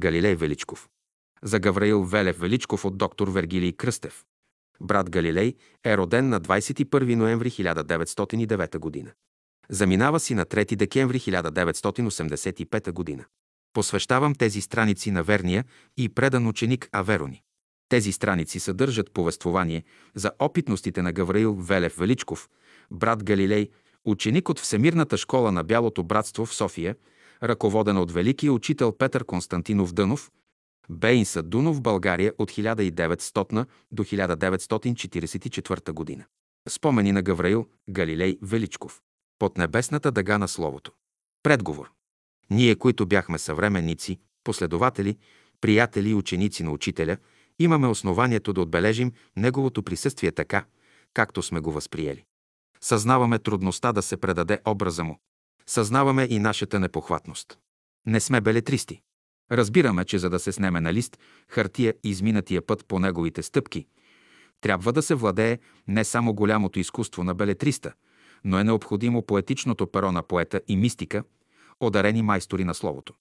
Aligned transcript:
Галилей 0.00 0.34
Величков. 0.34 0.88
За 1.42 1.58
Гавраил 1.58 2.04
Велев 2.04 2.40
Величков 2.40 2.84
от 2.84 2.98
доктор 2.98 3.28
Вергилий 3.28 3.72
Кръстев. 3.72 4.24
Брат 4.80 5.10
Галилей 5.10 5.54
е 5.84 5.96
роден 5.96 6.28
на 6.28 6.40
21 6.40 7.14
ноември 7.14 7.50
1909 7.50 9.04
г. 9.04 9.12
Заминава 9.68 10.20
си 10.20 10.34
на 10.34 10.46
3 10.46 10.76
декември 10.76 11.20
1985 11.20 13.16
г. 13.18 13.24
Посвещавам 13.72 14.34
тези 14.34 14.60
страници 14.60 15.10
на 15.10 15.22
верния 15.22 15.64
и 15.96 16.08
предан 16.08 16.46
ученик 16.46 16.88
Аверони. 16.92 17.42
Тези 17.88 18.12
страници 18.12 18.60
съдържат 18.60 19.12
повествование 19.12 19.84
за 20.14 20.32
опитностите 20.38 21.02
на 21.02 21.12
Гавраил 21.12 21.54
Велев 21.54 21.96
Величков, 21.96 22.48
брат 22.90 23.24
Галилей, 23.24 23.70
ученик 24.04 24.48
от 24.48 24.60
Всемирната 24.60 25.16
школа 25.16 25.52
на 25.52 25.64
Бялото 25.64 26.02
братство 26.02 26.46
в 26.46 26.54
София, 26.54 26.96
ръководена 27.42 28.02
от 28.02 28.12
великия 28.12 28.52
учител 28.52 28.92
Петър 28.92 29.24
Константинов 29.24 29.92
Дънов, 29.92 30.30
Бейнса 30.90 31.42
Дунов 31.42 31.80
България 31.80 32.32
от 32.38 32.50
1900 32.50 33.66
до 33.92 34.04
1944 34.04 35.92
година. 35.92 36.24
Спомени 36.68 37.12
на 37.12 37.22
Гавраил 37.22 37.66
Галилей 37.90 38.38
Величков. 38.42 39.00
Под 39.38 39.58
небесната 39.58 40.12
дъга 40.12 40.38
на 40.38 40.48
Словото. 40.48 40.92
Предговор. 41.42 41.90
Ние, 42.50 42.76
които 42.76 43.06
бяхме 43.06 43.38
съвременници, 43.38 44.20
последователи, 44.44 45.16
приятели 45.60 46.10
и 46.10 46.14
ученици 46.14 46.62
на 46.62 46.70
учителя, 46.70 47.16
имаме 47.58 47.88
основанието 47.88 48.52
да 48.52 48.60
отбележим 48.60 49.12
неговото 49.36 49.82
присъствие 49.82 50.32
така, 50.32 50.64
както 51.14 51.42
сме 51.42 51.60
го 51.60 51.72
възприели. 51.72 52.24
Съзнаваме 52.80 53.38
трудността 53.38 53.92
да 53.92 54.02
се 54.02 54.16
предаде 54.16 54.58
образа 54.66 55.04
му. 55.04 55.18
Съзнаваме 55.66 56.26
и 56.30 56.38
нашата 56.38 56.80
непохватност. 56.80 57.58
Не 58.06 58.20
сме 58.20 58.40
белетристи. 58.40 59.02
Разбираме, 59.52 60.04
че 60.04 60.18
за 60.18 60.30
да 60.30 60.38
се 60.38 60.52
снеме 60.52 60.80
на 60.80 60.92
лист 60.92 61.18
хартия 61.48 61.94
изминатия 62.04 62.66
път 62.66 62.86
по 62.86 62.98
неговите 62.98 63.42
стъпки, 63.42 63.86
трябва 64.60 64.92
да 64.92 65.02
се 65.02 65.14
владее 65.14 65.58
не 65.88 66.04
само 66.04 66.34
голямото 66.34 66.78
изкуство 66.78 67.24
на 67.24 67.34
белетриста, 67.34 67.92
но 68.44 68.58
е 68.58 68.64
необходимо 68.64 69.22
поетичното 69.22 69.86
перо 69.86 70.12
на 70.12 70.22
поета 70.22 70.60
и 70.68 70.76
мистика, 70.76 71.24
одарени 71.80 72.22
майстори 72.22 72.64
на 72.64 72.74
словото. 72.74 73.14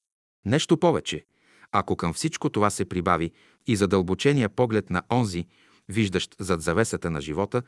Нещо 0.46 0.78
повече, 0.78 1.26
ако 1.72 1.96
към 1.96 2.14
всичко 2.14 2.50
това 2.50 2.70
се 2.70 2.86
прибави 2.86 3.32
и 3.68 3.76
задълбочения 3.76 4.50
поглед 4.50 4.90
на 4.90 5.04
онзи, 5.12 5.46
виждащ 5.90 6.36
зад 6.40 6.62
завесата 6.62 7.12
на 7.12 7.22
живота, 7.22 7.62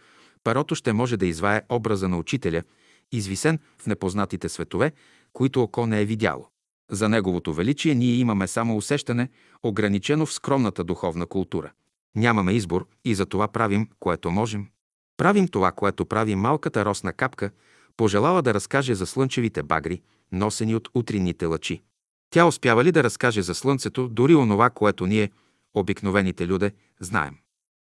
перото 0.44 0.75
ще 0.75 0.94
може 0.94 1.17
да 1.17 1.25
извае 1.25 1.61
образа 1.69 2.08
на 2.08 2.17
учителя, 2.17 2.63
извисен 3.11 3.59
в 3.77 3.87
непознатите 3.87 4.49
светове, 4.49 4.91
които 5.33 5.61
око 5.61 5.85
не 5.85 6.01
е 6.01 6.05
видяло. 6.05 6.47
За 6.91 7.09
неговото 7.09 7.53
величие 7.53 7.95
ние 7.95 8.15
имаме 8.15 8.47
само 8.47 8.77
усещане, 8.77 9.29
ограничено 9.63 10.25
в 10.25 10.33
скромната 10.33 10.83
духовна 10.83 11.25
култура. 11.25 11.71
Нямаме 12.15 12.53
избор 12.53 12.87
и 13.05 13.15
за 13.15 13.25
това 13.25 13.47
правим, 13.47 13.89
което 13.99 14.31
можем. 14.31 14.67
Правим 15.17 15.47
това, 15.47 15.71
което 15.71 16.05
прави 16.05 16.35
малката 16.35 16.85
росна 16.85 17.13
капка, 17.13 17.51
пожелала 17.97 18.41
да 18.41 18.53
разкаже 18.53 18.95
за 18.95 19.05
слънчевите 19.05 19.63
багри, 19.63 20.01
носени 20.31 20.75
от 20.75 20.89
утринните 20.93 21.45
лъчи. 21.45 21.81
Тя 22.29 22.45
успява 22.45 22.83
ли 22.83 22.91
да 22.91 23.03
разкаже 23.03 23.41
за 23.41 23.55
слънцето 23.55 24.07
дори 24.07 24.35
онова, 24.35 24.69
което 24.69 25.05
ние, 25.05 25.31
обикновените 25.73 26.47
люде, 26.47 26.71
знаем? 26.99 27.37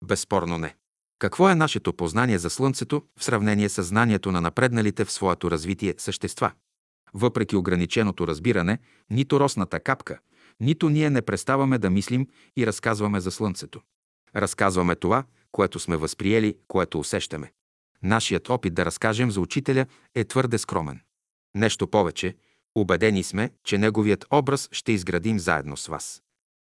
Безспорно 0.05 0.58
не. 0.58 0.75
Какво 1.19 1.48
е 1.48 1.55
нашето 1.55 1.93
познание 1.93 2.39
за 2.39 2.51
слънцето 2.51 3.03
в 3.19 3.25
сравнение 3.25 3.69
с 3.69 3.83
знанието 3.83 4.33
на 4.33 4.41
напредналите 4.41 5.05
в 5.05 5.12
своето 5.12 5.51
развитие 5.51 5.95
същества? 5.98 6.53
Въпреки 7.15 7.57
ограниченото 7.57 8.27
разбиране, 8.27 8.79
нито 9.11 9.41
росната 9.41 9.81
капка, 9.81 10.19
нито 10.61 10.89
ние 10.89 11.11
не 11.11 11.23
преставаме 11.23 11.79
да 11.79 11.91
мислим 11.91 12.29
и 12.57 12.67
разказваме 12.67 13.20
за 13.20 13.31
Слънцето. 13.31 13.81
Разказваме 14.37 14.95
това, 14.97 15.25
което 15.53 15.79
сме 15.79 15.97
възприели, 15.97 16.57
което 16.69 16.98
усещаме. 16.98 17.53
Нашият 18.03 18.51
опит 18.51 18.75
да 18.75 18.85
разкажем 18.85 19.31
за 19.31 19.41
учителя 19.41 19.86
е 20.14 20.25
твърде 20.25 20.58
скромен. 20.58 21.01
Нещо 21.55 21.86
повече, 21.86 22.36
убедени 22.75 23.23
сме, 23.23 23.51
че 23.64 23.79
неговият 23.79 24.27
образ 24.31 24.69
ще 24.73 24.92
изградим 24.92 25.39
заедно 25.39 25.77
с 25.77 25.86
вас. 25.86 26.23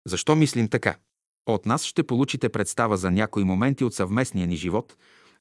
Защо 0.07 0.35
мислим 0.35 0.67
така? 0.67 0.95
От 1.49 1.65
нас 1.65 1.83
ще 1.83 2.03
получите 2.03 2.49
представа 2.49 2.97
за 2.97 3.11
някои 3.11 3.43
моменти 3.43 3.83
от 3.83 3.93
съвместния 3.93 4.47
ни 4.47 4.55
живот, 4.55 4.95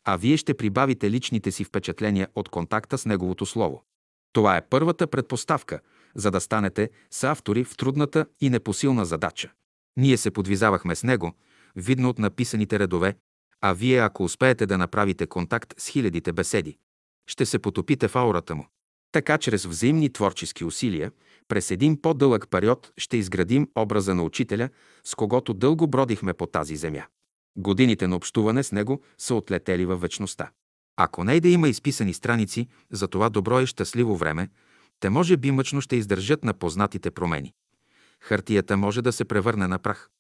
а 0.05 0.17
вие 0.17 0.37
ще 0.37 0.55
прибавите 0.55 1.11
личните 1.11 1.51
си 1.53 1.65
впечатления 1.65 2.29
от 2.35 2.49
контакта 2.49 2.99
с 2.99 3.07
Неговото 3.07 3.47
Слово. 3.47 3.83
Това 4.33 4.57
е 4.57 4.67
първата 4.69 5.07
предпоставка, 5.07 5.81
за 6.15 6.31
да 6.31 6.41
станете 6.41 6.91
съавтори 7.11 7.65
в 7.65 7.77
трудната 7.77 8.27
и 8.41 8.51
непосилна 8.51 9.05
задача. 9.05 9.53
Ние 9.97 10.17
се 10.17 10.31
подвизавахме 10.31 10.95
с 10.95 11.03
него, 11.03 11.33
видно 11.77 12.09
от 12.09 12.19
написаните 12.19 12.79
редове, 12.79 13.17
а 13.61 13.73
вие, 13.73 13.99
ако 13.99 14.25
успеете 14.25 14.67
да 14.67 14.79
направите 14.79 15.27
контакт 15.27 15.75
с 15.79 15.89
хилядите 15.89 16.33
беседи, 16.33 16.79
ще 17.27 17.47
се 17.47 17.59
потопите 17.59 18.09
в 18.09 18.17
аурата 18.17 18.55
му. 18.55 18.67
Така, 19.13 19.39
чрез 19.39 19.65
взаимни 19.65 20.13
творчески 20.13 20.65
усилия, 20.65 21.13
през 21.49 21.71
един 21.71 22.01
по-дълъг 22.01 22.47
период 22.51 22.93
ще 22.97 23.17
изградим 23.17 23.69
образа 23.77 24.15
на 24.15 24.23
учителя, 24.23 24.69
с 25.05 25.15
когото 25.15 25.55
дълго 25.55 25.87
бродихме 25.87 26.35
по 26.35 26.47
тази 26.47 26.77
земя. 26.77 27.05
Годините 27.57 28.07
на 28.07 28.17
общуване 28.17 28.63
с 28.63 28.73
него 28.73 29.03
са 29.19 29.35
отлетели 29.35 29.87
във 29.87 30.01
вечността. 30.01 30.51
Ако 30.97 31.25
не 31.25 31.35
и 31.35 31.41
да 31.41 31.49
има 31.49 31.69
изписани 31.69 32.15
страници 32.15 32.69
за 32.91 33.09
това 33.09 33.29
добро 33.29 33.61
и 33.61 33.67
щастливо 33.67 34.17
време, 34.17 34.49
те 35.01 35.11
може 35.11 35.37
би 35.37 35.51
мъчно 35.51 35.81
ще 35.81 35.97
издържат 35.97 36.45
на 36.45 36.55
познатите 36.55 37.11
промени. 37.11 37.53
Хартията 38.21 38.77
може 38.77 39.03
да 39.03 39.13
се 39.13 39.25
превърне 39.25 39.67
на 39.67 39.79
прах, 39.79 40.11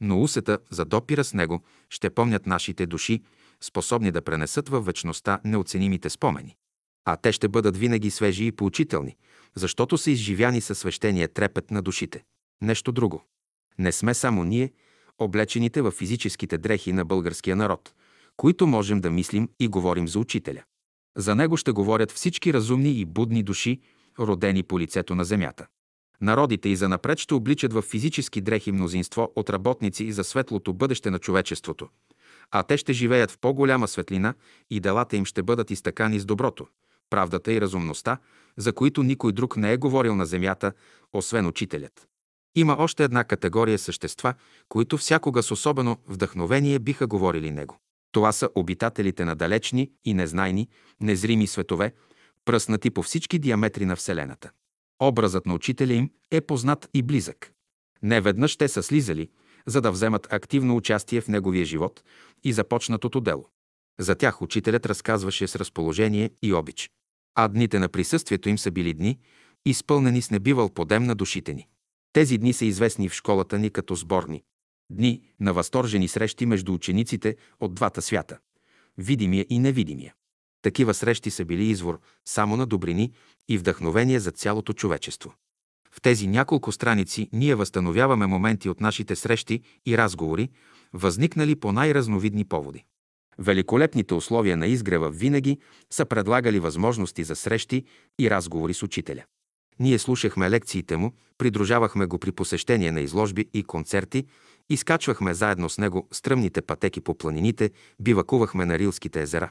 но 0.00 0.22
усета 0.22 0.58
за 0.70 0.84
допира 0.84 1.24
с 1.24 1.34
него 1.34 1.62
ще 1.90 2.10
помнят 2.10 2.46
нашите 2.46 2.86
души, 2.86 3.22
способни 3.60 4.10
да 4.10 4.22
пренесат 4.22 4.68
във 4.68 4.86
вечността 4.86 5.40
неоценимите 5.44 6.10
спомени. 6.10 6.56
А 7.04 7.16
те 7.16 7.32
ще 7.32 7.48
бъдат 7.48 7.76
винаги 7.76 8.10
свежи 8.10 8.46
и 8.46 8.52
поучителни, 8.52 9.16
защото 9.56 9.98
са 9.98 10.10
изживяни 10.10 10.60
със 10.60 10.78
свещения 10.78 11.28
трепет 11.28 11.70
на 11.70 11.82
душите. 11.82 12.24
Нещо 12.62 12.92
друго. 12.92 13.22
Не 13.78 13.92
сме 13.92 14.14
само 14.14 14.44
ние, 14.44 14.72
облечените 15.18 15.82
в 15.82 15.90
физическите 15.90 16.58
дрехи 16.58 16.92
на 16.92 17.04
българския 17.04 17.56
народ– 17.56 17.94
които 18.36 18.66
можем 18.66 19.00
да 19.00 19.10
мислим 19.10 19.48
и 19.60 19.68
говорим 19.68 20.08
за 20.08 20.18
учителя. 20.18 20.62
За 21.16 21.34
него 21.34 21.56
ще 21.56 21.72
говорят 21.72 22.12
всички 22.12 22.52
разумни 22.52 22.90
и 22.90 23.04
будни 23.04 23.42
души, 23.42 23.80
родени 24.18 24.62
по 24.62 24.80
лицето 24.80 25.14
на 25.14 25.24
земята. 25.24 25.66
Народите 26.20 26.68
и 26.68 26.76
занапред 26.76 27.18
ще 27.18 27.34
обличат 27.34 27.72
в 27.72 27.82
физически 27.82 28.40
дрехи 28.40 28.72
мнозинство 28.72 29.32
от 29.36 29.50
работници 29.50 30.12
за 30.12 30.24
светлото 30.24 30.74
бъдеще 30.74 31.10
на 31.10 31.18
човечеството, 31.18 31.88
а 32.50 32.62
те 32.62 32.76
ще 32.76 32.92
живеят 32.92 33.30
в 33.30 33.38
по-голяма 33.38 33.88
светлина 33.88 34.34
и 34.70 34.80
делата 34.80 35.16
им 35.16 35.24
ще 35.24 35.42
бъдат 35.42 35.70
изтъкани 35.70 36.20
с 36.20 36.24
доброто, 36.24 36.66
правдата 37.10 37.52
и 37.52 37.60
разумността, 37.60 38.18
за 38.58 38.72
които 38.72 39.02
никой 39.02 39.32
друг 39.32 39.56
не 39.56 39.72
е 39.72 39.76
говорил 39.76 40.14
на 40.14 40.26
земята, 40.26 40.72
освен 41.12 41.46
учителят. 41.46 42.08
Има 42.54 42.76
още 42.78 43.04
една 43.04 43.24
категория 43.24 43.78
същества, 43.78 44.34
които 44.68 44.96
всякога 44.96 45.42
с 45.42 45.50
особено 45.50 45.96
вдъхновение 46.08 46.78
биха 46.78 47.06
говорили 47.06 47.50
него. 47.50 47.78
Това 48.12 48.32
са 48.32 48.48
обитателите 48.54 49.24
на 49.24 49.36
далечни 49.36 49.90
и 50.04 50.14
незнайни, 50.14 50.68
незрими 51.00 51.46
светове, 51.46 51.92
пръснати 52.44 52.90
по 52.90 53.02
всички 53.02 53.38
диаметри 53.38 53.84
на 53.84 53.96
Вселената. 53.96 54.50
Образът 55.02 55.46
на 55.46 55.54
учителя 55.54 55.92
им 55.92 56.10
е 56.30 56.40
познат 56.40 56.88
и 56.94 57.02
близък. 57.02 57.52
Не 58.02 58.20
веднъж 58.20 58.56
те 58.56 58.68
са 58.68 58.82
слизали, 58.82 59.30
за 59.66 59.80
да 59.80 59.90
вземат 59.90 60.32
активно 60.32 60.76
участие 60.76 61.20
в 61.20 61.28
неговия 61.28 61.64
живот 61.64 62.02
и 62.44 62.52
започнатото 62.52 63.20
дело. 63.20 63.48
За 64.00 64.14
тях 64.14 64.42
учителят 64.42 64.86
разказваше 64.86 65.46
с 65.46 65.56
разположение 65.56 66.30
и 66.42 66.52
обич. 66.52 66.90
А 67.36 67.48
дните 67.48 67.78
на 67.78 67.88
присъствието 67.88 68.48
им 68.48 68.58
са 68.58 68.70
били 68.70 68.94
дни, 68.94 69.18
изпълнени 69.66 70.22
с 70.22 70.30
небивал 70.30 70.68
подем 70.68 71.04
на 71.04 71.14
душите 71.14 71.54
ни. 71.54 71.68
Тези 72.12 72.38
дни 72.38 72.52
са 72.52 72.64
известни 72.64 73.08
в 73.08 73.14
школата 73.14 73.58
ни 73.58 73.70
като 73.70 73.94
сборни, 73.94 74.42
Дни 74.90 75.22
на 75.40 75.52
възторжени 75.52 76.08
срещи 76.08 76.46
между 76.46 76.74
учениците 76.74 77.36
от 77.60 77.74
двата 77.74 78.02
свята– 78.02 78.38
видимия 78.98 79.46
и 79.50 79.58
невидимия. 79.58 80.14
Такива 80.62 80.94
срещи 80.94 81.30
са 81.30 81.44
били 81.44 81.64
извор 81.64 82.00
само 82.24 82.56
на 82.56 82.66
добрини 82.66 83.12
и 83.48 83.58
вдъхновение 83.58 84.20
за 84.20 84.30
цялото 84.30 84.72
човечество. 84.72 85.34
В 85.90 86.00
тези 86.00 86.26
няколко 86.26 86.72
страници 86.72 87.28
ние 87.32 87.54
възстановяваме 87.54 88.26
моменти 88.26 88.68
от 88.68 88.80
нашите 88.80 89.16
срещи 89.16 89.60
и 89.86 89.98
разговори, 89.98 90.48
възникнали 90.92 91.56
по 91.56 91.72
най-разновидни 91.72 92.44
поводи. 92.44 92.84
Великолепните 93.38 94.14
условия 94.14 94.56
на 94.56 94.66
изгрева 94.66 95.10
винаги 95.10 95.58
са 95.90 96.04
предлагали 96.04 96.58
възможности 96.58 97.24
за 97.24 97.36
срещи 97.36 97.84
и 98.18 98.30
разговори 98.30 98.74
с 98.74 98.82
учителя. 98.82 99.24
Ние 99.78 99.98
слушахме 99.98 100.50
лекциите 100.50 100.96
му, 100.96 101.12
придружавахме 101.38 102.06
го 102.06 102.18
при 102.18 102.32
посещение 102.32 102.92
на 102.92 103.00
изложби 103.00 103.48
и 103.54 103.64
концерти, 103.64 104.26
изкачвахме 104.70 105.34
заедно 105.34 105.68
с 105.68 105.78
него 105.78 106.08
стръмните 106.12 106.62
пътеки 106.62 107.00
по 107.00 107.18
планините, 107.18 107.70
бивакувахме 108.00 108.64
на 108.64 108.78
Рилските 108.78 109.22
езера, 109.22 109.50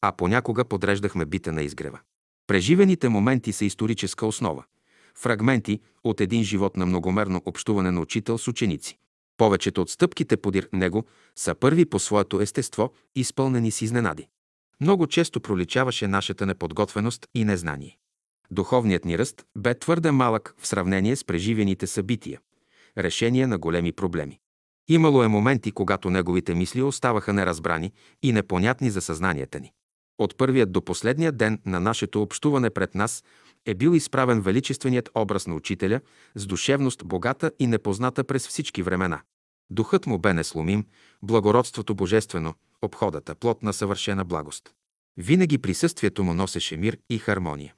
а 0.00 0.12
понякога 0.12 0.64
подреждахме 0.64 1.26
бита 1.26 1.52
на 1.52 1.62
изгрева. 1.62 1.98
Преживените 2.46 3.08
моменти 3.08 3.52
са 3.52 3.64
историческа 3.64 4.26
основа. 4.26 4.64
Фрагменти 5.14 5.80
от 6.04 6.20
един 6.20 6.44
живот 6.44 6.76
на 6.76 6.86
многомерно 6.86 7.42
общуване 7.46 7.90
на 7.90 8.00
учител 8.00 8.38
с 8.38 8.48
ученици. 8.48 8.98
Повечето 9.38 9.82
от 9.82 9.90
стъпките 9.90 10.36
подир 10.36 10.68
него 10.72 11.06
са 11.36 11.54
първи 11.54 11.84
по 11.84 11.98
своето 11.98 12.40
естество, 12.40 12.92
изпълнени 13.14 13.70
с 13.70 13.82
изненади. 13.82 14.28
Много 14.80 15.06
често 15.06 15.40
проличаваше 15.40 16.06
нашата 16.06 16.46
неподготвеност 16.46 17.26
и 17.34 17.44
незнание. 17.44 17.98
Духовният 18.50 19.04
ни 19.04 19.18
ръст 19.18 19.44
бе 19.56 19.78
твърде 19.78 20.10
малък 20.10 20.54
в 20.58 20.66
сравнение 20.66 21.16
с 21.16 21.24
преживените 21.24 21.86
събития, 21.86 22.40
решения 22.98 23.48
на 23.48 23.58
големи 23.58 23.92
проблеми. 23.92 24.38
Имало 24.88 25.22
е 25.22 25.28
моменти, 25.28 25.72
когато 25.72 26.10
неговите 26.10 26.54
мисли 26.54 26.82
оставаха 26.82 27.32
неразбрани 27.32 27.92
и 28.22 28.32
непонятни 28.32 28.90
за 28.90 29.00
съзнанията 29.00 29.60
ни. 29.60 29.72
От 30.18 30.36
първият 30.36 30.72
до 30.72 30.82
последния 30.82 31.32
ден 31.32 31.60
на 31.66 31.80
нашето 31.80 32.22
общуване 32.22 32.70
пред 32.70 32.94
нас 32.94 33.24
е 33.66 33.74
бил 33.74 33.90
изправен 33.90 34.40
величественият 34.40 35.10
образ 35.14 35.46
на 35.46 35.54
учителя 35.54 36.00
с 36.34 36.46
душевност 36.46 37.02
богата 37.04 37.52
и 37.58 37.66
непозната 37.66 38.24
през 38.24 38.48
всички 38.48 38.82
времена. 38.82 39.20
Духът 39.70 40.06
му 40.06 40.18
бе 40.18 40.34
несломим, 40.34 40.86
благородството 41.22 41.94
божествено, 41.94 42.54
обходата, 42.82 43.34
плод 43.34 43.62
на 43.62 43.72
съвършена 43.72 44.24
благост. 44.24 44.74
Винаги 45.16 45.58
присъствието 45.58 46.24
му 46.24 46.34
носеше 46.34 46.76
мир 46.76 46.98
и 47.10 47.18
хармония. 47.18 47.74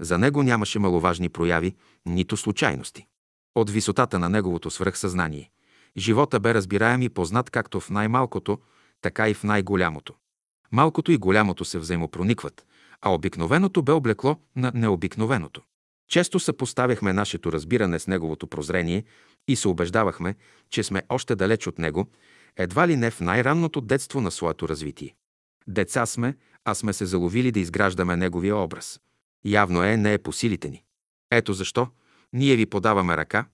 За 0.00 0.18
него 0.18 0.42
нямаше 0.42 0.78
маловажни 0.78 1.28
прояви, 1.28 1.74
нито 2.06 2.36
случайности. 2.36 3.06
От 3.54 3.70
висотата 3.70 4.18
на 4.18 4.28
неговото 4.28 4.70
свръхсъзнание. 4.70 5.50
Живота 5.96 6.40
бе 6.40 6.54
разбираем 6.54 7.02
и 7.02 7.08
познат 7.08 7.50
както 7.50 7.80
в 7.80 7.90
най-малкото, 7.90 8.58
така 9.00 9.28
и 9.28 9.34
в 9.34 9.44
най-голямото. 9.44 10.14
Малкото 10.72 11.12
и 11.12 11.16
голямото 11.16 11.64
се 11.64 11.78
взаимопроникват, 11.78 12.66
а 13.02 13.14
обикновеното 13.14 13.82
бе 13.82 13.92
облекло 13.92 14.36
на 14.56 14.72
необикновеното. 14.74 15.62
Често 16.08 16.40
съпоставяхме 16.40 17.12
нашето 17.12 17.52
разбиране 17.52 17.98
с 17.98 18.06
неговото 18.06 18.46
прозрение 18.46 19.04
и 19.48 19.56
се 19.56 19.68
убеждавахме, 19.68 20.34
че 20.70 20.82
сме 20.82 21.02
още 21.08 21.36
далеч 21.36 21.66
от 21.66 21.78
него, 21.78 22.06
едва 22.56 22.88
ли 22.88 22.96
не 22.96 23.10
в 23.10 23.20
най-ранното 23.20 23.80
детство 23.80 24.20
на 24.20 24.30
своето 24.30 24.68
развитие. 24.68 25.14
Деца 25.66 26.06
сме, 26.06 26.36
а 26.64 26.74
сме 26.74 26.92
се 26.92 27.06
заловили 27.06 27.52
да 27.52 27.60
изграждаме 27.60 28.16
неговия 28.16 28.56
образ. 28.56 29.00
Явно 29.44 29.82
е, 29.82 29.96
не 29.96 30.12
е 30.12 30.18
по 30.18 30.32
силите 30.32 30.68
ни. 30.68 30.82
Ето 31.30 31.52
защо 31.52 31.88
ние 32.32 32.56
ви 32.56 32.66
подаваме 32.66 33.16
ръка, 33.16 33.46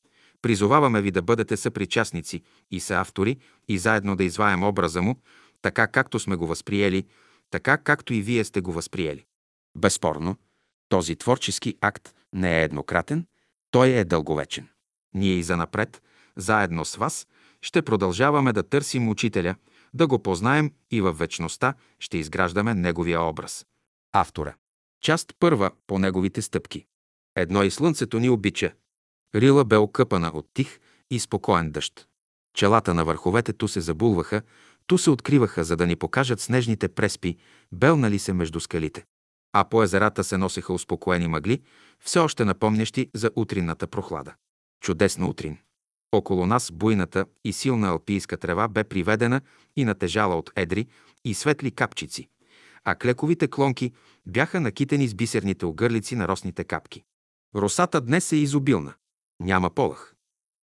призоваваме 0.42 1.02
ви 1.02 1.10
да 1.10 1.22
бъдете 1.22 1.56
съпричастници 1.56 2.42
и 2.70 2.80
съавтори 2.80 3.36
и 3.68 3.78
заедно 3.78 4.16
да 4.16 4.24
изваем 4.24 4.62
образа 4.62 5.02
му, 5.02 5.16
така 5.62 5.86
както 5.86 6.18
сме 6.18 6.36
го 6.36 6.46
възприели, 6.46 7.04
така 7.50 7.78
както 7.78 8.14
и 8.14 8.22
вие 8.22 8.44
сте 8.44 8.60
го 8.60 8.72
възприели. 8.72 9.24
Безспорно, 9.76 10.36
този 10.88 11.16
творчески 11.16 11.76
акт 11.80 12.14
не 12.32 12.60
е 12.60 12.64
еднократен, 12.64 13.26
той 13.70 13.88
е 13.88 14.04
дълговечен. 14.04 14.68
Ние 15.14 15.32
и 15.32 15.42
занапред, 15.42 16.02
заедно 16.36 16.84
с 16.84 16.96
вас, 16.96 17.26
ще 17.62 17.82
продължаваме 17.82 18.52
да 18.52 18.62
търсим 18.62 19.08
учителя, 19.08 19.54
да 19.94 20.06
го 20.06 20.22
познаем 20.22 20.72
и 20.90 21.00
във 21.00 21.18
вечността 21.18 21.74
ще 21.98 22.18
изграждаме 22.18 22.74
неговия 22.74 23.22
образ. 23.22 23.66
Автора. 24.12 24.54
Част 25.00 25.34
първа 25.38 25.70
по 25.86 25.98
неговите 25.98 26.42
стъпки. 26.42 26.86
Едно 27.36 27.62
и 27.62 27.70
слънцето 27.70 28.18
ни 28.18 28.30
обича. 28.30 28.72
Рила 29.34 29.64
бе 29.64 29.76
окъпана 29.76 30.30
от 30.34 30.46
тих 30.54 30.80
и 31.10 31.20
спокоен 31.20 31.70
дъжд. 31.70 32.08
Челата 32.54 32.94
на 32.94 33.04
върховете 33.04 33.52
ту 33.52 33.68
се 33.68 33.80
забулваха, 33.80 34.42
ту 34.86 34.98
се 34.98 35.10
откриваха, 35.10 35.64
за 35.64 35.76
да 35.76 35.86
ни 35.86 35.96
покажат 35.96 36.40
снежните 36.40 36.88
преспи, 36.88 37.36
белнали 37.72 38.18
се 38.18 38.32
между 38.32 38.60
скалите. 38.60 39.04
А 39.58 39.64
по 39.64 39.82
езерата 39.82 40.24
се 40.24 40.36
носеха 40.36 40.72
успокоени 40.72 41.28
мъгли, 41.28 41.62
все 42.00 42.18
още 42.18 42.44
напомнящи 42.44 43.10
за 43.14 43.30
утринната 43.36 43.86
прохлада. 43.86 44.34
Чудесна 44.82 45.28
утрин. 45.28 45.58
Около 46.12 46.46
нас 46.46 46.72
буйната 46.72 47.26
и 47.44 47.52
силна 47.52 47.88
алпийска 47.88 48.36
трева 48.36 48.68
бе 48.68 48.84
приведена 48.84 49.40
и 49.76 49.84
натежала 49.84 50.36
от 50.36 50.50
едри 50.56 50.86
и 51.24 51.34
светли 51.34 51.70
капчици, 51.70 52.28
а 52.84 52.94
клековите 52.94 53.48
клонки 53.48 53.92
бяха 54.26 54.60
накитени 54.60 55.08
с 55.08 55.14
бисерните 55.14 55.66
огърлици 55.66 56.16
на 56.16 56.28
росните 56.28 56.64
капки. 56.64 57.04
Росата 57.54 58.00
днес 58.00 58.32
е 58.32 58.36
изобилна. 58.36 58.94
Няма 59.40 59.70
полъх. 59.70 60.14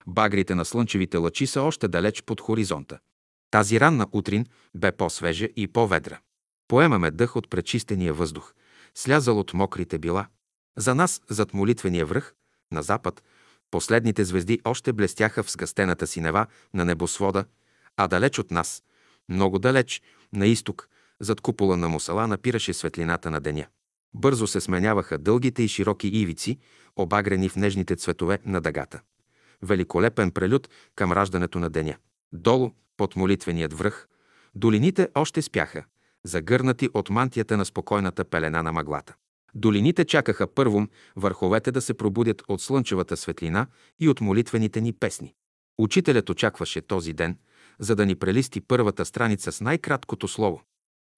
Багрите 0.07 0.55
на 0.55 0.65
слънчевите 0.65 1.17
лъчи 1.17 1.47
са 1.47 1.61
още 1.61 1.87
далеч 1.87 2.23
под 2.23 2.41
хоризонта. 2.41 2.99
Тази 3.51 3.79
ранна 3.79 4.07
утрин 4.11 4.45
бе 4.75 4.91
по-свежа 4.91 5.47
и 5.55 5.67
по-ведра. 5.67 6.19
Поемаме 6.67 7.11
дъх 7.11 7.35
от 7.35 7.49
пречистения 7.49 8.13
въздух, 8.13 8.53
слязал 8.95 9.39
от 9.39 9.53
мокрите 9.53 9.97
била. 9.97 10.27
За 10.77 10.95
нас, 10.95 11.21
зад 11.29 11.53
молитвения 11.53 12.05
връх, 12.05 12.33
на 12.71 12.83
запад, 12.83 13.23
последните 13.71 14.23
звезди 14.23 14.61
още 14.63 14.93
блестяха 14.93 15.43
в 15.43 15.51
сгъстената 15.51 16.07
синева 16.07 16.47
на 16.73 16.85
небосвода, 16.85 17.45
а 17.97 18.07
далеч 18.07 18.39
от 18.39 18.51
нас, 18.51 18.83
много 19.29 19.59
далеч, 19.59 20.01
на 20.33 20.47
изток, 20.47 20.89
зад 21.19 21.41
купола 21.41 21.77
на 21.77 21.89
мусала 21.89 22.27
напираше 22.27 22.73
светлината 22.73 23.31
на 23.31 23.41
деня. 23.41 23.67
Бързо 24.13 24.47
се 24.47 24.61
сменяваха 24.61 25.17
дългите 25.17 25.63
и 25.63 25.67
широки 25.67 26.07
ивици, 26.07 26.59
обагрени 26.95 27.49
в 27.49 27.55
нежните 27.55 27.95
цветове 27.95 28.39
на 28.45 28.61
дъгата. 28.61 29.01
Великолепен 29.61 30.31
прелюд 30.31 30.69
към 30.95 31.11
раждането 31.11 31.59
на 31.59 31.69
деня. 31.69 31.95
Долу, 32.33 32.71
под 32.97 33.15
молитвеният 33.15 33.73
връх, 33.73 34.07
долините 34.55 35.09
още 35.15 35.41
спяха, 35.41 35.83
загърнати 36.25 36.89
от 36.93 37.09
мантията 37.09 37.57
на 37.57 37.65
спокойната 37.65 38.25
пелена 38.25 38.63
на 38.63 38.71
мъглата. 38.71 39.15
Долините 39.55 40.05
чакаха 40.05 40.47
първом 40.47 40.89
върховете 41.15 41.71
да 41.71 41.81
се 41.81 41.93
пробудят 41.93 42.43
от 42.47 42.61
слънчевата 42.61 43.17
светлина 43.17 43.67
и 43.99 44.09
от 44.09 44.21
молитвените 44.21 44.81
ни 44.81 44.93
песни. 44.93 45.33
Учителят 45.77 46.29
очакваше 46.29 46.81
този 46.81 47.13
ден, 47.13 47.37
за 47.79 47.95
да 47.95 48.05
ни 48.05 48.15
прелисти 48.15 48.61
първата 48.61 49.05
страница 49.05 49.51
с 49.51 49.61
най-краткото 49.61 50.27
слово. 50.27 50.61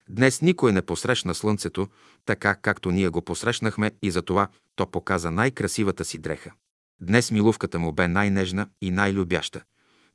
Днес 0.08 0.42
никой 0.42 0.72
не 0.72 0.82
посрещна 0.82 1.34
слънцето, 1.34 1.88
така 2.24 2.54
както 2.54 2.90
ние 2.90 3.08
го 3.08 3.22
посрещнахме 3.22 3.92
и 4.02 4.10
затова 4.10 4.48
то 4.76 4.90
показа 4.90 5.30
най-красивата 5.30 6.04
си 6.04 6.18
дреха. 6.18 6.52
Днес 7.00 7.30
милувката 7.30 7.78
му 7.78 7.92
бе 7.92 8.08
най-нежна 8.08 8.68
и 8.80 8.90
най-любяща. 8.90 9.62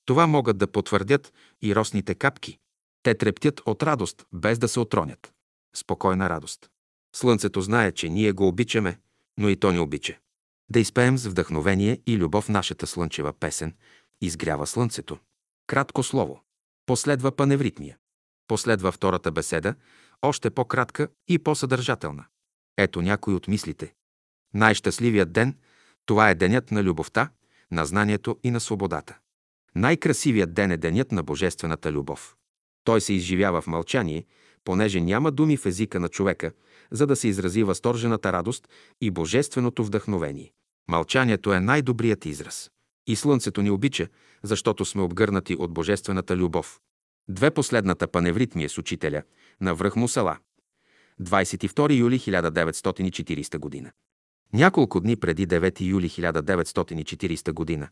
Това 0.06 0.28
могат 0.28 0.58
да 0.58 0.68
потвърдят 0.68 1.34
и 1.62 1.76
росните 1.76 2.16
капки. 2.16 2.60
Те 3.04 3.16
трептят 3.16 3.62
от 3.66 3.84
радост, 3.84 4.26
без 4.34 4.60
да 4.60 4.68
се 4.68 4.80
отронят. 4.80 5.34
Спокойна 5.76 6.30
радост. 6.30 6.70
Слънцето 7.16 7.62
знае, 7.62 7.92
че 7.92 8.10
ние 8.10 8.32
го 8.32 8.48
обичаме, 8.48 9.00
но 9.38 9.50
и 9.50 9.56
то 9.56 9.72
ни 9.72 9.80
обича. 9.80 10.18
Да 10.70 10.80
изпеем 10.80 11.18
с 11.18 11.26
вдъхновение 11.26 12.02
и 12.08 12.18
любов 12.18 12.50
нашата 12.50 12.88
слънчева 12.88 13.34
песен 13.34 13.76
«Изгрява 14.22 14.68
слънцето». 14.68 15.18
Кратко 15.68 16.04
слово. 16.04 16.42
Последва 16.86 17.32
паневритмия. 17.32 17.98
Последва 18.48 18.92
втората 18.92 19.32
беседа, 19.32 19.76
още 20.22 20.50
по-кратка 20.50 21.08
и 21.28 21.40
по-съдържателна. 21.40 22.26
Ето 22.78 23.02
някои 23.02 23.34
от 23.34 23.48
мислите. 23.48 23.94
Най-щастливият 24.54 25.32
ден– 25.32 25.58
това 26.06 26.30
е 26.30 26.36
денят 26.36 26.72
на 26.72 26.84
любовта, 26.84 27.30
на 27.72 27.86
знанието 27.86 28.40
и 28.44 28.52
на 28.52 28.60
свободата. 28.60 29.18
Най-красивият 29.76 30.54
ден 30.54 30.72
е 30.72 30.78
денят 30.78 31.12
на 31.12 31.24
божествената 31.24 31.92
любов. 31.92 32.36
Той 32.84 33.02
се 33.02 33.14
изживява 33.14 33.62
в 33.62 33.68
мълчание, 33.68 34.26
понеже 34.64 35.02
няма 35.02 35.32
думи 35.32 35.58
в 35.58 35.66
езика 35.66 36.00
на 36.00 36.10
човека, 36.10 36.52
за 36.92 37.08
да 37.08 37.16
се 37.16 37.28
изрази 37.28 37.64
възторжената 37.64 38.34
радост 38.34 38.68
и 39.02 39.12
божественото 39.12 39.84
вдъхновение. 39.84 40.52
Мълчанието 40.90 41.54
е 41.54 41.60
най-добрият 41.60 42.26
израз. 42.26 42.72
И 43.08 43.16
слънцето 43.16 43.62
ни 43.62 43.70
обича, 43.70 44.08
защото 44.44 44.86
сме 44.86 45.02
обгърнати 45.02 45.56
от 45.56 45.74
божествената 45.74 46.38
любов. 46.38 46.80
Две 47.30 47.52
последната 47.52 48.08
паневритмия 48.08 48.70
с 48.70 48.78
учителя 48.78 49.24
на 49.62 49.76
връх 49.76 49.96
Мусала. 49.96 50.38
22 51.22 51.98
юли 51.98 52.20
1940 52.20 53.58
година. 53.58 53.92
Няколко 54.54 55.00
дни 55.00 55.16
преди 55.16 55.48
9 55.48 55.82
юли 55.82 56.10
1940 56.10 57.52
година 57.52 57.90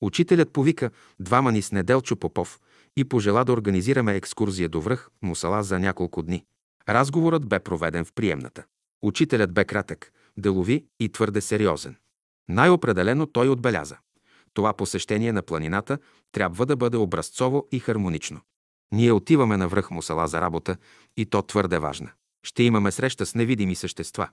учителят 0.00 0.52
повика 0.52 0.90
двама 1.20 1.52
ни 1.52 1.62
с 1.62 1.72
Неделчо 1.72 2.16
Попов 2.16 2.60
и 2.96 3.04
пожела 3.04 3.44
да 3.44 3.52
организираме 3.52 4.16
екскурзия 4.16 4.68
до 4.68 4.80
връх 4.80 5.08
Мусала 5.22 5.62
за 5.62 5.78
няколко 5.78 6.22
дни. 6.22 6.44
Разговорът 6.88 7.48
бе 7.48 7.58
проведен 7.58 8.04
в 8.04 8.12
приемната. 8.12 8.64
Учителят 9.02 9.52
бе 9.52 9.64
кратък, 9.64 10.12
делови 10.36 10.86
и 11.00 11.08
твърде 11.08 11.40
сериозен. 11.40 11.96
Най-определено 12.48 13.26
той 13.26 13.48
отбеляза. 13.48 13.96
Това 14.54 14.72
посещение 14.72 15.32
на 15.32 15.42
планината 15.42 15.98
трябва 16.32 16.66
да 16.66 16.76
бъде 16.76 16.96
образцово 16.96 17.66
и 17.72 17.78
хармонично. 17.78 18.40
Ние 18.92 19.12
отиваме 19.12 19.56
на 19.56 19.68
връх 19.68 19.90
Мусала 19.90 20.28
за 20.28 20.40
работа 20.40 20.76
и 21.16 21.26
то 21.26 21.42
твърде 21.42 21.78
важна. 21.78 22.10
Ще 22.46 22.62
имаме 22.62 22.92
среща 22.92 23.26
с 23.26 23.34
невидими 23.34 23.74
същества, 23.74 24.28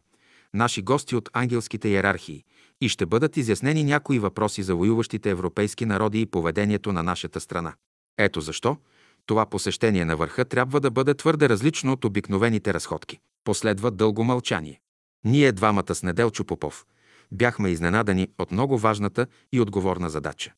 наши 0.54 0.82
гости 0.82 1.16
от 1.16 1.30
ангелските 1.34 1.90
иерархии 1.90 2.44
и 2.82 2.90
ще 2.90 3.06
бъдат 3.06 3.38
изяснени 3.38 3.84
някои 3.84 4.20
въпроси 4.20 4.64
за 4.64 4.76
воюващите 4.76 5.30
европейски 5.30 5.86
народи 5.86 6.22
и 6.22 6.26
поведението 6.26 6.94
на 6.94 7.04
нашата 7.04 7.40
страна. 7.40 7.74
Ето 8.18 8.42
защо 8.42 8.78
това 9.26 9.46
посещение 9.46 10.06
на 10.06 10.16
върха 10.16 10.46
трябва 10.46 10.80
да 10.80 10.92
бъде 10.92 11.14
твърде 11.14 11.50
различно 11.50 11.92
от 11.92 12.06
обикновените 12.06 12.74
разходки. 12.74 13.20
Последва 13.44 13.92
дълго 13.92 14.24
мълчание. 14.24 14.80
Ние 15.26 15.52
двамата 15.52 15.96
с 15.96 16.04
Неделчо 16.04 16.46
Попов 16.46 16.86
бяхме 17.32 17.70
изненадани 17.70 18.28
от 18.40 18.52
много 18.52 18.78
важната 18.78 19.28
и 19.52 19.62
отговорна 19.62 20.10
задача. 20.10 20.54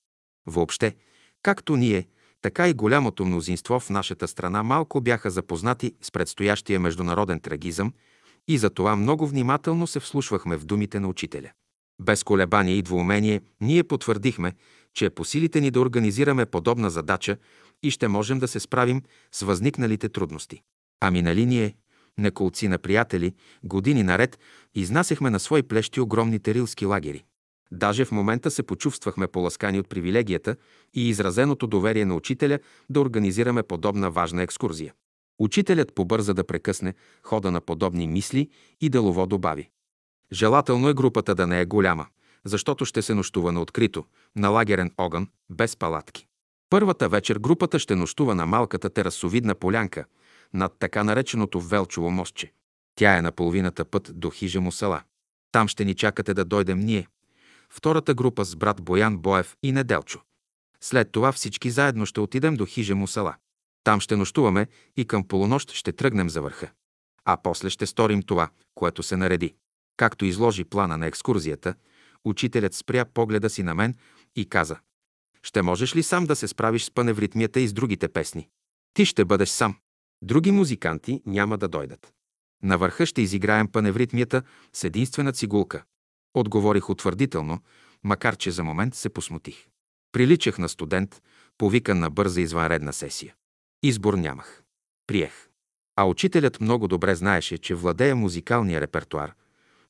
Въобще, 0.48 0.96
както 1.42 1.76
ние, 1.76 2.08
така 2.42 2.68
и 2.68 2.74
голямото 2.74 3.26
мнозинство 3.26 3.80
в 3.80 3.90
нашата 3.90 4.28
страна 4.28 4.64
малко 4.64 5.02
бяха 5.02 5.30
запознати 5.32 5.94
с 6.02 6.12
предстоящия 6.12 6.80
международен 6.80 7.40
трагизъм 7.40 7.94
и 8.48 8.58
затова 8.58 8.96
много 8.96 9.28
внимателно 9.28 9.88
се 9.88 10.00
вслушвахме 10.00 10.58
в 10.58 10.66
думите 10.66 11.00
на 11.00 11.08
учителя. 11.08 11.52
Без 12.02 12.24
колебание 12.24 12.76
и 12.76 12.82
двоумение 12.82 13.42
ние 13.62 13.84
потвърдихме, 13.84 14.54
че 14.94 15.06
е 15.06 15.10
по 15.10 15.26
силите 15.26 15.62
ни 15.62 15.72
да 15.72 15.80
организираме 15.80 16.46
подобна 16.46 16.90
задача 16.90 17.38
и 17.84 17.92
ще 17.92 18.08
можем 18.08 18.40
да 18.40 18.48
се 18.48 18.60
справим 18.60 19.02
с 19.32 19.42
възникналите 19.42 20.10
трудности. 20.10 20.62
Ами 21.02 21.22
нали 21.22 21.46
ние, 21.46 21.76
неколци 22.18 22.68
на 22.68 22.78
приятели, 22.78 23.34
години 23.64 24.04
наред, 24.04 24.40
изнасяхме 24.76 25.30
на 25.30 25.40
свои 25.40 25.64
плещи 25.64 26.02
огромните 26.02 26.54
рилски 26.54 26.86
лагери. 26.86 27.24
Даже 27.72 28.06
в 28.06 28.12
момента 28.12 28.52
се 28.52 28.64
почувствахме 28.64 29.28
поласкани 29.28 29.80
от 29.80 29.90
привилегията 29.90 30.56
и 30.94 31.10
изразеното 31.10 31.68
доверие 31.68 32.06
на 32.06 32.16
учителя 32.16 32.60
да 32.90 33.02
организираме 33.02 33.64
подобна 33.64 34.12
важна 34.12 34.44
екскурзия. 34.44 34.94
Учителят 35.40 35.96
побърза 35.96 36.34
да 36.34 36.44
прекъсне 36.44 36.94
хода 37.24 37.52
на 37.52 37.62
подобни 37.62 38.08
мисли 38.08 38.50
и 38.82 38.90
делово 38.90 39.28
добави. 39.28 39.70
Желателно 40.32 40.90
е 40.90 40.94
групата 40.94 41.36
да 41.36 41.48
не 41.48 41.62
е 41.62 41.66
голяма, 41.66 42.08
защото 42.46 42.86
ще 42.86 43.02
се 43.02 43.14
нощува 43.14 43.52
на 43.52 43.62
открито, 43.62 44.06
на 44.36 44.50
лагерен 44.50 44.92
огън, 44.98 45.28
без 45.50 45.76
палатки. 45.76 46.28
Първата 46.70 47.10
вечер 47.10 47.40
групата 47.40 47.80
ще 47.80 47.96
нощува 47.96 48.36
на 48.36 48.46
малката 48.46 48.90
терасовидна 48.90 49.56
полянка, 49.56 50.06
над 50.54 50.74
така 50.80 51.04
нареченото 51.04 51.62
Велчово 51.62 52.12
мостче. 52.12 52.52
Тя 52.96 53.18
е 53.18 53.22
на 53.22 53.32
половината 53.32 53.86
път 53.86 54.12
до 54.16 54.30
хижа 54.30 54.62
му 54.62 54.72
села. 54.72 55.02
Там 55.52 55.68
ще 55.68 55.86
ни 55.86 55.96
чакате 55.96 56.34
да 56.34 56.46
дойдем 56.46 56.80
ние. 56.80 57.08
Втората 57.70 58.14
група 58.14 58.46
с 58.46 58.56
брат 58.56 58.82
Боян 58.82 59.18
Боев 59.18 59.56
и 59.64 59.72
Неделчо. 59.72 60.22
След 60.82 61.12
това 61.12 61.32
всички 61.32 61.70
заедно 61.70 62.06
ще 62.06 62.20
отидем 62.20 62.56
до 62.56 62.66
хижа 62.66 62.96
му 62.96 63.08
села. 63.08 63.36
Там 63.84 64.00
ще 64.02 64.16
нощуваме 64.16 64.68
и 64.98 65.06
към 65.06 65.28
полунощ 65.28 65.72
ще 65.72 65.92
тръгнем 65.92 66.30
за 66.30 66.42
върха. 66.42 66.72
А 67.26 67.38
после 67.44 67.70
ще 67.70 67.86
сторим 67.86 68.22
това, 68.22 68.50
което 68.76 69.04
се 69.04 69.18
нареди. 69.18 69.56
Както 69.98 70.26
изложи 70.26 70.64
плана 70.64 70.98
на 70.98 71.06
екскурзията, 71.06 71.76
учителят 72.26 72.74
спря 72.74 73.06
погледа 73.06 73.50
си 73.50 73.64
на 73.64 73.74
мен 73.74 73.96
и 74.36 74.50
каза 74.50 74.80
«Ще 75.44 75.62
можеш 75.62 75.96
ли 75.96 76.04
сам 76.04 76.26
да 76.26 76.36
се 76.36 76.48
справиш 76.48 76.84
с 76.84 76.92
паневритмията 76.92 77.60
и 77.60 77.68
с 77.68 77.74
другите 77.74 78.08
песни? 78.08 78.50
Ти 78.94 79.06
ще 79.06 79.26
бъдеш 79.26 79.50
сам. 79.50 79.76
Други 80.22 80.52
музиканти 80.52 81.22
няма 81.26 81.58
да 81.58 81.68
дойдат. 81.68 82.14
На 82.64 82.78
върха 82.78 83.06
ще 83.06 83.22
изиграем 83.22 83.68
паневритмията 83.68 84.44
с 84.74 84.84
единствена 84.84 85.34
цигулка. 85.34 85.84
Отговорих 86.34 86.90
утвърдително, 86.90 87.60
макар 88.04 88.36
че 88.38 88.52
за 88.52 88.64
момент 88.64 88.96
се 88.96 89.10
посмутих. 89.10 89.68
Приличах 90.12 90.58
на 90.58 90.70
студент, 90.70 91.22
повикан 91.58 92.00
на 92.00 92.10
бърза 92.10 92.42
извънредна 92.42 92.94
сесия. 92.94 93.36
Избор 93.84 94.14
нямах. 94.14 94.64
Приех. 95.08 95.50
А 95.96 96.06
учителят 96.06 96.62
много 96.62 96.88
добре 96.88 97.16
знаеше, 97.16 97.58
че 97.58 97.76
владея 97.76 98.16
музикалния 98.16 98.82
репертуар, 98.82 99.34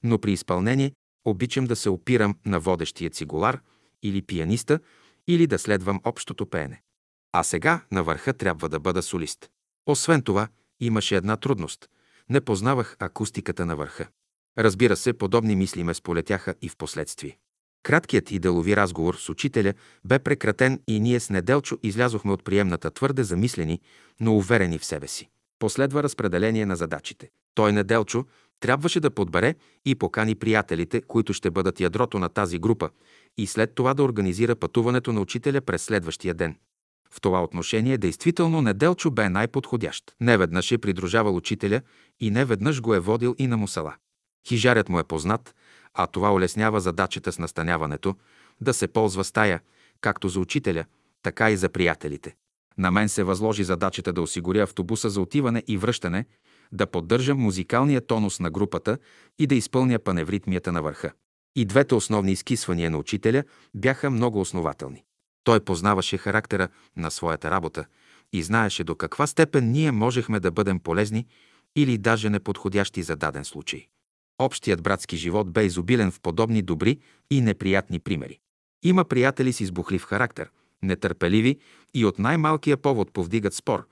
но 0.04 0.20
при 0.20 0.32
изпълнение 0.32 0.92
обичам 1.26 1.66
да 1.66 1.76
се 1.76 1.90
опирам 1.90 2.36
на 2.46 2.60
водещия 2.60 3.10
цигулар 3.10 3.60
или 4.04 4.22
пианиста, 4.22 4.80
или 5.28 5.48
да 5.48 5.60
следвам 5.60 6.02
общото 6.04 6.46
пеене. 6.46 6.82
А 7.32 7.44
сега 7.44 7.82
на 7.92 8.04
върха 8.04 8.34
трябва 8.34 8.70
да 8.70 8.80
бъда 8.80 9.02
солист. 9.02 9.50
Освен 9.86 10.22
това, 10.22 10.48
имаше 10.80 11.16
една 11.16 11.38
трудност. 11.38 11.90
Не 12.30 12.42
познавах 12.42 12.96
акустиката 13.00 13.66
на 13.66 13.76
върха. 13.76 14.08
Разбира 14.58 14.96
се, 14.96 15.14
подобни 15.14 15.56
мисли 15.56 15.84
ме 15.84 15.94
сполетяха 15.94 16.56
и 16.62 16.70
в 16.70 16.78
последствие. 16.78 17.38
Краткият 17.84 18.32
и 18.32 18.40
делови 18.40 18.76
разговор 18.76 19.16
с 19.16 19.30
учителя 19.30 19.74
бе 20.06 20.20
прекратен 20.20 20.80
и 20.88 21.00
ние 21.00 21.20
с 21.20 21.30
Неделчо 21.30 21.78
излязохме 21.84 22.32
от 22.32 22.44
приемната 22.44 22.92
твърде 22.92 23.24
замислени, 23.24 23.82
но 24.20 24.38
уверени 24.38 24.80
в 24.80 24.86
себе 24.86 25.08
си. 25.08 25.30
Последва 25.60 26.04
разпределение 26.04 26.66
на 26.66 26.76
задачите. 26.76 27.30
Той, 27.56 27.72
Неделчо, 27.72 28.26
трябваше 28.66 29.00
да 29.00 29.12
подбере 29.12 29.56
и 29.86 29.96
покани 29.96 30.36
приятелите, 30.36 31.02
които 31.02 31.34
ще 31.34 31.52
бъдат 31.52 31.80
ядрото 31.80 32.20
на 32.20 32.30
тази 32.30 32.60
група, 32.60 32.90
и 33.38 33.48
след 33.48 33.76
това 33.76 33.94
да 33.94 34.04
организира 34.04 34.56
пътуването 34.56 35.14
на 35.14 35.22
учителя 35.22 35.62
през 35.62 35.84
следващия 35.84 36.34
ден. 36.34 36.56
В 37.12 37.22
това 37.22 37.44
отношение 37.44 37.98
действително 37.98 38.62
Неделчо 38.62 39.12
бе 39.12 39.30
най-подходящ. 39.30 40.16
Неведнъж 40.22 40.72
е 40.72 40.78
придружавал 40.78 41.36
учителя 41.36 41.82
и 42.20 42.32
неведнъж 42.32 42.82
го 42.82 42.94
е 42.94 43.00
водил 43.00 43.36
и 43.38 43.48
на 43.48 43.58
мусала. 43.58 43.96
Хижарят 44.48 44.90
му 44.90 45.00
е 45.00 45.04
познат, 45.04 45.56
а 45.94 46.08
това 46.08 46.34
улеснява 46.34 46.82
задачата 46.82 47.32
с 47.32 47.40
настаняването, 47.40 48.16
да 48.62 48.74
се 48.74 48.88
ползва 48.88 49.24
стая, 49.24 49.62
както 50.02 50.30
за 50.30 50.40
учителя, 50.40 50.86
така 51.24 51.52
и 51.52 51.58
за 51.58 51.70
приятелите. 51.70 52.36
На 52.78 52.92
мен 52.92 53.10
се 53.10 53.24
възложи 53.24 53.64
задачата 53.64 54.14
да 54.14 54.22
осигуря 54.22 54.64
автобуса 54.64 55.10
за 55.10 55.22
отиване 55.22 55.64
и 55.68 55.78
връщане, 55.78 56.26
да 56.72 56.88
поддържам 56.88 57.40
музикалния 57.40 58.02
тонус 58.02 58.40
на 58.40 58.52
групата 58.52 58.98
и 59.40 59.48
да 59.48 59.56
изпълня 59.56 60.00
паневритмията 60.00 60.72
на 60.72 60.82
върха. 60.82 61.12
И 61.56 61.66
двете 61.66 61.96
основни 61.96 62.32
изкисвания 62.32 62.92
на 62.92 62.98
учителя 62.98 63.44
бяха 63.74 64.10
много 64.10 64.42
основателни. 64.42 65.04
Той 65.44 65.60
познаваше 65.60 66.18
характера 66.18 66.68
на 66.98 67.12
своята 67.12 67.52
работа 67.52 67.86
и 68.34 68.44
знаеше 68.44 68.84
до 68.84 68.96
каква 68.96 69.28
степен 69.28 69.72
ние 69.72 69.92
можехме 69.92 70.40
да 70.40 70.52
бъдем 70.52 70.80
полезни 70.80 71.26
или 71.76 71.98
даже 71.98 72.30
неподходящи 72.30 73.04
за 73.04 73.16
даден 73.16 73.46
случай. 73.46 73.88
Общият 74.40 74.84
братски 74.84 75.18
живот 75.18 75.52
бе 75.52 75.66
изобилен 75.66 76.12
в 76.12 76.20
подобни 76.20 76.62
добри 76.62 77.00
и 77.32 77.42
неприятни 77.42 78.00
примери. 78.00 78.40
Има 78.84 79.06
приятели 79.06 79.54
с 79.54 79.60
избухлив 79.60 80.04
характер, 80.04 80.50
нетърпеливи 80.82 81.60
и 81.94 82.06
от 82.06 82.20
най-малкия 82.20 82.78
повод 82.78 83.12
повдигат 83.14 83.54
спор, 83.54 83.88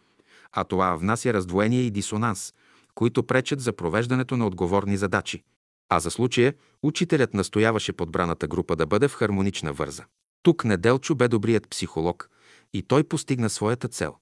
а 0.51 0.63
това 0.63 0.95
внася 0.95 1.33
раздвоение 1.33 1.81
и 1.81 1.91
дисонанс, 1.91 2.53
които 2.95 3.23
пречат 3.23 3.61
за 3.61 3.73
провеждането 3.73 4.37
на 4.37 4.47
отговорни 4.47 4.97
задачи. 4.97 5.43
А 5.89 5.99
за 5.99 6.11
случая 6.11 6.53
учителят 6.83 7.33
настояваше 7.33 7.93
подбраната 7.93 8.47
група 8.47 8.75
да 8.75 8.85
бъде 8.85 9.07
в 9.07 9.13
хармонична 9.13 9.73
върза. 9.73 10.05
Тук 10.43 10.65
Неделчо 10.65 11.15
бе 11.15 11.27
добрият 11.27 11.69
психолог 11.69 12.29
и 12.73 12.83
той 12.83 13.03
постигна 13.03 13.49
своята 13.49 13.87
цел. 13.87 14.15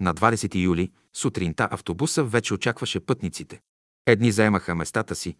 На 0.00 0.14
20 0.14 0.54
юли 0.54 0.92
сутринта 1.14 1.68
автобуса 1.70 2.24
вече 2.24 2.54
очакваше 2.54 3.00
пътниците. 3.00 3.60
Едни 4.06 4.32
заемаха 4.32 4.74
местата 4.74 5.14
си, 5.14 5.36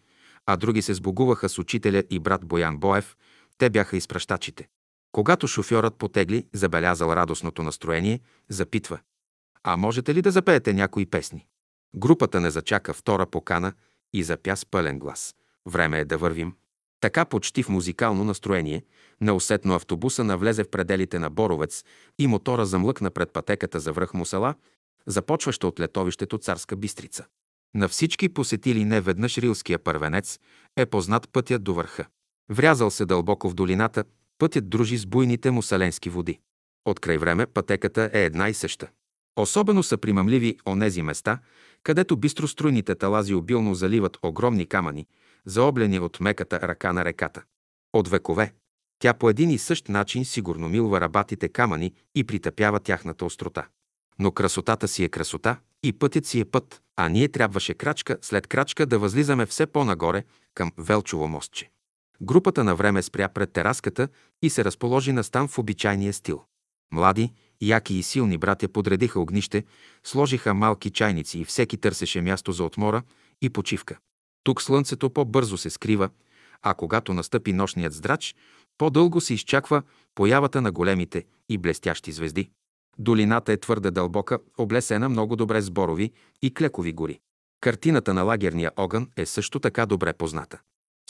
а 0.46 0.56
други 0.56 0.82
се 0.82 0.94
сбогуваха 0.94 1.48
с 1.48 1.58
учителя 1.58 2.02
и 2.10 2.18
брат 2.18 2.46
Боян 2.46 2.78
Боев. 2.78 3.16
Те 3.58 3.70
бяха 3.70 3.96
изпращачите. 3.96 4.68
Когато 5.12 5.48
шофьорът 5.48 5.96
потегли, 5.96 6.46
забелязал 6.52 7.08
радостното 7.08 7.62
настроение, 7.62 8.20
запитва. 8.48 8.98
А 9.64 9.76
можете 9.76 10.14
ли 10.14 10.22
да 10.22 10.30
запеете 10.30 10.72
някои 10.72 11.06
песни? 11.06 11.46
Групата 11.98 12.40
не 12.40 12.50
зачака 12.50 12.94
втора 12.94 13.26
покана 13.26 13.72
и 14.12 14.22
запя 14.22 14.56
с 14.56 14.66
пълен 14.66 14.98
глас. 14.98 15.34
Време 15.66 15.98
е 16.00 16.04
да 16.04 16.18
вървим. 16.18 16.54
Така 17.00 17.24
почти 17.24 17.62
в 17.62 17.68
музикално 17.68 18.24
настроение, 18.24 18.84
неусетно 19.20 19.74
автобуса 19.74 20.24
навлезе 20.24 20.64
в 20.64 20.70
пределите 20.70 21.18
на 21.18 21.30
Боровец 21.30 21.84
и 22.18 22.26
мотора 22.26 22.66
замлъкна 22.66 23.10
пред 23.10 23.32
пътеката 23.32 23.80
за 23.80 23.92
връх 23.92 24.14
Мусала, 24.14 24.54
започваща 25.06 25.66
от 25.66 25.80
летовището 25.80 26.38
Царска 26.38 26.76
Бистрица. 26.76 27.26
На 27.74 27.88
всички 27.88 28.28
посетили 28.28 28.84
не 28.84 29.00
веднъж 29.00 29.38
Рилския 29.38 29.78
първенец 29.78 30.38
е 30.76 30.86
познат 30.86 31.28
пътят 31.32 31.64
до 31.64 31.74
върха. 31.74 32.06
Врязал 32.50 32.90
се 32.90 33.06
дълбоко 33.06 33.50
в 33.50 33.54
долината, 33.54 34.04
пътят 34.38 34.70
дружи 34.70 34.98
с 34.98 35.06
буйните 35.06 35.50
мусаленски 35.50 36.10
води. 36.10 36.40
От 36.84 37.00
край 37.00 37.18
време 37.18 37.46
пътеката 37.46 38.10
е 38.12 38.24
една 38.24 38.48
и 38.48 38.54
съща. 38.54 38.88
Особено 39.38 39.82
са 39.82 39.98
примамливи 39.98 40.56
онези 40.66 41.02
места, 41.02 41.38
където 41.82 42.16
бистроструйните 42.16 42.94
талази 42.94 43.34
обилно 43.34 43.74
заливат 43.74 44.18
огромни 44.22 44.66
камъни, 44.66 45.06
заоблени 45.46 45.98
от 45.98 46.20
меката 46.20 46.60
ръка 46.60 46.92
на 46.92 47.04
реката. 47.04 47.42
От 47.92 48.08
векове 48.08 48.52
тя 48.98 49.14
по 49.14 49.30
един 49.30 49.50
и 49.50 49.58
същ 49.58 49.88
начин 49.88 50.24
сигурно 50.24 50.68
милва 50.68 51.00
рабатите 51.00 51.48
камъни 51.48 51.92
и 52.14 52.24
притъпява 52.24 52.80
тяхната 52.80 53.24
острота. 53.24 53.66
Но 54.18 54.32
красотата 54.32 54.88
си 54.88 55.04
е 55.04 55.08
красота 55.08 55.56
и 55.82 55.92
пътят 55.92 56.26
си 56.26 56.40
е 56.40 56.44
път, 56.44 56.82
а 56.96 57.08
ние 57.08 57.28
трябваше 57.28 57.74
крачка 57.74 58.18
след 58.22 58.46
крачка 58.46 58.86
да 58.86 58.98
възлизаме 58.98 59.46
все 59.46 59.66
по-нагоре 59.66 60.24
към 60.54 60.72
Велчово 60.78 61.28
мостче. 61.28 61.70
Групата 62.20 62.64
на 62.64 62.74
време 62.74 63.02
спря 63.02 63.28
пред 63.28 63.52
тераската 63.52 64.08
и 64.42 64.50
се 64.50 64.64
разположи 64.64 65.12
на 65.12 65.24
стан 65.24 65.48
в 65.48 65.58
обичайния 65.58 66.12
стил. 66.12 66.44
Млади, 66.92 67.32
яки 67.62 67.94
и 67.94 68.02
силни 68.02 68.38
братя 68.38 68.68
подредиха 68.68 69.20
огнище, 69.20 69.64
сложиха 70.04 70.54
малки 70.54 70.90
чайници 70.90 71.38
и 71.38 71.44
всеки 71.44 71.76
търсеше 71.76 72.20
място 72.20 72.52
за 72.52 72.64
отмора 72.64 73.02
и 73.42 73.50
почивка. 73.50 73.98
Тук 74.44 74.62
слънцето 74.62 75.10
по-бързо 75.10 75.58
се 75.58 75.70
скрива, 75.70 76.10
а 76.62 76.74
когато 76.74 77.14
настъпи 77.14 77.52
нощният 77.52 77.92
здрач, 77.92 78.34
по-дълго 78.78 79.20
се 79.20 79.34
изчаква 79.34 79.82
появата 80.14 80.60
на 80.60 80.72
големите 80.72 81.24
и 81.48 81.58
блестящи 81.58 82.12
звезди. 82.12 82.50
Долината 82.98 83.52
е 83.52 83.56
твърде 83.56 83.90
дълбока, 83.90 84.38
облесена 84.58 85.08
много 85.08 85.36
добре 85.36 85.60
с 85.60 85.70
борови 85.70 86.12
и 86.42 86.54
клекови 86.54 86.92
гори. 86.92 87.18
Картината 87.60 88.14
на 88.14 88.22
лагерния 88.22 88.72
огън 88.76 89.08
е 89.16 89.26
също 89.26 89.60
така 89.60 89.86
добре 89.86 90.12
позната. 90.12 90.60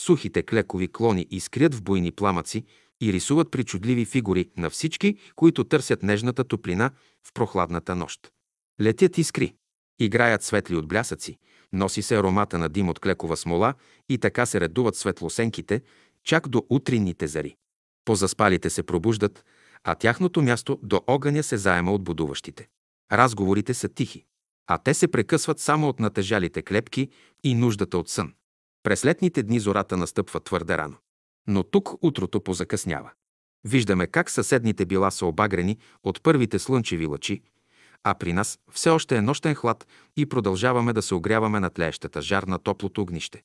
Сухите 0.01 0.43
клекови 0.43 0.89
клони 0.93 1.27
изкрият 1.31 1.75
в 1.75 1.83
буйни 1.83 2.13
пламъци 2.13 2.65
и 3.01 3.13
рисуват 3.13 3.51
причудливи 3.51 4.05
фигури 4.05 4.51
на 4.57 4.71
всички, 4.71 5.19
които 5.37 5.65
търсят 5.65 6.03
нежната 6.03 6.45
топлина 6.45 6.91
в 7.27 7.33
прохладната 7.33 7.95
нощ. 7.95 8.33
Летят 8.81 9.19
искри. 9.19 9.55
Играят 10.01 10.43
светли 10.43 10.77
от 10.77 10.89
блясъци, 10.89 11.39
носи 11.73 12.03
се 12.03 12.17
аромата 12.17 12.59
на 12.59 12.69
дим 12.69 12.89
от 12.89 12.99
клекова 12.99 13.37
смола 13.37 13.75
и 14.09 14.19
така 14.19 14.47
се 14.47 14.61
редуват 14.61 14.97
светлосенките, 14.97 15.83
чак 16.25 16.49
до 16.49 16.67
утринните 16.69 17.27
зари. 17.27 17.57
Позаспалите 18.05 18.71
се 18.71 18.83
пробуждат, 18.83 19.45
а 19.85 19.95
тяхното 19.95 20.43
място 20.43 20.81
до 20.83 21.01
огъня 21.07 21.43
се 21.43 21.57
заема 21.57 21.93
от 21.93 22.05
будуващите. 22.05 22.69
Разговорите 23.13 23.75
са 23.75 23.89
тихи, 23.89 24.25
а 24.67 24.79
те 24.79 24.95
се 24.95 25.09
прекъсват 25.09 25.61
само 25.61 25.89
от 25.89 26.01
натежалите 26.01 26.63
клепки 26.63 27.09
и 27.45 27.55
нуждата 27.55 27.99
от 27.99 28.09
сън. 28.09 28.33
През 28.83 29.05
летните 29.05 29.43
дни 29.43 29.61
зората 29.61 29.97
настъпва 29.97 30.41
твърде 30.41 30.79
рано. 30.79 30.97
Но 31.49 31.63
тук 31.63 32.05
утрото 32.05 32.41
позакъснява. 32.41 33.11
Виждаме 33.65 34.07
как 34.07 34.31
съседните 34.31 34.87
била 34.87 35.11
са 35.11 35.27
обагрени 35.27 35.79
от 36.03 36.23
първите 36.23 36.59
слънчеви 36.59 37.07
лъчи, 37.07 37.43
а 38.05 38.15
при 38.15 38.33
нас 38.33 38.59
все 38.73 38.91
още 38.91 39.17
е 39.17 39.23
нощен 39.23 39.55
хлад 39.55 39.87
и 40.17 40.27
продължаваме 40.27 40.93
да 40.93 41.03
се 41.03 41.15
огряваме 41.15 41.61
на 41.61 41.71
тлеещата 41.71 42.23
жар 42.23 42.43
на 42.43 42.59
топлото 42.59 43.03
огнище. 43.03 43.43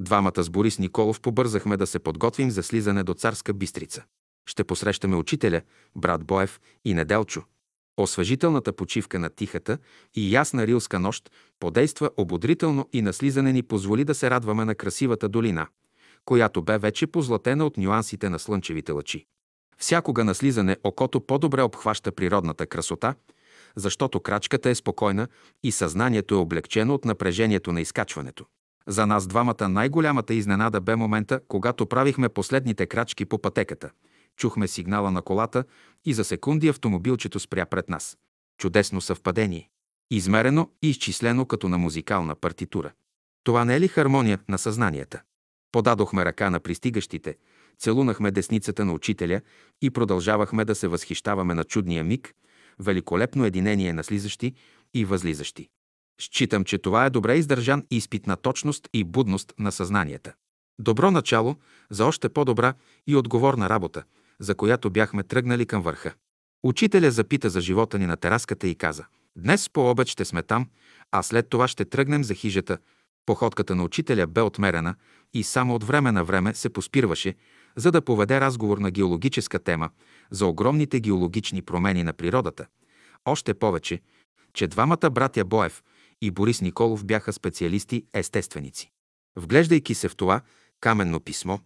Двамата 0.00 0.42
с 0.42 0.50
Борис 0.50 0.78
Николов 0.78 1.20
побързахме 1.20 1.76
да 1.76 1.86
се 1.86 1.98
подготвим 1.98 2.50
за 2.50 2.62
слизане 2.62 3.04
до 3.04 3.14
Царска 3.14 3.54
Бистрица. 3.54 4.04
Ще 4.46 4.64
посрещаме 4.64 5.16
учителя, 5.16 5.62
брат 5.96 6.24
Боев 6.24 6.60
и 6.84 6.94
Неделчо. 6.94 7.42
Освежителната 7.96 8.72
почивка 8.72 9.18
на 9.18 9.30
тихата 9.30 9.78
и 10.14 10.34
ясна 10.34 10.66
рилска 10.66 10.98
нощ 10.98 11.30
подейства 11.60 12.10
ободрително 12.16 12.88
и 12.92 13.02
на 13.02 13.12
слизане 13.12 13.52
ни 13.52 13.62
позволи 13.62 14.04
да 14.04 14.14
се 14.14 14.30
радваме 14.30 14.64
на 14.64 14.74
красивата 14.74 15.28
долина, 15.28 15.66
която 16.24 16.62
бе 16.62 16.78
вече 16.78 17.06
позлатена 17.06 17.66
от 17.66 17.76
нюансите 17.76 18.28
на 18.28 18.38
слънчевите 18.38 18.92
лъчи. 18.92 19.26
Всякога 19.78 20.24
на 20.24 20.34
слизане 20.34 20.76
окото 20.84 21.20
по-добре 21.20 21.62
обхваща 21.62 22.12
природната 22.12 22.66
красота, 22.66 23.14
защото 23.76 24.20
крачката 24.20 24.70
е 24.70 24.74
спокойна 24.74 25.28
и 25.62 25.72
съзнанието 25.72 26.34
е 26.34 26.38
облегчено 26.38 26.94
от 26.94 27.04
напрежението 27.04 27.72
на 27.72 27.80
изкачването. 27.80 28.46
За 28.86 29.06
нас 29.06 29.26
двамата 29.26 29.68
най-голямата 29.68 30.34
изненада 30.34 30.80
бе 30.80 30.96
момента, 30.96 31.40
когато 31.48 31.86
правихме 31.86 32.28
последните 32.28 32.86
крачки 32.86 33.24
по 33.24 33.38
пътеката. 33.38 33.90
Чухме 34.36 34.68
сигнала 34.68 35.10
на 35.10 35.22
колата 35.22 35.64
и 36.04 36.14
за 36.14 36.24
секунди 36.24 36.68
автомобилчето 36.68 37.40
спря 37.40 37.66
пред 37.66 37.88
нас. 37.88 38.18
Чудесно 38.58 39.00
съвпадение. 39.00 39.68
Измерено 40.10 40.70
и 40.82 40.90
изчислено 40.90 41.46
като 41.46 41.68
на 41.68 41.78
музикална 41.78 42.34
партитура. 42.34 42.92
Това 43.44 43.64
не 43.64 43.76
е 43.76 43.80
ли 43.80 43.88
хармония 43.88 44.38
на 44.48 44.58
съзнанията? 44.58 45.22
Подадохме 45.72 46.24
ръка 46.24 46.50
на 46.50 46.60
пристигащите, 46.60 47.36
целунахме 47.78 48.30
десницата 48.30 48.84
на 48.84 48.92
учителя 48.92 49.40
и 49.82 49.90
продължавахме 49.90 50.64
да 50.64 50.74
се 50.74 50.88
възхищаваме 50.88 51.54
на 51.54 51.64
чудния 51.64 52.04
миг, 52.04 52.34
великолепно 52.78 53.44
единение 53.44 53.92
на 53.92 54.04
слизащи 54.04 54.54
и 54.94 55.04
възлизащи. 55.04 55.68
Считам, 56.20 56.64
че 56.64 56.78
това 56.78 57.06
е 57.06 57.10
добре 57.10 57.36
издържан 57.36 57.86
изпит 57.90 58.26
на 58.26 58.36
точност 58.36 58.88
и 58.92 59.04
будност 59.04 59.54
на 59.58 59.72
съзнанията. 59.72 60.32
Добро 60.78 61.10
начало 61.10 61.56
за 61.90 62.06
още 62.06 62.28
по-добра 62.28 62.74
и 63.06 63.16
отговорна 63.16 63.68
работа, 63.68 64.02
за 64.40 64.54
която 64.54 64.90
бяхме 64.90 65.22
тръгнали 65.22 65.66
към 65.66 65.82
върха. 65.82 66.14
Учителя 66.62 67.10
запита 67.10 67.50
за 67.50 67.60
живота 67.60 67.98
ни 67.98 68.06
на 68.06 68.16
тераската 68.16 68.68
и 68.68 68.74
каза 68.74 69.04
«Днес 69.36 69.68
по 69.68 69.90
обед 69.90 70.08
ще 70.08 70.24
сме 70.24 70.42
там, 70.42 70.68
а 71.10 71.22
след 71.22 71.48
това 71.48 71.68
ще 71.68 71.84
тръгнем 71.84 72.24
за 72.24 72.34
хижата». 72.34 72.78
Походката 73.26 73.74
на 73.74 73.84
учителя 73.84 74.26
бе 74.26 74.40
отмерена 74.40 74.94
и 75.34 75.42
само 75.42 75.74
от 75.74 75.84
време 75.84 76.12
на 76.12 76.24
време 76.24 76.54
се 76.54 76.68
поспирваше, 76.68 77.34
за 77.76 77.90
да 77.90 78.02
поведе 78.02 78.40
разговор 78.40 78.78
на 78.78 78.90
геологическа 78.90 79.58
тема 79.58 79.90
за 80.30 80.46
огромните 80.46 81.00
геологични 81.00 81.62
промени 81.62 82.02
на 82.02 82.12
природата. 82.12 82.66
Още 83.24 83.54
повече, 83.54 84.00
че 84.54 84.66
двамата 84.66 85.10
братя 85.10 85.44
Боев 85.44 85.82
и 86.22 86.30
Борис 86.30 86.60
Николов 86.60 87.04
бяха 87.04 87.32
специалисти 87.32 88.06
естественици. 88.12 88.90
Вглеждайки 89.36 89.94
се 89.94 90.08
в 90.08 90.16
това 90.16 90.40
каменно 90.80 91.20
писмо, 91.20 91.58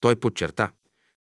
той 0.00 0.16
подчерта 0.16 0.70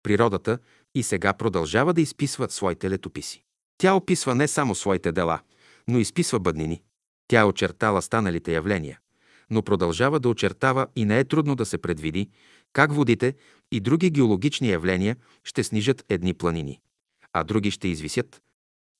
природата 0.04 0.60
и 0.95 1.04
сега 1.04 1.34
продължава 1.34 1.93
да 1.93 2.02
изписва 2.02 2.50
своите 2.50 2.89
летописи. 2.89 3.43
Тя 3.78 3.93
описва 3.93 4.36
не 4.36 4.47
само 4.47 4.76
своите 4.76 5.12
дела, 5.12 5.39
но 5.88 6.00
изписва 6.00 6.39
бъднини. 6.39 6.82
Тя 7.28 7.39
е 7.39 7.43
очертала 7.43 8.02
станалите 8.02 8.54
явления, 8.54 9.00
но 9.49 9.62
продължава 9.62 10.19
да 10.19 10.29
очертава 10.29 10.88
и 10.95 11.05
не 11.05 11.19
е 11.19 11.23
трудно 11.23 11.55
да 11.55 11.65
се 11.65 11.77
предвиди 11.77 12.29
как 12.73 12.93
водите 12.93 13.33
и 13.71 13.79
други 13.79 14.10
геологични 14.10 14.69
явления 14.69 15.15
ще 15.43 15.63
снижат 15.63 16.05
едни 16.10 16.33
планини, 16.33 16.79
а 17.33 17.43
други 17.43 17.71
ще 17.71 17.88
извисят, 17.88 18.41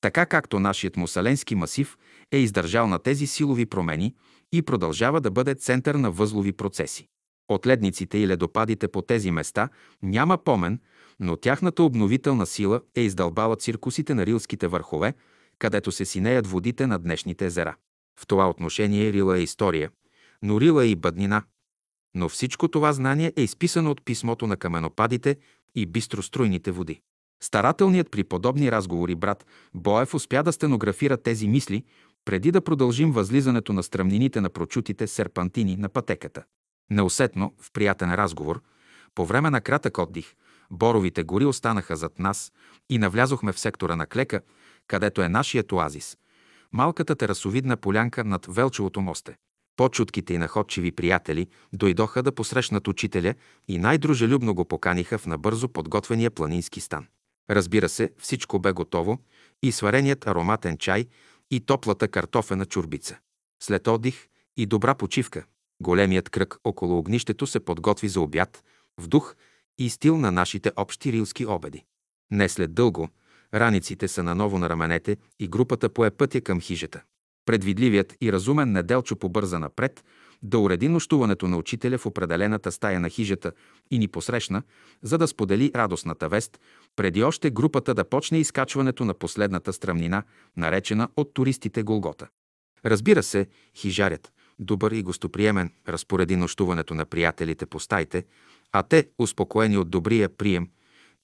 така 0.00 0.26
както 0.26 0.60
нашият 0.60 0.96
мусаленски 0.96 1.54
масив 1.54 1.96
е 2.32 2.38
издържал 2.38 2.86
на 2.86 2.98
тези 2.98 3.26
силови 3.26 3.66
промени 3.66 4.14
и 4.52 4.62
продължава 4.62 5.20
да 5.20 5.30
бъде 5.30 5.54
център 5.54 5.94
на 5.94 6.10
възлови 6.10 6.52
процеси. 6.52 7.08
От 7.48 7.66
ледниците 7.66 8.18
и 8.18 8.28
ледопадите 8.28 8.88
по 8.88 9.02
тези 9.02 9.30
места 9.30 9.68
няма 10.02 10.38
помен, 10.38 10.80
но 11.20 11.36
тяхната 11.36 11.82
обновителна 11.82 12.46
сила 12.46 12.80
е 12.94 13.00
издълбала 13.00 13.56
циркусите 13.56 14.14
на 14.14 14.26
рилските 14.26 14.68
върхове, 14.68 15.14
където 15.58 15.92
се 15.92 16.04
синеят 16.04 16.46
водите 16.46 16.86
на 16.86 16.98
днешните 16.98 17.46
езера. 17.46 17.76
В 18.20 18.26
това 18.26 18.50
отношение 18.50 19.12
Рила 19.12 19.38
е 19.38 19.42
история, 19.42 19.90
но 20.42 20.60
Рила 20.60 20.84
е 20.84 20.88
и 20.88 20.96
бъднина. 20.96 21.42
Но 22.14 22.28
всичко 22.28 22.68
това 22.68 22.92
знание 22.92 23.32
е 23.36 23.42
изписано 23.42 23.90
от 23.90 24.04
писмото 24.04 24.46
на 24.46 24.56
каменопадите 24.56 25.36
и 25.74 25.86
бистроструйните 25.86 26.70
води. 26.70 27.00
Старателният 27.42 28.10
при 28.10 28.24
подобни 28.24 28.72
разговори 28.72 29.14
брат 29.14 29.46
Боев 29.74 30.14
успя 30.14 30.42
да 30.42 30.52
стенографира 30.52 31.16
тези 31.16 31.48
мисли, 31.48 31.84
преди 32.24 32.50
да 32.50 32.60
продължим 32.60 33.12
възлизането 33.12 33.72
на 33.72 33.82
стръмнините 33.82 34.40
на 34.40 34.50
прочутите 34.50 35.06
серпантини 35.06 35.76
на 35.76 35.88
пътеката. 35.88 36.44
Неусетно, 36.90 37.54
в 37.60 37.72
приятен 37.72 38.14
разговор, 38.14 38.62
по 39.14 39.26
време 39.26 39.50
на 39.50 39.60
кратък 39.60 39.98
отдих, 39.98 40.34
боровите 40.70 41.22
гори 41.22 41.44
останаха 41.44 41.96
зад 41.96 42.18
нас 42.18 42.52
и 42.90 42.98
навлязохме 42.98 43.52
в 43.52 43.58
сектора 43.58 43.96
на 43.96 44.06
Клека, 44.06 44.40
където 44.86 45.22
е 45.22 45.28
нашият 45.28 45.72
оазис. 45.72 46.16
Малката 46.72 47.16
терасовидна 47.16 47.76
полянка 47.76 48.24
над 48.24 48.46
Велчевото 48.50 49.00
мосте. 49.00 49.36
По-чутките 49.78 50.34
и 50.34 50.38
находчиви 50.38 50.92
приятели 50.92 51.46
дойдоха 51.72 52.22
да 52.22 52.32
посрещнат 52.32 52.88
учителя 52.88 53.34
и 53.68 53.78
най-дружелюбно 53.78 54.54
го 54.54 54.64
поканиха 54.64 55.18
в 55.18 55.26
набързо 55.26 55.68
подготвения 55.68 56.30
планински 56.30 56.80
стан. 56.80 57.06
Разбира 57.50 57.88
се, 57.88 58.12
всичко 58.18 58.58
бе 58.58 58.72
готово 58.72 59.18
и 59.62 59.72
свареният 59.72 60.26
ароматен 60.26 60.78
чай 60.78 61.06
и 61.50 61.60
топлата 61.60 62.08
картофена 62.08 62.66
чурбица. 62.66 63.18
След 63.62 63.86
отдих 63.88 64.28
и 64.56 64.66
добра 64.66 64.94
почивка, 64.94 65.44
големият 65.80 66.30
кръг 66.30 66.58
около 66.64 66.98
огнището 66.98 67.46
се 67.46 67.60
подготви 67.60 68.08
за 68.08 68.20
обяд 68.20 68.64
в 69.00 69.08
дух 69.08 69.36
и 69.78 69.90
стил 69.90 70.16
на 70.16 70.32
нашите 70.32 70.72
общи 70.76 71.12
рилски 71.12 71.46
обеди. 71.46 71.84
Не 72.30 72.48
след 72.48 72.74
дълго, 72.74 73.08
раниците 73.54 74.08
са 74.08 74.22
наново 74.22 74.58
на 74.58 74.68
раменете 74.68 75.16
и 75.38 75.48
групата 75.48 75.88
пое 75.88 76.10
пътя 76.10 76.40
към 76.40 76.60
хижата. 76.60 77.02
Предвидливият 77.48 78.16
и 78.20 78.32
разумен 78.32 78.72
неделчо 78.72 79.16
побърза 79.16 79.58
напред 79.58 80.04
да 80.42 80.58
уреди 80.58 80.88
нощуването 80.88 81.48
на 81.48 81.56
учителя 81.56 81.98
в 81.98 82.06
определената 82.06 82.72
стая 82.72 83.00
на 83.00 83.08
хижата 83.08 83.52
и 83.90 83.98
ни 83.98 84.08
посрещна, 84.08 84.62
за 85.02 85.18
да 85.18 85.28
сподели 85.28 85.72
радостната 85.74 86.28
вест, 86.28 86.60
преди 86.96 87.22
още 87.22 87.50
групата 87.50 87.94
да 87.94 88.04
почне 88.04 88.38
изкачването 88.38 89.04
на 89.04 89.14
последната 89.14 89.72
стръмнина, 89.72 90.22
наречена 90.56 91.08
от 91.16 91.34
туристите 91.34 91.82
Голгота. 91.82 92.28
Разбира 92.84 93.22
се, 93.22 93.46
хижарят, 93.76 94.32
добър 94.58 94.92
и 94.92 95.02
гостоприемен, 95.02 95.72
разпореди 95.88 96.36
нощуването 96.36 96.94
на 96.94 97.04
приятелите 97.04 97.66
по 97.66 97.80
стаите, 97.80 98.24
а 98.72 98.82
те, 98.82 99.08
успокоени 99.18 99.78
от 99.78 99.90
добрия 99.90 100.28
прием, 100.28 100.68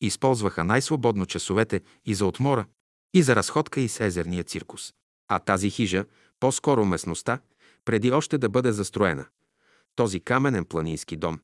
използваха 0.00 0.64
най-свободно 0.64 1.26
часовете 1.26 1.80
и 2.06 2.14
за 2.14 2.26
отмора, 2.26 2.66
и 3.14 3.22
за 3.22 3.37
разходка 3.37 3.80
и 3.80 3.88
с 3.88 4.00
езерния 4.00 4.44
циркус. 4.44 4.92
А 5.28 5.38
тази 5.38 5.70
хижа, 5.70 6.04
по-скоро 6.40 6.84
местността, 6.84 7.38
преди 7.84 8.10
още 8.10 8.38
да 8.38 8.48
бъде 8.48 8.72
застроена. 8.72 9.26
Този 9.96 10.20
каменен 10.20 10.64
планински 10.64 11.16
дом 11.16 11.38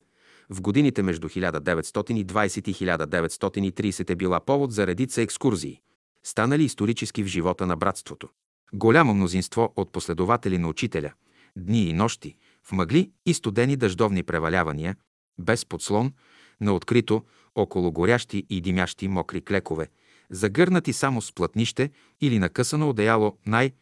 в 0.50 0.60
годините 0.60 1.02
между 1.02 1.28
1920 1.28 2.68
и 2.68 2.74
1930 2.74 4.10
е 4.10 4.14
била 4.14 4.40
повод 4.40 4.72
за 4.72 4.86
редица 4.86 5.22
екскурзии, 5.22 5.80
станали 6.22 6.64
исторически 6.64 7.22
в 7.22 7.26
живота 7.26 7.66
на 7.66 7.76
братството. 7.76 8.28
Голямо 8.74 9.14
мнозинство 9.14 9.72
от 9.76 9.92
последователи 9.92 10.58
на 10.58 10.68
учителя, 10.68 11.12
дни 11.56 11.88
и 11.88 11.92
нощи, 11.92 12.36
в 12.64 12.72
мъгли 12.72 13.10
и 13.26 13.34
студени 13.34 13.76
дъждовни 13.76 14.22
превалявания, 14.22 14.96
без 15.38 15.64
подслон, 15.64 16.12
на 16.60 16.74
открито, 16.74 17.24
около 17.54 17.92
горящи 17.92 18.46
и 18.50 18.60
димящи 18.60 19.08
мокри 19.08 19.40
клекове, 19.40 19.88
загърнати 20.30 20.92
само 20.92 21.22
с 21.22 21.32
плътнище 21.32 21.90
или 22.20 22.38
накъсано 22.38 22.88
одеяло, 22.88 23.36
най- 23.46 23.72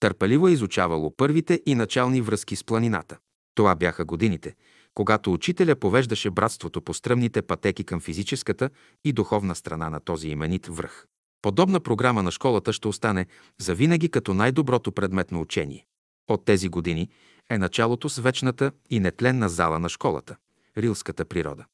търпеливо 0.00 0.48
е 0.48 0.52
изучавало 0.52 1.16
първите 1.16 1.62
и 1.66 1.74
начални 1.74 2.20
връзки 2.20 2.56
с 2.56 2.64
планината. 2.64 3.18
Това 3.54 3.74
бяха 3.74 4.04
годините, 4.04 4.54
когато 4.94 5.32
учителя 5.32 5.76
повеждаше 5.76 6.30
братството 6.30 6.82
по 6.82 6.94
стръмните 6.94 7.42
пътеки 7.42 7.84
към 7.84 8.00
физическата 8.00 8.70
и 9.04 9.12
духовна 9.12 9.54
страна 9.54 9.90
на 9.90 10.00
този 10.00 10.28
именит 10.28 10.66
връх. 10.66 11.06
Подобна 11.42 11.80
програма 11.80 12.22
на 12.22 12.30
школата 12.30 12.72
ще 12.72 12.88
остане 12.88 13.26
завинаги 13.60 14.08
като 14.08 14.34
най-доброто 14.34 14.92
предметно 14.92 15.40
учение. 15.40 15.86
От 16.28 16.44
тези 16.44 16.68
години 16.68 17.08
е 17.50 17.58
началото 17.58 18.08
с 18.08 18.18
вечната 18.18 18.72
и 18.90 19.00
нетленна 19.00 19.48
зала 19.48 19.78
на 19.78 19.88
школата– 19.88 20.36
Рилската 20.78 21.24
природа. 21.24 21.64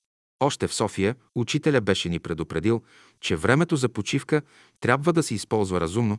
Още 0.40 0.68
в 0.68 0.74
София 0.74 1.16
учителя 1.34 1.80
беше 1.80 2.08
ни 2.08 2.18
предупредил, 2.18 2.82
че 3.20 3.36
времето 3.36 3.76
за 3.76 3.88
почивка 3.88 4.42
трябва 4.80 5.12
да 5.12 5.22
се 5.22 5.34
използва 5.34 5.80
разумно, 5.80 6.18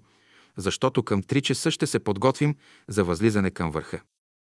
защото 0.58 1.04
към 1.04 1.24
3 1.24 1.42
часа 1.42 1.72
ще 1.72 1.88
се 1.88 2.00
подготвим 2.00 2.56
за 2.88 3.04
възлизане 3.04 3.52
към 3.52 3.72
върха. 3.72 4.02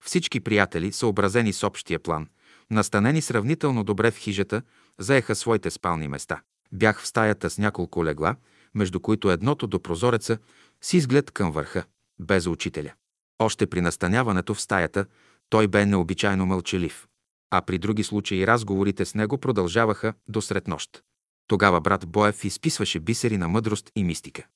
Всички 0.04 0.40
приятели, 0.40 0.92
съобразени 0.92 1.52
с 1.52 1.66
общия 1.66 1.98
план, 1.98 2.28
настанени 2.70 3.22
сравнително 3.22 3.84
добре 3.84 4.10
в 4.10 4.18
хижата, 4.18 4.62
заеха 4.98 5.34
своите 5.34 5.70
спални 5.70 6.08
места. 6.08 6.40
Бях 6.72 7.00
в 7.00 7.06
стаята 7.06 7.50
с 7.50 7.58
няколко 7.58 8.04
легла, 8.04 8.36
между 8.74 9.00
които 9.00 9.30
едното 9.30 9.66
до 9.66 9.82
прозореца, 9.82 10.38
с 10.82 10.92
изглед 10.92 11.30
към 11.30 11.52
върха, 11.52 11.84
без 12.18 12.46
учителя. 12.46 12.92
Още 13.38 13.66
при 13.66 13.80
настаняването 13.80 14.54
в 14.54 14.60
стаята 14.60 15.06
той 15.50 15.68
бе 15.68 15.86
необичайно 15.86 16.46
мълчалив, 16.46 17.06
а 17.50 17.62
при 17.62 17.78
други 17.78 18.04
случаи 18.04 18.46
разговорите 18.46 19.04
с 19.04 19.14
него 19.14 19.38
продължаваха 19.38 20.14
до 20.28 20.42
сред 20.42 20.68
нощ. 20.68 21.02
Тогава 21.46 21.80
брат 21.80 22.06
Боев 22.06 22.44
изписваше 22.44 23.00
бисери 23.00 23.36
на 23.36 23.48
мъдрост 23.48 23.90
и 23.96 24.04
мистика. 24.04 24.46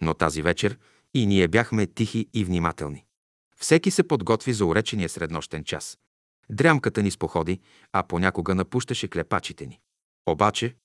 Но 0.00 0.14
тази 0.14 0.42
вечер 0.42 0.78
и 1.14 1.26
ние 1.26 1.48
бяхме 1.48 1.86
тихи 1.86 2.28
и 2.34 2.44
внимателни. 2.44 3.04
Всеки 3.56 3.90
се 3.90 4.02
подготви 4.02 4.52
за 4.52 4.66
уречения 4.66 5.08
среднощен 5.08 5.64
час. 5.64 5.98
Дрямката 6.50 7.02
ни 7.02 7.10
споходи, 7.10 7.60
а 7.92 8.02
понякога 8.02 8.54
напущаше 8.54 9.08
клепачите 9.08 9.66
ни. 9.66 9.80
Обаче, 10.26 10.76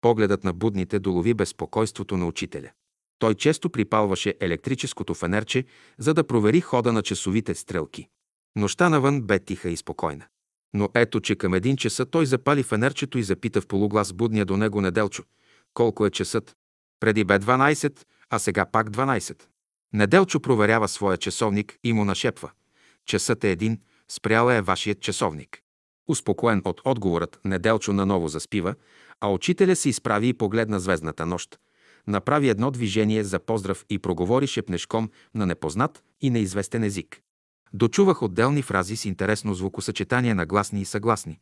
погледът 0.00 0.44
на 0.44 0.52
будните 0.52 0.98
долови 0.98 1.34
безпокойството 1.34 2.16
на 2.16 2.26
учителя. 2.26 2.70
Той 3.18 3.34
често 3.34 3.70
припалваше 3.70 4.34
електрическото 4.40 5.14
фенерче, 5.14 5.64
за 5.98 6.14
да 6.14 6.26
провери 6.26 6.60
хода 6.60 6.92
на 6.92 7.02
часовите 7.02 7.54
стрелки. 7.54 8.08
Нощта 8.56 8.88
навън 8.88 9.22
бе 9.22 9.38
тиха 9.38 9.70
и 9.70 9.76
спокойна. 9.76 10.26
Но 10.74 10.88
ето, 10.94 11.20
че 11.20 11.36
към 11.36 11.54
един 11.54 11.76
часа 11.76 12.06
той 12.06 12.26
запали 12.26 12.62
фенерчето 12.62 13.18
и 13.18 13.22
запита 13.22 13.60
в 13.60 13.66
полуглас 13.66 14.12
будния 14.12 14.44
до 14.44 14.56
него 14.56 14.80
Неделчо. 14.80 15.22
Колко 15.74 16.06
е 16.06 16.10
часът? 16.10 16.56
Преди 17.00 17.24
бе 17.24 17.38
12, 17.38 18.04
а 18.30 18.38
сега 18.38 18.66
пак 18.66 18.90
12. 18.90 19.42
Неделчо 19.92 20.40
проверява 20.40 20.88
своя 20.88 21.16
часовник 21.16 21.78
и 21.84 21.92
му 21.92 22.04
нашепва. 22.04 22.50
Часът 23.06 23.44
е 23.44 23.50
един, 23.50 23.80
спряла 24.08 24.54
е 24.54 24.62
вашият 24.62 25.00
часовник. 25.00 25.60
Успокоен 26.08 26.62
от 26.64 26.80
отговорът, 26.84 27.40
Неделчо 27.44 27.92
наново 27.92 28.28
заспива, 28.28 28.74
а 29.20 29.28
учителя 29.28 29.76
се 29.76 29.88
изправи 29.88 30.28
и 30.28 30.34
погледна 30.34 30.80
звездната 30.80 31.26
нощ. 31.26 31.58
Направи 32.06 32.48
едно 32.48 32.70
движение 32.70 33.24
за 33.24 33.38
поздрав 33.38 33.84
и 33.90 33.98
проговори 33.98 34.46
шепнешком 34.46 35.10
на 35.34 35.46
непознат 35.46 36.02
и 36.20 36.30
неизвестен 36.30 36.82
език. 36.82 37.23
Дочувах 37.74 38.22
отделни 38.22 38.62
фрази 38.62 38.96
с 38.96 39.04
интересно 39.04 39.54
звукосъчетание 39.54 40.34
на 40.34 40.46
гласни 40.46 40.80
и 40.80 40.84
съгласни. 40.84 41.40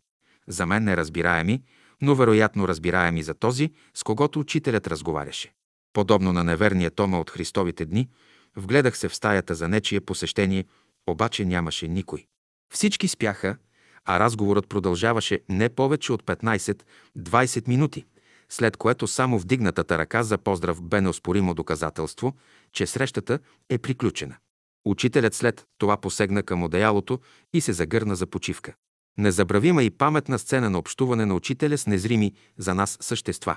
За 0.49 0.67
мен 0.67 0.85
неразбираеми, 0.85 1.63
но 2.03 2.15
вероятно 2.15 2.69
разбираеми 2.69 3.23
за 3.23 3.35
този, 3.35 3.73
с 3.95 4.03
когото 4.03 4.41
учителят 4.41 4.87
разговаряше. 4.87 5.53
Подобно 5.93 6.33
на 6.33 6.45
неверния 6.45 6.91
Тома 6.91 7.21
от 7.21 7.31
Христовите 7.31 7.85
дни, 7.85 8.09
вгледах 8.57 8.97
се 8.97 9.09
в 9.09 9.15
стаята 9.15 9.55
за 9.55 9.69
нечие 9.69 10.01
посещение, 10.01 10.65
обаче 11.07 11.45
нямаше 11.45 11.89
никой. 11.89 12.27
Всички 12.73 13.09
спяха, 13.09 13.57
а 14.05 14.21
разговорът 14.21 14.69
продължаваше 14.69 15.41
не 15.49 15.69
повече 15.69 16.13
от 16.13 16.23
15-20 16.23 17.69
минути, 17.69 18.05
след 18.49 18.77
което 18.77 19.07
само 19.07 19.39
вдигнатата 19.39 19.99
ръка 19.99 20.23
за 20.23 20.39
поздрав 20.39 20.83
бе 20.83 21.01
неоспоримо 21.01 21.55
доказателство, 21.55 22.37
че 22.73 22.87
срещата 22.87 23.39
е 23.69 23.79
приключена. 23.79 24.37
Учителят 24.85 25.35
след 25.35 25.67
това 25.79 25.97
посегна 25.97 26.43
към 26.43 26.63
одеялото 26.63 27.21
и 27.53 27.61
се 27.61 27.73
загърна 27.73 28.17
за 28.17 28.27
почивка. 28.27 28.75
Незабравима 29.19 29.83
и 29.83 29.91
паметна 29.91 30.39
сцена 30.39 30.71
на 30.71 30.79
общуване 30.79 31.27
на 31.27 31.35
учителя 31.35 31.79
с 31.79 31.87
незрими 31.87 32.33
за 32.59 32.75
нас 32.75 32.99
същества. 33.01 33.57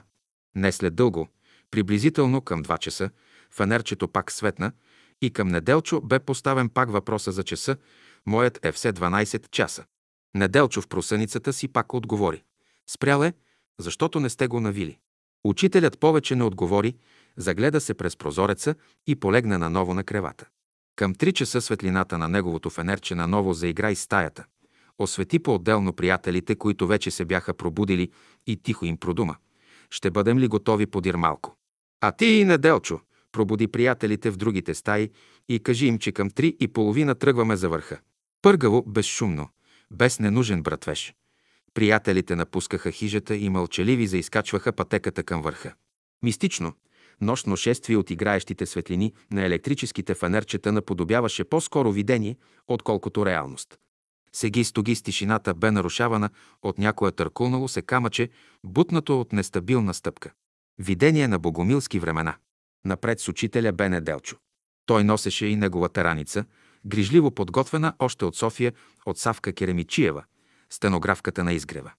Не 0.56 0.72
след 0.72 0.96
дълго, 0.96 1.28
приблизително 1.72 2.42
към 2.42 2.64
2 2.64 2.80
часа, 2.80 3.10
фенерчето 3.52 4.08
пак 4.08 4.32
светна 4.32 4.72
и 5.22 5.32
към 5.32 5.48
Неделчо 5.48 6.02
бе 6.02 6.20
поставен 6.20 6.70
пак 6.70 6.92
въпроса 6.92 7.32
за 7.32 7.44
часа, 7.44 7.78
моят 8.26 8.66
е 8.66 8.72
все 8.72 8.94
12 8.94 9.50
часа. 9.50 9.86
Неделчо 10.36 10.82
в 10.82 10.88
просъницата 10.88 11.54
си 11.54 11.68
пак 11.68 11.94
отговори. 11.94 12.44
Спрял 12.90 13.24
е, 13.24 13.34
защото 13.80 14.20
не 14.20 14.30
сте 14.30 14.48
го 14.48 14.60
навили. 14.60 14.98
Учителят 15.44 16.00
повече 16.00 16.36
не 16.36 16.44
отговори, 16.44 16.96
загледа 17.38 17.82
се 17.82 17.94
през 17.94 18.18
прозореца 18.18 18.76
и 19.08 19.16
полегна 19.16 19.60
наново 19.60 19.94
на 19.94 20.04
кревата. 20.04 20.48
Към 20.96 21.16
три 21.16 21.34
часа 21.34 21.62
светлината 21.62 22.18
на 22.18 22.30
неговото 22.30 22.70
фенерче 22.70 23.16
наново 23.16 23.54
заигра 23.54 23.92
и 23.92 23.96
стаята. 23.96 24.46
Освети 25.00 25.40
по-отделно 25.40 25.94
приятелите, 25.94 26.56
които 26.56 26.88
вече 26.88 27.12
се 27.12 27.26
бяха 27.26 27.54
пробудили 27.54 28.12
и 28.48 28.58
тихо 28.58 28.86
им 28.86 28.98
продума. 28.98 29.36
Ще 29.90 30.12
бъдем 30.12 30.40
ли 30.40 30.48
готови 30.48 30.86
подир 30.86 31.16
малко? 31.16 31.58
А 32.02 32.12
ти 32.12 32.26
и 32.26 32.46
Неделчо, 32.46 33.00
пробуди 33.32 33.68
приятелите 33.68 34.32
в 34.32 34.38
другите 34.38 34.74
стаи 34.74 35.10
и 35.50 35.60
кажи 35.60 35.88
им, 35.88 36.00
че 36.00 36.12
към 36.12 36.30
три 36.30 36.58
и 36.60 36.68
половина 36.68 37.16
тръгваме 37.16 37.56
за 37.56 37.70
върха. 37.70 38.00
Пъргаво, 38.42 38.84
безшумно, 38.88 39.50
без 39.92 40.20
ненужен 40.20 40.64
братвеж. 40.64 41.14
Приятелите 41.74 42.36
напускаха 42.36 42.92
хижата 42.92 43.36
и 43.36 43.50
мълчаливи 43.50 44.08
заискачваха 44.08 44.72
пътеката 44.72 45.24
към 45.24 45.42
върха. 45.42 45.74
Мистично, 46.24 46.74
нощно 47.22 47.56
шествие 47.58 47.98
от 47.98 48.10
играещите 48.10 48.66
светлини 48.66 49.14
на 49.32 49.46
електрическите 49.46 50.14
фанерчета 50.14 50.72
наподобяваше 50.72 51.44
по-скоро 51.44 51.92
видение, 51.92 52.38
отколкото 52.68 53.26
реалност. 53.26 53.78
Сеги 54.34 54.64
стоги 54.64 54.96
с 54.96 55.02
тишината 55.02 55.54
бе 55.54 55.72
нарушавана 55.72 56.30
от 56.62 56.78
някое 56.78 57.12
търкулнало 57.12 57.68
се 57.68 57.82
камъче, 57.82 58.30
бутнато 58.64 59.22
от 59.22 59.34
нестабилна 59.34 59.94
стъпка. 59.94 60.32
Видение 60.80 61.28
на 61.28 61.40
богомилски 61.40 62.00
времена. 62.00 62.36
Напред 62.86 63.20
с 63.20 63.28
учителя 63.28 63.72
бе 63.72 63.90
Неделчо. 63.90 64.38
Той 64.86 65.04
носеше 65.04 65.46
и 65.46 65.56
неговата 65.56 66.04
раница, 66.04 66.46
грижливо 66.86 67.32
подготвена 67.32 67.94
още 68.00 68.26
от 68.26 68.36
София 68.36 68.74
от 69.06 69.18
Савка 69.18 69.54
Керемичиева, 69.54 70.24
стенографката 70.70 71.44
на 71.44 71.54
изгрева. 71.54 71.92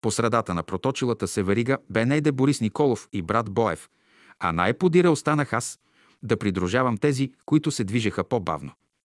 По 0.00 0.10
средата 0.10 0.54
на 0.54 0.62
проточилата 0.62 1.28
се 1.28 1.42
верига 1.42 1.78
бе 1.90 2.06
Нейде 2.06 2.32
Борис 2.32 2.60
Николов 2.60 3.08
и 3.12 3.22
брат 3.22 3.50
Боев, 3.50 3.88
а 4.38 4.52
най-подира 4.52 5.10
останах 5.10 5.52
аз 5.52 5.78
да 6.22 6.36
придружавам 6.36 6.98
тези, 6.98 7.32
които 7.46 7.70
се 7.70 7.84
движеха 7.84 8.24
по-бавно. 8.24 8.72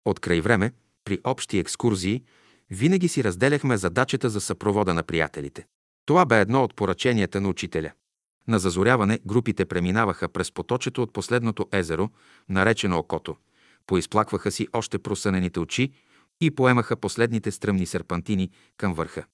От 0.05 0.19
край 0.19 0.41
време, 0.41 0.71
при 1.05 1.19
общи 1.23 1.59
екскурзии, 1.59 2.23
винаги 2.69 3.07
си 3.07 3.23
разделяхме 3.23 3.77
задачата 3.77 4.29
за 4.29 4.41
съпровода 4.41 4.93
на 4.93 5.03
приятелите. 5.03 5.65
Това 6.05 6.25
бе 6.25 6.39
едно 6.39 6.63
от 6.63 6.75
поръченията 6.75 7.41
на 7.41 7.49
учителя. 7.49 7.91
На 8.47 8.59
зазоряване 8.59 9.19
групите 9.25 9.65
преминаваха 9.65 10.29
през 10.29 10.51
поточето 10.51 11.03
от 11.03 11.13
последното 11.13 11.67
езеро, 11.71 12.09
наречено 12.49 12.97
Окото. 12.97 13.35
Поизплакваха 13.87 14.51
си 14.51 14.67
още 14.73 14.99
просънените 14.99 15.59
очи 15.59 15.91
и 16.41 16.51
поемаха 16.51 16.95
последните 16.95 17.51
стръмни 17.51 17.85
серпантини 17.85 18.49
към 18.77 18.93
върха. 18.93 19.25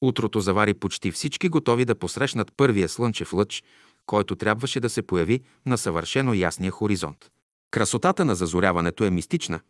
Утрото 0.00 0.40
завари 0.40 0.74
почти 0.74 1.10
всички 1.10 1.48
готови 1.48 1.84
да 1.84 1.94
посрещнат 1.94 2.52
първия 2.56 2.88
слънчев 2.88 3.32
лъч, 3.32 3.64
който 4.10 4.36
трябваше 4.36 4.80
да 4.80 4.88
се 4.90 5.02
появи 5.02 5.40
на 5.66 5.78
съвършено 5.78 6.34
ясния 6.34 6.70
хоризонт. 6.70 7.30
Красотата 7.70 8.24
на 8.24 8.34
зазоряването 8.34 9.04
е 9.04 9.10
мистична, 9.10 9.60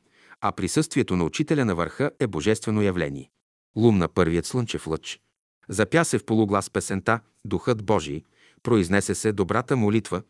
а 0.41 0.53
присъствието 0.53 1.17
на 1.17 1.25
учителя 1.25 1.65
на 1.65 1.75
върха 1.75 2.11
е 2.21 2.27
божествено 2.27 2.83
явление. 2.83 3.31
Лумна 3.77 4.09
първият 4.09 4.47
слънчев 4.47 4.87
лъч. 4.87 5.21
Запя 5.69 6.05
се 6.05 6.19
в 6.19 6.25
полуглас 6.25 6.71
песента 6.71 7.21
«Духът 7.45 7.85
Божий», 7.85 8.23
произнесе 8.63 9.15
се 9.15 9.33
добрата 9.33 9.77
молитва, 9.77 10.23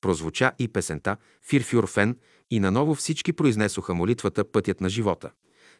прозвуча 0.00 0.52
и 0.58 0.68
песента 0.68 1.16
«Фирфюрфен» 1.42 2.16
и 2.50 2.60
наново 2.60 2.94
всички 2.94 3.32
произнесоха 3.32 3.94
молитвата 3.94 4.44
«Пътят 4.52 4.80
на 4.80 4.88
живота», 4.88 5.30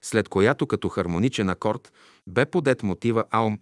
след 0.03 0.29
която 0.29 0.67
като 0.67 0.89
хармоничен 0.89 1.49
акорд 1.49 1.93
бе 2.27 2.47
подет 2.47 2.83
мотива 2.83 3.25
Аум. 3.31 3.59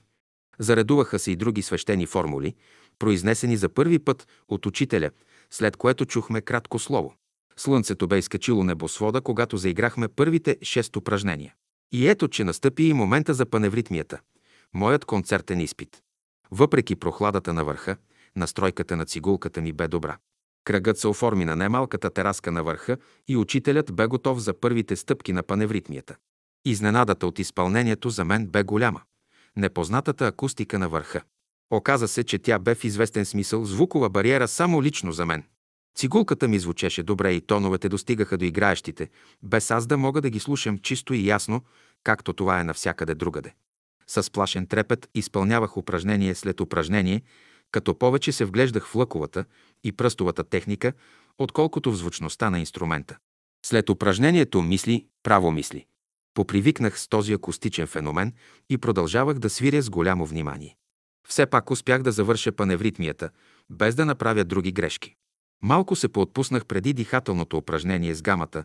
Заредуваха 0.59 1.19
се 1.19 1.31
и 1.31 1.37
други 1.37 1.63
свещени 1.63 2.07
формули, 2.07 2.55
произнесени 2.99 3.57
за 3.57 3.69
първи 3.69 3.99
път 3.99 4.27
от 4.49 4.67
учителя, 4.67 5.11
след 5.51 5.77
което 5.77 6.07
чухме 6.07 6.41
кратко 6.41 6.79
слово. 6.79 7.15
Слънцето 7.57 8.09
бе 8.09 8.19
изкачило 8.19 8.65
небосвода, 8.65 9.21
когато 9.21 9.57
заиграхме 9.57 10.09
първите 10.09 10.57
шест 10.63 10.97
упражнения. 10.97 11.55
И 11.93 12.09
ето, 12.09 12.29
че 12.29 12.45
настъпи 12.45 12.83
и 12.83 12.93
момента 12.93 13.35
за 13.35 13.47
паневритмията. 13.47 14.21
Моят 14.75 15.05
концертен 15.05 15.61
изпит. 15.61 16.03
Въпреки 16.51 16.97
прохладата 16.97 17.53
на 17.53 17.65
върха, 17.65 17.97
настройката 18.37 18.97
на 18.97 19.07
цигулката 19.07 19.61
ми 19.61 19.73
бе 19.73 19.89
добра. 19.89 20.17
Кръгът 20.65 20.99
се 20.99 21.09
оформи 21.09 21.45
на 21.45 21.57
немалката 21.57 22.11
тераска 22.11 22.53
на 22.53 22.65
върха 22.65 22.97
и 23.29 23.37
учителят 23.37 23.95
бе 23.95 24.07
готов 24.07 24.39
за 24.39 24.55
първите 24.61 24.97
стъпки 24.97 25.33
на 25.33 25.43
паневритмията. 25.43 26.17
Изненадата 26.65 27.27
от 27.27 27.39
изпълнението 27.39 28.11
за 28.11 28.25
мен 28.25 28.47
бе 28.47 28.63
голяма. 28.63 29.01
непознатата 29.57 30.27
акустика 30.27 30.79
на 30.79 30.89
върха. 30.89 31.23
Оказа 31.73 32.09
се, 32.09 32.25
че 32.25 32.39
тя 32.39 32.59
бе 32.59 32.75
в 32.75 32.85
известен 32.85 33.25
смисъл 33.25 33.65
звукова 33.65 34.11
бариера 34.11 34.49
само 34.49 34.83
лично 34.83 35.13
за 35.13 35.27
мен. 35.27 35.45
Цигулката 35.97 36.49
ми 36.49 36.59
звучеше 36.59 37.03
добре 37.03 37.33
и 37.33 37.41
тоновете 37.41 37.89
достигаха 37.89 38.39
до 38.39 38.45
играещите, 38.45 39.11
без 39.43 39.71
аз 39.71 39.87
да 39.87 39.99
мога 39.99 40.21
да 40.21 40.31
ги 40.31 40.41
слушам 40.41 40.79
чисто 40.79 41.15
и 41.15 41.27
ясно, 41.27 41.63
както 42.05 42.33
това 42.33 42.61
е 42.61 42.65
навсякъде 42.65 43.15
другаде. 43.15 43.55
С 44.07 44.31
плашен 44.31 44.67
трепет 44.67 45.09
изпълнявах 45.15 45.77
упражнение 45.77 46.35
след 46.35 46.61
упражнение, 46.61 47.23
като 47.71 47.99
повече 47.99 48.33
се 48.33 48.45
вглеждах 48.45 48.87
в 48.87 48.95
лъковата 48.95 49.45
и 49.85 49.93
пръстовата 49.93 50.45
техника, 50.45 50.93
отколкото 51.39 51.93
в 51.93 51.97
звучността 51.97 52.51
на 52.51 52.61
инструмента. 52.61 53.17
След 53.67 53.91
упражнението 53.91 54.63
мисли, 54.63 55.07
право 55.23 55.51
мисли. 55.51 55.87
Попривикнах 56.35 57.01
с 57.01 57.09
този 57.09 57.33
акустичен 57.33 57.87
феномен 57.87 58.33
и 58.71 58.79
продължавах 58.79 59.39
да 59.39 59.51
свиря 59.51 59.83
с 59.83 59.91
голямо 59.91 60.27
внимание. 60.27 60.77
Все 61.29 61.47
пак 61.47 61.71
успях 61.71 62.03
да 62.03 62.13
завърша 62.13 62.53
паневритмията, 62.53 63.31
без 63.71 63.95
да 63.95 64.07
направя 64.07 64.45
други 64.45 64.73
грешки. 64.73 65.15
Малко 65.63 65.97
се 65.97 66.09
поотпуснах 66.09 66.67
преди 66.67 66.93
дихателното 66.93 67.57
упражнение 67.57 68.15
с 68.15 68.23
гамата, 68.23 68.65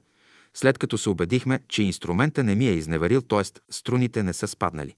след 0.53 0.77
като 0.77 0.97
се 0.97 1.09
убедихме, 1.09 1.59
че 1.67 1.83
инструмента 1.83 2.43
не 2.43 2.55
ми 2.55 2.67
е 2.67 2.73
изневерил, 2.73 3.21
т.е. 3.21 3.43
струните 3.71 4.23
не 4.23 4.33
са 4.33 4.47
спаднали. 4.47 4.95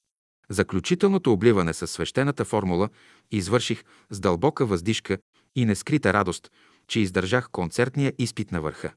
Заключителното 0.50 1.32
обливане 1.32 1.74
със 1.74 1.92
свещената 1.92 2.46
формула 2.46 2.90
извърших 3.32 3.84
с 4.10 4.20
дълбока 4.20 4.66
въздишка 4.66 5.18
и 5.56 5.66
нескрита 5.66 6.14
радост, 6.14 6.52
че 6.88 7.00
издържах 7.00 7.50
концертния 7.52 8.14
изпит 8.18 8.52
на 8.52 8.62
върха. 8.62 8.94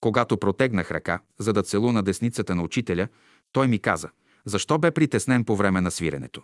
Когато 0.00 0.36
протегнах 0.36 0.90
ръка, 0.90 1.20
за 1.38 1.52
да 1.52 1.62
целуна 1.62 2.02
десницата 2.02 2.54
на 2.54 2.62
учителя, 2.62 3.08
той 3.52 3.68
ми 3.68 3.78
каза, 3.78 4.08
защо 4.44 4.78
бе 4.78 4.90
притеснен 4.90 5.44
по 5.44 5.56
време 5.56 5.80
на 5.80 5.90
свиренето. 5.90 6.42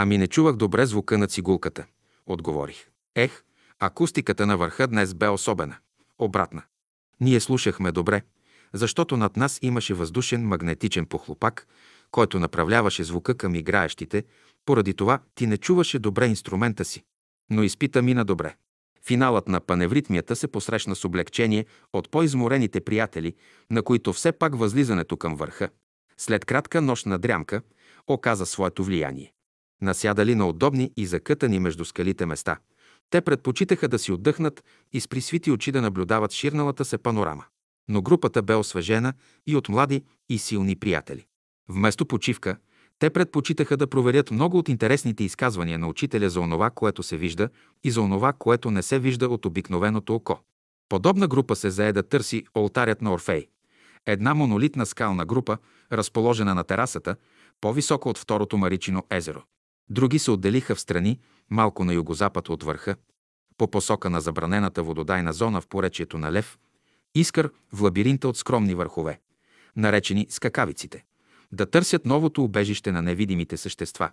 Ами 0.00 0.18
не 0.18 0.26
чувах 0.26 0.56
добре 0.56 0.86
звука 0.86 1.18
на 1.18 1.26
цигулката, 1.26 1.86
отговорих. 2.26 2.88
Ех, 3.14 3.44
акустиката 3.78 4.46
на 4.46 4.56
върха 4.56 4.86
днес 4.86 5.14
бе 5.14 5.28
особена. 5.28 5.76
Обратна. 6.18 6.62
Ние 7.20 7.40
слушахме 7.40 7.92
добре, 7.92 8.22
защото 8.72 9.16
над 9.16 9.36
нас 9.36 9.58
имаше 9.62 9.94
въздушен 9.94 10.46
магнетичен 10.46 11.06
похлопак, 11.06 11.66
който 12.10 12.38
направляваше 12.38 13.04
звука 13.04 13.34
към 13.34 13.54
играещите, 13.54 14.24
поради 14.64 14.94
това 14.94 15.18
ти 15.34 15.46
не 15.46 15.56
чуваше 15.56 15.98
добре 15.98 16.26
инструмента 16.26 16.84
си. 16.84 17.04
Но 17.50 17.62
изпита 17.62 18.02
мина 18.02 18.24
добре. 18.24 18.56
Финалът 19.06 19.48
на 19.48 19.60
паневритмията 19.60 20.36
се 20.36 20.48
посрещна 20.48 20.96
с 20.96 21.04
облегчение 21.04 21.66
от 21.92 22.10
по-изморените 22.10 22.80
приятели, 22.80 23.34
на 23.70 23.82
които 23.82 24.12
все 24.12 24.32
пак 24.32 24.58
възлизането 24.58 25.16
към 25.16 25.36
върха, 25.36 25.68
след 26.16 26.44
кратка 26.44 26.82
нощна 26.82 27.18
дрямка, 27.18 27.62
оказа 28.06 28.46
своето 28.46 28.84
влияние. 28.84 29.32
Насядали 29.82 30.34
на 30.34 30.48
удобни 30.48 30.92
и 30.96 31.06
закътани 31.06 31.58
между 31.58 31.84
скалите 31.84 32.26
места, 32.26 32.58
те 33.10 33.20
предпочитаха 33.20 33.88
да 33.88 33.98
си 33.98 34.12
отдъхнат 34.12 34.64
и 34.92 35.00
с 35.00 35.08
присвити 35.08 35.50
очи 35.50 35.72
да 35.72 35.82
наблюдават 35.82 36.32
ширналата 36.32 36.84
се 36.84 36.98
панорама. 36.98 37.44
Но 37.88 38.02
групата 38.02 38.42
бе 38.42 38.54
освежена 38.54 39.12
и 39.46 39.56
от 39.56 39.68
млади 39.68 40.04
и 40.28 40.38
силни 40.38 40.76
приятели. 40.76 41.26
Вместо 41.68 42.06
почивка, 42.06 42.56
те 42.98 43.10
предпочитаха 43.10 43.76
да 43.76 43.86
проверят 43.86 44.30
много 44.30 44.58
от 44.58 44.68
интересните 44.68 45.24
изказвания 45.24 45.78
на 45.78 45.88
учителя 45.88 46.30
за 46.30 46.40
онова, 46.40 46.70
което 46.70 47.02
се 47.02 47.16
вижда 47.16 47.48
и 47.84 47.90
за 47.90 48.00
онова, 48.00 48.32
което 48.32 48.70
не 48.70 48.82
се 48.82 48.98
вижда 48.98 49.28
от 49.28 49.46
обикновеното 49.46 50.14
око. 50.14 50.38
Подобна 50.88 51.28
група 51.28 51.56
се 51.56 51.70
зае 51.70 51.92
да 51.92 52.02
търси 52.02 52.44
олтарят 52.56 53.02
на 53.02 53.12
Орфей. 53.12 53.48
Една 54.06 54.34
монолитна 54.34 54.86
скална 54.86 55.26
група, 55.26 55.58
разположена 55.92 56.54
на 56.54 56.64
терасата, 56.64 57.16
по-високо 57.60 58.08
от 58.08 58.18
второто 58.18 58.56
Маричино 58.56 59.02
езеро. 59.10 59.42
Други 59.90 60.18
се 60.18 60.30
отделиха 60.30 60.74
в 60.74 60.80
страни, 60.80 61.20
малко 61.50 61.84
на 61.84 61.94
югозапад 61.94 62.48
от 62.48 62.62
върха, 62.62 62.96
по 63.58 63.70
посока 63.70 64.10
на 64.10 64.20
забранената 64.20 64.82
вододайна 64.82 65.32
зона 65.32 65.60
в 65.60 65.66
поречието 65.66 66.18
на 66.18 66.32
Лев, 66.32 66.58
Искър 67.14 67.50
в 67.72 67.82
лабиринта 67.82 68.28
от 68.28 68.36
скромни 68.36 68.74
върхове, 68.74 69.20
наречени 69.76 70.26
скакавиците 70.30 71.04
да 71.52 71.66
търсят 71.66 72.06
новото 72.06 72.44
убежище 72.44 72.92
на 72.92 73.02
невидимите 73.02 73.56
същества, 73.56 74.10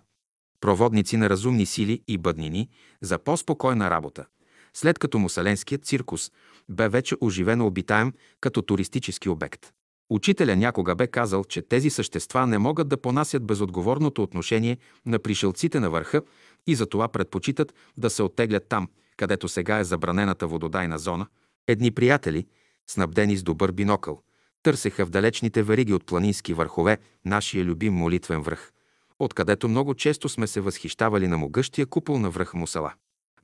проводници 0.60 1.16
на 1.16 1.30
разумни 1.30 1.66
сили 1.66 2.02
и 2.08 2.18
бъднини 2.18 2.68
за 3.00 3.18
по-спокойна 3.18 3.90
работа, 3.90 4.26
след 4.74 4.98
като 4.98 5.18
мусаленският 5.18 5.84
циркус 5.84 6.30
бе 6.68 6.88
вече 6.88 7.16
оживено 7.20 7.66
обитаем 7.66 8.12
като 8.40 8.62
туристически 8.62 9.28
обект. 9.28 9.72
Учителя 10.10 10.56
някога 10.56 10.94
бе 10.94 11.06
казал, 11.06 11.44
че 11.44 11.62
тези 11.62 11.90
същества 11.90 12.46
не 12.46 12.58
могат 12.58 12.88
да 12.88 12.96
понасят 12.96 13.46
безотговорното 13.46 14.22
отношение 14.22 14.78
на 15.06 15.18
пришелците 15.18 15.80
на 15.80 15.90
върха 15.90 16.22
и 16.66 16.74
затова 16.74 17.08
предпочитат 17.08 17.74
да 17.96 18.10
се 18.10 18.22
оттеглят 18.22 18.68
там, 18.68 18.88
където 19.16 19.48
сега 19.48 19.78
е 19.78 19.84
забранената 19.84 20.46
вододайна 20.46 20.98
зона. 20.98 21.26
Едни 21.66 21.90
приятели, 21.90 22.46
снабдени 22.86 23.36
с 23.36 23.42
добър 23.42 23.72
бинокъл, 23.72 24.22
търсеха 24.62 25.06
в 25.06 25.10
далечните 25.10 25.62
вериги 25.62 25.94
от 25.94 26.06
планински 26.06 26.54
върхове 26.54 26.98
нашия 27.24 27.64
любим 27.64 27.94
молитвен 27.94 28.42
връх, 28.42 28.72
откъдето 29.18 29.68
много 29.68 29.94
често 29.94 30.28
сме 30.28 30.46
се 30.46 30.60
възхищавали 30.60 31.28
на 31.28 31.38
могъщия 31.38 31.86
купол 31.86 32.18
на 32.18 32.30
връх 32.30 32.54
Мусала. 32.54 32.92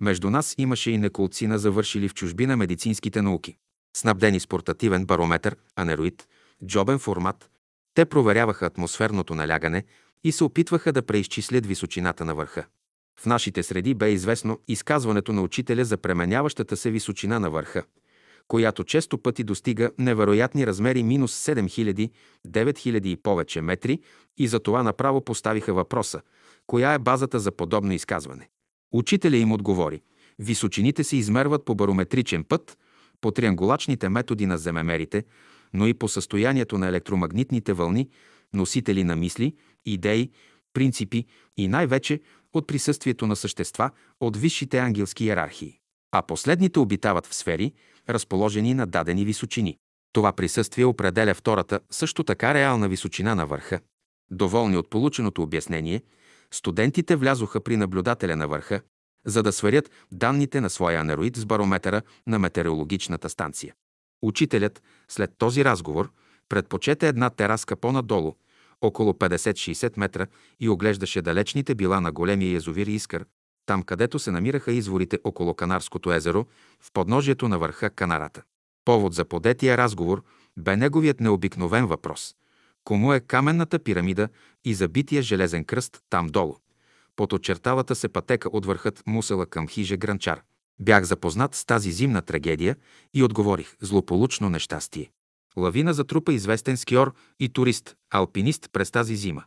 Между 0.01 0.31
нас 0.31 0.55
имаше 0.59 0.91
и 0.91 0.99
неколцина 0.99 1.59
завършили 1.59 2.09
в 2.09 2.15
чужбина 2.15 2.57
медицинските 2.57 3.23
науки. 3.23 3.57
Снабдени 3.97 4.41
с 4.41 4.47
портативен 4.47 5.07
барометър, 5.07 5.57
анероид, 5.77 6.29
джобен 6.67 6.99
формат, 6.99 7.51
те 7.95 8.05
проверяваха 8.05 8.67
атмосферното 8.67 9.35
налягане 9.35 9.85
и 10.25 10.33
се 10.33 10.45
опитваха 10.45 10.93
да 10.93 11.03
преизчислят 11.03 11.67
височината 11.67 12.25
на 12.25 12.35
върха. 12.35 12.65
В 13.21 13.27
нашите 13.27 13.63
среди 13.63 13.95
бе 13.95 14.11
известно 14.11 14.59
изказването 14.69 15.33
на 15.33 15.43
учителя 15.43 15.85
за 15.85 15.97
пременяващата 15.97 16.77
се 16.77 16.91
височина 16.91 17.41
на 17.41 17.51
върха– 17.51 17.83
която 18.49 18.85
често 18.85 19.19
пъти 19.19 19.45
достига 19.45 19.91
невероятни 19.99 20.67
размери 20.67 21.03
минус 21.03 21.47
7000, 21.47 22.11
9000 22.49 23.07
и 23.07 23.17
повече 23.17 23.61
метри 23.61 24.01
и 24.39 24.49
за 24.49 24.61
това 24.61 24.83
направо 24.83 25.25
поставиха 25.25 25.75
въпроса– 25.75 26.21
коя 26.67 26.95
е 26.95 26.99
базата 26.99 27.41
за 27.41 27.53
подобно 27.53 27.93
изказване? 27.93 28.49
Учителя 28.93 29.37
им 29.37 29.53
отговори– 29.53 30.03
височините 30.39 31.05
се 31.05 31.17
измерват 31.17 31.65
по 31.65 31.75
барометричен 31.75 32.45
път, 32.45 32.79
по 33.21 33.31
триангулачните 33.31 34.09
методи 34.09 34.47
на 34.47 34.59
земемерите, 34.59 35.25
но 35.75 35.87
и 35.87 35.95
по 35.95 36.09
състоянието 36.09 36.79
на 36.79 36.89
електромагнитните 36.89 37.73
вълни, 37.73 38.09
носители 38.55 39.05
на 39.05 39.17
мисли, 39.17 39.57
идеи, 39.87 40.31
принципи 40.73 41.27
и 41.57 41.69
най-вече 41.69 42.21
от 42.53 42.67
присъствието 42.67 43.27
на 43.27 43.37
същества 43.37 43.91
от 44.21 44.37
висшите 44.37 44.79
ангелски 44.79 45.25
иерархии. 45.25 45.79
А 46.13 46.23
последните 46.23 46.79
обитават 46.79 47.27
в 47.27 47.35
сфери– 47.35 47.73
разположени 48.09 48.75
на 48.75 48.87
дадени 48.87 49.25
височини. 49.25 49.77
Това 50.13 50.33
присъствие 50.33 50.85
определя 50.85 51.35
втората, 51.35 51.81
също 51.91 52.25
така 52.25 52.55
реална 52.55 52.89
височина 52.89 53.35
на 53.35 53.47
върха. 53.47 53.81
Доволни 54.31 54.77
от 54.77 54.91
полученото 54.91 55.43
обяснение, 55.43 56.03
студентите 56.51 57.17
влязоха 57.17 57.61
при 57.61 57.77
наблюдателя 57.77 58.37
на 58.37 58.49
върха, 58.49 58.81
за 59.27 59.43
да 59.43 59.53
сверят 59.53 59.91
данните 60.13 60.61
на 60.61 60.71
своя 60.71 61.01
анероид 61.01 61.37
с 61.37 61.47
барометъра 61.47 62.03
на 62.27 62.39
метеорологичната 62.39 63.29
станция. 63.29 63.75
Учителят, 64.23 64.83
след 65.09 65.31
този 65.39 65.65
разговор, 65.65 66.13
предпочете 66.49 67.09
една 67.09 67.31
тераска 67.31 67.77
по-надолу, 67.77 68.35
около 68.81 69.13
50-60 69.13 69.93
метра, 69.97 70.27
и 70.61 70.69
оглеждаше 70.69 71.23
далечните 71.23 71.75
била 71.75 72.01
на 72.01 72.13
големия 72.13 72.53
язовир 72.53 72.87
Искър, 72.87 73.25
там 73.67 73.83
където 73.83 74.19
се 74.19 74.31
намираха 74.31 74.73
изворите 74.73 75.19
около 75.25 75.55
Канарското 75.55 76.13
езеро, 76.13 76.47
в 76.81 76.93
подножието 76.93 77.49
на 77.49 77.59
върха 77.59 77.91
Канарата. 77.91 78.43
Повод 78.85 79.15
за 79.15 79.25
подетия 79.25 79.77
разговор 79.77 80.23
бе 80.57 80.77
неговият 80.77 81.21
необикновен 81.21 81.87
въпрос. 81.87 82.35
Кому 82.85 83.13
е 83.13 83.21
каменната 83.21 83.79
пирамида 83.79 84.29
и 84.65 84.75
забития 84.75 85.23
железен 85.23 85.65
кръст 85.65 86.03
там 86.11 86.27
долу? 86.27 86.57
Под 87.17 87.33
очерталата 87.33 87.95
се 87.95 88.09
пътека 88.09 88.49
от 88.53 88.67
върхът 88.67 89.03
Мусела 89.07 89.47
към 89.47 89.69
хиже 89.69 89.97
Гранчар. 89.97 90.43
Бях 90.83 91.05
запознат 91.05 91.55
с 91.55 91.65
тази 91.65 91.93
зимна 91.93 92.23
трагедия 92.23 92.77
и 93.15 93.23
отговорих 93.23 93.77
злополучно 93.81 94.51
нещастие. 94.51 95.11
Лавина 95.57 95.95
затрупа 95.95 96.33
известен 96.33 96.77
скиор 96.77 97.15
и 97.41 97.49
турист, 97.49 97.97
алпинист 98.11 98.69
през 98.73 98.91
тази 98.91 99.17
зима. 99.17 99.45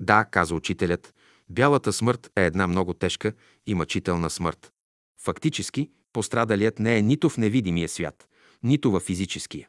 Да, 0.00 0.24
каза 0.24 0.54
учителят, 0.54 1.14
Бялата 1.48 1.92
смърт 1.92 2.30
е 2.36 2.46
една 2.46 2.66
много 2.66 2.94
тежка 2.94 3.32
и 3.66 3.74
мъчителна 3.74 4.30
смърт. 4.30 4.72
Фактически, 5.22 5.90
пострадалият 6.12 6.78
не 6.78 6.98
е 6.98 7.02
нито 7.02 7.28
в 7.28 7.36
невидимия 7.36 7.88
свят, 7.88 8.28
нито 8.62 8.90
във 8.90 9.02
физическия. 9.02 9.68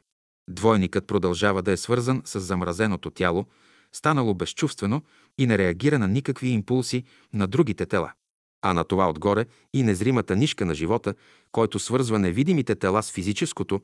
Двойникът 0.50 1.06
продължава 1.06 1.62
да 1.62 1.72
е 1.72 1.76
свързан 1.76 2.22
с 2.24 2.40
замразеното 2.40 3.10
тяло, 3.10 3.46
станало 3.92 4.34
безчувствено 4.34 5.02
и 5.38 5.46
не 5.46 5.58
реагира 5.58 5.98
на 5.98 6.08
никакви 6.08 6.48
импулси 6.48 7.04
на 7.32 7.46
другите 7.46 7.86
тела. 7.86 8.12
А 8.62 8.72
на 8.72 8.84
това 8.84 9.10
отгоре 9.10 9.46
и 9.74 9.82
незримата 9.82 10.36
нишка 10.36 10.66
на 10.66 10.74
живота, 10.74 11.14
който 11.52 11.78
свързва 11.78 12.18
невидимите 12.18 12.74
тела 12.74 13.02
с 13.02 13.12
физическото, 13.12 13.80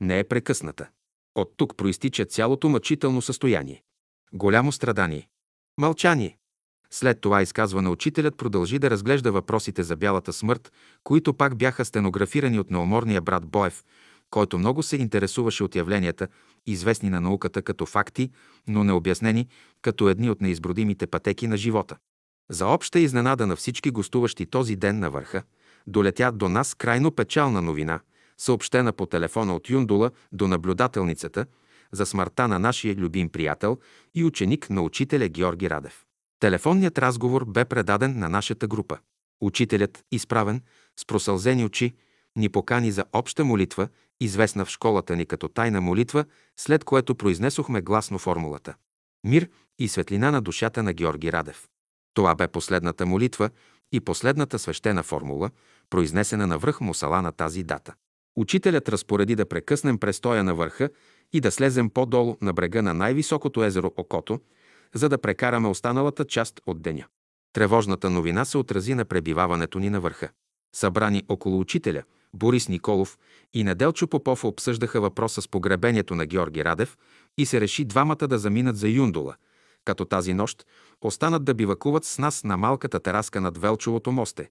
не 0.00 0.18
е 0.18 0.24
прекъсната. 0.24 0.88
От 1.34 1.52
тук 1.56 1.76
проистича 1.76 2.24
цялото 2.24 2.68
мъчително 2.68 3.22
състояние. 3.22 3.82
Голямо 4.32 4.72
страдание. 4.72 5.28
Мълчание. 5.78 6.36
След 6.90 7.20
това 7.20 7.42
изказване 7.42 7.88
учителят 7.88 8.36
продължи 8.36 8.78
да 8.78 8.90
разглежда 8.90 9.32
въпросите 9.32 9.82
за 9.82 9.96
бялата 9.96 10.32
смърт, 10.32 10.72
които 11.04 11.34
пак 11.34 11.56
бяха 11.56 11.84
стенографирани 11.84 12.58
от 12.58 12.70
неуморния 12.70 13.20
брат 13.20 13.46
Боев, 13.46 13.84
който 14.30 14.58
много 14.58 14.82
се 14.82 14.96
интересуваше 14.96 15.64
от 15.64 15.76
явленията, 15.76 16.28
известни 16.66 17.10
на 17.10 17.20
науката 17.20 17.62
като 17.62 17.86
факти, 17.86 18.30
но 18.68 18.84
необяснени 18.84 19.48
като 19.82 20.08
едни 20.08 20.30
от 20.30 20.40
неизбродимите 20.40 21.06
пътеки 21.06 21.46
на 21.46 21.56
живота. 21.56 21.96
За 22.50 22.66
обща 22.66 22.98
изненада 22.98 23.46
на 23.46 23.56
всички 23.56 23.90
гостуващи 23.90 24.46
този 24.46 24.76
ден 24.76 24.98
на 24.98 25.10
върха, 25.10 25.42
долетя 25.86 26.32
до 26.32 26.48
нас 26.48 26.74
крайно 26.74 27.10
печална 27.10 27.62
новина, 27.62 28.00
съобщена 28.38 28.92
по 28.92 29.06
телефона 29.06 29.54
от 29.54 29.70
Юндула 29.70 30.10
до 30.32 30.48
наблюдателницата 30.48 31.46
за 31.92 32.06
смъртта 32.06 32.48
на 32.48 32.58
нашия 32.58 32.94
любим 32.94 33.28
приятел 33.28 33.78
и 34.14 34.24
ученик 34.24 34.70
на 34.70 34.82
учителя 34.82 35.28
Георги 35.28 35.70
Радев. 35.70 36.04
Телефонният 36.40 36.98
разговор 36.98 37.44
бе 37.44 37.64
предаден 37.64 38.18
на 38.18 38.28
нашата 38.28 38.66
група. 38.66 38.98
Учителят, 39.40 40.04
изправен, 40.12 40.60
с 40.96 41.06
просълзени 41.06 41.64
очи, 41.64 41.94
ни 42.36 42.48
покани 42.48 42.92
за 42.92 43.04
обща 43.12 43.44
молитва, 43.44 43.88
известна 44.20 44.64
в 44.64 44.70
школата 44.70 45.16
ни 45.16 45.26
като 45.26 45.48
тайна 45.48 45.80
молитва, 45.80 46.24
след 46.56 46.84
което 46.84 47.14
произнесохме 47.14 47.80
гласно 47.80 48.18
формулата. 48.18 48.74
Мир 49.24 49.48
и 49.78 49.88
светлина 49.88 50.30
на 50.30 50.42
душата 50.42 50.82
на 50.82 50.92
Георги 50.92 51.32
Радев. 51.32 51.68
Това 52.16 52.34
бе 52.34 52.48
последната 52.48 53.06
молитва 53.06 53.50
и 53.92 54.00
последната 54.00 54.58
свещена 54.58 55.02
формула, 55.02 55.50
произнесена 55.90 56.46
на 56.46 56.58
връх 56.58 56.80
Мусала 56.80 57.22
на 57.22 57.32
тази 57.32 57.62
дата. 57.62 57.94
Учителят 58.36 58.88
разпореди 58.88 59.34
да 59.34 59.48
прекъснем 59.48 59.98
престоя 59.98 60.44
на 60.44 60.54
върха 60.54 60.90
и 61.32 61.40
да 61.40 61.50
слезем 61.50 61.90
по-долу 61.90 62.36
на 62.42 62.52
брега 62.52 62.82
на 62.82 62.94
най-високото 62.94 63.64
езеро 63.64 63.92
Окото, 63.96 64.40
за 64.94 65.08
да 65.08 65.18
прекараме 65.18 65.68
останалата 65.68 66.24
част 66.24 66.60
от 66.66 66.82
деня. 66.82 67.04
Тревожната 67.52 68.10
новина 68.10 68.44
се 68.44 68.58
отрази 68.58 68.94
на 68.94 69.04
пребиваването 69.04 69.78
ни 69.78 69.90
на 69.90 70.00
върха. 70.00 70.28
Събрани 70.76 71.22
около 71.28 71.60
учителя, 71.60 72.02
Борис 72.34 72.68
Николов 72.68 73.18
и 73.54 73.64
Неделчо 73.64 74.08
Попов 74.08 74.44
обсъждаха 74.44 75.00
въпроса 75.00 75.42
с 75.42 75.48
погребението 75.48 76.14
на 76.14 76.26
Георги 76.26 76.64
Радев 76.64 76.96
и 77.38 77.46
се 77.46 77.60
реши 77.60 77.84
двамата 77.84 78.28
да 78.28 78.38
заминат 78.38 78.76
за 78.76 78.88
Юндола, 78.88 79.36
като 79.86 80.04
тази 80.04 80.34
нощ 80.34 80.66
останат 81.00 81.44
да 81.44 81.54
бивакуват 81.54 82.04
с 82.04 82.18
нас 82.18 82.44
на 82.44 82.56
малката 82.56 83.00
тераска 83.00 83.40
над 83.40 83.58
Велчовото 83.58 84.12
мосте. 84.12 84.50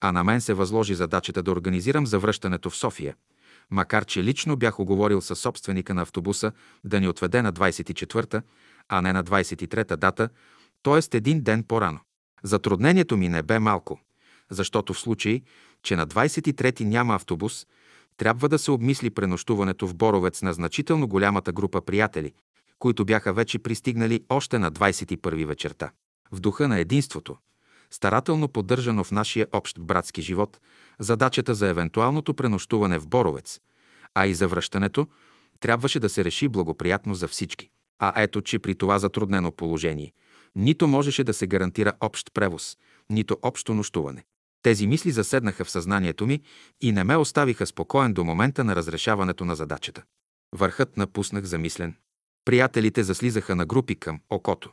А 0.00 0.12
на 0.12 0.24
мен 0.24 0.40
се 0.40 0.54
възложи 0.54 0.94
задачата 0.94 1.42
да 1.42 1.50
организирам 1.50 2.06
завръщането 2.06 2.70
в 2.70 2.76
София, 2.76 3.14
макар 3.70 4.04
че 4.04 4.24
лично 4.24 4.56
бях 4.56 4.80
оговорил 4.80 5.20
със 5.20 5.40
собственика 5.40 5.94
на 5.94 6.02
автобуса 6.02 6.52
да 6.84 7.00
ни 7.00 7.08
отведе 7.08 7.42
на 7.42 7.52
24-та, 7.52 8.42
а 8.88 9.02
не 9.02 9.12
на 9.12 9.24
23-та 9.24 9.96
дата, 9.96 10.28
т.е. 10.82 11.16
един 11.16 11.40
ден 11.40 11.62
по-рано. 11.62 12.00
Затруднението 12.42 13.16
ми 13.16 13.28
не 13.28 13.42
бе 13.42 13.58
малко, 13.58 14.00
защото 14.50 14.94
в 14.94 15.00
случай, 15.00 15.42
че 15.82 15.96
на 15.96 16.06
23-ти 16.06 16.84
няма 16.84 17.14
автобус, 17.14 17.66
трябва 18.16 18.48
да 18.48 18.58
се 18.58 18.70
обмисли 18.70 19.10
пренощуването 19.10 19.86
в 19.86 19.94
Боровец 19.94 20.42
на 20.42 20.52
значително 20.52 21.08
голямата 21.08 21.52
група 21.52 21.80
приятели, 21.80 22.32
които 22.78 23.04
бяха 23.04 23.32
вече 23.32 23.58
пристигнали 23.58 24.24
още 24.28 24.58
на 24.58 24.72
21 24.72 25.46
вечерта. 25.46 25.90
В 26.32 26.40
духа 26.40 26.68
на 26.68 26.78
единството, 26.78 27.36
старателно 27.90 28.48
поддържано 28.48 29.04
в 29.04 29.12
нашия 29.12 29.46
общ 29.52 29.80
братски 29.80 30.22
живот, 30.22 30.60
задачата 30.98 31.54
за 31.54 31.68
евентуалното 31.68 32.34
пренощуване 32.34 32.98
в 32.98 33.08
Боровец, 33.08 33.60
а 34.14 34.26
и 34.26 34.34
за 34.34 34.48
връщането, 34.48 35.06
трябваше 35.60 36.00
да 36.00 36.08
се 36.08 36.24
реши 36.24 36.48
благоприятно 36.48 37.14
за 37.14 37.28
всички. 37.28 37.70
А 37.98 38.22
ето, 38.22 38.42
че 38.42 38.58
при 38.58 38.74
това 38.74 38.98
затруднено 38.98 39.52
положение 39.52 40.12
нито 40.56 40.88
можеше 40.88 41.24
да 41.24 41.34
се 41.34 41.46
гарантира 41.46 41.92
общ 42.00 42.30
превоз, 42.34 42.76
нито 43.10 43.38
общо 43.42 43.74
нощуване. 43.74 44.24
Тези 44.62 44.86
мисли 44.86 45.10
заседнаха 45.10 45.64
в 45.64 45.70
съзнанието 45.70 46.26
ми 46.26 46.40
и 46.80 46.92
не 46.92 47.04
ме 47.04 47.16
оставиха 47.16 47.66
спокоен 47.66 48.12
до 48.12 48.24
момента 48.24 48.64
на 48.64 48.76
разрешаването 48.76 49.44
на 49.44 49.56
задачата. 49.56 50.02
Върхът 50.54 50.96
напуснах 50.96 51.44
замислен. 51.44 51.94
Приятелите 52.46 53.02
заслизаха 53.02 53.56
на 53.56 53.66
групи 53.66 53.94
към 53.94 54.20
окото. 54.30 54.72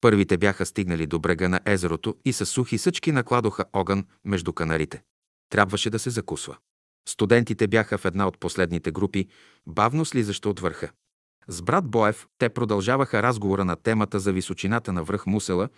Първите 0.00 0.38
бяха 0.38 0.66
стигнали 0.66 1.06
до 1.06 1.18
брега 1.18 1.48
на 1.48 1.60
езерото 1.64 2.16
и 2.24 2.32
с 2.32 2.46
сухи 2.46 2.78
съчки 2.78 3.12
накладоха 3.12 3.64
огън 3.72 4.04
между 4.24 4.52
канарите. 4.52 5.02
Трябваше 5.50 5.90
да 5.90 5.98
се 5.98 6.10
закусва. 6.10 6.56
Студентите 7.08 7.68
бяха 7.68 7.98
в 7.98 8.04
една 8.04 8.28
от 8.28 8.38
последните 8.38 8.90
групи, 8.90 9.28
бавно 9.66 10.04
слизащо 10.04 10.50
от 10.50 10.60
върха. 10.60 10.90
С 11.48 11.62
брат 11.62 11.90
Боев 11.90 12.26
те 12.38 12.48
продължаваха 12.48 13.22
разговора 13.22 13.64
на 13.64 13.76
темата 13.76 14.20
за 14.20 14.32
височината 14.32 14.92
на 14.92 15.04
връх 15.04 15.26
Мусела, 15.26 15.68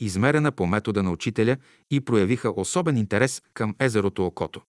измерена 0.00 0.52
по 0.52 0.66
метода 0.66 1.02
на 1.02 1.10
учителя 1.10 1.56
и 1.90 2.00
проявиха 2.00 2.60
особен 2.60 2.96
интерес 2.96 3.42
към 3.54 3.74
езерото 3.78 4.26
Окото. 4.26 4.60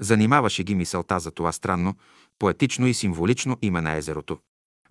Занимаваше 0.00 0.64
ги 0.64 0.74
мисълта 0.74 1.20
за 1.20 1.30
това 1.30 1.52
странно, 1.52 1.94
поетично 2.38 2.86
и 2.86 2.94
символично 2.94 3.58
име 3.62 3.80
на 3.80 3.94
езерото. 3.94 4.38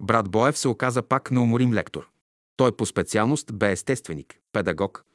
Брат 0.01 0.29
Боев 0.29 0.57
се 0.57 0.67
оказа 0.67 1.01
пак 1.01 1.31
неуморим 1.31 1.73
лектор. 1.73 2.09
Той 2.57 2.71
по 2.71 2.85
специалност 2.85 3.53
бе 3.53 3.71
естественик, 3.71 4.35
педагог, 4.53 5.05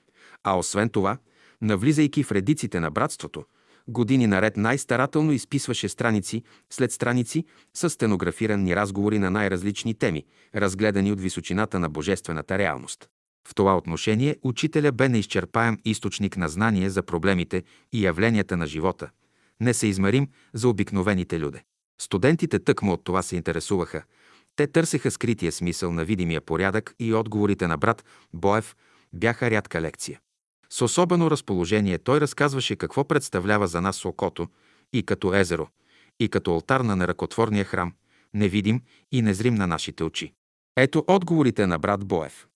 а 0.44 0.58
освен 0.58 0.88
това, 0.88 1.18
навлизайки 1.62 2.22
в 2.22 2.32
редиците 2.32 2.80
на 2.80 2.90
братството, 2.90 3.44
години 3.88 4.26
наред 4.26 4.56
най-старателно 4.56 5.32
изписваше 5.32 5.88
страници 5.88 6.42
след 6.70 6.92
страници 6.92 7.44
с 7.74 7.90
стенографирани 7.90 8.76
разговори 8.76 9.18
на 9.18 9.30
най-различни 9.30 9.94
теми, 9.94 10.24
разгледани 10.54 11.12
от 11.12 11.20
височината 11.20 11.78
на 11.78 11.88
божествената 11.88 12.58
реалност. 12.58 13.08
В 13.48 13.54
това 13.54 13.76
отношение 13.76 14.36
учителя 14.42 14.92
бе 14.92 15.08
неизчерпаем 15.08 15.78
източник 15.84 16.36
на 16.36 16.48
знание 16.48 16.90
за 16.90 17.02
проблемите 17.02 17.62
и 17.92 18.04
явленията 18.04 18.56
на 18.56 18.66
живота, 18.66 19.10
несъизмерим 19.60 20.28
за 20.54 20.68
обикновените 20.68 21.40
люде. 21.40 21.62
Студентите 22.00 22.58
тъкмо 22.58 22.92
от 22.92 23.04
това 23.04 23.22
се 23.22 23.36
интересуваха. 23.36 24.02
Те 24.56 24.66
търсеха 24.66 25.10
скрития 25.10 25.52
смисъл 25.52 25.92
на 25.92 26.04
видимия 26.04 26.40
порядък 26.40 26.94
и 26.98 27.14
отговорите 27.14 27.66
на 27.66 27.78
брат 27.78 28.04
Боев 28.32 28.76
бяха 29.12 29.50
рядка 29.50 29.80
лекция. 29.80 30.20
С 30.70 30.82
особено 30.82 31.30
разположение 31.30 31.98
той 31.98 32.20
разказваше 32.20 32.76
какво 32.76 33.04
представлява 33.04 33.66
за 33.66 33.80
нас 33.80 34.04
окото 34.04 34.48
и 34.92 35.02
като 35.02 35.34
езеро, 35.34 35.68
и 36.20 36.28
като 36.28 36.52
алтар 36.52 36.80
на 36.80 36.96
неръкотворния 36.96 37.64
храм, 37.64 37.92
невидим 38.34 38.82
и 39.12 39.22
незрим 39.22 39.54
на 39.54 39.66
нашите 39.66 40.04
очи. 40.04 40.32
Ето 40.76 41.04
отговорите 41.08 41.66
на 41.66 41.78
брат 41.78 42.04
Боев. 42.04 42.48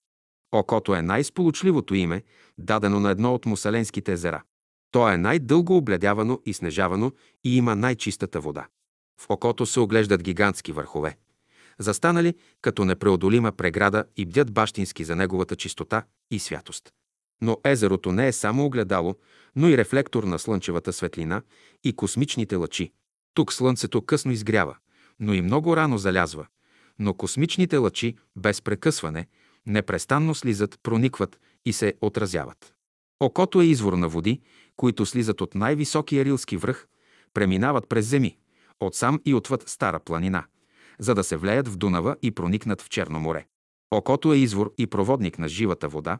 Окото 0.53 0.95
е 0.95 1.03
най-сполучливото 1.03 1.95
име, 1.95 2.23
дадено 2.59 3.01
на 3.01 3.11
едно 3.11 3.35
от 3.35 3.47
мусаленските 3.47 4.13
езера. 4.13 4.43
То 4.91 5.09
е 5.09 5.17
най-дълго 5.17 5.77
обледявано 5.77 6.41
и 6.47 6.55
снежавано 6.55 7.13
и 7.45 7.57
има 7.57 7.77
най-чистата 7.77 8.41
вода. 8.41 8.67
В 9.21 9.27
окото 9.31 9.67
се 9.67 9.81
оглеждат 9.81 10.23
гигантски 10.23 10.73
върхове, 10.73 11.17
застанали 11.79 12.35
като 12.61 12.85
непреодолима 12.85 13.53
преграда 13.53 14.05
и 14.17 14.27
бдят 14.27 14.53
бащински 14.53 15.05
за 15.05 15.17
неговата 15.17 15.57
чистота 15.57 16.05
и 16.31 16.39
святост. 16.39 16.91
Но 17.43 17.57
езерото 17.65 18.13
не 18.13 18.29
е 18.29 18.33
само 18.33 18.65
огледало, 18.65 19.17
но 19.57 19.69
и 19.69 19.77
рефлектор 19.77 20.25
на 20.25 20.39
слънчевата 20.39 20.93
светлина 20.93 21.43
и 21.85 21.93
космичните 21.93 22.57
лъчи. 22.57 22.93
Тук 23.35 23.53
слънцето 23.53 24.03
късно 24.03 24.33
изгрява, 24.33 24.77
но 25.21 25.35
и 25.35 25.43
много 25.43 25.77
рано 25.77 25.99
залязва. 25.99 26.47
Но 26.99 27.15
космичните 27.15 27.77
лъчи, 27.77 28.17
без 28.37 28.63
прекъсване, 28.63 29.27
непрестанно 29.67 30.35
слизат, 30.35 30.79
проникват 30.83 31.41
и 31.65 31.73
се 31.73 31.95
отразяват. 32.01 32.75
Окото 33.21 33.61
е 33.61 33.65
извор 33.65 33.93
на 33.93 34.09
води, 34.09 34.41
които 34.77 35.07
слизат 35.07 35.41
от 35.41 35.55
най-високия 35.55 36.25
рилски 36.25 36.57
връх, 36.57 36.87
преминават 37.35 37.89
през 37.89 38.07
земи, 38.07 38.37
отсам 38.81 39.21
и 39.25 39.35
отвъд 39.35 39.69
Стара 39.69 40.01
планина, 40.01 40.45
за 40.99 41.15
да 41.15 41.25
се 41.25 41.37
влеят 41.37 41.69
в 41.69 41.77
Дунава 41.77 42.17
и 42.23 42.31
проникнат 42.31 42.83
в 42.83 42.89
Черно 42.89 43.21
море. 43.21 43.47
Окото 43.91 44.33
е 44.33 44.37
извор 44.37 44.75
и 44.79 44.87
проводник 44.87 45.39
на 45.39 45.49
живата 45.49 45.89
вода. 45.89 46.19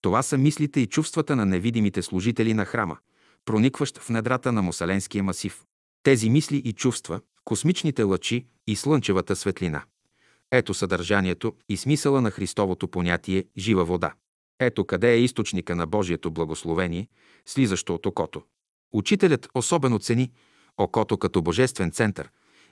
Това 0.00 0.22
са 0.22 0.38
мислите 0.38 0.80
и 0.80 0.86
чувствата 0.86 1.36
на 1.36 1.46
невидимите 1.46 2.02
служители 2.02 2.54
на 2.54 2.64
храма, 2.64 2.96
проникващ 3.44 3.98
в 3.98 4.10
недрата 4.10 4.52
на 4.52 4.62
Мусаленския 4.62 5.24
масив. 5.24 5.64
Тези 6.02 6.30
мисли 6.30 6.56
и 6.56 6.72
чувства, 6.72 7.20
космичните 7.44 8.02
лъчи 8.02 8.46
и 8.66 8.76
слънчевата 8.76 9.36
светлина– 9.36 9.82
ето 10.50 10.74
съдържанието 10.74 11.52
и 11.68 11.76
смисъла 11.76 12.20
на 12.20 12.30
Христовото 12.30 12.88
понятие 12.88 13.44
«жива 13.58 13.84
вода». 13.84 14.14
Ето 14.60 14.84
къде 14.84 15.12
е 15.12 15.20
източника 15.20 15.76
на 15.76 15.86
Божието 15.86 16.30
благословение, 16.30 17.08
слизащо 17.46 17.94
от 17.94 18.06
окото. 18.06 18.42
Учителят 18.92 19.48
особено 19.54 19.98
цени 19.98 20.32
окото 20.78 21.18
като 21.18 21.42
божествен 21.42 21.90
център 21.90 22.30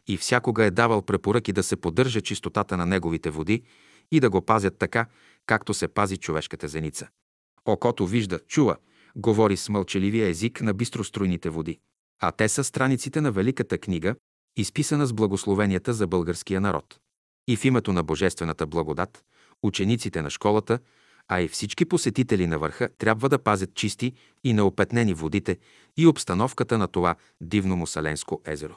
и 0.08 0.16
всякога 0.16 0.64
е 0.64 0.70
давал 0.70 1.02
препоръки 1.02 1.52
да 1.52 1.62
се 1.62 1.76
поддържа 1.76 2.20
чистотата 2.20 2.76
на 2.76 2.86
неговите 2.86 3.30
води 3.30 3.62
и 4.12 4.20
да 4.20 4.30
го 4.30 4.42
пазят 4.42 4.78
така, 4.78 5.06
както 5.46 5.74
се 5.74 5.88
пази 5.88 6.16
човешката 6.16 6.68
зеница. 6.68 7.08
Окото 7.64 8.06
вижда, 8.06 8.38
чува, 8.38 8.76
говори 9.16 9.56
с 9.56 9.68
мълчаливия 9.68 10.28
език 10.28 10.60
на 10.60 10.74
бистроструйните 10.74 11.50
води. 11.50 11.78
А 12.22 12.32
те 12.32 12.48
са 12.48 12.64
страниците 12.64 13.20
на 13.20 13.32
Великата 13.32 13.78
книга, 13.78 14.14
изписана 14.56 15.06
с 15.06 15.12
благословенията 15.12 15.92
за 15.92 16.06
българския 16.06 16.60
народ. 16.60 16.98
И 17.48 17.56
в 17.56 17.64
името 17.64 17.92
на 17.92 18.02
Божествената 18.02 18.66
благодат, 18.66 19.24
учениците 19.62 20.22
на 20.22 20.30
школата, 20.30 20.78
а 21.28 21.40
и 21.40 21.48
всички 21.48 21.84
посетители 21.84 22.46
на 22.46 22.58
върха 22.58 22.88
трябва 22.98 23.28
да 23.28 23.38
пазят 23.38 23.74
чисти 23.74 24.12
и 24.44 24.52
неопетнени 24.52 25.14
водите 25.14 25.58
и 25.96 26.06
обстановката 26.06 26.78
на 26.78 26.88
това 26.88 27.14
дивно 27.40 27.76
мусаленско 27.76 28.42
езеро. 28.44 28.74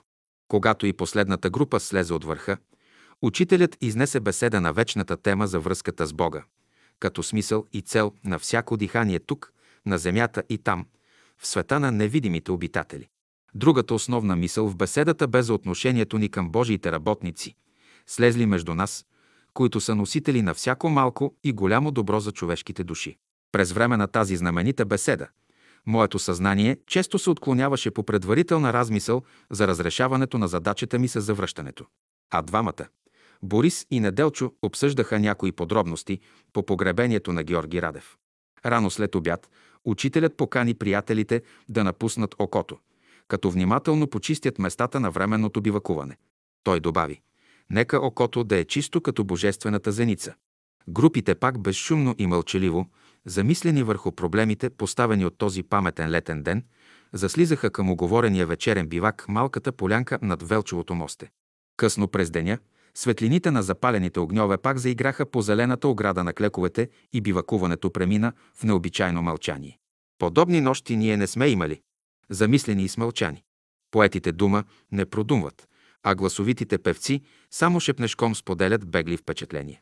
Когато 0.50 0.86
и 0.86 0.94
последната 0.94 1.50
група 1.50 1.80
слезе 1.80 2.14
от 2.14 2.26
върха, 2.26 2.58
учителят 3.22 3.78
изнесе 3.82 4.20
беседа 4.20 4.62
на 4.62 4.74
вечната 4.74 5.18
тема 5.18 5.48
за 5.48 5.60
връзката 5.60 6.06
с 6.06 6.14
Бога, 6.14 6.44
като 7.00 7.24
смисъл 7.24 7.66
и 7.74 7.82
цел 7.82 8.14
на 8.26 8.40
всяко 8.40 8.78
дихание 8.78 9.20
тук, 9.20 9.54
на 9.86 9.98
земята 9.98 10.44
и 10.50 10.58
там, 10.58 10.86
в 11.38 11.48
света 11.48 11.80
на 11.80 11.92
невидимите 11.92 12.52
обитатели. 12.52 13.08
Другата 13.56 13.94
основна 13.94 14.36
мисъл 14.36 14.68
в 14.68 14.76
беседата 14.76 15.28
бе 15.28 15.42
за 15.42 15.54
отношението 15.54 16.18
ни 16.18 16.30
към 16.30 16.50
Божиите 16.50 16.92
работници, 16.92 17.56
слезли 18.08 18.46
между 18.46 18.76
нас, 18.76 19.06
които 19.54 19.82
са 19.82 19.96
носители 19.96 20.42
на 20.42 20.54
всяко 20.54 20.90
малко 20.90 21.36
и 21.44 21.54
голямо 21.54 21.92
добро 21.92 22.20
за 22.20 22.32
човешките 22.32 22.84
души. 22.84 23.18
През 23.52 23.72
време 23.72 23.98
на 23.98 24.08
тази 24.08 24.36
знаменита 24.36 24.86
беседа, 24.86 25.28
моето 25.86 26.20
съзнание 26.20 26.78
често 26.88 27.20
се 27.20 27.30
отклоняваше 27.30 27.92
по 27.92 28.04
предварителна 28.04 28.74
размисъл 28.74 29.24
за 29.52 29.68
разрешаването 29.68 30.38
на 30.38 30.48
задачата 30.48 31.00
ми 31.00 31.08
с 31.08 31.22
завръщането. 31.22 31.86
А 32.32 32.42
двамата, 32.42 32.88
Борис 33.44 33.86
и 33.92 34.00
Неделчо, 34.00 34.54
обсъждаха 34.62 35.20
някои 35.20 35.52
подробности 35.52 36.20
по 36.54 36.66
погребението 36.66 37.34
на 37.34 37.44
Георги 37.44 37.82
Радев. 37.82 38.18
Рано 38.66 38.90
след 38.90 39.16
обяд, 39.16 39.50
учителят 39.86 40.38
покани 40.38 40.74
приятелите 40.74 41.42
да 41.70 41.84
напуснат 41.84 42.36
окото, 42.40 42.78
като 43.28 43.52
внимателно 43.52 44.08
почистят 44.08 44.60
местата 44.60 45.00
на 45.00 45.12
временното 45.12 45.62
бивакуване. 45.62 46.18
Той 46.64 46.80
добави– 46.80 47.22
Нека 47.70 47.98
окото 48.00 48.44
да 48.44 48.58
е 48.58 48.66
чисто 48.66 49.02
като 49.02 49.24
божествената 49.24 49.92
зеница. 49.92 50.36
Групите 50.88 51.36
пак 51.36 51.60
безшумно 51.60 52.16
и 52.18 52.28
мълчаливо, 52.28 52.90
замислени 53.26 53.84
върху 53.84 54.12
проблемите, 54.12 54.70
поставени 54.70 55.26
от 55.26 55.38
този 55.38 55.64
паметен 55.64 56.10
летен 56.10 56.44
ден, 56.44 56.64
заслизаха 57.14 57.70
към 57.70 57.90
оговорения 57.90 58.48
вечерен 58.48 58.88
бивак 58.88 59.26
малката 59.28 59.72
полянка 59.72 60.20
над 60.22 60.44
Велчевото 60.44 60.96
мосте. 60.96 61.30
Късно 61.78 62.08
през 62.08 62.30
деня, 62.32 62.58
светлините 62.96 63.52
на 63.52 63.64
запалените 63.64 64.20
огньове 64.20 64.58
пак 64.58 64.78
заиграха 64.78 65.26
по 65.26 65.42
зелената 65.42 65.88
ограда 65.88 66.24
на 66.24 66.34
клековете 66.34 66.90
и 67.14 67.22
бивакуването 67.22 67.92
премина 67.92 68.34
в 68.56 68.64
необичайно 68.64 69.22
мълчание. 69.22 69.78
Подобни 70.20 70.62
нощи 70.62 70.98
ние 70.98 71.18
не 71.18 71.28
сме 71.28 71.48
имали. 71.48 71.82
Замислени 72.30 72.84
и 72.84 72.90
смълчани. 72.90 73.44
Поетите 73.92 74.32
дума 74.32 74.64
не 74.92 75.06
продумват, 75.06 75.68
а 76.04 76.16
гласовитите 76.16 76.78
певци 76.78 77.22
само 77.52 77.80
шепнешком 77.80 78.36
споделят 78.36 78.90
бегли 78.90 79.18
впечатления. 79.18 79.80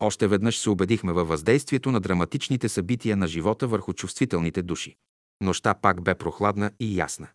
Още 0.00 0.28
веднъж 0.28 0.58
се 0.58 0.70
убедихме 0.70 1.12
във 1.12 1.28
въздействието 1.28 1.90
на 1.90 2.00
драматичните 2.00 2.68
събития 2.68 3.16
на 3.16 3.26
живота 3.26 3.66
върху 3.66 3.92
чувствителните 3.92 4.62
души. 4.62 4.96
Нощта 5.40 5.74
пак 5.74 6.02
бе 6.02 6.14
прохладна 6.14 6.70
и 6.80 6.98
ясна. 6.98 7.28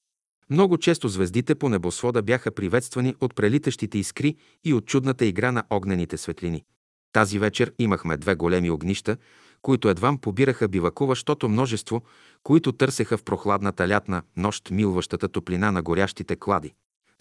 Много 0.50 0.78
често 0.78 1.08
звездите 1.08 1.56
по 1.56 1.70
небосвода 1.70 2.22
бяха 2.22 2.52
приветствани 2.52 3.16
от 3.22 3.36
прелитащите 3.36 3.98
искри 3.98 4.36
и 4.64 4.74
от 4.74 4.86
чудната 4.86 5.26
игра 5.26 5.52
на 5.52 5.64
огнените 5.70 6.18
светлини. 6.18 6.64
Тази 7.12 7.40
вечер 7.40 7.74
имахме 7.80 8.18
две 8.18 8.36
големи 8.36 8.72
огнища, 8.72 9.18
които 9.62 9.90
едвам 9.90 10.18
побираха 10.18 10.68
бивакуващото 10.68 11.50
множество, 11.50 12.04
които 12.44 12.72
търсеха 12.72 13.18
в 13.18 13.24
прохладната 13.24 13.88
лятна 13.88 14.24
нощ 14.38 14.72
милващата 14.72 15.28
топлина 15.28 15.72
на 15.72 15.82
горящите 15.82 16.36
клади 16.36 16.74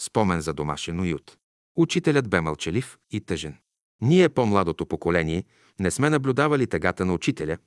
спомен 0.03 0.41
за 0.41 0.53
домашен 0.53 1.01
уют. 1.01 1.37
Учителят 1.77 2.29
бе 2.29 2.41
мълчалив 2.41 2.99
и 3.11 3.21
тъжен. 3.21 3.57
Ние, 4.03 4.29
по-младото 4.29 4.87
поколение, 4.87 5.45
не 5.81 5.91
сме 5.91 6.11
наблюдавали 6.11 6.67
тъгата 6.67 7.05
на 7.05 7.15
учителя, 7.15 7.59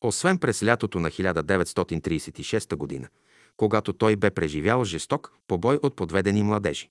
освен 0.00 0.38
през 0.38 0.62
лятото 0.62 1.00
на 1.00 1.10
1936 1.10 2.76
година, 2.76 3.08
когато 3.56 3.92
той 3.92 4.16
бе 4.16 4.30
преживял 4.30 4.84
жесток 4.84 5.32
побой 5.48 5.78
от 5.82 5.96
подведени 5.96 6.42
младежи. 6.42 6.90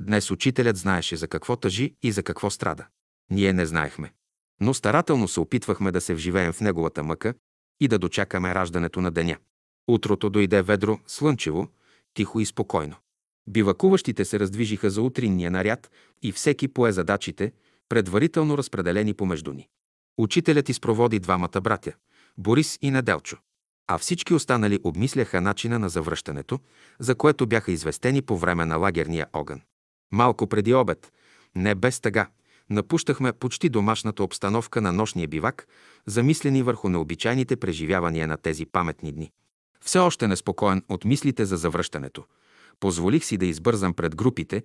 Днес 0.00 0.30
учителят 0.30 0.76
знаеше 0.76 1.16
за 1.16 1.28
какво 1.28 1.56
тъжи 1.56 1.94
и 2.02 2.12
за 2.12 2.22
какво 2.22 2.50
страда. 2.50 2.86
Ние 3.30 3.52
не 3.52 3.66
знаехме. 3.66 4.12
Но 4.60 4.74
старателно 4.74 5.28
се 5.28 5.40
опитвахме 5.40 5.92
да 5.92 6.00
се 6.00 6.14
вживеем 6.14 6.52
в 6.52 6.60
неговата 6.60 7.02
мъка 7.02 7.34
и 7.80 7.88
да 7.88 7.98
дочакаме 7.98 8.54
раждането 8.54 9.00
на 9.00 9.10
деня. 9.10 9.36
Утрото 9.88 10.30
дойде 10.30 10.62
ведро, 10.62 10.98
слънчево, 11.06 11.68
тихо 12.14 12.40
и 12.40 12.46
спокойно. 12.46 12.96
Бивакуващите 13.48 14.24
се 14.24 14.40
раздвижиха 14.40 14.90
за 14.90 15.02
утринния 15.02 15.50
наряд 15.50 15.90
и 16.22 16.32
всеки 16.32 16.68
пое 16.68 16.92
задачите, 16.92 17.52
предварително 17.92 18.58
разпределени 18.58 19.14
помежду 19.14 19.52
ни. 19.52 19.68
Учителят 20.18 20.68
изпроводи 20.68 21.18
двамата 21.18 21.60
братя– 21.62 21.92
Борис 22.38 22.78
и 22.82 22.90
Неделчо. 22.90 23.36
А 23.86 23.98
всички 23.98 24.34
останали 24.34 24.78
обмисляха 24.84 25.40
начина 25.40 25.78
на 25.78 25.88
завръщането, 25.88 26.60
за 26.98 27.14
което 27.14 27.46
бяха 27.46 27.72
известени 27.72 28.22
по 28.22 28.38
време 28.38 28.64
на 28.64 28.76
лагерния 28.76 29.26
огън. 29.32 29.60
Малко 30.12 30.46
преди 30.46 30.74
обед, 30.74 31.12
не 31.54 31.74
без 31.74 32.00
тъга, 32.00 32.28
напущахме 32.70 33.32
почти 33.32 33.68
домашната 33.68 34.22
обстановка 34.22 34.80
на 34.80 34.92
нощния 34.92 35.28
бивак, 35.28 35.66
замислени 36.06 36.62
върху 36.62 36.88
необичайните 36.88 37.56
преживявания 37.56 38.26
на 38.26 38.36
тези 38.36 38.66
паметни 38.66 39.12
дни. 39.12 39.30
Все 39.80 39.98
още 39.98 40.28
неспокоен 40.28 40.82
от 40.88 41.04
мислите 41.04 41.44
за 41.44 41.56
завръщането– 41.56 42.24
Позволих 42.82 43.24
си 43.24 43.36
да 43.36 43.46
избързам 43.46 43.94
пред 43.94 44.16
групите 44.16 44.62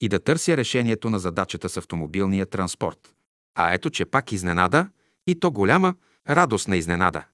и 0.00 0.08
да 0.08 0.18
търся 0.18 0.56
решението 0.56 1.10
на 1.10 1.18
задачата 1.18 1.68
с 1.68 1.76
автомобилния 1.76 2.46
транспорт. 2.46 3.14
А 3.54 3.74
ето, 3.74 3.90
че 3.90 4.04
пак 4.04 4.32
изненада, 4.32 4.88
и 5.26 5.40
то 5.40 5.50
голяма, 5.50 5.94
радостна 6.28 6.76
изненада. 6.76 7.24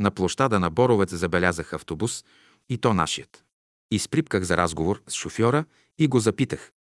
На 0.00 0.10
площада 0.10 0.60
на 0.60 0.70
Боровец 0.70 1.14
забелязах 1.14 1.72
автобус, 1.72 2.24
и 2.68 2.78
то 2.78 2.94
нашият. 2.94 3.44
Изприпках 3.90 4.42
за 4.42 4.56
разговор 4.56 5.02
с 5.08 5.14
шофьора 5.14 5.64
и 5.98 6.08
го 6.08 6.18
запитах. 6.18 6.72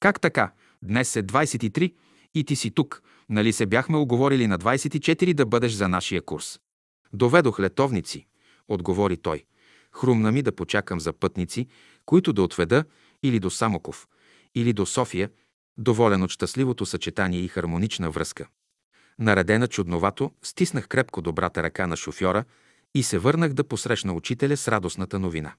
Как 0.00 0.20
така? 0.20 0.52
Днес 0.82 1.16
е 1.16 1.22
23 1.22 1.94
и 2.34 2.44
ти 2.44 2.56
си 2.56 2.70
тук. 2.70 3.02
Нали 3.28 3.52
се 3.52 3.66
бяхме 3.66 3.96
оговорили 3.96 4.46
на 4.46 4.58
24 4.58 5.34
да 5.34 5.46
бъдеш 5.46 5.72
за 5.72 5.88
нашия 5.88 6.22
курс? 6.22 6.60
Доведох 7.12 7.60
летовници, 7.60 8.26
отговори 8.68 9.16
той. 9.16 9.44
Хрумна 9.92 10.32
ми 10.32 10.42
да 10.42 10.56
почакам 10.56 11.00
за 11.00 11.12
пътници, 11.12 11.66
които 12.06 12.32
да 12.32 12.42
отведа 12.42 12.84
или 13.22 13.40
до 13.40 13.50
Самоков, 13.50 14.08
или 14.60 14.72
до 14.72 14.86
София, 14.86 15.30
доволен 15.78 16.22
от 16.22 16.30
щастливото 16.30 16.86
съчетание 16.86 17.40
и 17.40 17.48
хармонична 17.48 18.10
връзка. 18.10 18.48
Наредена 19.18 19.68
чудновато, 19.68 20.30
стиснах 20.42 20.88
крепко 20.88 21.22
добрата 21.22 21.62
ръка 21.62 21.86
на 21.86 21.96
шофьора 21.96 22.44
и 22.94 23.02
се 23.02 23.18
върнах 23.18 23.52
да 23.52 23.64
посрещна 23.64 24.12
учителя 24.12 24.56
с 24.56 24.68
радостната 24.68 25.18
новина. 25.18 25.54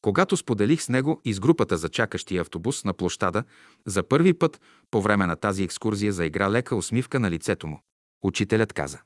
Когато 0.00 0.36
споделих 0.36 0.82
с 0.82 0.88
него 0.88 1.20
из 1.24 1.40
групата 1.40 1.76
за 1.76 1.88
чакащия 1.88 2.40
автобус 2.40 2.84
на 2.84 2.94
площада, 2.94 3.44
за 3.86 4.02
първи 4.02 4.34
път 4.34 4.60
по 4.90 5.02
време 5.02 5.26
на 5.26 5.36
тази 5.36 5.64
екскурзия 5.64 6.12
заигра 6.12 6.50
лека 6.50 6.76
усмивка 6.76 7.20
на 7.20 7.30
лицето 7.30 7.66
му. 7.66 7.80
Учителят 8.22 8.72
каза. 8.72 8.98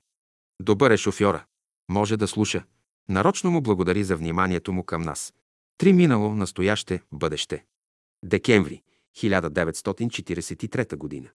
Добър 0.63 0.91
е 0.91 0.97
шофьора. 0.97 1.45
Може 1.89 2.17
да 2.17 2.29
слуша. 2.29 2.65
Нарочно 3.09 3.51
му 3.51 3.61
благодари 3.61 4.05
за 4.05 4.17
вниманието 4.17 4.73
му 4.73 4.85
към 4.85 5.03
нас. 5.03 5.35
Три 5.79 5.93
минало, 5.93 6.35
настояще, 6.35 7.01
бъдеще. 7.13 7.65
Декември 8.25 8.83
1943 9.17 10.97
година. 10.97 11.29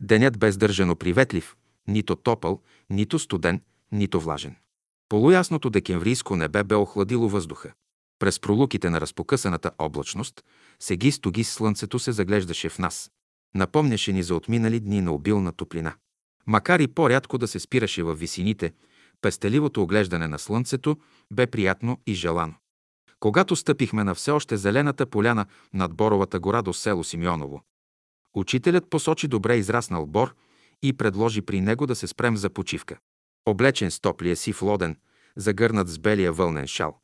Денят 0.00 0.38
бе 0.38 0.52
сдържано 0.52 0.96
приветлив, 0.96 1.56
нито 1.88 2.16
топъл, 2.16 2.62
нито 2.90 3.18
студен, 3.18 3.60
нито 3.92 4.20
влажен. 4.20 4.56
Полуясното 5.08 5.70
декемврийско 5.70 6.36
небе 6.36 6.64
бе 6.64 6.74
охладило 6.74 7.28
въздуха. 7.28 7.72
През 8.18 8.40
пролуките 8.40 8.90
на 8.90 9.00
разпокъсаната 9.00 9.70
облачност, 9.78 10.44
сеги-стоги 10.80 11.44
слънцето 11.44 11.98
се 11.98 12.12
заглеждаше 12.12 12.68
в 12.68 12.78
нас. 12.78 13.10
Напомняше 13.54 14.12
ни 14.12 14.22
за 14.22 14.34
отминали 14.34 14.80
дни 14.80 15.00
на 15.00 15.12
обилна 15.12 15.52
топлина. 15.52 15.94
Макар 16.46 16.80
и 16.80 16.88
по-рядко 16.88 17.38
да 17.38 17.48
се 17.48 17.60
спираше 17.60 18.02
в 18.02 18.14
висините, 18.14 18.72
пестеливото 19.20 19.82
оглеждане 19.82 20.28
на 20.28 20.38
слънцето 20.38 20.96
бе 21.32 21.46
приятно 21.46 21.98
и 22.06 22.14
желано. 22.14 22.54
Когато 23.20 23.56
стъпихме 23.56 24.04
на 24.04 24.14
все 24.14 24.30
още 24.30 24.56
зелената 24.56 25.06
поляна 25.06 25.46
над 25.74 25.94
Боровата 25.94 26.40
гора 26.40 26.62
до 26.62 26.72
село 26.72 27.04
Симеоново, 27.04 27.62
учителят 28.34 28.90
посочи 28.90 29.28
добре 29.28 29.56
израснал 29.56 30.06
бор 30.06 30.34
и 30.82 30.92
предложи 30.92 31.42
при 31.42 31.60
него 31.60 31.86
да 31.86 31.94
се 31.94 32.06
спрем 32.06 32.36
за 32.36 32.50
почивка. 32.50 32.98
Облечен 33.46 33.90
с 33.90 34.00
топлия 34.00 34.36
си 34.36 34.52
в 34.52 34.62
лоден, 34.62 34.96
загърнат 35.36 35.88
с 35.88 35.98
белия 35.98 36.32
вълнен 36.32 36.66
шал, 36.66 37.00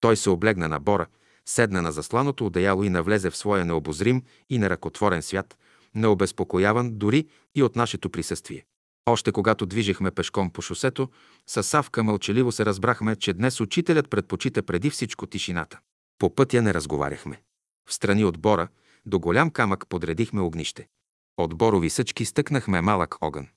той 0.00 0.16
се 0.16 0.30
облегна 0.30 0.68
на 0.68 0.80
бора, 0.80 1.06
седна 1.46 1.82
на 1.82 1.92
засланото 1.92 2.46
одеяло 2.46 2.84
и 2.84 2.90
навлезе 2.90 3.30
в 3.30 3.36
своя 3.36 3.64
необозрим 3.64 4.22
и 4.50 4.58
неръкотворен 4.58 5.22
свят, 5.22 5.58
необезпокояван 5.94 6.98
дори 6.98 7.28
и 7.54 7.62
от 7.62 7.76
нашето 7.76 8.10
присъствие. 8.10 8.64
Още 9.06 9.32
когато 9.32 9.66
движехме 9.66 10.10
пешком 10.10 10.50
по 10.50 10.62
шосето, 10.62 11.08
с 11.46 11.62
Савка 11.62 12.04
мълчаливо 12.04 12.52
се 12.52 12.66
разбрахме, 12.66 13.16
че 13.16 13.32
днес 13.32 13.60
учителят 13.60 14.10
предпочита 14.10 14.62
преди 14.62 14.90
всичко 14.90 15.26
тишината. 15.26 15.78
По 16.18 16.34
пътя 16.34 16.62
не 16.62 16.74
разговаряхме. 16.74 17.42
В 17.88 17.94
страни 17.94 18.24
от 18.24 18.38
бора, 18.38 18.68
до 19.06 19.18
голям 19.18 19.50
камък 19.50 19.86
подредихме 19.88 20.40
огнище. 20.40 20.88
От 21.36 21.54
борови 21.54 21.90
съчки 21.90 22.24
стъкнахме 22.24 22.80
малък 22.80 23.16
огън. 23.20 23.48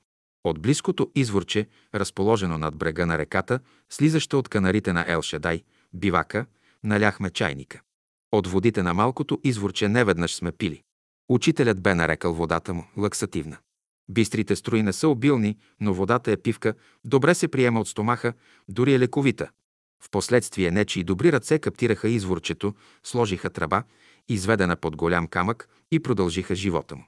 От 0.44 0.60
близкото 0.62 1.12
изворче, 1.16 1.68
разположено 1.96 2.58
над 2.58 2.76
брега 2.76 3.06
на 3.06 3.18
реката, 3.18 3.60
слизаща 3.90 4.38
от 4.38 4.50
канарите 4.50 4.94
на 4.94 5.06
Ел 5.08 5.22
Шадай, 5.22 5.64
бивака, 5.94 6.46
наляхме 6.84 7.30
чайника. 7.30 7.82
От 8.32 8.48
водите 8.48 8.84
на 8.84 8.94
малкото 8.94 9.40
изворче 9.44 9.88
неведнъж 9.88 10.36
сме 10.36 10.52
пили. 10.52 10.84
Учителят 11.30 11.82
бе 11.82 11.96
нарекал 11.96 12.34
водата 12.34 12.74
му 12.74 12.88
лаксативна. 12.98 13.58
Бистрите 14.10 14.56
строи 14.56 14.84
не 14.84 14.94
са 14.94 15.08
обилни, 15.08 15.58
но 15.80 15.94
водата 15.94 16.32
е 16.32 16.38
пивка, 16.38 16.74
добре 17.06 17.36
се 17.36 17.48
приема 17.48 17.80
от 17.80 17.88
стомаха, 17.88 18.34
дори 18.70 18.94
е 18.94 19.00
лековита. 19.00 19.50
Впоследствие 20.04 20.72
нечи 20.72 21.00
и 21.00 21.04
добри 21.04 21.32
ръце 21.32 21.60
каптираха 21.60 22.10
изворчето, 22.10 22.74
сложиха 23.04 23.50
тръба, 23.50 23.84
изведена 24.30 24.76
под 24.76 24.96
голям 24.96 25.28
камък 25.28 25.70
и 25.92 26.00
продължиха 26.00 26.56
живота 26.56 26.96
му. 26.96 27.04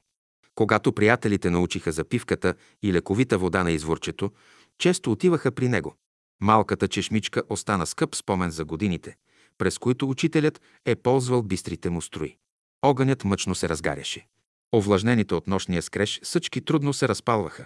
Когато 0.55 0.93
приятелите 0.93 1.49
научиха 1.49 1.91
за 1.91 2.03
пивката 2.03 2.53
и 2.83 2.93
лековита 2.93 3.37
вода 3.37 3.63
на 3.63 3.71
изворчето, 3.71 4.31
често 4.77 5.11
отиваха 5.11 5.51
при 5.51 5.69
него. 5.69 5.95
Малката 6.41 6.87
чешмичка 6.87 7.43
остана 7.49 7.85
скъп 7.85 8.15
спомен 8.15 8.51
за 8.51 8.65
годините, 8.65 9.15
през 9.57 9.77
които 9.77 10.09
учителят 10.09 10.61
е 10.85 10.95
ползвал 10.95 11.43
бистрите 11.43 11.89
му 11.89 12.01
строи. 12.01 12.37
Огънят 12.81 13.23
мъчно 13.23 13.55
се 13.55 13.69
разгаряше. 13.69 14.27
Овлажнените 14.75 15.35
от 15.35 15.47
нощния 15.47 15.81
скреж 15.81 16.19
съчки 16.23 16.61
трудно 16.61 16.93
се 16.93 17.07
разпалваха, 17.07 17.65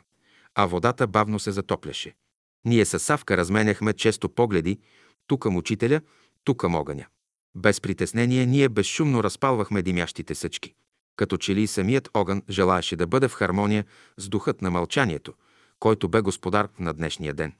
а 0.55 0.65
водата 0.65 1.07
бавно 1.07 1.39
се 1.39 1.51
затопляше. 1.51 2.15
Ние 2.65 2.85
с 2.85 2.99
Савка 2.99 3.37
разменяхме 3.37 3.93
често 3.93 4.29
погледи, 4.29 4.79
ту 5.27 5.37
към 5.37 5.57
учителя, 5.57 6.01
ту 6.43 6.55
към 6.55 6.75
огъня. 6.75 7.05
Без 7.55 7.81
притеснение 7.81 8.45
ние 8.45 8.69
безшумно 8.69 9.23
разпалвахме 9.23 9.81
димящите 9.81 10.35
съчки. 10.35 10.73
Като 11.15 11.37
че 11.37 11.55
ли 11.55 11.67
самият 11.67 12.09
огън 12.13 12.41
желаеше 12.49 12.95
да 12.95 13.07
бъде 13.07 13.27
в 13.27 13.33
хармония 13.33 13.85
с 14.17 14.29
духът 14.29 14.61
на 14.61 14.71
мълчанието, 14.71 15.33
който 15.79 16.09
бе 16.09 16.21
господар 16.21 16.67
на 16.79 16.93
днешния 16.93 17.33
ден. 17.33 17.53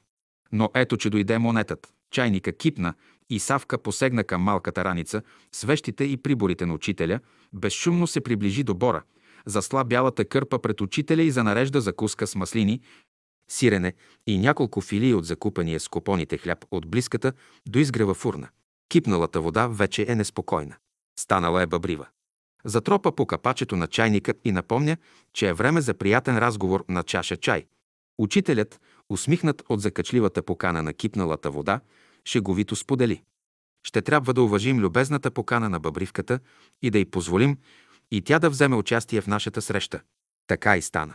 Но 0.52 0.70
ето, 0.74 0.96
че 0.96 1.10
дойде 1.10 1.38
монетът. 1.38 1.92
Чайника 2.10 2.52
кипна 2.52 2.94
и 3.30 3.38
Савка 3.38 3.78
посегна 3.78 4.24
към 4.24 4.42
малката 4.42 4.84
раница, 4.84 5.22
свещите 5.52 6.04
и 6.04 6.16
приборите 6.16 6.66
на 6.66 6.74
учителя, 6.74 7.20
безшумно 7.52 8.06
се 8.06 8.20
приближи 8.20 8.62
до 8.62 8.74
бора, 8.74 9.02
засла 9.46 9.84
бялата 9.84 10.24
кърпа 10.24 10.58
пред 10.58 10.80
учителя 10.80 11.22
и 11.22 11.30
занарежда 11.30 11.80
закуска 11.80 12.26
с 12.26 12.34
маслини, 12.34 12.80
сирене 13.50 13.94
и 14.26 14.38
няколко 14.38 14.80
филии 14.80 15.14
от 15.14 15.24
закупения 15.24 15.80
с 15.80 15.88
купоните 15.88 16.38
хляб 16.38 16.64
от 16.70 16.86
близката 16.88 17.32
до 17.68 17.78
изгрева 17.78 18.14
фурна. 18.14 18.48
Кипналата 18.88 19.40
вода 19.40 19.66
вече 19.66 20.06
е 20.08 20.14
неспокойна. 20.14 20.76
Станала 21.18 21.62
е 21.62 21.66
бъбрива. 21.66 22.06
Затропа 22.64 23.12
по 23.12 23.26
капачето 23.26 23.76
на 23.76 23.86
чайника 23.86 24.34
и 24.44 24.52
напомня, 24.52 24.96
че 25.32 25.48
е 25.48 25.52
време 25.52 25.80
за 25.80 25.94
приятен 25.94 26.38
разговор 26.38 26.84
на 26.88 27.02
чаша 27.02 27.36
чай. 27.36 27.66
Учителят, 28.18 28.80
усмихнат 29.08 29.62
от 29.68 29.80
закачливата 29.80 30.42
покана 30.42 30.82
на 30.82 30.92
кипналата 30.92 31.50
вода, 31.50 31.80
шеговито 32.24 32.76
сподели. 32.76 33.22
Ще 33.86 34.02
трябва 34.02 34.34
да 34.34 34.42
уважим 34.42 34.78
любезната 34.78 35.30
покана 35.30 35.68
на 35.68 35.80
бъбривката 35.80 36.40
и 36.82 36.90
да 36.90 36.98
й 36.98 37.04
позволим 37.04 37.56
и 38.10 38.22
тя 38.22 38.38
да 38.38 38.50
вземе 38.50 38.76
участие 38.76 39.20
в 39.20 39.26
нашата 39.26 39.62
среща. 39.62 40.00
Така 40.46 40.76
и 40.76 40.82
стана. 40.82 41.14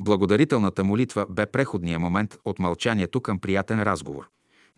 Благодарителната 0.00 0.84
молитва 0.84 1.26
бе 1.30 1.46
преходния 1.46 1.98
момент 1.98 2.38
от 2.44 2.58
мълчанието 2.58 3.20
към 3.20 3.38
приятен 3.38 3.82
разговор. 3.82 4.28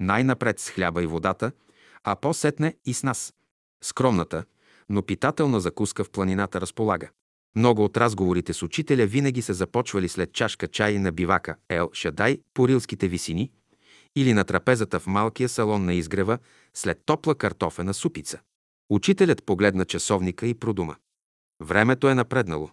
Най-напред 0.01 0.61
с 0.61 0.71
хляба 0.71 1.03
и 1.03 1.07
водата, 1.07 1.53
а 2.05 2.17
по-сетне 2.17 2.75
и 2.85 2.95
с 2.95 3.03
нас. 3.03 3.35
Скромната, 3.85 4.45
но 4.89 5.03
питателна 5.03 5.61
закуска 5.61 6.05
в 6.05 6.11
планината 6.11 6.61
разполага. 6.61 7.09
Много 7.57 7.85
от 7.85 7.97
разговорите 7.97 8.53
с 8.53 8.63
учителя 8.63 9.07
винаги 9.07 9.43
са 9.43 9.55
започвали 9.55 10.09
след 10.09 10.33
чашка 10.33 10.69
чай 10.69 10.99
на 10.99 11.13
бивака 11.13 11.57
Ел 11.69 11.91
Шадай 11.93 12.41
по 12.55 12.69
рилските 12.69 13.09
висини 13.09 13.53
или 14.17 14.33
на 14.33 14.45
трапезата 14.45 15.01
в 15.01 15.07
малкия 15.07 15.49
салон 15.49 15.85
на 15.85 15.95
изгрева 15.95 16.39
след 16.75 16.99
топла 17.07 17.35
картофена 17.35 17.95
супица. 17.95 18.41
Учителят 18.91 19.45
погледна 19.45 19.85
часовника 19.85 20.47
и 20.47 20.55
продума. 20.55 20.97
Времето 21.65 22.09
е 22.09 22.15
напреднало. 22.15 22.71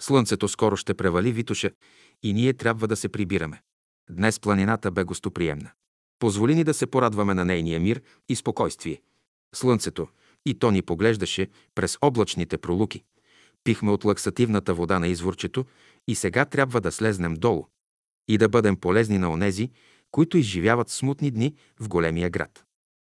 Слънцето 0.00 0.48
скоро 0.48 0.76
ще 0.76 0.94
превали 0.94 1.32
Витуша 1.32 1.70
и 2.22 2.32
ние 2.32 2.54
трябва 2.54 2.88
да 2.88 2.96
се 2.96 3.08
прибираме. 3.08 3.62
Днес 4.10 4.40
планината 4.40 4.90
бе 4.90 5.04
гостоприемна. 5.04 5.70
Позволи 6.18 6.54
ни 6.54 6.64
да 6.64 6.74
се 6.74 6.86
порадваме 6.86 7.34
на 7.34 7.44
нейния 7.44 7.80
мир 7.80 8.02
и 8.28 8.36
спокойствие. 8.36 9.00
Слънцето, 9.54 10.08
и 10.46 10.58
то 10.58 10.70
ни 10.70 10.82
поглеждаше 10.82 11.48
през 11.74 11.98
облачните 12.02 12.58
пролуки. 12.58 13.04
Пихме 13.64 13.90
от 13.90 14.04
лаксативната 14.04 14.74
вода 14.74 14.98
на 14.98 15.08
изворчето 15.08 15.64
и 16.08 16.14
сега 16.14 16.44
трябва 16.44 16.80
да 16.80 16.92
слезнем 16.92 17.34
долу 17.34 17.66
и 18.28 18.38
да 18.38 18.48
бъдем 18.48 18.76
полезни 18.76 19.18
на 19.18 19.30
онези, 19.30 19.70
които 20.10 20.38
изживяват 20.38 20.88
смутни 20.88 21.30
дни 21.30 21.54
в 21.80 21.88
големия 21.88 22.30
град. 22.30 22.64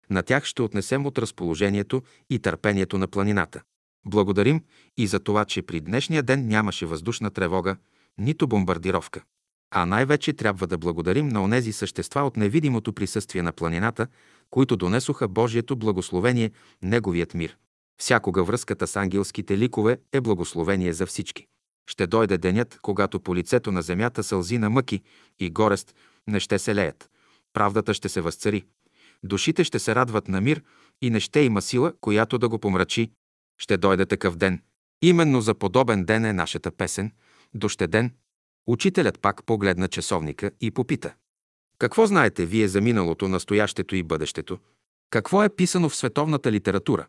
На 0.10 0.24
тях 0.24 0.46
ще 0.46 0.62
отнесем 0.62 1.06
от 1.06 1.18
разположението 1.18 2.04
и 2.30 2.40
търпението 2.40 2.98
на 2.98 3.08
планината. 3.08 3.62
Благодарим 4.06 4.64
и 4.98 5.08
за 5.08 5.20
това, 5.20 5.46
че 5.46 5.62
при 5.62 5.80
днешния 5.80 6.24
ден 6.24 6.48
нямаше 6.48 6.86
въздушна 6.86 7.32
тревога, 7.32 7.76
нито 8.18 8.48
бомбардировка. 8.48 9.24
А 9.72 9.86
най-вече 9.86 10.34
трябва 10.34 10.68
да 10.68 10.78
благодарим 10.78 11.28
на 11.28 11.44
онези 11.44 11.74
същества 11.74 12.22
от 12.22 12.38
невидимото 12.38 12.94
присъствие 12.94 13.42
на 13.42 13.52
планината, 13.52 14.08
които 14.50 14.78
донесоха 14.78 15.28
Божието 15.28 15.76
благословение, 15.76 16.52
Неговият 16.82 17.34
мир. 17.34 17.58
Всякога 18.02 18.44
връзката 18.44 18.88
с 18.88 18.96
ангелските 18.96 19.58
ликове 19.58 19.98
е 20.14 20.22
благословение 20.22 20.94
за 20.94 21.06
всички. 21.06 21.48
Ще 21.92 22.08
дойде 22.08 22.38
денят, 22.38 22.80
когато 22.82 23.20
по 23.20 23.36
лицето 23.36 23.72
на 23.72 23.82
земята 23.82 24.24
сълзи 24.24 24.58
на 24.58 24.70
мъки 24.70 25.02
и 25.40 25.50
горест 25.50 25.96
не 26.28 26.40
ще 26.40 26.60
се 26.60 26.76
леят. 26.76 27.10
Правдата 27.54 27.94
ще 27.94 28.10
се 28.10 28.22
възцари. 28.22 28.66
Душите 29.24 29.64
ще 29.64 29.80
се 29.80 29.96
радват 29.96 30.28
на 30.28 30.42
мир 30.42 30.64
и 31.02 31.10
не 31.10 31.20
ще 31.20 31.40
има 31.40 31.62
сила, 31.62 31.94
която 32.02 32.38
да 32.38 32.50
го 32.50 32.60
помрачи. 32.60 33.12
Ще 33.62 33.78
дойде 33.78 34.06
такъв 34.06 34.36
ден. 34.36 34.62
Именно 35.02 35.42
за 35.42 35.54
подобен 35.54 36.06
ден 36.06 36.26
е 36.26 36.34
нашата 36.34 36.72
песен 36.72 37.12
«Дощеден». 37.54 38.14
Учителят 38.68 39.20
пак 39.20 39.44
погледна 39.46 39.88
часовника 39.88 40.52
и 40.62 40.72
попита. 40.72 41.14
Какво 41.78 42.06
знаете 42.06 42.46
вие 42.46 42.68
за 42.68 42.82
миналото, 42.82 43.28
настоящето 43.28 43.96
и 43.96 44.04
бъдещето? 44.04 44.60
Какво 45.10 45.44
е 45.44 45.50
писано 45.50 45.90
в 45.90 45.96
световната 45.96 46.52
литература? 46.52 47.08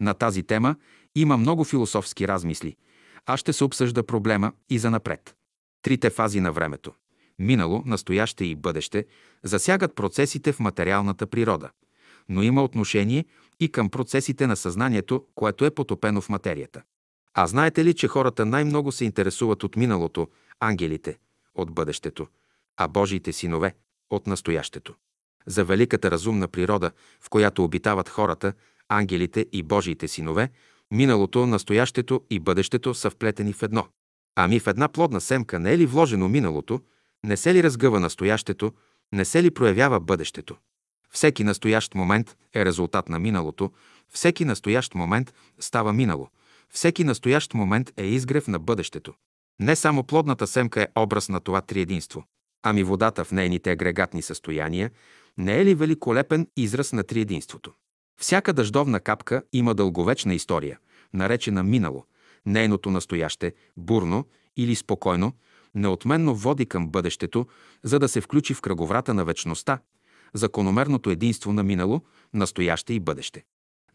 На 0.00 0.14
тази 0.14 0.42
тема 0.42 0.76
има 1.14 1.36
много 1.36 1.64
философски 1.64 2.28
размисли. 2.28 2.76
Аз 3.26 3.40
ще 3.40 3.52
се 3.52 3.64
обсъжда 3.64 4.06
проблема 4.06 4.52
и 4.70 4.78
за 4.78 4.90
напред. 4.90 5.34
Трите 5.82 6.10
фази 6.10 6.40
на 6.40 6.52
времето– 6.52 6.92
минало, 7.38 7.82
настояще 7.86 8.44
и 8.44 8.54
бъдеще– 8.54 9.06
засягат 9.42 9.94
процесите 9.94 10.52
в 10.52 10.60
материалната 10.60 11.26
природа, 11.26 11.70
но 12.28 12.42
има 12.42 12.64
отношение 12.64 13.24
и 13.60 13.72
към 13.72 13.90
процесите 13.90 14.46
на 14.46 14.56
съзнанието, 14.56 15.24
което 15.34 15.64
е 15.64 15.70
потопено 15.70 16.20
в 16.20 16.28
материята. 16.28 16.82
А 17.34 17.46
знаете 17.46 17.84
ли, 17.84 17.94
че 17.94 18.08
хората 18.08 18.46
най-много 18.46 18.92
се 18.92 19.04
интересуват 19.04 19.64
от 19.64 19.76
миналото, 19.76 20.28
ангелите, 20.60 21.18
от 21.54 21.74
бъдещето, 21.74 22.26
а 22.76 22.88
Божиите 22.88 23.32
синове 23.32 23.74
от 24.10 24.26
настоящето. 24.26 24.94
За 25.46 25.64
великата 25.64 26.10
разумна 26.10 26.48
природа, 26.48 26.90
в 27.20 27.30
която 27.30 27.64
обитават 27.64 28.08
хората, 28.08 28.52
ангелите 28.88 29.46
и 29.52 29.62
Божиите 29.62 30.08
синове, 30.08 30.50
миналото, 30.90 31.46
настоящето 31.46 32.24
и 32.30 32.40
бъдещето 32.40 32.94
са 32.94 33.10
вплетени 33.10 33.52
в 33.52 33.62
едно. 33.62 33.86
Ами 34.36 34.60
в 34.60 34.66
една 34.66 34.88
плодна 34.88 35.20
семка 35.20 35.58
не 35.58 35.72
е 35.72 35.78
ли 35.78 35.86
вложено 35.86 36.28
миналото, 36.28 36.80
не 37.24 37.36
се 37.36 37.54
ли 37.54 37.62
разгъва 37.62 38.00
настоящето, 38.00 38.72
не 39.12 39.24
се 39.24 39.42
ли 39.42 39.50
проявява 39.50 40.00
бъдещето? 40.00 40.56
Всеки 41.14 41.44
настоящ 41.44 41.94
момент 41.94 42.36
е 42.54 42.64
резултат 42.64 43.08
на 43.08 43.18
миналото, 43.18 43.72
всеки 44.08 44.44
настоящ 44.44 44.94
момент 44.94 45.34
става 45.60 45.92
минало, 45.92 46.28
всеки 46.70 47.04
настоящ 47.04 47.54
момент 47.54 47.92
е 47.96 48.04
изгрев 48.04 48.48
на 48.48 48.58
бъдещето. 48.58 49.14
Не 49.60 49.76
само 49.76 50.02
плодната 50.04 50.46
семка 50.46 50.82
е 50.82 50.88
образ 50.96 51.28
на 51.28 51.40
това 51.40 51.60
триединство. 51.60 52.24
Ами 52.62 52.82
водата 52.82 53.24
в 53.24 53.32
нейните 53.32 53.70
агрегатни 53.70 54.22
състояния 54.22 54.90
не 55.38 55.60
е 55.60 55.64
ли 55.64 55.74
великолепен 55.74 56.46
израз 56.56 56.92
на 56.92 57.02
триединството? 57.02 57.72
Всяка 58.20 58.52
дъждовна 58.52 59.00
капка 59.00 59.42
има 59.52 59.74
дълговечна 59.74 60.34
история, 60.34 60.78
наречена 61.12 61.62
минало. 61.62 62.04
Нейното 62.46 62.90
настояще, 62.90 63.54
бурно 63.76 64.26
или 64.56 64.74
спокойно, 64.74 65.32
неотменно 65.74 66.34
води 66.34 66.66
към 66.66 66.88
бъдещето, 66.88 67.46
за 67.82 67.98
да 67.98 68.08
се 68.08 68.20
включи 68.20 68.54
в 68.54 68.60
кръговрата 68.60 69.14
на 69.14 69.24
вечността, 69.24 69.78
закономерното 70.34 71.10
единство 71.10 71.52
на 71.52 71.62
минало, 71.62 72.00
настояще 72.34 72.94
и 72.94 73.00
бъдеще. 73.00 73.44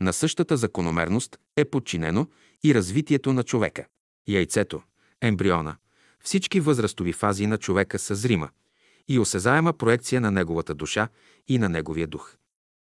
На 0.02 0.14
същата 0.14 0.58
закономерност 0.58 1.40
е 1.58 1.66
подчинено 1.66 2.28
и 2.64 2.76
развитието 2.76 3.34
на 3.34 3.44
човека. 3.44 3.86
Яйцето, 4.28 4.82
ембриона, 5.22 5.76
всички 6.24 6.60
възрастови 6.60 7.14
фази 7.14 7.48
на 7.48 7.58
човека 7.58 8.00
са 8.00 8.16
зрима 8.16 8.50
и 9.08 9.20
осезаема 9.20 9.74
проекция 9.74 10.22
на 10.22 10.32
неговата 10.32 10.74
душа 10.74 11.08
и 11.48 11.58
на 11.58 11.70
неговия 11.70 12.08
дух. 12.08 12.36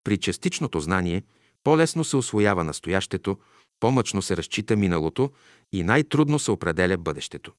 При 0.05 0.19
частичното 0.19 0.81
знание 0.81 1.23
по-лесно 1.65 2.05
се 2.05 2.17
освоява 2.17 2.65
настоящето, 2.65 3.39
по-мъчно 3.81 4.23
се 4.23 4.37
разчита 4.37 4.77
миналото 4.77 5.31
и 5.73 5.83
най-трудно 5.83 6.39
се 6.39 6.51
определя 6.51 6.97
бъдещето. 6.97 7.53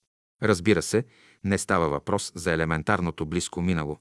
Разбира 0.43 0.81
се, 0.81 1.05
не 1.43 1.57
става 1.57 1.89
въпрос 1.89 2.31
за 2.35 2.51
елементарното 2.51 3.25
близко 3.25 3.61
минало, 3.61 3.99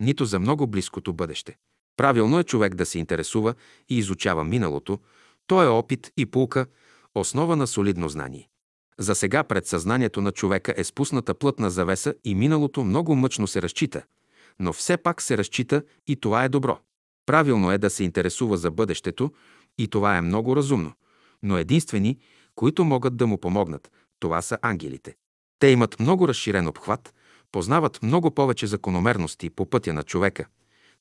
нито 0.00 0.24
за 0.24 0.38
много 0.38 0.66
близкото 0.66 1.12
бъдеще. 1.12 1.56
Правилно 1.96 2.38
е 2.38 2.44
човек 2.44 2.74
да 2.74 2.86
се 2.86 2.98
интересува 2.98 3.54
и 3.88 3.98
изучава 3.98 4.44
миналото, 4.44 4.98
то 5.46 5.62
е 5.62 5.66
опит 5.66 6.12
и 6.16 6.26
пулка, 6.26 6.66
основа 7.14 7.56
на 7.56 7.66
солидно 7.66 8.08
знание. 8.08 8.48
За 8.98 9.14
сега 9.14 9.44
пред 9.44 9.66
съзнанието 9.66 10.20
на 10.20 10.32
човека 10.32 10.74
е 10.76 10.84
спусната 10.84 11.34
плътна 11.34 11.70
завеса 11.70 12.14
и 12.24 12.34
миналото 12.34 12.84
много 12.84 13.16
мъчно 13.16 13.46
се 13.46 13.62
разчита, 13.62 14.02
но 14.58 14.72
все 14.72 14.96
пак 14.96 15.22
се 15.22 15.38
разчита 15.38 15.82
и 16.06 16.16
това 16.16 16.44
е 16.44 16.48
добро. 16.48 16.78
Правилно 17.26 17.72
е 17.72 17.78
да 17.78 17.90
се 17.90 18.04
интересува 18.04 18.56
за 18.56 18.70
бъдещето 18.70 19.32
и 19.78 19.88
това 19.88 20.16
е 20.16 20.20
много 20.20 20.56
разумно, 20.56 20.92
но 21.42 21.58
единствени, 21.58 22.18
които 22.54 22.84
могат 22.84 23.16
да 23.16 23.26
му 23.26 23.38
помогнат, 23.38 23.90
това 24.18 24.42
са 24.42 24.58
ангелите. 24.62 25.16
Те 25.58 25.68
имат 25.68 26.00
много 26.00 26.28
разширен 26.28 26.66
обхват, 26.66 27.14
познават 27.52 28.02
много 28.02 28.30
повече 28.30 28.66
закономерности 28.66 29.50
по 29.50 29.66
пътя 29.70 29.92
на 29.92 30.02
човека, 30.02 30.46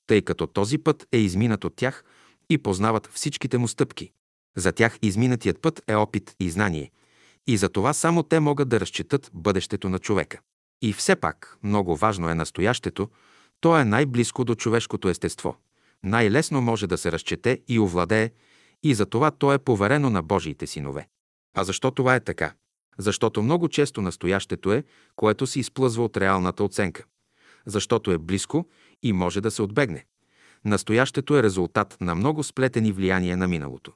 тъй 0.08 0.22
като 0.22 0.48
този 0.48 0.78
път 0.78 1.08
е 1.12 1.18
изминат 1.18 1.64
от 1.64 1.76
тях 1.76 2.04
и 2.50 2.58
познават 2.58 3.10
всичките 3.14 3.58
му 3.58 3.68
стъпки. 3.68 4.12
За 4.58 4.72
тях 4.72 5.00
изминатият 5.02 5.62
път 5.62 5.82
е 5.88 5.96
опит 5.96 6.36
и 6.40 6.50
знание, 6.50 6.92
и 7.48 7.58
за 7.58 7.70
това 7.70 7.94
само 7.94 8.24
те 8.24 8.40
могат 8.40 8.70
да 8.70 8.80
разчитат 8.80 9.32
бъдещето 9.34 9.90
на 9.90 10.00
човека. 10.00 10.40
И 10.82 10.94
все 10.94 11.16
пак, 11.16 11.58
много 11.64 11.96
важно 11.96 12.30
е 12.30 12.36
настоящето, 12.36 13.10
то 13.62 13.80
е 13.80 13.86
най-близко 13.86 14.46
до 14.46 14.56
човешкото 14.56 15.10
естество. 15.10 15.56
Най-лесно 16.04 16.62
може 16.62 16.88
да 16.88 16.98
се 16.98 17.12
разчете 17.12 17.62
и 17.68 17.80
овладее, 17.80 18.32
и 18.84 18.94
за 18.94 19.06
това 19.06 19.32
то 19.32 19.54
е 19.54 19.60
поверено 19.60 20.10
на 20.10 20.24
Божиите 20.24 20.68
синове. 20.68 21.08
А 21.56 21.64
защо 21.64 21.92
това 21.92 22.16
е 22.16 22.20
така? 22.20 22.54
Защото 23.00 23.44
много 23.44 23.70
често 23.70 24.02
настоящето 24.02 24.74
е, 24.74 24.84
което 25.16 25.48
се 25.48 25.60
изплъзва 25.60 26.04
от 26.04 26.18
реалната 26.18 26.64
оценка. 26.64 27.04
Защото 27.66 28.12
е 28.12 28.18
близко 28.18 28.66
и 29.04 29.14
може 29.14 29.42
да 29.42 29.52
се 29.52 29.62
отбегне. 29.62 30.06
Настоящето 30.66 31.38
е 31.38 31.44
резултат 31.44 31.98
на 32.02 32.16
много 32.16 32.44
сплетени 32.44 32.92
влияния 32.92 33.38
на 33.38 33.48
миналото. 33.48 33.94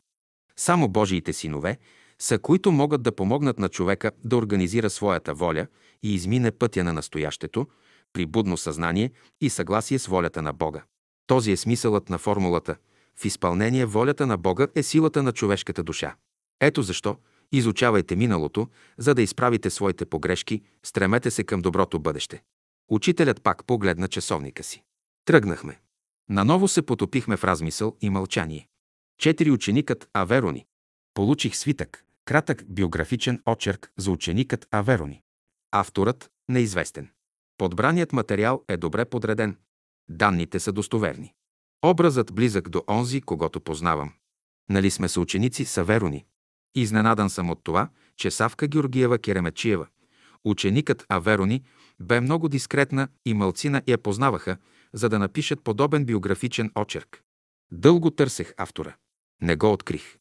Само 0.55 0.87
Божиите 0.87 1.33
синове 1.33 1.77
са, 2.19 2.39
които 2.39 2.71
могат 2.71 3.03
да 3.03 3.15
помогнат 3.15 3.59
на 3.59 3.69
човека 3.69 4.11
да 4.23 4.37
организира 4.37 4.89
своята 4.89 5.33
воля 5.33 5.67
и 6.03 6.13
измине 6.13 6.51
пътя 6.51 6.83
на 6.83 6.93
настоящето 6.93 7.67
при 8.13 8.25
будно 8.25 8.57
съзнание 8.57 9.11
и 9.41 9.49
съгласие 9.49 9.99
с 9.99 10.07
волята 10.07 10.41
на 10.41 10.53
Бога. 10.53 10.83
Този 11.27 11.51
е 11.51 11.57
смисълът 11.57 12.09
на 12.09 12.17
формулата. 12.17 12.75
В 13.15 13.25
изпълнение 13.25 13.85
волята 13.85 14.27
на 14.27 14.37
Бога 14.37 14.67
е 14.75 14.83
силата 14.83 15.23
на 15.23 15.31
човешката 15.31 15.83
душа. 15.83 16.15
Ето 16.61 16.81
защо 16.81 17.17
изучавайте 17.57 18.15
миналото, 18.15 18.67
за 18.97 19.15
да 19.15 19.21
изправите 19.21 19.69
своите 19.69 20.05
погрешки, 20.05 20.61
стремете 20.83 21.31
се 21.31 21.43
към 21.43 21.61
доброто 21.61 21.99
бъдеще. 21.99 22.43
Учителят 22.89 23.41
пак 23.41 23.65
погледна 23.65 24.07
часовника 24.07 24.63
си. 24.63 24.83
Тръгнахме. 25.25 25.79
Наново 26.29 26.67
се 26.67 26.81
потопихме 26.81 27.37
в 27.37 27.43
размисъл 27.43 27.97
и 28.01 28.09
мълчание. 28.09 28.67
Четири 29.19 29.51
ученикът 29.51 30.09
Аверони. 30.13 30.65
Получих 31.13 31.55
свитък, 31.55 32.05
кратък 32.25 32.63
биографичен 32.69 33.41
очерк 33.45 33.91
за 33.97 34.11
ученикът 34.11 34.67
Аверони. 34.71 35.21
Авторът 35.71 36.31
неизвестен. 36.49 37.09
Подбраният 37.57 38.13
материал 38.13 38.63
е 38.67 38.77
добре 38.77 39.05
подреден. 39.05 39.57
Данните 40.09 40.59
са 40.59 40.71
достоверни. 40.71 41.33
Образът 41.85 42.33
близък 42.33 42.69
до 42.69 42.83
онзи, 42.89 43.21
когато 43.21 43.61
познавам. 43.61 44.13
Нали 44.69 44.91
сме 44.91 45.09
съученици 45.09 45.65
с 45.65 45.77
Аверони? 45.77 46.25
Изненадан 46.75 47.29
съм 47.29 47.49
от 47.49 47.63
това, 47.63 47.89
че 48.17 48.31
Савка 48.31 48.67
Георгиева 48.67 49.17
Керемечиева, 49.19 49.87
ученикът 50.43 51.05
Аверони, 51.09 51.63
бе 51.99 52.21
много 52.21 52.49
дискретна 52.49 53.07
и 53.25 53.33
мълцина 53.33 53.81
я 53.87 53.97
познаваха, 53.97 54.57
за 54.93 55.09
да 55.09 55.19
напишат 55.19 55.63
подобен 55.63 56.05
биографичен 56.05 56.71
очерк. 56.75 57.23
Дълго 57.71 58.11
търсех 58.11 58.53
автора. 58.57 58.95
Не 59.41 59.55
го 59.55 59.71
открих. 59.71 60.17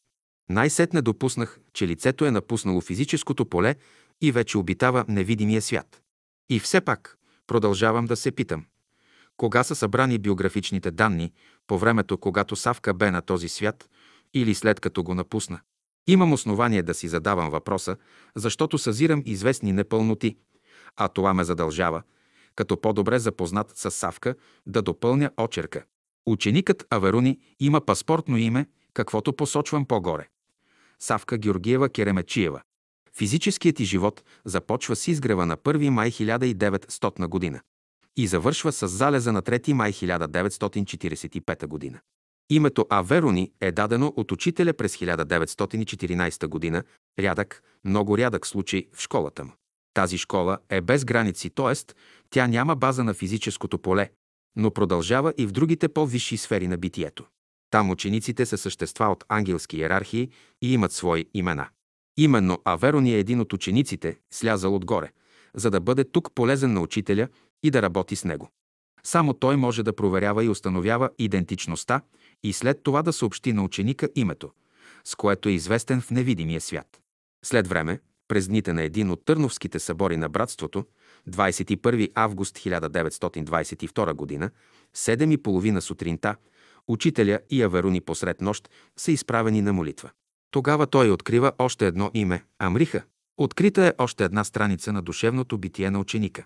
Най-сетне 0.49 1.01
допуснах, 1.01 1.59
че 1.73 1.87
лицето 1.87 2.25
е 2.25 2.31
напуснало 2.31 2.81
физическото 2.81 3.45
поле 3.45 3.75
и 4.21 4.31
вече 4.31 4.57
обитава 4.57 5.05
невидимия 5.07 5.61
свят. 5.61 6.01
И 6.49 6.59
все 6.59 6.81
пак 6.81 7.17
продължавам 7.47 8.05
да 8.05 8.15
се 8.15 8.31
питам. 8.31 8.65
Кога 9.37 9.63
са 9.63 9.75
събрани 9.75 10.17
биографичните 10.17 10.91
данни, 10.91 11.33
по 11.67 11.77
времето, 11.77 12.17
когато 12.17 12.55
Савка 12.55 12.93
бе 12.93 13.11
на 13.11 13.21
този 13.21 13.49
свят 13.49 13.89
или 14.33 14.55
след 14.55 14.79
като 14.79 15.03
го 15.03 15.15
напусна? 15.15 15.59
Имам 16.07 16.33
основание 16.33 16.83
да 16.83 16.93
си 16.93 17.07
задавам 17.07 17.49
въпроса, 17.49 17.97
защото 18.35 18.77
съзирам 18.77 19.23
известни 19.25 19.73
непълноти, 19.73 20.37
а 20.95 21.07
това 21.07 21.33
ме 21.33 21.43
задължава, 21.43 22.03
като 22.55 22.81
по-добре 22.81 23.19
запознат 23.19 23.71
с 23.77 23.91
Савка, 23.91 24.35
да 24.65 24.81
допълня 24.81 25.31
очерка. 25.37 25.83
Ученикът 26.25 26.87
Аверуни 26.89 27.39
има 27.59 27.81
паспортно 27.81 28.37
име, 28.37 28.65
каквото 28.93 29.33
посочвам 29.33 29.85
по-горе. 29.85 30.27
Савка 30.99 31.37
Георгиева 31.37 31.89
Керемечиева. 31.89 32.61
Физическият 33.17 33.75
ти 33.75 33.85
живот 33.85 34.23
започва 34.45 34.95
с 34.95 35.07
изгрева 35.07 35.45
на 35.45 35.57
1 35.57 35.89
май 35.89 36.11
1900 36.11 37.27
година 37.27 37.61
и 38.17 38.27
завършва 38.27 38.71
с 38.71 38.87
залеза 38.87 39.31
на 39.31 39.41
3 39.41 39.73
май 39.73 39.93
1945 39.93 41.67
година. 41.67 41.99
Името 42.49 42.85
Аверони 42.89 43.51
е 43.61 43.71
дадено 43.71 44.13
от 44.15 44.31
учителя 44.31 44.73
през 44.73 44.97
1914 44.97 46.47
година, 46.47 46.83
рядък, 47.19 47.63
много 47.85 48.17
рядък 48.17 48.47
случай 48.47 48.87
в 48.93 49.01
школата 49.01 49.43
му. 49.43 49.51
Тази 49.93 50.17
школа 50.17 50.57
е 50.69 50.81
без 50.81 51.05
граници, 51.05 51.49
т.е. 51.49 51.93
тя 52.29 52.47
няма 52.47 52.75
база 52.75 53.03
на 53.03 53.13
физическото 53.13 53.77
поле, 53.77 54.09
но 54.55 54.71
продължава 54.71 55.33
и 55.37 55.45
в 55.45 55.51
другите 55.51 55.87
по-висши 55.87 56.37
сфери 56.37 56.67
на 56.67 56.77
битието. 56.77 57.25
Там 57.69 57.89
учениците 57.89 58.45
са 58.45 58.57
същества 58.57 59.05
от 59.05 59.23
ангелски 59.29 59.77
иерархии 59.77 60.29
и 60.61 60.73
имат 60.73 60.91
свои 60.91 61.25
имена. 61.33 61.67
Именно 62.17 62.61
Аверони 62.65 63.13
е 63.13 63.19
един 63.19 63.39
от 63.39 63.53
учениците, 63.53 64.17
слязал 64.33 64.75
отгоре, 64.75 65.11
за 65.55 65.71
да 65.71 65.79
бъде 65.79 66.03
тук 66.03 66.35
полезен 66.35 66.73
на 66.73 66.81
учителя 66.81 67.27
и 67.63 67.71
да 67.71 67.81
работи 67.81 68.15
с 68.15 68.23
него. 68.23 68.49
Само 69.03 69.33
той 69.33 69.55
може 69.55 69.83
да 69.83 69.95
проверява 69.95 70.43
и 70.43 70.49
установява 70.49 71.09
идентичността 71.17 72.01
и 72.43 72.53
след 72.53 72.83
това 72.83 73.01
да 73.01 73.13
съобщи 73.13 73.53
на 73.53 73.63
ученика 73.63 74.09
името, 74.15 74.51
с 75.03 75.15
което 75.15 75.49
е 75.49 75.51
известен 75.51 76.01
в 76.01 76.11
невидимия 76.11 76.61
свят. 76.61 77.01
След 77.45 77.67
време, 77.67 77.99
през 78.27 78.47
дните 78.47 78.73
на 78.73 78.83
един 78.83 79.11
от 79.11 79.25
Търновските 79.25 79.79
събори 79.79 80.17
на 80.17 80.29
братството, 80.29 80.85
21 81.29 82.11
август 82.15 82.57
1922 82.57 84.39
г., 84.39 84.49
7 84.95 85.33
и 85.33 85.37
половина 85.37 85.81
сутринта, 85.81 86.35
учителя 86.87 87.39
и 87.49 87.63
Аверуни 87.63 88.01
посред 88.01 88.41
нощ 88.41 88.69
са 88.97 89.11
изправени 89.11 89.61
на 89.61 89.73
молитва. 89.73 90.09
Тогава 90.51 90.87
той 90.87 91.11
открива 91.11 91.51
още 91.57 91.87
едно 91.87 92.11
име– 92.13 92.43
Амриха. 92.59 93.03
Открита 93.37 93.85
е 93.85 93.93
още 93.97 94.23
една 94.23 94.43
страница 94.43 94.93
на 94.93 95.01
душевното 95.01 95.57
битие 95.57 95.91
на 95.91 95.99
ученика. 95.99 96.45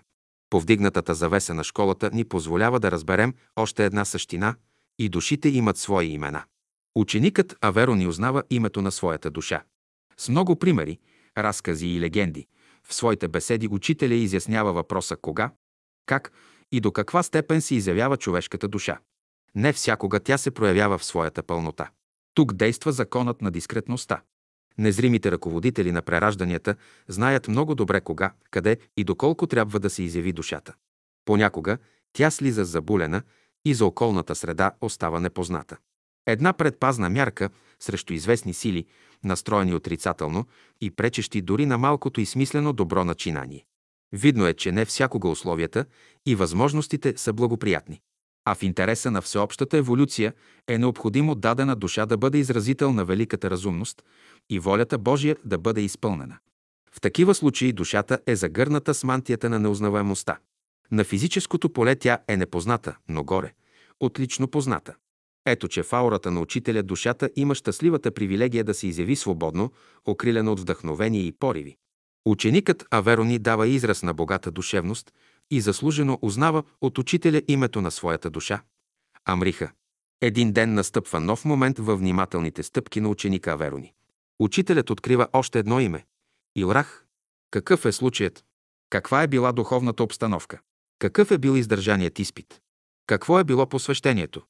Повдигнатата 0.50 1.14
завеса 1.14 1.54
на 1.54 1.64
школата 1.64 2.10
ни 2.12 2.24
позволява 2.24 2.80
да 2.80 2.90
разберем 2.90 3.34
още 3.56 3.84
една 3.84 4.04
същина 4.04 4.54
и 4.98 5.08
душите 5.08 5.48
имат 5.48 5.76
свои 5.76 6.06
имена. 6.06 6.44
Ученикът 6.94 7.56
Аверо 7.60 7.94
ни 7.94 8.06
узнава 8.06 8.42
името 8.50 8.82
на 8.82 8.92
своята 8.92 9.30
душа. 9.30 9.62
С 10.16 10.28
много 10.28 10.56
примери, 10.56 10.98
разкази 11.38 11.86
и 11.86 12.00
легенди, 12.00 12.46
в 12.88 12.94
своите 12.94 13.28
беседи 13.28 13.68
учителя 13.70 14.14
изяснява 14.14 14.72
въпроса 14.72 15.16
кога, 15.16 15.50
как 16.06 16.32
и 16.72 16.80
до 16.80 16.92
каква 16.92 17.22
степен 17.22 17.60
се 17.60 17.74
изявява 17.74 18.16
човешката 18.16 18.68
душа. 18.68 18.98
Не 19.54 19.72
всякога 19.72 20.20
тя 20.20 20.38
се 20.38 20.50
проявява 20.50 20.98
в 20.98 21.04
своята 21.04 21.42
пълнота. 21.42 21.90
Тук 22.34 22.52
действа 22.52 22.92
законът 22.92 23.42
на 23.42 23.50
дискретността. 23.50 24.22
Незримите 24.78 25.30
ръководители 25.30 25.92
на 25.92 26.02
преражданията 26.02 26.76
знаят 27.08 27.48
много 27.48 27.74
добре 27.74 28.00
кога, 28.00 28.32
къде 28.50 28.76
и 28.96 29.04
доколко 29.04 29.46
трябва 29.46 29.80
да 29.80 29.90
се 29.90 30.02
изяви 30.02 30.32
душата. 30.32 30.74
Понякога 31.24 31.78
тя 32.12 32.30
слиза 32.30 32.64
забулена 32.64 33.22
и 33.68 33.74
за 33.74 33.86
околната 33.86 34.34
среда 34.34 34.72
остава 34.80 35.20
непозната. 35.20 35.76
Една 36.26 36.52
предпазна 36.52 37.10
мярка 37.10 37.50
срещу 37.80 38.12
известни 38.12 38.54
сили, 38.54 38.86
настроени 39.24 39.74
отрицателно 39.74 40.46
и 40.80 40.90
пречещи 40.90 41.42
дори 41.42 41.66
на 41.66 41.78
малкото 41.78 42.20
и 42.20 42.26
смислено 42.26 42.72
добро 42.72 43.04
начинание. 43.04 43.64
Видно 44.12 44.46
е, 44.46 44.54
че 44.54 44.72
не 44.72 44.84
всякога 44.84 45.28
условията 45.28 45.84
и 46.26 46.34
възможностите 46.34 47.14
са 47.16 47.32
благоприятни. 47.32 48.00
А 48.44 48.54
в 48.54 48.62
интереса 48.62 49.10
на 49.10 49.22
всеобщата 49.22 49.76
еволюция 49.76 50.32
е 50.68 50.78
необходимо 50.78 51.34
дадена 51.34 51.76
душа 51.76 52.06
да 52.06 52.16
бъде 52.16 52.38
изразител 52.38 52.92
на 52.92 53.04
великата 53.04 53.50
разумност 53.50 54.02
и 54.50 54.58
волята 54.58 54.98
Божия 54.98 55.36
да 55.44 55.58
бъде 55.58 55.80
изпълнена. 55.80 56.38
В 56.92 57.00
такива 57.00 57.34
случаи 57.34 57.72
душата 57.72 58.18
е 58.26 58.36
загърната 58.36 58.94
с 58.94 59.04
мантията 59.04 59.50
на 59.50 59.58
неузнаваемостта. 59.58 60.38
На 60.92 61.04
физическото 61.04 61.72
поле 61.72 61.96
тя 61.96 62.18
е 62.28 62.36
непозната, 62.36 62.96
но 63.08 63.24
горе– 63.24 63.52
отлично 64.00 64.48
позната. 64.48 64.94
Ето, 65.46 65.68
че 65.68 65.82
в 65.82 65.92
аурата 65.92 66.30
на 66.30 66.40
учителя 66.40 66.82
душата 66.82 67.30
има 67.36 67.54
щастливата 67.54 68.10
привилегия 68.10 68.64
да 68.64 68.74
се 68.74 68.86
изяви 68.86 69.16
свободно, 69.16 69.72
окрилена 70.04 70.52
от 70.52 70.60
вдъхновение 70.60 71.20
и 71.20 71.32
пориви. 71.32 71.76
Ученикът 72.26 72.86
Аверони 72.90 73.38
дава 73.38 73.68
израз 73.68 74.02
на 74.02 74.14
богата 74.14 74.50
душевност 74.50 75.12
и 75.50 75.60
заслужено 75.60 76.18
узнава 76.22 76.62
от 76.80 76.98
учителя 76.98 77.42
името 77.48 77.80
на 77.80 77.90
своята 77.90 78.30
душа. 78.30 78.62
Амриха. 79.24 79.70
Един 80.20 80.52
ден 80.52 80.74
настъпва 80.74 81.20
нов 81.20 81.44
момент 81.44 81.78
във 81.78 81.98
внимателните 81.98 82.62
стъпки 82.62 83.00
на 83.00 83.08
ученика 83.08 83.50
Аверони. 83.50 83.92
Учителят 84.40 84.90
открива 84.90 85.28
още 85.32 85.58
едно 85.58 85.80
име– 85.80 86.04
Илрах. 86.56 87.06
Какъв 87.50 87.84
е 87.84 87.92
случаят? 87.92 88.44
Каква 88.90 89.22
е 89.22 89.28
била 89.28 89.52
духовната 89.52 90.02
обстановка? 90.02 90.60
Какъв 90.98 91.30
е 91.30 91.38
бил 91.38 91.56
издържаният 91.56 92.18
изпит? 92.18 92.60
Какво 93.06 93.38
е 93.38 93.44
било 93.44 93.68
посвещението? 93.68 94.42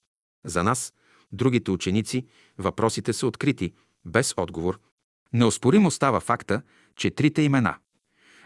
За 0.45 0.63
нас, 0.63 0.95
другите 1.33 1.71
ученици, 1.71 2.27
въпросите 2.59 3.13
са 3.13 3.27
открити, 3.27 3.73
без 4.05 4.35
отговор. 4.37 4.81
Неоспоримо 5.33 5.91
става 5.91 6.21
факта, 6.21 6.63
че 6.97 7.11
трите 7.11 7.43
имена– 7.43 7.77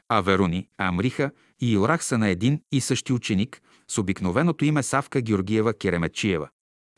Аверуни, 0.09 0.69
Амриха 0.79 1.31
и 1.61 1.73
Илрах 1.73 2.05
са 2.05 2.19
на 2.19 2.29
един 2.29 2.61
и 2.73 2.81
същи 2.81 3.13
ученик 3.13 3.63
с 3.89 3.99
обикновеното 3.99 4.65
име 4.65 4.83
Савка 4.83 5.21
Георгиева 5.21 5.75
Керемечиева. 5.75 6.49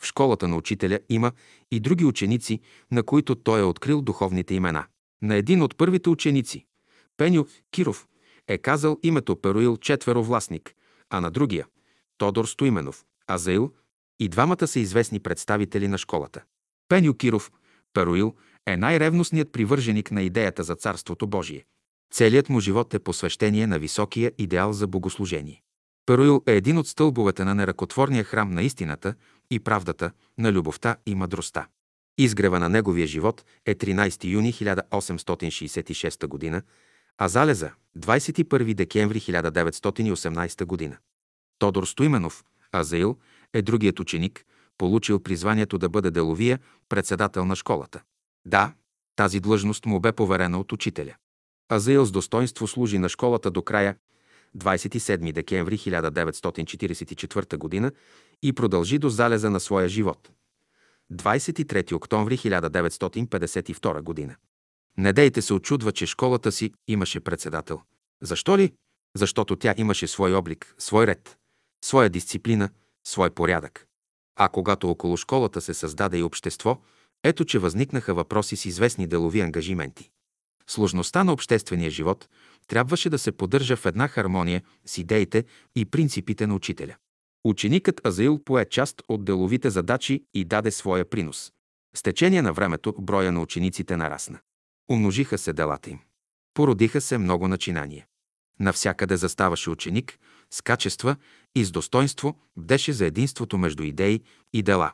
В 0.00 0.06
школата 0.06 0.48
на 0.48 0.56
учителя 0.56 0.98
има 1.08 1.32
и 1.70 1.80
други 1.80 2.04
ученици, 2.04 2.60
на 2.90 3.02
които 3.02 3.34
той 3.34 3.60
е 3.60 3.64
открил 3.64 4.02
духовните 4.02 4.54
имена. 4.54 4.84
На 5.22 5.34
един 5.34 5.62
от 5.62 5.76
първите 5.76 6.08
ученици, 6.08 6.66
Пеню 7.16 7.46
Киров, 7.70 8.06
е 8.48 8.58
казал 8.58 8.98
името 9.02 9.40
Перуил 9.40 9.76
четверовластник, 9.76 10.74
а 11.10 11.20
на 11.20 11.30
другия– 11.30 11.66
Тодор 12.18 12.44
Стоименов, 12.44 13.04
Азаил 13.26 13.72
и 14.20 14.28
двамата 14.28 14.66
са 14.66 14.80
известни 14.80 15.20
представители 15.20 15.88
на 15.88 15.98
школата. 15.98 16.42
Пеню 16.88 17.14
Киров, 17.14 17.52
Перуил, 17.92 18.34
е 18.66 18.76
най-ревностният 18.76 19.52
привърженик 19.52 20.10
на 20.10 20.22
идеята 20.22 20.62
за 20.62 20.74
Царството 20.74 21.26
Божие. 21.26 21.64
Целият 22.12 22.48
му 22.48 22.60
живот 22.60 22.94
е 22.94 22.98
посвещение 22.98 23.66
на 23.66 23.78
високия 23.78 24.32
идеал 24.38 24.72
за 24.72 24.86
богослужение. 24.86 25.62
Перуил 26.06 26.42
е 26.46 26.52
един 26.52 26.78
от 26.78 26.88
стълбовете 26.88 27.44
на 27.44 27.54
неръкотворния 27.54 28.24
храм 28.24 28.50
на 28.50 28.62
истината 28.62 29.14
и 29.50 29.60
правдата, 29.60 30.10
на 30.38 30.52
любовта 30.52 30.96
и 31.06 31.14
мъдростта. 31.14 31.66
Изгрева 32.18 32.58
на 32.58 32.68
неговия 32.68 33.06
живот 33.06 33.44
е 33.66 33.74
13 33.74 34.24
юни 34.24 34.52
1866 34.52 36.50
г., 36.50 36.62
а 37.18 37.28
залеза 37.28 37.72
21 37.98 38.74
декември 38.74 39.20
1918 39.20 40.90
г. 40.90 40.98
Тодор 41.58 41.84
Стоименов, 41.84 42.44
Азаил, 42.72 43.18
е 43.52 43.62
другият 43.62 44.00
ученик, 44.00 44.44
получил 44.78 45.20
призванието 45.20 45.78
да 45.78 45.88
бъде 45.88 46.10
деловия 46.10 46.58
председател 46.88 47.44
на 47.44 47.56
школата. 47.56 48.02
Да, 48.46 48.72
тази 49.16 49.40
длъжност 49.40 49.86
му 49.86 50.00
бе 50.00 50.12
поверена 50.12 50.60
от 50.60 50.72
учителя. 50.72 51.14
Азаил 51.68 52.04
с 52.04 52.10
достоинство 52.10 52.66
служи 52.66 52.98
на 52.98 53.08
школата 53.08 53.50
до 53.50 53.62
края 53.62 53.96
27 54.56 55.32
декември 55.32 55.78
1944 55.78 57.82
г. 57.82 57.92
и 58.42 58.52
продължи 58.52 58.98
до 58.98 59.08
залеза 59.08 59.50
на 59.50 59.60
своя 59.60 59.88
живот. 59.88 60.30
23 61.12 61.92
октомври 61.92 62.38
1952 62.38 64.28
г. 64.28 64.36
Не 64.98 65.12
дейте 65.12 65.42
се 65.42 65.54
очудва, 65.54 65.92
че 65.92 66.06
школата 66.06 66.52
си 66.52 66.72
имаше 66.88 67.20
председател. 67.20 67.82
Защо 68.22 68.58
ли? 68.58 68.72
Защото 69.16 69.56
тя 69.56 69.74
имаше 69.76 70.06
свой 70.06 70.34
облик, 70.34 70.74
свой 70.78 71.06
ред, 71.06 71.36
своя 71.84 72.10
дисциплина, 72.10 72.70
свой 73.06 73.30
порядък. 73.30 73.86
А 74.36 74.48
когато 74.48 74.90
около 74.90 75.16
школата 75.16 75.60
се 75.60 75.74
създаде 75.74 76.18
и 76.18 76.22
общество, 76.22 76.80
ето 77.24 77.44
че 77.44 77.58
възникнаха 77.58 78.14
въпроси 78.14 78.56
с 78.56 78.64
известни 78.64 79.06
делови 79.06 79.40
ангажименти. 79.40 80.10
Сложността 80.66 81.24
на 81.24 81.32
обществения 81.32 81.90
живот 81.90 82.28
трябваше 82.66 83.10
да 83.10 83.18
се 83.18 83.32
поддържа 83.32 83.76
в 83.76 83.86
една 83.86 84.08
хармония 84.08 84.62
с 84.86 84.98
идеите 84.98 85.44
и 85.76 85.84
принципите 85.84 86.46
на 86.46 86.54
учителя. 86.54 86.96
Ученикът 87.44 88.06
Азаил 88.06 88.38
пое 88.44 88.64
част 88.64 89.02
от 89.08 89.24
деловите 89.24 89.70
задачи 89.70 90.24
и 90.34 90.44
даде 90.44 90.70
своя 90.70 91.04
принос. 91.04 91.52
С 91.96 92.02
течение 92.02 92.42
на 92.42 92.52
времето 92.52 92.94
броя 92.98 93.32
на 93.32 93.42
учениците 93.42 93.96
нарасна. 93.96 94.38
Умножиха 94.90 95.38
се 95.38 95.52
делата 95.52 95.90
им. 95.90 95.98
Породиха 96.54 97.00
се 97.00 97.18
много 97.18 97.48
начинания. 97.48 98.06
Навсякъде 98.60 99.16
заставаше 99.16 99.70
ученик 99.70 100.18
с 100.50 100.62
качества 100.62 101.16
и 101.54 101.64
с 101.64 101.70
достоинство 101.70 102.38
бдеше 102.56 102.92
за 102.92 103.06
единството 103.06 103.58
между 103.58 103.82
идеи 103.82 104.22
и 104.52 104.62
дела. 104.62 104.92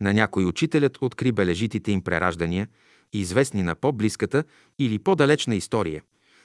На 0.00 0.12
някой 0.12 0.44
учителят 0.44 0.98
откри 1.00 1.32
бележитите 1.32 1.92
им 1.92 2.02
прераждания, 2.02 2.68
известни 3.12 3.62
на 3.62 3.74
по-близката 3.74 4.44
или 4.78 4.98
по-далечна 4.98 5.54
история. 5.54 6.02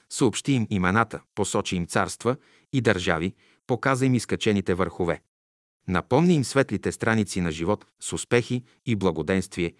Съобщи 0.10 0.52
им 0.52 0.68
имената, 0.70 1.22
посочи 1.36 1.76
им 1.76 1.88
царства 1.88 2.36
и 2.74 2.82
държави, 2.82 3.34
показа 3.68 4.06
им 4.06 4.16
изкачените 4.16 4.74
върхове. 4.74 5.22
Напомни 5.88 6.36
им 6.36 6.44
светлите 6.44 6.92
страници 6.92 7.42
на 7.42 7.52
живот 7.52 7.86
с 8.00 8.14
успехи 8.14 8.64
и 8.86 8.96
благоденствие, 8.96 9.74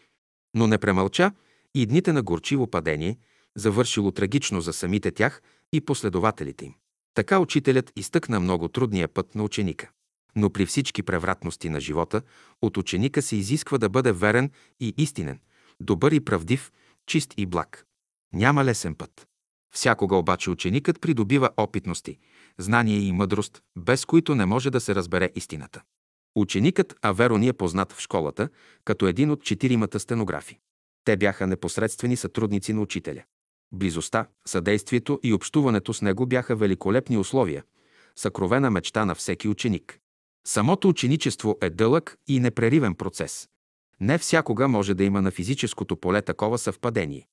но 0.54 0.68
не 0.68 0.78
премълча 0.78 1.32
и 1.82 1.86
дните 1.86 2.14
на 2.14 2.22
горчиво 2.22 2.68
падение, 2.68 3.18
завършило 3.56 4.12
трагично 4.12 4.62
за 4.62 4.74
самите 4.74 5.12
тях 5.12 5.42
и 5.74 5.82
последователите 5.82 6.66
им. 6.66 6.74
Така 7.14 7.40
учителят 7.40 7.92
изтъкна 7.96 8.40
много 8.40 8.68
трудния 8.68 9.08
път 9.08 9.36
на 9.36 9.44
ученика. 9.44 9.90
Но 10.36 10.50
при 10.50 10.66
всички 10.66 11.04
превратности 11.04 11.70
на 11.70 11.80
живота 11.80 12.22
от 12.62 12.78
ученика 12.78 13.22
се 13.22 13.36
изисква 13.36 13.78
да 13.78 13.90
бъде 13.90 14.12
верен 14.12 14.52
и 14.80 14.94
истинен, 14.98 15.40
добър 15.80 16.12
и 16.12 16.20
правдив, 16.20 16.72
чист 17.06 17.34
и 17.38 17.46
благ. 17.46 17.86
Няма 18.34 18.66
лесен 18.66 18.96
път. 18.96 19.28
Всякога 19.74 20.16
обаче 20.16 20.50
ученикът 20.50 21.02
придобива 21.02 21.50
опитности, 21.58 22.18
знание 22.58 23.00
и 23.00 23.12
мъдрост, 23.12 23.62
без 23.76 24.06
които 24.06 24.36
не 24.36 24.46
може 24.46 24.70
да 24.70 24.80
се 24.80 24.96
разбере 24.96 25.30
истината. 25.36 25.82
Ученикът 26.36 26.96
Аверон 27.02 27.44
е 27.44 27.54
познат 27.54 27.92
в 27.94 28.00
школата 28.00 28.50
като 28.86 29.08
един 29.08 29.32
от 29.32 29.44
четиримата 29.44 30.00
стенографи. 30.00 30.60
Те 31.08 31.18
бяха 31.18 31.48
непосредствени 31.48 32.16
сътрудници 32.16 32.74
на 32.74 32.82
учителя. 32.82 33.24
Близостта, 33.72 34.28
съдействието 34.46 35.20
и 35.24 35.34
общуването 35.34 35.94
с 35.94 36.02
него 36.02 36.26
бяха 36.26 36.56
великолепни 36.56 37.18
условия, 37.18 37.64
съкровена 38.16 38.72
мечта 38.72 39.06
на 39.06 39.16
всеки 39.16 39.48
ученик. 39.48 40.00
Самото 40.48 40.90
ученичество 40.90 41.58
е 41.62 41.70
дълъг 41.70 42.18
и 42.28 42.40
непреривен 42.40 42.96
процес. 42.96 43.50
Не 44.00 44.18
всякога 44.18 44.68
може 44.68 44.94
да 44.94 45.04
има 45.04 45.22
на 45.22 45.32
физическото 45.32 45.98
поле 45.98 46.22
такова 46.22 46.58
съвпадение. 46.58 47.28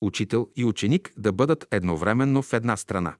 Учител 0.00 0.48
и 0.56 0.64
ученик 0.64 1.12
да 1.16 1.32
бъдат 1.32 1.66
едновременно 1.70 2.42
в 2.42 2.52
една 2.52 2.76
страна. 2.76 3.14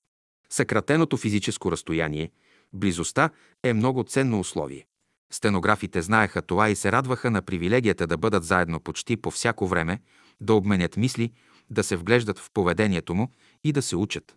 Съкратеното 0.50 1.16
физическо 1.16 1.72
разстояние, 1.72 2.30
близостта 2.72 3.30
е 3.62 3.72
много 3.72 4.04
ценно 4.04 4.40
условие. 4.40 4.86
Стенографите 5.32 6.02
знаеха 6.02 6.42
това 6.42 6.70
и 6.70 6.76
се 6.76 6.92
радваха 6.92 7.30
на 7.30 7.42
привилегията 7.42 8.06
да 8.06 8.16
бъдат 8.16 8.44
заедно 8.44 8.80
почти 8.80 9.16
по 9.16 9.30
всяко 9.30 9.66
време, 9.66 10.00
да 10.40 10.54
обменят 10.54 10.96
мисли, 10.96 11.32
да 11.70 11.84
се 11.84 11.96
вглеждат 11.96 12.38
в 12.38 12.50
поведението 12.54 13.14
му 13.14 13.28
и 13.64 13.72
да 13.72 13.82
се 13.82 13.96
учат. 13.96 14.36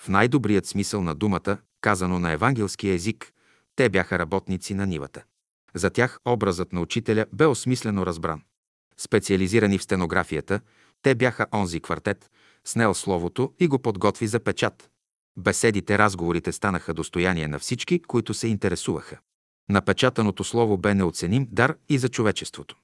В 0.00 0.08
най-добрият 0.08 0.66
смисъл 0.66 1.02
на 1.02 1.14
думата, 1.14 1.58
казано 1.80 2.18
на 2.18 2.32
евангелски 2.32 2.88
език, 2.88 3.32
те 3.76 3.88
бяха 3.88 4.18
работници 4.18 4.74
на 4.74 4.86
нивата. 4.86 5.24
За 5.74 5.90
тях 5.90 6.18
образът 6.24 6.72
на 6.72 6.80
учителя 6.80 7.26
бе 7.32 7.46
осмислено 7.46 8.06
разбран. 8.06 8.42
Специализирани 8.96 9.78
в 9.78 9.82
стенографията, 9.82 10.60
те 11.02 11.14
бяха 11.14 11.46
онзи 11.54 11.80
квартет, 11.80 12.30
снел 12.64 12.94
словото 12.94 13.52
и 13.60 13.68
го 13.68 13.78
подготви 13.78 14.26
за 14.26 14.40
печат. 14.40 14.90
Беседите, 15.36 15.98
разговорите 15.98 16.52
станаха 16.52 16.94
достояние 16.94 17.48
на 17.48 17.58
всички, 17.58 18.02
които 18.02 18.34
се 18.34 18.48
интересуваха. 18.48 19.18
Напечатаното 19.68 20.44
слово 20.44 20.76
бе 20.76 20.94
неоценим 20.94 21.48
дар 21.50 21.76
и 21.88 21.98
за 21.98 22.08
човечеството. 22.08 22.76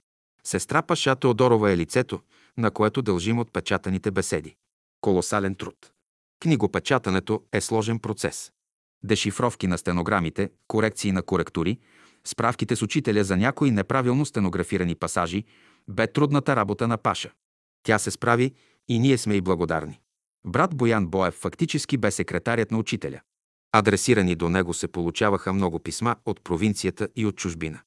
Сестра 0.44 0.82
Паша 0.82 1.16
Теодорова 1.16 1.70
е 1.70 1.76
лицето, 1.76 2.20
на 2.58 2.70
което 2.70 3.02
дължим 3.02 3.38
отпечатаните 3.38 4.10
беседи. 4.10 4.56
Колосален 5.00 5.54
труд. 5.54 5.92
Книгопечатането 6.40 7.42
е 7.52 7.60
сложен 7.60 7.98
процес. 7.98 8.52
Дешифровки 9.04 9.66
на 9.66 9.78
стенограмите, 9.78 10.50
корекции 10.68 11.12
на 11.12 11.22
коректури, 11.22 11.78
справките 12.24 12.76
с 12.76 12.82
учителя 12.82 13.24
за 13.24 13.36
някои 13.36 13.70
неправилно 13.70 14.26
стенографирани 14.26 14.94
пасажи, 14.94 15.44
бе 15.88 16.06
трудната 16.06 16.56
работа 16.56 16.88
на 16.88 16.98
Паша. 16.98 17.30
Тя 17.82 17.98
се 17.98 18.10
справи 18.10 18.52
и 18.88 18.98
ние 18.98 19.18
сме 19.18 19.34
и 19.34 19.40
благодарни. 19.40 20.00
Брат 20.46 20.74
Боян 20.74 21.06
Боев 21.06 21.34
фактически 21.34 21.96
бе 21.96 22.10
секретарят 22.10 22.70
на 22.70 22.78
учителя. 22.78 23.20
Адресирани 23.72 24.34
до 24.34 24.48
него 24.48 24.74
се 24.74 24.88
получаваха 24.88 25.52
много 25.52 25.78
писма 25.78 26.16
от 26.24 26.44
провинцията 26.44 27.08
и 27.16 27.26
от 27.26 27.36
чужбина. 27.36 27.80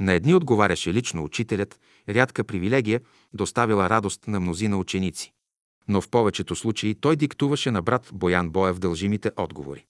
На 0.00 0.12
едни 0.12 0.34
отговаряше 0.34 0.92
лично 0.92 1.24
учителят, 1.24 1.80
рядка 2.08 2.44
привилегия, 2.44 3.00
доставила 3.32 3.90
радост 3.90 4.26
на 4.26 4.40
мнозина 4.40 4.78
ученици. 4.78 5.32
Но 5.88 6.00
в 6.00 6.08
повечето 6.08 6.56
случаи 6.56 6.94
той 6.94 7.16
диктуваше 7.16 7.70
на 7.70 7.82
брат 7.82 8.10
Боян 8.12 8.50
Боев 8.50 8.78
дължимите 8.78 9.30
отговори. 9.36 9.84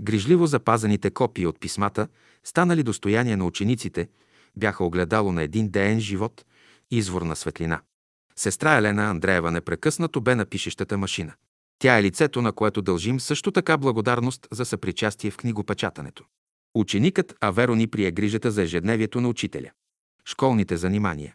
Грижливо 0.00 0.46
запазените 0.46 1.10
копии 1.10 1.46
от 1.46 1.60
писмата, 1.60 2.08
станали 2.44 2.82
достояние 2.82 3.36
на 3.36 3.46
учениците, 3.46 4.08
бяха 4.56 4.84
огледало 4.84 5.32
на 5.32 5.42
един 5.42 5.68
ден 5.68 6.00
живот, 6.00 6.44
извор 6.90 7.22
на 7.22 7.36
светлина. 7.36 7.80
Сестра 8.36 8.76
Елена 8.76 9.04
Андреева 9.04 9.50
непрекъснато 9.50 10.20
бе 10.20 10.34
на 10.34 10.46
пишещата 10.46 10.98
машина. 10.98 11.32
Тя 11.78 11.98
е 11.98 12.02
лицето, 12.02 12.42
на 12.42 12.52
което 12.52 12.82
дължим 12.82 13.20
също 13.20 13.50
така 13.50 13.76
благодарност 13.76 14.48
за 14.52 14.64
съпричастие 14.64 15.30
в 15.30 15.36
книгопечатането. 15.36 16.24
Ученикът 16.74 17.34
Аверо 17.40 17.74
ни 17.74 17.86
прие 17.86 18.10
грижата 18.10 18.50
за 18.50 18.62
ежедневието 18.62 19.20
на 19.20 19.28
учителя. 19.28 19.70
Школните 20.24 20.76
занимания, 20.76 21.34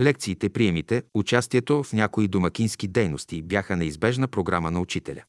лекциите, 0.00 0.48
приемите, 0.48 1.02
участието 1.14 1.82
в 1.82 1.92
някои 1.92 2.28
домакински 2.28 2.88
дейности 2.88 3.42
бяха 3.42 3.76
неизбежна 3.76 4.28
програма 4.28 4.70
на 4.70 4.80
учителя. 4.80 5.22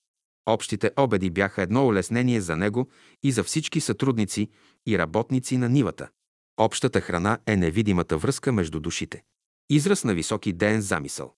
Общите 0.45 0.91
обеди 0.97 1.29
бяха 1.29 1.61
едно 1.61 1.87
улеснение 1.87 2.41
за 2.41 2.57
него 2.57 2.89
и 3.23 3.31
за 3.31 3.43
всички 3.43 3.81
сътрудници 3.81 4.49
и 4.87 4.97
работници 4.97 5.57
на 5.57 5.69
нивата. 5.69 6.09
Общата 6.57 7.01
храна 7.01 7.39
е 7.45 7.55
невидимата 7.55 8.17
връзка 8.17 8.51
между 8.51 8.79
душите. 8.79 9.23
Израз 9.69 10.03
на 10.03 10.13
високи 10.13 10.53
ден 10.53 10.81
замисъл. 10.81 11.33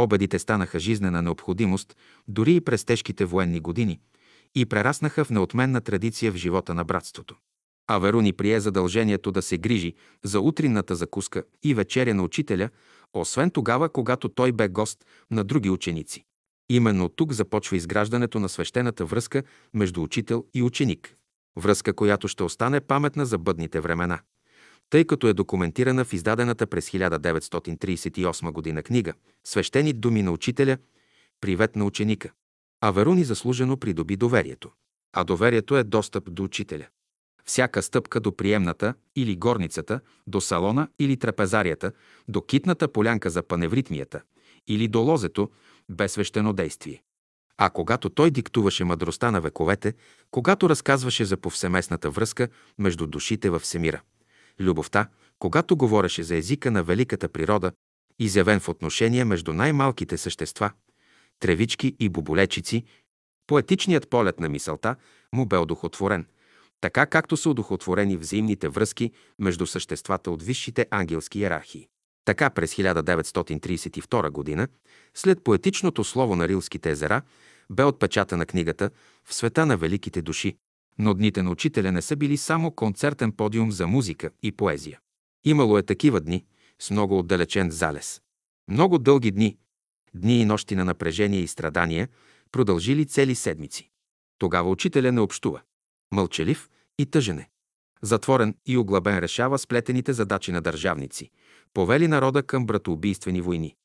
Обедите 0.00 0.38
станаха 0.38 0.78
жизнена 0.78 1.22
необходимост 1.22 1.96
дори 2.28 2.54
и 2.54 2.60
през 2.60 2.84
тежките 2.84 3.24
военни 3.24 3.60
години 3.60 4.00
и 4.54 4.66
прераснаха 4.66 5.24
в 5.24 5.30
неотменна 5.30 5.80
традиция 5.80 6.32
в 6.32 6.36
живота 6.36 6.74
на 6.74 6.84
братството. 6.84 7.36
Аверуни 7.86 8.32
прие 8.32 8.60
задължението 8.60 9.32
да 9.32 9.42
се 9.42 9.58
грижи 9.58 9.94
за 10.24 10.40
утринната 10.40 10.94
закуска 10.94 11.42
и 11.62 11.74
вечеря 11.74 12.14
на 12.14 12.22
учителя, 12.22 12.70
освен 13.12 13.50
тогава, 13.50 13.88
когато 13.88 14.28
той 14.28 14.52
бе 14.52 14.68
гост 14.68 15.04
на 15.30 15.44
други 15.44 15.70
ученици. 15.70 16.24
Именно 16.70 17.08
тук 17.08 17.32
започва 17.32 17.76
изграждането 17.76 18.40
на 18.40 18.48
свещената 18.48 19.04
връзка 19.04 19.42
между 19.74 20.02
учител 20.02 20.44
и 20.54 20.62
ученик. 20.62 21.14
Връзка, 21.56 21.92
която 21.92 22.28
ще 22.28 22.42
остане 22.42 22.80
паметна 22.80 23.26
за 23.26 23.38
бъдните 23.38 23.80
времена. 23.80 24.20
Тъй 24.90 25.04
като 25.04 25.28
е 25.28 25.32
документирана 25.32 26.04
в 26.04 26.12
издадената 26.12 26.66
през 26.66 26.90
1938 26.90 28.52
година 28.52 28.82
книга 28.82 29.12
«Свещени 29.44 29.92
думи 29.92 30.22
на 30.22 30.32
учителя. 30.32 30.78
Привет 31.40 31.76
на 31.76 31.84
ученика». 31.84 32.30
Аверуни 32.80 33.24
заслужено 33.24 33.76
придоби 33.76 34.16
доверието. 34.16 34.70
А 35.12 35.24
доверието 35.24 35.76
е 35.76 35.84
достъп 35.84 36.34
до 36.34 36.44
учителя. 36.44 36.86
Всяка 37.44 37.82
стъпка 37.82 38.20
до 38.20 38.36
приемната 38.36 38.94
или 39.16 39.36
горницата, 39.36 40.00
до 40.26 40.40
салона 40.40 40.88
или 40.98 41.16
трапезарията, 41.16 41.92
до 42.28 42.42
китната 42.42 42.88
полянка 42.88 43.30
за 43.30 43.42
паневритмията 43.42 44.22
или 44.66 44.88
до 44.88 45.00
лозето, 45.00 45.50
бе 45.88 46.08
свещено 46.08 46.52
действие. 46.52 47.02
А 47.56 47.70
когато 47.70 48.10
той 48.10 48.30
диктуваше 48.30 48.84
мъдростта 48.84 49.30
на 49.30 49.40
вековете, 49.40 49.94
когато 50.30 50.68
разказваше 50.68 51.24
за 51.24 51.36
повсеместната 51.36 52.10
връзка 52.10 52.48
между 52.78 53.06
душите 53.06 53.50
във 53.50 53.62
всемира, 53.62 54.00
любовта, 54.60 55.08
когато 55.38 55.76
говореше 55.76 56.22
за 56.22 56.36
езика 56.36 56.70
на 56.70 56.82
великата 56.82 57.28
природа, 57.28 57.72
изявен 58.18 58.60
в 58.60 58.68
отношение 58.68 59.24
между 59.24 59.52
най-малките 59.52 60.16
същества, 60.16 60.70
тревички 61.40 61.96
и 61.98 62.08
боболечици, 62.08 62.84
поетичният 63.46 64.10
полет 64.10 64.40
на 64.40 64.48
мисълта 64.48 64.96
му 65.32 65.46
бе 65.46 65.56
одухотворен, 65.56 66.26
така 66.80 67.06
както 67.06 67.36
са 67.36 67.50
одухотворени 67.50 68.16
взаимните 68.16 68.68
връзки 68.68 69.12
между 69.38 69.66
съществата 69.66 70.30
от 70.30 70.42
висшите 70.42 70.86
ангелски 70.90 71.38
иерархии. 71.38 71.88
Така 72.24 72.50
през 72.50 72.74
1932 72.74 74.56
г., 74.56 74.68
след 75.14 75.44
поетичното 75.44 76.04
слово 76.04 76.36
на 76.36 76.48
Рилските 76.48 76.90
езера, 76.90 77.22
бе 77.70 77.84
отпечатана 77.84 78.46
книгата 78.46 78.90
«В 79.24 79.34
света 79.34 79.66
на 79.66 79.76
великите 79.76 80.22
души», 80.22 80.56
но 80.98 81.14
дните 81.14 81.42
на 81.42 81.50
учителя 81.50 81.92
не 81.92 82.02
са 82.02 82.16
били 82.16 82.36
само 82.36 82.70
концертен 82.70 83.32
подиум 83.32 83.72
за 83.72 83.86
музика 83.86 84.30
и 84.42 84.52
поезия. 84.52 85.00
Имало 85.44 85.78
е 85.78 85.82
такива 85.82 86.20
дни 86.20 86.44
с 86.78 86.90
много 86.90 87.18
отдалечен 87.18 87.70
залез. 87.70 88.20
Много 88.70 88.98
дълги 88.98 89.30
дни, 89.30 89.58
дни 90.14 90.40
и 90.40 90.44
нощи 90.44 90.76
на 90.76 90.84
напрежение 90.84 91.40
и 91.40 91.46
страдания, 91.46 92.08
продължили 92.52 93.06
цели 93.06 93.34
седмици. 93.34 93.90
Тогава 94.38 94.70
учителя 94.70 95.12
не 95.12 95.20
общува. 95.20 95.60
Мълчалив 96.12 96.68
и 96.98 97.06
тъжене. 97.06 97.48
Затворен 98.02 98.54
и 98.66 98.76
оглабен 98.76 99.18
решава 99.18 99.58
сплетените 99.58 100.12
задачи 100.12 100.52
на 100.52 100.60
държавници. 100.60 101.30
Повели 101.74 102.08
народа 102.08 102.42
към 102.42 102.66
братоубийствени 102.66 103.40
войни. 103.40 103.76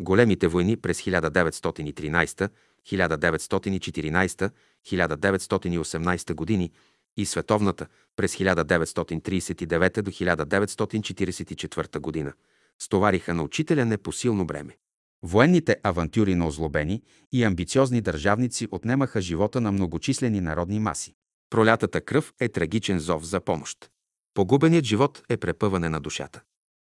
Големите 0.00 0.48
войни 0.48 0.76
през 0.76 1.02
1913, 1.02 2.50
1914, 2.86 4.50
1918 4.88 6.34
години 6.34 6.72
и 7.16 7.26
световната 7.26 7.86
през 8.16 8.36
1939 8.36 10.02
до 10.02 10.10
1944 10.10 11.98
година 11.98 12.32
стовариха 12.78 13.34
на 13.34 13.42
учителя 13.42 13.84
непосилно 13.84 14.46
бреме. 14.46 14.76
Военните 15.22 15.76
авантюри 15.82 16.34
на 16.34 16.46
озлобени 16.46 17.02
и 17.32 17.44
амбициозни 17.44 18.00
държавници 18.00 18.68
отнемаха 18.70 19.20
живота 19.20 19.60
на 19.60 19.72
многочислени 19.72 20.40
народни 20.40 20.80
маси. 20.80 21.14
Пролятата 21.50 22.00
кръв 22.00 22.32
е 22.40 22.48
трагичен 22.48 22.98
зов 22.98 23.24
за 23.24 23.40
помощ. 23.40 23.90
Погубеният 24.34 24.84
живот 24.84 25.22
е 25.28 25.36
препъване 25.36 25.88
на 25.88 26.00
душата. 26.00 26.40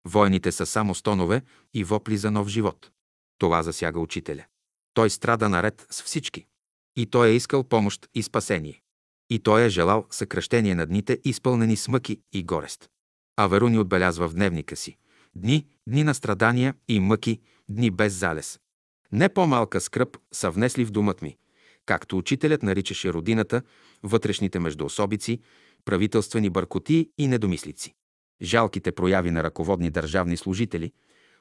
Войните 0.05 0.51
са 0.51 0.65
само 0.65 0.95
стонове 0.95 1.41
и 1.73 1.83
вопли 1.83 2.17
за 2.17 2.31
нов 2.31 2.47
живот. 2.47 2.91
Това 3.37 3.63
засяга 3.63 3.99
учителя. 3.99 4.45
Той 4.93 5.09
страда 5.09 5.49
наред 5.49 5.87
с 5.89 6.03
всички. 6.03 6.45
И 6.95 7.05
той 7.05 7.27
е 7.27 7.35
искал 7.35 7.63
помощ 7.63 8.09
и 8.13 8.23
спасение. 8.23 8.81
И 9.29 9.39
той 9.39 9.63
е 9.63 9.69
желал 9.69 10.05
съкръщение 10.09 10.75
на 10.75 10.85
дните, 10.85 11.19
изпълнени 11.23 11.75
с 11.75 11.87
мъки 11.87 12.21
и 12.33 12.43
горест. 12.43 12.89
А 13.37 13.47
Веруни 13.47 13.79
отбелязва 13.79 14.27
в 14.27 14.33
дневника 14.33 14.75
си. 14.75 14.97
Дни, 15.35 15.67
дни 15.87 16.03
на 16.03 16.13
страдания 16.13 16.75
и 16.87 16.99
мъки, 16.99 17.39
дни 17.69 17.91
без 17.91 18.13
залез. 18.13 18.59
Не 19.11 19.29
по-малка 19.29 19.81
скръп 19.81 20.17
са 20.31 20.51
внесли 20.51 20.85
в 20.85 20.91
думът 20.91 21.21
ми, 21.21 21.37
както 21.85 22.17
учителят 22.17 22.63
наричаше 22.63 23.13
родината, 23.13 23.61
вътрешните 24.03 24.59
междуособици, 24.59 25.39
правителствени 25.85 26.49
бъркоти 26.49 27.09
и 27.17 27.27
недомислици. 27.27 27.93
Жалките 28.41 28.91
прояви 28.91 29.31
на 29.31 29.43
ръководни 29.43 29.89
държавни 29.89 30.37
служители 30.37 30.91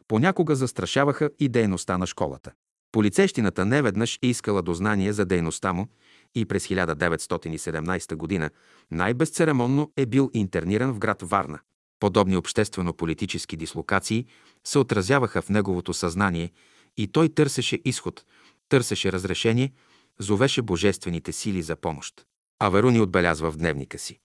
понякога 0.08 0.56
застрашаваха 0.56 1.30
и 1.38 1.48
дейността 1.48 1.98
на 1.98 2.06
школата. 2.06 2.52
Полицейщината 2.92 3.64
неведнъж 3.64 4.18
е 4.22 4.26
искала 4.26 4.62
дознание 4.62 5.12
за 5.12 5.24
дейността 5.24 5.72
му 5.72 5.86
и 6.34 6.44
през 6.44 6.66
1917 6.66 8.40
г. 8.40 8.50
най-безцеремонно 8.90 9.92
е 9.96 10.06
бил 10.06 10.30
интерниран 10.34 10.92
в 10.92 10.98
град 10.98 11.22
Варна. 11.22 11.58
Подобни 12.00 12.36
обществено-политически 12.36 13.56
дислокации 13.56 14.26
се 14.64 14.78
отразяваха 14.78 15.42
в 15.42 15.48
неговото 15.48 15.94
съзнание 15.94 16.50
и 16.96 17.06
той 17.06 17.28
търсеше 17.28 17.78
изход, 17.84 18.24
търсеше 18.68 19.12
разрешение, 19.12 19.72
зовеше 20.18 20.62
божествените 20.62 21.32
сили 21.32 21.62
за 21.62 21.76
помощ. 21.76 22.26
Аверуни 22.58 23.00
отбелязва 23.00 23.50
в 23.50 23.56
дневника 23.56 23.98
си. 23.98 24.18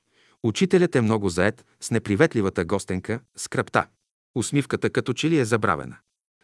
Учителят 0.43 0.95
е 0.95 1.01
много 1.01 1.29
заед 1.29 1.65
с 1.81 1.91
неприветливата 1.91 2.65
гостенка, 2.65 3.19
скръпта. 3.35 3.87
Усмивката 4.35 4.89
като 4.89 5.13
че 5.13 5.29
ли 5.29 5.39
е 5.39 5.45
забравена. 5.45 5.97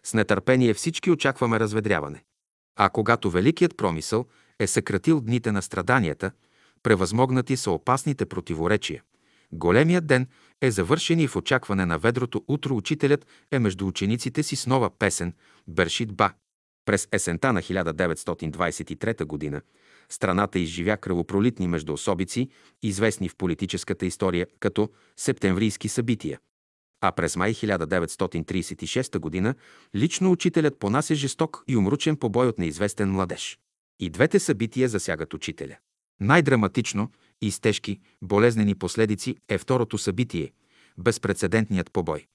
С 0.05 0.13
нетърпение 0.13 0.73
всички 0.73 1.11
очакваме 1.11 1.59
разведряване. 1.59 2.23
А 2.75 2.89
когато 2.89 3.29
великият 3.31 3.77
промисъл 3.77 4.25
е 4.59 4.67
съкратил 4.67 5.21
дните 5.21 5.51
на 5.51 5.61
страданията, 5.61 6.31
превъзмогнати 6.83 7.57
са 7.57 7.71
опасните 7.71 8.25
противоречия. 8.25 9.03
Големият 9.51 10.07
ден 10.07 10.27
е 10.61 10.71
завършен 10.71 11.19
и 11.19 11.27
в 11.27 11.35
очакване 11.35 11.85
на 11.85 11.99
ведрото 11.99 12.43
утро 12.47 12.75
учителят 12.75 13.25
е 13.51 13.59
между 13.59 13.87
учениците 13.87 14.43
си 14.43 14.55
с 14.55 14.67
нова 14.67 14.89
песен 14.89 15.33
Бершит 15.67 16.13
Ба. 16.13 16.31
През 16.85 17.07
есента 17.11 17.53
на 17.53 17.61
1923 17.61 19.51
г. 19.51 19.61
страната 20.09 20.59
изживя 20.59 20.97
кръвопролитни 20.97 21.67
междуособици, 21.67 22.49
известни 22.81 23.29
в 23.29 23.35
политическата 23.35 24.05
история 24.05 24.47
като 24.59 24.89
септемврийски 25.17 25.89
събития 25.89 26.39
а 27.03 27.11
през 27.11 27.35
май 27.35 27.53
1936 27.53 29.43
г. 29.43 29.55
лично 29.95 30.31
учителят 30.31 30.79
понася 30.79 31.15
жесток 31.15 31.63
и 31.67 31.77
умручен 31.77 32.17
побой 32.17 32.47
от 32.47 32.59
неизвестен 32.59 33.11
младеж. 33.11 33.59
И 33.99 34.09
двете 34.09 34.39
събития 34.39 34.89
засягат 34.89 35.33
учителя. 35.33 35.77
Най-драматично 36.19 37.11
и 37.41 37.51
с 37.51 37.59
тежки, 37.59 37.99
болезнени 38.21 38.75
последици 38.75 39.35
е 39.49 39.57
второто 39.57 39.97
събитие– 39.97 40.51
безпредседентният 40.97 41.91
побой. 41.91 42.25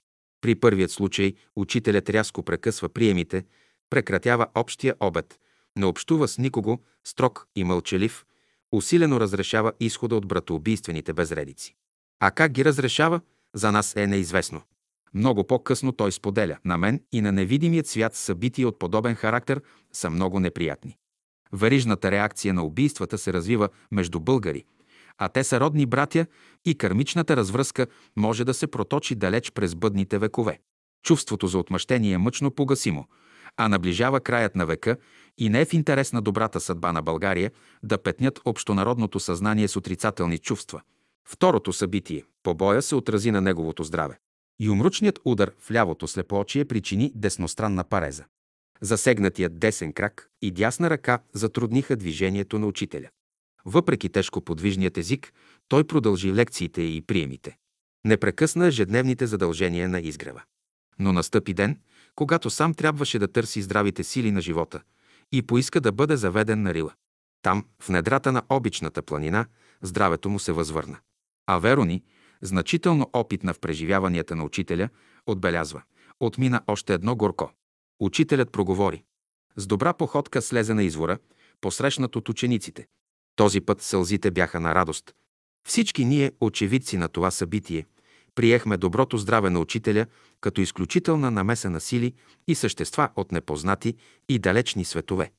При 0.41 0.55
първият 0.55 0.91
случай 0.91 1.33
учителят 1.55 2.09
рязко 2.09 2.43
прекъсва 2.43 2.89
приемите, 2.89 3.45
прекратява 3.89 4.47
общия 4.55 4.95
обед, 4.99 5.39
не 5.77 5.85
общува 5.85 6.27
с 6.27 6.37
никого, 6.37 6.79
строг 7.03 7.47
и 7.55 7.63
мълчалив, 7.63 8.25
усилено 8.71 9.19
разрешава 9.19 9.73
изхода 9.79 10.15
от 10.15 10.27
братоубийствените 10.27 11.13
безредици. 11.13 11.75
А 12.19 12.31
как 12.31 12.51
ги 12.51 12.65
разрешава, 12.65 13.21
за 13.55 13.71
нас 13.71 13.95
е 13.95 14.07
неизвестно. 14.07 14.61
Много 15.13 15.47
по-късно 15.47 15.91
той 15.91 16.11
споделя, 16.11 16.57
на 16.65 16.77
мен 16.77 17.01
и 17.11 17.21
на 17.21 17.31
невидимият 17.31 17.87
свят 17.87 18.15
събития 18.15 18.67
от 18.67 18.79
подобен 18.79 19.15
характер 19.15 19.61
са 19.93 20.09
много 20.09 20.39
неприятни. 20.39 20.97
Верижната 21.53 22.11
реакция 22.11 22.53
на 22.53 22.63
убийствата 22.63 23.17
се 23.17 23.33
развива 23.33 23.69
между 23.91 24.19
българи, 24.19 24.63
а 25.17 25.29
те 25.29 25.43
са 25.43 25.59
родни 25.59 25.85
братя 25.85 26.25
и 26.65 26.75
кърмичната 26.75 27.37
развръзка 27.37 27.87
може 28.15 28.43
да 28.43 28.53
се 28.53 28.67
проточи 28.67 29.15
далеч 29.15 29.51
през 29.51 29.75
бъдните 29.75 30.17
векове. 30.17 30.59
Чувството 31.03 31.47
за 31.47 31.57
отмъщение 31.57 32.13
е 32.13 32.17
мъчно 32.17 32.51
погасимо, 32.51 33.05
а 33.57 33.67
наближава 33.67 34.19
краят 34.19 34.55
на 34.55 34.65
века 34.65 34.97
и 35.37 35.49
не 35.49 35.61
е 35.61 35.65
в 35.65 35.73
интерес 35.73 36.13
на 36.13 36.21
добрата 36.21 36.59
съдба 36.59 36.91
на 36.91 37.01
България 37.01 37.51
да 37.83 37.97
петнят 37.97 38.39
общонародното 38.45 39.19
съзнание 39.19 39.67
с 39.67 39.75
отрицателни 39.75 40.37
чувства. 40.37 40.81
Второто 41.31 41.73
събитие– 41.73 42.23
побоя 42.43 42.81
се 42.81 42.95
отрази 42.95 43.31
на 43.31 43.41
неговото 43.41 43.83
здраве. 43.83 44.19
Юмручният 44.59 45.19
удар 45.25 45.51
в 45.59 45.71
лявото 45.71 46.07
слепоочие 46.07 46.65
причини 46.65 47.11
десностранна 47.15 47.83
пареза. 47.83 48.25
Засегнатият 48.81 49.59
десен 49.59 49.93
крак 49.93 50.29
и 50.41 50.51
дясна 50.51 50.89
ръка 50.89 51.19
затрудниха 51.33 51.95
движението 51.95 52.59
на 52.59 52.67
учителя. 52.67 53.09
Въпреки 53.65 54.09
тежко 54.09 54.41
подвижният 54.41 54.97
език, 54.97 55.33
той 55.67 55.83
продължи 55.83 56.33
лекциите 56.33 56.81
и 56.81 57.01
приемите. 57.01 57.57
Не 58.05 58.17
прекъсна 58.17 58.67
ежедневните 58.67 59.27
задължения 59.27 59.89
на 59.89 59.99
изгрева. 59.99 60.41
Но 60.99 61.13
настъпи 61.13 61.53
ден, 61.53 61.79
когато 62.15 62.49
сам 62.49 62.73
трябваше 62.73 63.19
да 63.19 63.27
търси 63.27 63.61
здравите 63.61 64.03
сили 64.03 64.31
на 64.31 64.41
живота 64.41 64.81
и 65.31 65.41
поиска 65.41 65.81
да 65.81 65.91
бъде 65.91 66.17
заведен 66.17 66.61
на 66.61 66.73
Рила. 66.73 66.93
Там, 67.41 67.65
в 67.81 67.89
недрата 67.89 68.31
на 68.31 68.43
обичната 68.49 69.01
планина, 69.01 69.45
здравето 69.81 70.29
му 70.29 70.39
се 70.39 70.51
възвърна. 70.51 70.97
А 71.51 71.57
Верони, 71.57 72.03
значително 72.41 73.09
опитна 73.13 73.53
в 73.53 73.59
преживяванията 73.59 74.35
на 74.35 74.43
учителя, 74.43 74.89
отбелязва. 75.25 75.81
Отмина 76.19 76.61
още 76.67 76.93
едно 76.93 77.15
горко. 77.15 77.51
Учителят 77.99 78.51
проговори. 78.51 79.03
С 79.55 79.67
добра 79.67 79.93
походка 79.93 80.41
слезе 80.41 80.73
на 80.73 80.83
извора, 80.83 81.17
посрещнат 81.61 82.15
от 82.15 82.29
учениците. 82.29 82.87
Този 83.35 83.61
път 83.61 83.81
сълзите 83.81 84.31
бяха 84.31 84.59
на 84.59 84.75
радост. 84.75 85.15
Всички 85.67 86.05
ние, 86.05 86.31
очевидци 86.41 86.97
на 86.97 87.07
това 87.07 87.31
събитие, 87.31 87.85
приехме 88.35 88.77
доброто 88.77 89.17
здраве 89.17 89.49
на 89.49 89.59
учителя 89.59 90.05
като 90.41 90.61
изключителна 90.61 91.31
намеса 91.31 91.69
на 91.69 91.79
сили 91.79 92.13
и 92.47 92.55
същества 92.55 93.09
от 93.15 93.31
непознати 93.31 93.95
и 94.29 94.39
далечни 94.39 94.85
светове. 94.85 95.31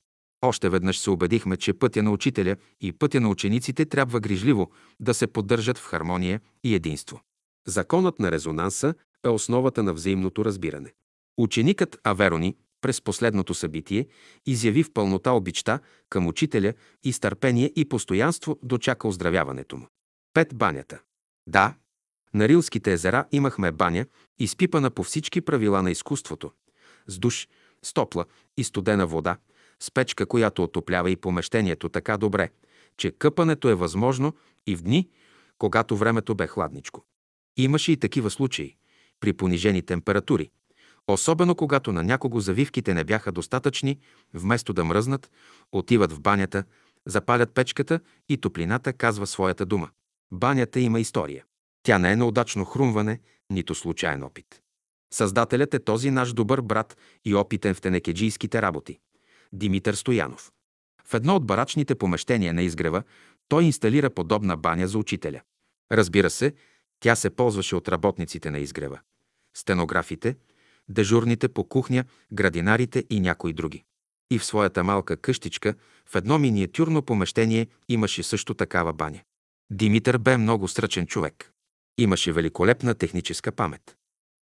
Още 0.43 0.69
веднъж 0.69 0.99
се 0.99 1.11
убедихме, 1.11 1.57
че 1.57 1.73
пътя 1.73 2.03
на 2.03 2.11
учителя 2.11 2.57
и 2.81 2.93
пътя 2.93 3.21
на 3.21 3.29
учениците 3.29 3.85
трябва 3.85 4.21
грижливо 4.21 4.71
да 5.01 5.15
се 5.15 5.27
поддържат 5.27 5.79
в 5.79 5.87
хармония 5.87 6.41
и 6.65 6.75
единство. 6.75 7.21
Законът 7.67 8.19
на 8.19 8.33
резонанса 8.33 8.95
е 9.25 9.29
основата 9.29 9.83
на 9.83 9.93
взаимното 9.93 10.45
разбиране. 10.45 10.93
Ученикът 11.39 12.01
Аверони 12.05 12.57
през 12.81 13.01
последното 13.01 13.55
събитие 13.55 14.07
изяви 14.47 14.83
в 14.83 14.93
пълнота 14.93 15.33
обичта 15.33 15.79
към 16.09 16.27
учителя 16.27 16.75
и 17.05 17.13
с 17.13 17.21
търпение 17.21 17.73
и 17.77 17.89
постоянство 17.89 18.59
дочака 18.63 19.09
оздравяването 19.09 19.77
му. 19.77 19.87
Пет 20.35 20.55
банята. 20.55 21.01
Да, 21.47 21.75
на 22.35 22.49
Рилските 22.49 22.93
езера 22.93 23.25
имахме 23.33 23.73
баня, 23.73 24.07
изпипана 24.39 24.91
по 24.91 25.03
всички 25.03 25.41
правила 25.41 25.83
на 25.83 25.91
изкуството, 25.91 26.51
с 27.07 27.19
душ, 27.19 27.49
с 27.83 27.93
топла 27.93 28.25
и 28.57 28.65
студена 28.65 29.07
вода, 29.07 29.37
с 29.83 29.91
печка, 29.91 30.27
която 30.27 30.63
отоплява 30.63 31.11
и 31.11 31.17
помещението 31.17 31.89
така 31.89 32.17
добре, 32.17 32.51
че 32.97 33.11
къпането 33.11 33.69
е 33.69 33.75
възможно 33.75 34.35
и 34.67 34.77
в 34.77 34.83
дни, 34.83 35.09
когато 35.59 35.97
времето 35.97 36.35
бе 36.35 36.47
хладничко. 36.47 37.05
Имаше 37.57 37.93
и 37.93 37.97
такива 37.97 38.31
случаи, 38.31 38.77
при 39.21 39.33
понижени 39.33 39.83
температури, 39.83 40.51
особено 41.09 41.55
когато 41.55 41.93
на 41.93 42.03
някого 42.03 42.41
завивките 42.41 42.95
не 42.95 43.05
бяха 43.05 43.33
достатъчни, 43.33 43.99
вместо 44.35 44.73
да 44.73 44.85
мръзнат, 44.85 45.31
отиват 45.73 46.13
в 46.13 46.21
банята, 46.21 46.65
запалят 47.07 47.55
печката 47.55 48.01
и 48.29 48.37
топлината 48.37 48.93
казва 48.93 49.27
своята 49.27 49.67
дума. 49.67 49.91
Банята 50.33 50.81
има 50.81 51.01
история. 51.01 51.45
Тя 51.83 51.99
не 51.99 52.13
е 52.13 52.17
неудачно 52.17 52.65
хрумване, 52.65 53.21
нито 53.51 53.75
случайен 53.75 54.23
опит. 54.23 54.63
Създателят 55.13 55.75
е 55.75 55.85
този 55.85 56.11
наш 56.11 56.33
добър 56.33 56.61
брат 56.61 56.97
и 57.25 57.35
опитен 57.35 57.75
в 57.75 57.81
тенекеджийските 57.81 58.63
работи. 58.63 58.99
Димитър 59.53 59.95
Стоянов. 59.95 60.53
В 61.05 61.15
едно 61.15 61.37
от 61.37 61.47
барачните 61.47 61.95
помещения 61.95 62.55
на 62.55 62.63
изгрева 62.63 63.03
той 63.49 63.65
инсталира 63.65 64.11
подобна 64.11 64.57
баня 64.57 64.89
за 64.89 64.99
учителя. 64.99 65.41
Разбира 65.93 66.31
се, 66.31 66.55
тя 67.01 67.17
се 67.17 67.31
ползваше 67.31 67.77
от 67.77 67.89
работниците 67.89 68.51
на 68.51 68.59
изгрева. 68.59 69.01
Стенографите, 69.57 70.37
дежурните 70.89 71.49
по 71.49 71.65
кухня, 71.65 72.05
градинарите 72.33 73.05
и 73.11 73.21
някои 73.21 73.53
други. 73.53 73.85
И 74.31 74.39
в 74.39 74.45
своята 74.45 74.85
малка 74.85 75.17
къщичка, 75.17 75.75
в 76.07 76.15
едно 76.15 76.39
миниатюрно 76.39 77.03
помещение, 77.03 77.67
имаше 77.89 78.23
също 78.23 78.55
такава 78.55 78.93
баня. 78.93 79.21
Димитър 79.71 80.19
бе 80.19 80.37
много 80.37 80.69
сръчен 80.69 81.07
човек. 81.07 81.53
Имаше 81.99 82.33
великолепна 82.33 82.95
техническа 82.95 83.53
памет. 83.53 83.97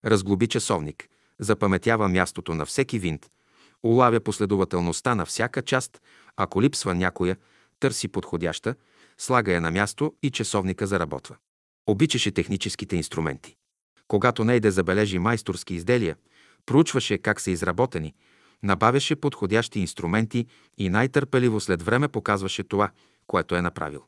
Разглоби 0.04 0.46
часовник, 0.48 1.08
запаметява 1.38 2.08
мястото 2.08 2.54
на 2.54 2.66
всеки 2.66 2.98
винт, 2.98 3.30
улавя 3.82 4.20
последователността 4.20 5.14
на 5.14 5.26
всяка 5.26 5.62
част, 5.62 6.02
ако 6.36 6.62
липсва 6.62 6.94
някоя, 6.94 7.36
търси 7.80 8.08
подходяща, 8.08 8.74
слага 9.18 9.52
я 9.52 9.60
на 9.60 9.70
място 9.70 10.14
и 10.22 10.30
часовника 10.30 10.86
заработва. 10.86 11.36
Обичаше 11.86 12.30
техническите 12.30 12.96
инструменти. 12.96 13.56
Когато 14.08 14.44
не 14.44 14.60
да 14.60 14.70
забележи 14.70 15.18
майсторски 15.18 15.74
изделия, 15.74 16.16
проучваше 16.66 17.18
как 17.18 17.40
са 17.40 17.50
изработени, 17.50 18.14
набавяше 18.62 19.16
подходящи 19.16 19.80
инструменти 19.80 20.46
и 20.78 20.88
най-търпеливо 20.88 21.60
след 21.60 21.82
време 21.82 22.08
показваше 22.08 22.62
това, 22.62 22.90
което 23.26 23.54
е 23.54 23.62
направил. 23.62 24.04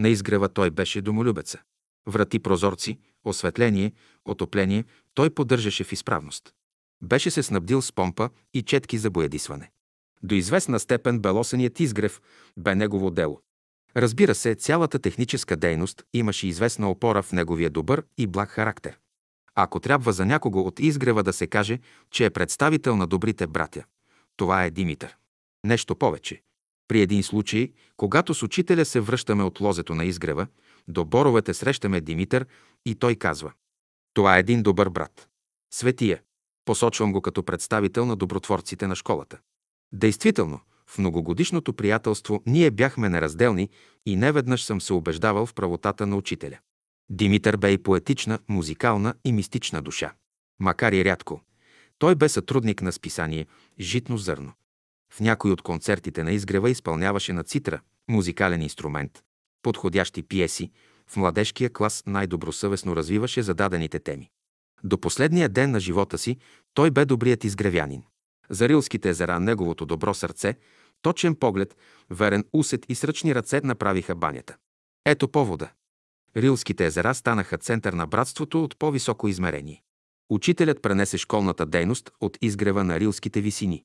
На 0.00 0.08
изгрева 0.08 0.48
той 0.48 0.70
беше 0.70 1.02
домолюбеца. 1.02 1.58
Врати 2.06 2.38
прозорци, 2.38 2.98
осветление, 3.24 3.92
отопление 4.24 4.84
той 5.14 5.30
поддържаше 5.30 5.84
в 5.84 5.92
изправност. 5.92 6.54
Беше 7.02 7.30
се 7.30 7.42
снабдил 7.42 7.82
с 7.82 7.92
помпа 7.92 8.30
и 8.54 8.62
четки 8.62 8.98
за 8.98 9.10
боядисване. 9.10 9.70
До 10.22 10.34
известна 10.34 10.80
степен 10.80 11.20
белосеният 11.20 11.80
изгрев 11.80 12.20
бе 12.56 12.74
негово 12.74 13.10
дело. 13.10 13.40
Разбира 13.96 14.34
се, 14.34 14.54
цялата 14.54 14.98
техническа 14.98 15.56
дейност 15.56 16.02
имаше 16.14 16.46
известна 16.46 16.90
опора 16.90 17.22
в 17.22 17.32
неговия 17.32 17.70
добър 17.70 18.04
и 18.18 18.26
благ 18.26 18.48
характер. 18.48 18.98
Ако 19.54 19.80
трябва 19.80 20.12
за 20.12 20.26
някого 20.26 20.60
от 20.60 20.80
изгрева 20.80 21.22
да 21.22 21.32
се 21.32 21.46
каже, 21.46 21.78
че 22.10 22.24
е 22.24 22.30
представител 22.30 22.96
на 22.96 23.06
добрите 23.06 23.46
братя, 23.46 23.84
това 24.36 24.64
е 24.64 24.70
Димитър. 24.70 25.16
Нещо 25.64 25.96
повече. 25.96 26.42
При 26.88 27.00
един 27.00 27.22
случай, 27.22 27.72
когато 27.96 28.34
с 28.34 28.42
учителя 28.42 28.84
се 28.84 29.00
връщаме 29.00 29.42
от 29.42 29.60
лозето 29.60 29.94
на 29.94 30.04
изгрева, 30.04 30.46
до 30.88 31.04
боровете 31.04 31.54
срещаме 31.54 32.00
Димитър 32.00 32.46
и 32.86 32.94
той 32.94 33.14
казва 33.14 33.52
«Това 34.14 34.36
е 34.36 34.40
един 34.40 34.62
добър 34.62 34.88
брат. 34.88 35.28
Светия. 35.74 36.20
Посочвам 36.64 37.12
го 37.12 37.22
като 37.22 37.42
представител 37.42 38.06
на 38.06 38.16
добротворците 38.16 38.86
на 38.86 38.96
школата. 38.96 39.38
Действително, 39.92 40.60
в 40.86 40.98
многогодишното 40.98 41.72
приятелство 41.72 42.42
ние 42.46 42.70
бяхме 42.70 43.08
неразделни 43.08 43.68
и 44.06 44.16
неведнъж 44.16 44.64
съм 44.64 44.80
се 44.80 44.92
убеждавал 44.92 45.46
в 45.46 45.54
правотата 45.54 46.06
на 46.06 46.16
учителя. 46.16 46.58
Димитър 47.10 47.56
бе 47.56 47.72
и 47.72 47.78
поетична, 47.78 48.38
музикална 48.48 49.14
и 49.24 49.32
мистична 49.32 49.82
душа. 49.82 50.12
Макар 50.60 50.92
и 50.92 51.04
рядко, 51.04 51.40
той 51.98 52.14
бе 52.14 52.28
сътрудник 52.28 52.82
на 52.82 52.92
списание 52.92 53.46
«Житно 53.80 54.18
зърно». 54.18 54.52
В 55.12 55.20
някой 55.20 55.50
от 55.50 55.62
концертите 55.62 56.22
на 56.22 56.32
изгрева 56.32 56.70
изпълняваше 56.70 57.32
на 57.32 57.44
цитра, 57.44 57.80
музикален 58.08 58.62
инструмент, 58.62 59.22
подходящи 59.62 60.22
пиеси, 60.22 60.70
в 61.06 61.16
младежкия 61.16 61.72
клас 61.72 62.02
най-добросъвестно 62.06 62.96
развиваше 62.96 63.42
зададените 63.42 63.98
теми. 63.98 64.30
До 64.84 65.00
последния 65.00 65.48
ден 65.48 65.70
на 65.70 65.80
живота 65.80 66.18
си 66.18 66.36
той 66.74 66.90
бе 66.90 67.04
добрият 67.04 67.44
изгревянин. 67.44 68.02
За 68.50 68.68
Рилските 68.68 69.08
езера 69.08 69.40
неговото 69.40 69.86
добро 69.86 70.14
сърце, 70.14 70.56
точен 71.02 71.34
поглед, 71.34 71.76
верен 72.10 72.44
усет 72.52 72.86
и 72.88 72.94
сръчни 72.94 73.34
ръце 73.34 73.60
направиха 73.64 74.14
банята. 74.14 74.56
Ето 75.06 75.28
повода. 75.28 75.70
Рилските 76.36 76.86
езера 76.86 77.14
станаха 77.14 77.58
център 77.58 77.92
на 77.92 78.06
братството 78.06 78.64
от 78.64 78.78
по-високо 78.78 79.28
измерение. 79.28 79.82
Учителят 80.30 80.82
пренесе 80.82 81.18
школната 81.18 81.66
дейност 81.66 82.10
от 82.20 82.38
изгрева 82.42 82.84
на 82.84 83.00
Рилските 83.00 83.40
висини. 83.40 83.84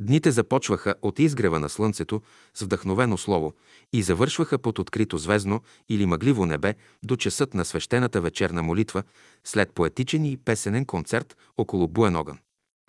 Дните 0.00 0.30
започваха 0.30 0.94
от 1.02 1.18
изгрева 1.18 1.60
на 1.60 1.68
слънцето 1.68 2.22
с 2.54 2.62
вдъхновено 2.62 3.18
слово 3.18 3.52
и 3.92 4.02
завършваха 4.02 4.58
под 4.58 4.78
открито 4.78 5.18
звездно 5.18 5.60
или 5.88 6.06
мъгливо 6.06 6.46
небе 6.46 6.74
до 7.02 7.16
часът 7.16 7.54
на 7.54 7.64
свещената 7.64 8.20
вечерна 8.20 8.62
молитва 8.62 9.02
след 9.44 9.72
поетичен 9.72 10.24
и 10.24 10.36
песенен 10.36 10.84
концерт 10.84 11.36
около 11.56 11.88
буен 11.88 12.16
огън. 12.16 12.38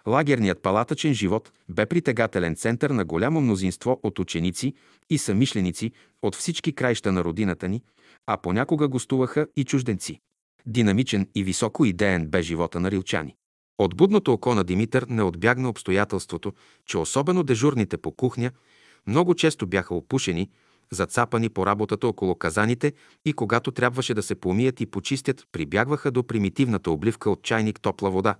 Лагерният 0.08 0.62
палатъчен 0.62 1.14
живот 1.14 1.52
бе 1.70 1.86
притегателен 1.86 2.56
център 2.56 2.90
на 2.90 3.06
голямо 3.06 3.42
мнозинство 3.42 4.00
от 4.04 4.20
ученици 4.20 4.74
и 5.10 5.18
самишленици 5.18 5.92
от 6.22 6.36
всички 6.36 6.74
краища 6.74 7.12
на 7.12 7.24
родината 7.24 7.70
ни, 7.70 7.82
а 8.26 8.38
понякога 8.38 8.88
гостуваха 8.88 9.48
и 9.56 9.66
чужденци. 9.66 10.20
Динамичен 10.66 11.28
и 11.36 11.44
високо 11.44 11.86
идеен 11.86 12.28
бе 12.28 12.42
живота 12.42 12.80
на 12.80 12.92
рилчани. 12.92 13.36
От 13.78 13.96
будното 13.96 14.34
око 14.34 14.56
на 14.56 14.64
Димитър 14.64 15.06
не 15.10 15.24
отбягна 15.24 15.70
обстоятелството, 15.70 16.54
че 16.86 16.98
особено 16.98 17.44
дежурните 17.44 17.98
по 17.98 18.12
кухня 18.12 18.52
много 19.08 19.36
често 19.36 19.68
бяха 19.68 19.96
опушени, 19.96 20.50
зацапани 20.92 21.50
по 21.50 21.66
работата 21.66 22.08
около 22.08 22.36
казаните 22.36 22.94
и 23.26 23.34
когато 23.34 23.72
трябваше 23.72 24.14
да 24.14 24.24
се 24.24 24.36
помият 24.36 24.82
и 24.82 24.86
почистят, 24.86 25.48
прибягваха 25.52 26.12
до 26.12 26.24
примитивната 26.24 26.92
обливка 26.92 27.30
от 27.30 27.44
чайник 27.44 27.82
топла 27.82 28.10
вода, 28.10 28.36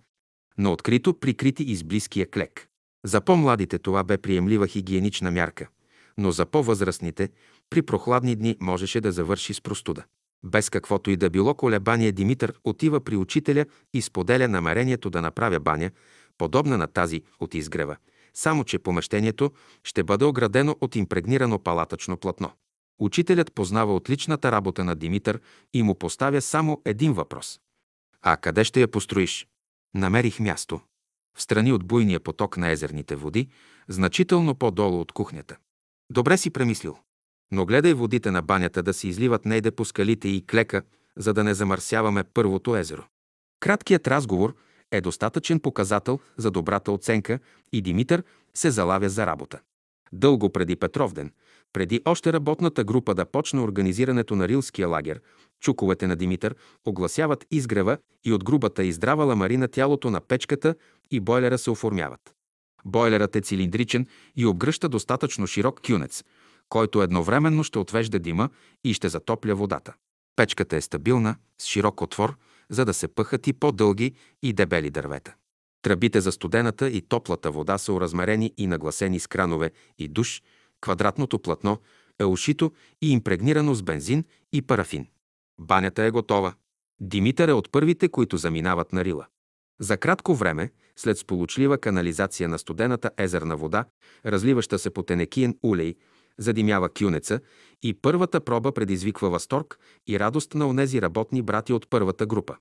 но 0.58 0.72
открито 0.72 1.14
прикрити 1.14 1.64
из 1.64 1.84
близкия 1.84 2.30
клек. 2.30 2.68
За 3.06 3.22
по-младите 3.22 3.80
това 3.80 4.04
бе 4.04 4.18
приемлива 4.18 4.68
хигиенична 4.68 5.32
мярка, 5.32 5.68
но 6.18 6.32
за 6.32 6.46
по-възрастните 6.46 7.30
при 7.70 7.82
прохладни 7.82 8.36
дни 8.36 8.58
можеше 8.62 9.02
да 9.02 9.12
завърши 9.12 9.54
с 9.54 9.62
простуда. 9.62 10.04
Без 10.44 10.70
каквото 10.70 11.12
и 11.12 11.18
да 11.18 11.30
било 11.30 11.56
колебание 11.56 12.12
Димитър 12.12 12.54
отива 12.64 13.02
при 13.02 13.16
учителя 13.16 13.66
и 13.94 14.02
споделя 14.02 14.48
намерението 14.48 15.10
да 15.10 15.22
направя 15.22 15.60
баня, 15.60 15.92
подобна 16.38 16.78
на 16.78 16.88
тази 16.88 17.24
от 17.40 17.54
изгрева, 17.54 17.98
само 18.34 18.64
че 18.64 18.80
помещението 18.80 19.52
ще 19.84 20.04
бъде 20.04 20.26
оградено 20.26 20.76
от 20.82 20.96
импрегнирано 20.96 21.60
палатъчно 21.60 22.18
платно. 22.18 22.52
Учителят 23.00 23.54
познава 23.54 23.96
отличната 23.96 24.52
работа 24.52 24.84
на 24.84 24.96
Димитър 24.96 25.42
и 25.74 25.84
му 25.84 25.96
поставя 25.96 26.42
само 26.42 26.82
един 26.86 27.14
въпрос. 27.14 27.60
А 28.22 28.38
къде 28.38 28.64
ще 28.64 28.82
я 28.82 28.88
построиш? 28.88 29.48
Намерих 29.96 30.40
място. 30.40 30.82
В 31.38 31.42
страни 31.42 31.74
от 31.74 31.88
буйния 31.88 32.20
поток 32.20 32.58
на 32.58 32.70
езерните 32.70 33.16
води, 33.16 33.48
значително 33.88 34.56
по-долу 34.56 35.00
от 35.00 35.12
кухнята. 35.12 35.58
Добре 36.12 36.38
си 36.38 36.50
премислил. 36.50 36.98
Но 37.52 37.66
гледай 37.66 37.94
водите 37.94 38.32
на 38.32 38.42
банята 38.42 38.84
да 38.84 38.94
се 38.94 39.08
изливат 39.08 39.46
нейде 39.46 39.72
по 39.72 39.86
скалите 39.86 40.28
и 40.28 40.46
клека, 40.48 40.82
за 41.18 41.34
да 41.34 41.44
не 41.44 41.54
замърсяваме 41.54 42.24
първото 42.24 42.76
езеро. 42.76 43.04
Краткият 43.60 44.08
разговор 44.08 44.56
е 44.92 45.02
достатъчен 45.02 45.60
показател 45.60 46.20
за 46.38 46.52
добрата 46.52 46.92
оценка 46.92 47.40
и 47.72 47.82
Димитър 47.82 48.24
се 48.54 48.72
залавя 48.72 49.10
за 49.10 49.26
работа. 49.26 49.60
Дълго 50.12 50.50
преди 50.50 50.76
Петровден, 50.76 51.32
преди 51.74 52.02
още 52.06 52.34
работната 52.34 52.84
група 52.84 53.16
да 53.16 53.26
почне 53.26 53.62
организирането 53.62 54.36
на 54.36 54.48
Рилския 54.48 54.88
лагер, 54.88 55.22
чуковете 55.60 56.08
на 56.08 56.16
Димитър 56.16 56.56
огласяват 56.86 57.46
изгрева 57.52 57.98
и 58.26 58.34
от 58.34 58.44
грубата 58.44 58.84
и 58.84 58.92
здрава 58.92 59.24
ламарина 59.24 59.68
тялото 59.68 60.10
на 60.10 60.22
печката 60.22 60.76
и 61.12 61.20
бойлера 61.20 61.58
се 61.58 61.72
оформяват. 61.72 62.34
Бойлерът 62.86 63.36
е 63.36 63.42
цилиндричен 63.42 64.08
и 64.36 64.46
обгръща 64.46 64.90
достатъчно 64.90 65.48
широк 65.48 65.82
кюнец, 65.88 66.24
който 66.70 67.02
едновременно 67.02 67.64
ще 67.64 67.80
отвежда 67.80 68.20
дима 68.20 68.50
и 68.84 68.94
ще 68.94 69.10
затопля 69.10 69.56
водата. 69.56 69.94
Печката 70.36 70.76
е 70.76 70.82
стабилна, 70.82 71.36
с 71.58 71.66
широк 71.66 72.02
отвор, 72.02 72.38
за 72.70 72.86
да 72.86 72.94
се 72.94 73.08
пъхат 73.08 73.48
и 73.48 73.54
по-дълги 73.54 74.14
и 74.44 74.54
дебели 74.54 74.90
дървета. 74.90 75.36
Тръбите 75.82 76.22
за 76.22 76.32
студената 76.32 76.90
и 76.90 77.02
топлата 77.02 77.52
вода 77.52 77.78
са 77.78 77.94
оразмерени 77.94 78.54
и 78.58 78.68
нагласени 78.68 79.20
с 79.20 79.28
кранове 79.28 79.72
и 79.98 80.08
душ, 80.08 80.44
квадратното 80.82 81.40
платно 81.40 81.78
е 82.20 82.26
ушито 82.26 82.72
и 83.02 83.12
импрегнирано 83.12 83.74
с 83.74 83.84
бензин 83.84 84.24
и 84.54 84.62
парафин. 84.62 85.08
Банята 85.60 86.04
е 86.04 86.12
готова. 86.12 86.54
Димитър 87.00 87.48
е 87.48 87.54
от 87.54 87.72
първите, 87.72 88.10
които 88.10 88.38
заминават 88.38 88.94
на 88.94 89.06
Рила. 89.06 89.26
За 89.80 89.98
кратко 89.98 90.36
време, 90.36 90.72
след 90.96 91.18
сполучлива 91.18 91.78
канализация 91.78 92.50
на 92.50 92.60
студената 92.60 93.12
езерна 93.18 93.58
вода, 93.58 93.86
разливаща 94.26 94.80
се 94.80 94.90
по 94.90 95.04
тенекиен 95.04 95.58
улей, 95.64 95.96
задимява 96.38 96.90
кюнеца 96.90 97.40
и 97.84 97.94
първата 97.94 98.42
проба 98.42 98.72
предизвиква 98.72 99.30
възторг 99.30 99.80
и 100.08 100.20
радост 100.20 100.54
на 100.54 100.68
онези 100.68 101.02
работни 101.02 101.42
брати 101.42 101.74
от 101.74 101.90
първата 101.90 102.26
група. 102.26 102.56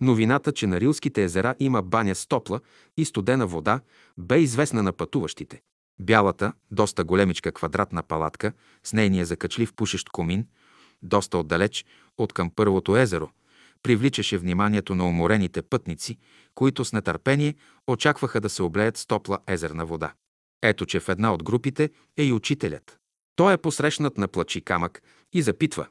Новината, 0.00 0.52
че 0.52 0.66
на 0.66 0.80
Рилските 0.80 1.24
езера 1.24 1.54
има 1.58 1.82
баня 1.82 2.14
с 2.14 2.26
топла 2.26 2.60
и 2.96 3.04
студена 3.04 3.46
вода, 3.46 3.80
бе 4.18 4.38
известна 4.38 4.82
на 4.82 4.92
пътуващите. 4.92 5.60
Бялата, 6.00 6.52
доста 6.70 7.04
големичка 7.04 7.52
квадратна 7.52 8.02
палатка 8.02 8.52
с 8.84 8.92
нейния 8.92 9.26
закачлив 9.26 9.74
пушещ 9.74 10.08
комин, 10.08 10.46
доста 11.02 11.38
отдалеч 11.38 11.84
от 12.18 12.32
към 12.32 12.50
първото 12.50 12.96
езеро, 12.96 13.30
привличаше 13.82 14.38
вниманието 14.38 14.94
на 14.94 15.08
уморените 15.08 15.62
пътници, 15.62 16.18
които 16.54 16.84
с 16.84 16.92
нетърпение 16.92 17.54
очакваха 17.86 18.40
да 18.40 18.48
се 18.48 18.62
облеят 18.62 18.96
с 18.96 19.06
топла 19.06 19.38
езерна 19.46 19.86
вода. 19.86 20.12
Ето, 20.62 20.86
че 20.86 21.00
в 21.00 21.08
една 21.08 21.34
от 21.34 21.42
групите 21.42 21.90
е 22.16 22.24
и 22.24 22.32
учителят. 22.32 23.01
Той 23.36 23.52
е 23.52 23.58
посрещнат 23.58 24.18
на 24.18 24.28
плачи 24.28 24.60
камък 24.60 25.02
и 25.32 25.42
запитва. 25.42 25.86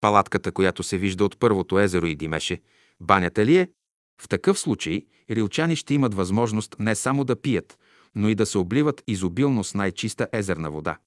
Палатката, 0.00 0.52
която 0.52 0.82
се 0.82 0.98
вижда 0.98 1.24
от 1.24 1.38
първото 1.38 1.78
езеро 1.78 2.06
и 2.06 2.16
димеше, 2.16 2.60
банята 3.00 3.46
ли 3.46 3.56
е? 3.56 3.68
В 4.22 4.28
такъв 4.28 4.58
случай 4.58 5.06
рилчани 5.30 5.76
ще 5.76 5.94
имат 5.94 6.14
възможност 6.14 6.76
не 6.78 6.94
само 6.94 7.24
да 7.24 7.40
пият, 7.40 7.78
но 8.14 8.28
и 8.28 8.34
да 8.34 8.46
се 8.46 8.58
обливат 8.58 9.02
изобилно 9.06 9.64
с 9.64 9.74
най-чиста 9.74 10.28
езерна 10.32 10.70
вода, 10.70 10.98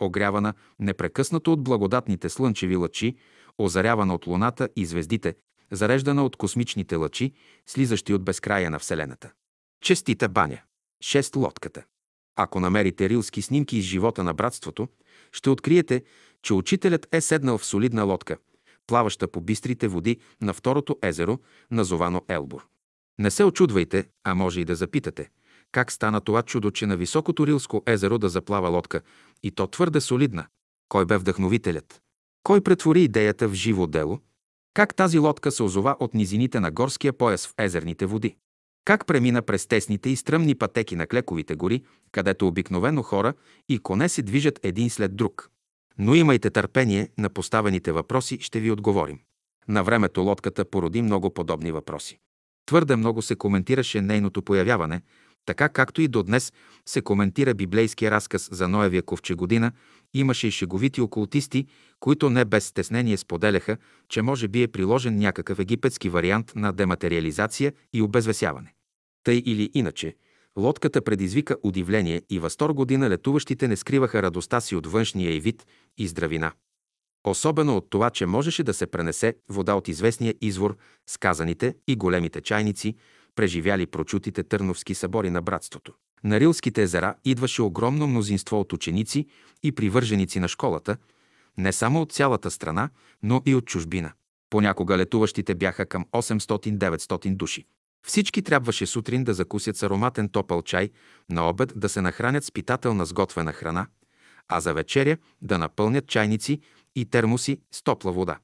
огрявана 0.00 0.54
непрекъснато 0.78 1.52
от 1.52 1.62
благодатните 1.62 2.28
слънчеви 2.28 2.76
лъчи, 2.76 3.16
озарявана 3.58 4.14
от 4.14 4.26
луната 4.26 4.68
и 4.76 4.86
звездите, 4.86 5.34
зареждана 5.70 6.24
от 6.24 6.36
космичните 6.36 6.96
лъчи, 6.96 7.32
слизащи 7.66 8.14
от 8.14 8.24
безкрая 8.24 8.70
на 8.70 8.78
Вселената. 8.78 9.32
Честита 9.80 10.28
баня. 10.28 10.60
Шест 11.02 11.36
лодката. 11.36 11.84
Ако 12.36 12.60
намерите 12.60 13.08
рилски 13.08 13.42
снимки 13.42 13.78
из 13.78 13.84
живота 13.84 14.24
на 14.24 14.34
братството, 14.34 14.88
ще 15.32 15.50
откриете, 15.50 16.02
че 16.42 16.54
учителят 16.54 17.08
е 17.12 17.20
седнал 17.20 17.58
в 17.58 17.66
солидна 17.66 18.04
лодка, 18.04 18.36
плаваща 18.86 19.28
по 19.28 19.40
бистрите 19.40 19.88
води 19.88 20.18
на 20.40 20.54
второто 20.54 20.98
езеро, 21.02 21.38
назовано 21.70 22.22
Елбор. 22.28 22.66
Не 23.18 23.30
се 23.30 23.44
очудвайте, 23.44 24.08
а 24.24 24.34
може 24.34 24.60
и 24.60 24.64
да 24.64 24.74
запитате, 24.74 25.30
как 25.72 25.92
стана 25.92 26.20
това 26.20 26.42
чудо, 26.42 26.70
че 26.70 26.86
на 26.86 26.96
високото 26.96 27.46
Рилско 27.46 27.82
езеро 27.86 28.18
да 28.18 28.28
заплава 28.28 28.68
лодка, 28.68 29.00
и 29.42 29.50
то 29.50 29.66
твърде 29.66 30.00
солидна. 30.00 30.46
Кой 30.88 31.06
бе 31.06 31.16
вдъхновителят? 31.16 32.00
Кой 32.42 32.60
претвори 32.60 33.02
идеята 33.02 33.48
в 33.48 33.54
живо 33.54 33.86
дело? 33.86 34.20
Как 34.74 34.94
тази 34.94 35.18
лодка 35.18 35.50
се 35.50 35.62
озова 35.62 35.96
от 36.00 36.14
низините 36.14 36.60
на 36.60 36.70
горския 36.70 37.12
пояс 37.12 37.46
в 37.46 37.54
езерните 37.58 38.06
води? 38.06 38.36
Как 38.88 39.06
премина 39.06 39.42
през 39.42 39.66
тесните 39.66 40.10
и 40.10 40.16
стръмни 40.16 40.54
пътеки 40.54 40.96
на 40.96 41.06
Клековите 41.06 41.54
гори, 41.54 41.82
където 42.12 42.46
обикновено 42.48 43.02
хора 43.02 43.34
и 43.68 43.78
коне 43.78 44.08
се 44.08 44.22
движат 44.22 44.60
един 44.62 44.90
след 44.90 45.16
друг? 45.16 45.50
Но 45.98 46.14
имайте 46.14 46.50
търпение, 46.50 47.08
на 47.18 47.30
поставените 47.30 47.92
въпроси 47.92 48.38
ще 48.40 48.60
ви 48.60 48.70
отговорим. 48.70 49.18
На 49.68 49.84
времето 49.84 50.20
лодката 50.20 50.64
породи 50.64 51.02
много 51.02 51.34
подобни 51.34 51.72
въпроси. 51.72 52.18
Твърде 52.66 52.96
много 52.96 53.22
се 53.22 53.36
коментираше 53.36 54.00
нейното 54.00 54.42
появяване, 54.42 55.02
така 55.46 55.68
както 55.68 56.02
и 56.02 56.08
до 56.08 56.22
днес 56.22 56.52
се 56.86 57.02
коментира 57.02 57.54
библейския 57.54 58.10
разказ 58.10 58.48
за 58.52 58.68
Ноевия 58.68 59.02
ковче 59.02 59.34
година, 59.34 59.72
имаше 60.14 60.46
и 60.46 60.50
шеговити 60.50 61.00
окултисти, 61.00 61.66
които 62.00 62.30
не 62.30 62.44
без 62.44 62.66
стеснение 62.66 63.16
споделяха, 63.16 63.76
че 64.08 64.22
може 64.22 64.48
би 64.48 64.62
е 64.62 64.68
приложен 64.68 65.18
някакъв 65.18 65.58
египетски 65.58 66.08
вариант 66.08 66.52
на 66.56 66.72
дематериализация 66.72 67.72
и 67.92 68.02
обезвесяване. 68.02 68.74
Тъй 69.28 69.42
или 69.46 69.70
иначе, 69.74 70.14
лодката 70.58 71.02
предизвика 71.02 71.56
удивление 71.62 72.22
и 72.30 72.38
възторг 72.38 72.74
година 72.74 73.10
летуващите 73.10 73.68
не 73.68 73.76
скриваха 73.76 74.22
радостта 74.22 74.60
си 74.60 74.76
от 74.76 74.86
външния 74.86 75.34
и 75.34 75.40
вид 75.40 75.66
и 75.98 76.08
здравина. 76.08 76.52
Особено 77.24 77.76
от 77.76 77.90
това, 77.90 78.10
че 78.10 78.26
можеше 78.26 78.62
да 78.62 78.74
се 78.74 78.86
пренесе 78.86 79.36
вода 79.48 79.74
от 79.74 79.88
известния 79.88 80.34
извор, 80.40 80.76
сказаните 81.06 81.74
и 81.88 81.96
големите 81.96 82.40
чайници, 82.40 82.96
преживяли 83.34 83.86
прочутите 83.86 84.42
търновски 84.42 84.94
събори 84.94 85.30
на 85.30 85.42
братството. 85.42 85.92
На 86.24 86.40
Рилските 86.40 86.82
езера 86.82 87.14
идваше 87.24 87.62
огромно 87.62 88.06
мнозинство 88.06 88.60
от 88.60 88.72
ученици 88.72 89.26
и 89.62 89.72
привърженици 89.72 90.40
на 90.40 90.48
школата, 90.48 90.96
не 91.58 91.72
само 91.72 92.02
от 92.02 92.12
цялата 92.12 92.50
страна, 92.50 92.90
но 93.22 93.42
и 93.46 93.54
от 93.54 93.66
чужбина. 93.66 94.12
Понякога 94.50 94.98
летуващите 94.98 95.54
бяха 95.54 95.86
към 95.86 96.04
800-900 96.12 97.36
души. 97.36 97.66
Всички 98.06 98.42
трябваше 98.42 98.86
сутрин 98.86 99.24
да 99.24 99.34
закусят 99.34 99.76
с 99.76 99.82
ароматен 99.82 100.28
топъл 100.28 100.62
чай, 100.62 100.90
на 101.30 101.48
обед 101.48 101.72
да 101.76 101.88
се 101.88 102.00
нахранят 102.00 102.44
с 102.44 102.52
питателна 102.52 103.06
сготвена 103.06 103.52
храна, 103.52 103.86
а 104.48 104.60
за 104.60 104.74
вечеря 104.74 105.16
да 105.42 105.58
напълнят 105.58 106.06
чайници 106.06 106.60
и 106.96 107.04
термоси 107.04 107.60
с 107.72 107.82
топла 107.82 108.12
вода. 108.12 108.38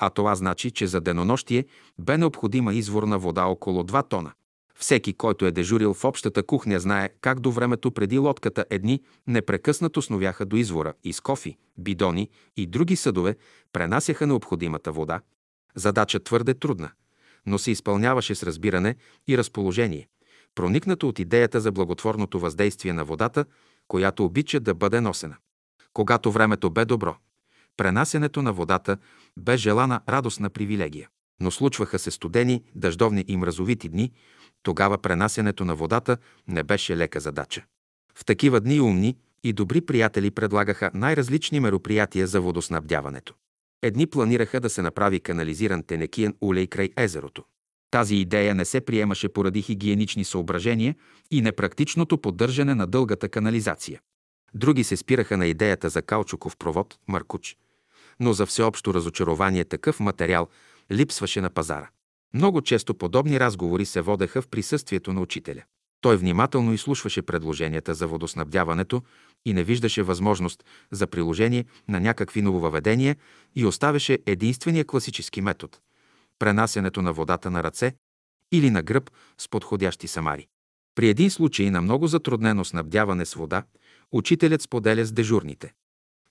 А 0.00 0.10
това 0.10 0.34
значи, 0.34 0.70
че 0.70 0.86
за 0.86 1.00
денонощие 1.00 1.64
бе 1.98 2.18
необходима 2.18 2.74
изворна 2.74 3.18
вода 3.18 3.44
около 3.44 3.82
2 3.82 4.08
тона. 4.08 4.32
Всеки, 4.74 5.12
който 5.12 5.46
е 5.46 5.50
дежурил 5.50 5.94
в 5.94 6.04
общата 6.04 6.42
кухня, 6.42 6.80
знае 6.80 7.08
как 7.20 7.40
до 7.40 7.50
времето 7.50 7.90
преди 7.90 8.18
лодката 8.18 8.64
едни 8.70 9.02
непрекъснато 9.26 10.02
сновяха 10.02 10.46
до 10.46 10.56
извора 10.56 10.94
и 11.04 11.12
с 11.12 11.20
кофи, 11.20 11.56
бидони 11.78 12.28
и 12.56 12.66
други 12.66 12.96
съдове 12.96 13.36
пренасяха 13.72 14.26
необходимата 14.26 14.92
вода. 14.92 15.20
Задача 15.74 16.20
твърде 16.20 16.54
трудна, 16.54 16.90
но 17.46 17.58
се 17.58 17.70
изпълняваше 17.70 18.34
с 18.34 18.42
разбиране 18.42 18.96
и 19.28 19.38
разположение, 19.38 20.08
проникнато 20.54 21.08
от 21.08 21.18
идеята 21.18 21.60
за 21.60 21.72
благотворното 21.72 22.40
въздействие 22.40 22.92
на 22.92 23.04
водата, 23.04 23.44
която 23.88 24.24
обича 24.24 24.60
да 24.60 24.74
бъде 24.74 25.00
носена. 25.00 25.36
Когато 25.92 26.32
времето 26.32 26.70
бе 26.70 26.84
добро, 26.84 27.16
пренасенето 27.76 28.42
на 28.42 28.52
водата 28.52 28.96
бе 29.36 29.56
желана 29.56 30.00
радостна 30.08 30.50
привилегия. 30.50 31.08
Но 31.40 31.50
случваха 31.50 31.98
се 31.98 32.10
студени, 32.10 32.62
дъждовни 32.74 33.24
и 33.28 33.36
мразовити 33.36 33.88
дни, 33.88 34.12
тогава 34.62 34.98
пренасенето 34.98 35.64
на 35.64 35.74
водата 35.74 36.16
не 36.48 36.62
беше 36.62 36.96
лека 36.96 37.20
задача. 37.20 37.64
В 38.14 38.24
такива 38.24 38.60
дни 38.60 38.80
умни 38.80 39.16
и 39.44 39.52
добри 39.52 39.80
приятели 39.80 40.30
предлагаха 40.30 40.90
най-различни 40.94 41.60
мероприятия 41.60 42.26
за 42.26 42.40
водоснабдяването. 42.40 43.34
Едни 43.82 44.06
планираха 44.06 44.60
да 44.60 44.70
се 44.70 44.82
направи 44.82 45.20
канализиран 45.20 45.82
тенекиен 45.82 46.34
улей 46.40 46.66
край 46.66 46.90
езерото. 46.96 47.44
Тази 47.90 48.16
идея 48.16 48.54
не 48.54 48.64
се 48.64 48.80
приемаше 48.80 49.28
поради 49.28 49.62
хигиенични 49.62 50.24
съображения 50.24 50.94
и 51.30 51.42
непрактичното 51.42 52.18
поддържане 52.18 52.74
на 52.74 52.86
дългата 52.86 53.28
канализация. 53.28 54.00
Други 54.54 54.84
се 54.84 54.96
спираха 54.96 55.36
на 55.36 55.46
идеята 55.46 55.88
за 55.88 56.02
каучуков 56.02 56.56
провод, 56.56 56.98
маркуч. 57.08 57.56
Но 58.20 58.32
за 58.32 58.46
всеобщо 58.46 58.94
разочарование 58.94 59.64
такъв 59.64 60.00
материал 60.00 60.48
липсваше 60.92 61.40
на 61.40 61.50
пазара. 61.50 61.88
Много 62.34 62.62
често 62.62 62.94
подобни 62.94 63.40
разговори 63.40 63.84
се 63.84 64.00
водеха 64.00 64.42
в 64.42 64.48
присъствието 64.48 65.12
на 65.12 65.20
учителя. 65.20 65.62
Той 66.00 66.16
внимателно 66.16 66.72
изслушваше 66.72 67.22
предложенията 67.22 67.94
за 67.94 68.06
водоснабдяването 68.06 69.02
и 69.44 69.52
не 69.52 69.64
виждаше 69.64 70.02
възможност 70.02 70.64
за 70.90 71.06
приложение 71.06 71.64
на 71.88 72.00
някакви 72.00 72.42
нововъведения 72.42 73.16
и 73.56 73.66
оставяше 73.66 74.18
единствения 74.26 74.84
класически 74.84 75.40
метод– 75.40 75.78
пренасенето 76.38 77.02
на 77.02 77.12
водата 77.12 77.50
на 77.50 77.62
ръце 77.62 77.94
или 78.52 78.70
на 78.70 78.82
гръб 78.82 79.10
с 79.38 79.48
подходящи 79.48 80.08
самари. 80.08 80.46
При 80.94 81.08
един 81.08 81.30
случай 81.30 81.70
на 81.70 81.82
много 81.82 82.06
затруднено 82.06 82.64
снабдяване 82.64 83.26
с 83.26 83.34
вода, 83.34 83.62
учителят 84.12 84.62
споделя 84.62 85.04
с 85.04 85.12
дежурните. 85.12 85.72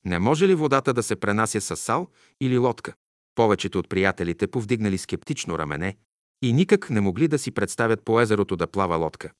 Не 0.05 0.19
може 0.19 0.47
ли 0.47 0.55
водата 0.55 0.93
да 0.93 1.03
се 1.03 1.15
пренася 1.15 1.61
с 1.61 1.75
сал 1.75 2.07
или 2.41 2.57
лодка? 2.57 2.93
Повечето 3.35 3.79
от 3.79 3.89
приятелите 3.89 4.47
повдигнали 4.47 4.97
скептично 4.97 5.59
рамене 5.59 5.97
и 6.41 6.53
никак 6.53 6.89
не 6.89 7.01
могли 7.01 7.27
да 7.27 7.39
си 7.39 7.51
представят 7.51 8.05
по 8.05 8.21
езерото 8.21 8.55
да 8.55 8.67
плава 8.67 8.95
лодка, 8.95 9.31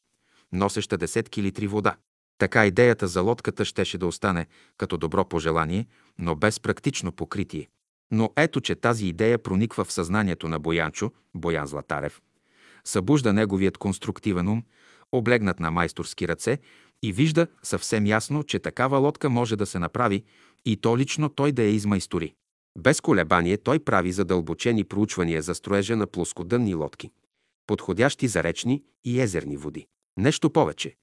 носеща 0.51 0.97
десетки 0.97 1.43
литри 1.43 1.67
вода. 1.67 1.95
Така 2.37 2.65
идеята 2.65 3.07
за 3.07 3.21
лодката 3.21 3.65
щеше 3.65 3.97
да 3.97 4.07
остане 4.07 4.47
като 4.77 4.97
добро 4.97 5.25
пожелание, 5.25 5.87
но 6.19 6.35
без 6.35 6.59
практично 6.59 7.11
покритие. 7.11 7.67
Но 8.11 8.29
ето, 8.37 8.61
че 8.61 8.75
тази 8.75 9.07
идея 9.07 9.37
прониква 9.37 9.85
в 9.85 9.91
съзнанието 9.91 10.47
на 10.47 10.59
Боянчо, 10.59 11.11
Боян 11.35 11.67
Златарев, 11.67 12.21
събужда 12.83 13.33
неговият 13.33 13.77
конструктивен 13.77 14.47
ум, 14.47 14.63
облегнат 15.11 15.59
на 15.59 15.71
майсторски 15.71 16.27
ръце 16.27 16.59
и 17.03 17.13
вижда 17.13 17.47
съвсем 17.63 18.05
ясно, 18.05 18.43
че 18.43 18.59
такава 18.59 18.97
лодка 18.97 19.29
може 19.29 19.55
да 19.55 19.65
се 19.65 19.79
направи 19.79 20.23
и 20.65 20.77
то 20.77 20.97
лично 20.97 21.29
той 21.29 21.51
да 21.51 21.63
я 21.63 21.69
измайстори. 21.69 22.33
Без 22.77 23.01
колебание 23.01 23.57
той 23.57 23.79
прави 23.79 24.11
задълбочени 24.11 24.83
проучвания 24.83 25.41
за 25.41 25.55
строежа 25.55 25.95
на 25.95 26.07
плоскодънни 26.07 26.75
лодки, 26.75 27.11
подходящи 27.67 28.27
за 28.27 28.43
речни 28.43 28.83
и 29.05 29.21
езерни 29.21 29.57
води. 29.57 29.87
Нещо 30.17 30.49
повече. 30.49 30.95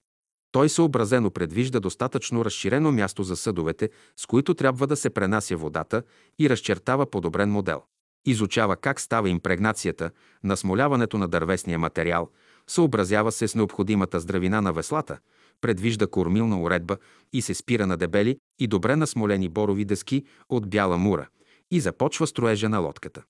Той 0.55 0.68
съобразено 0.68 1.31
предвижда 1.31 1.81
достатъчно 1.81 2.44
разширено 2.44 2.93
място 2.93 3.22
за 3.22 3.36
съдовете, 3.36 3.90
с 4.16 4.26
които 4.26 4.55
трябва 4.55 4.86
да 4.86 4.97
се 4.97 5.10
пренася 5.10 5.56
водата 5.56 6.02
и 6.39 6.51
разчертава 6.51 7.06
подобрен 7.10 7.51
модел. 7.51 7.82
Изучава 8.26 8.76
как 8.76 9.01
става 9.01 9.28
импрегнацията, 9.28 10.10
насмоляването 10.44 11.18
на 11.18 11.28
дървесния 11.28 11.78
материал, 11.78 12.31
съобразява 12.66 13.32
се 13.32 13.48
с 13.48 13.55
необходимата 13.55 14.20
здравина 14.20 14.60
на 14.60 14.72
веслата, 14.72 15.18
предвижда 15.60 16.06
кормилна 16.06 16.62
уредба 16.62 16.97
и 17.32 17.43
се 17.43 17.55
спира 17.55 17.86
на 17.86 17.97
дебели 17.97 18.39
и 18.59 18.66
добре 18.66 18.97
насмолени 18.97 19.48
борови 19.48 19.85
дъски 19.85 20.24
от 20.48 20.70
бяла 20.70 20.98
мура 20.98 21.28
и 21.70 21.81
започва 21.81 22.26
строежа 22.26 22.68
на 22.68 22.78
лодката. 22.78 23.22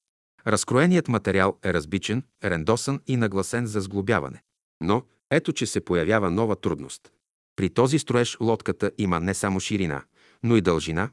Разкроеният 0.46 1.08
материал 1.08 1.58
е 1.64 1.74
разбичен, 1.74 2.22
рендосан 2.44 3.00
и 3.06 3.16
нагласен 3.16 3.66
за 3.66 3.80
сглобяване. 3.80 4.42
Но 4.80 5.02
ето, 5.30 5.52
че 5.52 5.66
се 5.66 5.84
появява 5.84 6.30
нова 6.30 6.56
трудност. 6.56 7.12
При 7.56 7.70
този 7.70 7.98
строеж 7.98 8.36
лодката 8.40 8.90
има 8.98 9.20
не 9.20 9.34
само 9.34 9.60
ширина, 9.60 10.04
но 10.42 10.56
и 10.56 10.60
дължина, 10.60 11.10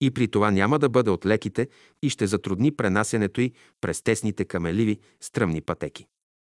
и 0.00 0.10
при 0.10 0.28
това 0.28 0.50
няма 0.50 0.78
да 0.78 0.88
бъде 0.88 1.10
от 1.10 1.26
леките 1.26 1.68
и 2.02 2.10
ще 2.10 2.26
затрудни 2.26 2.76
пренасенето 2.76 3.40
й 3.40 3.52
през 3.80 4.02
тесните 4.02 4.44
камеливи, 4.44 4.98
стръмни 5.20 5.60
пътеки. 5.60 6.06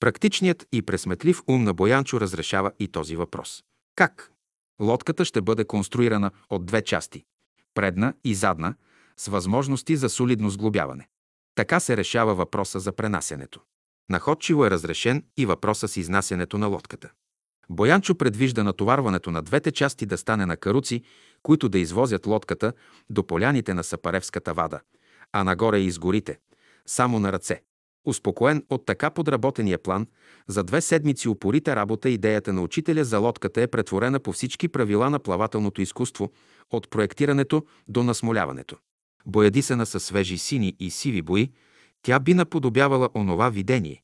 Практичният 0.00 0.66
и 0.72 0.82
пресметлив 0.82 1.42
ум 1.48 1.64
на 1.64 1.74
Боянчо 1.74 2.20
разрешава 2.20 2.72
и 2.78 2.88
този 2.88 3.16
въпрос. 3.16 3.64
Как? 3.96 4.32
Лодката 4.80 5.24
ще 5.24 5.42
бъде 5.42 5.64
конструирана 5.64 6.30
от 6.50 6.66
две 6.66 6.82
части– 6.82 7.24
предна 7.74 8.14
и 8.24 8.34
задна, 8.34 8.74
с 9.16 9.26
възможности 9.26 9.96
за 9.96 10.08
солидно 10.08 10.50
сглобяване. 10.50 11.08
Така 11.54 11.80
се 11.80 11.96
решава 11.96 12.34
въпроса 12.34 12.80
за 12.80 12.92
пренасенето. 12.92 13.60
Находчиво 14.10 14.66
е 14.66 14.70
разрешен 14.70 15.24
и 15.36 15.46
въпроса 15.46 15.88
с 15.88 15.96
изнасянето 15.96 16.58
на 16.58 16.66
лодката. 16.66 17.10
Боянчо 17.70 18.14
предвижда 18.14 18.64
натоварването 18.64 19.30
на 19.30 19.42
двете 19.42 19.72
части 19.72 20.06
да 20.06 20.18
стане 20.18 20.46
на 20.46 20.56
каруци, 20.56 21.02
които 21.42 21.68
да 21.68 21.78
извозят 21.78 22.26
лодката 22.26 22.72
до 23.10 23.26
поляните 23.26 23.74
на 23.74 23.84
Сапаревската 23.84 24.54
вада, 24.54 24.80
а 25.32 25.44
нагоре 25.44 25.78
и 25.78 25.86
из 25.86 25.98
само 26.86 27.18
на 27.18 27.32
ръце. 27.32 27.62
Успокоен 28.04 28.64
от 28.70 28.86
така 28.86 29.10
подработения 29.10 29.78
план, 29.78 30.06
за 30.46 30.64
две 30.64 30.80
седмици 30.80 31.28
упорита 31.28 31.76
работа 31.76 32.10
идеята 32.10 32.52
на 32.52 32.62
учителя 32.62 33.04
за 33.04 33.18
лодката 33.18 33.62
е 33.62 33.66
претворена 33.66 34.20
по 34.20 34.32
всички 34.32 34.68
правила 34.68 35.10
на 35.10 35.18
плавателното 35.18 35.82
изкуство, 35.82 36.32
от 36.70 36.90
проектирането 36.90 37.66
до 37.88 38.02
насмоляването. 38.02 38.76
Боядисана 39.26 39.86
със 39.86 40.04
свежи 40.04 40.38
сини 40.38 40.76
и 40.80 40.90
сиви 40.90 41.22
бои, 41.22 41.52
тя 42.02 42.18
би 42.20 42.34
наподобявала 42.34 43.08
онова 43.14 43.50
видение, 43.50 44.02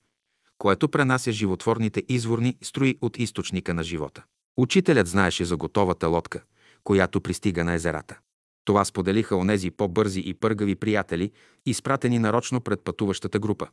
което 0.58 0.88
пренася 0.88 1.32
животворните 1.32 2.02
изворни 2.08 2.56
строи 2.62 2.98
от 3.00 3.18
източника 3.18 3.74
на 3.74 3.82
живота. 3.82 4.24
Учителят 4.56 5.06
знаеше 5.06 5.44
за 5.44 5.56
готовата 5.56 6.08
лодка, 6.08 6.42
която 6.84 7.20
пристига 7.20 7.64
на 7.64 7.74
езерата. 7.74 8.18
Това 8.64 8.84
споделиха 8.84 9.36
онези 9.36 9.70
по-бързи 9.70 10.22
и 10.26 10.34
пъргави 10.34 10.74
приятели, 10.74 11.30
изпратени 11.66 12.18
нарочно 12.18 12.60
пред 12.60 12.80
пътуващата 12.80 13.38
група. 13.38 13.68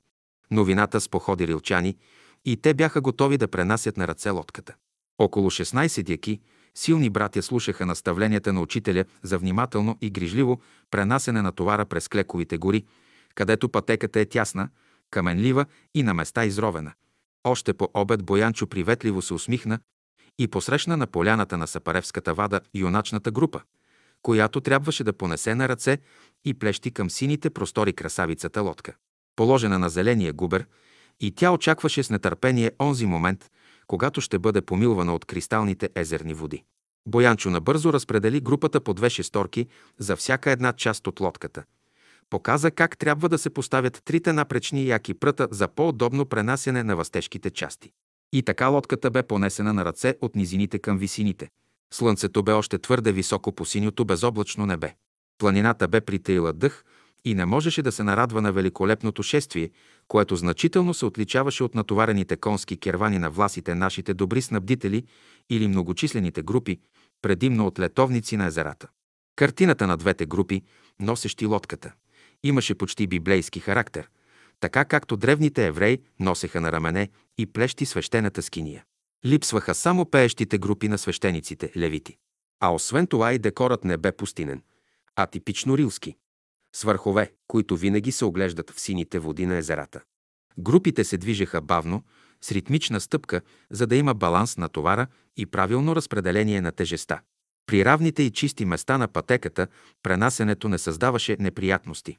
Новината 0.52 1.02
споходи 1.02 1.48
рилчани 1.48 1.98
и 2.46 2.58
те 2.58 2.74
бяха 2.74 3.02
готови 3.02 3.38
да 3.38 3.48
пренасят 3.48 3.98
на 3.98 4.08
ръце 4.08 4.30
лодката. 4.30 4.76
Около 5.18 5.52
16 5.52 6.04
дяки, 6.04 6.40
силни 6.76 7.10
братя 7.10 7.42
слушаха 7.42 7.86
наставленията 7.86 8.54
на 8.54 8.62
учителя 8.62 9.06
за 9.24 9.38
внимателно 9.38 9.98
и 10.02 10.10
грижливо 10.10 10.62
пренасене 10.92 11.42
на 11.42 11.52
товара 11.52 11.86
през 11.86 12.08
клековите 12.08 12.58
гори, 12.58 12.86
където 13.36 13.70
пътеката 13.70 14.20
е 14.20 14.26
тясна, 14.26 14.70
каменлива 15.12 15.66
и 15.94 16.04
на 16.04 16.14
места 16.14 16.46
изровена. 16.46 16.94
Още 17.44 17.74
по 17.74 17.90
обед 17.94 18.24
Боянчо 18.24 18.68
приветливо 18.68 19.22
се 19.22 19.34
усмихна 19.34 19.80
и 20.40 20.48
посрещна 20.48 20.98
на 20.98 21.08
поляната 21.08 21.58
на 21.58 21.68
Сапаревската 21.68 22.34
вада 22.34 22.62
юначната 22.74 23.32
група, 23.32 23.62
която 24.22 24.62
трябваше 24.62 25.04
да 25.04 25.14
понесе 25.14 25.56
на 25.56 25.70
ръце 25.70 25.98
и 26.46 26.54
плещи 26.54 26.92
към 26.92 27.10
сините 27.10 27.50
простори 27.50 27.94
красавицата 27.94 28.62
лодка. 28.62 28.94
Положена 29.36 29.80
на 29.80 29.90
зеления 29.90 30.34
губер, 30.34 30.66
и 31.20 31.32
тя 31.32 31.52
очакваше 31.52 32.04
с 32.04 32.10
нетърпение 32.10 32.72
онзи 32.82 33.06
момент, 33.06 33.50
когато 33.88 34.22
ще 34.22 34.40
бъде 34.40 34.62
помилвана 34.62 35.16
от 35.16 35.26
кристалните 35.26 35.90
езерни 35.96 36.34
води. 36.34 36.64
Боянчо 37.08 37.50
набързо 37.50 37.94
разпредели 37.94 38.42
групата 38.42 38.82
по 38.82 38.94
две 38.94 39.10
шесторки 39.10 39.68
за 40.00 40.16
всяка 40.16 40.52
една 40.52 40.74
част 40.74 41.08
от 41.08 41.20
лодката– 41.20 41.64
Показа 42.30 42.72
как 42.72 42.98
трябва 42.98 43.30
да 43.30 43.38
се 43.38 43.50
поставят 43.50 44.02
трите 44.06 44.34
напречни 44.34 44.88
яки 44.88 45.14
пръта 45.14 45.48
за 45.52 45.68
по-удобно 45.68 46.26
пренасяне 46.26 46.84
на 46.84 46.96
възтежките 46.96 47.50
части. 47.50 47.92
И 48.34 48.44
така 48.44 48.68
лодката 48.68 49.12
бе 49.12 49.24
понесена 49.24 49.74
на 49.74 49.86
ръце 49.86 50.16
от 50.22 50.36
низините 50.36 50.80
към 50.80 50.98
висините. 50.98 51.50
Слънцето 51.94 52.44
бе 52.44 52.52
още 52.52 52.80
твърде 52.80 53.12
високо 53.12 53.52
по 53.52 53.66
синьото 53.66 54.06
безоблачно 54.06 54.66
небе. 54.66 54.94
Планината 55.38 55.88
бе 55.88 56.02
притеила 56.02 56.54
дъх 56.54 56.84
и 57.26 57.34
не 57.34 57.46
можеше 57.46 57.82
да 57.82 57.92
се 57.92 58.04
нарадва 58.04 58.42
на 58.42 58.52
великолепното 58.52 59.24
шествие, 59.24 59.70
което 60.08 60.36
значително 60.36 60.94
се 60.94 61.06
отличаваше 61.06 61.64
от 61.64 61.76
натоварените 61.76 62.38
конски 62.38 62.78
кервани 62.78 63.20
на 63.20 63.30
власите 63.30 63.76
нашите 63.76 64.14
добри 64.14 64.42
снабдители 64.42 65.04
или 65.50 65.68
многочислените 65.68 66.42
групи, 66.42 66.80
предимно 67.22 67.68
от 67.68 67.80
летовници 67.80 68.38
на 68.38 68.46
езерата. 68.46 68.88
Картината 69.36 69.88
на 69.88 69.98
двете 69.98 70.26
групи, 70.26 70.62
носещи 71.00 71.46
лодката– 71.46 71.94
имаше 72.44 72.76
почти 72.76 73.08
библейски 73.08 73.60
характер, 73.60 74.10
така 74.60 74.86
както 74.86 75.18
древните 75.18 75.68
евреи 75.68 76.00
носеха 76.20 76.62
на 76.62 76.72
рамене 76.72 77.10
и 77.38 77.46
плещи 77.46 77.86
свещената 77.86 78.42
скиния. 78.42 78.84
Липсваха 79.26 79.76
само 79.76 80.06
пеещите 80.06 80.58
групи 80.58 80.88
на 80.88 80.98
свещениците, 80.98 81.72
левити. 81.78 82.18
А 82.60 82.74
освен 82.74 83.08
това 83.08 83.34
и 83.34 83.40
декорът 83.40 83.84
не 83.84 83.98
бе 83.98 84.12
пустинен, 84.12 84.62
а 85.16 85.28
типично 85.28 85.78
рилски. 85.78 86.16
С 86.76 86.84
върхове, 86.84 87.32
които 87.48 87.78
винаги 87.78 88.12
се 88.12 88.26
оглеждат 88.26 88.72
в 88.72 88.80
сините 88.80 89.20
води 89.20 89.46
на 89.46 89.58
езерата. 89.58 90.02
Групите 90.58 91.04
се 91.04 91.18
движеха 91.18 91.62
бавно, 91.62 92.04
с 92.42 92.52
ритмична 92.52 93.02
стъпка, 93.02 93.42
за 93.72 93.88
да 93.88 93.96
има 93.96 94.14
баланс 94.14 94.58
на 94.58 94.70
товара 94.70 95.08
и 95.38 95.46
правилно 95.46 95.96
разпределение 95.96 96.62
на 96.62 96.72
тежеста. 96.72 97.22
При 97.66 97.86
равните 97.86 98.24
и 98.24 98.32
чисти 98.32 98.66
места 98.66 98.98
на 98.98 99.08
пътеката 99.08 99.68
пренасенето 100.04 100.70
не 100.70 100.78
създаваше 100.78 101.38
неприятности 101.40 102.18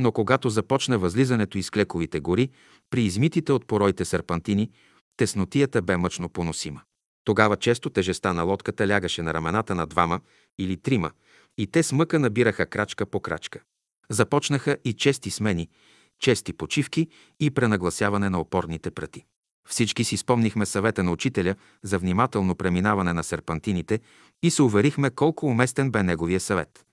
но 0.00 0.12
когато 0.12 0.50
започна 0.50 0.98
възлизането 0.98 1.58
из 1.58 1.70
клековите 1.70 2.20
гори, 2.20 2.50
при 2.90 3.02
измитите 3.02 3.52
от 3.52 3.66
пороите 3.66 4.04
серпантини, 4.04 4.70
теснотията 5.16 5.82
бе 5.82 5.96
мъчно 5.96 6.28
поносима. 6.28 6.80
Тогава 7.24 7.56
често 7.56 7.90
тежеста 7.90 8.34
на 8.34 8.42
лодката 8.42 8.88
лягаше 8.88 9.22
на 9.22 9.34
рамената 9.34 9.74
на 9.74 9.86
двама 9.86 10.20
или 10.58 10.76
трима 10.76 11.10
и 11.58 11.66
те 11.66 11.82
с 11.82 11.92
мъка 11.92 12.18
набираха 12.18 12.66
крачка 12.66 13.06
по 13.06 13.20
крачка. 13.20 13.60
Започнаха 14.10 14.76
и 14.84 14.92
чести 14.92 15.30
смени, 15.30 15.68
чести 16.18 16.52
почивки 16.52 17.08
и 17.40 17.50
пренагласяване 17.50 18.30
на 18.30 18.40
опорните 18.40 18.90
прати. 18.90 19.24
Всички 19.70 20.04
си 20.04 20.16
спомнихме 20.16 20.66
съвета 20.66 21.02
на 21.02 21.12
учителя 21.12 21.54
за 21.82 21.98
внимателно 21.98 22.54
преминаване 22.54 23.12
на 23.12 23.24
серпантините 23.24 24.00
и 24.42 24.50
се 24.50 24.62
уверихме 24.62 25.10
колко 25.10 25.46
уместен 25.46 25.90
бе 25.90 26.02
неговия 26.02 26.40
съвет. 26.40 26.86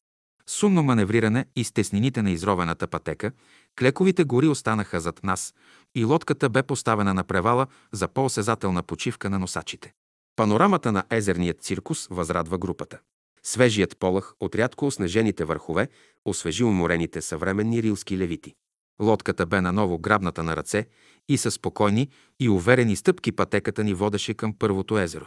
Сумно 0.49 0.83
маневриране 0.83 1.45
и 1.55 1.63
стеснините 1.63 2.21
на 2.21 2.31
изровената 2.31 2.87
пътека, 2.87 3.31
клековите 3.79 4.23
гори 4.23 4.47
останаха 4.47 4.99
зад 4.99 5.23
нас 5.23 5.53
и 5.95 6.05
лодката 6.05 6.49
бе 6.49 6.63
поставена 6.63 7.13
на 7.13 7.23
превала 7.23 7.67
за 7.91 8.07
по-осезателна 8.07 8.83
почивка 8.83 9.29
на 9.29 9.39
носачите. 9.39 9.93
Панорамата 10.35 10.91
на 10.91 11.03
езерният 11.09 11.61
циркус 11.61 12.07
възрадва 12.11 12.57
групата. 12.57 12.99
Свежият 13.43 13.97
полъх 13.99 14.33
от 14.39 14.55
рядко 14.55 14.87
оснежените 14.87 15.45
върхове 15.45 15.87
освежи 16.25 16.63
уморените 16.63 17.21
съвременни 17.21 17.83
рилски 17.83 18.17
левити. 18.17 18.53
Лодката 19.01 19.45
бе 19.45 19.61
наново 19.61 19.99
грабната 19.99 20.43
на 20.43 20.55
ръце 20.55 20.87
и 21.29 21.37
със 21.37 21.53
спокойни 21.53 22.09
и 22.39 22.49
уверени 22.49 22.95
стъпки 22.95 23.31
пътеката 23.31 23.83
ни 23.83 23.93
водеше 23.93 24.33
към 24.33 24.53
първото 24.53 24.97
езеро. 24.97 25.25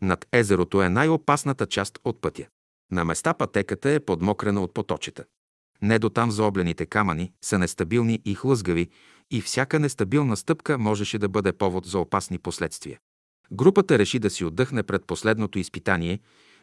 Над 0.00 0.26
езерото 0.32 0.82
е 0.82 0.88
най-опасната 0.88 1.66
част 1.66 1.98
от 2.04 2.20
пътя. 2.20 2.46
На 2.92 3.04
места 3.04 3.34
пътеката 3.34 3.90
е 3.90 4.00
подмокрена 4.00 4.62
от 4.62 4.74
поточета. 4.74 5.24
Не 5.82 5.98
до 5.98 6.08
там 6.08 6.30
заоблените 6.30 6.86
камъни 6.86 7.32
са 7.42 7.58
нестабилни 7.58 8.20
и 8.24 8.34
хлъзгави 8.34 8.88
и 9.30 9.40
всяка 9.40 9.78
нестабилна 9.78 10.36
стъпка 10.36 10.78
можеше 10.78 11.18
да 11.18 11.28
бъде 11.28 11.52
повод 11.52 11.86
за 11.86 11.98
опасни 11.98 12.38
последствия. 12.38 12.98
Групата 13.52 13.98
реши 13.98 14.18
да 14.18 14.30
си 14.30 14.44
отдъхне 14.44 14.82
пред 14.82 15.04
последното 15.04 15.58
изпитание 15.58 16.20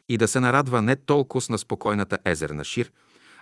и 0.10 0.18
да 0.18 0.28
се 0.28 0.40
нарадва 0.40 0.82
не 0.82 0.96
толкова 0.96 1.46
на 1.50 1.58
спокойната 1.58 2.18
езерна 2.26 2.64
шир, 2.64 2.92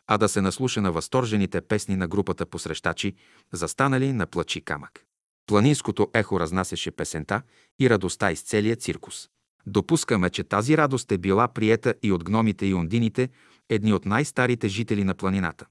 а 0.07 0.17
да 0.17 0.30
се 0.30 0.41
наслуша 0.41 0.81
на 0.81 0.91
възторжените 0.91 1.61
песни 1.61 1.95
на 1.95 2.07
групата 2.07 2.45
посрещачи, 2.45 3.13
застанали 3.53 4.13
на 4.13 4.25
плачи 4.25 4.61
камък. 4.61 5.05
Планинското 5.47 6.09
ехо 6.13 6.39
разнасяше 6.39 6.91
песента 6.91 7.41
и 7.80 7.89
радостта 7.89 8.31
из 8.31 8.41
целия 8.41 8.75
циркус. 8.75 9.30
Допускаме, 9.65 10.30
че 10.30 10.43
тази 10.43 10.77
радост 10.77 11.11
е 11.11 11.17
била 11.17 11.47
приета 11.47 11.93
и 12.03 12.11
от 12.11 12.23
гномите 12.23 12.65
и 12.65 12.73
ондините, 12.73 13.30
едни 13.69 13.93
от 13.93 14.05
най-старите 14.05 14.67
жители 14.67 15.03
на 15.03 15.13
планината. 15.13 15.65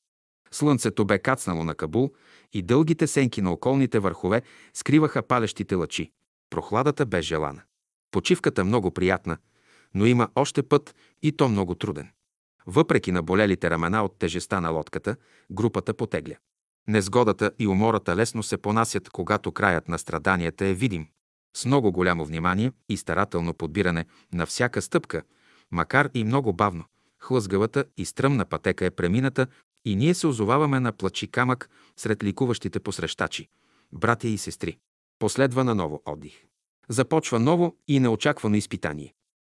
Слънцето 0.50 1.04
бе 1.04 1.18
кацнало 1.18 1.64
на 1.64 1.74
Кабул 1.74 2.12
и 2.52 2.62
дългите 2.62 3.06
сенки 3.06 3.42
на 3.42 3.52
околните 3.52 3.98
върхове 3.98 4.42
скриваха 4.74 5.22
палещите 5.22 5.74
лъчи. 5.74 6.12
Прохладата 6.50 7.06
бе 7.06 7.22
желана. 7.22 7.62
Почивката 8.10 8.64
много 8.64 8.90
приятна, 8.90 9.36
но 9.94 10.06
има 10.06 10.28
още 10.34 10.62
път 10.62 10.94
и 11.22 11.32
то 11.32 11.48
много 11.48 11.74
труден. 11.74 12.10
Въпреки 12.66 13.12
наболелите 13.12 13.70
рамена 13.70 14.04
от 14.04 14.18
тежеста 14.18 14.60
на 14.60 14.70
лодката, 14.70 15.16
групата 15.50 15.94
потегля. 15.94 16.34
Незгодата 16.88 17.50
и 17.58 17.66
умората 17.66 18.16
лесно 18.16 18.42
се 18.42 18.56
понасят, 18.56 19.10
когато 19.10 19.52
краят 19.52 19.88
на 19.88 19.98
страданията 19.98 20.66
е 20.66 20.74
видим. 20.74 21.06
С 21.56 21.64
много 21.64 21.92
голямо 21.92 22.24
внимание 22.24 22.72
и 22.88 22.96
старателно 22.96 23.54
подбиране 23.54 24.06
на 24.32 24.46
всяка 24.46 24.82
стъпка, 24.82 25.22
макар 25.70 26.10
и 26.14 26.24
много 26.24 26.52
бавно, 26.52 26.84
хлъзгавата 27.18 27.84
и 27.96 28.04
стръмна 28.04 28.44
пътека 28.44 28.86
е 28.86 28.90
премината 28.90 29.46
и 29.84 29.96
ние 29.96 30.14
се 30.14 30.26
озоваваме 30.26 30.80
на 30.80 30.92
плачи 30.92 31.26
камък 31.26 31.70
сред 31.96 32.24
ликуващите 32.24 32.80
посрещачи, 32.80 33.48
братя 33.92 34.28
и 34.28 34.38
сестри. 34.38 34.78
Последва 35.18 35.64
на 35.64 35.74
ново 35.74 36.02
отдих. 36.06 36.44
Започва 36.88 37.40
ново 37.40 37.76
и 37.88 38.00
неочаквано 38.00 38.56
изпитание. 38.56 39.14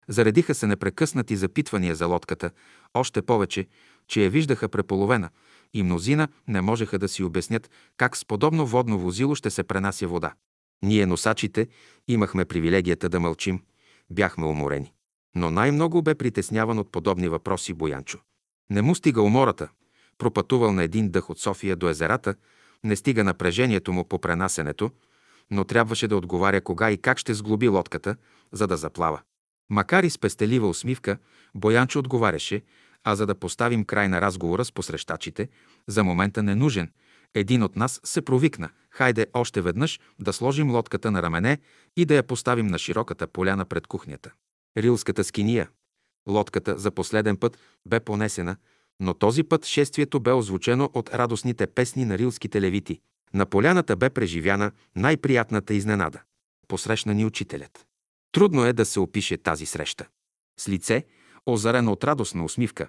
Заредиха 0.09 0.55
се 0.55 0.67
непрекъснати 0.67 1.37
запитвания 1.37 1.95
за 1.95 2.07
лодката, 2.07 2.51
още 2.95 3.23
повече, 3.23 3.67
че 4.09 4.25
я 4.25 4.31
виждаха 4.31 4.69
преполовена 4.69 5.31
и 5.75 5.83
мнозина 5.83 6.29
не 6.49 6.61
можеха 6.61 6.99
да 6.99 7.09
си 7.09 7.23
обяснят 7.23 7.71
как 7.97 8.17
с 8.17 8.25
подобно 8.25 8.67
водно 8.67 8.99
возило 8.99 9.35
ще 9.35 9.51
се 9.51 9.63
пренася 9.63 10.09
вода. 10.09 10.35
Ние, 10.83 11.07
носачите, 11.07 11.69
имахме 12.09 12.45
привилегията 12.45 13.09
да 13.09 13.21
мълчим, 13.21 13.63
бяхме 14.11 14.47
уморени. 14.47 14.93
Но 15.35 15.51
най-много 15.51 16.03
бе 16.03 16.15
притесняван 16.15 16.79
от 16.79 16.93
подобни 16.93 17.29
въпроси 17.29 17.75
Боянчо. 17.75 18.19
Не 18.71 18.83
му 18.83 18.95
стига 18.95 19.23
умората, 19.23 19.69
пропътувал 20.19 20.73
на 20.73 20.83
един 20.83 21.11
дъх 21.11 21.31
от 21.31 21.39
София 21.39 21.77
до 21.77 21.89
езерата, 21.89 22.35
не 22.85 22.97
стига 22.97 23.25
напрежението 23.25 23.93
му 23.93 24.05
по 24.05 24.19
пренасенето, 24.19 24.91
но 25.51 25.65
трябваше 25.65 26.09
да 26.09 26.17
отговаря 26.17 26.61
кога 26.61 26.91
и 26.91 26.99
как 26.99 27.19
ще 27.19 27.35
сглоби 27.35 27.69
лодката, 27.69 28.17
за 28.53 28.67
да 28.67 28.77
заплава. 28.77 29.21
Макар 29.73 30.05
и 30.05 30.11
с 30.11 30.19
пестелива 30.19 30.69
усмивка, 30.69 31.19
Боянчо 31.55 31.99
отговаряше, 31.99 32.63
а 33.05 33.17
за 33.17 33.27
да 33.27 33.35
поставим 33.35 33.85
край 33.85 34.09
на 34.09 34.21
разговора 34.21 34.65
с 34.65 34.73
посрещачите, 34.73 35.49
за 35.87 36.05
момента 36.05 36.43
не 36.43 36.55
нужен, 36.55 36.91
един 37.35 37.63
от 37.63 37.77
нас 37.77 38.01
се 38.05 38.23
провикна. 38.23 38.71
Хайде 38.91 39.27
още 39.35 39.61
веднъж 39.61 40.01
да 40.19 40.33
сложим 40.33 40.71
лодката 40.71 41.11
на 41.11 41.23
рамене 41.23 41.59
и 41.97 42.05
да 42.05 42.15
я 42.15 42.23
поставим 42.23 42.67
на 42.67 42.79
широката 42.79 43.27
поляна 43.27 43.65
пред 43.65 43.87
кухнята. 43.87 44.33
Рилската 44.79 45.25
скиния. 45.25 45.69
Лодката 46.29 46.79
за 46.79 46.91
последен 46.91 47.37
път 47.37 47.59
бе 47.87 48.01
понесена, 48.01 48.57
но 49.01 49.15
този 49.15 49.43
път 49.43 49.67
шествието 49.67 50.21
бе 50.21 50.33
озвучено 50.33 50.91
от 50.95 51.15
радостните 51.15 51.67
песни 51.67 52.05
на 52.05 52.19
рилските 52.19 52.61
левити. 52.61 53.01
На 53.35 53.47
поляната 53.47 53.97
бе 53.97 54.11
преживяна 54.11 54.73
най-приятната 54.97 55.75
изненада. 55.75 56.21
Посрещна 56.69 57.15
ни 57.15 57.25
учителят. 57.25 57.87
Трудно 58.33 58.65
е 58.65 58.73
да 58.73 58.85
се 58.85 59.01
опише 59.01 59.37
тази 59.37 59.67
среща. 59.67 60.09
С 60.61 60.69
лице, 60.69 61.05
озарено 61.47 61.93
от 61.93 62.05
радостна 62.05 62.45
усмивка, 62.45 62.89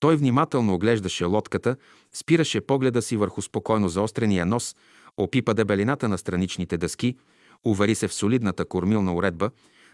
той 0.00 0.16
внимателно 0.16 0.74
оглеждаше 0.74 1.24
лодката, 1.24 1.76
спираше 2.12 2.60
погледа 2.60 3.02
си 3.02 3.16
върху 3.16 3.42
спокойно 3.42 3.88
заострения 3.88 4.46
нос, 4.46 4.76
опипа 5.16 5.54
дебелината 5.54 6.08
на 6.08 6.18
страничните 6.18 6.78
дъски, 6.78 7.16
увери 7.64 7.94
се 7.94 8.08
в 8.08 8.14
солидната 8.14 8.64
кормилна 8.64 9.14
уредба, 9.14 9.50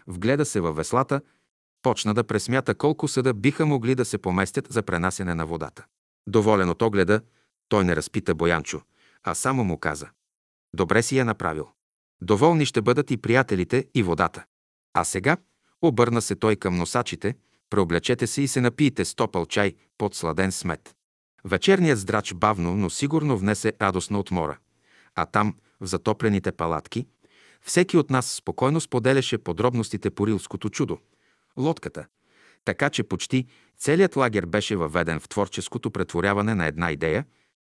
вгледа 0.07 0.45
се 0.45 0.59
във 0.59 0.75
веслата, 0.75 1.21
почна 1.81 2.13
да 2.13 2.23
пресмята 2.23 2.75
колко 2.75 3.07
съда 3.07 3.33
биха 3.33 3.65
могли 3.65 3.95
да 3.95 4.05
се 4.05 4.17
поместят 4.17 4.67
за 4.69 4.83
пренасене 4.83 5.35
на 5.35 5.45
водата. 5.45 5.85
Доволен 6.27 6.69
от 6.69 6.81
огледа, 6.81 7.21
той 7.69 7.85
не 7.85 7.95
разпита 7.95 8.35
Боянчо, 8.35 8.81
а 9.23 9.35
само 9.35 9.63
му 9.63 9.77
каза. 9.77 10.09
Добре 10.75 11.03
си 11.03 11.17
я 11.17 11.25
направил. 11.25 11.67
Доволни 12.21 12.65
ще 12.65 12.81
бъдат 12.81 13.11
и 13.11 13.17
приятелите, 13.17 13.85
и 13.95 14.03
водата. 14.03 14.45
А 14.93 15.03
сега, 15.03 15.37
обърна 15.81 16.21
се 16.21 16.35
той 16.35 16.55
към 16.55 16.75
носачите, 16.75 17.35
преоблечете 17.69 18.27
се 18.27 18.41
и 18.41 18.47
се 18.47 18.61
напиете 18.61 19.05
с 19.05 19.15
топъл 19.15 19.45
чай 19.45 19.73
под 19.97 20.15
сладен 20.15 20.51
смет. 20.51 20.95
Вечерният 21.45 21.99
здрач 21.99 22.33
бавно, 22.33 22.75
но 22.75 22.89
сигурно 22.89 23.37
внесе 23.37 23.73
радостна 23.81 24.19
отмора. 24.19 24.57
А 25.15 25.25
там, 25.25 25.55
в 25.81 25.85
затоплените 25.85 26.51
палатки, 26.51 27.07
всеки 27.61 27.97
от 27.97 28.09
нас 28.09 28.31
спокойно 28.31 28.81
споделяше 28.81 29.37
подробностите 29.37 30.09
по 30.09 30.27
рилското 30.27 30.69
чудо– 30.69 30.99
лодката. 31.57 32.05
Така 32.65 32.89
че 32.89 33.03
почти 33.03 33.47
целият 33.77 34.15
лагер 34.15 34.45
беше 34.45 34.75
въведен 34.75 35.19
в 35.19 35.29
творческото 35.29 35.91
претворяване 35.91 36.55
на 36.55 36.65
една 36.65 36.91
идея, 36.91 37.25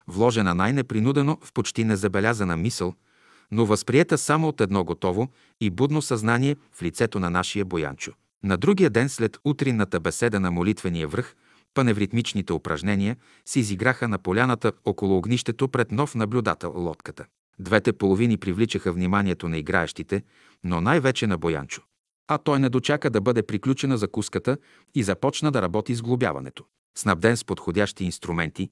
вложена 0.08 0.56
най-непринудено 0.56 1.38
в 1.42 1.54
почти 1.54 1.84
незабелязана 1.84 2.58
мисъл– 2.58 2.96
но 3.52 3.66
възприета 3.66 4.18
само 4.18 4.48
от 4.48 4.62
едно 4.62 4.84
готово 4.84 5.30
и 5.62 5.70
будно 5.70 6.02
съзнание 6.02 6.56
в 6.72 6.82
лицето 6.82 7.20
на 7.20 7.30
нашия 7.30 7.66
Боянчо. 7.66 8.12
На 8.44 8.58
другия 8.58 8.90
ден 8.90 9.10
след 9.10 9.38
утринната 9.44 10.00
беседа 10.00 10.40
на 10.40 10.52
молитвения 10.52 11.08
връх, 11.08 11.36
паневритмичните 11.74 12.54
упражнения 12.54 13.18
се 13.46 13.60
изиграха 13.60 14.08
на 14.08 14.18
поляната 14.18 14.72
около 14.86 15.18
огнището 15.18 15.68
пред 15.68 15.92
нов 15.92 16.16
наблюдател 16.16 16.74
лодката. 16.76 17.26
Двете 17.60 17.94
половини 17.94 18.38
привличаха 18.38 18.92
вниманието 18.92 19.50
на 19.50 19.58
играещите, 19.58 20.24
но 20.64 20.82
най-вече 20.82 21.28
на 21.28 21.38
Боянчо. 21.38 21.82
А 22.28 22.38
той 22.38 22.60
не 22.60 22.70
дочака 22.70 23.10
да 23.10 23.22
бъде 23.22 23.44
приключена 23.44 23.98
закуската 23.98 24.58
и 24.96 25.04
започна 25.04 25.52
да 25.52 25.62
работи 25.62 25.96
с 25.96 26.02
глобяването. 26.02 26.66
Снабден 26.98 27.38
с 27.38 27.46
подходящи 27.46 28.04
инструменти, 28.04 28.70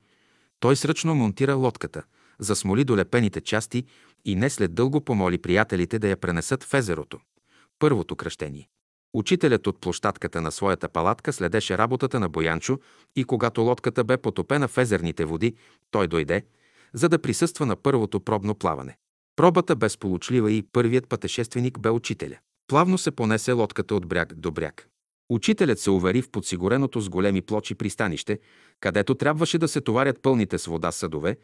той 0.60 0.76
сръчно 0.76 1.16
монтира 1.16 1.56
лодката– 1.56 2.04
засмоли 2.40 2.84
долепените 2.84 3.42
части 3.42 3.84
и 4.26 4.36
не 4.36 4.50
след 4.50 4.74
дълго 4.74 5.02
помоли 5.02 5.38
приятелите 5.38 6.00
да 6.00 6.08
я 6.08 6.18
пренесат 6.18 6.64
в 6.64 6.74
езерото. 6.74 7.20
Първото 7.80 8.16
кръщение. 8.16 8.70
Учителят 9.14 9.68
от 9.68 9.82
площадката 9.82 10.42
на 10.42 10.52
своята 10.52 10.90
палатка 10.90 11.34
следеше 11.34 11.78
работата 11.78 12.20
на 12.20 12.30
Боянчо 12.30 12.80
и 13.16 13.24
когато 13.24 13.62
лодката 13.62 14.04
бе 14.04 14.18
потопена 14.18 14.68
в 14.68 14.78
езерните 14.78 15.26
води, 15.26 15.56
той 15.92 16.08
дойде, 16.08 16.46
за 16.94 17.10
да 17.10 17.20
присъства 17.20 17.66
на 17.66 17.76
първото 17.76 18.20
пробно 18.20 18.56
плаване. 18.56 18.98
Пробата 19.36 19.76
бе 19.76 19.90
сполучлива 19.90 20.52
и 20.52 20.64
първият 20.64 21.10
пътешественик 21.10 21.80
бе 21.80 21.90
учителя. 21.90 22.38
Плавно 22.68 22.98
се 22.98 23.12
понесе 23.12 23.52
лодката 23.52 23.96
от 23.96 24.08
бряг 24.08 24.34
до 24.34 24.52
бряг. 24.52 24.88
Учителят 25.30 25.80
се 25.80 25.92
увери 25.92 26.22
в 26.22 26.30
подсигуреното 26.30 27.02
с 27.02 27.10
големи 27.10 27.42
плочи 27.42 27.76
пристанище, 27.76 28.40
където 28.80 29.16
трябваше 29.16 29.58
да 29.58 29.68
се 29.68 29.82
товарят 29.82 30.22
пълните 30.22 30.58
с 30.58 30.66
вода 30.66 30.92
съдове, 30.92 31.38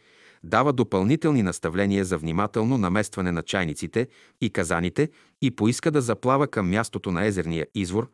дава 0.46 0.74
допълнителни 0.74 1.44
наставления 1.44 2.06
за 2.06 2.18
внимателно 2.18 2.78
наместване 2.78 3.32
на 3.32 3.42
чайниците 3.42 4.08
и 4.42 4.50
казаните 4.50 5.10
и 5.42 5.52
поиска 5.52 5.92
да 5.92 6.02
заплава 6.02 6.48
към 6.48 6.70
мястото 6.70 7.12
на 7.12 7.26
езерния 7.26 7.68
извор, 7.76 8.10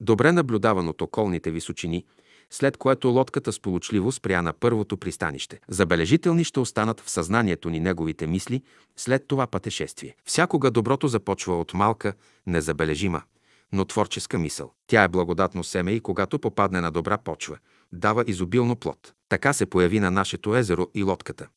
добре 0.00 0.32
наблюдаван 0.32 0.88
от 0.88 1.02
околните 1.02 1.50
височини, 1.50 2.04
след 2.50 2.76
което 2.76 3.08
лодката 3.08 3.52
сполучливо 3.52 4.12
спря 4.12 4.42
на 4.42 4.52
първото 4.52 4.96
пристанище. 4.96 5.60
Забележителни 5.68 6.44
ще 6.44 6.60
останат 6.60 7.00
в 7.00 7.10
съзнанието 7.10 7.70
ни 7.70 7.80
неговите 7.80 8.26
мисли 8.26 8.62
след 8.96 9.28
това 9.28 9.46
пътешествие. 9.46 10.16
Всякога 10.24 10.70
доброто 10.70 11.08
започва 11.08 11.60
от 11.60 11.74
малка, 11.74 12.12
незабележима, 12.46 13.22
но 13.72 13.84
творческа 13.84 14.38
мисъл. 14.38 14.72
Тя 14.86 15.02
е 15.02 15.08
благодатно 15.08 15.64
семе 15.64 15.92
и 15.92 16.00
когато 16.00 16.38
попадне 16.38 16.80
на 16.80 16.90
добра 16.90 17.18
почва, 17.18 17.58
дава 17.92 18.24
изобилно 18.26 18.76
плод. 18.76 19.12
Така 19.28 19.52
се 19.52 19.66
появи 19.66 20.00
на 20.00 20.10
нашето 20.10 20.56
езеро 20.56 20.86
и 20.94 21.02
лодката. 21.02 21.48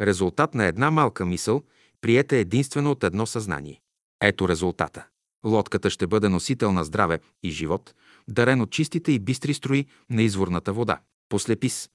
Резултат 0.00 0.54
на 0.54 0.64
една 0.64 0.90
малка 0.90 1.26
мисъл, 1.26 1.62
приета 2.00 2.36
единствено 2.36 2.90
от 2.90 3.04
едно 3.04 3.26
съзнание. 3.26 3.80
Ето 4.20 4.48
резултата. 4.48 5.06
Лодката 5.44 5.90
ще 5.90 6.06
бъде 6.06 6.28
носител 6.28 6.72
на 6.72 6.84
здраве 6.84 7.20
и 7.42 7.50
живот, 7.50 7.94
дарен 8.28 8.60
от 8.60 8.70
чистите 8.70 9.12
и 9.12 9.18
бистри 9.18 9.54
строи 9.54 9.86
на 10.10 10.22
изворната 10.22 10.72
вода. 10.72 11.00
Послепис. 11.28 11.90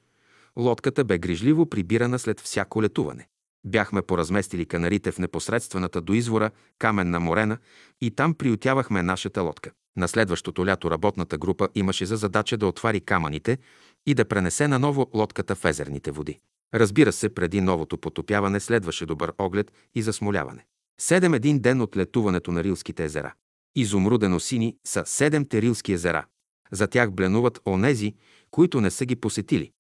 Лодката 0.58 1.04
бе 1.04 1.18
грижливо 1.18 1.66
прибирана 1.66 2.20
след 2.20 2.40
всяко 2.40 2.84
летуване. 2.84 3.28
Бяхме 3.66 4.02
поразместили 4.02 4.66
канарите 4.66 5.12
в 5.12 5.20
непосредствената 5.20 6.02
до 6.02 6.14
извора 6.14 6.52
каменна 6.80 7.20
морена 7.20 7.58
и 8.02 8.12
там 8.12 8.34
приютявахме 8.34 9.04
нашата 9.04 9.42
лодка. 9.42 9.72
На 9.98 10.08
следващото 10.08 10.66
лято 10.66 10.92
работната 10.92 11.38
група 11.38 11.70
имаше 11.76 12.06
за 12.06 12.18
задача 12.18 12.58
да 12.58 12.68
отвари 12.68 13.02
камъните 13.02 13.58
и 14.06 14.14
да 14.14 14.26
пренесе 14.26 14.68
наново 14.68 15.10
лодката 15.14 15.56
в 15.56 15.66
езерните 15.66 16.12
води. 16.12 16.40
Разбира 16.74 17.12
се, 17.12 17.30
преди 17.30 17.62
новото 17.62 17.98
потопяване 17.98 18.60
следваше 18.60 19.06
добър 19.06 19.34
оглед 19.38 19.72
и 19.96 20.02
засмоляване. 20.02 20.66
Седем 21.02 21.34
един 21.34 21.60
ден 21.60 21.82
от 21.82 21.98
летуването 21.98 22.52
на 22.52 22.64
Рилските 22.64 23.06
езера. 23.06 23.34
Изумрудено 23.76 24.40
сини 24.40 24.76
са 24.88 25.04
седемте 25.06 25.62
Рилски 25.62 25.94
езера. 25.94 26.26
За 26.72 26.88
тях 26.88 27.12
бленуват 27.12 27.60
онези, 27.68 28.14
които 28.52 28.82
не 28.82 28.92
са 28.92 29.06
ги 29.06 29.16
посетили. 29.16 29.72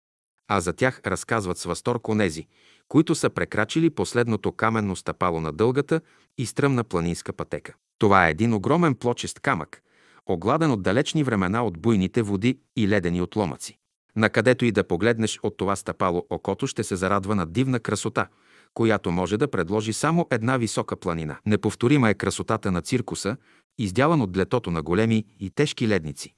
А 0.47 0.59
за 0.59 0.73
тях 0.73 1.01
разказват 1.05 1.57
с 1.57 1.63
възторг 1.63 2.09
онези, 2.09 2.47
които 2.87 3.15
са 3.15 3.29
прекрачили 3.29 3.89
последното 3.89 4.51
каменно 4.51 4.95
стъпало 4.95 5.41
на 5.41 5.51
дългата 5.51 6.01
и 6.37 6.45
стръмна 6.45 6.83
планинска 6.83 7.33
пътека. 7.33 7.73
Това 7.99 8.27
е 8.27 8.31
един 8.31 8.53
огромен 8.53 8.95
плочест 8.95 9.39
камък, 9.39 9.81
огладен 10.25 10.71
от 10.71 10.81
далечни 10.81 11.23
времена 11.23 11.65
от 11.65 11.79
буйните 11.79 12.21
води 12.21 12.59
и 12.75 12.87
ледени 12.87 13.21
отломъци. 13.21 13.77
Накъдето 14.15 14.65
и 14.65 14.71
да 14.71 14.83
погледнеш 14.83 15.39
от 15.43 15.57
това 15.57 15.75
стъпало, 15.75 16.25
окото 16.29 16.67
ще 16.67 16.83
се 16.83 16.95
зарадва 16.95 17.35
на 17.35 17.45
дивна 17.45 17.79
красота, 17.79 18.27
която 18.73 19.11
може 19.11 19.37
да 19.37 19.47
предложи 19.47 19.93
само 19.93 20.27
една 20.31 20.57
висока 20.57 20.95
планина. 20.95 21.37
Неповторима 21.45 22.09
е 22.09 22.13
красотата 22.13 22.71
на 22.71 22.81
циркуса, 22.81 23.37
издялан 23.77 24.21
от 24.21 24.37
летото 24.37 24.71
на 24.71 24.81
големи 24.81 25.25
и 25.39 25.49
тежки 25.49 25.87
ледници. 25.87 26.33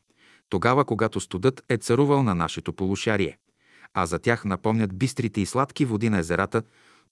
Тогава, 0.50 0.86
когато 0.86 1.20
студът 1.20 1.64
е 1.70 1.78
царувал 1.78 2.24
на 2.24 2.36
нашето 2.36 2.74
полушарие, 2.74 3.38
а 3.94 4.06
за 4.06 4.20
тях 4.20 4.46
напомнят 4.46 4.98
бистрите 4.98 5.42
и 5.42 5.46
сладки 5.46 5.86
води 5.86 6.10
на 6.10 6.20
езерата, 6.20 6.64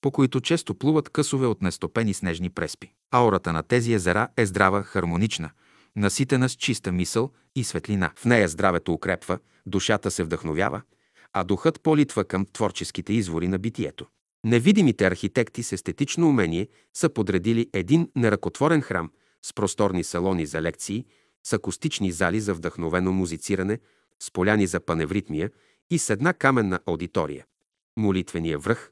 по 0.02 0.12
които 0.12 0.42
често 0.42 0.76
плуват 0.76 1.10
късове 1.10 1.48
от 1.48 1.62
нестопени 1.62 2.14
снежни 2.14 2.50
преспи. 2.50 2.94
Аурата 3.12 3.54
на 3.54 3.64
тези 3.64 3.94
езера 3.94 4.28
е 4.38 4.46
здрава, 4.46 4.84
хармонична, 4.84 5.50
наситена 5.96 6.50
с 6.50 6.56
чиста 6.56 6.92
мисъл 6.92 7.32
и 7.56 7.64
светлина. 7.64 8.12
В 8.16 8.26
нея 8.26 8.48
здравето 8.48 8.94
укрепва, 8.94 9.40
душата 9.66 10.12
се 10.12 10.24
вдъхновява, 10.24 10.82
а 11.34 11.44
духът 11.44 11.82
политва 11.82 12.26
към 12.26 12.46
творческите 12.54 13.14
извори 13.14 13.48
на 13.48 13.60
битието. 13.60 14.08
Невидимите 14.46 15.06
архитекти 15.06 15.64
с 15.64 15.72
естетично 15.72 16.30
умение 16.30 16.68
са 16.94 17.10
подредили 17.10 17.70
един 17.74 18.10
неръкотворен 18.16 18.82
храм 18.82 19.12
с 19.46 19.54
просторни 19.54 20.04
салони 20.04 20.46
за 20.46 20.62
лекции, 20.62 21.06
с 21.44 21.54
акустични 21.54 22.12
зали 22.12 22.40
за 22.40 22.54
вдъхновено 22.54 23.12
музициране, 23.12 23.80
с 24.20 24.32
поляни 24.32 24.68
за 24.68 24.80
паневритмия 24.80 25.52
и 25.92 26.00
с 26.00 26.10
една 26.10 26.34
каменна 26.34 26.80
аудитория. 26.86 27.46
Молитвения 27.98 28.60
връх, 28.60 28.92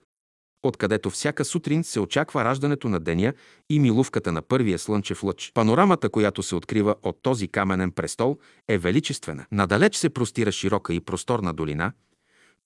откъдето 0.63 1.09
всяка 1.09 1.45
сутрин 1.45 1.83
се 1.83 1.99
очаква 1.99 2.45
раждането 2.45 2.89
на 2.89 2.99
деня 2.99 3.33
и 3.69 3.79
милувката 3.79 4.31
на 4.31 4.41
първия 4.41 4.79
слънчев 4.79 5.23
лъч. 5.23 5.51
Панорамата, 5.53 6.09
която 6.09 6.43
се 6.43 6.55
открива 6.55 6.95
от 7.03 7.21
този 7.21 7.47
каменен 7.47 7.91
престол, 7.91 8.37
е 8.67 8.77
величествена. 8.77 9.45
Надалеч 9.51 9.95
се 9.95 10.09
простира 10.09 10.51
широка 10.51 10.93
и 10.93 10.99
просторна 10.99 11.53
долина, 11.53 11.91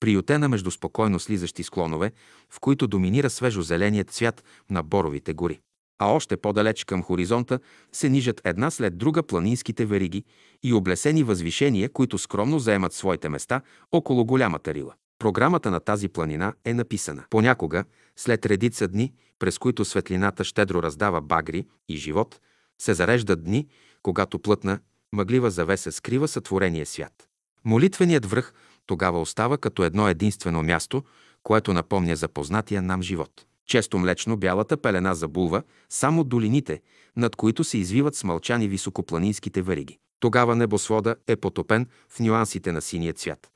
приютена 0.00 0.48
между 0.48 0.70
спокойно 0.70 1.20
слизащи 1.20 1.62
склонове, 1.62 2.12
в 2.50 2.60
които 2.60 2.86
доминира 2.86 3.30
свежо-зеленият 3.30 4.10
цвят 4.10 4.44
на 4.70 4.82
боровите 4.82 5.34
гори. 5.34 5.60
А 5.98 6.12
още 6.12 6.36
по-далеч 6.36 6.84
към 6.84 7.02
хоризонта 7.02 7.58
се 7.92 8.08
нижат 8.08 8.40
една 8.44 8.70
след 8.70 8.98
друга 8.98 9.22
планинските 9.22 9.86
вериги 9.86 10.24
и 10.62 10.72
облесени 10.72 11.22
възвишения, 11.22 11.88
които 11.88 12.18
скромно 12.18 12.58
заемат 12.58 12.92
своите 12.92 13.28
места 13.28 13.60
около 13.92 14.24
голямата 14.24 14.74
рила. 14.74 14.94
Програмата 15.18 15.70
на 15.70 15.80
тази 15.80 16.08
планина 16.08 16.54
е 16.64 16.74
написана. 16.74 17.24
Понякога, 17.30 17.84
след 18.16 18.46
редица 18.46 18.88
дни, 18.88 19.12
през 19.38 19.58
които 19.58 19.84
светлината 19.84 20.44
щедро 20.44 20.82
раздава 20.82 21.20
багри 21.20 21.66
и 21.88 21.96
живот, 21.96 22.40
се 22.78 22.94
зареждат 22.94 23.44
дни, 23.44 23.66
когато 24.02 24.38
плътна, 24.38 24.78
мъглива 25.12 25.50
завеса 25.50 25.92
скрива 25.92 26.28
сътворения 26.28 26.86
свят. 26.86 27.28
Молитвеният 27.64 28.26
връх 28.26 28.52
тогава 28.86 29.20
остава 29.20 29.58
като 29.58 29.84
едно 29.84 30.08
единствено 30.08 30.62
място, 30.62 31.02
което 31.42 31.72
напомня 31.72 32.16
за 32.16 32.28
познатия 32.28 32.82
нам 32.82 33.02
живот. 33.02 33.46
Често 33.66 33.98
млечно 33.98 34.36
бялата 34.36 34.76
пелена 34.76 35.14
забулва 35.14 35.62
само 35.88 36.24
долините, 36.24 36.80
над 37.16 37.36
които 37.36 37.64
се 37.64 37.78
извиват 37.78 38.14
смълчани 38.14 38.68
високопланинските 38.68 39.62
вариги. 39.62 39.98
Тогава 40.20 40.56
небосвода 40.56 41.16
е 41.26 41.36
потопен 41.36 41.86
в 42.08 42.20
нюансите 42.20 42.72
на 42.72 42.82
синия 42.82 43.12
цвят, 43.12 43.50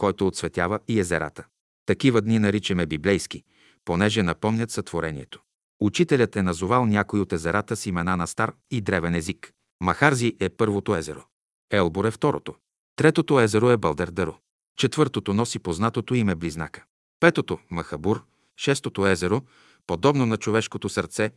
който 0.00 0.26
отсветява 0.26 0.78
и 0.88 1.00
езерата. 1.00 1.44
Такива 1.86 2.20
дни 2.20 2.38
наричаме 2.38 2.86
библейски, 2.86 3.42
понеже 3.84 4.22
напомнят 4.22 4.70
сътворението. 4.70 5.42
Учителят 5.80 6.36
е 6.36 6.42
назовал 6.42 6.86
някой 6.86 7.20
от 7.20 7.32
езерата 7.32 7.76
с 7.76 7.86
имена 7.86 8.16
на 8.16 8.26
стар 8.26 8.52
и 8.70 8.80
древен 8.80 9.14
език. 9.14 9.52
Махарзи 9.80 10.36
е 10.40 10.48
първото 10.48 10.96
езеро. 10.96 11.24
Елбор 11.70 12.04
е 12.04 12.10
второто. 12.10 12.54
Третото 12.96 13.40
езеро 13.40 13.70
е 13.70 13.76
Балдердаро. 13.76 14.38
Четвъртото 14.76 15.34
носи 15.34 15.58
познатото 15.58 16.14
име 16.14 16.34
Близнака. 16.34 16.84
Петото– 17.20 17.58
Махабур. 17.70 18.24
Шестото 18.56 19.06
езеро, 19.06 19.42
подобно 19.86 20.26
на 20.26 20.36
човешкото 20.36 20.88
сърце, 20.88 21.30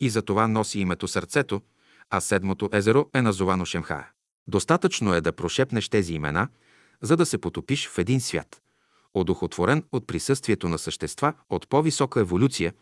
и 0.00 0.10
за 0.10 0.22
това 0.22 0.48
носи 0.48 0.80
името 0.80 1.08
Сърцето, 1.08 1.62
а 2.10 2.20
седмото 2.20 2.70
езеро 2.72 3.10
е 3.14 3.22
назовано 3.22 3.64
Шемхая. 3.64 4.10
Достатъчно 4.46 5.14
е 5.14 5.20
да 5.20 5.32
прошепнеш 5.32 5.88
тези 5.88 6.14
имена, 6.14 6.48
за 7.02 7.16
да 7.16 7.26
се 7.26 7.38
потопиш 7.38 7.88
в 7.88 7.98
един 7.98 8.20
свят, 8.20 8.62
одухотворен 9.14 9.84
от 9.92 10.06
присъствието 10.06 10.68
на 10.68 10.78
същества 10.78 11.32
от 11.50 11.68
по-висока 11.68 12.20
еволюция, 12.20 12.72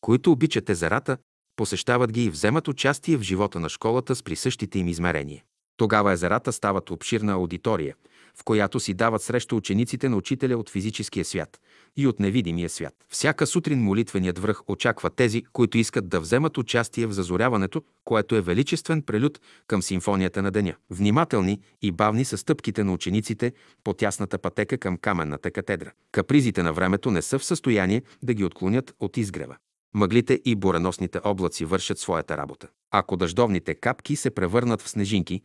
които 0.00 0.32
обичат 0.32 0.70
езерата, 0.70 1.16
посещават 1.56 2.12
ги 2.12 2.24
и 2.24 2.30
вземат 2.30 2.68
участие 2.68 3.16
в 3.16 3.22
живота 3.22 3.60
на 3.60 3.68
школата 3.68 4.14
с 4.14 4.22
присъщите 4.22 4.78
им 4.78 4.88
измерения. 4.88 5.42
Тогава 5.76 6.12
езерата 6.12 6.52
стават 6.52 6.90
обширна 6.90 7.32
аудитория, 7.32 7.94
в 8.36 8.44
която 8.44 8.80
си 8.80 8.94
дават 8.94 9.22
среща 9.22 9.56
учениците 9.56 10.08
на 10.08 10.16
учителя 10.16 10.56
от 10.56 10.70
физическия 10.70 11.24
свят 11.24 11.60
и 11.96 12.06
от 12.06 12.20
невидимия 12.20 12.68
свят. 12.68 12.94
Всяка 13.08 13.46
сутрин 13.46 13.82
молитвеният 13.82 14.38
връх 14.38 14.62
очаква 14.68 15.10
тези, 15.10 15.42
които 15.52 15.78
искат 15.78 16.08
да 16.08 16.20
вземат 16.20 16.58
участие 16.58 17.06
в 17.06 17.12
зазоряването, 17.12 17.82
което 18.04 18.36
е 18.36 18.40
величествен 18.40 19.02
прелюд 19.02 19.40
към 19.66 19.82
симфонията 19.82 20.42
на 20.42 20.50
деня. 20.50 20.74
Внимателни 20.90 21.60
и 21.82 21.92
бавни 21.92 22.24
са 22.24 22.38
стъпките 22.38 22.84
на 22.84 22.92
учениците 22.92 23.52
по 23.84 23.94
тясната 23.94 24.38
пътека 24.38 24.78
към 24.78 24.96
каменната 24.96 25.50
катедра. 25.50 25.92
Капризите 26.12 26.62
на 26.62 26.72
времето 26.72 27.10
не 27.10 27.22
са 27.22 27.38
в 27.38 27.44
състояние 27.44 28.02
да 28.22 28.34
ги 28.34 28.44
отклонят 28.44 28.94
от 29.00 29.16
изгрева. 29.16 29.56
Мъглите 29.94 30.40
и 30.44 30.54
бураносните 30.54 31.20
облаци 31.24 31.64
вършат 31.64 31.98
своята 31.98 32.36
работа. 32.36 32.68
Ако 32.90 33.16
дъждовните 33.16 33.74
капки 33.74 34.16
се 34.16 34.30
превърнат 34.30 34.82
в 34.82 34.88
снежинки, 34.88 35.42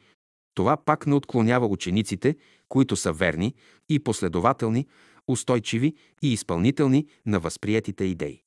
това 0.55 0.77
пак 0.77 1.07
не 1.07 1.15
отклонява 1.15 1.67
учениците, 1.67 2.35
които 2.69 2.95
са 2.95 3.13
верни 3.13 3.53
и 3.89 3.99
последователни, 3.99 4.87
устойчиви 5.27 5.95
и 6.21 6.33
изпълнителни 6.33 7.07
на 7.25 7.39
възприетите 7.39 8.03
идеи. 8.03 8.41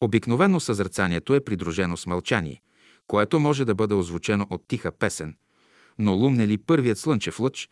Обикновено 0.00 0.60
съзрцанието 0.60 1.34
е 1.34 1.44
придружено 1.44 1.96
с 1.96 2.06
мълчание, 2.06 2.60
което 3.06 3.40
може 3.40 3.64
да 3.64 3.74
бъде 3.74 3.94
озвучено 3.94 4.46
от 4.50 4.68
тиха 4.68 4.92
песен, 4.92 5.36
но 5.98 6.12
лумне 6.12 6.48
ли 6.48 6.58
първият 6.58 6.98
слънчев 6.98 7.40
лъч, 7.40 7.68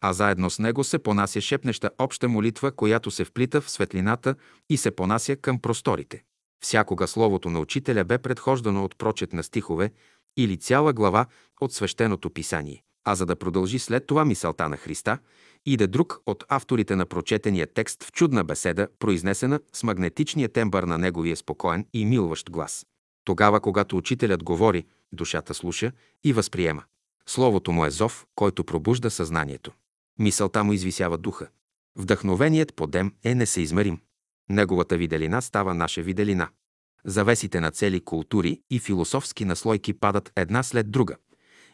а 0.00 0.12
заедно 0.12 0.50
с 0.50 0.58
него 0.58 0.84
се 0.84 0.98
понася 0.98 1.40
шепнеща 1.40 1.90
обща 1.98 2.28
молитва, 2.28 2.72
която 2.72 3.10
се 3.10 3.24
вплита 3.24 3.60
в 3.60 3.70
светлината 3.70 4.34
и 4.70 4.76
се 4.76 4.90
понася 4.90 5.36
към 5.36 5.60
просторите. 5.60 6.22
Всякога 6.64 7.08
словото 7.08 7.50
на 7.50 7.60
учителя 7.60 8.04
бе 8.04 8.18
предхождано 8.18 8.84
от 8.84 8.98
прочет 8.98 9.32
на 9.32 9.42
стихове 9.42 9.90
или 10.36 10.56
цяла 10.56 10.92
глава 10.92 11.26
от 11.60 11.72
свещеното 11.72 12.30
писание 12.30 12.82
а 13.04 13.14
за 13.14 13.26
да 13.26 13.36
продължи 13.36 13.78
след 13.78 14.06
това 14.06 14.24
мисълта 14.24 14.68
на 14.68 14.76
Христа, 14.76 15.18
иде 15.66 15.86
друг 15.86 16.20
от 16.26 16.44
авторите 16.48 16.96
на 16.96 17.06
прочетения 17.06 17.66
текст 17.66 18.04
в 18.04 18.12
чудна 18.12 18.44
беседа, 18.44 18.88
произнесена 18.98 19.60
с 19.72 19.82
магнетичния 19.82 20.48
тембър 20.48 20.82
на 20.82 20.98
неговия 20.98 21.36
спокоен 21.36 21.86
и 21.92 22.06
милващ 22.06 22.50
глас. 22.50 22.86
Тогава, 23.24 23.60
когато 23.60 23.96
учителят 23.96 24.44
говори, 24.44 24.84
душата 25.12 25.54
слуша 25.54 25.92
и 26.24 26.32
възприема. 26.32 26.82
Словото 27.26 27.72
му 27.72 27.84
е 27.84 27.90
зов, 27.90 28.26
който 28.34 28.64
пробужда 28.64 29.10
съзнанието. 29.10 29.72
Мисълта 30.18 30.64
му 30.64 30.72
извисява 30.72 31.18
духа. 31.18 31.48
Вдъхновеният 31.96 32.74
подем 32.74 33.12
е 33.24 33.34
несъизмерим. 33.34 34.00
Неговата 34.48 34.96
виделина 34.96 35.42
става 35.42 35.74
наша 35.74 36.02
виделина. 36.02 36.48
Завесите 37.04 37.60
на 37.60 37.70
цели 37.70 38.00
култури 38.00 38.60
и 38.70 38.78
философски 38.78 39.44
наслойки 39.44 39.92
падат 39.92 40.32
една 40.36 40.62
след 40.62 40.90
друга. 40.90 41.16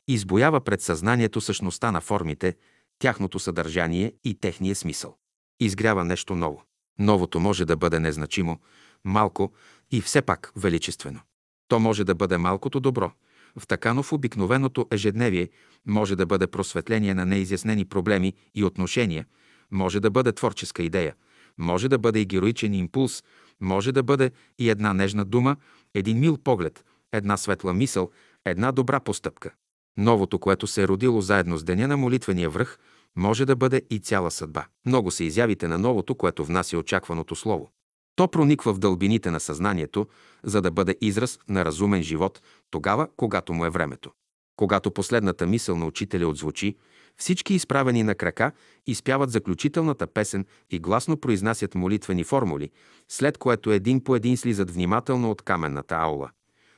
Избоява 0.09 0.60
пред 0.60 0.81
съзнанието 0.82 1.40
същността 1.40 1.90
на 1.90 2.01
формите, 2.01 2.56
тяхното 2.98 3.39
съдържание 3.39 4.12
и 4.24 4.35
техния 4.35 4.74
смисъл. 4.74 5.16
Изгрява 5.60 6.05
нещо 6.05 6.36
ново. 6.36 6.62
Новото 6.98 7.40
може 7.40 7.64
да 7.64 7.76
бъде 7.76 8.01
незначимо, 8.01 8.60
малко 9.05 9.52
и 9.90 10.01
все 10.01 10.22
пак 10.22 10.52
величествено. 10.56 11.20
То 11.68 11.81
може 11.81 12.05
да 12.05 12.14
бъде 12.14 12.39
малкото 12.39 12.81
добро. 12.81 13.12
В 13.59 13.66
таканов 13.66 14.12
обикновеното 14.12 14.86
ежедневие 14.90 15.48
може 15.86 16.16
да 16.16 16.26
бъде 16.26 16.47
просветление 16.47 17.14
на 17.14 17.26
неизяснени 17.26 17.85
проблеми 17.85 18.32
и 18.55 18.64
отношения, 18.64 19.26
може 19.70 20.01
да 20.01 20.10
бъде 20.10 20.32
творческа 20.32 20.82
идея, 20.82 21.14
може 21.59 21.89
да 21.89 21.98
бъде 21.98 22.20
и 22.20 22.26
героичен 22.26 22.74
импулс, 22.74 23.22
може 23.60 23.93
да 23.93 24.02
бъде 24.02 24.31
и 24.59 24.70
една 24.70 24.93
нежна 24.93 25.24
дума, 25.24 25.56
един 25.94 26.20
мил 26.20 26.36
поглед, 26.36 26.85
една 27.12 27.36
светла 27.36 27.74
мисъл, 27.74 28.10
една 28.44 28.72
добра 28.72 29.01
постъпка. 29.01 29.51
Новото, 29.97 30.39
което 30.39 30.66
се 30.66 30.83
е 30.83 30.89
родило 30.89 31.21
заедно 31.21 31.57
с 31.57 31.65
деня 31.65 31.89
на 31.89 31.97
молитвения 31.97 32.51
връх, 32.51 32.79
може 33.16 33.45
да 33.45 33.57
бъде 33.57 33.83
и 33.91 33.99
цяла 33.99 34.31
съдба. 34.31 34.66
Много 34.87 35.11
са 35.11 35.25
изявите 35.25 35.69
на 35.69 35.79
новото, 35.79 36.15
което 36.15 36.45
внася 36.45 36.79
очакваното 36.79 37.37
слово. 37.37 37.71
То 38.16 38.29
прониква 38.29 38.75
в 38.75 38.79
дълбините 38.79 39.31
на 39.31 39.41
съзнанието, 39.41 40.07
за 40.45 40.62
да 40.62 40.71
бъде 40.71 40.97
израз 41.01 41.39
на 41.49 41.65
разумен 41.65 42.03
живот 42.03 42.43
тогава, 42.71 43.09
когато 43.16 43.53
му 43.53 43.65
е 43.65 43.71
времето. 43.71 44.11
Когато 44.57 44.91
последната 44.91 45.47
мисъл 45.47 45.77
на 45.77 45.87
учителя 45.87 46.29
отзвучи, 46.29 46.77
всички 47.16 47.55
изправени 47.55 48.03
на 48.03 48.15
крака 48.15 48.53
изпяват 48.87 49.31
заключителната 49.31 50.07
песен 50.07 50.47
и 50.71 50.79
гласно 50.79 51.16
произнасят 51.16 51.75
молитвени 51.75 52.25
формули, 52.25 52.71
след 53.09 53.39
което 53.39 53.71
един 53.71 54.05
по 54.05 54.16
един 54.16 54.37
слизат 54.37 54.71
внимателно 54.71 55.31
от 55.31 55.43
каменната 55.43 55.95
аула. 55.95 56.31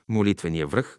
Молитвения 0.09 0.67
връх, 0.67 0.99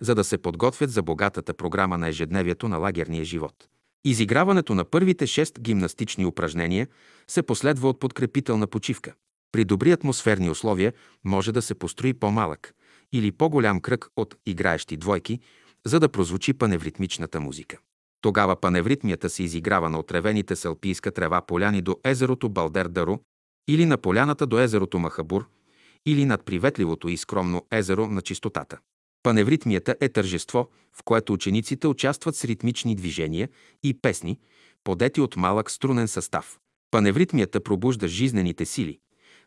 за 0.00 0.14
да 0.14 0.24
се 0.24 0.38
подготвят 0.38 0.90
за 0.90 1.02
богатата 1.02 1.54
програма 1.54 1.98
на 1.98 2.08
ежедневието 2.08 2.68
на 2.68 2.76
лагерния 2.76 3.24
живот. 3.24 3.68
Изиграването 4.04 4.74
на 4.74 4.84
първите 4.84 5.26
шест 5.26 5.60
гимнастични 5.60 6.26
упражнения 6.26 6.88
се 7.28 7.42
последва 7.42 7.88
от 7.88 8.00
подкрепителна 8.00 8.66
почивка. 8.66 9.14
При 9.52 9.64
добри 9.64 9.92
атмосферни 9.92 10.50
условия 10.50 10.92
може 11.24 11.52
да 11.52 11.62
се 11.62 11.74
построи 11.74 12.14
по-малък 12.14 12.74
или 13.12 13.32
по-голям 13.32 13.80
кръг 13.80 14.08
от 14.16 14.36
играещи 14.46 14.96
двойки, 14.96 15.40
за 15.86 16.00
да 16.00 16.08
прозвучи 16.08 16.52
паневритмичната 16.52 17.40
музика. 17.40 17.78
Тогава 18.20 18.56
паневритмията 18.56 19.30
се 19.30 19.42
изиграва 19.42 19.90
на 19.90 19.98
отревените 19.98 20.56
с 20.56 20.64
алпийска 20.64 21.10
трева 21.10 21.40
поляни 21.40 21.82
до 21.82 21.96
езерото 22.04 22.48
Балдер-Дару 22.48 23.18
или 23.68 23.86
на 23.86 23.98
поляната 23.98 24.46
до 24.46 24.58
езерото 24.58 24.98
Махабур 24.98 25.48
или 26.06 26.24
над 26.24 26.44
приветливото 26.44 27.08
и 27.08 27.16
скромно 27.16 27.66
езеро 27.70 28.06
на 28.06 28.22
чистотата. 28.22 28.78
Паневритмията 29.22 29.96
е 30.00 30.08
тържество, 30.08 30.68
в 30.92 31.02
което 31.04 31.32
учениците 31.32 31.86
участват 31.86 32.36
с 32.36 32.44
ритмични 32.44 32.94
движения 32.94 33.48
и 33.82 33.94
песни, 33.94 34.38
подети 34.84 35.20
от 35.20 35.36
малък 35.36 35.70
струнен 35.70 36.08
състав. 36.08 36.58
Паневритмията 36.90 37.60
пробужда 37.60 38.08
жизнените 38.08 38.66
сили, 38.66 38.98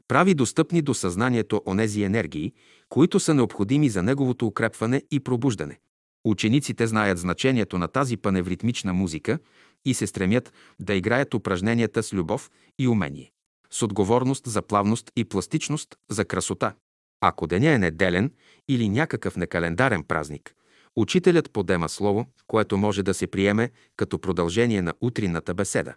прави 0.08 0.34
достъпни 0.34 0.82
до 0.82 0.94
съзнанието 0.94 1.62
онези 1.66 2.04
енергии, 2.04 2.54
които 2.90 3.20
са 3.20 3.34
необходими 3.34 3.90
за 3.90 4.04
неговото 4.04 4.48
укрепване 4.48 5.04
и 5.12 5.20
пробуждане. 5.20 5.80
Учениците 6.26 6.88
знаят 6.88 7.18
значението 7.18 7.78
на 7.78 7.88
тази 7.88 8.18
паневритмична 8.18 8.94
музика 8.94 9.40
и 9.86 9.94
се 9.94 10.08
стремят 10.08 10.54
да 10.80 10.94
играят 10.94 11.34
упражненията 11.34 12.04
с 12.04 12.14
любов 12.14 12.52
и 12.80 12.88
умение, 12.88 13.32
с 13.70 13.84
отговорност 13.84 14.48
за 14.48 14.62
плавност 14.62 15.12
и 15.16 15.26
пластичност, 15.26 15.96
за 16.10 16.26
красота. 16.26 16.74
Ако 17.22 17.48
деня 17.48 17.70
е 17.70 17.78
неделен 17.78 18.32
или 18.68 18.90
някакъв 18.90 19.38
некалендарен 19.38 20.04
празник, 20.04 20.56
учителят 20.96 21.52
подема 21.52 21.90
слово, 21.90 22.26
което 22.48 22.78
може 22.78 23.04
да 23.04 23.14
се 23.14 23.28
приеме 23.28 23.72
като 23.98 24.20
продължение 24.20 24.82
на 24.82 24.94
утринната 25.02 25.54
беседа, 25.54 25.96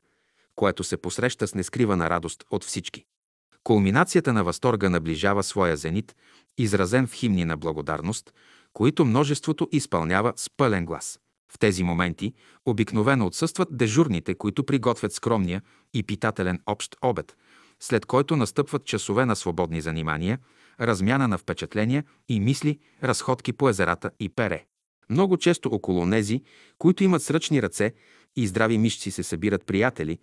което 0.54 0.84
се 0.84 0.96
посреща 0.96 1.46
с 1.46 1.54
нескривана 1.54 2.10
радост 2.10 2.44
от 2.50 2.64
всички. 2.64 3.04
Кулминацията 3.62 4.32
на 4.32 4.44
възторга 4.44 4.90
наближава 4.90 5.42
своя 5.42 5.76
зенит, 5.76 6.16
изразен 6.58 7.06
в 7.06 7.12
химни 7.12 7.44
на 7.44 7.56
благодарност, 7.56 8.32
които 8.72 9.04
множеството 9.04 9.68
изпълнява 9.72 10.32
с 10.36 10.50
пълен 10.56 10.84
глас. 10.84 11.20
В 11.52 11.58
тези 11.58 11.82
моменти 11.82 12.34
обикновено 12.66 13.26
отсъстват 13.26 13.68
дежурните, 13.76 14.34
които 14.34 14.64
приготвят 14.64 15.12
скромния 15.12 15.62
и 15.94 16.02
питателен 16.02 16.60
общ 16.66 16.96
обед, 17.02 17.36
след 17.80 18.06
който 18.06 18.36
настъпват 18.36 18.84
часове 18.84 19.26
на 19.26 19.36
свободни 19.36 19.80
занимания, 19.80 20.38
размяна 20.80 21.28
на 21.28 21.38
впечатления 21.38 22.04
и 22.28 22.40
мисли, 22.40 22.78
разходки 23.02 23.52
по 23.52 23.68
езерата 23.68 24.10
и 24.20 24.28
пере. 24.28 24.64
Много 25.10 25.36
често 25.36 25.68
около 25.68 26.06
нези, 26.06 26.42
които 26.78 27.04
имат 27.04 27.22
сръчни 27.22 27.62
ръце 27.62 27.94
и 28.36 28.46
здрави 28.46 28.78
мишци 28.78 29.10
се 29.10 29.22
събират 29.22 29.66
приятели, 29.66 30.18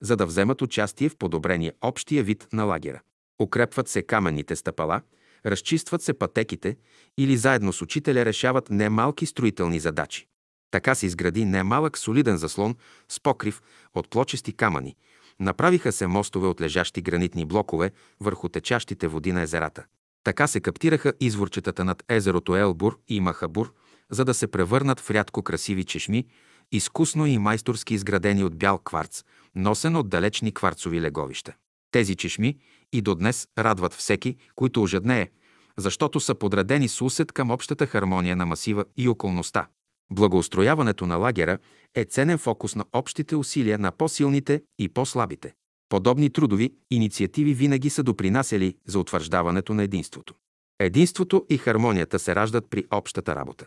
за 0.00 0.16
да 0.16 0.26
вземат 0.26 0.62
участие 0.62 1.08
в 1.08 1.16
подобрение 1.16 1.72
общия 1.80 2.22
вид 2.22 2.48
на 2.52 2.64
лагера. 2.64 3.00
Укрепват 3.42 3.88
се 3.88 4.02
каменните 4.02 4.56
стъпала, 4.56 5.00
разчистват 5.46 6.02
се 6.02 6.14
пътеките 6.14 6.76
или 7.18 7.36
заедно 7.36 7.72
с 7.72 7.82
учителя 7.82 8.24
решават 8.24 8.70
немалки 8.70 9.26
строителни 9.26 9.80
задачи. 9.80 10.26
Така 10.70 10.94
се 10.94 11.06
изгради 11.06 11.44
немалък 11.44 11.98
солиден 11.98 12.36
заслон 12.36 12.76
с 13.08 13.20
покрив 13.20 13.62
от 13.94 14.10
плочести 14.10 14.52
камъни. 14.52 14.96
Направиха 15.40 15.92
се 15.92 16.06
мостове 16.06 16.46
от 16.46 16.60
лежащи 16.60 17.02
гранитни 17.02 17.44
блокове 17.44 17.90
върху 18.20 18.48
течащите 18.48 19.08
води 19.08 19.32
на 19.32 19.42
езерата. 19.42 19.84
Така 20.26 20.46
се 20.46 20.60
каптираха 20.60 21.12
изворчетата 21.20 21.84
над 21.84 22.04
езерото 22.08 22.56
Елбур 22.56 22.98
и 23.08 23.20
Махабур, 23.20 23.72
за 24.10 24.24
да 24.24 24.34
се 24.34 24.46
превърнат 24.46 25.00
в 25.00 25.10
рядко 25.10 25.42
красиви 25.42 25.84
чешми, 25.84 26.26
изкусно 26.72 27.26
и 27.26 27.38
майсторски 27.38 27.94
изградени 27.94 28.44
от 28.44 28.58
бял 28.58 28.78
кварц, 28.78 29.24
носен 29.54 29.96
от 29.96 30.08
далечни 30.08 30.54
кварцови 30.54 31.00
леговища. 31.00 31.52
Тези 31.90 32.14
чешми 32.14 32.58
и 32.92 33.00
до 33.02 33.14
днес 33.14 33.48
радват 33.58 33.94
всеки, 33.94 34.36
който 34.54 34.82
ожеднее, 34.82 35.30
защото 35.76 36.20
са 36.20 36.34
подредени 36.34 36.88
с 36.88 37.02
усет 37.02 37.32
към 37.32 37.50
общата 37.50 37.86
хармония 37.86 38.36
на 38.36 38.46
масива 38.46 38.84
и 38.96 39.08
околността. 39.08 39.68
Благоустрояването 40.10 41.06
на 41.06 41.16
лагера 41.16 41.58
е 41.94 42.04
ценен 42.04 42.38
фокус 42.38 42.74
на 42.74 42.84
общите 42.92 43.36
усилия 43.36 43.78
на 43.78 43.92
по-силните 43.92 44.62
и 44.78 44.88
по-слабите. 44.88 45.54
Подобни 45.88 46.30
трудови 46.30 46.74
инициативи 46.90 47.54
винаги 47.54 47.90
са 47.90 48.02
допринасяли 48.02 48.76
за 48.86 48.98
утвърждаването 48.98 49.74
на 49.74 49.82
единството. 49.82 50.34
Единството 50.78 51.46
и 51.50 51.58
хармонията 51.58 52.18
се 52.18 52.34
раждат 52.34 52.70
при 52.70 52.84
общата 52.90 53.36
работа. 53.36 53.66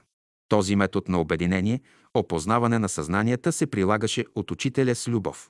Този 0.49 0.75
метод 0.75 1.11
на 1.11 1.21
обединение, 1.21 1.81
опознаване 2.13 2.79
на 2.79 2.89
съзнанията 2.89 3.51
се 3.51 3.67
прилагаше 3.67 4.25
от 4.35 4.51
учителя 4.51 4.95
с 4.95 5.07
любов 5.07 5.49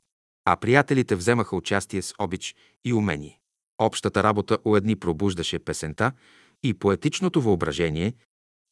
а 0.52 0.56
приятелите 0.56 1.16
вземаха 1.16 1.56
участие 1.56 2.02
с 2.02 2.14
обич 2.20 2.56
и 2.86 2.94
умение. 2.94 3.40
Общата 3.78 4.24
работа 4.24 4.58
у 4.66 4.76
едни 4.76 4.96
пробуждаше 4.96 5.60
песента 5.60 6.12
и 6.64 6.74
поетичното 6.74 7.42
въображение, 7.42 8.14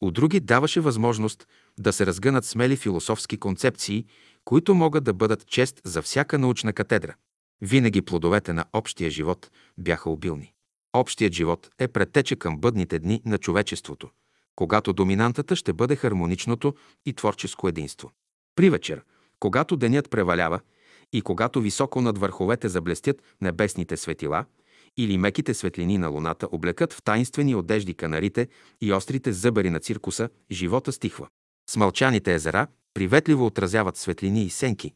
у 0.02 0.10
други 0.10 0.40
даваше 0.40 0.80
възможност 0.80 1.46
да 1.78 1.92
се 1.92 2.06
разгънат 2.06 2.44
смели 2.44 2.76
философски 2.76 3.36
концепции, 3.36 4.06
които 4.44 4.74
могат 4.74 5.04
да 5.04 5.14
бъдат 5.14 5.46
чест 5.46 5.80
за 5.84 6.02
всяка 6.02 6.38
научна 6.38 6.72
катедра. 6.72 7.14
Винаги 7.62 8.02
плодовете 8.02 8.52
на 8.52 8.64
общия 8.72 9.10
живот 9.10 9.50
бяха 9.78 10.10
обилни. 10.10 10.52
Общият 10.92 11.32
живот 11.32 11.70
е 11.78 11.88
предтече 11.88 12.36
към 12.36 12.58
бъдните 12.58 12.98
дни 12.98 13.22
на 13.24 13.38
човечеството, 13.38 14.10
когато 14.56 14.92
доминантата 14.92 15.56
ще 15.56 15.72
бъде 15.72 15.96
хармоничното 15.96 16.74
и 17.06 17.12
творческо 17.12 17.68
единство. 17.68 18.12
При 18.56 18.70
вечер, 18.70 19.02
когато 19.40 19.76
денят 19.76 20.10
превалява, 20.10 20.60
и 21.12 21.22
когато 21.22 21.60
високо 21.60 22.00
над 22.00 22.18
върховете 22.18 22.68
заблестят 22.68 23.22
небесните 23.40 23.96
светила 23.96 24.44
или 24.96 25.18
меките 25.18 25.54
светлини 25.54 25.98
на 25.98 26.08
луната 26.08 26.48
облекат 26.50 26.92
в 26.92 27.02
таинствени 27.02 27.54
одежди 27.54 27.94
канарите 27.94 28.48
и 28.80 28.92
острите 28.92 29.32
зъбари 29.32 29.70
на 29.70 29.80
циркуса, 29.80 30.28
живота 30.50 30.92
стихва. 30.92 31.28
Смълчаните 31.70 32.34
езера 32.34 32.66
приветливо 32.94 33.46
отразяват 33.46 33.96
светлини 33.96 34.42
и 34.42 34.50
сенки, 34.50 34.94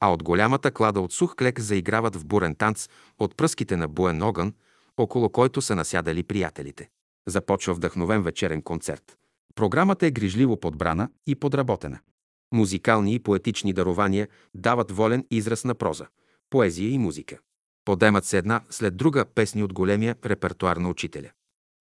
а 0.00 0.12
от 0.12 0.22
голямата 0.22 0.70
клада 0.70 1.00
от 1.00 1.12
сух 1.12 1.36
клек 1.36 1.60
заиграват 1.60 2.16
в 2.16 2.26
бурен 2.26 2.54
танц 2.54 2.88
от 3.18 3.36
пръските 3.36 3.76
на 3.76 3.88
буен 3.88 4.22
огън, 4.22 4.54
около 4.96 5.30
който 5.30 5.62
са 5.62 5.76
насядали 5.76 6.22
приятелите. 6.22 6.88
Започва 7.28 7.74
вдъхновен 7.74 8.22
вечерен 8.22 8.62
концерт. 8.62 9.16
Програмата 9.54 10.06
е 10.06 10.10
грижливо 10.10 10.60
подбрана 10.60 11.08
и 11.26 11.34
подработена. 11.34 11.98
Музикални 12.52 13.14
и 13.14 13.18
поетични 13.18 13.72
дарования 13.72 14.28
дават 14.54 14.90
волен 14.90 15.26
израз 15.30 15.64
на 15.64 15.74
проза, 15.74 16.06
поезия 16.50 16.90
и 16.90 16.98
музика. 16.98 17.38
Подемат 17.84 18.24
се 18.24 18.38
една 18.38 18.60
след 18.70 18.96
друга 18.96 19.24
песни 19.24 19.62
от 19.62 19.72
големия 19.72 20.16
репертуар 20.24 20.76
на 20.76 20.88
учителя. 20.88 21.30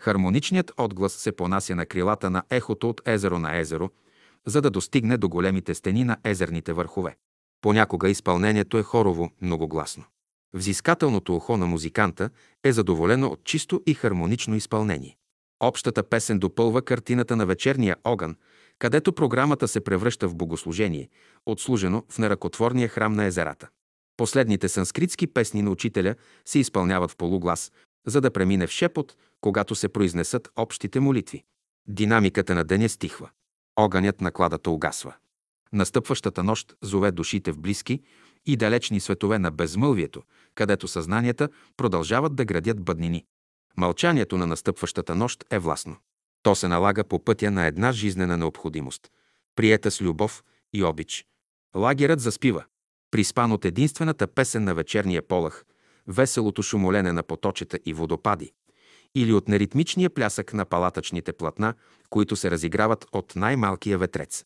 Хармоничният 0.01 0.71
отглас 0.77 1.13
се 1.13 1.31
понася 1.31 1.75
на 1.75 1.85
крилата 1.85 2.29
на 2.29 2.43
ехото 2.49 2.89
от 2.89 3.01
езеро 3.05 3.39
на 3.39 3.57
езеро, 3.57 3.89
за 4.45 4.61
да 4.61 4.69
достигне 4.69 5.17
до 5.17 5.29
големите 5.29 5.73
стени 5.73 6.03
на 6.03 6.17
езерните 6.23 6.73
върхове. 6.73 7.15
Понякога 7.65 8.09
изпълнението 8.09 8.77
е 8.77 8.83
хорово, 8.83 9.29
многогласно. 9.41 10.03
Взискателното 10.53 11.35
ухо 11.35 11.57
на 11.57 11.65
музиканта 11.65 12.29
е 12.63 12.71
задоволено 12.71 13.27
от 13.27 13.43
чисто 13.43 13.81
и 13.85 13.93
хармонично 13.93 14.55
изпълнение. 14.55 15.17
Общата 15.59 16.03
песен 16.03 16.39
допълва 16.39 16.81
картината 16.81 17.35
на 17.35 17.45
вечерния 17.45 17.95
огън, 18.03 18.35
където 18.79 19.13
програмата 19.13 19.67
се 19.67 19.83
превръща 19.83 20.27
в 20.27 20.35
богослужение, 20.35 21.09
отслужено 21.45 22.03
в 22.09 22.17
неръкотворния 22.17 22.87
храм 22.87 23.13
на 23.13 23.25
езерата. 23.25 23.67
Последните 24.17 24.69
санскритски 24.69 25.27
песни 25.27 25.61
на 25.61 25.71
учителя 25.71 26.15
се 26.45 26.59
изпълняват 26.59 27.11
в 27.11 27.17
полуглас, 27.17 27.71
за 28.07 28.21
да 28.21 28.31
премине 28.31 28.67
в 28.67 28.71
шепот, 28.71 29.15
когато 29.41 29.75
се 29.75 29.89
произнесат 29.89 30.49
общите 30.55 30.99
молитви. 30.99 31.43
Динамиката 31.87 32.55
на 32.55 32.63
деня 32.63 32.89
стихва. 32.89 33.29
Огънят 33.75 34.21
на 34.21 34.31
кладата 34.31 34.71
угасва. 34.71 35.13
Настъпващата 35.73 36.43
нощ 36.43 36.75
зове 36.81 37.11
душите 37.11 37.51
в 37.51 37.59
близки 37.59 38.01
и 38.45 38.55
далечни 38.55 38.99
светове 38.99 39.39
на 39.39 39.51
безмълвието, 39.51 40.23
където 40.55 40.87
съзнанията 40.87 41.49
продължават 41.77 42.35
да 42.35 42.45
градят 42.45 42.83
бъднини. 42.83 43.25
Мълчанието 43.77 44.37
на 44.37 44.47
настъпващата 44.47 45.15
нощ 45.15 45.45
е 45.51 45.59
властно. 45.59 45.95
То 46.43 46.55
се 46.55 46.67
налага 46.67 47.03
по 47.03 47.23
пътя 47.23 47.51
на 47.51 47.65
една 47.65 47.91
жизнена 47.91 48.37
необходимост, 48.37 49.11
приета 49.55 49.91
с 49.91 50.01
любов 50.01 50.43
и 50.73 50.83
обич. 50.83 51.25
Лагерът 51.75 52.19
заспива. 52.19 52.63
Приспан 53.11 53.51
от 53.51 53.65
единствената 53.65 54.27
песен 54.27 54.63
на 54.63 54.75
вечерния 54.75 55.21
полах, 55.21 55.65
веселото 56.07 56.63
шумолене 56.63 57.13
на 57.13 57.23
поточета 57.23 57.79
и 57.85 57.93
водопади, 57.93 58.51
или 59.15 59.33
от 59.33 59.47
неритмичния 59.47 60.09
плясък 60.09 60.53
на 60.53 60.65
палатъчните 60.65 61.33
платна, 61.33 61.73
които 62.09 62.35
се 62.35 62.51
разиграват 62.51 63.05
от 63.11 63.35
най-малкия 63.35 63.97
ветрец. 63.97 64.45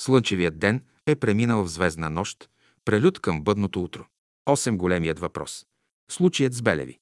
Слънчевият 0.00 0.58
ден 0.58 0.84
е 1.06 1.16
преминал 1.16 1.64
в 1.64 1.70
звездна 1.70 2.10
нощ, 2.10 2.50
прелюд 2.84 3.20
към 3.20 3.42
бъдното 3.42 3.82
утро. 3.82 4.06
Осем 4.46 4.78
големият 4.78 5.18
въпрос. 5.18 5.66
Случаят 6.10 6.54
с 6.54 6.62
Белеви. 6.62 6.98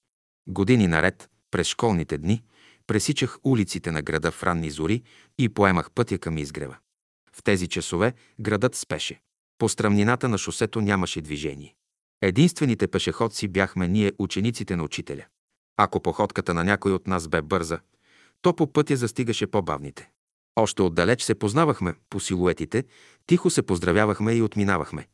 Години 0.47 0.87
наред, 0.87 1.31
през 1.51 1.67
школните 1.67 2.19
дни, 2.19 2.43
пресичах 2.87 3.39
улиците 3.45 3.91
на 3.91 4.03
града 4.03 4.31
в 4.31 4.43
ранни 4.43 4.71
зори 4.71 5.03
и 5.39 5.49
поемах 5.49 5.91
пътя 5.91 6.19
към 6.19 6.39
изгрева. 6.39 6.77
В 7.33 7.43
тези 7.43 7.69
часове 7.69 8.15
градът 8.41 8.75
спеше. 8.75 9.21
По 9.59 9.69
стръмнината 9.69 10.29
на 10.29 10.39
шосето 10.39 10.81
нямаше 10.81 11.21
движение. 11.21 11.75
Единствените 12.23 12.89
пешеходци 12.89 13.49
бяхме 13.49 13.89
ние, 13.89 14.13
учениците 14.19 14.77
на 14.77 14.85
учителя. 14.85 15.25
Ако 15.77 16.01
походката 16.01 16.55
на 16.55 16.65
някой 16.65 16.93
от 16.93 17.07
нас 17.07 17.29
бе 17.29 17.43
бърза, 17.43 17.81
то 18.43 18.57
по 18.57 18.73
пътя 18.73 18.97
застигаше 18.97 19.47
по-бавните. 19.47 20.11
Още 20.57 20.83
отдалеч 20.83 21.23
се 21.23 21.35
познавахме 21.35 21.95
по 22.11 22.21
силуетите, 22.21 22.85
тихо 23.27 23.51
се 23.51 23.63
поздравявахме 23.63 24.33
и 24.33 24.43
отминавахме. 24.43 25.07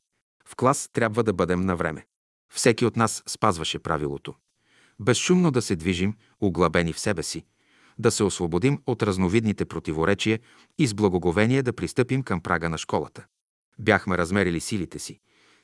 В 0.48 0.56
клас 0.56 0.90
трябва 0.92 1.24
да 1.24 1.32
бъдем 1.32 1.60
на 1.60 1.76
време. 1.76 2.06
Всеки 2.54 2.84
от 2.84 2.96
нас 2.96 3.22
спазваше 3.26 3.78
правилото. 3.78 4.34
Безшумно 5.00 5.50
да 5.50 5.62
се 5.62 5.76
движим, 5.76 6.14
оглабени 6.40 6.92
в 6.92 7.00
себе 7.00 7.22
си, 7.22 7.44
да 7.98 8.10
се 8.10 8.24
освободим 8.24 8.82
от 8.86 9.02
разновидните 9.02 9.64
противоречия 9.64 10.38
и 10.78 10.86
с 10.86 10.94
благоговение 10.94 11.62
да 11.62 11.72
пристъпим 11.72 12.22
към 12.22 12.40
прага 12.40 12.68
на 12.68 12.78
школата. 12.78 13.26
Бяхме 13.78 14.18
размерили 14.18 14.60
силите 14.60 14.98
си, 14.98 15.20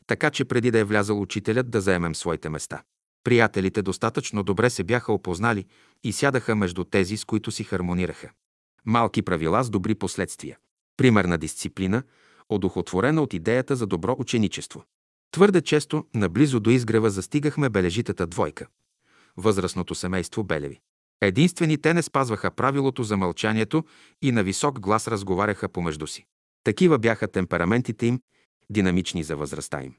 така 0.07 0.31
че 0.31 0.45
преди 0.45 0.71
да 0.71 0.79
е 0.79 0.85
влязал 0.85 1.21
учителят 1.21 1.71
да 1.71 1.81
заемем 1.81 2.15
своите 2.15 2.49
места. 2.49 2.83
Приятелите 3.25 3.83
достатъчно 3.83 4.43
добре 4.43 4.71
се 4.71 4.85
бяха 4.85 5.13
опознали 5.13 5.67
и 6.05 6.13
сядаха 6.13 6.57
между 6.57 6.85
тези, 6.85 7.17
с 7.17 7.25
които 7.25 7.51
си 7.51 7.65
хармонираха. 7.65 8.31
Малки 8.87 9.23
правила 9.23 9.65
с 9.65 9.71
добри 9.71 9.95
последствия. 9.95 10.59
Примерна 10.97 11.39
дисциплина, 11.39 12.03
одухотворена 12.49 13.23
от 13.23 13.35
идеята 13.35 13.77
за 13.77 13.87
добро 13.87 14.17
ученичество. 14.19 14.85
Твърде 15.31 15.61
често, 15.61 16.07
наблизо 16.15 16.61
до 16.61 16.71
изгрева, 16.71 17.11
застигахме 17.11 17.69
бележитата 17.69 18.27
двойка. 18.27 18.67
Възрастното 19.37 19.95
семейство 19.95 20.45
Белеви. 20.45 20.81
Единствени 21.21 21.79
те 21.79 21.95
не 21.95 22.03
спазваха 22.03 22.51
правилото 22.51 23.03
за 23.03 23.17
мълчанието 23.17 23.85
и 24.23 24.33
на 24.33 24.43
висок 24.43 24.81
глас 24.81 25.09
разговаряха 25.09 25.69
помежду 25.69 26.07
си. 26.07 26.27
Такива 26.65 26.99
бяха 26.99 27.29
темпераментите 27.29 28.07
им, 28.07 28.21
динамични 28.71 29.23
за 29.23 29.37
възрастта 29.37 29.83
им. 29.83 29.95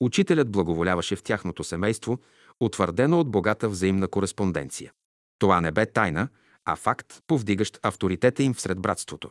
Учителят 0.00 0.50
благоволяваше 0.50 1.16
в 1.16 1.22
тяхното 1.22 1.64
семейство, 1.64 2.18
утвърдено 2.60 3.20
от 3.20 3.30
богата 3.30 3.68
взаимна 3.68 4.08
кореспонденция. 4.08 4.92
Това 5.38 5.60
не 5.60 5.72
бе 5.72 5.86
тайна, 5.86 6.28
а 6.64 6.76
факт, 6.76 7.22
повдигащ 7.26 7.78
авторитета 7.82 8.42
им 8.42 8.54
всред 8.54 8.80
братството. 8.80 9.30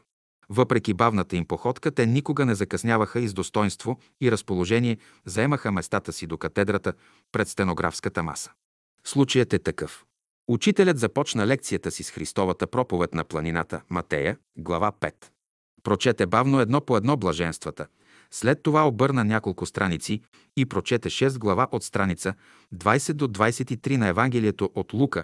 Въпреки 0.49 0.93
бавната 0.93 1.35
им 1.35 1.45
походка, 1.45 1.91
те 1.91 2.05
никога 2.05 2.45
не 2.45 2.55
закъсняваха 2.55 3.19
и 3.19 3.27
с 3.27 3.33
достоинство 3.33 3.99
и 4.21 4.31
разположение 4.31 4.97
заемаха 5.25 5.71
местата 5.71 6.13
си 6.13 6.27
до 6.27 6.37
катедрата 6.37 6.93
пред 7.31 7.47
стенографската 7.47 8.23
маса. 8.23 8.51
Случаят 9.03 9.53
е 9.53 9.59
такъв. 9.59 10.05
Учителят 10.47 10.99
започна 10.99 11.47
лекцията 11.47 11.91
си 11.91 12.03
с 12.03 12.11
Христовата 12.11 12.67
проповед 12.67 13.13
на 13.13 13.23
планината, 13.23 13.81
Матея, 13.89 14.37
глава 14.57 14.91
5. 14.91 15.13
Прочете 15.83 16.25
бавно 16.25 16.59
едно 16.59 16.81
по 16.81 16.97
едно 16.97 17.17
блаженствата. 17.17 17.87
След 18.31 18.63
това 18.63 18.87
обърна 18.87 19.23
няколко 19.23 19.65
страници 19.65 20.21
и 20.57 20.65
прочете 20.65 21.09
6 21.09 21.37
глава 21.37 21.67
от 21.71 21.83
страница 21.83 22.33
20 22.75 23.13
до 23.13 23.27
23 23.27 23.97
на 23.97 24.07
Евангелието 24.07 24.69
от 24.75 24.93
Лука, 24.93 25.23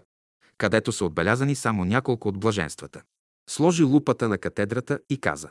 където 0.58 0.92
са 0.92 1.06
отбелязани 1.06 1.56
само 1.56 1.86
няколко 1.86 2.28
от 2.28 2.40
блаженствата. 2.40 3.02
Сложи 3.50 3.84
лупата 3.84 4.30
на 4.30 4.38
катедрата 4.38 5.00
и 5.10 5.18
каза 5.18 5.50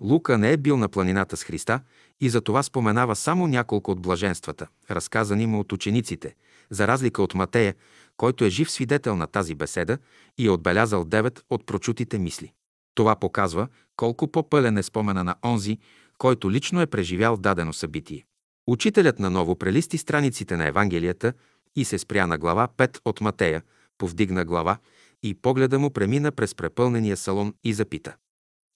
Лука 0.00 0.38
не 0.38 0.52
е 0.52 0.56
бил 0.56 0.76
на 0.76 0.88
планината 0.88 1.36
с 1.36 1.44
Христа 1.44 1.80
и 2.20 2.28
затова 2.28 2.62
споменава 2.62 3.16
само 3.16 3.46
няколко 3.46 3.90
от 3.90 4.00
блаженствата, 4.00 4.66
разказани 4.90 5.46
му 5.46 5.60
от 5.60 5.72
учениците, 5.72 6.34
за 6.70 6.88
разлика 6.88 7.22
от 7.22 7.34
Матея, 7.34 7.74
който 8.16 8.44
е 8.44 8.50
жив 8.50 8.70
свидетел 8.70 9.16
на 9.16 9.26
тази 9.26 9.54
беседа 9.54 9.98
и 10.38 10.46
е 10.46 10.50
отбелязал 10.50 11.04
девет 11.04 11.40
от 11.50 11.66
прочутите 11.66 12.18
мисли. 12.18 12.52
Това 12.94 13.16
показва 13.16 13.68
колко 13.96 14.28
по-пълен 14.28 14.78
е 14.78 14.82
спомена 14.82 15.24
на 15.24 15.34
онзи, 15.44 15.78
който 16.18 16.50
лично 16.50 16.80
е 16.80 16.86
преживял 16.86 17.36
дадено 17.36 17.72
събитие. 17.72 18.24
Учителят 18.66 19.18
наново 19.18 19.56
прелисти 19.56 19.98
страниците 19.98 20.56
на 20.56 20.66
Евангелията 20.66 21.32
и 21.76 21.84
се 21.84 21.98
спря 21.98 22.26
на 22.26 22.38
глава 22.38 22.68
5 22.76 23.00
от 23.04 23.20
Матея, 23.20 23.62
повдигна 24.00 24.44
глава 24.44 24.78
и 25.22 25.34
погледа 25.34 25.78
му 25.78 25.90
премина 25.90 26.32
през 26.32 26.54
препълнения 26.54 27.16
салон 27.16 27.54
и 27.64 27.72
запита. 27.72 28.16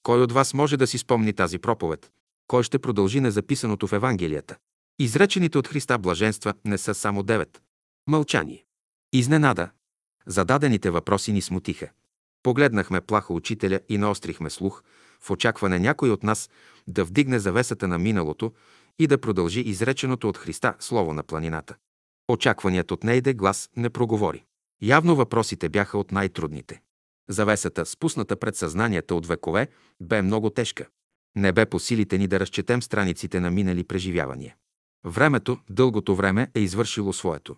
Кой 0.02 0.22
от 0.22 0.32
вас 0.32 0.54
може 0.54 0.76
да 0.76 0.86
си 0.86 0.98
спомни 0.98 1.32
тази 1.32 1.58
проповед? 1.58 2.10
Кой 2.46 2.62
ще 2.62 2.78
продължи 2.78 3.20
незаписаното 3.20 3.86
в 3.86 3.92
Евангелията? 3.92 4.56
Изречените 4.98 5.58
от 5.58 5.68
Христа 5.68 5.98
блаженства 5.98 6.54
не 6.64 6.78
са 6.78 6.94
само 6.94 7.22
девет. 7.22 7.62
Мълчание. 8.06 8.64
Изненада. 9.12 9.70
Зададените 10.26 10.90
въпроси 10.90 11.32
ни 11.32 11.42
смутиха. 11.42 11.88
Погледнахме 12.42 13.00
плаха 13.00 13.32
учителя 13.32 13.80
и 13.88 13.98
наострихме 13.98 14.50
слух, 14.50 14.82
в 15.20 15.30
очакване 15.30 15.78
някой 15.78 16.10
от 16.10 16.22
нас 16.22 16.50
да 16.88 17.04
вдигне 17.04 17.38
завесата 17.38 17.88
на 17.88 17.98
миналото 17.98 18.52
и 18.98 19.06
да 19.06 19.20
продължи 19.20 19.60
изреченото 19.60 20.28
от 20.28 20.38
Христа 20.38 20.74
слово 20.80 21.12
на 21.12 21.22
планината. 21.22 21.74
Очакваният 22.28 22.90
от 22.90 23.04
нейде 23.04 23.34
глас 23.34 23.70
не 23.76 23.90
проговори. 23.90 24.44
Явно 24.84 25.16
въпросите 25.16 25.68
бяха 25.68 25.98
от 25.98 26.12
най-трудните. 26.12 26.80
Завесата, 27.28 27.86
спусната 27.86 28.36
пред 28.36 28.56
съзнанията 28.56 29.14
от 29.14 29.26
векове, 29.26 29.68
бе 30.00 30.22
много 30.22 30.50
тежка. 30.50 30.86
Не 31.36 31.52
бе 31.52 31.66
по 31.66 31.78
силите 31.78 32.18
ни 32.18 32.26
да 32.26 32.40
разчетем 32.40 32.82
страниците 32.82 33.40
на 33.40 33.50
минали 33.50 33.84
преживявания. 33.84 34.56
Времето, 35.04 35.58
дългото 35.70 36.14
време 36.14 36.50
е 36.54 36.60
извършило 36.60 37.12
своето. 37.12 37.56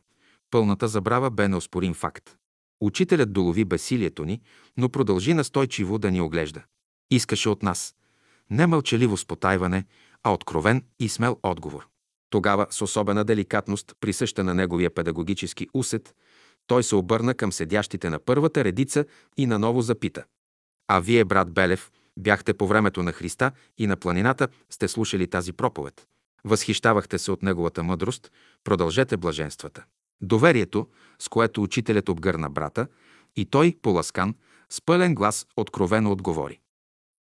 Пълната 0.51 0.89
забрава 0.89 1.31
бе 1.31 1.49
неоспорим 1.49 1.95
факт. 1.95 2.37
Учителят 2.81 3.33
долови 3.33 3.65
бесилието 3.65 4.25
ни, 4.25 4.41
но 4.77 4.89
продължи 4.89 5.35
настойчиво 5.35 5.99
да 5.99 6.11
ни 6.11 6.21
оглежда. 6.21 6.63
Искаше 7.11 7.49
от 7.49 7.63
нас 7.63 7.95
не 8.51 8.67
мълчаливо 8.67 9.17
спотайване, 9.17 9.85
а 10.23 10.33
откровен 10.33 10.85
и 11.01 11.09
смел 11.09 11.39
отговор. 11.43 11.89
Тогава, 12.31 12.67
с 12.71 12.83
особена 12.83 13.25
деликатност, 13.25 13.93
присъща 14.01 14.45
на 14.45 14.55
неговия 14.55 14.95
педагогически 14.95 15.69
усет, 15.75 16.15
той 16.67 16.83
се 16.83 16.97
обърна 16.97 17.35
към 17.35 17.53
седящите 17.53 18.11
на 18.11 18.19
първата 18.19 18.65
редица 18.65 19.05
и 19.37 19.47
наново 19.47 19.83
запита. 19.83 20.25
А 20.89 21.01
вие, 21.01 21.25
брат 21.25 21.53
Белев, 21.53 21.91
бяхте 22.19 22.55
по 22.55 22.67
времето 22.67 23.03
на 23.03 23.13
Христа 23.13 23.53
и 23.79 23.87
на 23.87 23.97
планината, 23.97 24.49
сте 24.71 24.89
слушали 24.89 25.27
тази 25.27 25.53
проповед. 25.53 26.07
Възхищавахте 26.45 27.19
се 27.19 27.33
от 27.33 27.43
неговата 27.43 27.83
мъдрост, 27.83 28.33
продължете 28.65 29.17
блаженствата. 29.17 29.85
Доверието, 30.21 30.87
с 31.19 31.29
което 31.29 31.63
учителят 31.63 32.09
обгърна 32.09 32.51
брата, 32.51 32.87
и 33.37 33.45
той, 33.45 33.77
поласкан, 33.83 34.35
с 34.71 34.81
пълен 34.81 35.15
глас 35.15 35.47
откровено 35.57 36.13
отговори. 36.13 36.61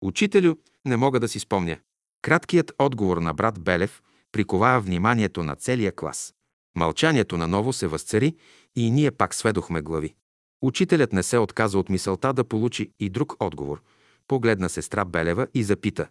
Учителю, 0.02 0.54
не 0.84 0.96
мога 0.96 1.20
да 1.20 1.28
си 1.28 1.38
спомня. 1.38 1.78
Краткият 2.22 2.72
отговор 2.78 3.16
на 3.16 3.34
брат 3.34 3.60
Белев 3.60 4.02
приковава 4.32 4.80
вниманието 4.80 5.44
на 5.44 5.56
целия 5.56 5.92
клас. 5.92 6.34
Мълчанието 6.76 7.36
наново 7.36 7.72
се 7.72 7.86
възцари 7.86 8.36
и 8.76 8.90
ние 8.90 9.10
пак 9.10 9.34
сведохме 9.34 9.82
глави. 9.82 10.14
Учителят 10.62 11.12
не 11.12 11.22
се 11.22 11.38
отказа 11.38 11.78
от 11.78 11.88
мисълта 11.88 12.32
да 12.32 12.44
получи 12.44 12.90
и 13.00 13.10
друг 13.10 13.36
отговор. 13.40 13.82
Погледна 14.28 14.68
сестра 14.68 15.04
Белева 15.04 15.46
и 15.54 15.62
запита. 15.62 16.08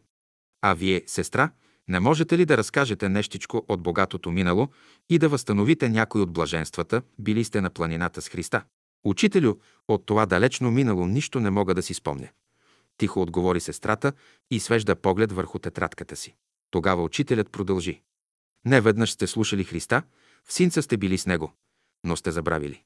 А 0.62 0.74
вие, 0.74 1.04
сестра, 1.08 1.52
Не 1.88 2.00
можете 2.00 2.38
ли 2.38 2.46
да 2.46 2.58
разкажете 2.58 3.10
нещичко 3.10 3.66
от 3.68 3.82
богатото 3.82 4.32
минало 4.32 4.68
и 5.10 5.20
да 5.20 5.30
възстановите 5.30 5.90
някой 5.90 6.22
от 6.22 6.32
блаженствата, 6.32 7.02
били 7.20 7.44
сте 7.44 7.62
на 7.62 7.70
планината 7.70 8.22
с 8.22 8.30
Христа? 8.30 8.64
Учителю, 9.04 9.54
от 9.88 10.06
това 10.06 10.26
далечно 10.26 10.72
минало 10.72 11.08
нищо 11.08 11.40
не 11.40 11.50
мога 11.50 11.74
да 11.74 11.82
си 11.82 11.94
спомня. 11.94 12.28
Тихо 12.98 13.22
отговори 13.22 13.60
сестрата 13.60 14.14
и 14.52 14.60
свежда 14.60 14.96
поглед 14.96 15.32
върху 15.32 15.60
тетрадката 15.60 16.16
си. 16.16 16.36
Тогава 16.72 17.04
учителят 17.04 17.52
продължи. 17.52 18.02
Не 18.66 18.82
веднъж 18.82 19.12
сте 19.12 19.28
слушали 19.28 19.64
Христа, 19.64 20.04
в 20.48 20.54
синца 20.54 20.82
сте 20.82 20.98
били 20.98 21.18
с 21.18 21.26
Него, 21.26 21.54
но 22.04 22.16
сте 22.16 22.32
забравили. 22.32 22.84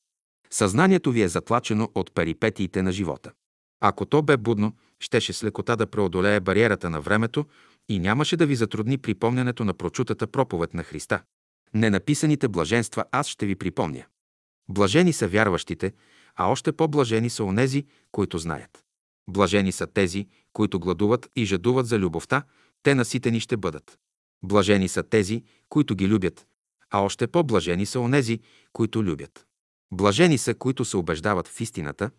Съзнанието 0.49 1.11
ви 1.11 1.21
е 1.21 1.27
затлачено 1.27 1.91
от 1.95 2.13
перипетиите 2.13 2.81
на 2.81 2.91
живота. 2.91 3.31
Ако 3.81 4.05
то 4.05 4.21
бе 4.21 4.37
будно, 4.37 4.73
щеше 4.99 5.33
с 5.33 5.43
лекота 5.43 5.75
да 5.75 5.87
преодолее 5.87 6.39
бариерата 6.39 6.89
на 6.89 7.01
времето 7.01 7.45
и 7.89 7.99
нямаше 7.99 8.37
да 8.37 8.45
ви 8.45 8.55
затрудни 8.55 8.97
припомнянето 8.97 9.65
на 9.65 9.73
прочутата 9.73 10.27
проповед 10.27 10.73
на 10.73 10.83
Христа. 10.83 11.21
Ненаписаните 11.73 12.47
блаженства 12.47 13.05
аз 13.11 13.27
ще 13.27 13.45
ви 13.45 13.55
припомня. 13.55 14.05
Блажени 14.69 15.13
са 15.13 15.27
вярващите, 15.27 15.93
а 16.35 16.47
още 16.47 16.71
по-блажени 16.71 17.29
са 17.29 17.43
онези, 17.43 17.85
които 18.11 18.37
знаят. 18.37 18.83
Блажени 19.29 19.71
са 19.71 19.87
тези, 19.87 20.27
които 20.53 20.79
гладуват 20.79 21.29
и 21.35 21.45
жадуват 21.45 21.87
за 21.87 21.99
любовта, 21.99 22.43
те 22.83 22.95
наситени 22.95 23.39
ще 23.39 23.57
бъдат. 23.57 23.99
Блажени 24.43 24.87
са 24.87 25.03
тези, 25.03 25.43
които 25.69 25.95
ги 25.95 26.07
любят, 26.07 26.47
а 26.91 26.99
още 27.01 27.27
по-блажени 27.27 27.85
са 27.85 27.99
онези, 27.99 28.39
които 28.73 29.03
любят. 29.03 29.45
Блажени 29.91 30.37
са, 30.37 30.53
които 30.53 30.85
се 30.85 30.97
убеждават 30.97 31.47
в 31.47 31.61
истината, 31.61 32.11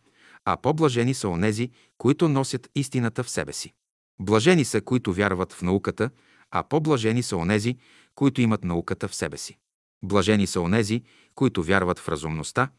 а 0.44 0.56
по-блажени 0.56 1.14
са 1.14 1.28
онези, 1.28 1.70
които 1.98 2.28
носят 2.28 2.70
истината 2.74 3.24
в 3.24 3.30
себе 3.30 3.52
си. 3.52 3.72
Блажени 4.20 4.64
са, 4.64 4.80
които 4.80 5.12
вярват 5.12 5.52
в 5.52 5.62
науката, 5.62 6.10
а 6.50 6.62
по-блажени 6.62 7.22
са 7.22 7.36
онези, 7.36 7.76
които 8.14 8.40
имат 8.40 8.64
науката 8.64 9.08
в 9.08 9.14
себе 9.14 9.36
си. 9.36 9.58
Блажени 10.02 10.46
са 10.46 10.60
онези, 10.60 11.02
които 11.34 11.62
вярват 11.62 11.98
в 11.98 12.08
разумността, 12.08 12.70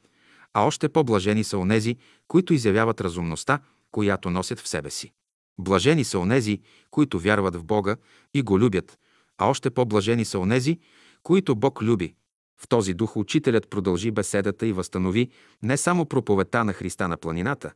а 0.53 0.65
още 0.65 0.89
по-блажени 0.89 1.43
са 1.43 1.57
онези, 1.57 1.97
които 2.27 2.53
изявяват 2.53 3.01
разумността, 3.01 3.59
която 3.91 4.29
носят 4.29 4.59
в 4.59 4.67
себе 4.67 4.89
си. 4.89 5.11
Блажени 5.59 6.03
са 6.03 6.19
онези, 6.19 6.61
които 6.91 7.19
вярват 7.19 7.55
в 7.55 7.63
Бога 7.63 7.95
и 8.33 8.41
го 8.41 8.59
любят, 8.59 8.99
а 9.37 9.49
още 9.49 9.69
по-блажени 9.69 10.25
са 10.25 10.39
онези, 10.39 10.79
които 11.23 11.55
Бог 11.55 11.81
люби. 11.81 12.13
В 12.61 12.67
този 12.67 12.93
дух 12.93 13.17
учителят 13.17 13.69
продължи 13.69 14.11
беседата 14.11 14.67
и 14.67 14.73
възстанови 14.73 15.29
не 15.63 15.77
само 15.77 16.05
проповедта 16.05 16.63
на 16.63 16.73
Христа 16.73 17.07
на 17.07 17.17
планината, 17.17 17.73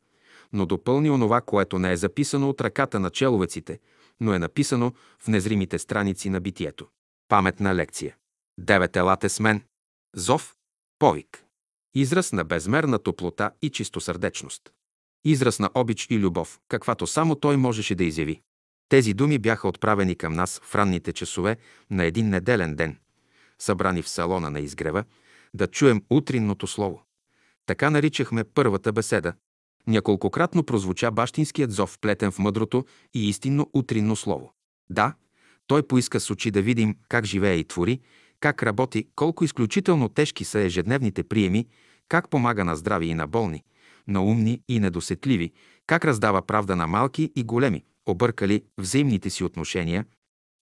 но 0.53 0.65
допълни 0.65 1.09
онова, 1.09 1.41
което 1.41 1.79
не 1.79 1.91
е 1.91 1.97
записано 1.97 2.49
от 2.49 2.61
ръката 2.61 2.99
на 2.99 3.09
человеците, 3.09 3.79
но 4.19 4.33
е 4.33 4.39
написано 4.39 4.93
в 5.19 5.27
незримите 5.27 5.79
страници 5.79 6.29
на 6.29 6.41
битието. 6.41 6.87
Паметна 7.27 7.75
лекция. 7.75 8.15
Девет 8.59 8.95
елате 8.95 9.29
с 9.29 9.39
мен. 9.39 9.61
Зов. 10.15 10.55
Повик. 10.99 11.45
Израз 11.95 12.31
на 12.33 12.43
безмерна 12.43 12.99
топлота 12.99 13.51
и 13.61 13.69
чистосърдечност. 13.69 14.61
Израз 15.25 15.59
на 15.59 15.69
обич 15.73 16.07
и 16.09 16.19
любов, 16.19 16.59
каквато 16.67 17.07
само 17.07 17.35
той 17.35 17.57
можеше 17.57 17.95
да 17.95 18.03
изяви. 18.03 18.41
Тези 18.89 19.13
думи 19.13 19.39
бяха 19.39 19.67
отправени 19.67 20.15
към 20.15 20.33
нас 20.33 20.61
в 20.63 20.75
ранните 20.75 21.13
часове 21.13 21.57
на 21.91 22.03
един 22.03 22.29
неделен 22.29 22.75
ден, 22.75 22.97
събрани 23.59 24.01
в 24.01 24.09
салона 24.09 24.49
на 24.49 24.59
изгрева, 24.59 25.03
да 25.53 25.67
чуем 25.67 26.03
утринното 26.09 26.67
слово. 26.67 27.01
Така 27.65 27.89
наричахме 27.89 28.43
първата 28.43 28.93
беседа. 28.93 29.33
Няколкократно 29.87 30.63
прозвуча 30.63 31.11
бащинският 31.11 31.71
зов, 31.71 31.99
плетен 31.99 32.31
в 32.31 32.39
мъдрото 32.39 32.85
и 33.13 33.29
истинно 33.29 33.69
утринно 33.73 34.15
слово. 34.15 34.53
Да, 34.89 35.13
той 35.67 35.87
поиска 35.87 36.19
с 36.19 36.31
очи 36.31 36.51
да 36.51 36.61
видим 36.61 36.95
как 37.09 37.25
живее 37.25 37.55
и 37.55 37.63
твори, 37.63 37.99
как 38.39 38.63
работи, 38.63 39.07
колко 39.15 39.43
изключително 39.43 40.09
тежки 40.09 40.45
са 40.45 40.59
ежедневните 40.59 41.23
приеми, 41.23 41.67
как 42.09 42.29
помага 42.29 42.65
на 42.65 42.75
здрави 42.75 43.05
и 43.05 43.13
на 43.13 43.27
болни, 43.27 43.63
на 44.07 44.23
умни 44.23 44.61
и 44.67 44.79
недосетливи, 44.79 45.51
как 45.87 46.05
раздава 46.05 46.41
правда 46.41 46.75
на 46.75 46.87
малки 46.87 47.31
и 47.35 47.43
големи, 47.43 47.83
объркали 48.05 48.63
взаимните 48.77 49.29
си 49.29 49.43
отношения, 49.43 50.05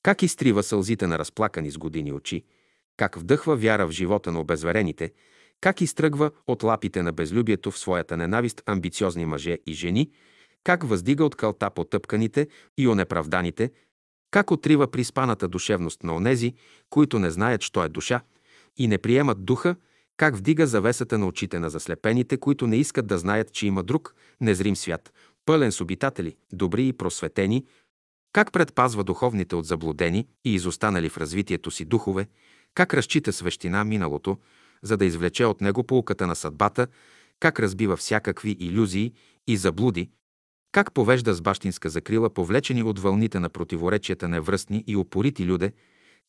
как 0.04 0.24
изтрива 0.24 0.64
сълзите 0.64 1.08
на 1.08 1.20
разплакани 1.20 1.72
с 1.72 1.78
години 1.78 2.14
очи, 2.14 2.44
как 2.98 3.20
вдъхва 3.20 3.56
вяра 3.56 3.88
в 3.88 3.92
живота 3.92 4.32
на 4.32 4.40
обезверените, 4.40 5.12
как 5.62 5.82
изтръгва 5.82 6.32
от 6.48 6.64
лапите 6.64 7.02
на 7.02 7.14
безлюбието 7.14 7.72
в 7.72 7.80
своята 7.80 8.18
ненавист 8.18 8.62
амбициозни 8.66 9.26
мъже 9.26 9.58
и 9.68 9.74
жени, 9.74 10.12
как 10.64 10.84
въздига 10.84 11.26
от 11.26 11.36
кълта 11.36 11.70
потъпканите 11.70 12.48
и 12.78 12.88
онеправданите, 12.88 13.72
как 14.32 14.52
отрива 14.52 14.88
приспаната 14.88 15.48
душевност 15.48 16.04
на 16.04 16.16
онези, 16.16 16.54
които 16.90 17.20
не 17.20 17.32
знаят, 17.32 17.62
що 17.62 17.84
е 17.84 17.90
душа 17.90 18.22
и 18.78 18.88
не 18.88 18.98
приемат 18.98 19.46
духа, 19.46 19.76
как 20.18 20.38
вдига 20.38 20.68
завесата 20.68 21.18
на 21.18 21.28
очите 21.28 21.60
на 21.60 21.70
заслепените, 21.70 22.38
които 22.38 22.68
не 22.68 22.78
искат 22.78 23.08
да 23.08 23.18
знаят, 23.18 23.54
че 23.54 23.68
има 23.68 23.84
друг 23.84 24.16
незрим 24.42 24.76
свят, 24.76 25.14
пълен 25.46 25.72
с 25.72 25.82
обитатели, 25.82 26.36
добри 26.54 26.88
и 26.88 26.94
просветени, 26.94 27.66
как 28.34 28.52
предпазва 28.52 29.04
духовните 29.04 29.56
от 29.56 29.66
заблудени 29.66 30.28
и 30.46 30.54
изостанали 30.54 31.10
в 31.10 31.18
развитието 31.18 31.72
си 31.72 31.86
духове, 31.86 32.28
как 32.76 32.94
разчита 32.94 33.34
свещина 33.34 33.84
миналото, 33.84 34.38
за 34.82 34.98
да 34.98 35.06
извлече 35.06 35.46
от 35.46 35.62
него 35.62 35.84
полуката 35.84 36.28
на 36.28 36.36
съдбата, 36.36 36.88
как 37.40 37.60
разбива 37.60 37.98
всякакви 37.98 38.58
иллюзии 38.60 39.14
и 39.48 39.58
заблуди, 39.58 40.10
как 40.72 40.94
повежда 40.94 41.34
с 41.34 41.42
бащинска 41.42 41.90
закрила 41.90 42.30
повлечени 42.30 42.84
от 42.84 43.00
вълните 43.00 43.40
на 43.40 43.50
противоречията 43.50 44.28
невръстни 44.28 44.84
и 44.88 44.96
упорити 44.96 45.46
люде, 45.46 45.74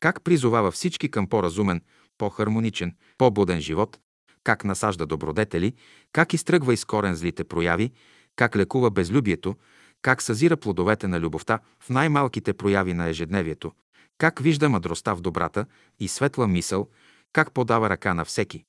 как 0.00 0.22
призовава 0.22 0.70
всички 0.70 1.10
към 1.10 1.28
по-разумен, 1.28 1.80
по-хармоничен, 2.18 2.96
по-буден 3.18 3.60
живот, 3.60 3.98
как 4.44 4.64
насажда 4.64 5.06
добродетели, 5.06 5.74
как 6.12 6.32
изтръгва 6.34 6.74
из 6.74 6.84
корен 6.84 7.14
злите 7.14 7.44
прояви, 7.44 7.92
как 8.36 8.56
лекува 8.56 8.90
безлюбието, 8.90 9.56
как 10.02 10.22
съзира 10.22 10.56
плодовете 10.56 11.08
на 11.08 11.20
любовта 11.20 11.58
в 11.80 11.90
най-малките 11.90 12.52
прояви 12.52 12.94
на 12.94 13.08
ежедневието, 13.08 13.72
как 14.18 14.38
вижда 14.38 14.68
мъдростта 14.68 15.14
в 15.14 15.20
добрата 15.20 15.66
и 16.00 16.08
светла 16.08 16.48
мисъл, 16.48 16.88
как 17.32 17.52
подава 17.52 17.90
ръка 17.90 18.14
на 18.14 18.24
всеки. 18.24 18.64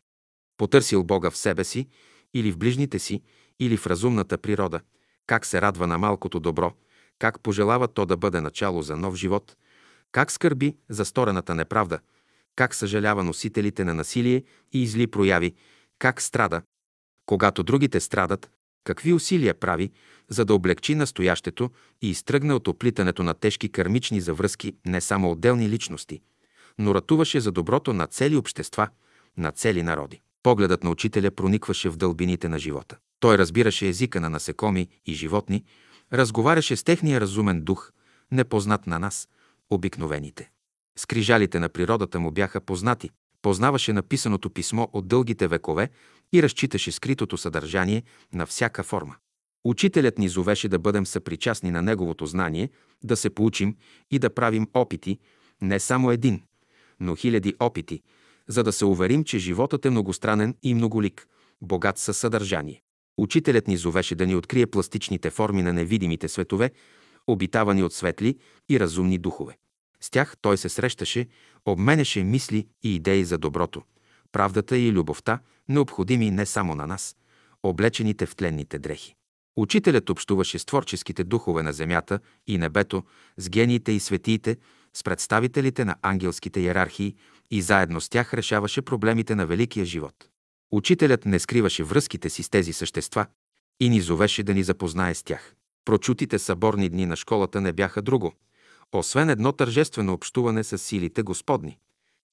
Потърсил 0.58 1.04
Бога 1.04 1.32
в 1.32 1.38
себе 1.38 1.64
си 1.64 1.88
или 2.34 2.52
в 2.52 2.58
ближните 2.58 3.00
си, 3.00 3.22
или 3.60 3.78
в 3.78 3.88
разумната 3.88 4.38
природа, 4.38 4.82
как 5.28 5.46
се 5.46 5.62
радва 5.62 5.88
на 5.88 5.98
малкото 5.98 6.40
добро, 6.40 6.74
как 7.20 7.40
пожелава 7.40 7.88
то 7.88 8.06
да 8.06 8.18
бъде 8.18 8.42
начало 8.42 8.82
за 8.82 8.98
нов 8.98 9.16
живот, 9.16 9.56
как 10.12 10.32
скърби 10.32 10.78
за 10.90 11.06
сторената 11.06 11.56
неправда, 11.56 12.00
как 12.56 12.76
съжалява 12.76 13.24
носителите 13.24 13.84
на 13.84 13.94
насилие 13.94 14.44
и 14.74 14.84
изли 14.84 15.08
прояви, 15.08 15.56
как 16.00 16.22
страда. 16.22 16.62
Когато 17.26 17.64
другите 17.64 18.00
страдат, 18.00 18.52
какви 18.86 19.14
усилия 19.14 19.54
прави, 19.54 19.92
за 20.30 20.46
да 20.46 20.54
облегчи 20.54 20.96
настоящето 20.96 21.70
и 22.02 22.10
изтръгне 22.10 22.54
от 22.54 22.68
оплитането 22.68 23.24
на 23.24 23.34
тежки 23.34 23.70
кармични 23.70 24.22
завръзки 24.22 24.76
не 24.86 25.02
само 25.02 25.32
отделни 25.32 25.70
личности, 25.70 26.22
но 26.78 26.96
ратуваше 26.96 27.40
за 27.40 27.52
доброто 27.52 27.94
на 27.94 28.08
цели 28.08 28.36
общества, 28.36 28.88
на 29.38 29.52
цели 29.52 29.84
народи. 29.84 30.22
Погледът 30.44 30.84
на 30.84 30.90
учителя 30.90 31.32
проникваше 31.32 31.90
в 31.90 31.98
дълбините 31.98 32.50
на 32.50 32.60
живота. 32.60 32.98
Той 33.20 33.38
разбираше 33.38 33.88
езика 33.88 34.20
на 34.20 34.30
насекоми 34.30 34.88
и 35.06 35.14
животни, 35.14 35.64
разговаряше 36.14 36.76
с 36.76 36.84
техния 36.84 37.22
разумен 37.22 37.62
дух, 37.62 37.92
непознат 38.32 38.88
на 38.88 39.00
нас, 39.00 39.28
обикновените. 39.70 40.50
Скрижалите 40.98 41.60
на 41.60 41.70
природата 41.70 42.20
му 42.20 42.32
бяха 42.32 42.62
познати, 42.62 43.10
познаваше 43.42 43.94
написаното 43.94 44.50
писмо 44.50 44.88
от 44.94 45.08
дългите 45.08 45.48
векове 45.48 45.90
и 46.34 46.44
разчиташе 46.44 46.92
скритото 46.92 47.38
съдържание 47.38 48.04
на 48.34 48.46
всяка 48.46 48.84
форма. 48.84 49.16
Учителят 49.66 50.18
ни 50.18 50.30
зовеше 50.30 50.68
да 50.70 50.80
бъдем 50.80 51.06
съпричастни 51.06 51.72
на 51.72 51.82
неговото 51.82 52.26
знание, 52.26 52.70
да 53.04 53.18
се 53.18 53.30
получим 53.30 53.76
и 54.12 54.20
да 54.20 54.34
правим 54.34 54.68
опити, 54.74 55.20
не 55.62 55.80
само 55.80 56.12
един, 56.12 56.42
но 57.00 57.16
хиляди 57.16 57.56
опити, 57.60 58.02
за 58.48 58.64
да 58.64 58.72
се 58.72 58.86
уверим, 58.86 59.24
че 59.24 59.40
животът 59.40 59.86
е 59.86 59.90
многостранен 59.90 60.56
и 60.64 60.74
многолик, 60.74 61.28
богат 61.62 61.98
със 61.98 62.18
съдържание. 62.18 62.82
Учителят 63.18 63.68
ни 63.68 63.78
зовеше 63.78 64.16
да 64.16 64.26
ни 64.26 64.36
открие 64.36 64.68
пластичните 64.68 65.30
форми 65.30 65.64
на 65.64 65.74
невидимите 65.74 66.28
светове, 66.28 66.72
обитавани 67.28 67.84
от 67.84 67.94
светли 67.94 68.38
и 68.70 68.80
разумни 68.80 69.18
духове. 69.18 69.58
С 70.02 70.10
тях 70.10 70.36
той 70.42 70.58
се 70.58 70.70
срещаше, 70.70 71.28
обменяше 71.66 72.24
мисли 72.24 72.68
и 72.84 72.96
идеи 72.96 73.24
за 73.24 73.38
доброто, 73.38 73.84
правдата 74.36 74.78
и 74.78 74.92
любовта, 74.92 75.40
необходими 75.70 76.32
не 76.32 76.46
само 76.46 76.76
на 76.76 76.88
нас, 76.88 77.16
облечените 77.64 78.26
в 78.26 78.36
тленните 78.36 78.80
дрехи. 78.80 79.16
Учителят 79.58 80.10
общуваше 80.10 80.60
с 80.60 80.66
творческите 80.66 81.24
духове 81.24 81.64
на 81.64 81.74
земята 81.74 82.20
и 82.48 82.58
небето, 82.58 83.04
с 83.38 83.50
гениите 83.50 83.92
и 83.92 84.00
светиите, 84.00 84.58
с 84.94 85.04
представителите 85.04 85.86
на 85.86 85.96
ангелските 86.02 86.60
иерархии 86.60 87.16
и 87.52 87.62
заедно 87.62 88.02
с 88.02 88.10
тях 88.10 88.34
решаваше 88.34 88.82
проблемите 88.82 89.36
на 89.36 89.46
великия 89.46 89.86
живот. 89.86 90.30
Учителят 90.72 91.26
не 91.26 91.40
скриваше 91.40 91.84
връзките 91.84 92.30
си 92.30 92.44
с 92.44 92.50
тези 92.50 92.74
същества 92.74 93.26
и 93.80 93.90
ни 93.90 94.02
зовеше 94.02 94.44
да 94.44 94.54
ни 94.54 94.64
запознае 94.64 95.14
с 95.16 95.24
тях. 95.24 95.56
Прочутите 95.86 96.40
съборни 96.40 96.90
дни 96.90 97.06
на 97.06 97.16
школата 97.16 97.62
не 97.62 97.74
бяха 97.74 98.02
друго, 98.02 98.34
освен 98.92 99.30
едно 99.30 99.52
тържествено 99.52 100.14
общуване 100.14 100.64
с 100.64 100.78
силите 100.78 101.24
Господни, 101.24 101.78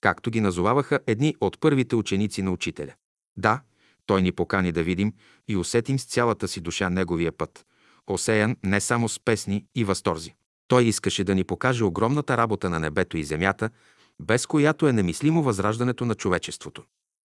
както 0.02 0.30
ги 0.30 0.40
назоваваха 0.40 1.00
едни 1.06 1.36
от 1.40 1.60
първите 1.60 1.96
ученици 1.96 2.42
на 2.42 2.50
учителя. 2.50 2.94
Да, 3.36 3.60
той 4.06 4.22
ни 4.22 4.32
покани 4.32 4.72
да 4.72 4.82
видим 4.82 5.12
и 5.48 5.56
усетим 5.56 5.98
с 5.98 6.04
цялата 6.04 6.48
си 6.48 6.60
душа 6.60 6.90
неговия 6.90 7.32
път, 7.32 7.66
осеян 8.06 8.56
не 8.64 8.80
само 8.80 9.08
с 9.08 9.20
песни 9.20 9.64
и 9.74 9.84
възторзи. 9.84 10.34
Той 10.68 10.84
искаше 10.84 11.24
да 11.24 11.34
ни 11.34 11.44
покаже 11.44 11.84
огромната 11.84 12.36
работа 12.36 12.70
на 12.70 12.80
небето 12.80 13.16
и 13.16 13.24
земята, 13.24 13.70
без 14.20 14.46
която 14.46 14.88
е 14.88 14.92
немислимо 14.92 15.42
възраждането 15.42 16.04
на 16.04 16.14
човечеството. 16.14 16.82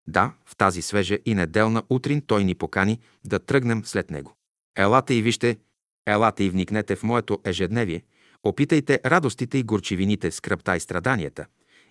Да, 0.08 0.34
в 0.46 0.56
тази 0.56 0.82
свежа 0.82 1.18
и 1.26 1.36
неделна 1.36 1.84
утрин 1.90 2.22
той 2.28 2.44
ни 2.44 2.56
покани 2.56 3.00
да 3.26 3.40
тръгнем 3.40 3.86
след 3.86 4.12
него. 4.12 4.36
Елате 4.78 5.14
и 5.14 5.22
вижте, 5.22 5.58
елате 6.06 6.44
и 6.44 6.50
вникнете 6.50 6.96
в 6.96 7.04
моето 7.04 7.40
ежедневие, 7.46 8.04
опитайте 8.44 9.00
радостите 9.06 9.58
и 9.58 9.64
горчивините, 9.64 10.32
скръпта 10.32 10.76
и 10.76 10.80
страданията, 10.80 11.46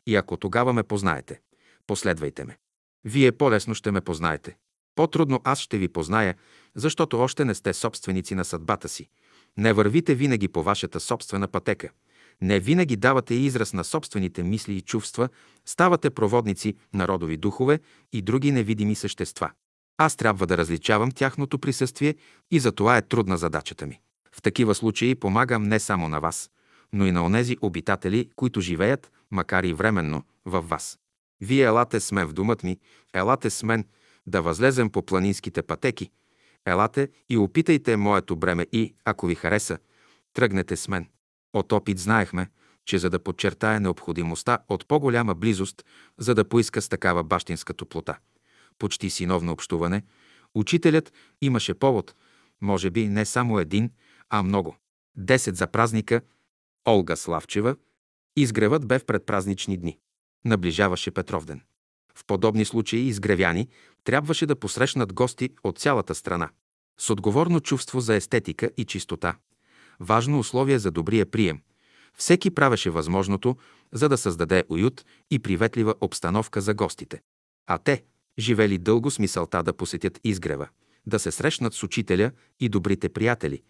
и 0.07 0.17
ако 0.17 0.37
тогава 0.37 0.73
ме 0.73 0.83
познаете, 0.83 1.41
последвайте 1.87 2.45
ме. 2.45 2.59
Вие 3.05 3.33
по-лесно 3.33 3.75
ще 3.75 3.91
ме 3.91 4.01
познаете. 4.01 4.57
По-трудно 4.95 5.41
аз 5.45 5.61
ще 5.61 5.79
ви 5.79 5.89
позная, 5.89 6.35
защото 6.75 7.21
още 7.21 7.45
не 7.45 7.55
сте 7.55 7.73
собственици 7.73 8.35
на 8.35 8.45
съдбата 8.45 8.89
си. 8.89 9.09
Не 9.57 9.73
вървите 9.73 10.15
винаги 10.15 10.49
по 10.49 10.63
вашата 10.63 11.01
собствена 11.01 11.49
пътека. 11.49 11.89
Не 12.43 12.61
винаги 12.61 12.97
давате 12.97 13.35
израз 13.35 13.73
на 13.73 13.85
собствените 13.85 14.43
мисли 14.43 14.77
и 14.77 14.81
чувства, 14.81 15.29
ставате 15.67 16.11
проводници 16.11 16.77
на 16.95 17.09
родови 17.09 17.37
духове 17.37 17.81
и 18.13 18.23
други 18.23 18.53
невидими 18.53 18.95
същества. 18.95 19.51
Аз 19.99 20.17
трябва 20.17 20.47
да 20.47 20.59
различавам 20.59 21.11
тяхното 21.11 21.59
присъствие 21.59 22.15
и 22.51 22.59
за 22.61 22.73
това 22.73 22.97
е 22.97 23.03
трудна 23.03 23.37
задачата 23.37 23.87
ми. 23.87 24.01
В 24.33 24.43
такива 24.43 24.75
случаи 24.75 25.15
помагам 25.15 25.63
не 25.63 25.81
само 25.81 26.09
на 26.09 26.21
вас, 26.21 26.51
но 26.93 27.07
и 27.07 27.13
на 27.13 27.25
онези 27.25 27.57
обитатели, 27.61 28.31
които 28.37 28.61
живеят, 28.61 29.13
макар 29.31 29.65
и 29.65 29.73
временно, 29.73 30.23
във 30.45 30.69
вас. 30.69 30.99
Вие 31.41 31.65
елате 31.65 32.01
с 32.01 32.13
мен 32.13 32.27
в 32.27 32.33
думът 32.33 32.63
ми, 32.63 32.79
елате 33.15 33.51
с 33.51 33.63
мен 33.63 33.85
да 34.27 34.43
възлезем 34.43 34.91
по 34.91 35.03
планинските 35.03 35.63
пътеки, 35.63 36.11
елате 36.67 37.09
и 37.29 37.39
опитайте 37.39 37.97
моето 37.97 38.37
бреме 38.37 38.67
и, 38.73 38.95
ако 39.05 39.27
ви 39.27 39.35
хареса, 39.35 39.79
тръгнете 40.35 40.77
с 40.77 40.89
мен. 40.89 41.09
От 41.53 41.73
опит 41.73 41.99
знаехме, 41.99 42.49
че 42.85 42.99
за 42.99 43.11
да 43.11 43.19
подчертае 43.19 43.81
необходимостта 43.81 44.59
от 44.69 44.87
по-голяма 44.87 45.35
близост, 45.35 45.85
за 46.19 46.35
да 46.35 46.49
поиска 46.49 46.83
с 46.83 46.89
такава 46.89 47.25
бащинска 47.25 47.75
топлота, 47.75 48.19
почти 48.79 49.11
синовно 49.11 49.53
общуване, 49.53 50.03
учителят 50.55 51.13
имаше 51.41 51.75
повод, 51.75 52.15
може 52.61 52.91
би 52.91 53.09
не 53.09 53.25
само 53.25 53.59
един, 53.59 53.91
а 54.31 54.43
много. 54.43 54.77
Десет 55.17 55.57
за 55.57 55.67
празника, 55.67 56.21
Олга 56.89 57.17
Славчева, 57.17 57.77
изгревът 58.37 58.87
бе 58.87 58.99
в 58.99 59.05
предпразнични 59.05 59.77
дни. 59.77 59.99
Наближаваше 60.45 61.11
Петровден. 61.11 61.61
В 62.15 62.25
подобни 62.25 62.65
случаи 62.65 63.07
изгревяни 63.07 63.69
трябваше 64.05 64.47
да 64.47 64.57
посрещнат 64.57 65.13
гости 65.13 65.51
от 65.65 65.79
цялата 65.79 66.15
страна. 66.15 66.51
С 66.99 67.11
отговорно 67.11 67.61
чувство 67.61 68.01
за 68.01 68.15
естетика 68.15 68.71
и 68.77 68.85
чистота. 68.85 69.37
Важно 70.01 70.39
условие 70.39 70.79
за 70.79 70.91
добрия 70.91 71.27
прием. 71.27 71.61
Всеки 72.15 72.51
правеше 72.51 72.91
възможното, 72.91 73.57
за 73.93 74.09
да 74.09 74.19
създаде 74.19 74.65
уют 74.69 75.05
и 75.31 75.39
приветлива 75.39 75.95
обстановка 76.01 76.61
за 76.61 76.75
гостите. 76.75 77.21
А 77.67 77.79
те, 77.79 78.05
живели 78.39 78.79
дълго 78.79 79.11
с 79.11 79.19
мисълта 79.19 79.63
да 79.63 79.73
посетят 79.73 80.21
изгрева, 80.25 80.69
да 81.07 81.19
се 81.19 81.31
срещнат 81.31 81.75
с 81.75 81.83
учителя 81.83 82.31
и 82.61 82.69
добрите 82.69 83.09
приятели, 83.09 83.63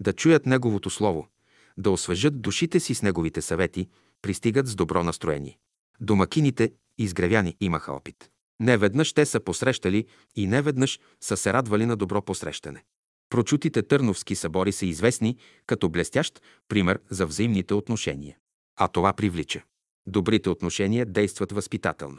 да 0.00 0.12
чуят 0.12 0.46
неговото 0.46 0.90
слово, 0.90 1.28
да 1.76 1.90
освежат 1.90 2.42
душите 2.42 2.80
си 2.80 2.94
с 2.94 3.02
неговите 3.02 3.42
съвети, 3.42 3.88
пристигат 4.22 4.66
с 4.66 4.74
добро 4.74 5.04
настроение. 5.04 5.58
Домакините, 6.00 6.72
изгревяни, 6.98 7.56
имаха 7.60 7.92
опит. 7.92 8.30
Не 8.60 8.76
веднъж 8.76 9.12
те 9.12 9.26
са 9.26 9.40
посрещали 9.40 10.06
и 10.36 10.46
не 10.46 10.62
веднъж 10.62 11.00
са 11.20 11.36
се 11.36 11.52
радвали 11.52 11.86
на 11.86 11.96
добро 11.96 12.22
посрещане. 12.22 12.84
Прочутите 13.30 13.82
търновски 13.82 14.34
събори 14.34 14.72
са 14.72 14.86
известни 14.86 15.36
като 15.66 15.88
блестящ 15.88 16.42
пример 16.68 17.00
за 17.10 17.26
взаимните 17.26 17.74
отношения. 17.74 18.36
А 18.76 18.88
това 18.88 19.12
привлича. 19.12 19.62
Добрите 20.06 20.50
отношения 20.50 21.06
действат 21.06 21.52
възпитателно. 21.52 22.18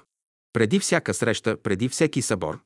Преди 0.54 0.80
всяка 0.80 1.14
среща, 1.14 1.58
преди 1.58 1.90
всеки 1.90 2.22
събор, 2.22 2.60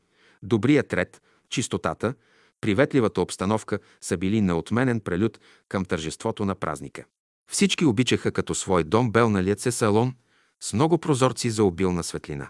добрият 0.43 0.93
ред, 0.93 1.21
чистотата, 1.49 2.13
приветливата 2.61 3.21
обстановка 3.21 3.79
са 4.01 4.17
били 4.17 4.41
неотменен 4.41 4.99
прелюд 4.99 5.39
към 5.69 5.85
тържеството 5.85 6.45
на 6.45 6.55
празника. 6.55 7.05
Всички 7.51 7.85
обичаха 7.85 8.31
като 8.31 8.55
свой 8.55 8.83
дом 8.83 9.11
белналият 9.11 9.59
се 9.59 9.71
салон 9.71 10.13
с 10.63 10.73
много 10.73 10.97
прозорци 10.97 11.49
за 11.49 11.63
обилна 11.63 12.03
светлина. 12.03 12.49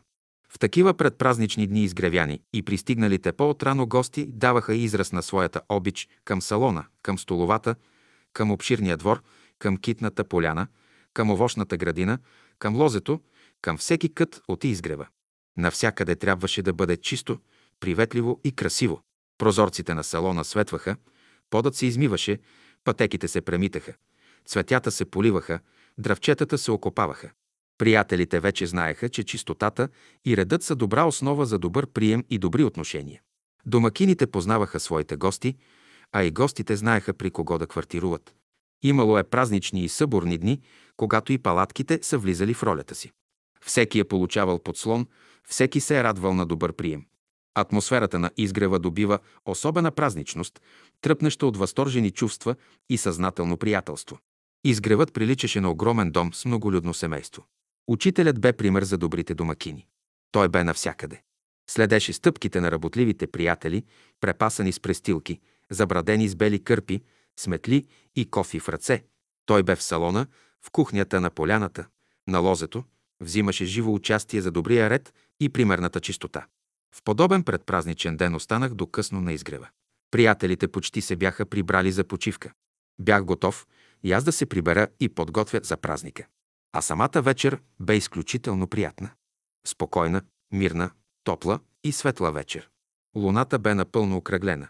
В 0.49 0.59
такива 0.59 0.93
предпразнични 0.93 1.67
дни 1.67 1.83
изгревяни 1.83 2.41
и 2.53 2.63
пристигналите 2.63 3.31
по-отрано 3.31 3.87
гости 3.87 4.25
даваха 4.27 4.75
израз 4.75 5.11
на 5.11 5.23
своята 5.23 5.61
обич 5.69 6.07
към 6.25 6.41
салона, 6.41 6.85
към 7.01 7.19
столовата, 7.19 7.75
към 8.33 8.51
обширния 8.51 8.97
двор, 8.97 9.23
към 9.59 9.77
китната 9.77 10.23
поляна, 10.23 10.67
към 11.13 11.31
овощната 11.31 11.77
градина, 11.77 12.19
към 12.59 12.75
лозето, 12.75 13.21
към 13.61 13.77
всеки 13.77 14.13
кът 14.13 14.41
от 14.47 14.63
изгрева. 14.63 15.07
Навсякъде 15.57 16.15
трябваше 16.15 16.61
да 16.61 16.73
бъде 16.73 16.97
чисто, 16.97 17.39
приветливо 17.79 18.39
и 18.43 18.51
красиво. 18.51 19.01
Прозорците 19.37 19.93
на 19.93 20.03
салона 20.03 20.43
светваха, 20.43 20.95
подът 21.49 21.75
се 21.75 21.85
измиваше, 21.85 22.39
пътеките 22.83 23.27
се 23.27 23.41
премитаха, 23.41 23.93
цветята 24.45 24.91
се 24.91 25.05
поливаха, 25.05 25.59
дравчетата 25.97 26.57
се 26.57 26.71
окопаваха. 26.71 27.31
Приятелите 27.77 28.39
вече 28.39 28.65
знаеха, 28.65 29.09
че 29.09 29.23
чистотата 29.23 29.89
и 30.25 30.37
редът 30.37 30.63
са 30.63 30.75
добра 30.75 31.03
основа 31.03 31.45
за 31.45 31.59
добър 31.59 31.87
прием 31.87 32.23
и 32.29 32.37
добри 32.37 32.63
отношения. 32.63 33.21
Домакините 33.65 34.27
познаваха 34.27 34.79
своите 34.79 35.15
гости, 35.15 35.55
а 36.11 36.23
и 36.23 36.31
гостите 36.31 36.75
знаеха 36.75 37.13
при 37.13 37.31
кого 37.31 37.57
да 37.57 37.67
квартируват. 37.67 38.35
Имало 38.83 39.17
е 39.17 39.23
празнични 39.23 39.83
и 39.83 39.89
съборни 39.89 40.37
дни, 40.37 40.61
когато 40.97 41.33
и 41.33 41.37
палатките 41.37 41.99
са 42.01 42.17
влизали 42.17 42.53
в 42.53 42.63
ролята 42.63 42.95
си. 42.95 43.11
Всеки 43.61 43.99
е 43.99 44.03
получавал 44.03 44.59
подслон, 44.59 45.07
всеки 45.47 45.79
се 45.79 45.99
е 45.99 46.03
радвал 46.03 46.33
на 46.33 46.45
добър 46.45 46.73
прием. 46.73 47.05
Атмосферата 47.59 48.19
на 48.19 48.31
изгрева 48.37 48.79
добива 48.79 49.19
особена 49.45 49.91
празничност, 49.91 50.61
тръпнеща 51.01 51.45
от 51.47 51.57
възторжени 51.57 52.11
чувства 52.11 52.55
и 52.89 52.97
съзнателно 52.97 53.57
приятелство. 53.57 54.19
Изгревът 54.63 55.13
приличаше 55.13 55.61
на 55.61 55.71
огромен 55.71 56.11
дом 56.11 56.33
с 56.33 56.45
многолюдно 56.45 56.93
семейство. 56.93 57.45
Учителят 57.87 58.41
бе 58.41 58.53
пример 58.53 58.83
за 58.83 58.97
добрите 58.97 59.33
домакини. 59.33 59.87
Той 60.31 60.49
бе 60.49 60.63
навсякъде. 60.63 61.21
Следеше 61.69 62.13
стъпките 62.13 62.61
на 62.61 62.71
работливите 62.71 63.27
приятели, 63.27 63.83
препасани 64.21 64.71
с 64.71 64.79
престилки, 64.79 65.39
забрадени 65.71 66.27
с 66.27 66.35
бели 66.35 66.63
кърпи, 66.63 67.01
сметли 67.39 67.87
и 68.15 68.29
кофи 68.29 68.59
в 68.59 68.69
ръце. 68.69 69.03
Той 69.45 69.63
бе 69.63 69.75
в 69.75 69.83
салона, 69.83 70.27
в 70.65 70.71
кухнята 70.71 71.21
на 71.21 71.29
поляната, 71.29 71.87
на 72.27 72.39
лозето, 72.39 72.83
взимаше 73.21 73.65
живо 73.65 73.93
участие 73.93 74.41
за 74.41 74.51
добрия 74.51 74.89
ред 74.89 75.13
и 75.39 75.49
примерната 75.49 75.99
чистота. 75.99 76.45
В 76.97 77.03
подобен 77.03 77.43
предпразничен 77.43 78.17
ден 78.17 78.35
останах 78.35 78.73
до 78.73 78.87
късно 78.87 79.21
на 79.21 79.33
изгрева. 79.33 79.67
Приятелите 80.11 80.67
почти 80.67 81.01
се 81.01 81.15
бяха 81.15 81.45
прибрали 81.45 81.91
за 81.91 82.03
почивка. 82.03 82.53
Бях 82.99 83.23
готов 83.23 83.67
и 84.03 84.11
аз 84.11 84.23
да 84.23 84.31
се 84.31 84.45
прибера 84.45 84.87
и 84.99 85.09
подготвя 85.09 85.59
за 85.63 85.77
празника. 85.77 86.27
А 86.73 86.81
самата 86.81 87.21
вечер 87.21 87.61
бе 87.79 87.95
изключително 87.95 88.67
приятна. 88.67 89.09
Спокойна, 89.67 90.21
мирна, 90.51 90.91
топла 91.23 91.59
и 91.83 91.91
светла 91.91 92.31
вечер. 92.31 92.69
Луната 93.15 93.59
бе 93.59 93.73
напълно 93.73 94.17
окръглена. 94.17 94.67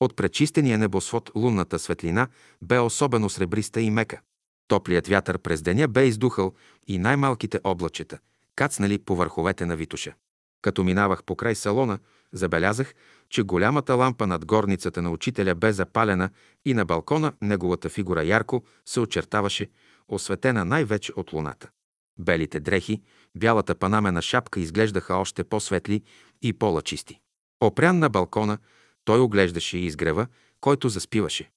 От 0.00 0.16
пречистения 0.16 0.78
небосвод 0.78 1.30
лунната 1.34 1.78
светлина 1.78 2.28
бе 2.62 2.78
особено 2.78 3.30
сребриста 3.30 3.80
и 3.80 3.90
мека. 3.90 4.20
Топлият 4.68 5.06
вятър 5.06 5.38
през 5.38 5.62
деня 5.62 5.88
бе 5.88 6.06
издухал 6.06 6.54
и 6.86 6.98
най-малките 6.98 7.60
облачета, 7.64 8.18
кацнали 8.54 8.98
по 8.98 9.16
върховете 9.16 9.66
на 9.66 9.76
Витуша. 9.76 10.14
Като 10.62 10.84
минавах 10.84 11.24
по 11.24 11.36
край 11.36 11.54
салона, 11.54 11.98
забелязах, 12.32 12.94
че 13.28 13.42
голямата 13.42 13.94
лампа 13.94 14.26
над 14.26 14.46
горницата 14.46 15.02
на 15.02 15.10
учителя 15.10 15.54
бе 15.54 15.72
запалена 15.72 16.30
и 16.64 16.74
на 16.74 16.84
балкона 16.84 17.32
неговата 17.42 17.88
фигура 17.88 18.24
ярко 18.24 18.64
се 18.86 19.00
очертаваше, 19.00 19.70
осветена 20.08 20.64
най-вече 20.64 21.12
от 21.16 21.32
луната. 21.32 21.70
Белите 22.18 22.60
дрехи, 22.60 23.02
бялата 23.34 23.74
панамена 23.74 24.22
шапка 24.22 24.60
изглеждаха 24.60 25.14
още 25.14 25.44
по-светли 25.44 26.02
и 26.42 26.52
по-лачисти. 26.52 27.20
Опрян 27.60 27.98
на 27.98 28.08
балкона, 28.08 28.58
той 29.04 29.20
оглеждаше 29.20 29.78
изгрева, 29.78 30.26
който 30.60 30.88
заспиваше. 30.88 31.50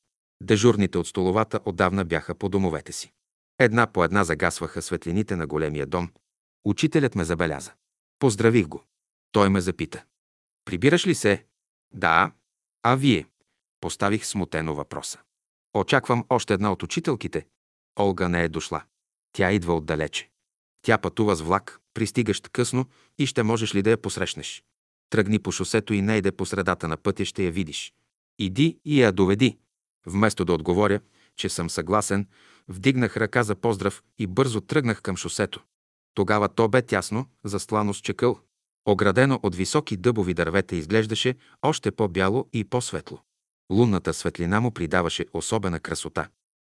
Дежурните 0.43 0.97
от 0.97 1.07
столовата 1.07 1.59
отдавна 1.65 2.05
бяха 2.05 2.35
по 2.35 2.49
домовете 2.49 2.91
си. 2.91 3.11
Една 3.59 3.88
по 3.88 4.03
една 4.03 4.23
загасваха 4.23 4.81
светлините 4.81 5.35
на 5.35 5.47
големия 5.47 5.85
дом. 5.85 6.11
Учителят 6.65 7.15
ме 7.15 7.23
забеляза. 7.23 7.71
Поздравих 8.20 8.68
го. 8.68 8.84
Той 9.32 9.50
ме 9.50 9.62
запита. 9.62 10.04
Прибираш 10.66 11.08
ли 11.08 11.16
се? 11.16 11.46
Да. 11.94 12.32
А 12.84 12.96
вие? 12.96 13.26
Поставих 13.82 14.26
смутено 14.26 14.76
въпроса. 14.76 15.20
Очаквам 15.74 16.26
още 16.30 16.54
една 16.54 16.72
от 16.72 16.84
учителките. 16.84 17.48
Олга 18.00 18.30
не 18.30 18.44
е 18.44 18.50
дошла. 18.50 18.84
Тя 19.34 19.52
идва 19.52 19.76
отдалече. 19.76 20.30
Тя 20.82 20.98
пътува 20.98 21.36
с 21.36 21.41
влак, 21.41 21.80
пристигащ 21.94 22.50
късно 22.50 22.86
и 23.18 23.26
ще 23.26 23.44
можеш 23.44 23.76
ли 23.76 23.82
да 23.82 23.90
я 23.90 24.02
посрещнеш? 24.02 24.64
Тръгни 25.10 25.40
по 25.40 25.52
шосето 25.52 25.94
и 25.94 26.02
не 26.02 26.18
иде 26.18 26.32
по 26.32 26.46
средата 26.46 26.88
на 26.88 26.98
пътя, 26.98 27.26
ще 27.26 27.44
я 27.44 27.52
видиш. 27.52 27.94
Иди 28.40 28.80
и 28.86 29.02
я 29.02 29.12
доведи. 29.12 29.58
Вместо 30.06 30.46
да 30.46 30.54
отговоря, 30.54 31.02
че 31.36 31.50
съм 31.50 31.70
съгласен, 31.70 32.28
вдигнах 32.68 33.18
ръка 33.18 33.44
за 33.44 33.56
поздрав 33.56 34.04
и 34.18 34.28
бързо 34.28 34.62
тръгнах 34.62 35.02
към 35.02 35.18
шосето. 35.18 35.64
Тогава 36.14 36.49
то 36.49 36.68
бе 36.68 36.81
тясно, 36.81 37.26
застлано 37.44 37.94
с 37.94 37.98
чекъл. 37.98 38.40
Оградено 38.86 39.40
от 39.44 39.56
високи 39.56 39.98
дъбови 39.98 40.34
дървета 40.34 40.76
изглеждаше 40.76 41.36
още 41.61 41.91
по-бяло 41.91 42.49
и 42.53 42.64
по-светло. 42.64 43.19
Лунната 43.72 44.14
светлина 44.14 44.60
му 44.61 44.72
придаваше 44.72 45.26
особена 45.34 45.80
красота. 45.80 46.30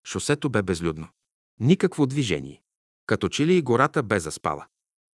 Шосето 0.06 0.51
бе 0.51 0.62
безлюдно. 0.62 1.09
Никакво 1.61 2.06
движение. 2.06 2.62
Като 3.06 3.28
че 3.28 3.47
ли 3.47 3.56
и 3.56 3.62
гората 3.62 4.02
бе 4.02 4.20
заспала. 4.20 4.66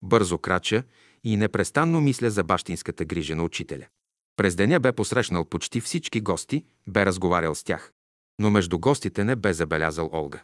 Бързо 0.02 0.38
крача 0.38 0.82
и 1.24 1.36
непрестанно 1.36 2.01
мисля 2.01 2.30
за 2.30 2.44
бащинската 2.44 3.05
грижа 3.05 3.36
на 3.36 3.44
учителя. 3.44 3.86
През 4.36 4.56
деня 4.56 4.80
бе 4.80 4.92
посрещнал 4.92 5.44
почти 5.44 5.80
всички 5.80 6.20
гости, 6.20 6.64
бе 6.86 7.06
разговарял 7.06 7.55
с 7.55 7.64
тях. 7.64 7.92
Но 8.38 8.51
между 8.51 8.78
гостите 8.78 9.24
не 9.24 9.36
бе 9.36 9.52
забелязал 9.52 10.10
Олга. 10.12 10.42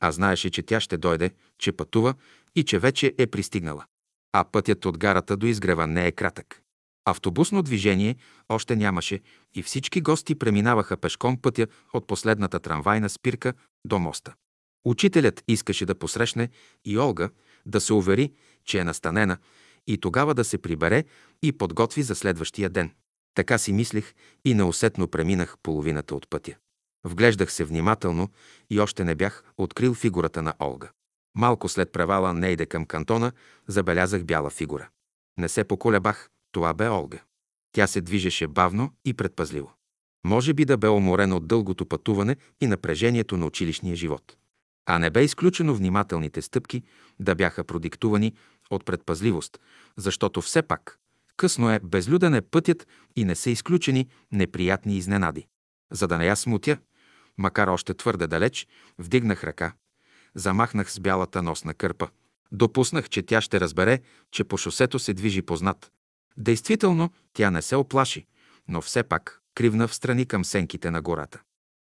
А 0.00 0.12
знаеше, 0.12 0.50
че 0.50 0.62
тя 0.62 0.80
ще 0.80 0.96
дойде, 0.96 1.30
че 1.58 1.72
пътува 1.72 2.14
и 2.56 2.64
че 2.64 2.78
вече 2.78 3.14
е 3.18 3.26
пристигнала. 3.26 3.84
А 4.32 4.44
пътят 4.44 4.84
от 4.84 4.98
гарата 4.98 5.36
до 5.36 5.46
изгрева 5.46 5.86
не 5.86 6.06
е 6.06 6.12
кратък. 6.12 6.62
Автобусно 7.04 7.62
движение 7.62 8.16
още 8.48 8.76
нямаше 8.76 9.20
и 9.54 9.62
всички 9.62 10.00
гости 10.00 10.34
преминаваха 10.34 10.96
пешком 10.96 11.40
пътя 11.42 11.66
от 11.92 12.06
последната 12.06 12.60
трамвайна 12.60 13.08
спирка 13.08 13.54
до 13.84 13.98
моста. 13.98 14.34
Учителят 14.84 15.44
искаше 15.48 15.86
да 15.86 15.94
посрещне 15.94 16.48
и 16.84 16.98
Олга, 16.98 17.30
да 17.66 17.80
се 17.80 17.92
увери, 17.92 18.32
че 18.64 18.78
е 18.78 18.84
настанена 18.84 19.38
и 19.86 19.98
тогава 19.98 20.34
да 20.34 20.44
се 20.44 20.58
прибере 20.58 21.04
и 21.42 21.52
подготви 21.52 22.02
за 22.02 22.14
следващия 22.14 22.70
ден. 22.70 22.90
Така 23.34 23.58
си 23.58 23.72
мислих 23.72 24.14
и 24.44 24.54
неусетно 24.54 25.08
преминах 25.08 25.56
половината 25.62 26.14
от 26.14 26.30
пътя. 26.30 26.54
Вглеждах 27.04 27.52
се 27.52 27.64
внимателно 27.64 28.28
и 28.70 28.80
още 28.80 29.04
не 29.04 29.14
бях 29.14 29.44
открил 29.58 29.94
фигурата 29.94 30.42
на 30.42 30.54
Олга. 30.60 30.90
Малко 31.38 31.68
след 31.68 31.92
превала 31.92 32.34
Нейде 32.34 32.66
към 32.66 32.86
кантона 32.86 33.32
забелязах 33.66 34.24
бяла 34.24 34.50
фигура. 34.50 34.88
Не 35.38 35.48
се 35.48 35.64
поколебах, 35.64 36.30
това 36.52 36.74
бе 36.74 36.88
Олга. 36.88 37.18
Тя 37.72 37.86
се 37.86 38.00
движеше 38.00 38.46
бавно 38.46 38.92
и 39.04 39.14
предпазливо. 39.14 39.72
Може 40.26 40.54
би 40.54 40.64
да 40.64 40.76
бе 40.76 40.88
уморена 40.88 41.36
от 41.36 41.48
дългото 41.48 41.86
пътуване 41.86 42.36
и 42.60 42.66
напрежението 42.66 43.36
на 43.36 43.46
училищния 43.46 43.96
живот. 43.96 44.36
А 44.86 44.98
не 44.98 45.10
бе 45.10 45.24
изключено 45.24 45.74
внимателните 45.74 46.42
стъпки 46.42 46.82
да 47.20 47.34
бяха 47.34 47.64
продиктувани 47.64 48.34
от 48.70 48.84
предпазливост, 48.84 49.60
защото 49.96 50.42
все 50.42 50.62
пак 50.62 50.98
късно 51.36 51.70
е, 51.70 51.80
безлюден 51.84 52.34
е 52.34 52.40
пътят 52.40 52.86
и 53.16 53.24
не 53.24 53.34
са 53.34 53.50
изключени 53.50 54.08
неприятни 54.32 54.96
изненади. 54.96 55.46
За 55.92 56.08
да 56.08 56.18
не 56.18 56.26
я 56.26 56.36
смутя, 56.36 56.78
макар 57.38 57.68
още 57.68 57.94
твърде 57.94 58.26
далеч, 58.26 58.66
вдигнах 58.98 59.44
ръка, 59.44 59.72
замахнах 60.34 60.92
с 60.92 61.00
бялата 61.00 61.42
носна 61.42 61.74
кърпа. 61.74 62.08
Допуснах, 62.52 63.08
че 63.08 63.22
тя 63.22 63.40
ще 63.40 63.60
разбере, 63.60 64.00
че 64.30 64.44
по 64.44 64.56
шосето 64.56 64.98
се 64.98 65.14
движи 65.14 65.42
познат. 65.42 65.92
Действително, 66.36 67.10
тя 67.32 67.50
не 67.50 67.62
се 67.62 67.76
оплаши, 67.76 68.26
но 68.68 68.82
все 68.82 69.02
пак 69.02 69.40
кривна 69.54 69.88
в 69.88 69.94
страни 69.94 70.26
към 70.26 70.44
сенките 70.44 70.90
на 70.90 71.02
гората. 71.02 71.40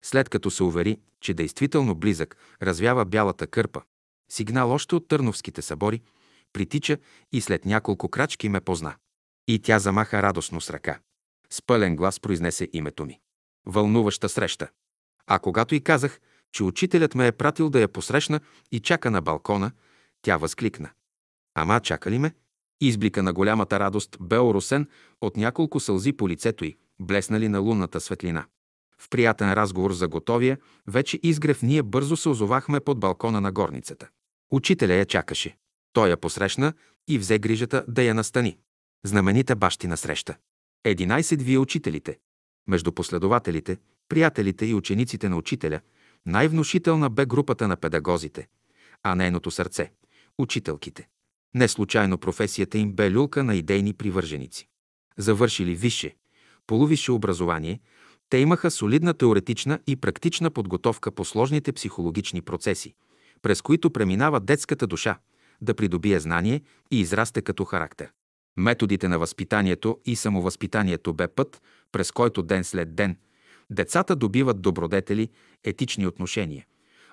След 0.04 0.28
като 0.28 0.50
се 0.50 0.62
увери, 0.62 1.00
че 1.20 1.34
действително 1.34 1.94
близък 1.94 2.36
развява 2.62 3.04
бялата 3.04 3.46
кърпа, 3.46 3.82
сигнал 4.30 4.72
още 4.72 4.94
от 4.94 5.08
Търновските 5.08 5.62
събори, 5.62 6.02
притича 6.52 6.98
и 7.32 7.40
след 7.40 7.64
няколко 7.64 8.08
крачки 8.08 8.48
ме 8.48 8.60
позна. 8.60 8.94
И 9.48 9.58
тя 9.58 9.78
замаха 9.78 10.22
радостно 10.22 10.60
с 10.60 10.70
ръка. 10.70 10.98
С 11.50 11.62
пълен 11.62 11.96
глас 11.96 12.20
произнесе 12.20 12.68
името 12.72 13.04
ми. 13.04 13.20
Вълнуваща 13.66 14.28
среща. 14.28 14.68
А 15.26 15.38
когато 15.38 15.74
и 15.74 15.80
казах, 15.80 16.20
че 16.52 16.64
учителят 16.64 17.14
ме 17.14 17.26
е 17.26 17.32
пратил 17.32 17.70
да 17.70 17.80
я 17.80 17.88
посрещна 17.88 18.40
и 18.72 18.80
чака 18.80 19.10
на 19.10 19.22
балкона, 19.22 19.72
тя 20.22 20.36
възкликна. 20.36 20.90
Ама 21.54 21.80
чака 21.80 22.10
ли 22.10 22.18
ме? 22.18 22.34
Изблика 22.80 23.22
на 23.22 23.32
голямата 23.32 23.80
радост 23.80 24.16
бе 24.20 24.38
оросен 24.38 24.88
от 25.20 25.36
няколко 25.36 25.80
сълзи 25.80 26.12
по 26.12 26.28
лицето 26.28 26.64
й, 26.64 26.76
блеснали 27.00 27.48
на 27.48 27.58
лунната 27.58 28.00
светлина. 28.00 28.46
В 28.98 29.08
приятен 29.08 29.52
разговор 29.52 29.92
за 29.92 30.08
готовия, 30.08 30.58
вече 30.86 31.20
изгрев 31.22 31.62
ние 31.62 31.82
бързо 31.82 32.16
се 32.16 32.28
озовахме 32.28 32.80
под 32.80 33.00
балкона 33.00 33.40
на 33.40 33.52
горницата. 33.52 34.08
Учителя 34.50 34.94
я 34.94 35.06
чакаше. 35.06 35.56
Той 35.92 36.08
я 36.08 36.16
посрещна 36.16 36.72
и 37.08 37.18
взе 37.18 37.38
грижата 37.38 37.84
да 37.88 38.02
я 38.02 38.14
настани. 38.14 38.58
Знаменита 39.04 39.56
бащина 39.56 39.96
среща. 39.96 40.36
Единайсет 40.84 41.42
вие 41.42 41.58
учителите. 41.58 42.18
Между 42.68 42.92
последователите, 42.92 43.78
приятелите 44.08 44.66
и 44.66 44.74
учениците 44.74 45.28
на 45.28 45.36
учителя, 45.36 45.80
най-внушителна 46.26 47.10
бе 47.10 47.26
групата 47.26 47.68
на 47.68 47.76
педагозите, 47.76 48.48
а 49.02 49.14
нейното 49.14 49.50
сърце– 49.50 49.92
учителките. 50.38 51.08
Не 51.54 51.68
случайно 51.68 52.18
професията 52.18 52.78
им 52.78 52.92
бе 52.92 53.10
люлка 53.10 53.44
на 53.44 53.54
идейни 53.54 53.92
привърженици. 53.92 54.68
Завършили 55.18 55.74
висше, 55.74 56.16
полувисше 56.66 57.12
образование, 57.12 57.80
те 58.28 58.38
имаха 58.38 58.70
солидна 58.70 59.14
теоретична 59.14 59.78
и 59.86 59.96
практична 59.96 60.50
подготовка 60.50 61.12
по 61.12 61.24
сложните 61.24 61.72
психологични 61.72 62.42
процеси, 62.42 62.94
през 63.42 63.62
които 63.62 63.90
преминава 63.90 64.40
детската 64.40 64.86
душа, 64.86 65.18
да 65.60 65.74
придобие 65.74 66.20
знание 66.20 66.60
и 66.90 67.00
израсте 67.00 67.42
като 67.42 67.64
характер. 67.64 68.12
Методите 68.56 69.08
на 69.08 69.18
възпитанието 69.18 69.98
и 70.04 70.16
самовъзпитанието 70.16 71.14
бе 71.14 71.28
път, 71.28 71.62
през 71.92 72.12
който 72.12 72.42
ден 72.42 72.64
след 72.64 72.94
ден 72.94 73.16
децата 73.72 74.16
добиват 74.16 74.62
добродетели, 74.62 75.28
етични 75.64 76.06
отношения, 76.06 76.66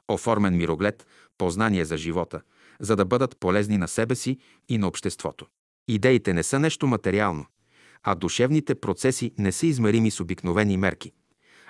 оформен 0.07 0.57
мироглед, 0.57 1.07
познание 1.37 1.85
за 1.85 1.97
живота, 1.97 2.41
за 2.79 2.95
да 2.95 3.05
бъдат 3.05 3.37
полезни 3.39 3.77
на 3.77 3.87
себе 3.87 4.15
си 4.15 4.37
и 4.69 4.77
на 4.77 4.87
обществото. 4.87 5.45
Идеите 5.87 6.33
не 6.33 6.43
са 6.43 6.59
нещо 6.59 6.87
материално, 6.87 7.45
а 8.03 8.15
душевните 8.15 8.75
процеси 8.75 9.31
не 9.37 9.51
са 9.51 9.65
измерими 9.65 10.11
с 10.11 10.19
обикновени 10.19 10.77
мерки, 10.77 11.11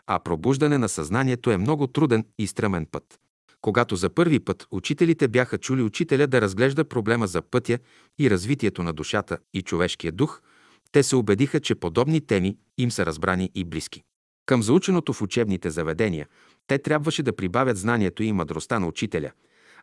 а 0.08 0.20
пробуждане 0.20 0.78
на 0.78 0.90
съзнанието 0.90 1.52
е 1.52 1.58
много 1.58 1.88
труден 1.88 2.26
и 2.40 2.48
стръмен 2.48 2.86
път. 2.92 3.20
Когато 3.62 3.96
за 3.96 4.10
първи 4.10 4.40
път 4.40 4.68
учителите 4.72 5.28
бяха 5.28 5.58
чули 5.58 5.82
учителя 5.82 6.28
да 6.28 6.42
разглежда 6.42 6.86
проблема 6.86 7.28
за 7.28 7.42
пътя 7.42 7.80
и 8.20 8.30
развитието 8.30 8.84
на 8.84 8.94
душата 8.94 9.38
и 9.54 9.62
човешкия 9.62 10.12
дух, 10.12 10.42
те 10.92 11.04
се 11.04 11.16
убедиха, 11.16 11.60
че 11.60 11.76
подобни 11.76 12.22
теми 12.22 12.58
им 12.78 12.92
са 12.92 13.06
разбрани 13.06 13.52
и 13.56 13.64
близки. 13.64 14.04
Към 14.50 14.64
заученото 14.64 15.14
в 15.14 15.22
учебните 15.22 15.70
заведения, 15.70 16.28
те 16.68 16.78
трябваше 16.78 17.24
да 17.24 17.36
прибавят 17.36 17.78
знанието 17.78 18.24
и 18.24 18.32
мъдростта 18.32 18.80
на 18.80 18.88
учителя, 18.88 19.32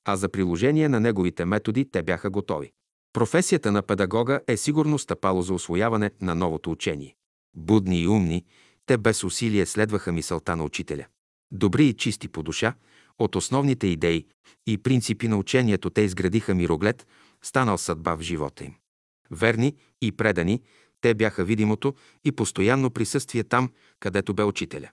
а 0.05 0.17
за 0.17 0.29
приложение 0.29 0.89
на 0.89 1.01
неговите 1.01 1.45
методи 1.45 1.91
те 1.91 2.03
бяха 2.03 2.31
готови. 2.31 2.73
Професията 3.13 3.73
на 3.73 3.83
педагога 3.83 4.41
е 4.49 4.57
сигурно 4.57 4.99
стъпало 4.99 5.43
за 5.43 5.55
освояване 5.55 6.11
на 6.21 6.35
новото 6.35 6.71
учение. 6.71 7.15
Будни 7.57 8.01
и 8.01 8.09
умни, 8.09 8.45
те 8.87 8.99
без 8.99 9.25
усилие 9.25 9.67
следваха 9.67 10.13
мисълта 10.13 10.57
на 10.57 10.65
учителя. 10.65 11.07
Добри 11.53 11.87
и 11.87 11.95
чисти 11.95 12.29
по 12.29 12.43
душа, 12.43 12.75
от 13.19 13.37
основните 13.37 13.87
идеи 13.87 14.27
и 14.67 14.79
принципи 14.79 15.29
на 15.29 15.37
учението 15.37 15.91
те 15.91 16.01
изградиха 16.01 16.55
мироглед, 16.55 17.07
станал 17.43 17.79
съдба 17.79 18.17
в 18.17 18.21
живота 18.21 18.65
им. 18.65 18.75
Верни 19.31 19.75
и 20.03 20.13
предани, 20.13 20.63
те 21.07 21.15
бяха 21.15 21.45
видимото 21.45 21.95
и 22.25 22.33
постоянно 22.33 22.91
присъствие 22.91 23.45
там, 23.45 23.71
където 24.01 24.35
бе 24.35 24.45
учителя. 24.45 24.89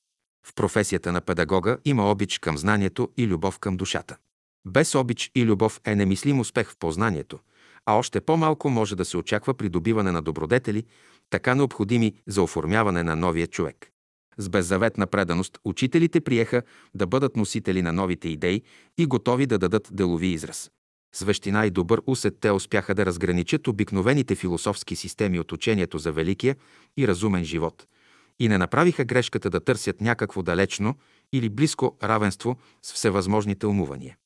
В 0.45 0.53
професията 0.55 1.11
на 1.11 1.21
педагога 1.21 1.77
има 1.85 2.11
обич 2.11 2.37
към 2.37 2.57
знанието 2.57 3.09
и 3.17 3.27
любов 3.27 3.59
към 3.59 3.77
душата. 3.77 4.17
Без 4.65 4.95
обич 4.95 5.31
и 5.35 5.45
любов 5.45 5.81
е 5.85 5.95
немислим 5.95 6.39
успех 6.39 6.69
в 6.69 6.77
познанието, 6.77 7.39
а 7.85 7.93
още 7.93 8.21
по-малко 8.21 8.69
може 8.69 8.95
да 8.95 9.05
се 9.05 9.17
очаква 9.17 9.53
придобиване 9.53 10.11
на 10.11 10.21
добродетели, 10.21 10.83
така 11.29 11.55
необходими 11.55 12.13
за 12.27 12.43
оформяване 12.43 13.03
на 13.03 13.15
новия 13.15 13.47
човек. 13.47 13.89
С 14.37 14.49
беззаветна 14.49 15.07
преданост 15.07 15.59
учителите 15.65 16.21
приеха 16.21 16.61
да 16.95 17.07
бъдат 17.07 17.35
носители 17.35 17.81
на 17.81 17.93
новите 17.93 18.29
идеи 18.29 18.61
и 18.97 19.05
готови 19.05 19.45
да 19.45 19.57
дадат 19.57 19.89
делови 19.91 20.27
израз. 20.27 20.71
С 21.15 21.21
вещина 21.21 21.65
и 21.65 21.71
добър 21.71 22.01
усет 22.07 22.37
те 22.39 22.51
успяха 22.51 22.95
да 22.95 23.05
разграничат 23.05 23.67
обикновените 23.67 24.35
философски 24.35 24.95
системи 24.95 25.39
от 25.39 25.51
учението 25.51 25.97
за 25.97 26.11
великия 26.11 26.55
и 26.97 27.07
разумен 27.07 27.43
живот 27.43 27.87
и 28.39 28.47
не 28.47 28.57
направиха 28.57 29.05
грешката 29.05 29.49
да 29.49 29.59
търсят 29.59 30.01
някакво 30.01 30.43
далечно 30.43 30.95
или 31.31 31.49
близко 31.49 31.97
равенство 32.03 32.57
с 32.81 32.93
всевъзможните 32.93 33.67
умувания. 33.67 34.17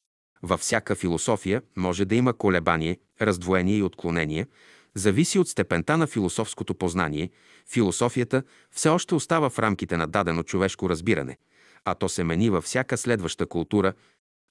Във 0.43 0.59
всяка 0.59 0.95
философия 0.95 1.61
може 1.77 2.05
да 2.05 2.15
има 2.15 2.33
колебание, 2.33 2.97
раздвоение 3.21 3.77
и 3.77 3.83
отклонение, 3.83 4.47
зависи 4.95 5.39
от 5.39 5.47
степента 5.47 5.97
на 5.97 6.07
философското 6.07 6.75
познание. 6.75 7.29
Философията 7.71 8.43
все 8.71 8.89
още 8.89 9.15
остава 9.15 9.49
в 9.49 9.59
рамките 9.59 9.97
на 9.97 10.07
дадено 10.07 10.43
човешко 10.43 10.89
разбиране, 10.89 11.37
а 11.85 11.95
то 11.95 12.09
се 12.09 12.23
мени 12.23 12.49
във 12.49 12.63
всяка 12.63 12.97
следваща 12.97 13.45
култура, 13.45 13.93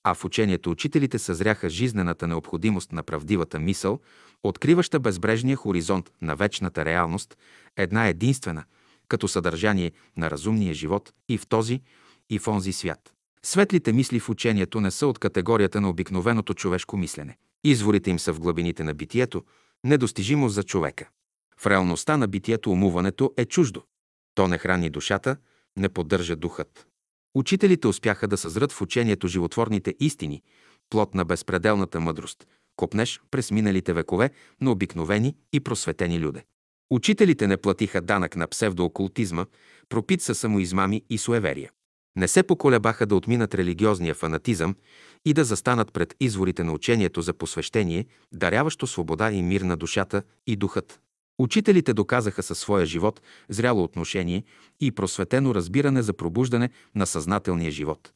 а 0.09 0.15
в 0.15 0.25
учението 0.25 0.71
учителите 0.71 1.19
съзряха 1.19 1.71
жизнената 1.71 2.27
необходимост 2.27 2.93
на 2.93 3.03
правдивата 3.03 3.59
мисъл, 3.59 4.01
откриваща 4.43 5.01
безбрежния 5.01 5.57
хоризонт 5.57 6.11
на 6.23 6.37
вечната 6.37 6.85
реалност, 6.85 7.37
една 7.77 8.09
единствена, 8.09 8.65
като 9.09 9.29
съдържание 9.29 9.93
на 10.17 10.31
разумния 10.31 10.75
живот 10.75 11.13
и 11.29 11.39
в 11.39 11.47
този, 11.47 11.81
и 12.31 12.39
в 12.39 12.49
онзи 12.49 12.73
свят. 12.73 13.13
Светлите 13.43 13.93
мисли 13.93 14.21
в 14.21 14.29
учението 14.29 14.81
не 14.81 14.91
са 14.91 15.07
от 15.07 15.19
категорията 15.19 15.81
на 15.81 15.89
обикновеното 15.91 16.55
човешко 16.55 16.97
мислене. 16.97 17.37
Изворите 17.65 18.11
им 18.11 18.19
са 18.19 18.33
в 18.33 18.41
глъбините 18.41 18.85
на 18.85 18.95
битието, 18.95 19.45
недостижимо 19.85 20.49
за 20.49 20.63
човека. 20.63 21.09
В 21.59 21.67
реалността 21.67 22.17
на 22.17 22.29
битието 22.29 22.71
умуването 22.71 23.33
е 23.37 23.45
чуждо. 23.45 23.83
То 24.35 24.49
не 24.49 24.59
храни 24.59 24.91
душата, 24.91 25.37
не 25.77 25.89
поддържа 25.89 26.37
духът. 26.37 26.87
Учителите 27.37 27.89
успяха 27.89 28.29
да 28.29 28.37
съзрат 28.37 28.73
в 28.73 28.81
учението 28.81 29.29
животворните 29.29 29.95
истини, 30.01 30.43
плод 30.91 31.15
на 31.15 31.25
безпределната 31.25 32.01
мъдрост, 32.01 32.47
копнеш 32.77 33.21
през 33.31 33.51
миналите 33.51 33.93
векове 33.93 34.31
на 34.61 34.71
обикновени 34.71 35.37
и 35.53 35.61
просветени 35.61 36.21
люде. 36.21 36.45
Учителите 36.91 37.47
не 37.47 37.57
платиха 37.57 38.01
данък 38.01 38.37
на 38.37 38.47
псевдоокултизма, 38.47 39.47
пропит 39.89 40.23
са 40.23 40.35
самоизмами 40.35 41.03
и 41.11 41.19
суеверия. 41.19 41.71
Не 42.17 42.29
се 42.29 42.43
поколебаха 42.43 43.07
да 43.07 43.17
отминат 43.17 43.55
религиозния 43.55 44.15
фанатизъм 44.15 44.77
и 45.25 45.33
да 45.33 45.45
застанат 45.45 45.93
пред 45.93 46.15
изворите 46.21 46.65
на 46.65 46.73
учението 46.73 47.23
за 47.23 47.35
посвещение, 47.35 48.07
даряващо 48.33 48.87
свобода 48.87 49.33
и 49.33 49.43
мир 49.43 49.61
на 49.61 49.77
душата 49.77 50.23
и 50.47 50.57
духът. 50.57 51.01
Учителите 51.39 51.95
доказаха 51.95 52.43
със 52.43 52.59
своя 52.59 52.87
живот 52.87 53.21
зряло 53.49 53.85
отношение 53.85 54.45
и 54.81 54.93
просветено 54.93 55.55
разбиране 55.55 56.03
за 56.03 56.13
пробуждане 56.13 56.71
на 56.95 57.07
съзнателния 57.07 57.71
живот. 57.71 58.13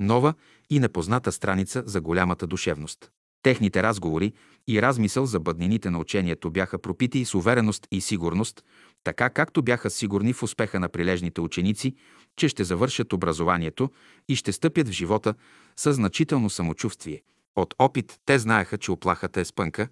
Нова 0.00 0.34
и 0.70 0.80
непозната 0.80 1.32
страница 1.32 1.82
за 1.86 2.00
голямата 2.00 2.46
душевност. 2.46 3.10
Техните 3.42 3.82
разговори 3.82 4.32
и 4.68 4.82
размисъл 4.82 5.26
за 5.26 5.40
бъднините 5.40 5.90
на 5.90 5.98
учението 5.98 6.50
бяха 6.50 6.78
пропити 6.78 7.24
с 7.24 7.34
увереност 7.34 7.86
и 7.90 8.00
сигурност, 8.00 8.64
така 9.04 9.30
както 9.30 9.62
бяха 9.62 9.90
сигурни 9.90 10.32
в 10.32 10.42
успеха 10.42 10.80
на 10.80 10.88
прилежните 10.88 11.40
ученици, 11.40 11.94
че 12.36 12.48
ще 12.48 12.64
завършат 12.64 13.12
образованието 13.12 13.90
и 14.28 14.36
ще 14.36 14.52
стъпят 14.52 14.88
в 14.88 14.92
живота 14.92 15.34
с 15.76 15.92
значително 15.92 16.50
самочувствие. 16.50 17.22
От 17.56 17.74
опит 17.78 18.20
те 18.26 18.38
знаеха, 18.38 18.78
че 18.78 18.92
оплахата 18.92 19.40
е 19.40 19.44
спънка, 19.44 19.88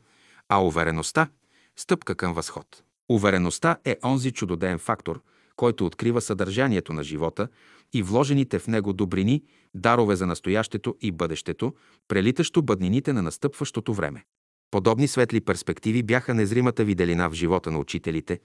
а 0.48 0.64
увереността– 0.64 1.28
стъпка 1.78 2.14
към 2.14 2.34
възход. 2.34 2.82
Увереността 3.08 3.76
е 3.84 3.96
онзи 4.04 4.30
чудодеен 4.30 4.78
фактор, 4.78 5.22
който 5.56 5.86
открива 5.86 6.20
съдържанието 6.20 6.92
на 6.92 7.02
живота 7.02 7.48
и 7.92 8.02
вложените 8.02 8.58
в 8.58 8.66
него 8.66 8.92
добрини, 8.92 9.42
дарове 9.74 10.16
за 10.16 10.26
настоящето 10.26 10.96
и 11.00 11.12
бъдещето, 11.12 11.74
прелитащо 12.08 12.62
бъднините 12.62 13.12
на 13.12 13.22
настъпващото 13.22 13.94
време. 13.94 14.24
Подобни 14.70 15.08
светли 15.08 15.40
перспективи 15.40 16.02
бяха 16.02 16.34
незримата 16.34 16.84
виделина 16.84 17.30
в 17.30 17.34
живота 17.34 17.70
на 17.70 17.78
учителите, 17.78 18.40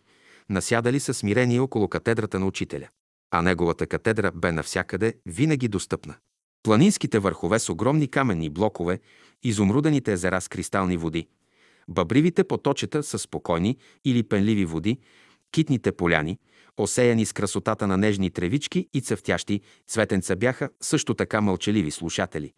насядали 0.49 0.99
със 0.99 1.17
смирение 1.17 1.59
около 1.59 1.87
катедрата 1.87 2.39
на 2.39 2.45
учителя. 2.45 2.87
А 3.31 3.41
неговата 3.41 3.87
катедра 3.87 4.31
бе 4.35 4.51
навсякъде 4.51 5.13
винаги 5.25 5.67
достъпна. 5.67 6.15
Планинските 6.63 7.19
върхове 7.19 7.59
с 7.59 7.69
огромни 7.69 8.07
каменни 8.07 8.49
блокове, 8.49 8.99
изумрудените 9.43 10.13
езера 10.13 10.41
с 10.41 10.47
кристални 10.47 10.97
води, 10.97 11.27
бъбривите 11.87 12.43
поточета 12.43 13.03
с 13.03 13.19
спокойни 13.19 13.77
или 14.05 14.23
пенливи 14.23 14.65
води, 14.65 14.99
китните 15.51 15.91
поляни, 15.91 16.39
осеяни 16.77 17.25
с 17.25 17.33
красотата 17.33 17.87
на 17.87 17.97
нежни 17.97 18.29
тревички 18.29 18.87
и 18.93 19.01
цъфтящи 19.01 19.61
цветенца 19.87 20.35
бяха 20.35 20.69
също 20.81 21.13
така 21.13 21.41
мълчаливи 21.41 21.91
слушатели, 21.91 22.53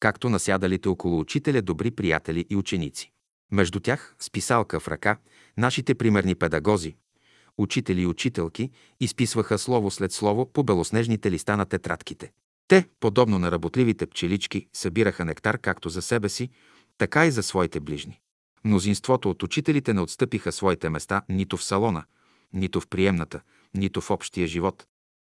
както 0.00 0.28
насядалите 0.28 0.88
около 0.88 1.20
учителя 1.20 1.62
добри 1.62 1.90
приятели 1.90 2.46
и 2.50 2.56
ученици. 2.56 3.12
Между 3.52 3.80
тях, 3.80 4.16
с 4.18 4.30
писалка 4.30 4.80
в 4.80 4.88
ръка, 4.88 5.16
нашите 5.56 5.94
примерни 5.94 6.34
педагози, 6.34 6.96
учители 7.58 8.00
и 8.00 8.06
учителки, 8.06 8.70
изписваха 9.00 9.58
слово 9.58 9.90
след 9.90 10.12
слово 10.12 10.52
по 10.52 10.62
белоснежните 10.62 11.30
листа 11.30 11.56
на 11.56 11.66
тетрадките. 11.66 12.32
Те, 12.68 12.88
подобно 13.00 13.38
на 13.38 13.50
работливите 13.50 14.06
пчелички, 14.06 14.68
събираха 14.72 15.24
нектар 15.24 15.58
както 15.58 15.88
за 15.88 16.02
себе 16.02 16.28
си, 16.28 16.50
така 16.98 17.26
и 17.26 17.30
за 17.30 17.42
своите 17.42 17.80
ближни. 17.80 18.20
Мнозинството 18.64 19.30
от 19.30 19.42
учителите 19.42 19.94
не 19.94 20.00
отстъпиха 20.00 20.52
своите 20.52 20.88
места 20.88 21.22
нито 21.28 21.56
в 21.56 21.64
салона, 21.64 22.04
нито 22.52 22.80
в 22.80 22.88
приемната, 22.88 23.40
нито 23.74 24.00
в 24.00 24.10
общия 24.10 24.46
живот, 24.46 24.86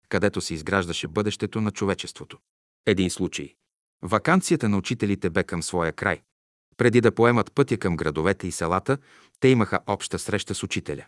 където 0.10 0.42
се 0.42 0.54
изграждаше 0.54 1.08
бъдещето 1.08 1.62
на 1.62 1.72
човечеството. 1.72 2.38
Един 2.86 3.10
случай. 3.10 3.54
Ваканцията 4.02 4.70
на 4.70 4.78
учителите 4.78 5.30
бе 5.30 5.44
към 5.44 5.64
своя 5.64 5.94
край. 5.94 6.22
Преди 6.78 7.02
да 7.02 7.12
поемат 7.12 7.52
пътя 7.54 7.78
към 7.78 7.96
градовете 7.98 8.48
и 8.48 8.52
селата, 8.52 8.98
те 9.40 9.48
имаха 9.48 9.80
обща 9.88 10.20
среща 10.20 10.56
с 10.56 10.64
учителя. 10.64 11.06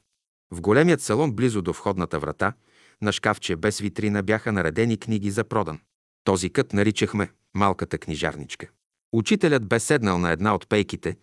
В 0.52 0.62
големият 0.62 1.02
салон, 1.02 1.32
близо 1.32 1.62
до 1.62 1.74
входната 1.74 2.20
врата, 2.20 2.54
на 3.02 3.12
шкафче 3.12 3.56
без 3.56 3.80
витрина 3.80 4.24
бяха 4.24 4.52
наредени 4.52 4.98
книги 4.98 5.32
за 5.32 5.44
продан. 5.44 5.80
Този 6.24 6.50
кът 6.50 6.74
наричахме 6.74 7.32
малката 7.54 7.98
книжарничка. 7.98 8.68
Учителят 9.14 9.68
бе 9.68 9.80
седнал 9.80 10.18
на 10.18 10.32
една 10.32 10.56
от 10.56 10.70
пейките, 10.70 11.18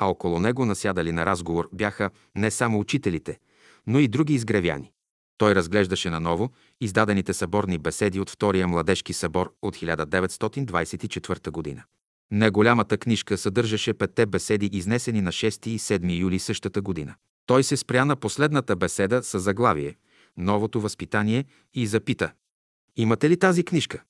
а 0.00 0.06
около 0.06 0.40
него 0.40 0.64
насядали 0.64 1.12
на 1.12 1.26
разговор 1.26 1.68
бяха 1.72 2.10
не 2.36 2.50
само 2.50 2.78
учителите, 2.78 3.38
но 3.86 3.98
и 3.98 4.08
други 4.08 4.34
изгревяни. 4.34 4.92
Той 5.38 5.54
разглеждаше 5.54 6.10
наново 6.10 6.50
издадените 6.80 7.34
съборни 7.34 7.78
беседи 7.78 8.20
от 8.20 8.30
Втория 8.30 8.68
младежки 8.68 9.12
събор 9.12 9.54
от 9.62 9.76
1924 9.76 11.50
година. 11.50 11.82
Неголямата 12.30 12.98
книжка 12.98 13.38
съдържаше 13.38 13.94
петте 13.94 14.26
беседи, 14.26 14.70
изнесени 14.72 15.20
на 15.20 15.32
6 15.32 15.66
и 15.66 15.78
7 15.78 16.18
юли 16.20 16.38
същата 16.38 16.80
година. 16.80 17.14
Той 17.46 17.64
се 17.64 17.76
спря 17.76 18.04
на 18.04 18.16
последната 18.16 18.76
беседа 18.76 19.22
с 19.22 19.40
заглавие 19.40 19.96
«Новото 20.36 20.80
възпитание» 20.80 21.44
и 21.74 21.86
запита 21.86 22.32
«Имате 22.96 23.30
ли 23.30 23.36
тази 23.36 23.64
книжка?» 23.64 24.02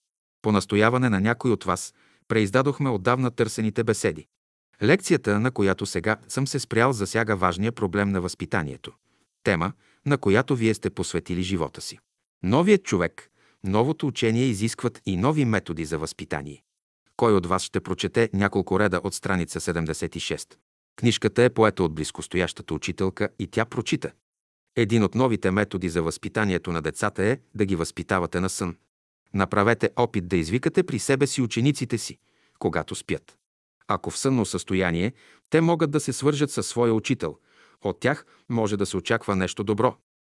По 0.43 0.53
настояване 0.53 1.09
на 1.09 1.21
някой 1.21 1.51
от 1.51 1.65
вас 1.65 1.95
преиздадохме 2.29 2.91
отдавна 2.91 3.31
търсените 3.31 3.85
беседи. 3.85 4.27
Лекцията, 4.83 5.41
на 5.41 5.51
която 5.51 5.87
сега 5.87 6.17
съм 6.29 6.47
се 6.47 6.59
спрял, 6.59 6.93
засяга 6.93 7.37
важния 7.37 7.73
проблем 7.73 8.11
на 8.11 8.21
възпитанието. 8.21 8.93
Тема, 9.43 9.73
на 10.07 10.19
която 10.19 10.57
вие 10.57 10.75
сте 10.75 10.91
посветили 10.91 11.43
живота 11.43 11.81
си. 11.81 11.99
Новият 12.43 12.85
човек, 12.85 13.31
новото 13.65 14.07
учение 14.07 14.45
изискват 14.45 15.01
и 15.07 15.17
нови 15.17 15.45
методи 15.45 15.85
за 15.85 15.99
възпитание. 15.99 16.63
Кой 17.17 17.33
от 17.33 17.47
вас 17.47 17.63
ще 17.63 17.81
прочете 17.81 18.31
няколко 18.33 18.81
реда 18.81 19.01
от 19.05 19.15
страница 19.15 19.61
76? 19.61 20.55
Книжката 20.97 21.43
е 21.43 21.51
поета 21.51 21.83
от 21.83 21.95
близкостоящата 21.95 22.75
учителка 22.75 23.29
и 23.39 23.47
тя 23.47 23.65
прочита. 23.65 24.13
Един 24.77 25.03
от 25.03 25.15
новите 25.15 25.51
методи 25.51 25.89
за 25.89 26.03
възпитанието 26.03 26.73
на 26.73 26.83
децата 26.83 27.25
е 27.25 27.39
да 27.55 27.65
ги 27.65 27.77
възпитавате 27.77 28.41
на 28.41 28.49
сън. 28.49 28.77
Направете 29.35 29.91
опит 29.97 30.29
да 30.29 30.37
извикате 30.37 30.83
при 30.83 30.99
себе 30.99 31.27
си 31.27 31.43
учениците 31.43 31.99
си, 31.99 32.19
когато 32.59 32.95
спят. 32.95 33.40
Ако 33.93 34.11
в 34.11 34.19
сънно 34.19 34.47
състояние, 34.47 35.13
те 35.51 35.61
могат 35.61 35.91
да 35.91 36.01
се 36.01 36.13
свържат 36.13 36.51
със 36.51 36.67
своя 36.67 36.95
учител. 36.95 37.39
От 37.85 38.01
тях 38.01 38.27
може 38.49 38.77
да 38.77 38.87
се 38.87 38.97
очаква 38.97 39.37
нещо 39.37 39.65
добро. 39.65 39.97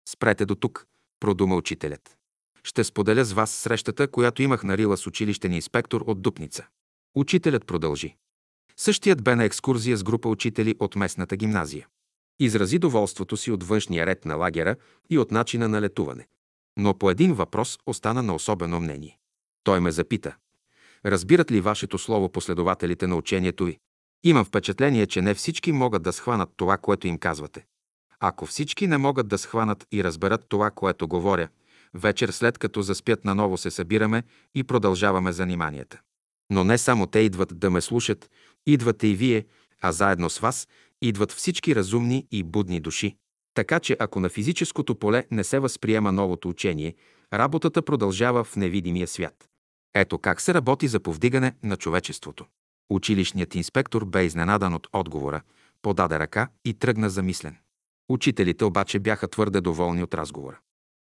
Спрете 0.10 0.46
до 0.46 0.56
тук, 0.56 0.88
продума 1.20 1.56
учителят. 1.56 2.18
Ще 2.64 2.84
споделя 2.84 3.26
с 3.26 3.34
вас 3.34 3.52
срещата, 3.52 4.08
която 4.08 4.42
имах 4.42 4.64
на 4.64 4.78
Рила 4.78 4.98
с 4.98 5.08
училищен 5.08 5.54
инспектор 5.54 6.04
от 6.08 6.22
Дупница. 6.22 6.66
Учителят 7.16 7.66
продължи. 7.66 8.16
Същият 8.78 9.24
бе 9.24 9.36
на 9.36 9.44
екскурзия 9.44 9.98
с 9.98 10.04
група 10.04 10.30
учители 10.30 10.76
от 10.80 10.96
местната 10.96 11.36
гимназия. 11.36 11.88
Изрази 12.40 12.80
доволството 12.80 13.38
си 13.38 13.52
от 13.52 13.64
външния 13.64 14.06
ред 14.06 14.26
на 14.26 14.36
лагера 14.36 14.76
и 15.10 15.18
от 15.18 15.32
начина 15.32 15.70
на 15.70 15.82
летуване. 15.82 16.28
Но 16.78 16.98
по 16.98 17.12
един 17.12 17.34
въпрос 17.34 17.80
остана 17.86 18.24
на 18.24 18.36
особено 18.36 18.80
мнение. 18.80 19.18
Той 19.64 19.80
ме 19.80 19.92
запита. 19.92 20.36
Разбират 21.06 21.52
ли 21.52 21.62
вашето 21.62 21.98
слово 21.98 22.30
последователите 22.30 23.08
на 23.08 23.16
учението 23.16 23.66
ви? 23.66 23.78
Имам 24.24 24.46
впечатление, 24.46 25.08
че 25.08 25.22
не 25.22 25.34
всички 25.34 25.72
могат 25.72 26.04
да 26.04 26.14
схванат 26.14 26.50
това, 26.58 26.78
което 26.78 27.08
им 27.08 27.18
казвате. 27.18 27.66
Ако 28.20 28.46
всички 28.46 28.88
не 28.88 28.98
могат 28.98 29.28
да 29.28 29.38
схванат 29.38 29.88
и 29.92 30.04
разберат 30.04 30.46
това, 30.50 30.72
което 30.72 31.08
говоря, 31.08 31.48
вечер 31.94 32.30
след 32.30 32.58
като 32.58 32.82
заспят 32.82 33.26
наново 33.26 33.58
се 33.58 33.72
събираме 33.72 34.24
и 34.56 34.64
продължаваме 34.64 35.32
заниманията. 35.32 36.00
Но 36.50 36.64
не 36.64 36.78
само 36.78 37.08
те 37.08 37.20
идват 37.20 37.60
да 37.60 37.70
ме 37.70 37.82
слушат, 37.82 38.30
идвате 38.66 39.08
и 39.08 39.16
вие, 39.16 39.46
а 39.82 39.92
заедно 39.92 40.30
с 40.30 40.40
вас 40.40 40.68
идват 41.02 41.32
всички 41.32 41.76
разумни 41.76 42.28
и 42.32 42.44
будни 42.44 42.80
души. 42.80 43.18
Така 43.54 43.80
че 43.80 43.98
ако 44.00 44.20
на 44.20 44.30
физическото 44.30 44.96
поле 44.96 45.26
не 45.32 45.44
се 45.44 45.60
възприема 45.60 46.12
новото 46.12 46.50
учение, 46.50 46.96
работата 47.34 47.82
продължава 47.82 48.44
в 48.44 48.56
невидимия 48.56 49.08
свят. 49.08 49.50
Ето 49.96 50.18
как 50.18 50.42
се 50.42 50.54
работи 50.54 50.88
за 50.88 51.00
повдигане 51.00 51.54
на 51.64 51.78
човечеството. 51.78 52.46
Училищният 52.90 53.56
инспектор 53.56 54.06
бе 54.06 54.26
изненадан 54.26 54.74
от 54.74 54.88
отговора, 54.94 55.42
подаде 55.82 56.20
ръка 56.20 56.48
и 56.66 56.74
тръгна 56.74 57.10
замислен. 57.10 57.58
Учителите 58.10 58.66
обаче 58.66 59.00
бяха 59.00 59.28
твърде 59.28 59.62
доволни 59.62 60.04
от 60.04 60.14
разговора. 60.14 60.60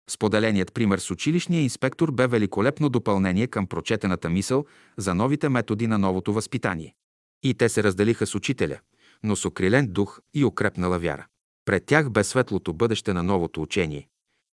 Споделеният 0.10 0.74
пример 0.74 0.99
с 0.99 1.11
училищния 1.11 1.61
инспектор 1.61 2.11
бе 2.11 2.28
великолепно 2.28 2.90
допълнение 2.90 3.48
към 3.48 3.68
прочетената 3.68 4.30
мисъл 4.30 4.65
за 4.98 5.15
новите 5.15 5.49
методи 5.49 5.88
на 5.88 5.98
новото 5.98 6.34
възпитание. 6.34 6.95
И 7.44 7.53
те 7.53 7.70
се 7.70 7.84
разделиха 7.84 8.28
с 8.28 8.36
учителя, 8.36 8.80
но 9.24 9.36
с 9.36 9.45
окрилен 9.45 9.88
дух 9.88 10.20
и 10.34 10.45
укрепнала 10.45 10.99
вяра. 10.99 11.26
Пред 11.65 11.86
тях 11.86 12.10
бе 12.10 12.24
светлото 12.24 12.74
бъдеще 12.74 13.14
на 13.14 13.24
новото 13.24 13.61
учение. 13.61 14.07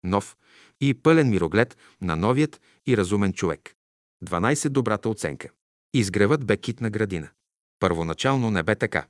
Нов 0.04 0.38
и 0.82 0.94
пълен 0.94 1.30
мироглед 1.30 1.78
на 2.02 2.16
новият 2.16 2.62
и 2.88 2.98
разумен 2.98 3.34
човек. 3.34 3.76
12. 4.24 4.70
Добрата 4.70 5.10
оценка. 5.10 5.50
Изгревът 5.94 6.46
бе 6.46 6.58
китна 6.58 6.90
градина. 6.90 7.30
Първоначално 7.80 8.52
не 8.52 8.64
бе 8.64 8.76
така. 8.76 9.08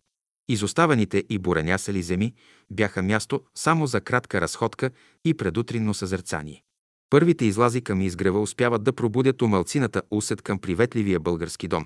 Изоставените 0.49 1.23
и 1.30 1.40
буренясали 1.40 2.03
земи 2.03 2.34
бяха 2.72 3.03
място 3.03 3.41
само 3.56 3.88
за 3.88 4.02
кратка 4.02 4.41
разходка 4.41 4.90
и 5.26 5.34
предутринно 5.34 5.94
съзерцание. 5.94 6.64
Първите 7.10 7.45
излази 7.45 7.82
към 7.82 8.02
изгрева 8.02 8.41
успяват 8.41 8.84
да 8.84 8.94
пробудят 8.94 9.41
умълцината 9.41 10.02
усет 10.11 10.41
към 10.41 10.60
приветливия 10.60 11.19
български 11.19 11.68
дом. 11.68 11.86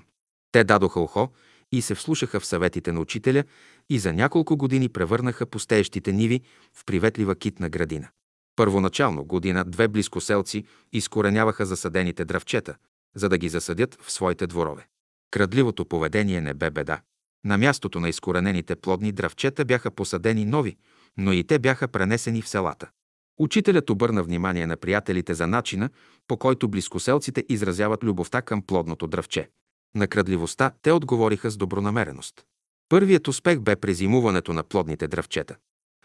Те 0.52 0.64
дадоха 0.64 1.00
ухо 1.00 1.28
и 1.72 1.82
се 1.82 1.94
вслушаха 1.94 2.40
в 2.40 2.46
съветите 2.46 2.92
на 2.92 3.00
учителя 3.00 3.44
и 3.90 3.98
за 3.98 4.12
няколко 4.12 4.56
години 4.56 4.88
превърнаха 4.88 5.46
пустеещите 5.46 6.12
ниви 6.12 6.40
в 6.74 6.84
приветлива 6.84 7.36
китна 7.36 7.68
градина. 7.68 8.08
Първоначално 8.56 9.24
година-две 9.24 9.88
близкоселци 9.88 10.64
изкореняваха 10.92 11.66
засадените 11.66 12.24
дръвчета, 12.24 12.76
за 13.14 13.28
да 13.28 13.38
ги 13.38 13.48
засадят 13.48 13.98
в 14.02 14.12
своите 14.12 14.46
дворове. 14.46 14.86
Крадливото 15.30 15.84
поведение 15.84 16.40
не 16.40 16.54
бе 16.54 16.70
беда. 16.70 17.00
На 17.44 17.58
мястото 17.58 18.00
на 18.00 18.08
изкоренените 18.08 18.76
плодни 18.76 19.12
дръвчета 19.12 19.64
бяха 19.64 19.90
посадени 19.90 20.44
нови, 20.44 20.76
но 21.16 21.32
и 21.32 21.44
те 21.44 21.58
бяха 21.58 21.88
пренесени 21.88 22.42
в 22.42 22.48
селата. 22.48 22.90
Учителят 23.38 23.90
обърна 23.90 24.22
внимание 24.22 24.66
на 24.66 24.76
приятелите 24.76 25.34
за 25.34 25.46
начина, 25.46 25.90
по 26.28 26.36
който 26.36 26.68
близкоселците 26.68 27.44
изразяват 27.48 28.04
любовта 28.04 28.42
към 28.42 28.62
плодното 28.62 29.06
дръвче. 29.06 29.50
На 29.94 30.08
крадливостта 30.08 30.72
те 30.82 30.92
отговориха 30.92 31.50
с 31.50 31.56
добронамереност. 31.56 32.44
Първият 32.88 33.28
успех 33.28 33.60
бе 33.60 33.76
презимуването 33.76 34.52
на 34.52 34.62
плодните 34.62 35.08
дръвчета. 35.08 35.56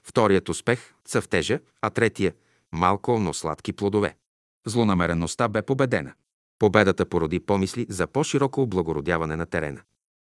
Вторият 0.04 0.50
успех– 0.50 0.94
цъфтежа, 1.06 1.60
а 1.82 1.90
третия– 1.90 2.34
малко, 2.72 3.20
но 3.20 3.34
сладки 3.34 3.74
плодове. 3.74 4.16
Злонамереността 4.66 5.48
бе 5.48 5.62
победена. 5.62 6.14
Победата 6.60 7.06
породи 7.06 7.40
помисли 7.40 7.86
за 7.90 8.08
по-широко 8.08 8.62
облагородяване 8.62 9.36
на 9.36 9.46
терена. 9.46 9.82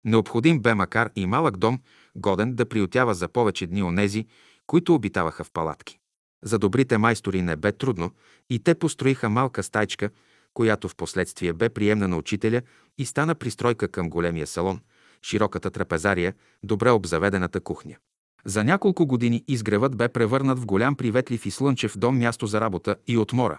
Необходим 0.05 0.61
бе 0.61 0.75
макар 0.75 1.11
и 1.17 1.27
малък 1.27 1.57
дом, 1.57 1.81
годен 2.17 2.55
да 2.55 2.67
приютява 2.67 3.15
за 3.15 3.29
повече 3.29 3.67
дни 3.67 3.83
онези, 3.83 4.27
които 4.67 4.95
обитаваха 4.95 5.45
в 5.45 5.51
палатки. 5.51 5.99
За 6.45 6.59
добрите 6.59 6.99
майстори 6.99 7.43
не 7.43 7.57
бе 7.57 7.73
трудно 7.73 8.11
и 8.51 8.59
те 8.59 8.75
построиха 8.75 9.29
малка 9.29 9.63
стайчка, 9.63 10.11
която 10.55 10.89
в 10.89 10.97
последствие 10.97 11.53
бе 11.53 11.69
приемна 11.69 12.09
на 12.09 12.17
учителя 12.17 12.63
и 12.99 13.05
стана 13.05 13.35
пристройка 13.35 13.89
към 13.89 14.11
големия 14.11 14.47
салон, 14.47 14.81
широката 15.23 15.71
трапезария, 15.71 16.35
добре 16.63 16.91
обзаведената 16.91 17.61
кухня. 17.61 17.97
За 18.45 18.65
няколко 18.65 19.07
години 19.07 19.45
изгревът 19.49 19.97
бе 19.97 20.09
превърнат 20.09 20.59
в 20.59 20.67
голям 20.67 20.97
приветлив 20.97 21.47
и 21.47 21.51
слънчев 21.51 21.99
дом 21.99 22.19
място 22.19 22.47
за 22.47 22.61
работа 22.61 22.97
и 23.07 23.19
отмора, 23.19 23.59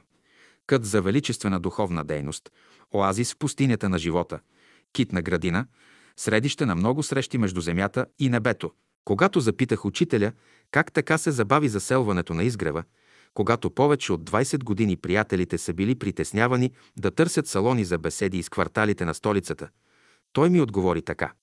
кът 0.67 0.85
за 0.85 1.01
величествена 1.01 1.59
духовна 1.59 2.03
дейност, 2.03 2.51
оазис 2.91 3.33
в 3.33 3.37
пустинята 3.37 3.89
на 3.89 3.97
живота, 3.97 4.39
китна 4.93 5.21
градина, 5.21 5.65
средище 6.17 6.65
на 6.65 6.75
много 6.75 7.03
срещи 7.03 7.37
между 7.37 7.61
земята 7.61 8.05
и 8.19 8.29
небето. 8.29 8.71
Когато 9.05 9.39
запитах 9.39 9.85
учителя 9.85 10.31
как 10.71 10.91
така 10.91 11.17
се 11.17 11.31
забави 11.31 11.69
заселването 11.69 12.33
на 12.33 12.43
изгрева, 12.43 12.83
когато 13.33 13.69
повече 13.71 14.13
от 14.13 14.29
20 14.29 14.63
години 14.63 14.97
приятелите 14.97 15.57
са 15.57 15.73
били 15.73 15.95
притеснявани 15.95 16.71
да 16.97 17.11
търсят 17.11 17.47
салони 17.47 17.85
за 17.85 17.97
беседи 17.97 18.37
из 18.37 18.49
кварталите 18.49 19.05
на 19.05 19.13
столицата, 19.13 19.69
той 20.33 20.49
ми 20.49 20.61
отговори 20.61 21.01
така. 21.01 21.33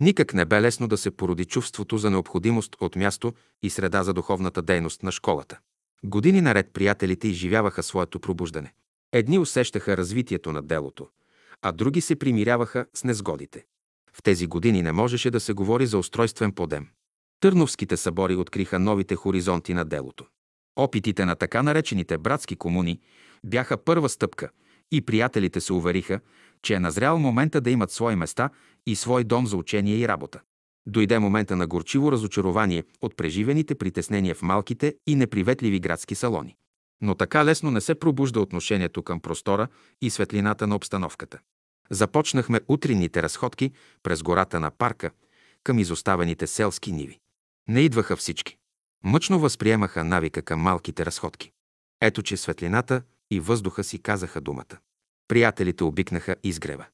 Никак 0.00 0.34
не 0.34 0.44
бе 0.44 0.62
лесно 0.62 0.88
да 0.88 0.96
се 0.96 1.10
породи 1.10 1.44
чувството 1.44 1.98
за 1.98 2.10
необходимост 2.10 2.76
от 2.80 2.96
място 2.96 3.32
и 3.62 3.70
среда 3.70 4.02
за 4.02 4.12
духовната 4.12 4.62
дейност 4.62 5.02
на 5.02 5.12
школата. 5.12 5.58
Години 6.04 6.40
наред 6.40 6.70
приятелите 6.72 7.28
изживяваха 7.28 7.82
своето 7.82 8.20
пробуждане. 8.20 8.72
Едни 9.12 9.38
усещаха 9.38 9.96
развитието 9.96 10.52
на 10.52 10.62
делото, 10.62 11.08
а 11.62 11.72
други 11.72 12.00
се 12.00 12.16
примиряваха 12.16 12.86
с 12.94 13.04
незгодите. 13.04 13.64
В 14.12 14.22
тези 14.22 14.46
години 14.46 14.82
не 14.82 14.92
можеше 14.92 15.30
да 15.30 15.40
се 15.40 15.52
говори 15.52 15.86
за 15.86 15.98
устройствен 15.98 16.52
подем. 16.52 16.88
Търновските 17.40 17.96
събори 17.96 18.36
откриха 18.36 18.78
новите 18.78 19.16
хоризонти 19.16 19.74
на 19.74 19.84
делото. 19.84 20.26
Опитите 20.76 21.24
на 21.24 21.36
така 21.36 21.62
наречените 21.62 22.18
братски 22.18 22.56
комуни 22.56 23.00
бяха 23.46 23.76
първа 23.76 24.08
стъпка 24.08 24.50
и 24.92 25.00
приятелите 25.00 25.60
се 25.60 25.72
увериха, 25.72 26.20
че 26.62 26.74
е 26.74 26.80
назрял 26.80 27.18
момента 27.18 27.60
да 27.60 27.70
имат 27.70 27.90
свои 27.90 28.16
места 28.16 28.50
и 28.86 28.96
свой 28.96 29.24
дом 29.24 29.46
за 29.46 29.56
учение 29.56 29.96
и 29.96 30.08
работа. 30.08 30.40
Дойде 30.86 31.18
момента 31.18 31.56
на 31.56 31.66
горчиво 31.66 32.12
разочарование 32.12 32.84
от 33.00 33.16
преживените 33.16 33.74
притеснения 33.74 34.34
в 34.34 34.42
малките 34.42 34.94
и 35.06 35.14
неприветливи 35.14 35.80
градски 35.80 36.14
салони. 36.14 36.56
Но 37.00 37.14
така 37.14 37.44
лесно 37.44 37.70
не 37.70 37.80
се 37.80 37.94
пробужда 37.94 38.40
отношението 38.40 39.02
към 39.02 39.20
простора 39.20 39.68
и 40.02 40.10
светлината 40.10 40.66
на 40.66 40.76
обстановката. 40.76 41.38
Започнахме 41.90 42.60
утринните 42.68 43.22
разходки 43.22 43.72
през 44.02 44.22
гората 44.22 44.60
на 44.60 44.70
парка 44.70 45.10
към 45.64 45.78
изоставените 45.78 46.46
селски 46.46 46.92
ниви. 46.92 47.18
Не 47.68 47.80
идваха 47.80 48.16
всички. 48.16 48.56
Мъчно 49.04 49.38
възприемаха 49.38 50.04
навика 50.04 50.42
към 50.42 50.60
малките 50.60 51.06
разходки. 51.06 51.52
Ето, 52.00 52.22
че 52.22 52.36
светлината 52.36 53.02
и 53.30 53.40
въздуха 53.40 53.84
си 53.84 53.98
казаха 53.98 54.40
думата. 54.40 54.78
Приятелите 55.28 55.84
обикнаха 55.84 56.36
изгрева. 56.42 56.86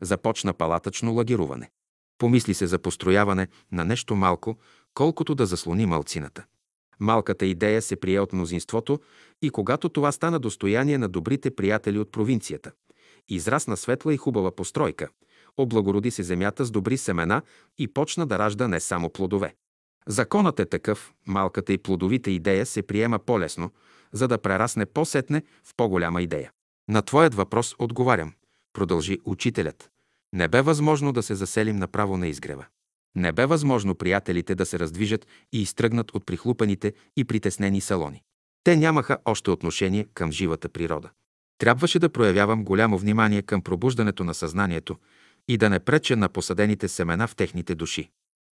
Започна 0.00 0.54
палатъчно 0.54 1.12
лагеруване. 1.12 1.70
Помисли 2.20 2.54
се 2.54 2.66
за 2.66 2.78
построяване 2.78 3.48
на 3.72 3.84
нещо 3.84 4.16
малко, 4.16 4.58
колкото 4.94 5.34
да 5.34 5.46
заслони 5.46 5.86
малцината. 5.86 6.44
Малката 7.00 7.46
идея 7.46 7.82
се 7.82 7.96
прие 7.96 8.20
от 8.20 8.32
мнозинството 8.32 9.00
и 9.42 9.50
когато 9.50 9.88
това 9.88 10.12
стана 10.12 10.38
достояние 10.38 10.98
на 10.98 11.08
добрите 11.08 11.50
приятели 11.50 11.98
от 11.98 12.12
провинцията, 12.12 12.72
израсна 13.28 13.76
светла 13.76 14.14
и 14.14 14.16
хубава 14.16 14.50
постройка, 14.50 15.08
облагороди 15.56 16.10
се 16.10 16.22
земята 16.22 16.64
с 16.64 16.70
добри 16.70 16.96
семена 16.98 17.42
и 17.78 17.88
почна 17.88 18.26
да 18.26 18.38
ражда 18.38 18.68
не 18.68 18.80
само 18.80 19.10
плодове. 19.10 19.54
Законът 20.06 20.60
е 20.60 20.66
такъв, 20.66 21.12
малката 21.26 21.72
и 21.72 21.78
плодовита 21.78 22.30
идея 22.30 22.66
се 22.66 22.82
приема 22.82 23.18
по-лесно, 23.18 23.70
за 24.12 24.28
да 24.28 24.38
прерасне 24.38 24.86
по-сетне 24.86 25.42
в 25.64 25.74
по-голяма 25.76 26.22
идея. 26.22 26.50
На 26.88 27.02
твоят 27.02 27.34
въпрос 27.34 27.74
отговарям, 27.78 28.32
продължи 28.72 29.18
учителят. 29.24 29.90
Не 30.32 30.48
бе 30.48 30.62
възможно 30.62 31.12
да 31.12 31.22
се 31.22 31.34
заселим 31.34 31.76
направо 31.76 32.16
на 32.16 32.28
изгрева. 32.28 32.66
Не 33.16 33.32
бе 33.32 33.46
възможно 33.46 33.94
приятелите 33.94 34.54
да 34.54 34.66
се 34.66 34.78
раздвижат 34.78 35.26
и 35.52 35.62
изтръгнат 35.62 36.10
от 36.10 36.26
прихлупаните 36.26 36.92
и 37.16 37.24
притеснени 37.24 37.80
салони. 37.80 38.22
Те 38.64 38.76
нямаха 38.76 39.18
още 39.24 39.50
отношение 39.50 40.06
към 40.14 40.32
живата 40.32 40.68
природа. 40.68 41.10
Трябваше 41.58 41.98
да 41.98 42.08
проявявам 42.08 42.64
голямо 42.64 42.98
внимание 42.98 43.42
към 43.42 43.62
пробуждането 43.62 44.24
на 44.24 44.34
съзнанието 44.34 44.96
и 45.48 45.56
да 45.56 45.70
не 45.70 45.80
преча 45.80 46.16
на 46.16 46.28
посадените 46.28 46.88
семена 46.88 47.28
в 47.28 47.36
техните 47.36 47.74
души. 47.74 48.10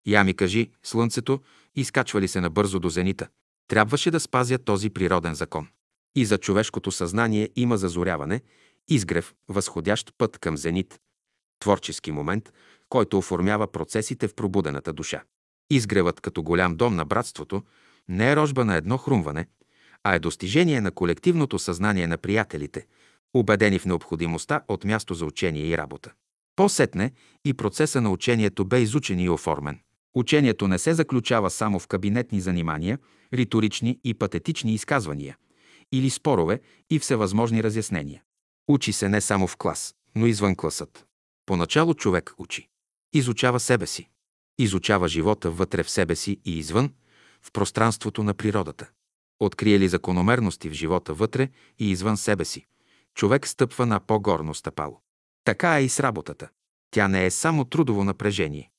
Я 0.07 0.25
ми 0.25 0.35
кажи, 0.35 0.71
слънцето, 0.83 1.41
изкачва 1.75 2.21
ли 2.21 2.29
се 2.29 2.41
набързо 2.41 2.81
до 2.81 2.89
зенита? 2.89 3.29
Трябваше 3.69 4.11
да 4.11 4.21
спазя 4.21 4.59
този 4.59 4.91
природен 4.91 5.35
закон. 5.35 5.69
И 6.15 6.25
за 6.25 6.39
човешкото 6.39 6.93
съзнание 6.93 7.51
има 7.57 7.77
зазоряване, 7.77 8.41
изгрев, 8.89 9.35
възходящ 9.49 10.15
път 10.19 10.39
към 10.39 10.57
зенит, 10.57 11.01
творчески 11.61 12.13
момент, 12.13 12.53
който 12.89 13.19
оформява 13.19 13.67
процесите 13.67 14.29
в 14.29 14.35
пробудената 14.35 14.93
душа. 14.93 15.23
Изгревът 15.71 16.21
като 16.21 16.43
голям 16.43 16.77
дом 16.77 16.97
на 16.97 17.05
братството 17.05 17.63
не 18.09 18.31
е 18.31 18.37
рожба 18.37 18.65
на 18.65 18.77
едно 18.77 18.99
хрумване, 18.99 19.47
а 20.05 20.15
е 20.15 20.19
достижение 20.19 20.81
на 20.81 20.91
колективното 20.91 21.59
съзнание 21.59 22.07
на 22.07 22.19
приятелите, 22.19 22.87
убедени 23.35 23.79
в 23.79 23.87
необходимостта 23.87 24.61
от 24.69 24.85
място 24.85 25.15
за 25.15 25.27
учение 25.27 25.67
и 25.67 25.79
работа. 25.79 26.13
По-сетне 26.57 27.13
и 27.45 27.55
процеса 27.55 28.01
на 28.01 28.11
учението 28.11 28.65
бе 28.65 28.81
изучен 28.81 29.21
и 29.21 29.29
оформен. 29.29 29.81
Учението 30.15 30.69
не 30.69 30.79
се 30.79 30.95
заключава 30.95 31.51
само 31.51 31.79
в 31.79 31.87
кабинетни 31.87 32.41
занимания, 32.41 32.99
риторични 33.35 34.01
и 34.05 34.15
патетични 34.15 34.75
изказвания 34.75 35.37
или 35.93 36.11
спорове 36.11 36.61
и 36.91 36.99
всевъзможни 36.99 37.63
разяснения. 37.63 38.23
Учи 38.69 38.93
се 38.93 39.09
не 39.09 39.21
само 39.21 39.47
в 39.47 39.57
клас, 39.57 39.95
но 40.15 40.27
извън 40.27 40.57
класът. 40.57 41.06
Поначало 41.47 41.95
човек 41.95 42.35
учи. 42.39 42.69
Изучава 43.13 43.61
себе 43.61 43.87
си. 43.87 44.09
Изучава 44.59 45.09
живота 45.09 45.51
вътре 45.51 45.83
в 45.83 45.91
себе 45.91 46.17
си 46.17 46.41
и 46.45 46.59
извън, 46.59 46.93
в 47.43 47.53
пространството 47.53 48.23
на 48.23 48.35
природата. 48.35 48.91
Открие 49.41 49.79
ли 49.79 49.89
закономерности 49.89 50.69
в 50.69 50.73
живота 50.73 51.15
вътре 51.15 51.49
и 51.79 51.91
извън 51.91 52.17
себе 52.17 52.45
си, 52.45 52.67
човек 53.15 53.47
стъпва 53.47 53.87
на 53.87 54.01
по-горно 54.01 54.55
стъпало. 54.55 55.01
Така 55.45 55.79
е 55.79 55.85
и 55.85 55.89
с 55.89 56.01
работата. 56.01 56.49
Тя 56.91 57.09
не 57.09 57.27
е 57.27 57.31
само 57.31 57.65
трудово 57.65 58.05
напрежение. 58.05 58.71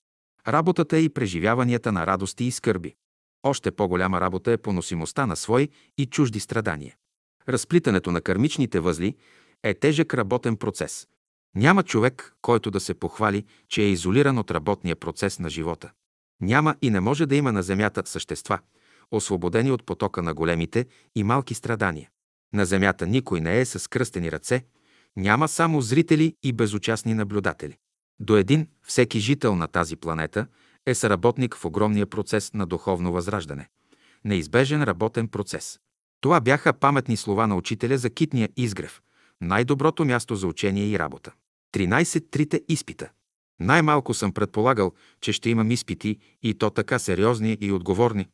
Работата 0.48 0.98
е 0.98 1.02
и 1.02 1.10
преживяванията 1.10 1.92
на 1.92 2.08
радости 2.08 2.46
и 2.46 2.52
скърби. 2.52 2.96
Още 3.44 3.72
по-голяма 3.72 4.22
работа 4.22 4.52
е 4.52 4.58
поносимостта 4.58 5.26
на 5.26 5.36
свои 5.36 5.70
и 5.98 6.06
чужди 6.06 6.40
страдания. 6.40 6.96
Разплитането 7.50 8.12
на 8.12 8.22
кармичните 8.22 8.80
възли 8.80 9.16
е 9.64 9.74
тежък 9.74 10.14
работен 10.14 10.58
процес. 10.58 11.08
Няма 11.58 11.84
човек, 11.84 12.36
който 12.42 12.72
да 12.72 12.80
се 12.80 12.94
похвали, 12.94 13.46
че 13.70 13.82
е 13.82 13.90
изолиран 13.90 14.38
от 14.38 14.52
работния 14.52 14.96
процес 14.96 15.40
на 15.40 15.50
живота. 15.50 15.92
Няма 16.42 16.76
и 16.82 16.90
не 16.90 17.00
може 17.00 17.26
да 17.26 17.36
има 17.36 17.52
на 17.52 17.64
Земята 17.64 18.04
същества, 18.06 18.60
освободени 19.12 19.72
от 19.72 19.86
потока 19.86 20.22
на 20.22 20.34
големите 20.34 20.86
и 21.16 21.24
малки 21.24 21.54
страдания. 21.54 22.10
На 22.54 22.66
Земята 22.66 23.08
никой 23.08 23.42
не 23.42 23.60
е 23.60 23.66
с 23.66 23.90
кръстени 23.90 24.32
ръце, 24.32 24.66
няма 25.16 25.48
само 25.48 25.82
зрители 25.82 26.34
и 26.44 26.54
безучастни 26.54 27.14
наблюдатели. 27.14 27.78
До 28.20 28.38
един 28.38 28.68
всеки 28.84 29.20
жител 29.20 29.56
на 29.56 29.68
тази 29.68 29.96
планета 29.96 30.48
е 30.86 30.96
съработник 30.96 31.56
в 31.56 31.66
огромния 31.66 32.06
процес 32.06 32.54
на 32.54 32.66
духовно 32.66 33.12
възраждане. 33.12 33.70
Неизбежен 34.26 34.84
работен 34.84 35.28
процес. 35.28 35.80
Това 36.22 36.40
бяха 36.40 36.74
паметни 36.74 37.18
слова 37.18 37.48
на 37.48 37.56
учителя 37.56 37.98
за 37.98 38.10
китния 38.10 38.50
изгрев, 38.58 39.02
най-доброто 39.42 40.06
място 40.06 40.36
за 40.36 40.48
учение 40.48 40.86
и 40.86 41.00
работа. 41.00 41.34
13 41.74 42.32
трите 42.32 42.62
изпита. 42.70 43.10
Най-малко 43.60 44.14
съм 44.14 44.34
предполагал, 44.34 44.92
че 45.22 45.34
ще 45.34 45.50
имам 45.50 45.72
изпити 45.72 46.18
и 46.44 46.54
то 46.54 46.70
така 46.70 47.00
сериозни 47.00 47.58
и 47.62 47.72
отговорни. 47.72 48.28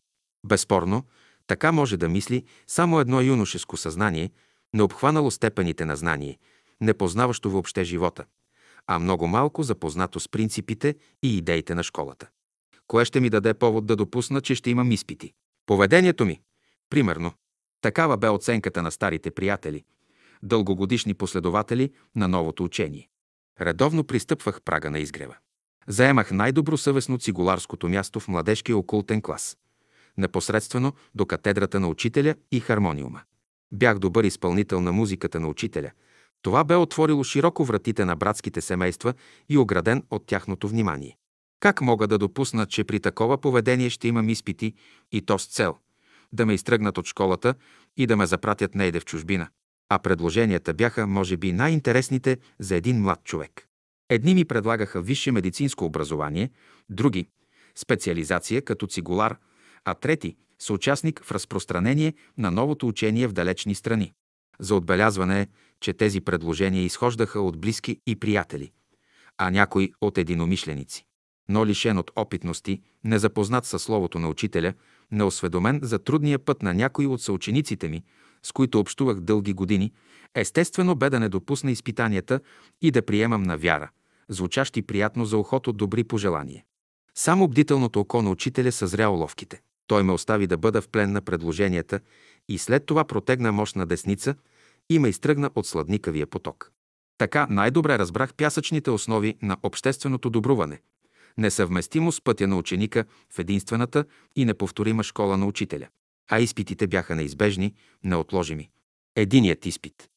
Безспорно, 0.46 1.04
така 1.48 1.72
може 1.72 1.98
да 1.98 2.10
мисли 2.10 2.44
само 2.68 3.00
едно 3.00 3.22
юношеско 3.22 3.78
съзнание, 3.78 4.32
не 4.74 4.84
обхванало 4.84 5.32
степените 5.32 5.86
на 5.86 5.96
знание, 5.96 6.38
не 6.82 6.94
познаващо 6.94 7.50
въобще 7.50 7.84
живота, 7.84 8.26
а 8.88 9.00
много 9.00 9.28
малко 9.28 9.64
запознато 9.64 10.20
с 10.20 10.30
принципите 10.30 10.96
и 11.24 11.38
идеите 11.38 11.76
на 11.76 11.84
школата. 11.84 12.30
Кое 12.88 13.06
ще 13.06 13.20
ми 13.20 13.30
даде 13.30 13.54
повод 13.54 13.86
да 13.86 13.96
допусна, 13.96 14.42
че 14.42 14.56
ще 14.56 14.70
имам 14.70 14.92
изпити? 14.92 15.34
Поведението 15.66 16.26
ми. 16.26 16.42
Примерно. 16.90 17.32
Такава 17.82 18.18
бе 18.18 18.30
оценката 18.30 18.82
на 18.82 18.92
старите 18.92 19.32
приятели, 19.32 19.84
дългогодишни 20.44 21.14
последователи 21.14 21.92
на 22.16 22.28
новото 22.28 22.64
учение. 22.64 23.10
Редовно 23.62 24.04
пристъпвах 24.04 24.62
прага 24.62 24.92
на 24.92 25.00
изгрева. 25.00 25.36
Заемах 25.88 26.32
най-добросъвестно 26.32 27.18
цигуларското 27.18 27.90
място 27.90 28.20
в 28.20 28.28
младежкия 28.28 28.78
окултен 28.78 29.22
клас, 29.22 29.58
непосредствено 30.18 30.94
до 31.16 31.26
катедрата 31.26 31.80
на 31.80 31.88
учителя 31.88 32.36
и 32.52 32.60
хармониума. 32.60 33.22
Бях 33.74 34.00
добър 34.00 34.24
изпълнител 34.24 34.82
на 34.82 34.92
музиката 34.92 35.40
на 35.40 35.48
учителя. 35.48 35.92
Това 36.42 36.64
бе 36.64 36.76
отворило 36.76 37.24
широко 37.24 37.66
вратите 37.66 38.06
на 38.06 38.16
братските 38.16 38.62
семейства 38.62 39.14
и 39.50 39.58
ограден 39.58 40.04
от 40.10 40.26
тяхното 40.26 40.68
внимание. 40.68 41.18
Как 41.60 41.82
мога 41.82 42.08
да 42.08 42.18
допусна, 42.18 42.66
че 42.66 42.84
при 42.84 43.00
такова 43.00 43.38
поведение 43.38 43.90
ще 43.90 44.08
имам 44.08 44.30
изпити 44.30 44.74
и 45.12 45.22
то 45.22 45.40
с 45.40 45.46
цел 45.46 45.78
да 46.34 46.46
ме 46.46 46.54
изтръгнат 46.54 46.98
от 46.98 47.06
школата 47.06 47.56
и 47.98 48.08
да 48.08 48.18
ме 48.18 48.26
запратят 48.26 48.76
нейде 48.76 49.00
в 49.00 49.06
чужбина? 49.06 49.48
А 49.94 50.00
предложенията 50.00 50.74
бяха, 50.74 51.08
може 51.08 51.38
би, 51.38 51.54
най-интересните 51.54 52.38
за 52.60 52.76
един 52.76 53.02
млад 53.02 53.24
човек. 53.24 53.68
Едни 54.10 54.34
ми 54.34 54.46
предлагаха 54.46 55.02
висше 55.02 55.32
медицинско 55.32 55.86
образование, 55.86 56.50
други– 56.90 57.28
специализация 57.76 58.62
като 58.62 58.88
цигулар, 58.88 59.38
а 59.86 59.94
трети– 59.94 60.36
съучастник 60.60 61.24
в 61.24 61.32
разпространение 61.32 62.14
на 62.38 62.52
новото 62.52 62.88
учение 62.88 63.28
в 63.28 63.34
далечни 63.34 63.76
страни. 63.76 64.14
За 64.60 64.76
отбелязване 64.76 65.42
е, 65.42 65.48
че 65.82 65.94
тези 65.94 66.22
предложения 66.22 66.84
изхождаха 66.84 67.42
от 67.42 67.60
близки 67.60 68.00
и 68.08 68.16
приятели, 68.16 68.72
а 69.38 69.50
някои 69.50 69.94
от 70.02 70.18
единомишленици. 70.18 71.06
Но 71.50 71.66
лишен 71.66 71.98
от 71.98 72.12
опитности, 72.16 72.82
незапознат 73.04 73.66
със 73.66 73.84
словото 73.84 74.20
на 74.20 74.30
учителя, 74.30 74.74
неосведомен 75.12 75.80
за 75.84 76.00
трудния 76.00 76.40
път 76.40 76.62
на 76.62 76.74
някои 76.74 77.08
от 77.08 77.22
съучениците 77.22 77.90
ми, 77.90 78.04
с 78.46 78.52
които 78.52 78.80
общувах 78.80 79.20
дълги 79.20 79.54
години, 79.54 79.92
естествено 80.36 80.96
бе 80.96 81.10
да 81.10 81.20
не 81.20 81.30
допусна 81.30 81.72
изпитанията 81.72 82.40
и 82.82 82.92
да 82.92 83.06
приемам 83.06 83.44
на 83.44 83.58
вяра, 83.58 83.90
звучащи 84.30 84.82
приятно 84.82 85.26
за 85.26 85.38
ухото 85.38 85.74
добри 85.74 86.04
пожелания. 86.04 86.64
Само 87.16 87.48
бдителното 87.48 88.00
око 88.00 88.22
на 88.22 88.30
учителя 88.30 88.72
съзря 88.72 89.10
уловките. 89.10 89.62
Той 89.88 90.04
ме 90.04 90.12
остави 90.12 90.48
да 90.48 90.58
бъда 90.58 90.82
в 90.82 90.90
плен 90.90 91.12
на 91.12 91.22
предложенията 91.22 92.00
и 92.50 92.58
след 92.58 92.86
това 92.86 93.04
протегна 93.04 93.52
мощна 93.52 93.86
десница 93.86 94.36
и 94.90 95.00
ме 95.00 95.10
изтръгна 95.10 95.50
от 95.56 95.68
сладникавия 95.68 96.28
поток. 96.28 96.72
Така 97.18 97.48
най-добре 97.50 98.00
разбрах 98.00 98.34
пясъчните 98.34 98.92
основи 98.92 99.36
на 99.42 99.58
общественото 99.64 100.30
добруване, 100.30 100.82
несъвместимо 101.38 102.12
с 102.12 102.22
пътя 102.22 102.48
на 102.48 102.58
ученика 102.58 103.06
в 103.30 103.40
единствената 103.40 104.06
и 104.36 104.46
неповторима 104.46 105.04
школа 105.04 105.38
на 105.38 105.46
учителя. 105.46 105.88
А 106.32 106.40
изпитите 106.40 106.88
бяха 106.88 107.16
неизбежни, 107.16 107.74
неотложими. 108.04 108.70
Единият 109.16 109.66
изпит. 109.66 110.10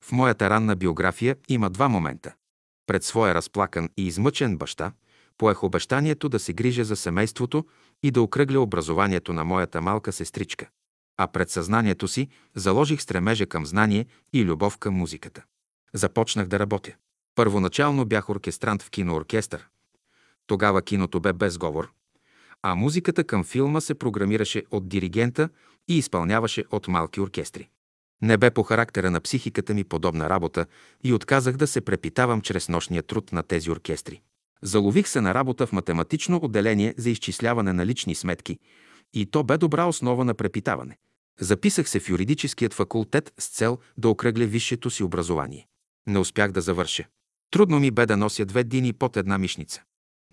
В 0.00 0.12
моята 0.12 0.50
ранна 0.50 0.76
биография 0.76 1.36
има 1.48 1.70
два 1.70 1.88
момента. 1.88 2.34
Пред 2.86 3.04
своя 3.04 3.34
разплакан 3.34 3.88
и 3.96 4.06
измъчен 4.06 4.56
баща 4.56 4.92
поех 5.38 5.62
обещанието 5.62 6.28
да 6.28 6.38
се 6.38 6.52
грижа 6.52 6.84
за 6.84 6.96
семейството 6.96 7.66
и 8.02 8.10
да 8.10 8.22
окръгля 8.22 8.60
образованието 8.60 9.32
на 9.32 9.44
моята 9.44 9.80
малка 9.80 10.12
сестричка. 10.12 10.68
А 11.16 11.26
пред 11.26 11.50
съзнанието 11.50 12.08
си 12.08 12.28
заложих 12.54 13.02
стремежа 13.02 13.46
към 13.46 13.66
знание 13.66 14.06
и 14.32 14.44
любов 14.44 14.78
към 14.78 14.94
музиката. 14.94 15.42
Започнах 15.92 16.46
да 16.46 16.58
работя. 16.58 16.92
Първоначално 17.34 18.04
бях 18.04 18.30
оркестрант 18.30 18.82
в 18.82 18.90
кинооркестър. 18.90 19.68
Тогава 20.46 20.82
киното 20.82 21.20
бе 21.20 21.32
без 21.32 21.58
говор, 21.58 21.90
а 22.66 22.74
музиката 22.74 23.24
към 23.24 23.44
филма 23.44 23.80
се 23.80 23.94
програмираше 23.94 24.62
от 24.70 24.88
диригента 24.88 25.48
и 25.88 25.98
изпълняваше 25.98 26.64
от 26.70 26.88
малки 26.88 27.20
оркестри. 27.20 27.68
Не 28.22 28.36
бе 28.36 28.50
по 28.50 28.62
характера 28.62 29.10
на 29.10 29.20
психиката 29.20 29.74
ми 29.74 29.84
подобна 29.84 30.30
работа 30.30 30.66
и 31.04 31.12
отказах 31.12 31.56
да 31.56 31.66
се 31.66 31.80
препитавам 31.80 32.40
чрез 32.40 32.68
нощния 32.68 33.02
труд 33.02 33.32
на 33.32 33.42
тези 33.42 33.70
оркестри. 33.70 34.20
Залових 34.62 35.08
се 35.08 35.20
на 35.20 35.34
работа 35.34 35.66
в 35.66 35.72
математично 35.72 36.40
отделение 36.42 36.94
за 36.96 37.10
изчисляване 37.10 37.72
на 37.72 37.86
лични 37.86 38.14
сметки 38.14 38.58
и 39.14 39.26
то 39.26 39.44
бе 39.44 39.58
добра 39.58 39.84
основа 39.84 40.24
на 40.24 40.34
препитаване. 40.34 40.96
Записах 41.40 41.88
се 41.88 42.00
в 42.00 42.08
юридическият 42.08 42.74
факултет 42.74 43.32
с 43.38 43.48
цел 43.48 43.78
да 43.98 44.08
окръгля 44.08 44.44
висшето 44.44 44.90
си 44.90 45.02
образование. 45.02 45.66
Не 46.06 46.18
успях 46.18 46.52
да 46.52 46.60
завърша. 46.60 47.04
Трудно 47.50 47.80
ми 47.80 47.90
бе 47.90 48.06
да 48.06 48.16
нося 48.16 48.44
две 48.44 48.64
дини 48.64 48.92
под 48.92 49.16
една 49.16 49.38
мишница. 49.38 49.82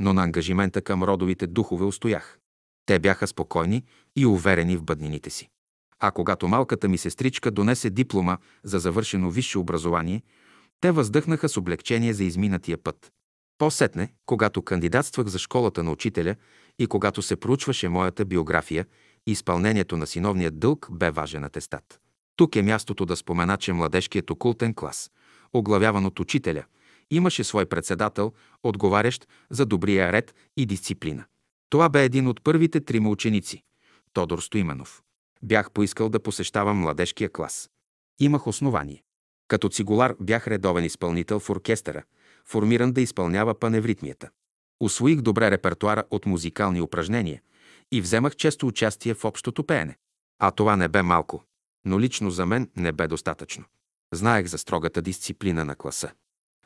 Но 0.01 0.13
на 0.13 0.23
ангажимента 0.23 0.81
към 0.81 1.03
родовите 1.03 1.47
духове 1.47 1.85
устоях. 1.85 2.39
Те 2.85 2.99
бяха 2.99 3.27
спокойни 3.27 3.83
и 4.15 4.25
уверени 4.25 4.77
в 4.77 4.83
бъднините 4.83 5.29
си. 5.29 5.49
А 5.99 6.11
когато 6.11 6.47
малката 6.47 6.87
ми 6.87 6.97
сестричка 6.97 7.51
донесе 7.51 7.89
диплома 7.89 8.37
за 8.63 8.79
завършено 8.79 9.31
висше 9.31 9.57
образование, 9.57 10.21
те 10.79 10.91
въздъхнаха 10.91 11.49
с 11.49 11.57
облегчение 11.57 12.13
за 12.13 12.23
изминатия 12.23 12.77
път. 12.77 13.11
По-сетне, 13.57 14.13
когато 14.25 14.61
кандидатствах 14.61 15.27
за 15.27 15.39
школата 15.39 15.83
на 15.83 15.91
учителя 15.91 16.35
и 16.79 16.87
когато 16.87 17.21
се 17.21 17.35
проучваше 17.35 17.89
моята 17.89 18.25
биография, 18.25 18.85
изпълнението 19.27 19.97
на 19.97 20.07
синовния 20.07 20.51
дълг 20.51 20.87
бе 20.91 21.11
важен 21.11 21.43
атестат. 21.43 21.99
Тук 22.35 22.55
е 22.55 22.61
мястото 22.61 23.05
да 23.05 23.15
спомена, 23.15 23.57
че 23.57 23.73
младежкият 23.73 24.29
окултен 24.29 24.73
клас, 24.73 25.11
оглавяван 25.53 26.05
от 26.05 26.19
учителя, 26.19 26.63
имаше 27.11 27.43
свой 27.43 27.65
председател, 27.65 28.33
отговарящ 28.63 29.27
за 29.49 29.65
добрия 29.65 30.11
ред 30.11 30.35
и 30.57 30.65
дисциплина. 30.65 31.25
Това 31.69 31.89
бе 31.89 32.03
един 32.03 32.27
от 32.27 32.43
първите 32.43 32.81
трима 32.81 33.09
ученици– 33.09 33.63
Тодор 34.13 34.39
Стоименов. 34.39 35.01
Бях 35.43 35.71
поискал 35.71 36.09
да 36.09 36.19
посещавам 36.19 36.77
младежкия 36.77 37.29
клас. 37.29 37.69
Имах 38.19 38.47
основание. 38.47 39.03
Като 39.47 39.69
цигулар 39.69 40.15
бях 40.19 40.47
редовен 40.47 40.85
изпълнител 40.85 41.39
в 41.39 41.49
оркестъра, 41.49 42.03
формиран 42.45 42.91
да 42.91 43.01
изпълнява 43.01 43.59
паневритмията. 43.59 44.29
Освоих 44.79 45.21
добре 45.21 45.51
репертуара 45.51 46.03
от 46.11 46.25
музикални 46.25 46.81
упражнения 46.81 47.41
и 47.91 48.01
вземах 48.01 48.35
често 48.35 48.67
участие 48.67 49.13
в 49.13 49.25
общото 49.25 49.63
пеене. 49.63 49.97
А 50.39 50.51
това 50.51 50.75
не 50.75 50.87
бе 50.87 51.01
малко, 51.01 51.43
но 51.85 51.99
лично 51.99 52.31
за 52.31 52.45
мен 52.45 52.69
не 52.75 52.91
бе 52.91 53.07
достатъчно. 53.07 53.65
Знаех 54.13 54.47
за 54.47 54.57
строгата 54.57 55.01
дисциплина 55.01 55.65
на 55.65 55.75
класа. 55.75 56.11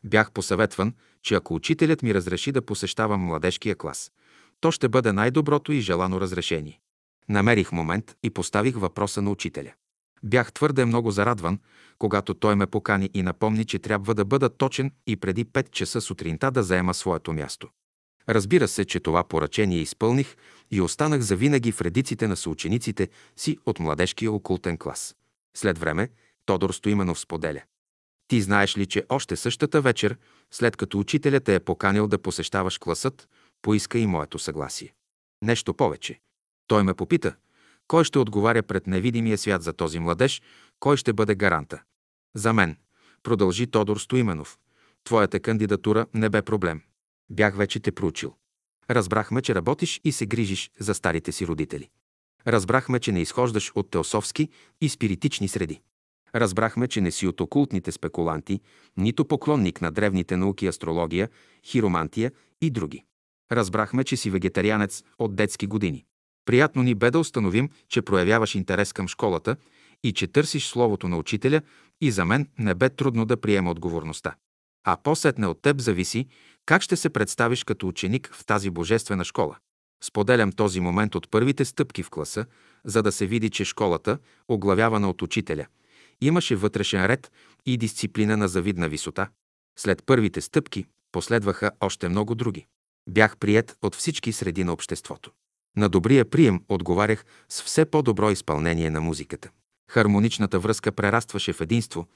Бях 0.05 0.31
посъветван, 0.31 0.93
че 1.23 1.35
ако 1.35 1.55
учителят 1.55 2.03
ми 2.03 2.13
разреши 2.13 2.51
да 2.51 2.61
посещавам 2.61 3.21
младежкия 3.21 3.75
клас, 3.75 4.11
то 4.59 4.71
ще 4.71 4.89
бъде 4.89 5.13
най-доброто 5.13 5.71
и 5.71 5.81
желано 5.81 6.21
разрешение. 6.21 6.79
Намерих 7.29 7.71
момент 7.71 8.15
и 8.23 8.29
поставих 8.29 8.75
въпроса 8.75 9.21
на 9.21 9.31
учителя. 9.31 9.73
Бях 10.23 10.53
твърде 10.53 10.85
много 10.85 11.11
зарадван, 11.11 11.59
когато 11.97 12.33
той 12.33 12.55
ме 12.55 12.67
покани 12.67 13.09
и 13.13 13.23
напомни, 13.23 13.65
че 13.65 13.79
трябва 13.79 14.15
да 14.15 14.25
бъда 14.25 14.49
точен 14.49 14.91
и 15.07 15.15
преди 15.15 15.45
5 15.45 15.69
часа 15.71 16.01
сутринта 16.01 16.51
да 16.51 16.63
заема 16.63 16.93
своето 16.93 17.33
място. 17.33 17.69
Разбира 18.29 18.67
се, 18.67 18.85
че 18.85 18.99
това 18.99 19.23
поръчение 19.23 19.79
изпълних 19.79 20.35
и 20.71 20.81
останах 20.81 21.21
завинаги 21.21 21.71
в 21.71 21.81
редиците 21.81 22.27
на 22.27 22.35
съучениците 22.35 23.09
си 23.37 23.57
от 23.65 23.79
младежкия 23.79 24.31
окултен 24.31 24.77
клас. 24.77 25.15
След 25.57 25.77
време 25.77 26.09
Тодор 26.45 26.71
Стоименов 26.71 27.19
споделя. 27.19 27.61
Ти 28.27 28.41
знаеш 28.41 28.77
ли, 28.77 28.85
че 28.85 29.05
още 29.09 29.35
същата 29.35 29.81
вечер, 29.81 30.17
след 30.51 30.75
като 30.75 30.99
учителят 30.99 31.43
те 31.43 31.55
е 31.55 31.59
поканил 31.59 32.07
да 32.07 32.21
посещаваш 32.21 32.77
класът, 32.77 33.29
поиска 33.61 33.97
и 33.99 34.07
моето 34.07 34.39
съгласие. 34.39 34.93
Нещо 35.41 35.73
повече. 35.73 36.19
Той 36.67 36.83
ме 36.83 36.93
попита, 36.93 37.35
Кой 37.87 38.03
ще 38.03 38.19
отговаря 38.19 38.63
пред 38.63 38.87
невидимия 38.87 39.37
свят 39.37 39.63
за 39.63 39.73
този 39.73 39.99
младеж? 39.99 40.41
Кой 40.79 40.97
ще 40.97 41.13
бъде 41.13 41.35
гаранта? 41.35 41.83
За 42.35 42.53
мен, 42.53 42.77
продължи 43.23 43.67
Тодор 43.67 43.97
Стоименов, 43.97 44.57
твоята 45.03 45.39
кандидатура 45.39 46.05
не 46.13 46.29
бе 46.29 46.41
проблем. 46.41 46.81
Бях 47.29 47.57
вече 47.57 47.79
те 47.79 47.91
проучил. 47.91 48.35
Разбрахме, 48.89 49.41
че 49.41 49.55
работиш 49.55 50.01
и 50.03 50.11
се 50.11 50.25
грижиш 50.25 50.71
за 50.79 50.93
старите 50.93 51.31
си 51.31 51.47
родители. 51.47 51.89
Разбрахме, 52.47 52.99
че 52.99 53.11
не 53.11 53.21
изхождаш 53.21 53.71
от 53.75 53.91
теософски 53.91 54.49
и 54.81 54.89
спиритични 54.89 55.47
среди. 55.47 55.81
Разбрахме, 56.35 56.87
че 56.87 57.01
не 57.01 57.11
си 57.11 57.27
от 57.27 57.41
окултните 57.41 57.91
спекуланти, 57.91 58.59
нито 58.97 59.25
поклонник 59.25 59.81
на 59.81 59.91
древните 59.91 60.37
науки 60.37 60.67
астрология, 60.67 61.29
хиромантия 61.65 62.31
и 62.61 62.69
други. 62.69 63.03
Разбрахме, 63.51 64.03
че 64.03 64.17
си 64.17 64.29
вегетарианец 64.29 65.03
от 65.19 65.35
детски 65.35 65.67
години. 65.67 66.05
Приятно 66.45 66.83
ни 66.83 66.95
бе 66.95 67.11
да 67.11 67.19
установим, 67.19 67.69
че 67.89 68.01
проявяваш 68.01 68.55
интерес 68.55 68.93
към 68.93 69.07
школата 69.07 69.55
и 70.03 70.13
че 70.13 70.27
търсиш 70.27 70.67
словото 70.67 71.07
на 71.07 71.17
учителя 71.17 71.61
и 72.01 72.11
за 72.11 72.25
мен 72.25 72.49
не 72.59 72.75
бе 72.75 72.89
трудно 72.89 73.25
да 73.25 73.37
приема 73.37 73.71
отговорността. 73.71 74.35
А 74.83 74.97
по-сетне 75.03 75.47
от 75.47 75.61
теб 75.61 75.79
зависи 75.81 76.27
как 76.65 76.81
ще 76.81 76.95
се 76.95 77.09
представиш 77.09 77.63
като 77.63 77.87
ученик 77.87 78.29
в 78.33 78.45
тази 78.45 78.69
божествена 78.69 79.23
школа. 79.23 79.57
Споделям 80.03 80.51
този 80.51 80.79
момент 80.79 81.15
от 81.15 81.31
първите 81.31 81.65
стъпки 81.65 82.03
в 82.03 82.09
класа, 82.09 82.45
за 82.85 83.03
да 83.03 83.11
се 83.11 83.25
види, 83.25 83.49
че 83.49 83.65
школата, 83.65 84.17
оглавявана 84.47 85.09
от 85.09 85.21
учителя, 85.21 85.65
имаше 86.21 86.55
вътрешен 86.55 87.05
ред 87.05 87.31
и 87.65 87.77
дисциплина 87.77 88.37
на 88.37 88.47
завидна 88.47 88.89
висота. 88.89 89.27
След 89.79 90.03
първите 90.05 90.41
стъпки 90.41 90.85
последваха 91.11 91.71
още 91.79 92.09
много 92.09 92.35
други. 92.35 92.65
Бях 93.09 93.37
прият 93.37 93.77
от 93.81 93.95
всички 93.95 94.31
среди 94.31 94.63
на 94.63 94.73
обществото. 94.73 95.31
На 95.77 95.89
добрия 95.89 96.29
прием 96.29 96.63
отговарях 96.69 97.25
с 97.49 97.63
все 97.63 97.85
по-добро 97.85 98.31
изпълнение 98.31 98.89
на 98.89 99.01
музиката. 99.01 99.49
Хармоничната 99.91 100.59
връзка 100.59 100.91
прерастваше 100.91 101.53
в 101.53 101.61
единство 101.61 102.07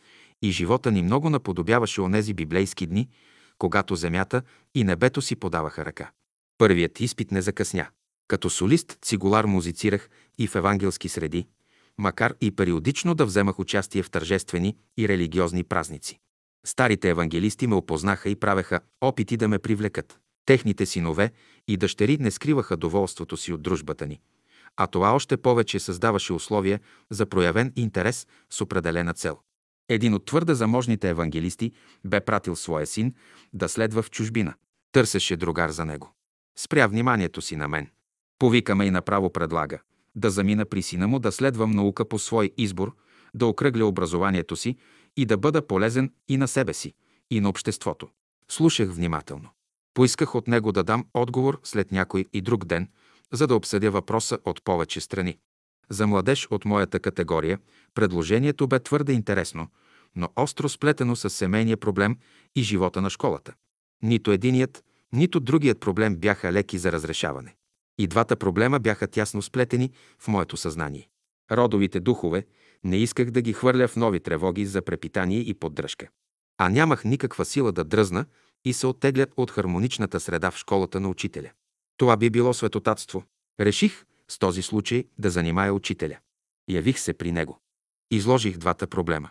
и 0.41 0.51
живота 0.51 0.91
ни 0.91 1.01
много 1.01 1.30
наподобяваше 1.30 2.01
онези 2.01 2.34
библейски 2.34 2.88
дни, 2.88 3.09
когато 3.57 3.95
земята 3.95 4.41
и 4.76 4.84
небето 4.84 5.21
си 5.21 5.35
подаваха 5.35 5.85
ръка. 5.85 6.11
Първият 6.57 6.99
изпит 6.99 7.31
не 7.31 7.41
закъсня. 7.41 7.88
Като 8.27 8.49
солист 8.49 8.97
цигулар 9.01 9.45
музицирах 9.45 10.09
и 10.38 10.47
в 10.47 10.55
евангелски 10.55 11.09
среди, 11.09 11.47
макар 11.99 12.34
и 12.41 12.51
периодично 12.51 13.15
да 13.15 13.26
вземах 13.26 13.59
участие 13.59 14.03
в 14.03 14.09
тържествени 14.09 14.77
и 14.97 15.07
религиозни 15.07 15.63
празници. 15.63 16.19
Старите 16.65 17.09
евангелисти 17.09 17.67
ме 17.67 17.76
опознаха 17.76 18.30
и 18.30 18.35
правеха 18.35 18.80
опити 19.01 19.38
да 19.38 19.47
ме 19.47 19.59
привлекат. 19.59 20.19
Техните 20.45 20.85
синове 20.85 21.31
и 21.67 21.77
дъщери 21.77 22.17
не 22.17 22.31
скриваха 22.31 22.77
доволството 22.77 23.38
си 23.38 23.53
от 23.53 23.61
дружбата 23.61 24.05
ни, 24.05 24.19
а 24.77 24.88
това 24.88 25.15
още 25.15 25.38
повече 25.38 25.80
създаваше 25.80 26.34
условия 26.34 26.80
за 27.09 27.26
проявен 27.26 27.73
интерес 27.76 28.27
с 28.49 28.61
определена 28.61 29.13
цел. 29.13 29.38
Един 29.89 30.13
от 30.13 30.26
твърде 30.26 30.53
заможните 30.53 31.09
евангелисти 31.09 31.71
бе 32.05 32.19
пратил 32.19 32.55
своя 32.55 32.88
син 32.88 33.13
да 33.53 33.69
следва 33.69 34.01
в 34.01 34.11
чужбина. 34.11 34.53
Търсеше 34.91 35.38
другар 35.38 35.69
за 35.69 35.85
него. 35.85 36.13
Спря 36.57 36.88
вниманието 36.88 37.41
си 37.41 37.55
на 37.55 37.67
мен. 37.67 37.89
Повикаме 38.39 38.85
и 38.85 38.91
направо 38.91 39.30
предлага 39.30 39.80
да 40.15 40.30
замина 40.30 40.65
при 40.65 40.81
сина 40.81 41.07
му 41.07 41.19
да 41.19 41.31
следвам 41.31 41.72
наука 41.72 42.06
по 42.06 42.19
свой 42.19 42.52
избор, 42.57 42.95
да 43.34 43.45
окръгля 43.45 43.86
образованието 43.86 44.56
си 44.56 44.77
и 45.18 45.26
да 45.26 45.38
бъда 45.38 45.68
полезен 45.68 46.14
и 46.27 46.38
на 46.38 46.48
себе 46.48 46.73
си, 46.73 46.94
и 47.30 47.40
на 47.40 47.49
обществото. 47.49 48.10
Слушах 48.52 48.90
внимателно. 48.90 49.49
Поисках 49.94 50.36
от 50.36 50.48
него 50.48 50.72
да 50.72 50.84
дам 50.84 51.06
отговор 51.14 51.60
след 51.64 51.91
някой 51.91 52.26
и 52.34 52.41
друг 52.41 52.65
ден, 52.65 52.88
за 53.31 53.48
да 53.48 53.56
обсъдя 53.56 53.91
въпроса 53.91 54.38
от 54.45 54.64
повече 54.64 55.02
страни. 55.02 55.38
За 55.90 56.07
младеж 56.07 56.48
от 56.52 56.65
моята 56.65 56.99
категория 56.99 57.60
предложението 57.94 58.68
бе 58.68 58.80
твърде 58.80 59.14
интересно, 59.14 59.68
но 60.15 60.30
остро 60.36 60.69
сплетено 60.69 61.15
с 61.15 61.30
семейния 61.30 61.77
проблем 61.77 62.18
и 62.56 62.61
живота 62.61 63.02
на 63.02 63.10
школата. 63.10 63.53
Нито 64.03 64.31
единият, 64.31 64.84
нито 65.14 65.40
другият 65.40 65.80
проблем 65.80 66.15
бяха 66.15 66.53
леки 66.53 66.77
за 66.77 66.91
разрешаване. 66.91 67.56
И 67.99 68.07
двата 68.07 68.35
проблема 68.35 68.80
бяха 68.80 69.07
тясно 69.07 69.41
сплетени 69.41 69.91
в 70.19 70.27
моето 70.27 70.57
съзнание. 70.57 71.09
Родовите 71.51 71.99
духове 71.99 72.45
не 72.84 72.97
исках 72.97 73.31
да 73.31 73.41
ги 73.41 73.53
хвърля 73.53 73.88
в 73.88 73.95
нови 73.95 74.19
тревоги 74.19 74.65
за 74.65 74.81
препитание 74.81 75.39
и 75.39 75.53
поддръжка. 75.53 76.07
А 76.57 76.69
нямах 76.69 77.03
никаква 77.03 77.45
сила 77.45 77.71
да 77.71 77.84
дръзна 77.84 78.26
и 78.65 78.73
се 78.73 78.88
оттеглят 78.88 79.34
от 79.38 79.51
хармоничната 79.51 80.19
среда 80.19 80.51
в 80.51 80.57
школата 80.57 80.99
на 80.99 81.09
учителя. 81.09 81.51
Това 81.97 82.17
би 82.17 82.30
било 82.30 82.53
светотатство. 82.53 83.23
Реших 83.59 84.05
с 84.27 84.39
този 84.39 84.61
случай 84.61 85.05
да 85.17 85.30
занимая 85.30 85.73
учителя. 85.73 86.17
Явих 86.69 86.99
се 86.99 87.13
при 87.13 87.31
него. 87.31 87.59
Изложих 88.11 88.57
двата 88.57 88.88
проблема. 88.88 89.30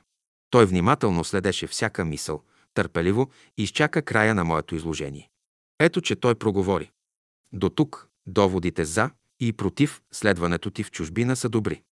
Той 0.50 0.66
внимателно 0.66 1.24
следеше 1.24 1.66
всяка 1.66 2.04
мисъл, 2.04 2.42
търпеливо 2.74 3.30
изчака 3.56 4.02
края 4.02 4.34
на 4.34 4.44
моето 4.44 4.74
изложение. 4.74 5.30
Ето, 5.78 6.00
че 6.00 6.16
той 6.16 6.34
проговори. 6.34 6.90
До 7.52 7.68
тук 7.70 8.08
доводите 8.28 8.84
за 8.84 9.10
и 9.40 9.52
против 9.52 10.00
следването 10.12 10.70
ти 10.70 10.82
в 10.82 10.90
чужбина 10.90 11.36
са 11.36 11.48
добри. 11.48 11.82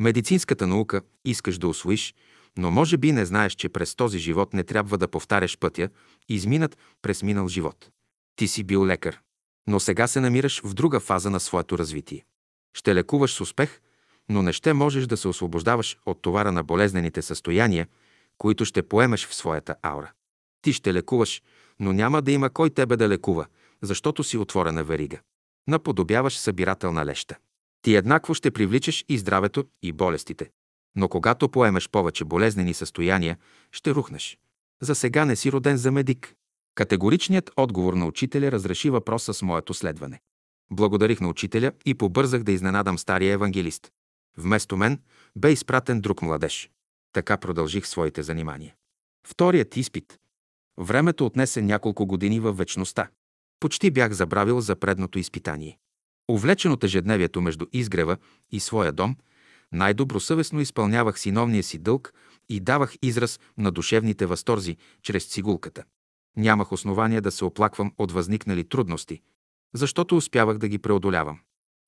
Медицинската 0.00 0.66
наука 0.66 1.00
искаш 1.24 1.58
да 1.58 1.68
освоиш, 1.68 2.14
но 2.58 2.70
може 2.70 2.96
би 2.96 3.12
не 3.12 3.26
знаеш, 3.26 3.52
че 3.52 3.68
през 3.68 3.94
този 3.94 4.18
живот 4.18 4.54
не 4.54 4.64
трябва 4.64 4.98
да 4.98 5.08
повтаряш 5.08 5.58
пътя, 5.58 5.88
изминат 6.28 6.78
през 7.02 7.22
минал 7.22 7.48
живот. 7.48 7.90
Ти 8.36 8.48
си 8.48 8.64
бил 8.64 8.86
лекар, 8.86 9.20
но 9.66 9.80
сега 9.80 10.06
се 10.06 10.20
намираш 10.20 10.60
в 10.60 10.74
друга 10.74 11.00
фаза 11.00 11.30
на 11.30 11.40
своето 11.40 11.78
развитие. 11.78 12.24
Ще 12.74 12.94
лекуваш 12.94 13.34
с 13.34 13.40
успех, 13.40 13.80
но 14.28 14.42
не 14.42 14.52
ще 14.52 14.72
можеш 14.72 15.06
да 15.06 15.16
се 15.16 15.28
освобождаваш 15.28 15.98
от 16.06 16.22
товара 16.22 16.52
на 16.52 16.62
болезнените 16.62 17.22
състояния, 17.22 17.88
които 18.38 18.64
ще 18.64 18.82
поемеш 18.82 19.26
в 19.26 19.34
своята 19.34 19.74
аура. 19.82 20.12
Ти 20.62 20.72
ще 20.72 20.94
лекуваш, 20.94 21.42
но 21.80 21.92
няма 21.92 22.22
да 22.22 22.32
има 22.32 22.50
кой 22.50 22.70
тебе 22.70 22.96
да 22.96 23.08
лекува, 23.08 23.46
защото 23.82 24.24
си 24.24 24.38
отворена 24.38 24.84
верига. 24.84 25.18
Наподобяваш 25.68 26.38
събирателна 26.38 27.06
леща. 27.06 27.36
Ти 27.82 27.96
еднакво 27.96 28.34
ще 28.34 28.50
привличаш 28.50 29.04
и 29.08 29.18
здравето, 29.18 29.64
и 29.82 29.92
болестите. 29.92 30.50
Но 30.96 31.08
когато 31.08 31.48
поемеш 31.48 31.88
повече 31.88 32.24
болезнени 32.24 32.74
състояния, 32.74 33.38
ще 33.72 33.94
рухнеш. 33.94 34.38
За 34.82 34.94
сега 34.94 35.24
не 35.24 35.36
си 35.36 35.52
роден 35.52 35.76
за 35.76 35.92
медик. 35.92 36.34
Категоричният 36.74 37.50
отговор 37.56 37.94
на 37.94 38.06
учителя 38.06 38.52
разреши 38.52 38.90
въпроса 38.90 39.34
с 39.34 39.42
моето 39.42 39.74
следване. 39.74 40.20
Благодарих 40.70 41.20
на 41.20 41.28
учителя 41.28 41.72
и 41.84 41.94
побързах 41.94 42.42
да 42.42 42.52
изненадам 42.52 42.98
стария 42.98 43.32
евангелист. 43.32 43.92
Вместо 44.36 44.76
мен 44.76 45.00
бе 45.36 45.52
изпратен 45.52 46.00
друг 46.00 46.22
младеж. 46.22 46.70
Така 47.12 47.36
продължих 47.36 47.86
своите 47.86 48.22
занимания. 48.22 48.74
Вторият 49.26 49.76
изпит. 49.76 50.18
Времето 50.78 51.26
отнесе 51.26 51.62
няколко 51.62 52.06
години 52.06 52.40
във 52.40 52.56
вечността. 52.56 53.08
Почти 53.60 53.90
бях 53.90 54.12
забравил 54.12 54.60
за 54.60 54.76
предното 54.76 55.18
изпитание. 55.18 55.78
Увлечен 56.30 56.72
от 56.72 56.84
ежедневието 56.84 57.40
между 57.40 57.66
изгрева 57.72 58.16
и 58.52 58.60
своя 58.60 58.92
дом, 58.92 59.16
най-добросъвестно 59.72 60.60
изпълнявах 60.60 61.20
синовния 61.20 61.62
си 61.62 61.78
дълг 61.78 62.12
и 62.48 62.60
давах 62.60 62.94
израз 63.02 63.40
на 63.58 63.70
душевните 63.70 64.26
възторзи 64.26 64.76
чрез 65.02 65.24
цигулката. 65.24 65.84
Нямах 66.36 66.72
основания 66.72 67.22
да 67.22 67.30
се 67.30 67.44
оплаквам 67.44 67.92
от 67.98 68.12
възникнали 68.12 68.68
трудности, 68.68 69.20
защото 69.74 70.16
успявах 70.16 70.58
да 70.58 70.68
ги 70.68 70.78
преодолявам. 70.78 71.40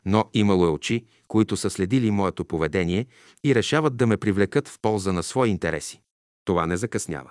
Но 0.04 0.30
имало 0.34 0.66
е 0.66 0.70
очи, 0.70 1.04
които 1.28 1.56
са 1.56 1.70
следили 1.70 2.10
моето 2.10 2.44
поведение 2.44 3.06
и 3.44 3.54
решават 3.54 3.96
да 3.96 4.06
ме 4.06 4.16
привлекат 4.16 4.68
в 4.68 4.78
полза 4.82 5.12
на 5.12 5.22
свои 5.22 5.50
интереси. 5.50 6.00
Това 6.44 6.66
не 6.66 6.76
закъснява. 6.76 7.30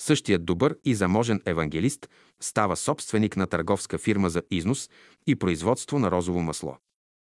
Същият 0.00 0.44
добър 0.44 0.76
и 0.84 0.94
заможен 0.94 1.40
евангелист 1.46 2.08
става 2.40 2.76
собственик 2.76 3.36
на 3.36 3.46
търговска 3.46 3.98
фирма 3.98 4.30
за 4.30 4.42
износ 4.50 4.90
и 5.26 5.36
производство 5.36 5.98
на 5.98 6.10
розово 6.10 6.42
масло. 6.42 6.76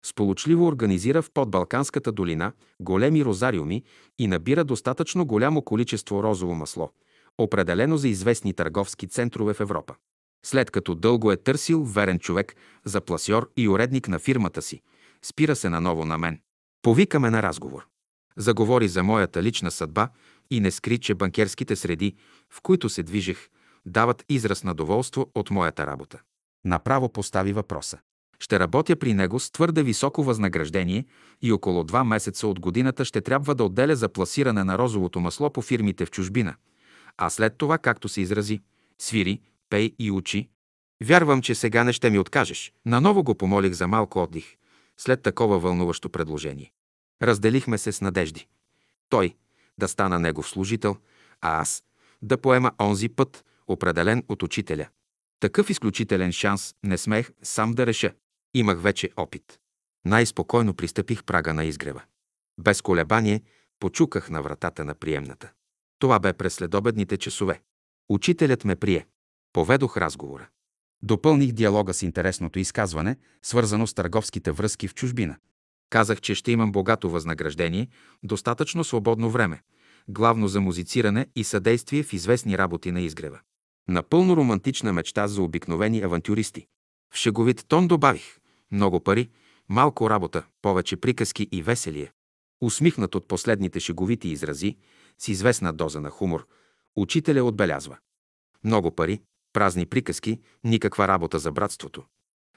Сполучливо 0.05 0.67
организира 0.67 1.21
в 1.21 1.31
подбалканската 1.31 2.11
долина 2.11 2.51
големи 2.79 3.25
розариуми 3.25 3.83
и 4.19 4.27
набира 4.27 4.63
достатъчно 4.63 5.25
голямо 5.25 5.61
количество 5.61 6.23
розово 6.23 6.55
масло, 6.55 6.91
определено 7.37 7.97
за 7.97 8.07
известни 8.07 8.53
търговски 8.53 9.07
центрове 9.07 9.53
в 9.53 9.59
Европа. 9.59 9.95
След 10.45 10.71
като 10.71 10.95
дълго 10.95 11.31
е 11.31 11.37
търсил 11.37 11.83
верен 11.83 12.19
човек 12.19 12.55
за 12.85 13.01
пласьор 13.01 13.49
и 13.57 13.69
уредник 13.69 14.07
на 14.07 14.19
фирмата 14.19 14.61
си, 14.61 14.81
спира 15.21 15.55
се 15.55 15.69
наново 15.69 16.05
на 16.05 16.17
мен. 16.17 16.39
Повикаме 16.81 17.29
на 17.29 17.43
разговор. 17.43 17.87
Заговори 18.37 18.87
за 18.87 19.03
моята 19.03 19.43
лична 19.43 19.71
съдба 19.71 20.09
и 20.51 20.59
не 20.59 20.71
скри, 20.71 20.97
че 20.97 21.15
банкерските 21.15 21.75
среди, 21.75 22.15
в 22.49 22.61
които 22.61 22.89
се 22.89 23.03
движех, 23.03 23.49
дават 23.85 24.25
израз 24.29 24.63
на 24.63 24.73
доволство 24.73 25.31
от 25.35 25.49
моята 25.49 25.87
работа. 25.87 26.19
Направо 26.65 27.09
постави 27.09 27.53
въпроса. 27.53 27.99
Ще 28.39 28.59
работя 28.59 28.95
при 28.95 29.13
него 29.13 29.39
с 29.39 29.51
твърде 29.51 29.83
високо 29.83 30.23
възнаграждение 30.23 31.05
и 31.41 31.51
около 31.51 31.83
два 31.83 32.03
месеца 32.03 32.47
от 32.47 32.59
годината 32.59 33.05
ще 33.05 33.21
трябва 33.21 33.55
да 33.55 33.63
отделя 33.63 33.95
за 33.95 34.09
пласиране 34.09 34.63
на 34.63 34.77
розовото 34.77 35.19
масло 35.19 35.49
по 35.49 35.61
фирмите 35.61 36.05
в 36.05 36.11
чужбина. 36.11 36.55
А 37.17 37.29
след 37.29 37.57
това, 37.57 37.77
както 37.77 38.09
се 38.09 38.21
изрази, 38.21 38.61
свири, 38.99 39.41
пей 39.69 39.95
и 39.99 40.11
учи. 40.11 40.49
Вярвам, 41.03 41.41
че 41.41 41.55
сега 41.55 41.83
не 41.83 41.93
ще 41.93 42.09
ми 42.09 42.19
откажеш. 42.19 42.73
Наново 42.85 43.23
го 43.23 43.35
помолих 43.35 43.73
за 43.73 43.87
малко 43.87 44.23
отдих, 44.23 44.55
след 44.97 45.21
такова 45.21 45.59
вълнуващо 45.59 46.09
предложение. 46.09 46.71
Разделихме 47.21 47.77
се 47.77 47.91
с 47.91 48.01
надежди. 48.01 48.47
Той 49.09 49.35
да 49.79 49.87
стана 49.87 50.19
негов 50.19 50.49
служител, 50.49 50.97
а 51.41 51.61
аз 51.61 51.83
да 52.21 52.37
поема 52.37 52.71
онзи 52.81 53.09
път, 53.09 53.45
определен 53.67 54.23
от 54.29 54.43
учителя. 54.43 54.87
Такъв 55.39 55.69
изключителен 55.69 56.31
шанс 56.31 56.75
не 56.83 56.97
смех 56.97 57.31
сам 57.43 57.73
да 57.73 57.85
реша. 57.85 58.13
Имах 58.53 58.81
вече 58.81 59.09
опит. 59.17 59.59
Най-спокойно 60.05 60.73
пристъпих 60.73 61.23
прага 61.23 61.53
на 61.53 61.65
изгрева. 61.65 62.01
Без 62.59 62.81
колебание 62.81 63.41
почуках 63.79 64.29
на 64.29 64.41
вратата 64.41 64.85
на 64.85 64.95
приемната. 64.95 65.51
Това 65.99 66.19
бе 66.19 66.33
през 66.33 66.53
следобедните 66.53 67.17
часове. 67.17 67.61
Учителят 68.09 68.65
ме 68.65 68.75
прие. 68.75 69.07
Поведох 69.53 69.97
разговора. 69.97 70.47
Допълних 71.03 71.51
диалога 71.51 71.93
с 71.93 72.01
интересното 72.01 72.59
изказване, 72.59 73.17
свързано 73.43 73.87
с 73.87 73.93
търговските 73.93 74.51
връзки 74.51 74.87
в 74.87 74.93
чужбина. 74.93 75.37
Казах, 75.89 76.21
че 76.21 76.35
ще 76.35 76.51
имам 76.51 76.71
богато 76.71 77.09
възнаграждение, 77.09 77.87
достатъчно 78.23 78.83
свободно 78.83 79.29
време, 79.29 79.61
главно 80.07 80.47
за 80.47 80.61
музициране 80.61 81.27
и 81.35 81.43
съдействие 81.43 82.03
в 82.03 82.13
известни 82.13 82.57
работи 82.57 82.91
на 82.91 83.01
изгрева. 83.01 83.39
Напълно 83.87 84.37
романтична 84.37 84.93
мечта 84.93 85.27
за 85.27 85.41
обикновени 85.41 86.01
авантюристи. 86.01 86.67
В 87.13 87.17
шеговит 87.17 87.65
тон 87.67 87.87
добавих 87.87 88.39
много 88.71 88.99
пари, 88.99 89.29
малко 89.69 90.09
работа, 90.09 90.43
повече 90.61 90.97
приказки 90.97 91.49
и 91.51 91.63
веселие. 91.63 92.11
Усмихнат 92.61 93.15
от 93.15 93.27
последните 93.27 93.79
шеговити 93.79 94.29
изрази, 94.29 94.77
с 95.17 95.27
известна 95.27 95.73
доза 95.73 96.01
на 96.01 96.09
хумор, 96.09 96.47
учителя 96.95 97.43
отбелязва. 97.43 97.97
Много 98.63 98.95
пари, 98.95 99.21
празни 99.53 99.85
приказки, 99.85 100.39
никаква 100.63 101.07
работа 101.07 101.39
за 101.39 101.51
братството. 101.51 102.03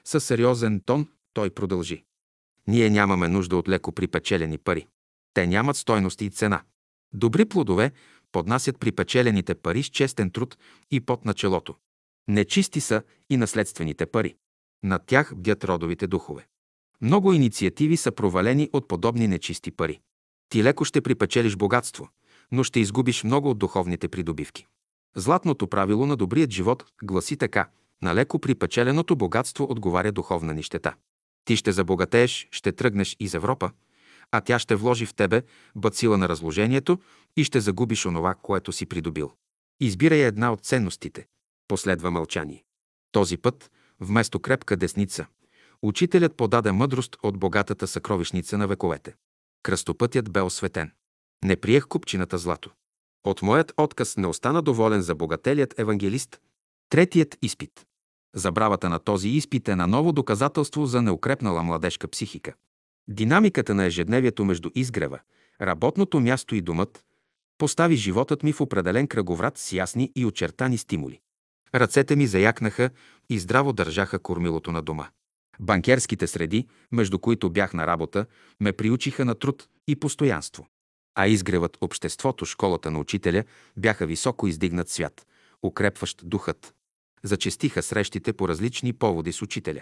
Със 0.03 0.23
сериозен 0.23 0.81
тон 0.85 1.07
той 1.33 1.49
продължи. 1.49 2.03
Ние 2.67 2.89
нямаме 2.89 3.27
нужда 3.27 3.57
от 3.57 3.69
леко 3.69 3.91
припечелени 3.91 4.57
пари. 4.57 4.87
Те 5.33 5.47
нямат 5.47 5.77
стойност 5.77 6.21
и 6.21 6.29
цена. 6.29 6.61
Добри 7.13 7.45
плодове 7.45 7.91
поднасят 8.31 8.79
припечелените 8.79 9.55
пари 9.55 9.83
с 9.83 9.87
честен 9.87 10.31
труд 10.31 10.57
и 10.91 10.99
под 10.99 11.25
началото. 11.25 11.75
Нечисти 12.27 12.81
са 12.81 13.03
и 13.29 13.37
наследствените 13.37 14.05
пари. 14.05 14.35
Над 14.83 15.05
тях 15.05 15.35
бдят 15.35 15.63
родовите 15.63 16.07
духове. 16.07 16.47
Много 17.01 17.33
инициативи 17.33 17.97
са 17.97 18.11
провалени 18.11 18.69
от 18.73 18.87
подобни 18.87 19.27
нечисти 19.27 19.71
пари. 19.71 19.99
Ти 20.49 20.63
леко 20.63 20.85
ще 20.85 21.01
припечелиш 21.01 21.55
богатство, 21.55 22.09
но 22.51 22.63
ще 22.63 22.79
изгубиш 22.79 23.23
много 23.23 23.49
от 23.49 23.57
духовните 23.57 24.07
придобивки. 24.07 24.67
Златното 25.15 25.67
правило 25.67 26.05
на 26.05 26.15
добрият 26.15 26.51
живот 26.51 26.85
гласи 27.03 27.37
така– 27.37 27.69
на 28.03 28.15
леко 28.15 28.39
припечеленото 28.39 29.15
богатство 29.15 29.67
отговаря 29.69 30.11
духовна 30.11 30.53
нищета. 30.53 30.93
Ти 31.45 31.55
ще 31.55 31.71
забогатееш, 31.71 32.47
ще 32.51 32.71
тръгнеш 32.71 33.15
из 33.19 33.33
Европа, 33.33 33.71
а 34.31 34.41
тя 34.41 34.59
ще 34.59 34.75
вложи 34.75 35.05
в 35.05 35.13
тебе 35.13 35.41
бацила 35.75 36.17
на 36.17 36.29
разложението 36.29 36.99
и 37.37 37.43
ще 37.43 37.59
загубиш 37.59 38.05
онова, 38.05 38.35
което 38.35 38.71
си 38.71 38.85
придобил. 38.85 39.31
Избирай 39.79 40.23
една 40.23 40.53
от 40.53 40.65
ценностите. 40.65 41.27
Последва 41.67 42.11
мълчание. 42.11 42.63
Този 43.11 43.37
път, 43.37 43.71
вместо 43.99 44.39
крепка 44.39 44.77
десница, 44.77 45.25
учителят 45.81 46.37
подаде 46.37 46.71
мъдрост 46.71 47.17
от 47.23 47.37
богатата 47.37 47.87
съкровищница 47.87 48.57
на 48.57 48.67
вековете. 48.67 49.15
Кръстопътят 49.63 50.31
бе 50.31 50.41
осветен. 50.41 50.91
Не 51.45 51.55
приех 51.55 51.87
купчината 51.87 52.37
злато. 52.37 52.71
От 53.23 53.41
моят 53.41 53.73
отказ 53.77 54.17
не 54.17 54.27
остана 54.27 54.61
доволен 54.61 55.01
за 55.01 55.15
богателият 55.15 55.79
евангелист. 55.79 56.41
Третият 56.89 57.37
изпит. 57.41 57.85
Забравата 58.35 58.89
на 58.89 58.99
този 58.99 59.29
изпит 59.29 59.67
е 59.67 59.75
на 59.75 59.87
ново 59.87 60.11
доказателство 60.11 60.85
за 60.85 61.01
неукрепнала 61.01 61.63
младежка 61.63 62.07
психика. 62.07 62.53
Динамиката 63.07 63.75
на 63.75 63.85
ежедневието 63.85 64.45
между 64.45 64.69
изгрева, 64.75 65.19
работното 65.61 66.19
място 66.19 66.55
и 66.55 66.61
домът 66.61 67.03
постави 67.57 67.95
животът 67.95 68.43
ми 68.43 68.53
в 68.53 68.61
определен 68.61 69.07
кръговрат 69.07 69.57
с 69.57 69.73
ясни 69.73 70.11
и 70.15 70.25
очертани 70.25 70.77
стимули. 70.77 71.19
Ръцете 71.75 72.15
ми 72.15 72.27
заякнаха 72.27 72.89
и 73.29 73.39
здраво 73.39 73.73
държаха 73.73 74.19
кормилото 74.19 74.71
на 74.71 74.81
дома. 74.81 75.07
Банкерските 75.59 76.27
среди, 76.27 76.67
между 76.91 77.19
които 77.19 77.49
бях 77.49 77.73
на 77.73 77.87
работа, 77.87 78.25
ме 78.59 78.73
приучиха 78.73 79.25
на 79.25 79.35
труд 79.35 79.67
и 79.87 79.95
постоянство. 79.95 80.67
А 81.15 81.27
изгревът, 81.27 81.77
обществото, 81.81 82.45
школата 82.45 82.91
на 82.91 82.99
учителя 82.99 83.43
бяха 83.77 84.05
високо 84.05 84.47
издигнат 84.47 84.89
свят, 84.89 85.27
укрепващ 85.63 86.21
духът. 86.23 86.73
Зачестиха 87.23 87.83
срещите 87.83 88.33
по 88.33 88.47
различни 88.47 88.93
поводи 88.93 89.33
с 89.33 89.41
учителя. 89.41 89.81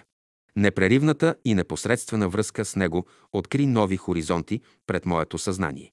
Непреривната 0.56 1.34
и 1.44 1.54
непосредствена 1.54 2.28
връзка 2.28 2.64
с 2.64 2.76
него 2.76 3.06
откри 3.32 3.66
нови 3.66 3.96
хоризонти 3.96 4.60
пред 4.86 5.06
моето 5.06 5.38
съзнание. 5.38 5.92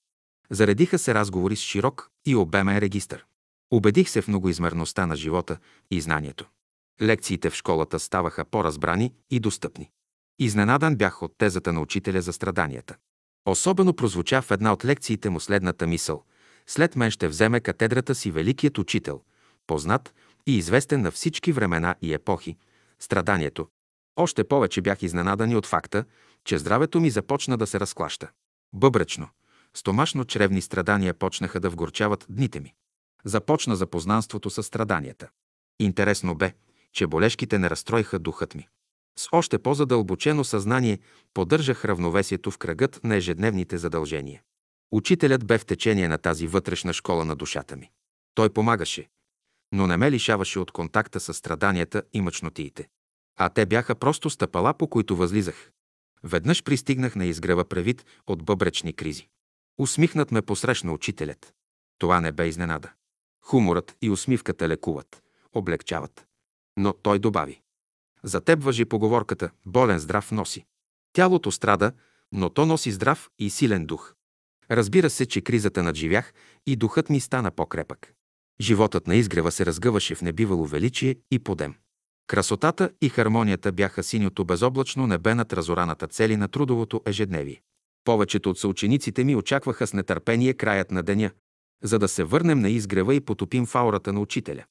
Заредиха 0.50 1.00
се 1.00 1.14
разговори 1.14 1.56
с 1.56 1.62
широк 1.62 2.10
и 2.26 2.36
обемен 2.36 2.78
регистър. 2.78 3.26
Убедих 3.72 4.10
се 4.10 4.22
в 4.22 4.28
многоизмерността 4.28 5.06
на 5.06 5.16
живота 5.16 5.58
и 5.92 6.02
знанието. 6.02 6.50
Лекциите 7.02 7.50
в 7.50 7.56
школата 7.56 8.00
ставаха 8.00 8.46
по-разбрани 8.46 9.14
и 9.30 9.40
достъпни. 9.40 9.90
Изненадан 10.40 10.96
бях 10.96 11.24
от 11.24 11.38
тезата 11.38 11.74
на 11.74 11.82
учителя 11.82 12.22
за 12.22 12.34
страданията. 12.34 12.96
Особено 13.46 13.94
прозвуча 13.94 14.42
в 14.42 14.52
една 14.52 14.74
от 14.74 14.86
лекциите 14.86 15.30
му 15.30 15.40
следната 15.40 15.88
мисъл. 15.88 16.24
След 16.68 16.96
мен 16.96 17.12
ще 17.12 17.28
вземе 17.28 17.60
катедрата 17.60 18.16
си 18.16 18.32
великият 18.32 18.78
учител, 18.78 19.22
познат 19.68 20.14
и 20.48 20.58
известен 20.58 21.02
на 21.02 21.12
всички 21.12 21.52
времена 21.52 21.96
и 22.02 22.14
епохи, 22.14 22.58
страданието. 23.00 23.68
Още 24.16 24.44
повече 24.44 24.82
бях 24.82 25.04
изненадан 25.04 25.56
от 25.56 25.66
факта, 25.66 26.06
че 26.46 26.58
здравето 26.58 27.00
ми 27.00 27.10
започна 27.10 27.58
да 27.58 27.68
се 27.68 27.80
разклаща. 27.80 28.30
Бъбречно, 28.74 29.30
стомашно-чревни 29.78 30.60
страдания 30.60 31.14
почнаха 31.14 31.60
да 31.60 31.70
вгорчават 31.70 32.26
дните 32.30 32.60
ми. 32.60 32.74
Започна 33.26 33.76
запознанството 33.76 34.50
с 34.50 34.64
страданията. 34.64 35.30
Интересно 35.80 36.36
бе, 36.36 36.54
че 36.94 37.08
болешките 37.08 37.60
не 37.60 37.70
разстроиха 37.70 38.20
духът 38.20 38.56
ми. 38.56 38.68
С 39.20 39.28
още 39.32 39.60
по-задълбочено 39.60 40.44
съзнание 40.44 41.00
поддържах 41.34 41.86
равновесието 41.86 42.52
в 42.52 42.58
кръгът 42.58 43.04
на 43.04 43.16
ежедневните 43.16 43.78
задължения. 43.78 44.42
Учителят 44.92 45.46
бе 45.46 45.58
в 45.58 45.66
течение 45.66 46.08
на 46.08 46.18
тази 46.18 46.48
вътрешна 46.48 46.94
школа 46.94 47.26
на 47.26 47.36
душата 47.36 47.76
ми. 47.76 47.90
Той 48.36 48.50
помагаше, 48.50 49.08
но 49.72 49.88
не 49.88 49.98
ме 49.98 50.12
лишаваше 50.12 50.60
от 50.60 50.72
контакта 50.72 51.20
с 51.20 51.34
страданията 51.34 52.04
и 52.14 52.22
мъчнотиите. 52.22 52.90
А 53.38 53.50
те 53.50 53.66
бяха 53.66 53.96
просто 53.96 54.30
стъпала, 54.30 54.74
по 54.74 54.88
които 54.88 55.16
възлизах. 55.16 55.72
Веднъж 56.24 56.64
пристигнах 56.64 57.16
на 57.16 57.26
изгрева 57.26 57.66
превид 57.66 58.06
от 58.28 58.44
бъбречни 58.44 58.94
кризи. 58.94 59.28
Усмихнат 59.78 60.32
ме 60.32 60.42
посрещна 60.42 60.94
учителят. 60.94 61.54
Това 61.98 62.22
не 62.22 62.32
бе 62.32 62.48
изненада. 62.48 62.92
Хуморът 63.46 63.98
и 64.02 64.10
усмивката 64.10 64.68
лекуват, 64.68 65.24
облегчават. 65.54 66.26
Но 66.78 66.94
той 66.94 67.20
добави. 67.20 67.62
За 68.24 68.42
теб 68.42 68.64
въжи 68.64 68.86
поговорката 68.86 69.50
«болен 69.66 70.00
здрав 70.00 70.32
носи». 70.32 70.66
Тялото 71.14 71.52
страда, 71.52 71.92
но 72.32 72.50
то 72.50 72.66
носи 72.66 72.92
здрав 72.92 73.30
и 73.40 73.50
силен 73.50 73.86
дух. 73.86 74.14
Разбира 74.72 75.10
се, 75.10 75.26
че 75.26 75.42
кризата 75.42 75.84
надживях 75.84 76.34
и 76.66 76.76
духът 76.76 77.10
ми 77.10 77.20
стана 77.20 77.52
по-крепък. 77.52 78.14
Животът 78.62 79.08
на 79.08 79.16
изгрева 79.16 79.52
се 79.52 79.66
разгъваше 79.66 80.16
в 80.16 80.22
небивало 80.22 80.66
величие 80.66 81.16
и 81.32 81.40
подем. 81.40 81.76
Красотата 82.28 82.92
и 83.02 83.10
хармонията 83.10 83.72
бяха 83.72 84.04
синьото 84.04 84.46
безоблачно 84.46 85.08
небе 85.08 85.36
над 85.36 85.54
разораната 85.54 86.08
цели 86.08 86.38
на 86.38 86.48
трудовото 86.48 87.02
ежедневие. 87.06 87.62
Повечето 88.04 88.50
от 88.50 88.60
съучениците 88.60 89.24
ми 89.24 89.36
очакваха 89.36 89.88
с 89.88 89.94
нетърпение 89.94 90.54
краят 90.54 90.92
на 90.92 91.04
деня, 91.04 91.32
за 91.84 92.00
да 92.00 92.08
се 92.08 92.24
върнем 92.24 92.60
на 92.60 92.70
изгрева 92.70 93.16
и 93.16 93.20
потопим 93.20 93.66
в 93.66 93.76
аурата 93.76 94.14
на 94.14 94.20
учителя. 94.20 94.64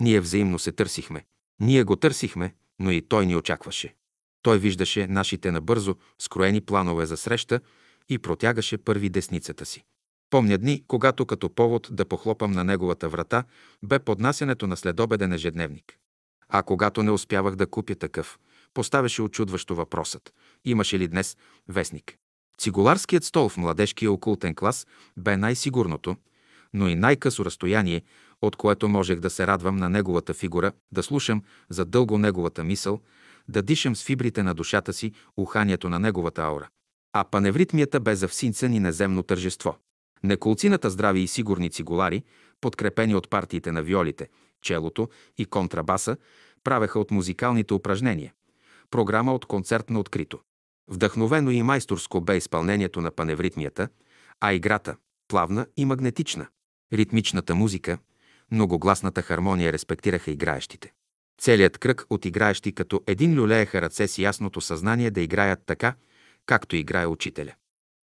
Ние 0.00 0.20
взаимно 0.20 0.58
се 0.58 0.72
търсихме. 0.72 1.24
Ние 1.60 1.84
го 1.84 1.96
търсихме, 1.96 2.54
но 2.78 2.90
и 2.90 3.02
той 3.02 3.26
ни 3.26 3.36
очакваше. 3.36 3.94
Той 4.42 4.58
виждаше 4.58 5.06
нашите 5.06 5.50
набързо 5.50 5.94
скроени 6.18 6.60
планове 6.60 7.06
за 7.06 7.16
среща 7.16 7.60
и 8.08 8.18
протягаше 8.18 8.78
първи 8.78 9.08
десницата 9.08 9.66
си. 9.66 9.84
Помня 10.30 10.58
дни, 10.58 10.84
когато 10.88 11.26
като 11.26 11.54
повод 11.54 11.88
да 11.90 12.04
похлопам 12.04 12.52
на 12.52 12.64
неговата 12.64 13.08
врата, 13.08 13.44
бе 13.82 13.98
поднасянето 13.98 14.66
на 14.66 14.76
следобеден 14.76 15.32
ежедневник. 15.32 15.98
А 16.48 16.62
когато 16.62 17.02
не 17.02 17.10
успявах 17.10 17.56
да 17.56 17.66
купя 17.66 17.94
такъв, 17.94 18.38
поставяше 18.74 19.22
очудващо 19.22 19.74
въпросът. 19.74 20.34
Имаше 20.64 20.98
ли 20.98 21.08
днес 21.08 21.36
вестник? 21.68 22.16
Цигуларският 22.58 23.24
стол 23.24 23.48
в 23.48 23.56
младежкия 23.56 24.12
окултен 24.12 24.54
клас 24.54 24.86
бе 25.16 25.36
най-сигурното, 25.36 26.16
но 26.74 26.88
и 26.88 26.94
най-късо 26.94 27.44
разстояние, 27.44 28.02
от 28.42 28.56
което 28.56 28.88
можех 28.88 29.20
да 29.20 29.30
се 29.30 29.46
радвам 29.46 29.76
на 29.76 29.88
неговата 29.88 30.34
фигура, 30.34 30.72
да 30.92 31.02
слушам 31.02 31.42
за 31.70 31.84
дълго 31.84 32.18
неговата 32.18 32.64
мисъл, 32.64 33.00
да 33.48 33.62
дишам 33.62 33.96
с 33.96 34.04
фибрите 34.04 34.42
на 34.42 34.54
душата 34.54 34.92
си 34.92 35.12
уханието 35.36 35.88
на 35.88 35.98
неговата 35.98 36.42
аура. 36.42 36.68
А 37.12 37.24
паневритмията 37.24 38.00
бе 38.00 38.16
за 38.16 38.28
всинца 38.28 38.68
ни 38.68 38.80
неземно 38.80 39.22
тържество. 39.22 39.76
Неколцината 40.26 40.90
здрави 40.90 41.20
и 41.20 41.26
сигурни 41.26 41.70
цигулари, 41.70 42.22
подкрепени 42.60 43.14
от 43.14 43.30
партиите 43.30 43.72
на 43.72 43.82
виолите, 43.82 44.28
челото 44.62 45.08
и 45.38 45.44
контрабаса, 45.44 46.16
правеха 46.64 46.98
от 47.00 47.10
музикалните 47.10 47.74
упражнения. 47.74 48.32
Програма 48.90 49.34
от 49.34 49.46
концерт 49.46 49.90
на 49.90 50.00
открито. 50.00 50.38
Вдъхновено 50.90 51.50
и 51.50 51.62
майсторско 51.62 52.20
бе 52.20 52.36
изпълнението 52.36 53.00
на 53.00 53.10
паневритмията, 53.10 53.88
а 54.40 54.52
играта– 54.52 54.96
плавна 55.28 55.66
и 55.76 55.84
магнетична. 55.84 56.46
Ритмичната 56.92 57.54
музика, 57.54 57.98
многогласната 58.52 59.22
хармония 59.22 59.72
респектираха 59.72 60.30
играещите. 60.30 60.92
Целият 61.40 61.78
кръг 61.78 62.06
от 62.10 62.24
играещи 62.24 62.72
като 62.72 63.02
един 63.06 63.40
люлееха 63.40 63.82
ръце 63.82 64.08
с 64.08 64.18
ясното 64.18 64.60
съзнание 64.60 65.10
да 65.10 65.20
играят 65.20 65.60
така, 65.66 65.94
както 66.46 66.76
играе 66.76 67.06
учителя. 67.06 67.54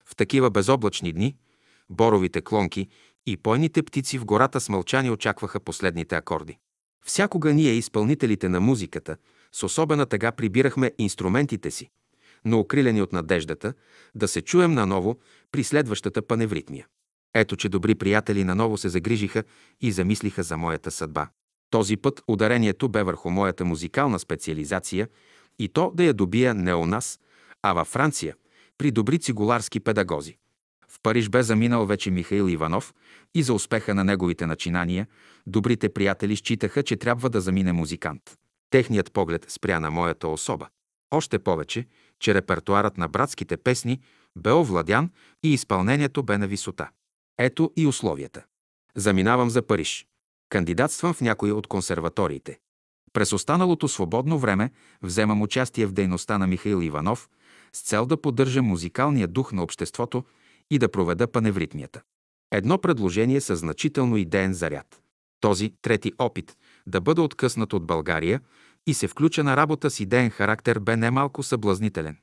В 0.06 0.16
такива 0.16 0.50
безоблачни 0.50 1.14
дни, 1.14 1.36
боровите 1.94 2.42
клонки 2.42 2.88
и 3.26 3.38
пойните 3.38 3.84
птици 3.84 4.18
в 4.18 4.26
гората 4.26 4.60
с 4.60 4.70
мълчание 4.70 5.12
очакваха 5.12 5.60
последните 5.60 6.16
акорди. 6.16 6.58
Всякога 7.06 7.54
ние, 7.54 7.72
изпълнителите 7.72 8.50
на 8.50 8.60
музиката, 8.60 9.18
с 9.52 9.64
особена 9.64 10.06
тъга 10.06 10.32
прибирахме 10.32 10.92
инструментите 10.98 11.72
си, 11.72 11.90
но 12.46 12.60
окрилени 12.60 13.02
от 13.02 13.14
надеждата 13.14 13.74
да 14.16 14.28
се 14.28 14.42
чуем 14.42 14.74
наново 14.74 15.20
при 15.52 15.64
следващата 15.64 16.22
паневритмия. 16.22 16.88
Ето, 17.34 17.56
че 17.56 17.70
добри 17.70 17.96
приятели 17.96 18.44
наново 18.44 18.78
се 18.78 18.90
загрижиха 18.90 19.44
и 19.82 19.92
замислиха 19.92 20.44
за 20.44 20.58
моята 20.58 20.92
съдба. 20.92 21.28
Този 21.70 21.98
път 21.98 22.22
ударението 22.28 22.90
бе 22.90 23.04
върху 23.04 23.30
моята 23.30 23.66
музикална 23.66 24.20
специализация 24.20 25.08
и 25.60 25.70
то 25.70 25.92
да 25.96 26.04
я 26.04 26.14
добия 26.14 26.54
не 26.54 26.74
у 26.74 26.86
нас, 26.86 27.20
а 27.62 27.74
във 27.74 27.88
Франция, 27.88 28.36
при 28.78 28.92
добри 28.92 29.20
цигуларски 29.20 29.80
педагози. 29.80 30.38
В 30.94 31.00
Париж 31.04 31.30
бе 31.30 31.44
заминал 31.44 31.86
вече 31.86 32.12
Михаил 32.12 32.50
Иванов 32.50 32.94
и 33.36 33.44
за 33.44 33.54
успеха 33.54 33.96
на 33.96 34.04
неговите 34.04 34.46
начинания, 34.46 35.08
добрите 35.48 35.90
приятели 35.90 36.36
считаха, 36.36 36.84
че 36.84 36.98
трябва 36.98 37.30
да 37.30 37.42
замине 37.42 37.74
музикант. 37.74 38.22
Техният 38.70 39.12
поглед 39.12 39.46
спря 39.50 39.80
на 39.80 39.92
моята 39.92 40.28
особа. 40.28 40.68
Още 41.12 41.40
повече, 41.40 41.88
че 42.20 42.34
репертуарът 42.34 42.98
на 42.98 43.08
братските 43.08 43.58
песни 43.58 44.00
бе 44.36 44.52
овладян 44.52 45.10
и 45.44 45.54
изпълнението 45.54 46.24
бе 46.24 46.38
на 46.38 46.48
висота. 46.48 46.90
Ето 47.38 47.72
и 47.76 47.88
условията. 47.88 48.44
Заминавам 48.96 49.50
за 49.50 49.62
Париж. 49.62 50.08
Кандидатствам 50.50 51.14
в 51.14 51.22
някои 51.22 51.52
от 51.52 51.68
консерваториите. 51.68 52.60
През 53.14 53.34
останалото 53.34 53.88
свободно 53.88 54.40
време 54.40 54.72
вземам 55.02 55.42
участие 55.42 55.86
в 55.86 55.92
дейността 55.94 56.38
на 56.38 56.48
Михаил 56.48 56.82
Иванов 56.82 57.30
с 57.74 57.82
цел 57.82 58.06
да 58.06 58.22
поддържа 58.22 58.62
музикалния 58.62 59.28
дух 59.28 59.52
на 59.52 59.64
обществото 59.64 60.24
и 60.72 60.80
да 60.80 60.92
проведа 60.92 61.28
паневритмията. 61.28 62.02
Едно 62.52 62.78
предложение 62.78 63.42
със 63.42 63.60
значително 63.60 64.18
идеен 64.18 64.54
заряд. 64.54 65.02
Този 65.40 65.74
трети 65.82 66.14
опит 66.18 66.58
да 66.88 67.02
бъда 67.02 67.22
откъснат 67.22 67.74
от 67.74 67.86
България 67.86 68.42
и 68.88 68.94
се 68.94 69.08
включа 69.08 69.44
на 69.44 69.58
работа 69.58 69.90
с 69.90 70.00
идеен 70.00 70.30
характер 70.30 70.80
бе 70.80 70.98
немалко 70.98 71.44
съблазнителен. 71.44 72.18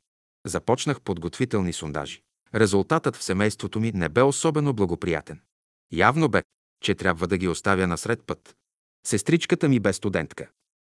Започнах 0.46 1.00
подготвителни 1.00 1.72
сондажи. 1.72 2.22
Резултатът 2.54 3.16
в 3.16 3.22
семейството 3.22 3.80
ми 3.80 3.92
не 3.94 4.08
бе 4.08 4.22
особено 4.22 4.74
благоприятен. 4.74 5.40
Явно 5.92 6.28
бе, 6.28 6.42
че 6.82 6.94
трябва 6.94 7.26
да 7.26 7.38
ги 7.38 7.48
оставя 7.48 7.86
насред 7.86 8.22
път. 8.26 8.56
Сестричката 9.06 9.68
ми 9.68 9.80
бе 9.80 9.92
студентка. 9.92 10.48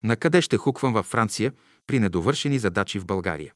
На 0.05 0.16
къде 0.16 0.43
ще 0.43 0.56
хуквам 0.56 0.93
във 0.93 1.06
Франция 1.06 1.52
при 1.86 1.98
недовършени 1.98 2.59
задачи 2.59 2.98
в 2.98 3.06
България? 3.06 3.52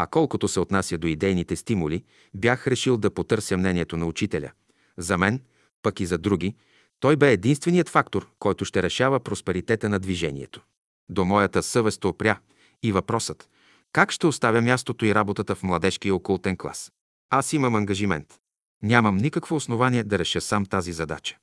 А 0.00 0.06
колкото 0.06 0.48
се 0.48 0.60
отнася 0.60 0.98
до 0.98 1.06
идейните 1.06 1.56
стимули, 1.56 2.04
бях 2.34 2.66
решил 2.66 2.96
да 2.96 3.10
потърся 3.10 3.56
мнението 3.56 3.96
на 3.96 4.06
учителя. 4.06 4.50
За 4.98 5.18
мен, 5.18 5.40
пък 5.82 6.00
и 6.00 6.06
за 6.06 6.18
други, 6.18 6.54
той 7.00 7.16
бе 7.16 7.32
единственият 7.32 7.88
фактор, 7.88 8.28
който 8.38 8.64
ще 8.64 8.82
решава 8.82 9.20
просперитета 9.20 9.88
на 9.88 9.98
движението. 9.98 10.62
До 11.08 11.24
моята 11.24 11.62
съвест 11.62 12.04
опря 12.04 12.38
и 12.82 12.92
въпросът 12.92 13.48
как 13.92 14.12
ще 14.12 14.26
оставя 14.26 14.60
мястото 14.60 15.04
и 15.04 15.14
работата 15.14 15.54
в 15.54 15.62
младежкия 15.62 16.14
окултен 16.14 16.56
клас. 16.56 16.92
Аз 17.30 17.52
имам 17.52 17.74
ангажимент. 17.74 18.34
Нямам 18.82 19.16
никакво 19.16 19.56
основание 19.56 20.04
да 20.04 20.18
реша 20.18 20.40
сам 20.40 20.66
тази 20.66 20.92
задача. 20.92 21.36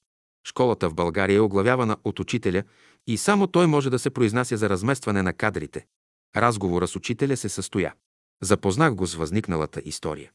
Школата 0.48 0.90
в 0.90 0.94
България 0.94 1.38
е 1.38 1.40
оглавявана 1.40 1.98
от 2.04 2.20
учителя 2.20 2.64
и 3.08 3.18
само 3.18 3.48
той 3.48 3.68
може 3.68 3.90
да 3.90 4.00
се 4.00 4.10
произнася 4.10 4.58
за 4.58 4.70
разместване 4.70 5.22
на 5.22 5.34
кадрите. 5.34 5.86
Разговора 6.36 6.88
с 6.88 6.96
учителя 6.96 7.38
се 7.38 7.50
състоя. 7.50 7.94
Запознах 8.42 8.96
го 8.96 9.06
с 9.06 9.16
възникналата 9.16 9.82
история. 9.86 10.32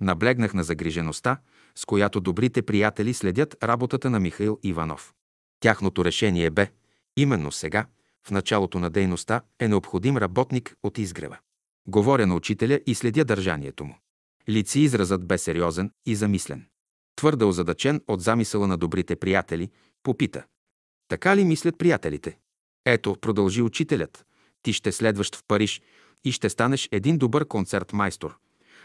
Наблегнах 0.00 0.54
на 0.54 0.64
загрижеността, 0.64 1.40
с 1.74 1.84
която 1.84 2.20
добрите 2.20 2.62
приятели 2.62 3.14
следят 3.14 3.56
работата 3.62 4.10
на 4.10 4.20
Михаил 4.20 4.58
Иванов. 4.62 5.14
Тяхното 5.60 6.04
решение 6.04 6.50
бе, 6.50 6.70
именно 7.16 7.52
сега, 7.52 7.86
в 8.26 8.30
началото 8.30 8.78
на 8.78 8.90
дейността, 8.90 9.42
е 9.58 9.68
необходим 9.68 10.16
работник 10.16 10.76
от 10.82 10.98
изгрева. 10.98 11.38
Говоря 11.88 12.26
на 12.26 12.34
учителя 12.34 12.80
и 12.86 12.94
следя 12.94 13.24
държанието 13.24 13.84
му. 13.84 13.98
Лици 14.48 14.80
изразът 14.80 15.26
бе 15.26 15.38
сериозен 15.38 15.90
и 16.06 16.14
замислен. 16.14 16.66
Твърде 17.16 17.44
озадачен 17.44 18.00
от 18.08 18.20
замисъла 18.20 18.66
на 18.66 18.76
добрите 18.76 19.16
приятели, 19.16 19.70
попита. 20.02 20.44
Така 21.08 21.36
ли 21.36 21.44
мислят 21.44 21.78
приятелите? 21.78 22.38
Ето, 22.84 23.16
продължи 23.20 23.62
учителят. 23.62 24.26
Ти 24.62 24.72
ще 24.72 24.92
следваш 24.92 25.34
в 25.34 25.44
Париж 25.48 25.82
и 26.24 26.32
ще 26.32 26.48
станеш 26.48 26.88
един 26.92 27.18
добър 27.18 27.44
концерт 27.44 27.92
майстор. 27.92 28.38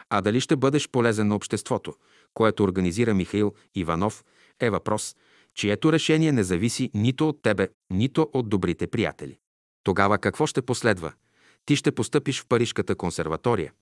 А 0.10 0.22
дали 0.22 0.42
ще 0.42 0.56
бъдеш 0.56 0.90
полезен 0.90 1.28
на 1.28 1.36
обществото, 1.36 1.94
което 2.34 2.64
организира 2.64 3.14
Михаил 3.14 3.54
Иванов, 3.76 4.24
е 4.60 4.70
въпрос, 4.70 5.16
чието 5.56 5.94
решение 5.94 6.32
не 6.32 6.44
зависи 6.44 6.92
нито 6.94 7.30
от 7.30 7.42
тебе, 7.42 7.70
нито 7.90 8.30
от 8.34 8.50
добрите 8.50 8.88
приятели. 8.88 9.38
Тогава 9.84 10.18
какво 10.18 10.48
ще 10.48 10.62
последва? 10.62 11.14
Ти 11.66 11.76
ще 11.76 11.92
постъпиш 11.92 12.42
в 12.42 12.48
Парижката 12.48 12.96
консерватория, 12.96 13.74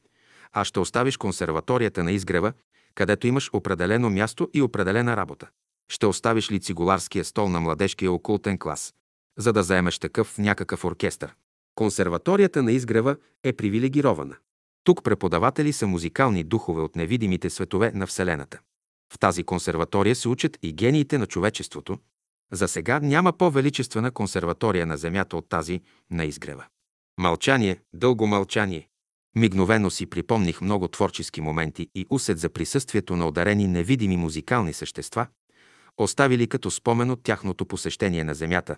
а 0.54 0.66
ще 0.66 0.80
оставиш 0.80 1.18
консерваторията 1.18 2.04
на 2.04 2.12
изгрева, 2.12 2.54
където 2.96 3.28
имаш 3.28 3.50
определено 3.54 4.10
място 4.10 4.50
и 4.54 4.62
определена 4.62 5.18
работа. 5.18 5.50
Ще 5.92 6.06
оставиш 6.06 6.52
ли 6.52 6.60
цигуларския 6.60 7.26
стол 7.26 7.50
на 7.50 7.60
младежкия 7.60 8.12
окултен 8.12 8.60
клас, 8.60 8.94
за 9.38 9.54
да 9.54 9.64
заемеш 9.64 10.00
такъв 10.00 10.28
в 10.28 10.38
някакъв 10.38 10.86
оркестър. 10.86 11.36
Консерваторията 11.76 12.64
на 12.64 12.72
изгрева 12.72 13.16
е 13.44 13.54
привилегирована. 13.54 14.36
Тук 14.84 15.04
преподаватели 15.04 15.74
са 15.74 15.88
музикални 15.88 16.44
духове 16.44 16.82
от 16.82 16.96
невидимите 16.96 17.50
светове 17.50 17.92
на 17.96 18.08
Вселената. 18.08 18.60
В 19.14 19.20
тази 19.20 19.44
консерватория 19.44 20.16
се 20.16 20.30
учат 20.30 20.58
и 20.64 20.74
гениите 20.74 21.18
на 21.18 21.26
човечеството. 21.28 21.98
За 22.52 22.68
сега 22.68 23.00
няма 23.00 23.34
по-величествена 23.34 24.12
консерватория 24.12 24.86
на 24.86 24.98
Земята 24.98 25.38
от 25.38 25.50
тази 25.50 25.82
на 26.12 26.26
изгрева. 26.26 26.66
Мълчание, 27.18 27.80
дълго 27.94 28.28
мълчание. 28.28 28.88
Мигновено 29.36 29.90
си 29.90 30.06
припомних 30.06 30.62
много 30.62 30.88
творчески 30.88 31.42
моменти 31.42 31.88
и 31.96 32.06
усет 32.10 32.40
за 32.40 32.50
присъствието 32.50 33.16
на 33.16 33.28
ударени 33.28 33.68
невидими 33.68 34.18
музикални 34.18 34.74
същества, 34.74 35.28
оставили 35.98 36.48
като 36.48 36.72
спомен 36.72 37.12
от 37.12 37.24
тяхното 37.24 37.66
посещение 37.66 38.24
на 38.24 38.34
Земята, 38.34 38.76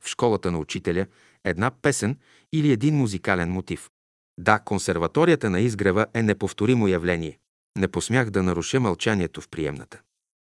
в 0.00 0.08
школата 0.08 0.50
на 0.50 0.58
учителя, 0.58 1.06
една 1.44 1.70
песен 1.70 2.18
или 2.52 2.72
един 2.72 2.96
музикален 2.96 3.50
мотив. 3.50 3.90
Да, 4.38 4.58
консерваторията 4.58 5.50
на 5.50 5.60
изгрева 5.60 6.06
е 6.14 6.22
неповторимо 6.22 6.88
явление. 6.88 7.38
Не 7.78 7.88
посмях 7.88 8.30
да 8.30 8.42
наруша 8.42 8.80
мълчанието 8.80 9.40
в 9.40 9.48
приемната. 9.48 10.00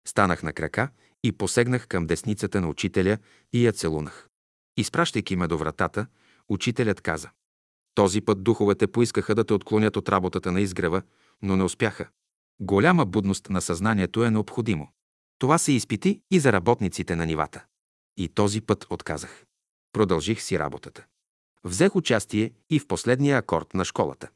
Станах 0.07 0.43
на 0.43 0.53
крака 0.53 0.89
и 1.23 1.31
посегнах 1.31 1.87
към 1.87 2.07
десницата 2.07 2.61
на 2.61 2.67
учителя 2.67 3.17
и 3.53 3.65
я 3.65 3.71
целунах. 3.71 4.29
Изпращайки 4.77 5.35
ме 5.35 5.47
до 5.47 5.57
вратата, 5.57 6.07
учителят 6.49 7.01
каза. 7.01 7.29
Този 7.95 8.21
път 8.21 8.43
духовете 8.43 8.87
поискаха 8.87 9.35
да 9.35 9.43
те 9.43 9.53
отклонят 9.53 9.97
от 9.97 10.09
работата 10.09 10.51
на 10.51 10.61
изгрева, 10.61 11.01
но 11.41 11.55
не 11.55 11.63
успяха. 11.63 12.07
Голяма 12.59 13.05
будност 13.05 13.49
на 13.49 13.61
съзнанието 13.61 14.23
е 14.23 14.31
необходимо. 14.31 14.89
Това 15.39 15.57
се 15.57 15.71
изпити 15.71 16.21
и 16.31 16.39
за 16.39 16.53
работниците 16.53 17.15
на 17.15 17.25
нивата. 17.25 17.65
И 18.17 18.29
този 18.29 18.61
път 18.61 18.87
отказах. 18.89 19.44
Продължих 19.95 20.41
си 20.41 20.59
работата. 20.59 21.05
Взех 21.63 21.95
участие 21.95 22.51
и 22.69 22.79
в 22.79 22.87
последния 22.87 23.37
акорд 23.37 23.73
на 23.73 23.85
школата. 23.85 24.29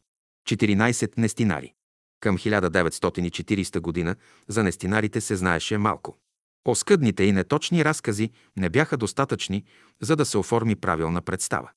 14 0.50 1.18
нестинари. 1.18 1.74
Към 2.20 2.38
1940 2.38 3.80
година 3.80 4.16
за 4.48 4.64
нестинарите 4.64 5.22
се 5.22 5.36
знаеше 5.36 5.78
малко. 5.78 6.18
Оскъдните 6.66 7.24
и 7.24 7.32
неточни 7.32 7.86
разкази 7.86 8.32
не 8.58 8.70
бяха 8.70 8.98
достатъчни, 8.98 9.66
за 10.02 10.16
да 10.16 10.26
се 10.26 10.38
оформи 10.38 10.76
правилна 10.76 11.22
представа. 11.22 11.70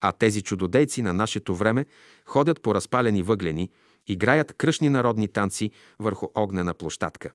А 0.00 0.12
тези 0.12 0.42
чудодейци 0.42 1.02
на 1.02 1.12
нашето 1.12 1.54
време 1.54 1.86
ходят 2.26 2.62
по 2.62 2.74
разпалени 2.74 3.22
въглени, 3.22 3.70
играят 4.06 4.52
кръшни 4.52 4.88
народни 4.88 5.28
танци 5.28 5.70
върху 5.98 6.26
огнена 6.34 6.74
площадка, 6.74 7.32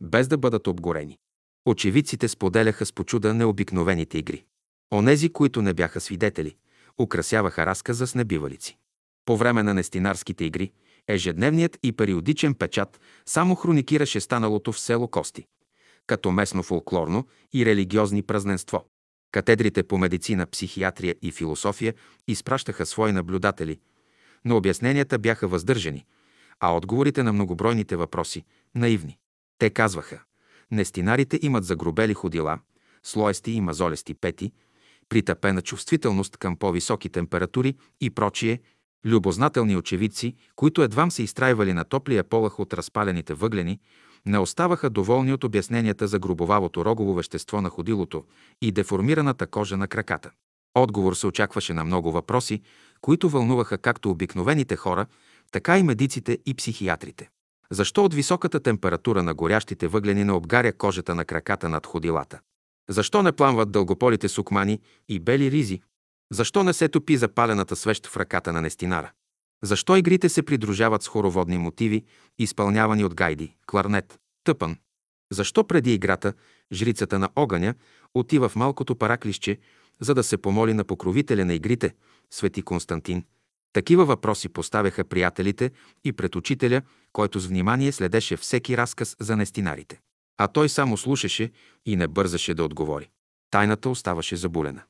без 0.00 0.28
да 0.28 0.38
бъдат 0.38 0.66
обгорени. 0.66 1.18
Очевидците 1.66 2.28
споделяха 2.28 2.86
с 2.86 2.92
почуда 2.92 3.34
необикновените 3.34 4.18
игри. 4.18 4.44
Онези, 4.92 5.28
които 5.28 5.62
не 5.62 5.74
бяха 5.74 6.00
свидетели, 6.00 6.56
украсяваха 7.00 7.66
разказа 7.66 8.06
с 8.06 8.14
небивалици. 8.14 8.76
По 9.24 9.36
време 9.36 9.62
на 9.62 9.74
нестинарските 9.74 10.44
игри, 10.44 10.72
ежедневният 11.08 11.78
и 11.82 11.92
периодичен 11.92 12.54
печат 12.54 13.00
само 13.26 13.54
хроникираше 13.54 14.20
станалото 14.20 14.72
в 14.72 14.80
село 14.80 15.08
Кости, 15.08 15.46
като 16.06 16.32
местно 16.32 16.62
фолклорно 16.62 17.26
и 17.54 17.66
религиозни 17.66 18.22
празненство. 18.22 18.84
Катедрите 19.32 19.82
по 19.82 19.98
медицина, 19.98 20.46
психиатрия 20.46 21.14
и 21.22 21.32
философия 21.32 21.94
изпращаха 22.28 22.86
свои 22.86 23.12
наблюдатели, 23.12 23.80
но 24.44 24.56
обясненията 24.56 25.18
бяха 25.18 25.48
въздържани, 25.48 26.06
а 26.60 26.76
отговорите 26.76 27.22
на 27.22 27.32
многобройните 27.32 27.96
въпроси– 27.96 28.44
наивни. 28.74 29.18
Те 29.58 29.70
казваха– 29.70 30.22
нестинарите 30.70 31.38
имат 31.42 31.64
загробели 31.64 32.14
ходила, 32.14 32.58
слоести 33.02 33.52
и 33.52 33.60
мазолести 33.60 34.14
пети, 34.14 34.52
притъпена 35.08 35.62
чувствителност 35.62 36.36
към 36.36 36.56
по-високи 36.56 37.08
температури 37.08 37.76
и 38.00 38.10
прочие, 38.10 38.60
любознателни 39.04 39.76
очевидци, 39.76 40.34
които 40.56 40.82
едвам 40.82 41.10
се 41.10 41.22
изтрайвали 41.22 41.72
на 41.72 41.84
топлия 41.84 42.24
полах 42.24 42.60
от 42.60 42.74
разпалените 42.74 43.34
въглени, 43.34 43.80
не 44.26 44.38
оставаха 44.38 44.90
доволни 44.90 45.32
от 45.32 45.44
обясненията 45.44 46.06
за 46.06 46.18
грубовавото 46.18 46.84
рогово 46.84 47.14
вещество 47.14 47.60
на 47.60 47.70
ходилото 47.70 48.24
и 48.62 48.72
деформираната 48.72 49.46
кожа 49.46 49.76
на 49.76 49.88
краката. 49.88 50.30
Отговор 50.74 51.14
се 51.14 51.26
очакваше 51.26 51.74
на 51.74 51.84
много 51.84 52.12
въпроси, 52.12 52.62
които 53.00 53.28
вълнуваха 53.28 53.78
както 53.78 54.10
обикновените 54.10 54.76
хора, 54.76 55.06
така 55.52 55.78
и 55.78 55.82
медиците 55.82 56.38
и 56.46 56.54
психиатрите. 56.54 57.28
Защо 57.70 58.04
от 58.04 58.14
високата 58.14 58.60
температура 58.60 59.22
на 59.22 59.34
горящите 59.34 59.88
въглени 59.88 60.24
не 60.24 60.32
обгаря 60.32 60.72
кожата 60.72 61.14
на 61.14 61.24
краката 61.24 61.68
над 61.68 61.86
ходилата? 61.86 62.40
Защо 62.90 63.22
не 63.22 63.32
пламват 63.32 63.70
дългополите 63.70 64.28
сукмани 64.28 64.80
и 65.08 65.20
бели 65.20 65.50
ризи? 65.50 65.80
Защо 66.32 66.64
не 66.64 66.72
се 66.72 66.88
топи 66.88 67.16
запалената 67.16 67.76
свещ 67.76 68.06
в 68.06 68.16
ръката 68.16 68.52
на 68.52 68.60
Нестинара? 68.60 69.12
Защо 69.62 69.96
игрите 69.96 70.28
се 70.28 70.42
придружават 70.42 71.02
с 71.02 71.08
хороводни 71.08 71.58
мотиви, 71.58 72.04
изпълнявани 72.38 73.04
от 73.04 73.14
гайди, 73.14 73.56
кларнет, 73.66 74.18
тъпан? 74.44 74.76
Защо 75.32 75.64
преди 75.64 75.94
играта 75.94 76.32
жрицата 76.72 77.18
на 77.18 77.28
огъня 77.36 77.74
отива 78.14 78.48
в 78.48 78.56
малкото 78.56 78.96
параклище, 78.96 79.58
за 80.00 80.14
да 80.14 80.22
се 80.22 80.36
помоли 80.36 80.74
на 80.74 80.84
покровителя 80.84 81.44
на 81.44 81.54
игрите, 81.54 81.94
свети 82.30 82.62
Константин? 82.62 83.24
Такива 83.72 84.04
въпроси 84.04 84.48
поставяха 84.48 85.04
приятелите 85.04 85.70
и 86.04 86.12
пред 86.12 86.36
учителя, 86.36 86.82
който 87.12 87.40
с 87.40 87.46
внимание 87.46 87.92
следеше 87.92 88.36
всеки 88.36 88.76
разказ 88.76 89.16
за 89.20 89.36
нестинарите. 89.36 90.00
А 90.38 90.48
той 90.48 90.68
само 90.68 90.96
слушаше 90.96 91.50
и 91.86 91.96
не 91.96 92.08
бързаше 92.08 92.54
да 92.54 92.64
отговори. 92.64 93.10
Тайната 93.50 93.90
оставаше 93.90 94.36
забулена. 94.36 94.82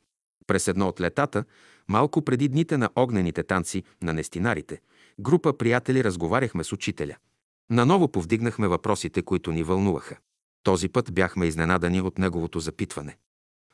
През 0.47 0.69
едно 0.69 0.89
от 0.89 1.01
летата, 1.01 1.45
малко 1.89 2.23
преди 2.23 2.49
дните 2.49 2.77
на 2.77 2.91
огнените 2.97 3.43
танци 3.43 3.83
на 4.03 4.13
нестинарите, 4.13 4.81
група 5.21 5.59
приятели 5.59 6.05
разговаряхме 6.05 6.65
с 6.65 6.73
учителя. 6.73 7.17
Наново 7.71 8.09
повдигнахме 8.09 8.69
въпросите, 8.69 9.23
които 9.23 9.53
ни 9.53 9.63
вълнуваха. 9.63 10.17
Този 10.63 10.89
път 10.89 11.15
бяхме 11.15 11.47
изненадани 11.47 12.01
от 12.01 12.19
неговото 12.19 12.61
запитване. 12.61 13.17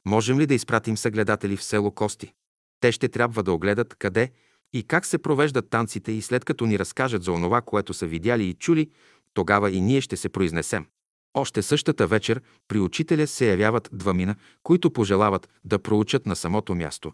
Можем 0.04 0.40
ли 0.40 0.46
да 0.46 0.54
изпратим 0.54 0.96
съгледатели 0.96 1.56
в 1.56 1.64
село 1.64 1.90
Кости? 1.90 2.32
Те 2.80 2.92
ще 2.92 3.08
трябва 3.08 3.42
да 3.42 3.52
огледат 3.52 3.94
къде 3.94 4.30
и 4.72 4.82
как 4.82 5.06
се 5.06 5.18
провеждат 5.18 5.70
танците 5.70 6.12
и 6.12 6.22
след 6.22 6.44
като 6.44 6.66
ни 6.66 6.78
разкажат 6.78 7.22
за 7.22 7.32
онова, 7.32 7.60
което 7.60 7.94
са 7.94 8.06
видяли 8.06 8.44
и 8.44 8.54
чули, 8.54 8.90
тогава 9.34 9.70
и 9.70 9.80
ние 9.80 10.00
ще 10.00 10.16
се 10.16 10.28
произнесем. 10.28 10.86
Още 11.34 11.62
същата 11.62 12.06
вечер 12.06 12.42
при 12.68 12.78
учителя 12.78 13.26
се 13.26 13.50
явяват 13.50 13.88
двамина, 13.92 14.36
които 14.62 14.90
пожелават 14.90 15.48
да 15.64 15.78
проучат 15.78 16.26
на 16.26 16.36
самото 16.36 16.74
място 16.74 17.12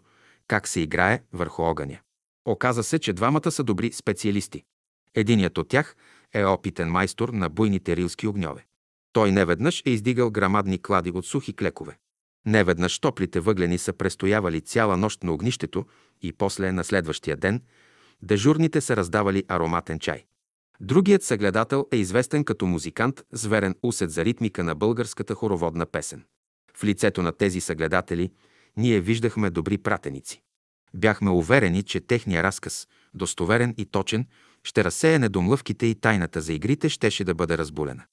как 0.49 0.67
се 0.67 0.79
играе 0.79 1.21
върху 1.33 1.61
огъня. 1.61 1.99
Оказа 2.45 2.83
се, 2.83 2.99
че 2.99 3.13
двамата 3.13 3.51
са 3.51 3.63
добри 3.63 3.91
специалисти. 3.91 4.63
Единият 5.15 5.57
от 5.57 5.69
тях 5.69 5.95
е 6.33 6.45
опитен 6.45 6.89
майстор 6.89 7.29
на 7.29 7.49
буйните 7.49 7.95
рилски 7.95 8.27
огньове. 8.27 8.65
Той 9.13 9.31
неведнъж 9.31 9.83
е 9.85 9.89
издигал 9.89 10.31
грамадни 10.31 10.81
клади 10.81 11.11
от 11.11 11.25
сухи 11.25 11.53
клекове. 11.53 11.97
Неведнъж 12.45 12.99
топлите 12.99 13.39
въглени 13.39 13.77
са 13.77 13.93
престоявали 13.93 14.61
цяла 14.61 14.97
нощ 14.97 15.23
на 15.23 15.33
огнището 15.33 15.85
и 16.21 16.33
после 16.33 16.71
на 16.71 16.83
следващия 16.83 17.37
ден 17.37 17.61
дежурните 18.21 18.81
са 18.81 18.95
раздавали 18.95 19.43
ароматен 19.47 19.99
чай. 19.99 20.25
Другият 20.81 21.23
съгледател 21.23 21.87
е 21.91 21.97
известен 21.97 22.43
като 22.43 22.65
музикант 22.65 23.23
с 23.33 23.45
верен 23.45 23.75
усет 23.83 24.11
за 24.11 24.25
ритмика 24.25 24.63
на 24.63 24.75
българската 24.75 25.35
хороводна 25.35 25.85
песен. 25.85 26.23
В 26.75 26.83
лицето 26.83 27.21
на 27.21 27.31
тези 27.31 27.61
съгледатели 27.61 28.31
ние 28.77 28.99
виждахме 28.99 29.49
добри 29.49 29.77
пратеници. 29.77 30.41
Бяхме 30.93 31.29
уверени, 31.29 31.83
че 31.83 31.99
техният 31.99 32.43
разказ, 32.43 32.87
достоверен 33.13 33.75
и 33.77 33.85
точен, 33.85 34.25
ще 34.63 34.83
разсея 34.83 35.19
недомлъвките 35.19 35.85
и 35.85 35.95
тайната 35.95 36.41
за 36.41 36.53
игрите 36.53 36.89
щеше 36.89 37.23
да 37.23 37.35
бъде 37.35 37.57
разбулена. 37.57 38.03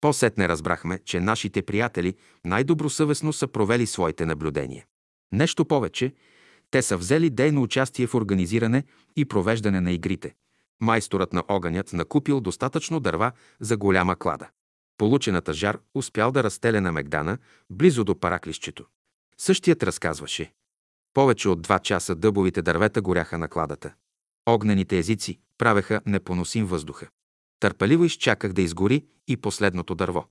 По-сетне 0.00 0.48
разбрахме, 0.48 0.98
че 1.04 1.20
нашите 1.20 1.62
приятели 1.62 2.14
най-добросъвестно 2.44 3.32
са 3.32 3.48
провели 3.48 3.86
своите 3.86 4.26
наблюдения. 4.26 4.84
Нещо 5.32 5.64
повече, 5.64 6.14
те 6.70 6.82
са 6.82 6.96
взели 6.96 7.30
дейно 7.30 7.62
участие 7.62 8.06
в 8.06 8.14
организиране 8.14 8.84
и 9.16 9.24
провеждане 9.24 9.80
на 9.80 9.92
игрите– 9.92 10.34
Майсторът 10.80 11.32
на 11.32 11.44
огънят 11.48 11.92
накупил 11.92 12.40
достатъчно 12.40 13.00
дърва 13.00 13.32
за 13.60 13.76
голяма 13.76 14.16
клада. 14.16 14.48
Получената 14.98 15.52
жар 15.52 15.78
успял 15.94 16.32
да 16.32 16.44
разстеля 16.44 16.80
на 16.80 16.92
Мегдана, 16.92 17.38
близо 17.70 18.04
до 18.04 18.20
параклището. 18.20 18.84
Същият 19.38 19.82
разказваше. 19.82 20.52
Повече 21.14 21.48
от 21.48 21.62
два 21.62 21.78
часа 21.78 22.14
дъбовите 22.14 22.62
дървета 22.62 23.02
горяха 23.02 23.38
на 23.38 23.48
кладата. 23.48 23.94
Огнените 24.46 24.98
езици 24.98 25.38
правеха 25.58 26.00
непоносим 26.06 26.66
въздуха. 26.66 27.08
Търпеливо 27.60 28.04
изчаках 28.04 28.52
да 28.52 28.62
изгори 28.62 29.06
и 29.28 29.36
последното 29.36 29.94
дърво. 29.94 30.28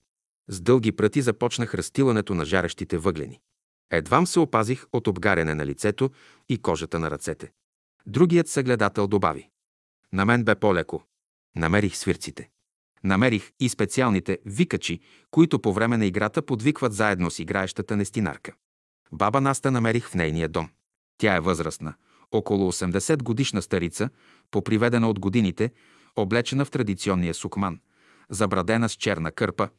С 0.47 0.61
дълги 0.61 0.91
пръти 0.91 1.21
започнах 1.21 1.73
разтилането 1.73 2.33
на 2.33 2.45
жарещите 2.45 2.97
въглени. 2.97 3.39
Едвам 3.91 4.27
се 4.27 4.39
опазих 4.39 4.85
от 4.93 5.07
обгаряне 5.07 5.55
на 5.55 5.65
лицето 5.65 6.09
и 6.49 6.57
кожата 6.57 6.99
на 6.99 7.11
ръцете. 7.11 7.51
Другият 8.05 8.47
съгледател 8.47 9.07
добави. 9.07 9.49
На 10.13 10.25
мен 10.25 10.43
бе 10.43 10.55
по-леко. 10.55 11.03
Намерих 11.55 11.97
свирците. 11.97 12.49
Намерих 13.03 13.51
и 13.59 13.69
специалните 13.69 14.39
викачи, 14.45 14.99
които 15.31 15.59
по 15.59 15.73
време 15.73 15.97
на 15.97 16.05
играта 16.05 16.41
подвикват 16.41 16.93
заедно 16.93 17.31
с 17.31 17.39
играещата 17.39 17.97
нестинарка. 17.97 18.53
Баба 19.11 19.41
Наста 19.41 19.71
намерих 19.71 20.09
в 20.09 20.15
нейния 20.15 20.49
дом. 20.49 20.69
Тя 21.17 21.35
е 21.35 21.39
възрастна, 21.39 21.93
около 22.31 22.71
80 22.71 23.23
годишна 23.23 23.61
старица, 23.61 24.09
поприведена 24.51 25.09
от 25.09 25.19
годините, 25.19 25.71
облечена 26.15 26.65
в 26.65 26.71
традиционния 26.71 27.33
сукман, 27.33 27.79
забрадена 28.29 28.89
с 28.89 28.93
черна 28.93 29.31
кърпа. 29.31 29.69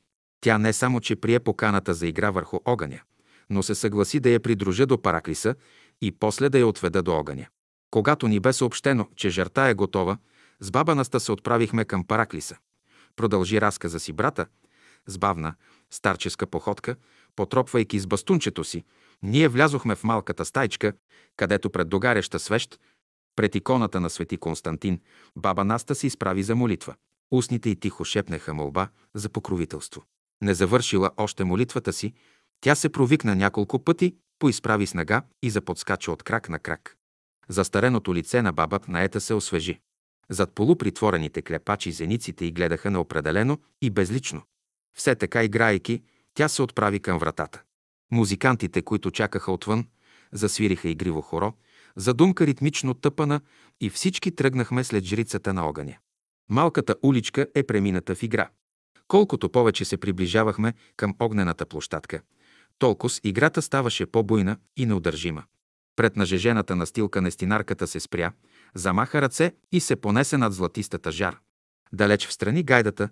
Тя 0.40 0.58
не 0.58 0.72
само, 0.72 1.00
че 1.00 1.16
прие 1.16 1.40
поканата 1.40 1.94
за 1.94 2.06
игра 2.06 2.30
върху 2.30 2.58
огъня, 2.64 3.00
но 3.50 3.62
се 3.62 3.74
съгласи 3.74 4.20
да 4.20 4.30
я 4.30 4.40
придружа 4.40 4.86
до 4.86 5.02
Параклиса 5.02 5.54
и 6.00 6.12
после 6.12 6.48
да 6.48 6.58
я 6.58 6.66
отведа 6.66 7.02
до 7.02 7.12
огъня. 7.12 7.46
Когато 7.96 8.28
ни 8.28 8.40
бе 8.40 8.52
съобщено, 8.52 9.08
че 9.16 9.30
жерта 9.30 9.68
е 9.68 9.74
готова, 9.74 10.18
с 10.60 10.70
баба 10.70 10.94
Наста 10.94 11.20
се 11.20 11.32
отправихме 11.32 11.84
към 11.84 12.04
Параклиса. 12.04 12.56
Продължи 13.16 13.60
разказа 13.60 14.00
си 14.00 14.12
брата, 14.12 14.46
с 15.06 15.18
бавна, 15.18 15.54
старческа 15.90 16.46
походка, 16.46 16.96
потропвайки 17.36 17.98
с 17.98 18.06
бастунчето 18.06 18.64
си, 18.64 18.84
ние 19.22 19.48
влязохме 19.48 19.94
в 19.94 20.04
малката 20.04 20.44
стайчка, 20.44 20.92
където 21.36 21.70
пред 21.70 21.88
догаряща 21.88 22.38
свещ, 22.38 22.80
пред 23.36 23.54
иконата 23.54 24.00
на 24.00 24.10
свети 24.10 24.36
Константин, 24.36 25.00
баба 25.36 25.64
Наста 25.64 25.94
се 25.94 26.06
изправи 26.06 26.42
за 26.42 26.54
молитва. 26.54 26.94
Устните 27.30 27.70
й 27.70 27.76
тихо 27.76 28.04
шепнеха 28.04 28.54
молба 28.54 28.88
за 29.14 29.28
покровителство. 29.28 30.04
Не 30.42 30.54
завършила 30.54 31.10
още 31.16 31.44
молитвата 31.44 31.92
си, 31.92 32.12
тя 32.60 32.74
се 32.74 32.88
провикна 32.88 33.36
няколко 33.36 33.84
пъти, 33.84 34.16
поизправи 34.38 34.86
с 34.86 34.94
нога 34.94 35.22
и 35.42 35.50
заподскача 35.50 36.12
от 36.12 36.22
крак 36.22 36.48
на 36.48 36.58
крак. 36.58 36.95
Застареното 37.48 38.14
лице 38.14 38.42
на 38.42 38.52
баба 38.52 38.80
наета 38.88 39.20
се 39.20 39.34
освежи. 39.34 39.80
Зад 40.28 40.54
полупритворените 40.54 41.42
клепачи 41.42 41.92
зениците 41.92 42.44
й 42.44 42.52
гледаха 42.52 42.90
неопределено 42.90 43.58
и 43.82 43.90
безлично. 43.90 44.42
Все 44.96 45.14
така 45.14 45.44
играйки, 45.44 46.02
тя 46.34 46.48
се 46.48 46.62
отправи 46.62 47.00
към 47.00 47.18
вратата. 47.18 47.62
Музикантите, 48.12 48.82
които 48.82 49.10
чакаха 49.10 49.52
отвън, 49.52 49.86
засвириха 50.32 50.88
игриво 50.88 51.20
хоро, 51.20 51.52
задумка 51.96 52.46
ритмично 52.46 52.94
тъпана 52.94 53.40
и 53.80 53.90
всички 53.90 54.34
тръгнахме 54.34 54.84
след 54.84 55.04
жрицата 55.04 55.54
на 55.54 55.68
огъня. 55.68 55.96
Малката 56.48 56.96
уличка 57.02 57.46
е 57.54 57.62
премината 57.62 58.14
в 58.14 58.22
игра. 58.22 58.48
Колкото 59.08 59.48
повече 59.48 59.84
се 59.84 59.96
приближавахме 59.96 60.74
към 60.96 61.14
огнената 61.20 61.66
площадка, 61.66 62.20
толкова 62.78 63.14
играта 63.24 63.62
ставаше 63.62 64.06
по-буйна 64.06 64.56
и 64.76 64.86
неудържима. 64.86 65.44
Пред 65.96 66.16
нажежената 66.16 66.76
настилка 66.76 67.22
нестинарката 67.22 67.86
се 67.86 68.00
спря, 68.00 68.32
замаха 68.74 69.22
ръце 69.22 69.52
и 69.72 69.80
се 69.80 69.96
понесе 69.96 70.38
над 70.38 70.52
златистата 70.52 71.12
жар. 71.12 71.38
Далеч 71.92 72.26
в 72.26 72.32
страни 72.32 72.62
гайдата 72.62 73.08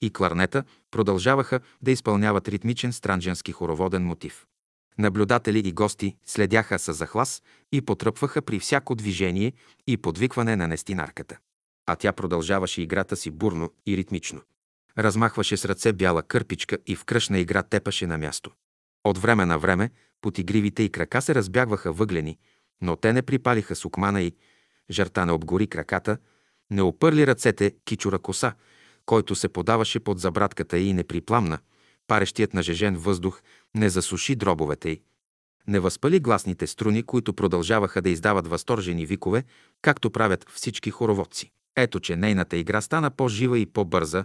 и 0.00 0.12
кларнета 0.12 0.64
продължаваха 0.90 1.60
да 1.82 1.90
изпълняват 1.90 2.48
ритмичен 2.48 2.92
страндженски 2.92 3.52
хороводен 3.52 4.04
мотив. 4.04 4.46
Наблюдатели 4.98 5.58
и 5.58 5.72
гости 5.72 6.16
следяха 6.26 6.78
с 6.78 6.92
захлас 6.92 7.42
и 7.72 7.80
потръпваха 7.80 8.42
при 8.42 8.58
всяко 8.58 8.94
движение 8.94 9.52
и 9.86 9.96
подвикване 9.96 10.56
на 10.56 10.68
нестинарката. 10.68 11.38
А 11.86 11.96
тя 11.96 12.12
продължаваше 12.12 12.82
играта 12.82 13.16
си 13.16 13.30
бурно 13.30 13.72
и 13.86 13.96
ритмично. 13.96 14.40
Размахваше 14.98 15.56
с 15.56 15.64
ръце 15.64 15.92
бяла 15.92 16.22
кърпичка 16.22 16.78
и 16.86 16.96
в 16.96 17.04
кръшна 17.04 17.38
игра 17.38 17.62
тепаше 17.62 18.06
на 18.06 18.18
място. 18.18 18.50
От 19.04 19.18
време 19.18 19.46
на 19.46 19.58
време 19.58 19.90
под 20.20 20.38
игривите 20.38 20.82
и 20.82 20.90
крака 20.90 21.22
се 21.22 21.34
разбягваха 21.34 21.92
въглени, 21.92 22.38
но 22.82 22.96
те 22.96 23.12
не 23.12 23.22
припалиха 23.22 23.74
сукмана 23.74 24.22
и, 24.22 24.32
жарта 24.90 25.26
не 25.26 25.32
обгори 25.32 25.66
краката, 25.66 26.18
Не 26.70 26.82
опърли 26.82 27.26
ръцете 27.26 27.74
кичура 27.84 28.18
коса, 28.18 28.54
който 29.06 29.34
се 29.34 29.48
подаваше 29.48 30.00
под 30.00 30.18
забратката 30.18 30.78
и 30.78 30.92
не 30.92 31.04
припламна, 31.04 31.58
парещият 32.06 32.54
на 32.54 32.62
жежен 32.62 32.96
въздух 32.96 33.42
не 33.74 33.90
засуши 33.90 34.36
дробовете 34.36 34.90
й. 34.90 35.02
Не 35.68 35.80
възпали 35.80 36.20
гласните 36.20 36.66
струни, 36.66 37.02
които 37.02 37.34
продължаваха 37.34 38.02
да 38.02 38.10
издават 38.10 38.46
възторжени 38.46 39.06
викове, 39.06 39.44
както 39.82 40.10
правят 40.10 40.46
всички 40.50 40.90
хороводци. 40.90 41.50
Ето, 41.76 42.00
че 42.00 42.16
нейната 42.16 42.56
игра 42.56 42.80
стана 42.80 43.10
по-жива 43.10 43.58
и 43.58 43.66
по-бърза. 43.66 44.24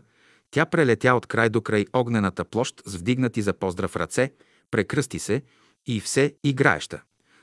Тя 0.52 0.66
прелетя 0.66 1.16
от 1.16 1.26
край 1.26 1.50
до 1.50 1.62
край 1.62 1.86
огнената 1.94 2.46
площ 2.46 2.82
с 2.86 2.96
вдигнати 2.96 3.42
за 3.42 3.54
поздрав 3.54 3.96
ръце, 3.96 4.32
прекръсти 4.72 5.20
се 5.20 5.42
и 5.86 6.00
все 6.00 6.36
играеща. 6.44 7.02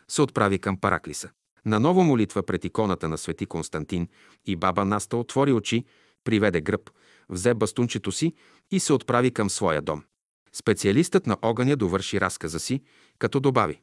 Се 0.08 0.22
отправи 0.22 0.58
към 0.58 0.80
Параклиса. 0.80 1.30
На 1.66 1.80
нова 1.80 2.04
молитва 2.04 2.42
пред 2.42 2.64
иконата 2.64 3.08
на 3.08 3.18
свети 3.18 3.46
Константин 3.46 4.08
и 4.46 4.56
баба 4.56 4.84
Наста 4.84 5.16
отвори 5.16 5.52
очи, 5.52 5.84
приведе 6.24 6.60
гръб, 6.60 6.90
взе 7.28 7.54
бастунчето 7.54 8.12
си 8.12 8.34
и 8.70 8.80
се 8.80 8.92
отправи 8.92 9.30
към 9.30 9.50
своя 9.50 9.82
дом. 9.82 10.04
Специалистът 10.52 11.26
на 11.26 11.36
огъня 11.42 11.76
довърши 11.76 12.20
разказа 12.20 12.60
си, 12.60 12.82
като 13.18 13.40
добави. 13.40 13.80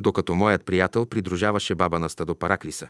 Докато 0.00 0.34
моят 0.34 0.64
приятел 0.64 1.06
придружаваше 1.06 1.74
баба 1.74 1.98
Наста 1.98 2.24
до 2.24 2.38
Параклиса, 2.38 2.88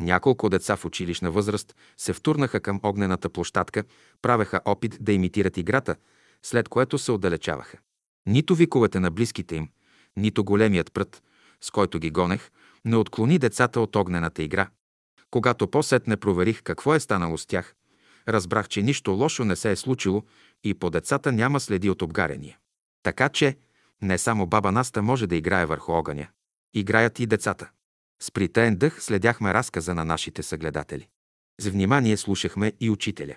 няколко 0.00 0.48
деца 0.48 0.76
в 0.76 0.84
училищна 0.84 1.30
възраст 1.30 1.76
се 1.96 2.12
втурнаха 2.12 2.60
към 2.60 2.80
огнената 2.82 3.28
площадка, 3.28 3.84
правеха 4.22 4.60
опит 4.64 4.98
да 5.00 5.12
имитират 5.12 5.56
играта, 5.56 5.96
след 6.42 6.68
което 6.68 6.98
се 6.98 7.12
отдалечаваха. 7.12 7.78
Нито 8.26 8.54
виковете 8.54 9.00
на 9.00 9.10
близките 9.10 9.56
им, 9.56 9.68
нито 10.20 10.44
големият 10.44 10.92
прът, 10.92 11.22
с 11.60 11.70
който 11.70 11.98
ги 11.98 12.10
гонех, 12.10 12.50
не 12.84 12.96
отклони 12.96 13.38
децата 13.38 13.80
от 13.80 13.96
огнената 13.96 14.42
игра. 14.42 14.68
Когато 15.30 15.68
по-сетне 15.68 16.16
проверих 16.16 16.62
какво 16.62 16.94
е 16.94 17.00
станало 17.00 17.38
с 17.38 17.46
тях, 17.46 17.74
разбрах, 18.28 18.68
че 18.68 18.82
нищо 18.82 19.10
лошо 19.10 19.44
не 19.44 19.56
се 19.56 19.70
е 19.70 19.76
случило 19.76 20.22
и 20.64 20.74
по 20.74 20.90
децата 20.90 21.32
няма 21.32 21.60
следи 21.60 21.90
от 21.90 22.02
обгарения. 22.02 22.58
Така 23.02 23.28
че 23.28 23.56
не 24.02 24.18
само 24.18 24.46
баба 24.46 24.72
Наста 24.72 25.02
може 25.02 25.26
да 25.26 25.36
играе 25.36 25.66
върху 25.66 25.92
огъня. 25.92 26.28
Играят 26.74 27.20
и 27.20 27.26
децата. 27.26 27.70
С 28.22 28.30
притаен 28.30 28.76
дъх 28.76 29.02
следяхме 29.02 29.54
разказа 29.54 29.94
на 29.94 30.04
нашите 30.04 30.42
съгледатели. 30.42 31.08
С 31.60 31.66
внимание 31.66 32.16
слушахме 32.16 32.72
и 32.80 32.90
учителя. 32.90 33.36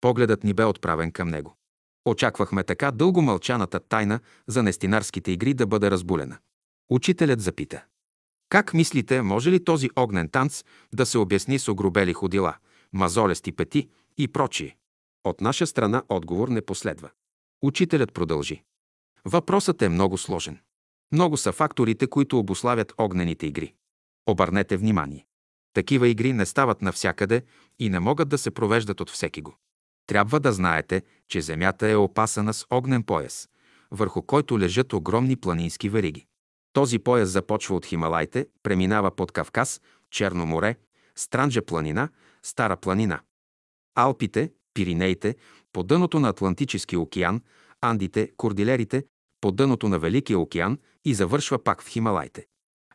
Погледът 0.00 0.44
ни 0.44 0.54
бе 0.54 0.64
отправен 0.64 1.12
към 1.12 1.28
него. 1.28 1.56
Очаквахме 2.04 2.64
така 2.64 2.90
дълго 2.90 3.22
мълчаната 3.22 3.80
тайна 3.80 4.20
за 4.46 4.62
нестинарските 4.62 5.32
игри 5.32 5.54
да 5.54 5.66
бъде 5.66 5.90
разбулена. 5.90 6.38
Учителят 6.90 7.40
запита. 7.40 7.84
Как 8.48 8.74
мислите, 8.74 9.22
може 9.22 9.50
ли 9.50 9.64
този 9.64 9.90
огнен 9.96 10.28
танц 10.28 10.64
да 10.94 11.06
се 11.06 11.18
обясни 11.18 11.58
с 11.58 11.68
огробели 11.68 12.12
ходила, 12.12 12.56
мазолести 12.92 13.52
пети 13.52 13.88
и 14.18 14.28
прочие? 14.28 14.76
От 15.24 15.40
наша 15.40 15.66
страна 15.66 16.02
отговор 16.08 16.48
не 16.48 16.62
последва. 16.62 17.10
Учителят 17.62 18.12
продължи. 18.12 18.62
Въпросът 19.24 19.82
е 19.82 19.88
много 19.88 20.18
сложен. 20.18 20.58
Много 21.12 21.36
са 21.36 21.52
факторите, 21.52 22.06
които 22.06 22.38
обославят 22.38 22.92
огнените 22.98 23.46
игри. 23.46 23.74
Обърнете 24.26 24.76
внимание. 24.76 25.26
Такива 25.74 26.08
игри 26.08 26.32
не 26.32 26.46
стават 26.46 26.82
навсякъде 26.82 27.42
и 27.78 27.90
не 27.90 28.00
могат 28.00 28.28
да 28.28 28.38
се 28.38 28.50
провеждат 28.50 29.00
от 29.00 29.10
всеки 29.10 29.42
го. 29.42 29.56
Трябва 30.06 30.40
да 30.40 30.52
знаете, 30.52 31.02
че 31.28 31.40
Земята 31.40 31.88
е 31.88 31.96
опасана 31.96 32.54
с 32.54 32.66
огнен 32.70 33.02
пояс, 33.02 33.48
върху 33.90 34.22
който 34.22 34.58
лежат 34.58 34.92
огромни 34.92 35.36
планински 35.36 35.88
вериги. 35.88 36.26
Този 36.72 36.98
пояс 36.98 37.30
започва 37.30 37.76
от 37.76 37.86
Хималайте, 37.86 38.46
преминава 38.62 39.10
под 39.10 39.32
Кавказ, 39.32 39.80
Черно 40.10 40.46
море, 40.46 40.76
Странджа 41.16 41.62
планина, 41.62 42.08
Стара 42.42 42.76
планина. 42.76 43.20
Алпите, 43.94 44.52
Пиринеите, 44.74 45.36
по 45.72 45.82
дъното 45.82 46.20
на 46.20 46.28
Атлантическия 46.28 47.00
океан, 47.00 47.40
Андите, 47.80 48.30
Кордилерите, 48.36 49.04
по 49.40 49.52
дъното 49.52 49.88
на 49.88 49.98
Великия 49.98 50.38
океан 50.38 50.78
и 51.04 51.14
завършва 51.14 51.64
пак 51.64 51.82
в 51.82 51.88
Хималайте. 51.88 52.46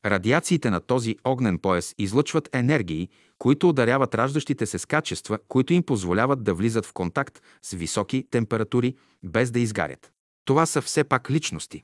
Радиациите 0.05 0.69
на 0.69 0.79
този 0.79 1.15
огнен 1.23 1.59
пояс 1.59 1.95
излъчват 1.97 2.49
енергии, 2.55 3.09
които 3.37 3.69
ударяват 3.69 4.15
раждащите 4.15 4.65
се 4.65 4.77
с 4.77 4.85
качества, 4.85 5.39
които 5.47 5.73
им 5.73 5.83
позволяват 5.83 6.43
да 6.43 6.53
влизат 6.53 6.85
в 6.85 6.93
контакт 6.93 7.41
с 7.61 7.71
високи 7.71 8.27
температури, 8.31 8.95
без 9.23 9.51
да 9.51 9.59
изгарят. 9.59 10.11
Това 10.45 10.65
са 10.65 10.81
все 10.81 11.03
пак 11.03 11.29
личности. 11.31 11.83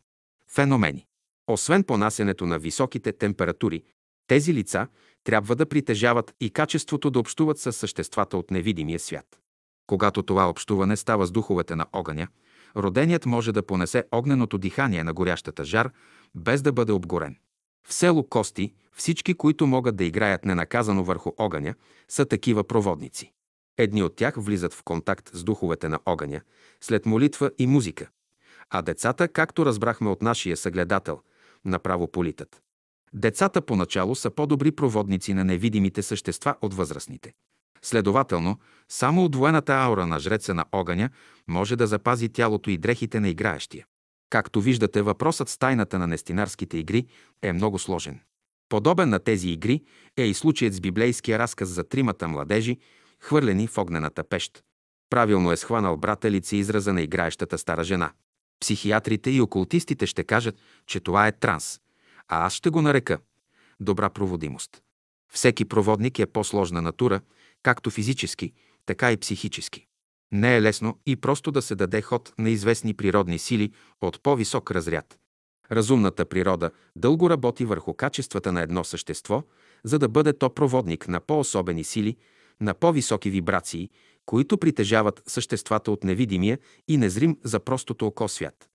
Феномени. 0.49 1.05
Освен 1.47 1.83
понасенето 1.83 2.45
на 2.45 2.59
високите 2.59 3.13
температури, 3.13 3.83
тези 4.27 4.53
лица 4.53 4.87
трябва 5.23 5.55
да 5.55 5.65
притежават 5.65 6.33
и 6.39 6.49
качеството 6.49 7.11
да 7.11 7.19
общуват 7.19 7.59
с 7.59 7.73
съществата 7.73 8.37
от 8.37 8.51
невидимия 8.51 8.99
свят. 8.99 9.39
Когато 9.87 10.23
това 10.23 10.49
общуване 10.49 10.97
става 10.97 11.25
с 11.25 11.31
духовете 11.31 11.75
на 11.75 11.85
огъня, 11.93 12.27
роденият 12.75 13.25
може 13.25 13.51
да 13.51 13.65
понесе 13.65 14.03
огненото 14.11 14.57
дихание 14.57 15.03
на 15.03 15.13
горящата 15.13 15.65
жар, 15.65 15.91
без 16.35 16.61
да 16.61 16.71
бъде 16.71 16.91
обгорен. 16.91 17.37
В 17.87 17.93
село 17.93 18.23
Кости 18.23 18.73
всички, 18.95 19.33
които 19.33 19.67
могат 19.67 19.95
да 19.95 20.03
играят 20.03 20.45
ненаказано 20.45 21.03
върху 21.03 21.31
огъня, 21.37 21.75
са 22.07 22.25
такива 22.25 22.63
проводници. 22.63 23.31
Едни 23.77 24.03
от 24.03 24.15
тях 24.15 24.35
влизат 24.37 24.73
в 24.73 24.83
контакт 24.83 25.29
с 25.33 25.43
духовете 25.43 25.89
на 25.89 25.99
огъня, 26.05 26.41
след 26.81 27.05
молитва 27.05 27.51
и 27.57 27.67
музика. 27.67 28.09
А 28.69 28.81
децата, 28.81 29.27
както 29.27 29.65
разбрахме 29.65 30.09
от 30.09 30.21
нашия 30.21 30.57
съгледател, 30.57 31.21
направо 31.65 32.07
политат. 32.07 32.61
Децата 33.13 33.61
поначало 33.61 34.15
са 34.15 34.29
по-добри 34.29 34.71
проводници 34.71 35.33
на 35.33 35.43
невидимите 35.43 36.01
същества 36.01 36.55
от 36.61 36.73
възрастните. 36.73 37.33
Следователно, 37.81 38.59
само 38.89 39.25
удвоената 39.25 39.73
аура 39.73 40.07
на 40.07 40.19
жреца 40.19 40.53
на 40.53 40.65
огъня 40.71 41.09
може 41.47 41.75
да 41.75 41.87
запази 41.87 42.29
тялото 42.29 42.69
и 42.69 42.77
дрехите 42.77 43.19
на 43.19 43.29
играещия. 43.29 43.85
Както 44.33 44.61
виждате, 44.61 45.01
въпросът 45.01 45.49
с 45.49 45.57
тайната 45.57 45.99
на 45.99 46.07
нестинарските 46.07 46.77
игри 46.77 47.05
е 47.41 47.53
много 47.53 47.79
сложен. 47.79 48.19
Подобен 48.69 49.09
на 49.09 49.19
тези 49.19 49.49
игри 49.49 49.83
е 50.17 50.23
и 50.23 50.33
случаят 50.33 50.73
с 50.73 50.79
библейския 50.79 51.39
разказ 51.39 51.69
за 51.69 51.83
тримата 51.83 52.27
младежи, 52.27 52.77
хвърлени 53.19 53.67
в 53.67 53.77
огнената 53.77 54.23
пещ. 54.23 54.63
Правилно 55.09 55.51
е 55.51 55.57
схванал 55.57 55.97
брата 55.97 56.31
лице 56.31 56.55
израза 56.55 56.93
на 56.93 57.01
играещата 57.01 57.57
стара 57.57 57.83
жена. 57.83 58.11
Психиатрите 58.59 59.31
и 59.31 59.41
окултистите 59.41 60.07
ще 60.07 60.23
кажат, 60.23 60.55
че 60.85 60.99
това 60.99 61.27
е 61.27 61.39
транс, 61.39 61.79
а 62.27 62.45
аз 62.45 62.53
ще 62.53 62.69
го 62.69 62.81
нарека 62.81 63.19
добра 63.79 64.09
проводимост. 64.09 64.81
Всеки 65.33 65.65
проводник 65.65 66.19
е 66.19 66.25
по-сложна 66.25 66.81
натура, 66.81 67.21
както 67.63 67.89
физически, 67.89 68.53
така 68.85 69.11
и 69.11 69.17
психически. 69.17 69.87
Не 70.33 70.55
е 70.57 70.61
лесно 70.61 70.99
и 71.05 71.15
просто 71.15 71.51
да 71.51 71.61
се 71.61 71.75
даде 71.75 72.01
ход 72.01 72.33
на 72.37 72.49
известни 72.49 72.93
природни 72.93 73.39
сили 73.39 73.71
от 74.01 74.23
по-висок 74.23 74.71
разряд. 74.71 75.19
Разумната 75.71 76.25
природа 76.25 76.71
дълго 76.95 77.29
работи 77.29 77.65
върху 77.65 77.93
качествата 77.93 78.51
на 78.51 78.61
едно 78.61 78.83
същество, 78.83 79.43
за 79.83 79.99
да 79.99 80.09
бъде 80.09 80.33
то 80.33 80.49
проводник 80.49 81.07
на 81.07 81.19
по-особени 81.19 81.83
сили, 81.83 82.17
на 82.61 82.73
по-високи 82.73 83.29
вибрации, 83.29 83.89
които 84.25 84.57
притежават 84.57 85.23
съществата 85.27 85.91
от 85.91 86.03
невидимия 86.03 86.59
и 86.87 86.97
незрим 86.97 87.37
за 87.43 87.59
простото 87.59 88.07
око 88.07 88.27
свят. 88.27 88.69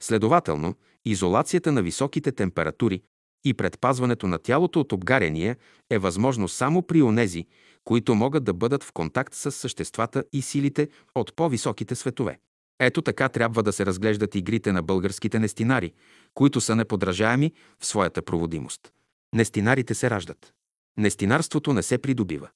Следователно, 0.00 0.74
изолацията 1.04 1.72
на 1.72 1.82
високите 1.82 2.32
температури 2.32 3.02
и 3.44 3.54
предпазването 3.54 4.26
на 4.26 4.38
тялото 4.38 4.80
от 4.80 4.92
обгаряния 4.92 5.56
е 5.90 5.98
възможно 5.98 6.48
само 6.48 6.82
при 6.82 7.02
онези, 7.02 7.46
които 7.84 8.14
могат 8.14 8.44
да 8.44 8.52
бъдат 8.52 8.84
в 8.84 8.92
контакт 8.92 9.34
с 9.34 9.52
съществата 9.52 10.24
и 10.32 10.42
силите 10.42 10.88
от 11.14 11.36
по-високите 11.36 11.94
светове. 11.94 12.38
Ето 12.80 13.02
така 13.02 13.28
трябва 13.28 13.62
да 13.62 13.72
се 13.72 13.86
разглеждат 13.86 14.34
игрите 14.34 14.72
на 14.72 14.82
българските 14.82 15.38
нестинари, 15.38 15.92
които 16.34 16.60
са 16.60 16.76
неподражаеми 16.76 17.52
в 17.80 17.86
своята 17.86 18.22
проводимост. 18.22 18.92
Нестинарите 19.34 19.94
се 19.94 20.10
раждат. 20.10 20.52
Нестинарството 20.98 21.72
не 21.72 21.82
се 21.82 21.98
придобива. 21.98 22.48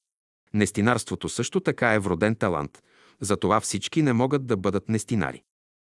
Нестинарството 0.55 1.29
също 1.29 1.61
така 1.61 1.95
е 1.95 1.99
вроден 1.99 2.35
талант, 2.35 2.83
затова 3.21 3.61
всички 3.61 4.03
не 4.03 4.13
могат 4.13 4.47
да 4.47 4.57
бъдат 4.57 4.89
нестинари. 4.89 5.43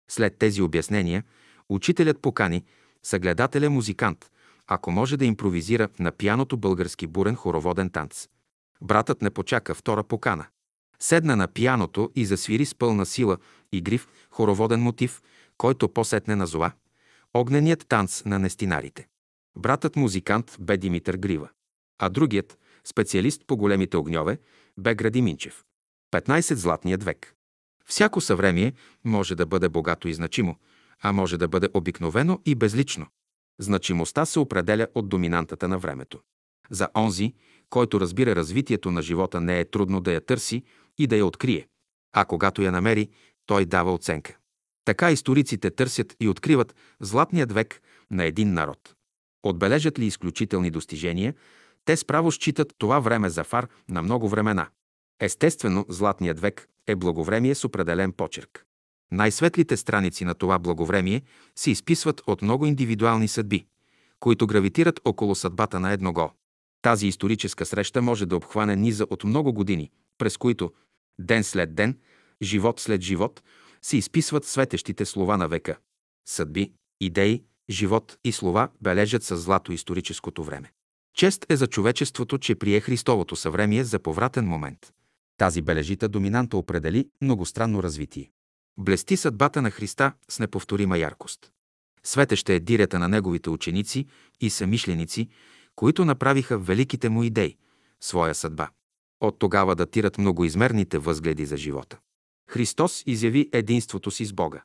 След 0.10 0.38
тези 0.38 0.62
обяснения, 0.62 1.24
учителят 1.70 2.22
покани 2.22 2.64
съгледателя 3.04 3.70
музикант, 3.70 4.32
ако 4.68 4.92
може 4.92 5.18
да 5.18 5.26
импровизира 5.26 5.90
на 6.00 6.12
пияното 6.12 6.58
български 6.58 7.08
бурен 7.08 7.36
хороводен 7.36 7.90
танц. 7.90 8.28
Братът 8.82 9.22
не 9.22 9.30
почака 9.30 9.76
втора 9.76 10.04
покана. 10.04 10.46
Седна 11.00 11.36
на 11.36 11.48
пияното 11.48 12.12
и 12.16 12.26
засвири 12.26 12.66
с 12.66 12.76
пълна 12.76 13.06
сила 13.06 13.38
и 13.72 13.82
гриф 13.82 14.08
хороводен 14.32 14.82
мотив, 14.82 15.22
който 15.58 15.90
посетне 15.90 16.36
назова 16.36 16.72
Огненият 17.34 17.88
танц 17.88 18.26
на 18.26 18.40
нестинарите. 18.40 19.08
Братът 19.58 19.96
музикант 19.96 20.58
бе 20.60 20.78
Димитър 20.78 21.18
Грива, 21.18 21.50
а 22.00 22.10
другият, 22.10 22.58
специалист 22.84 23.48
по 23.48 23.58
големите 23.58 23.98
огньове, 23.98 24.40
бе 24.78 24.96
Гради 24.96 25.22
Минчев. 25.22 25.64
15 26.12 26.54
златният 26.54 27.04
век. 27.04 27.36
Всяко 27.86 28.22
съвремие 28.22 28.74
може 29.04 29.36
да 29.36 29.46
бъде 29.46 29.70
богато 29.70 30.08
и 30.08 30.14
значимо, 30.14 30.56
а 31.02 31.12
може 31.12 31.38
да 31.38 31.48
бъде 31.48 31.70
обикновено 31.74 32.42
и 32.46 32.56
безлично. 32.56 33.08
Значимостта 33.60 34.26
се 34.26 34.40
определя 34.40 34.88
от 34.96 35.10
доминантата 35.10 35.68
на 35.68 35.78
времето. 35.78 36.20
За 36.70 36.90
онзи, 36.96 37.34
който 37.74 38.00
разбира 38.00 38.36
развитието 38.36 38.92
на 38.92 39.02
живота, 39.02 39.42
не 39.42 39.60
е 39.60 39.66
трудно 39.66 40.02
да 40.02 40.14
я 40.14 40.22
търси 40.22 40.64
и 40.98 41.08
да 41.08 41.16
я 41.18 41.26
открие. 41.26 41.68
А 42.16 42.26
когато 42.26 42.62
я 42.62 42.72
намери, 42.72 43.10
той 43.46 43.66
дава 43.66 43.94
оценка. 43.94 44.38
Така 44.86 45.12
историците 45.12 45.72
търсят 45.72 46.16
и 46.20 46.28
откриват 46.28 46.76
златният 47.00 47.52
век 47.52 47.82
на 48.12 48.24
един 48.24 48.54
народ. 48.54 48.96
Отбележат 49.44 50.00
ли 50.00 50.06
изключителни 50.06 50.72
достижения, 50.72 51.34
те 51.86 51.98
справо 51.98 52.32
считат 52.32 52.74
това 52.78 53.00
време 53.00 53.30
за 53.30 53.44
фар 53.44 53.68
на 53.90 54.02
много 54.02 54.30
времена. 54.30 54.68
Естествено, 55.20 55.86
златният 55.90 56.40
век 56.40 56.68
е 56.88 56.96
благовремие 56.96 57.56
с 57.56 57.66
определен 57.66 58.12
почерк. 58.12 58.66
Най-светлите 59.12 59.78
страници 59.78 60.26
на 60.26 60.34
това 60.34 60.60
благовремие 60.60 61.22
се 61.56 61.72
изписват 61.72 62.22
от 62.28 62.42
много 62.42 62.66
индивидуални 62.66 63.28
съдби, 63.28 63.66
които 64.20 64.48
гравитират 64.48 65.00
около 65.06 65.36
съдбата 65.36 65.80
на 65.80 65.92
едного. 65.92 66.32
Тази 66.84 67.08
историческа 67.08 67.66
среща 67.66 68.02
може 68.02 68.26
да 68.26 68.36
обхване 68.36 68.76
низа 68.76 69.08
от 69.10 69.24
много 69.24 69.54
години, 69.54 69.92
през 70.18 70.38
които 70.38 70.72
ден 71.20 71.44
след 71.44 71.76
ден, 71.76 71.98
живот 72.42 72.80
след 72.80 73.02
живот, 73.02 73.44
се 73.82 73.98
изписват 73.98 74.46
светещите 74.46 75.06
слова 75.06 75.38
на 75.38 75.48
века. 75.48 75.78
Съдби, 76.28 76.72
идеи, 77.02 77.44
живот 77.70 78.18
и 78.24 78.32
слова 78.32 78.70
бележат 78.82 79.24
с 79.24 79.38
злато 79.38 79.72
историческото 79.72 80.44
време. 80.44 80.72
Чест 81.16 81.46
е 81.50 81.56
за 81.56 81.68
човечеството, 81.68 82.38
че 82.38 82.56
прие 82.56 82.80
Христовото 82.80 83.36
съвремие 83.36 83.84
за 83.84 84.00
повратен 84.00 84.46
момент. 84.46 84.92
Тази 85.38 85.62
бележита 85.62 86.10
доминанта 86.10 86.58
определи 86.58 87.10
многостранно 87.22 87.84
развитие. 87.84 88.32
Блести 88.78 89.18
съдбата 89.18 89.62
на 89.62 89.72
Христа 89.72 90.14
с 90.30 90.40
неповторима 90.40 90.98
яркост. 90.98 91.52
Светеща 92.04 92.54
е 92.54 92.60
дирята 92.60 93.00
на 93.00 93.08
неговите 93.10 93.50
ученици 93.50 94.06
и 94.42 94.50
самишленици, 94.50 95.30
които 95.76 96.06
направиха 96.06 96.58
великите 96.58 97.10
му 97.10 97.24
идеи, 97.24 97.58
своя 98.02 98.36
съдба. 98.36 98.70
От 99.22 99.40
тогава 99.40 99.76
датират 99.76 100.18
многоизмерните 100.18 100.98
възгледи 100.98 101.46
за 101.46 101.58
живота. 101.58 102.00
Христос 102.50 103.04
изяви 103.06 103.50
единството 103.54 104.12
си 104.12 104.26
с 104.26 104.34
Бога. 104.34 104.64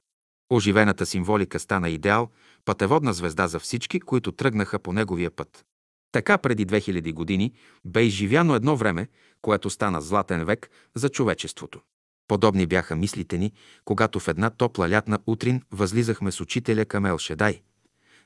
Оживената 0.51 1.07
символика 1.07 1.59
стана 1.59 1.91
идеал, 1.91 2.28
пътеводна 2.65 3.12
звезда 3.12 3.49
за 3.49 3.59
всички, 3.59 4.01
които 4.01 4.33
тръгнаха 4.33 4.78
по 4.78 4.93
неговия 4.93 5.31
път. 5.31 5.65
Така 6.12 6.39
преди 6.39 6.67
2000 6.67 7.12
години 7.12 7.53
бе 7.85 8.05
изживяно 8.05 8.55
едно 8.55 8.77
време, 8.77 9.09
което 9.43 9.70
стана 9.70 10.01
златен 10.01 10.45
век 10.45 10.70
за 10.95 11.09
човечеството. 11.09 11.81
Подобни 12.28 12.67
бяха 12.67 12.97
мислите 12.97 13.39
ни, 13.39 13.53
когато 13.85 14.20
в 14.20 14.28
една 14.28 14.51
топла 14.51 14.89
лятна 14.89 15.19
утрин 15.27 15.62
възлизахме 15.70 16.33
с 16.33 16.41
учителя 16.41 16.85
към 16.85 17.07
Елшедай, 17.07 17.62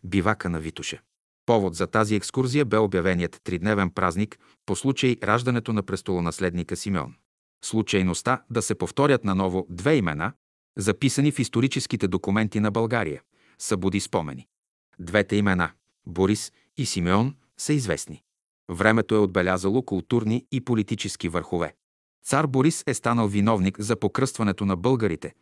бивака 0.05 0.49
на 0.49 0.61
Витуша. 0.61 1.01
Повод 1.47 1.75
за 1.75 1.87
тази 1.87 2.15
екскурзия 2.15 2.65
бе 2.65 2.79
обявеният 2.79 3.41
тридневен 3.45 3.91
празник 3.91 4.39
по 4.67 4.77
случай 4.77 5.17
раждането 5.25 5.73
на 5.73 5.83
престолонаследника 5.83 6.77
Симеон. 6.77 7.15
Случайността 7.65 8.43
да 8.51 8.63
се 8.63 8.75
повторят 8.75 9.25
наново 9.25 9.67
две 9.71 9.97
имена, 9.97 10.33
записани 10.79 11.33
в 11.33 11.39
историческите 11.39 12.09
документи 12.09 12.61
на 12.61 12.71
България, 12.71 13.23
събуди 13.59 14.01
спомени. 14.01 14.47
Двете 14.99 15.37
имена– 15.37 15.71
Борис 16.07 16.53
и 16.77 16.87
Симеон– 16.87 17.35
са 17.59 17.73
известни. 17.73 18.23
Времето 18.71 19.15
е 19.15 19.19
отбелязало 19.19 19.83
културни 19.83 20.47
и 20.53 20.61
политически 20.61 21.29
върхове. 21.29 21.75
Цар 22.25 22.47
Борис 22.47 22.85
е 22.87 22.95
станал 22.95 23.29
виновник 23.29 23.81
за 23.81 23.97
покръстването 23.97 24.65
на 24.65 24.77
българите, 24.77 25.35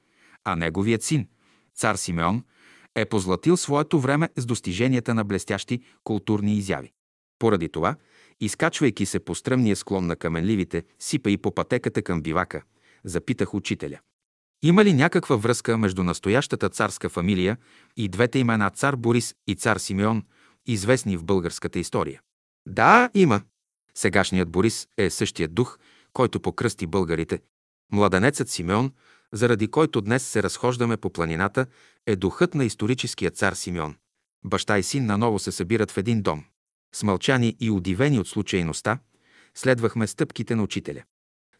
а 0.44 0.56
неговият 0.56 1.02
син, 1.02 1.28
цар 1.74 1.96
Симеон, 1.96 2.44
е 2.94 3.04
позлатил 3.04 3.56
своето 3.56 4.00
време 4.00 4.28
с 4.36 4.46
достиженията 4.46 5.14
на 5.14 5.24
блестящи 5.24 5.80
културни 6.04 6.54
изяви. 6.54 6.92
Поради 7.38 7.68
това, 7.68 7.96
изкачвайки 8.40 9.06
се 9.06 9.20
по 9.20 9.34
стръмния 9.34 9.76
склон 9.76 10.06
на 10.06 10.16
каменливите, 10.16 10.84
сипа 10.98 11.30
и 11.30 11.36
по 11.36 11.54
пътеката 11.54 12.02
към 12.02 12.22
бивака, 12.22 12.62
запитах 13.04 13.54
учителя. 13.54 13.98
Има 14.62 14.84
ли 14.84 14.92
някаква 14.92 15.36
връзка 15.36 15.78
между 15.78 16.02
настоящата 16.02 16.68
царска 16.68 17.08
фамилия 17.08 17.56
и 17.96 18.08
двете 18.08 18.38
имена 18.38 18.70
цар 18.70 18.96
Борис 18.96 19.34
и 19.46 19.54
цар 19.54 19.76
Симеон, 19.76 20.22
известни 20.66 21.16
в 21.16 21.24
българската 21.24 21.78
история? 21.78 22.20
Да, 22.66 23.10
има. 23.14 23.42
Сегашният 23.94 24.50
Борис 24.50 24.88
е 24.98 25.10
същият 25.10 25.54
дух, 25.54 25.78
който 26.12 26.40
покръсти 26.40 26.86
българите. 26.86 27.40
Младенецът 27.92 28.48
Симеон, 28.48 28.92
заради 29.32 29.68
който 29.68 30.00
днес 30.00 30.26
се 30.26 30.42
разхождаме 30.42 30.96
по 30.96 31.10
планината, 31.10 31.66
е 32.06 32.16
духът 32.16 32.54
на 32.54 32.64
историческия 32.64 33.30
цар 33.30 33.52
Симеон. 33.52 33.96
Баща 34.44 34.78
и 34.78 34.82
син 34.82 35.06
наново 35.06 35.38
се 35.38 35.52
събират 35.52 35.90
в 35.90 35.98
един 35.98 36.22
дом. 36.22 36.44
Смълчани 36.94 37.56
и 37.60 37.70
удивени 37.70 38.18
от 38.18 38.28
случайността, 38.28 38.98
следвахме 39.54 40.06
стъпките 40.06 40.54
на 40.54 40.62
учителя. 40.62 41.02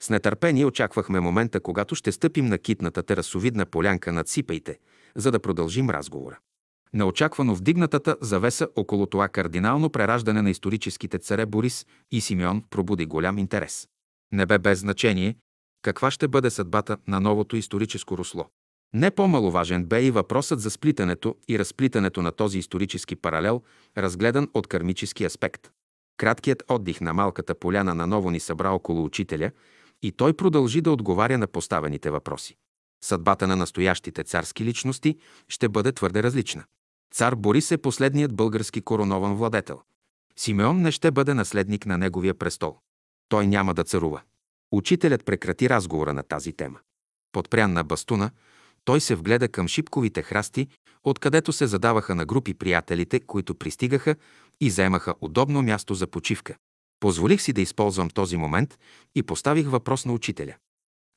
С 0.01 0.11
нетърпение 0.11 0.67
очаквахме 0.67 1.21
момента, 1.21 1.61
когато 1.61 1.95
ще 1.95 2.13
стъпим 2.13 2.47
на 2.47 2.59
китната 2.59 3.03
терасовидна 3.03 3.67
полянка 3.67 4.13
над 4.13 4.29
сипайте, 4.29 4.79
за 5.17 5.31
да 5.31 5.41
продължим 5.41 5.91
разговора. 5.91 6.39
Неочаквано 6.93 7.55
вдигнатата 7.55 8.17
завеса 8.21 8.69
около 8.77 9.07
това 9.07 9.29
кардинално 9.29 9.91
прераждане 9.91 10.43
на 10.43 10.51
историческите 10.51 11.19
царе 11.19 11.47
Борис 11.47 11.87
и 12.11 12.21
Симеон 12.21 12.65
пробуди 12.71 13.07
голям 13.07 13.39
интерес. 13.39 13.89
Не 14.33 14.47
бе 14.47 14.59
без 14.59 14.79
значение 14.79 15.37
каква 15.83 16.11
ще 16.11 16.29
бъде 16.29 16.51
съдбата 16.51 16.97
на 17.09 17.21
новото 17.21 17.57
историческо 17.57 18.19
русло. 18.19 18.47
Не 18.95 19.11
по-маловажен 19.11 19.85
бе 19.85 20.03
и 20.03 20.11
въпросът 20.11 20.61
за 20.61 20.71
сплитането 20.71 21.37
и 21.49 21.59
разплитането 21.59 22.23
на 22.23 22.33
този 22.33 22.59
исторически 22.59 23.17
паралел, 23.17 23.63
разгледан 23.99 24.49
от 24.55 24.67
кармически 24.67 25.25
аспект. 25.25 25.71
Краткият 26.17 26.63
отдих 26.69 27.01
на 27.01 27.13
малката 27.15 27.55
поляна 27.55 27.95
наново 27.95 28.31
ни 28.31 28.41
събра 28.41 28.71
около 28.71 29.05
учителя 29.05 29.51
и 30.03 30.13
той 30.13 30.33
продължи 30.33 30.81
да 30.81 30.93
отговаря 30.93 31.39
на 31.39 31.47
поставените 31.47 32.11
въпроси. 32.11 32.57
Съдбата 33.05 33.47
на 33.47 33.57
настоящите 33.57 34.25
царски 34.25 34.65
личности 34.65 35.17
ще 35.49 35.69
бъде 35.69 35.93
твърде 35.93 36.23
различна. 36.23 36.65
Цар 37.15 37.35
Борис 37.35 37.71
е 37.71 37.79
последният 37.79 38.37
български 38.37 38.81
коронован 38.81 39.35
владетел. 39.35 39.81
Симеон 40.37 40.83
не 40.83 40.91
ще 40.91 41.11
бъде 41.11 41.35
наследник 41.35 41.87
на 41.87 41.99
неговия 41.99 42.35
престол. 42.35 42.79
Той 43.29 43.47
няма 43.47 43.75
да 43.75 43.85
царува. 43.85 44.23
Учителят 44.73 45.25
прекрати 45.25 45.69
разговора 45.69 46.13
на 46.13 46.23
тази 46.23 46.53
тема. 46.53 46.79
Подпрян 47.33 47.73
на 47.73 47.85
бастуна, 47.85 48.31
той 48.85 49.01
се 49.01 49.15
вгледа 49.15 49.49
към 49.49 49.69
шипковите 49.69 50.23
храсти, 50.23 50.69
откъдето 51.05 51.53
се 51.53 51.67
задаваха 51.67 52.15
на 52.15 52.25
групи 52.25 52.55
приятелите, 52.55 53.21
които 53.21 53.55
пристигаха 53.55 54.17
и 54.61 54.71
заемаха 54.71 55.15
удобно 55.21 55.63
място 55.63 55.95
за 55.95 56.07
почивка. 56.07 56.57
Позволих 57.01 57.43
си 57.43 57.53
да 57.53 57.61
използвам 57.61 58.11
този 58.11 58.37
момент 58.37 58.79
и 59.15 59.23
поставих 59.23 59.69
въпрос 59.69 60.05
на 60.05 60.13
учителя. 60.13 60.55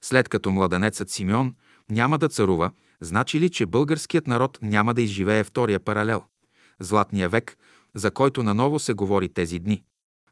След 0.04 0.30
като 0.30 0.52
младенецът 0.52 1.10
Симеон 1.10 1.56
няма 1.90 2.18
да 2.18 2.30
царува, 2.30 2.72
значи 3.02 3.40
ли, 3.40 3.50
че 3.50 3.66
българският 3.66 4.28
народ 4.28 4.60
няма 4.62 4.94
да 4.94 5.02
изживее 5.02 5.44
втория 5.44 5.80
паралел? 5.80 6.24
Златния 6.80 7.30
век, 7.30 7.58
за 7.96 8.12
който 8.12 8.44
наново 8.44 8.80
се 8.80 8.94
говори 8.94 9.30
тези 9.30 9.60
дни. 9.60 9.84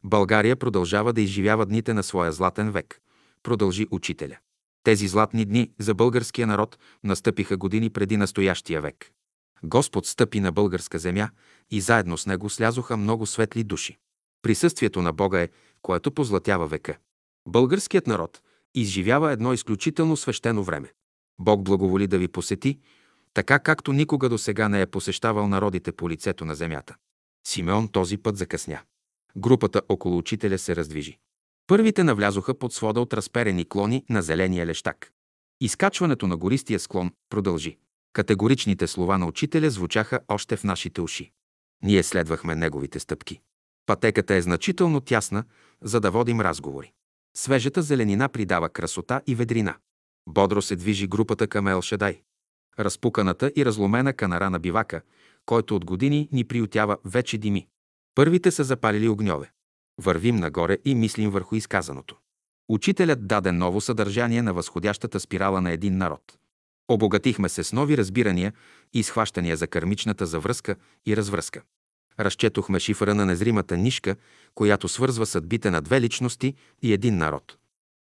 България 0.04 0.56
продължава 0.56 1.12
да 1.12 1.20
изживява 1.20 1.66
дните 1.66 1.94
на 1.94 2.02
своя 2.02 2.32
златен 2.32 2.70
век, 2.70 3.00
продължи 3.42 3.86
учителя. 3.90 4.38
Тези 4.84 5.08
златни 5.08 5.44
дни 5.44 5.70
за 5.78 5.94
българския 5.94 6.46
народ 6.46 6.78
настъпиха 7.04 7.56
години 7.56 7.90
преди 7.90 8.16
настоящия 8.16 8.80
век. 8.80 9.12
Господ 9.64 10.06
стъпи 10.06 10.40
на 10.40 10.52
българска 10.52 10.98
земя 10.98 11.30
и 11.70 11.80
заедно 11.80 12.18
с 12.18 12.26
него 12.26 12.50
слязоха 12.50 12.96
много 12.96 13.26
светли 13.26 13.64
души. 13.64 13.98
Присъствието 14.42 15.02
на 15.02 15.12
Бога 15.12 15.40
е, 15.40 15.48
което 15.82 16.12
позлатява 16.12 16.66
века. 16.66 16.98
Българският 17.48 18.06
народ 18.06 18.42
изживява 18.74 19.32
едно 19.32 19.52
изключително 19.52 20.16
свещено 20.16 20.62
време. 20.62 20.92
Бог 21.38 21.62
благоволи 21.62 22.06
да 22.06 22.18
ви 22.18 22.28
посети, 22.28 22.78
така 23.34 23.58
както 23.58 23.92
никога 23.92 24.28
до 24.28 24.38
сега 24.38 24.68
не 24.68 24.80
е 24.80 24.86
посещавал 24.86 25.48
народите 25.48 25.92
по 25.92 26.10
лицето 26.10 26.44
на 26.44 26.54
земята. 26.54 26.96
Симеон 27.46 27.88
този 27.88 28.18
път 28.18 28.36
закъсня. 28.36 28.80
Групата 29.36 29.82
около 29.88 30.18
учителя 30.18 30.58
се 30.58 30.76
раздвижи. 30.76 31.18
Първите 31.66 32.04
навлязоха 32.04 32.58
под 32.58 32.72
свода 32.72 33.00
от 33.00 33.14
разперени 33.14 33.68
клони 33.68 34.04
на 34.10 34.22
зеления 34.22 34.66
лещак. 34.66 35.12
Изкачването 35.60 36.26
на 36.26 36.36
гористия 36.36 36.80
склон 36.80 37.12
продължи. 37.30 37.78
Категоричните 38.12 38.86
слова 38.86 39.18
на 39.18 39.26
учителя 39.26 39.70
звучаха 39.70 40.20
още 40.28 40.56
в 40.56 40.64
нашите 40.64 41.00
уши. 41.00 41.32
Ние 41.82 42.02
следвахме 42.02 42.54
неговите 42.54 42.98
стъпки. 42.98 43.40
Пътеката 43.86 44.34
е 44.34 44.42
значително 44.42 45.00
тясна, 45.00 45.44
за 45.82 46.00
да 46.00 46.10
водим 46.10 46.40
разговори. 46.40 46.92
Свежата 47.36 47.82
зеленина 47.82 48.28
придава 48.28 48.68
красота 48.68 49.22
и 49.26 49.34
ведрина. 49.34 49.76
Бодро 50.28 50.62
се 50.62 50.76
движи 50.76 51.06
групата 51.06 51.46
към 51.46 51.68
Елшедай. 51.68 52.22
Разпуканата 52.78 53.52
и 53.56 53.64
разломена 53.64 54.12
канара 54.12 54.50
на 54.50 54.58
бивака, 54.58 55.02
който 55.46 55.76
от 55.76 55.84
години 55.84 56.28
ни 56.32 56.44
приютява, 56.44 56.96
вече 57.04 57.38
дими. 57.38 57.66
Първите 58.14 58.50
са 58.50 58.64
запалили 58.64 59.08
огньове. 59.08 59.52
Вървим 60.02 60.36
нагоре 60.36 60.78
и 60.84 60.94
мислим 60.94 61.30
върху 61.30 61.56
изказаното. 61.56 62.16
Учителят 62.68 63.26
даде 63.26 63.52
ново 63.52 63.80
съдържание 63.80 64.42
на 64.42 64.54
възходящата 64.54 65.20
спирала 65.20 65.60
на 65.60 65.70
един 65.70 65.96
народ. 65.96 66.38
Обогатихме 66.88 67.48
се 67.48 67.64
с 67.64 67.72
нови 67.72 67.96
разбирания 67.96 68.52
и 68.92 69.02
схващания 69.02 69.56
за 69.56 69.66
кармичната 69.66 70.26
завръзка 70.26 70.76
и 71.06 71.16
развръзка. 71.16 71.62
Разчетохме 72.20 72.80
шифъра 72.80 73.14
на 73.14 73.26
незримата 73.26 73.76
нишка, 73.76 74.16
която 74.54 74.88
свързва 74.88 75.26
съдбите 75.26 75.70
на 75.70 75.82
две 75.82 76.00
личности 76.00 76.54
и 76.82 76.92
един 76.92 77.16
народ. 77.16 77.56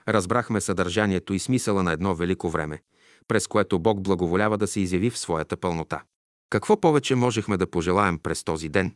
Разбрахме 0.07 0.61
съдържанието 0.61 1.33
и 1.33 1.39
смисъла 1.39 1.83
на 1.83 1.91
едно 1.91 2.15
велико 2.15 2.49
време, 2.49 2.81
през 3.27 3.47
което 3.47 3.79
Бог 3.79 4.01
благоволява 4.01 4.57
да 4.57 4.67
се 4.67 4.79
изяви 4.79 5.09
в 5.09 5.17
своята 5.17 5.57
пълнота. 5.57 6.03
Какво 6.49 6.81
повече 6.81 7.15
можехме 7.15 7.57
да 7.57 7.71
пожелаем 7.71 8.19
през 8.19 8.43
този 8.43 8.69
ден? 8.69 8.95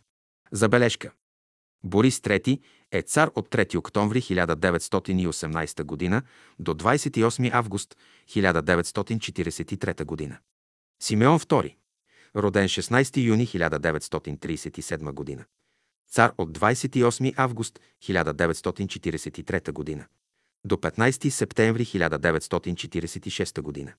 Забележка. 0.52 1.12
Борис 1.84 2.20
III 2.20 2.60
е 2.94 3.02
цар 3.02 3.32
от 3.36 3.50
3 3.50 3.78
октомври 3.78 4.22
1918 4.22 6.12
г. 6.12 6.22
до 6.60 6.74
28 6.74 7.54
август 7.54 7.98
1943 8.30 10.30
г. 10.30 10.40
Симеон 11.00 11.40
II, 11.40 11.76
роден 12.36 12.68
16 12.68 13.18
юни 13.18 13.48
1937 13.48 15.38
г. 15.38 15.46
Цар 16.10 16.34
от 16.38 16.58
28 16.58 17.34
август 17.38 17.80
1943 18.02 19.98
г. 19.98 20.08
до 20.66 20.76
15 20.76 21.30
септември 21.30 21.86
1946 21.86 23.86
г. 23.86 23.94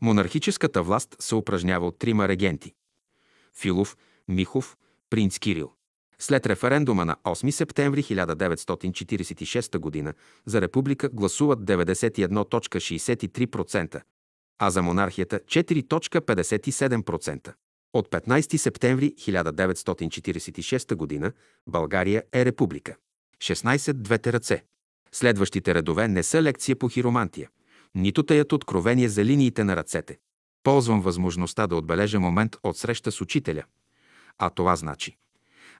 Монархическата 0.00 0.82
власт 0.82 1.16
се 1.18 1.34
упражнява 1.34 1.86
от 1.86 1.98
трима 1.98 2.28
регенти– 2.28 2.74
Филов, 3.54 3.96
Михов, 4.28 4.76
принц 5.10 5.38
Кирил. 5.38 5.77
След 6.20 6.46
референдума 6.46 7.04
на 7.04 7.16
8 7.24 7.50
септември 7.50 8.02
1946 8.02 10.04
г. 10.04 10.12
за 10.46 10.60
република 10.60 11.08
гласуват 11.08 11.58
91.63%, 11.58 14.02
а 14.58 14.70
за 14.70 14.82
монархията 14.82 15.40
4.57%. 15.40 17.52
От 17.92 18.10
15 18.10 18.56
септември 18.56 19.14
1946 19.14 21.20
г. 21.20 21.32
България 21.66 22.22
е 22.32 22.44
република. 22.44 22.96
16 23.38 23.92
двете 23.92 24.32
ръце. 24.32 24.64
Следващите 25.12 25.74
редове 25.74 26.08
не 26.08 26.22
са 26.22 26.42
лекция 26.42 26.76
по 26.76 26.88
хиромантия, 26.88 27.48
нито 27.94 28.22
таят 28.22 28.52
откровение 28.52 29.08
за 29.08 29.24
линиите 29.24 29.64
на 29.64 29.76
ръцете. 29.76 30.18
Ползвам 30.62 31.00
възможността 31.00 31.66
да 31.66 31.76
отбележа 31.76 32.20
момент 32.20 32.56
от 32.62 32.76
среща 32.76 33.12
с 33.12 33.20
учителя. 33.20 33.64
А 34.38 34.50
това 34.50 34.76
значи 34.76 35.16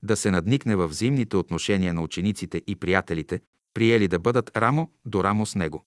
да 0.03 0.17
се 0.17 0.31
надникне 0.31 0.77
във 0.77 0.91
взаимните 0.91 1.37
отношения 1.37 1.95
на 1.95 2.03
учениците 2.03 2.63
и 2.67 2.77
приятелите, 2.77 3.41
приели 3.75 4.09
да 4.09 4.19
бъдат 4.19 4.57
рамо 4.57 4.91
до 5.05 5.25
рамо 5.25 5.47
с 5.47 5.55
него. 5.55 5.85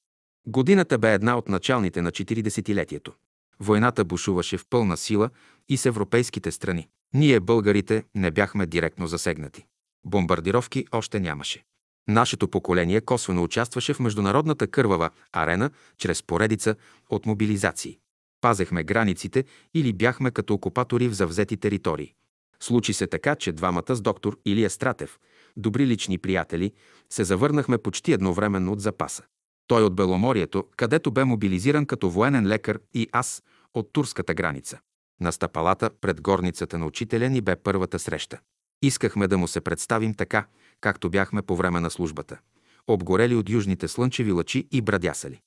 Годината 0.48 0.98
бе 0.98 1.14
една 1.14 1.38
от 1.38 1.50
началните 1.50 2.02
на 2.02 2.12
40-летието. 2.12 3.12
Войната 3.60 4.06
бушуваше 4.06 4.58
в 4.58 4.66
пълна 4.70 4.98
сила 4.98 5.30
и 5.70 5.78
с 5.78 5.86
европейските 5.86 6.52
страни. 6.52 6.88
Ние, 7.14 7.40
българите, 7.40 8.04
не 8.16 8.32
бяхме 8.32 8.66
директно 8.66 9.08
засегнати. 9.08 9.66
Бомбардировки 10.06 10.86
още 10.92 11.20
нямаше. 11.20 11.64
Нашето 12.08 12.48
поколение 12.48 13.02
косвено 13.02 13.44
участваше 13.44 13.94
в 13.94 14.00
международната 14.00 14.68
кървава 14.68 15.10
арена 15.34 15.70
чрез 15.98 16.24
поредица 16.24 16.76
от 17.10 17.26
мобилизации. 17.26 17.98
Пазехме 18.42 18.84
границите 18.84 19.44
или 19.74 19.94
бяхме 19.94 20.32
като 20.32 20.54
окупатори 20.54 21.08
в 21.08 21.14
завзети 21.14 21.58
територии. 21.58 22.14
Случи 22.62 22.94
се 22.94 23.08
така, 23.08 23.36
че 23.36 23.52
двамата 23.52 23.96
с 23.96 24.02
доктор 24.02 24.40
Илия 24.46 24.70
Стратев, 24.70 25.20
добри 25.58 25.88
лични 25.88 26.18
приятели, 26.18 26.72
се 27.10 27.24
завърнахме 27.24 27.78
почти 27.78 28.14
едновременно 28.14 28.72
от 28.72 28.82
запаса. 28.82 29.24
Той 29.68 29.84
от 29.84 29.96
Беломорието, 29.96 30.66
където 30.78 31.12
бе 31.12 31.24
мобилизиран 31.24 31.86
като 31.86 32.10
военен 32.10 32.48
лекар 32.48 32.80
и 32.94 33.08
аз 33.12 33.44
от 33.74 33.94
турската 33.94 34.34
граница. 34.34 34.80
На 35.22 35.32
стъпалата 35.32 35.90
пред 36.02 36.22
горницата 36.22 36.78
на 36.78 36.86
учителя 36.86 37.30
ни 37.30 37.42
бе 37.42 37.56
първата 37.56 38.00
среща. 38.00 38.40
Искахме 38.82 39.28
да 39.28 39.38
му 39.38 39.48
се 39.48 39.62
представим 39.62 40.14
така, 40.14 40.46
както 40.82 41.10
бяхме 41.10 41.42
по 41.42 41.56
време 41.56 41.80
на 41.80 41.92
службата. 41.92 42.40
Обгорели 42.88 43.36
от 43.36 43.50
южните 43.50 43.88
слънчеви 43.88 44.32
лъчи 44.32 44.68
и 44.72 44.82
брадясали. 44.82 45.40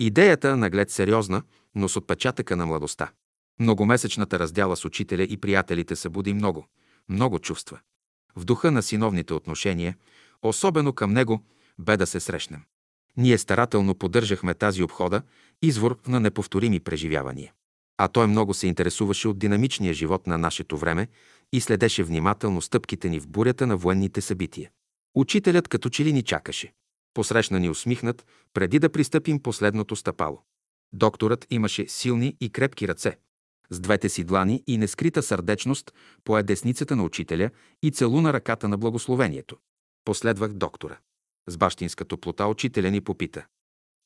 Идеята 0.00 0.56
наглед 0.56 0.90
сериозна, 0.90 1.42
но 1.74 1.88
с 1.88 1.96
отпечатъка 1.96 2.56
на 2.56 2.66
младостта. 2.66 3.10
Многомесечната 3.60 4.38
раздяла 4.38 4.76
с 4.76 4.84
учителя 4.84 5.22
и 5.22 5.36
приятелите 5.36 5.96
събуди 5.96 6.34
много, 6.34 6.66
много 7.08 7.38
чувства. 7.38 7.78
В 8.36 8.44
духа 8.44 8.70
на 8.70 8.82
синовните 8.82 9.34
отношения, 9.34 9.96
особено 10.42 10.92
към 10.92 11.12
него, 11.12 11.40
бе 11.78 11.96
да 11.96 12.06
се 12.06 12.20
срещнем. 12.20 12.62
Ние 13.16 13.38
старателно 13.38 13.94
поддържахме 13.94 14.54
тази 14.54 14.82
обхода, 14.82 15.22
извор 15.62 15.98
на 16.06 16.20
неповторими 16.20 16.80
преживявания. 16.80 17.52
А 17.98 18.08
той 18.08 18.26
много 18.26 18.54
се 18.54 18.66
интересуваше 18.66 19.28
от 19.28 19.38
динамичния 19.38 19.94
живот 19.94 20.26
на 20.26 20.38
нашето 20.38 20.76
време 20.76 21.08
и 21.52 21.60
следеше 21.60 22.02
внимателно 22.02 22.62
стъпките 22.62 23.08
ни 23.08 23.20
в 23.20 23.28
бурята 23.28 23.66
на 23.66 23.76
военните 23.76 24.20
събития. 24.20 24.70
Учителят 25.14 25.68
като 25.68 25.90
че 25.90 26.04
ли 26.04 26.12
ни 26.12 26.22
чакаше. 26.22 26.72
Посрещна 27.14 27.60
ни 27.60 27.70
усмихнат, 27.70 28.26
преди 28.54 28.78
да 28.78 28.92
пристъпим 28.92 29.42
последното 29.42 29.96
стъпало. 29.96 30.42
Докторът 30.92 31.46
имаше 31.50 31.88
силни 31.88 32.36
и 32.40 32.50
крепки 32.50 32.88
ръце. 32.88 33.16
С 33.70 33.80
двете 33.80 34.08
си 34.08 34.24
длани 34.24 34.64
и 34.66 34.78
нескрита 34.78 35.22
сърдечност 35.22 35.94
пое 36.24 36.42
десницата 36.42 36.96
на 36.96 37.04
учителя 37.04 37.50
и 37.82 37.90
целуна 37.90 38.32
ръката 38.32 38.68
на 38.68 38.78
благословението. 38.78 39.56
Последвах 40.04 40.52
доктора. 40.52 40.98
С 41.48 41.56
бащинска 41.56 42.04
топлота 42.04 42.46
учителя 42.46 42.90
ни 42.90 43.00
попита. 43.00 43.46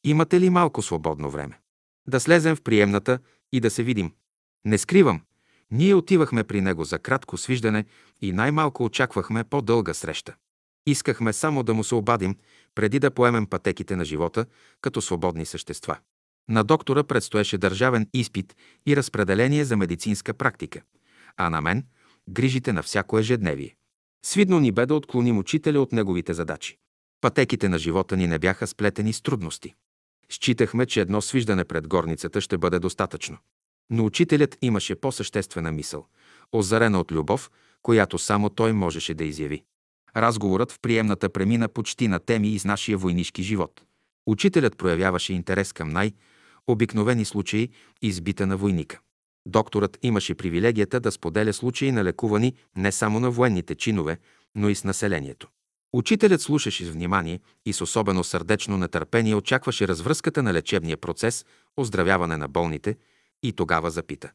Имате 0.04 0.40
ли 0.40 0.50
малко 0.50 0.82
свободно 0.82 1.30
време? 1.30 1.60
Да 2.08 2.20
слезем 2.20 2.56
в 2.56 2.62
приемната 2.62 3.18
и 3.52 3.60
да 3.60 3.70
се 3.70 3.82
видим. 3.82 4.12
Не 4.64 4.78
скривам. 4.78 5.20
Ние 5.70 5.94
отивахме 5.94 6.44
при 6.44 6.60
него 6.60 6.84
за 6.84 6.98
кратко 6.98 7.36
свиждане 7.36 7.84
и 8.20 8.32
най-малко 8.32 8.84
очаквахме 8.84 9.44
по-дълга 9.44 9.94
среща. 9.94 10.34
Искахме 10.86 11.32
само 11.32 11.62
да 11.62 11.74
му 11.74 11.84
се 11.84 11.94
обадим, 11.94 12.36
преди 12.74 12.98
да 12.98 13.10
поемем 13.10 13.46
пътеките 13.46 13.96
на 13.96 14.04
живота 14.04 14.46
като 14.80 15.02
свободни 15.02 15.46
същества. 15.46 15.98
На 16.48 16.64
доктора 16.64 17.04
предстоеше 17.04 17.58
държавен 17.58 18.08
изпит 18.14 18.56
и 18.86 18.96
разпределение 18.96 19.64
за 19.64 19.76
медицинска 19.76 20.34
практика, 20.34 20.82
а 21.36 21.50
на 21.50 21.60
мен– 21.60 21.84
грижите 22.30 22.72
на 22.72 22.82
всяко 22.82 23.18
ежедневие. 23.18 23.76
Свидно 24.24 24.60
ни 24.60 24.72
бе 24.72 24.86
да 24.86 24.94
отклоним 24.94 25.38
учителя 25.38 25.80
от 25.80 25.92
неговите 25.92 26.34
задачи. 26.34 26.78
Пътеките 27.20 27.68
на 27.68 27.78
живота 27.78 28.16
ни 28.16 28.26
не 28.26 28.38
бяха 28.38 28.66
сплетени 28.66 29.12
с 29.12 29.22
трудности. 29.22 29.74
Считахме, 30.30 30.86
че 30.86 31.00
едно 31.00 31.20
свиждане 31.20 31.64
пред 31.64 31.88
горницата 31.88 32.40
ще 32.40 32.58
бъде 32.58 32.78
достатъчно. 32.78 33.38
Но 33.90 34.04
учителят 34.04 34.58
имаше 34.62 34.94
по-съществена 34.94 35.72
мисъл, 35.72 36.06
озарена 36.52 37.00
от 37.00 37.12
любов, 37.12 37.50
която 37.82 38.18
само 38.18 38.50
той 38.50 38.72
можеше 38.72 39.14
да 39.14 39.24
изяви. 39.24 39.64
Разговорът 40.16 40.72
в 40.72 40.80
приемната 40.80 41.28
премина 41.28 41.68
почти 41.68 42.08
на 42.08 42.18
теми 42.18 42.48
из 42.48 42.64
нашия 42.64 42.98
войнишки 42.98 43.42
живот. 43.42 43.82
Учителят 44.26 44.76
проявяваше 44.76 45.32
интерес 45.32 45.72
към 45.72 45.88
най- 45.88 46.12
обикновени 46.66 47.24
случаи 47.24 47.68
избита 48.02 48.46
на 48.46 48.56
войника. 48.56 49.00
Докторът 49.46 49.98
имаше 50.02 50.34
привилегията 50.34 51.00
да 51.00 51.12
споделя 51.12 51.52
случаи 51.52 51.92
на 51.92 52.04
лекувани 52.04 52.54
не 52.76 52.92
само 52.92 53.20
на 53.20 53.30
военните 53.30 53.74
чинове, 53.74 54.18
но 54.54 54.68
и 54.68 54.74
с 54.74 54.84
населението. 54.84 55.48
Учителят 55.92 56.40
слушаше 56.40 56.84
с 56.84 56.90
внимание 56.90 57.40
и 57.66 57.72
с 57.72 57.80
особено 57.80 58.24
сърдечно 58.24 58.78
нетърпение 58.78 59.34
очакваше 59.34 59.88
развръзката 59.88 60.42
на 60.42 60.54
лечебния 60.54 60.96
процес, 60.96 61.44
оздравяване 61.76 62.36
на 62.36 62.48
болните 62.48 62.96
и 63.42 63.52
тогава 63.52 63.90
запита. 63.90 64.32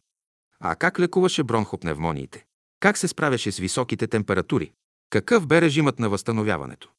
А 0.60 0.76
как 0.76 1.00
лекуваше 1.00 1.44
бронхопневмониите? 1.44 2.46
Как 2.80 2.98
се 2.98 3.08
справяше 3.08 3.52
с 3.52 3.60
високите 3.60 4.08
температури? 4.08 4.72
Какъв 5.10 5.48
бе 5.48 5.62
режимът 5.62 6.00
на 6.00 6.10
възстановяването? 6.10 6.90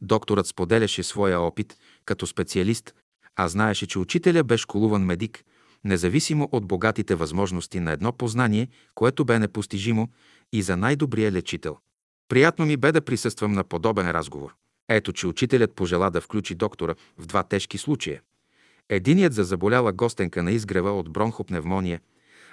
Докторът 0.00 0.46
споделяше 0.46 1.02
своя 1.02 1.40
опит 1.40 1.76
като 2.04 2.26
специалист, 2.26 2.94
а 3.36 3.48
знаеше, 3.48 3.86
че 3.86 3.98
учителя 3.98 4.44
бе 4.44 4.56
школуван 4.56 5.04
медик, 5.04 5.44
независимо 5.84 6.48
от 6.52 6.66
богатите 6.66 7.14
възможности 7.14 7.80
на 7.80 7.92
едно 7.92 8.12
познание, 8.12 8.68
което 8.94 9.24
бе 9.24 9.38
непостижимо 9.38 10.08
и 10.52 10.62
за 10.62 10.76
най-добрия 10.76 11.32
лечител. 11.32 11.76
Приятно 12.28 12.66
ми 12.66 12.76
бе 12.76 12.92
да 12.92 13.00
присъствам 13.00 13.52
на 13.52 13.64
подобен 13.64 14.10
разговор. 14.10 14.54
Ето, 14.88 15.12
че 15.12 15.26
учителят 15.26 15.74
пожела 15.74 16.10
да 16.10 16.20
включи 16.20 16.54
доктора 16.54 16.94
в 17.18 17.26
два 17.26 17.42
тежки 17.42 17.78
случая. 17.78 18.20
Единият 18.88 19.32
за 19.32 19.44
заболяла 19.44 19.92
гостенка 19.92 20.42
на 20.42 20.52
изгрева 20.52 20.98
от 20.98 21.12
бронхопневмония, 21.12 22.00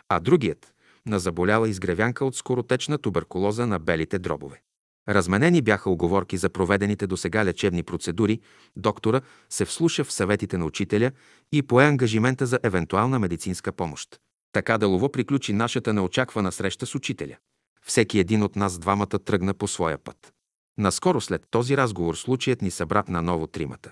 а 0.10 0.20
другият 0.20 0.74
на 1.06 1.20
заболяла 1.20 1.70
изгревянка 1.70 2.26
от 2.26 2.36
скоротечна 2.36 2.98
туберкулоза 2.98 3.68
на 3.68 3.80
белите 3.80 4.20
дробове. 4.20 4.62
Разменени 5.10 5.62
бяха 5.62 5.90
оговорки 5.90 6.38
за 6.38 6.50
проведените 6.50 7.08
до 7.08 7.18
сега 7.18 7.46
лечебни 7.46 7.84
процедури, 7.84 8.40
доктора 8.76 9.22
се 9.50 9.66
вслуша 9.66 10.04
в 10.04 10.12
съветите 10.12 10.58
на 10.58 10.66
учителя 10.66 11.12
и 11.52 11.62
пое 11.62 11.86
ангажимента 11.86 12.46
за 12.46 12.60
евентуална 12.64 13.20
медицинска 13.20 13.72
помощ. 13.72 14.20
Така 14.52 14.78
делово 14.78 15.12
приключи 15.12 15.54
нашата 15.54 15.94
неочаквана 15.94 16.52
среща 16.52 16.86
с 16.86 16.96
учителя. 16.96 17.38
Всеки 17.86 18.20
един 18.20 18.44
от 18.44 18.56
нас 18.56 18.80
двамата 18.80 19.06
тръгна 19.08 19.54
по 19.54 19.68
своя 19.68 19.98
път. 19.98 20.34
Наскоро 20.78 21.22
след 21.22 21.44
този 21.52 21.78
разговор 21.78 22.16
случаят 22.16 22.62
ни 22.62 22.72
събрат 22.72 23.10
на 23.10 23.22
ново 23.22 23.48
тримата. 23.48 23.92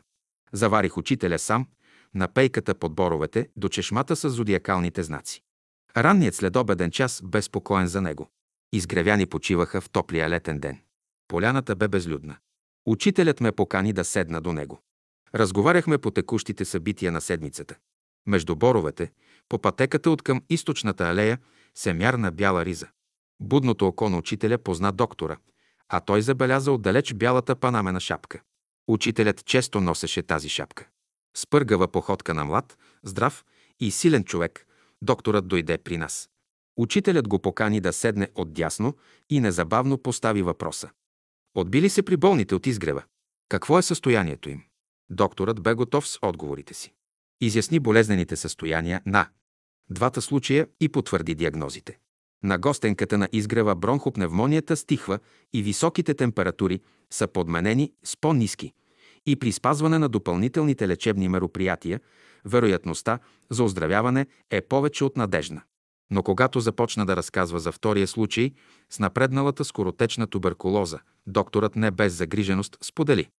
Заварих 0.53 0.97
учителя 0.97 1.39
сам, 1.39 1.67
на 2.15 2.27
пейката 2.27 2.75
под 2.75 2.95
боровете, 2.95 3.49
до 3.55 3.69
чешмата 3.69 4.15
с 4.15 4.29
зодиакалните 4.29 5.03
знаци. 5.03 5.41
Ранният 5.97 6.35
следобеден 6.35 6.91
час 6.91 7.21
бе 7.23 7.41
спокоен 7.41 7.87
за 7.87 8.01
него. 8.01 8.29
Изгревяни 8.73 9.25
почиваха 9.25 9.81
в 9.81 9.89
топлия 9.89 10.29
летен 10.29 10.59
ден. 10.59 10.79
Поляната 11.29 11.75
бе 11.75 11.87
безлюдна. 11.87 12.37
Учителят 12.85 13.41
ме 13.41 13.51
покани 13.51 13.93
да 13.93 14.05
седна 14.05 14.41
до 14.41 14.53
него. 14.53 14.81
Разговаряхме 15.35 15.97
по 15.97 16.11
текущите 16.11 16.65
събития 16.65 17.11
на 17.11 17.21
седмицата. 17.21 17.75
Между 18.27 18.55
боровете, 18.55 19.11
по 19.49 19.59
пътеката 19.59 20.11
от 20.11 20.21
към 20.21 20.41
източната 20.49 21.03
алея, 21.03 21.39
се 21.75 21.93
мярна 21.93 22.31
бяла 22.31 22.65
риза. 22.65 22.87
Будното 23.39 23.87
око 23.87 24.09
на 24.09 24.17
учителя 24.17 24.57
позна 24.57 24.91
доктора, 24.91 25.37
а 25.89 25.99
той 25.99 26.21
забеляза 26.21 26.71
отдалеч 26.71 27.13
бялата 27.13 27.55
панамена 27.55 27.99
шапка. 27.99 28.41
Учителят 28.87 29.45
често 29.45 29.81
носеше 29.81 30.23
тази 30.23 30.49
шапка. 30.49 30.87
С 31.37 31.47
пъргава 31.47 31.87
походка 31.87 32.33
на 32.33 32.45
млад, 32.45 32.77
здрав 33.03 33.45
и 33.79 33.91
силен 33.91 34.23
човек, 34.23 34.67
докторът 35.01 35.47
дойде 35.47 35.77
при 35.77 35.97
нас. 35.97 36.29
Учителят 36.77 37.27
го 37.27 37.39
покани 37.39 37.81
да 37.81 37.93
седне 37.93 38.29
отдясно 38.35 38.93
и 39.29 39.39
незабавно 39.39 39.97
постави 39.97 40.41
въпроса. 40.41 40.89
Отбили 41.55 41.89
се 41.89 42.03
при 42.03 42.17
болните 42.17 42.55
от 42.55 42.67
изгрева? 42.67 43.03
Какво 43.49 43.79
е 43.79 43.81
състоянието 43.81 44.49
им? 44.49 44.61
Докторът 45.09 45.61
бе 45.61 45.73
готов 45.73 46.07
с 46.07 46.19
отговорите 46.21 46.73
си. 46.73 46.93
Изясни 47.41 47.79
болезнените 47.79 48.35
състояния 48.35 49.01
на 49.05 49.27
двата 49.89 50.21
случая 50.21 50.67
и 50.79 50.89
потвърди 50.89 51.35
диагнозите. 51.35 51.99
На 52.43 52.57
гостенката 52.57 53.17
на 53.17 53.29
изгрева 53.31 53.75
бронхопневмонията 53.75 54.75
стихва 54.75 55.19
и 55.53 55.63
високите 55.63 56.13
температури 56.13 56.81
са 57.09 57.27
подменени 57.27 57.93
с 58.03 58.17
по-низки 58.17 58.73
и 59.25 59.35
при 59.35 59.51
спазване 59.51 59.99
на 59.99 60.09
допълнителните 60.09 60.87
лечебни 60.87 61.29
мероприятия, 61.29 61.99
вероятността 62.45 63.19
за 63.49 63.63
оздравяване 63.63 64.27
е 64.51 64.61
повече 64.61 65.03
от 65.03 65.17
надежна. 65.17 65.61
Но 66.11 66.23
когато 66.23 66.59
започна 66.59 67.05
да 67.05 67.15
разказва 67.15 67.59
за 67.59 67.71
втория 67.71 68.07
случай 68.07 68.51
с 68.89 68.99
напредналата 68.99 69.65
скоротечна 69.65 70.27
туберкулоза, 70.27 70.99
докторът 71.27 71.75
не 71.75 71.91
без 71.91 72.13
загриженост 72.13 72.77
сподели. 72.83 73.29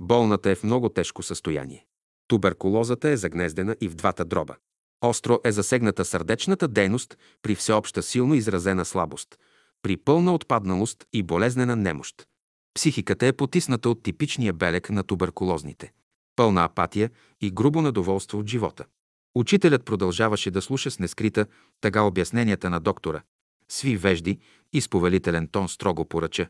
Болната 0.00 0.50
е 0.50 0.54
в 0.54 0.64
много 0.64 0.88
тежко 0.88 1.22
състояние. 1.22 1.86
Туберкулозата 2.28 3.08
е 3.08 3.16
загнездена 3.16 3.76
и 3.80 3.88
в 3.88 3.94
двата 3.94 4.24
дроба. 4.24 4.56
Остро 5.00 5.38
е 5.44 5.52
засегната 5.52 6.04
сърдечната 6.04 6.68
дейност 6.68 7.18
при 7.42 7.54
всеобща 7.54 8.02
силно 8.02 8.34
изразена 8.34 8.84
слабост, 8.84 9.38
при 9.82 9.96
пълна 9.96 10.34
отпадналост 10.34 11.04
и 11.12 11.22
болезнена 11.22 11.76
немощ. 11.76 12.26
Психиката 12.74 13.26
е 13.26 13.32
потисната 13.32 13.90
от 13.90 14.02
типичния 14.02 14.52
белек 14.52 14.90
на 14.90 15.02
туберкулозните. 15.02 15.92
Пълна 16.36 16.64
апатия 16.64 17.10
и 17.40 17.50
грубо 17.50 17.82
недоволство 17.82 18.38
от 18.38 18.46
живота. 18.46 18.84
Учителят 19.34 19.84
продължаваше 19.84 20.50
да 20.50 20.62
слуша 20.62 20.90
с 20.90 20.98
нескрита 20.98 21.46
тъга 21.80 22.02
обясненията 22.02 22.70
на 22.70 22.80
доктора. 22.80 23.22
Сви 23.68 23.96
вежди 23.96 24.38
и 24.72 24.80
с 24.80 24.88
повелителен 24.88 25.48
тон 25.48 25.68
строго 25.68 26.04
поръча. 26.04 26.48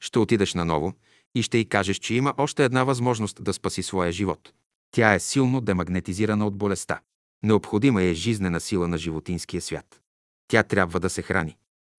Ще 0.00 0.18
отидеш 0.18 0.54
наново 0.54 0.92
и 1.34 1.42
ще 1.42 1.58
й 1.58 1.64
кажеш, 1.64 1.96
че 1.96 2.14
има 2.14 2.34
още 2.38 2.64
една 2.64 2.84
възможност 2.84 3.44
да 3.44 3.52
спаси 3.52 3.82
своя 3.82 4.12
живот. 4.12 4.52
Тя 4.90 5.14
е 5.14 5.20
силно 5.20 5.60
демагнетизирана 5.60 6.46
от 6.46 6.56
болестта. 6.56 7.00
Необходима 7.42 8.02
е 8.02 8.14
жизнена 8.14 8.60
сила 8.60 8.88
на 8.88 8.98
животинския 8.98 9.60
свят. 9.60 10.00
Тя 10.48 10.62
трябва 10.62 11.00
да 11.00 11.10
се 11.10 11.22
храни. 11.22 11.56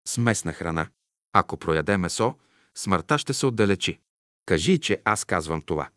С 0.09 0.19
местна 0.19 0.53
храна. 0.53 0.89
Ако 1.33 1.57
прояде 1.57 1.97
месо, 1.97 2.35
смъртта 2.77 3.19
ще 3.19 3.35
се 3.35 3.47
отдалечи. 3.47 4.01
Кажи, 4.47 4.79
че 4.79 5.01
аз 5.05 5.25
казвам 5.25 5.63
това. 5.63 5.89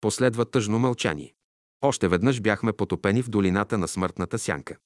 Последва 0.00 0.44
тъжно 0.44 0.78
мълчание. 0.78 1.34
Още 1.82 2.08
веднъж 2.08 2.40
бяхме 2.40 2.72
потопени 2.72 3.22
в 3.22 3.28
долината 3.28 3.78
на 3.78 3.88
смъртната 3.88 4.38
сянка. 4.38 4.76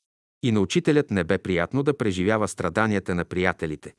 И 0.42 0.52
на 0.52 0.60
учителят 0.60 1.10
не 1.10 1.24
бе 1.24 1.38
приятно 1.38 1.82
да 1.82 1.96
преживява 1.96 2.48
страданията 2.48 3.14
на 3.14 3.24
приятелите, 3.24 3.94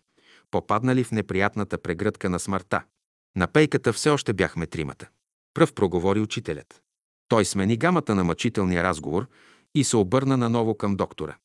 попаднали 0.51 1.03
в 1.03 1.11
неприятната 1.11 1.77
прегръдка 1.77 2.29
на 2.29 2.39
смъртта. 2.39 2.83
На 3.35 3.47
пейката 3.47 3.93
все 3.93 4.09
още 4.09 4.33
бяхме 4.33 4.67
тримата. 4.67 5.07
Пръв 5.53 5.73
проговори 5.73 6.19
учителят. 6.19 6.81
Той 7.27 7.45
смени 7.45 7.77
гамата 7.77 8.15
на 8.15 8.23
мъчителния 8.23 8.83
разговор 8.83 9.27
и 9.75 9.83
се 9.83 9.97
обърна 9.97 10.37
наново 10.37 10.77
към 10.77 10.95
доктора. 10.95 11.37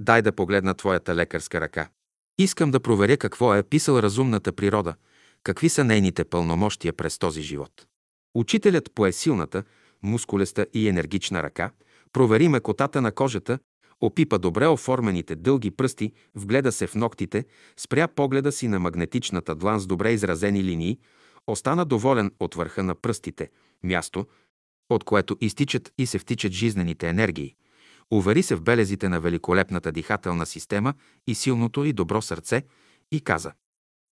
Дай 0.00 0.22
да 0.22 0.32
погледна 0.32 0.74
твоята 0.74 1.14
лекарска 1.14 1.60
ръка. 1.60 1.88
Искам 2.38 2.70
да 2.70 2.80
проверя 2.80 3.16
какво 3.16 3.54
е 3.54 3.62
писал 3.62 3.98
разумната 3.98 4.52
природа, 4.52 4.94
какви 5.42 5.68
са 5.68 5.84
нейните 5.84 6.24
пълномощия 6.24 6.92
през 6.92 7.18
този 7.18 7.42
живот. 7.42 7.86
Учителят 8.34 8.90
пое 8.94 9.12
силната, 9.12 9.64
мускулеста 10.02 10.66
и 10.74 10.88
енергична 10.88 11.42
ръка, 11.42 11.70
провери 12.12 12.48
мекотата 12.48 13.00
на 13.00 13.12
кожата, 13.12 13.58
опипа 14.00 14.38
добре 14.38 14.66
оформените 14.66 15.36
дълги 15.36 15.70
пръсти, 15.70 16.12
вгледа 16.34 16.72
се 16.72 16.86
в 16.86 16.94
ногтите, 16.94 17.44
спря 17.76 18.08
погледа 18.08 18.52
си 18.52 18.68
на 18.68 18.80
магнетичната 18.80 19.54
длан 19.54 19.80
с 19.80 19.86
добре 19.86 20.12
изразени 20.12 20.64
линии, 20.64 20.98
остана 21.46 21.84
доволен 21.84 22.30
от 22.40 22.54
върха 22.54 22.82
на 22.82 22.94
пръстите, 22.94 23.50
място, 23.82 24.26
от 24.90 25.04
което 25.04 25.36
изтичат 25.40 25.92
и 25.98 26.06
се 26.06 26.18
втичат 26.18 26.52
жизнените 26.52 27.08
енергии. 27.08 27.54
Увери 28.10 28.42
се 28.42 28.54
в 28.54 28.62
белезите 28.62 29.08
на 29.08 29.20
великолепната 29.20 29.92
дихателна 29.92 30.46
система 30.46 30.94
и 31.26 31.34
силното 31.34 31.84
и 31.84 31.92
добро 31.92 32.22
сърце 32.22 32.62
и 33.12 33.20
каза 33.20 33.52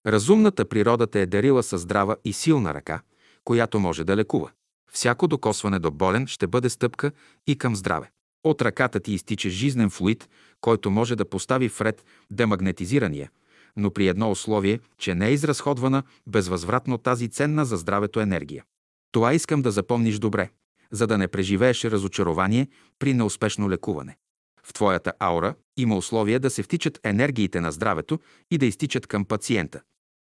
Разумната 0.06 0.64
природа 0.64 1.06
те 1.06 1.22
е 1.22 1.26
дарила 1.26 1.62
със 1.62 1.82
здрава 1.82 2.16
и 2.24 2.32
силна 2.32 2.74
ръка, 2.74 3.02
която 3.44 3.80
може 3.80 4.04
да 4.04 4.16
лекува. 4.16 4.50
Всяко 4.94 5.28
докосване 5.28 5.78
до 5.78 5.90
болен 5.90 6.26
ще 6.26 6.46
бъде 6.46 6.70
стъпка 6.70 7.12
и 7.46 7.58
към 7.58 7.76
здраве. 7.76 8.10
От 8.44 8.62
ръката 8.62 9.00
ти 9.00 9.12
изтича 9.12 9.50
жизнен 9.50 9.90
флуид, 9.90 10.28
който 10.60 10.90
може 10.90 11.16
да 11.16 11.24
постави 11.24 11.68
вред 11.68 12.04
демагнетизирания, 12.30 13.30
но 13.76 13.90
при 13.90 14.08
едно 14.08 14.30
условие, 14.30 14.80
че 14.98 15.14
не 15.14 15.28
е 15.28 15.32
изразходвана 15.32 16.02
безвъзвратно 16.26 16.98
тази 16.98 17.28
ценна 17.28 17.64
за 17.64 17.76
здравето 17.76 18.20
енергия. 18.20 18.64
Това 19.12 19.34
искам 19.34 19.62
да 19.62 19.70
запомниш 19.70 20.18
добре, 20.18 20.50
за 20.90 21.06
да 21.06 21.18
не 21.18 21.28
преживееш 21.28 21.84
разочарование 21.84 22.68
при 22.98 23.14
неуспешно 23.14 23.70
лекуване. 23.70 24.16
В 24.64 24.72
твоята 24.72 25.12
аура 25.18 25.54
има 25.76 25.96
условия 25.96 26.40
да 26.40 26.50
се 26.50 26.62
втичат 26.62 27.00
енергиите 27.04 27.60
на 27.60 27.72
здравето 27.72 28.18
и 28.50 28.58
да 28.58 28.66
изтичат 28.66 29.06
към 29.06 29.24
пациента. 29.24 29.80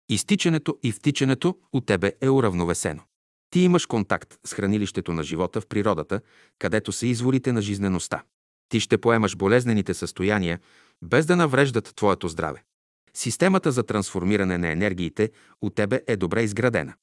Изтичането 0.10 0.77
и 0.84 0.92
втичането 0.92 1.58
от 1.74 1.85
тебе 1.85 2.14
е 2.22 2.30
уравновесено. 2.30 3.02
Ти 3.54 3.60
имаш 3.60 3.86
контакт 3.86 4.40
с 4.46 4.54
хранилището 4.54 5.14
на 5.14 5.24
живота 5.24 5.62
в 5.62 5.68
природата, 5.68 6.22
където 6.60 6.92
са 6.92 7.08
изворите 7.08 7.52
на 7.52 7.62
жизнеността. 7.62 8.24
Ти 8.70 8.80
ще 8.80 8.98
поемаш 8.98 9.36
болезнените 9.36 9.94
състояния, 9.94 10.60
без 11.02 11.26
да 11.26 11.36
навреждат 11.36 11.96
твоето 11.96 12.28
здраве. 12.28 12.64
Системата 13.14 13.72
за 13.72 13.84
трансформиране 13.84 14.58
на 14.58 14.68
енергиите 14.68 15.32
от 15.62 15.76
тебе 15.76 16.02
е 16.08 16.16
добре 16.16 16.44
изградена. 16.44 16.94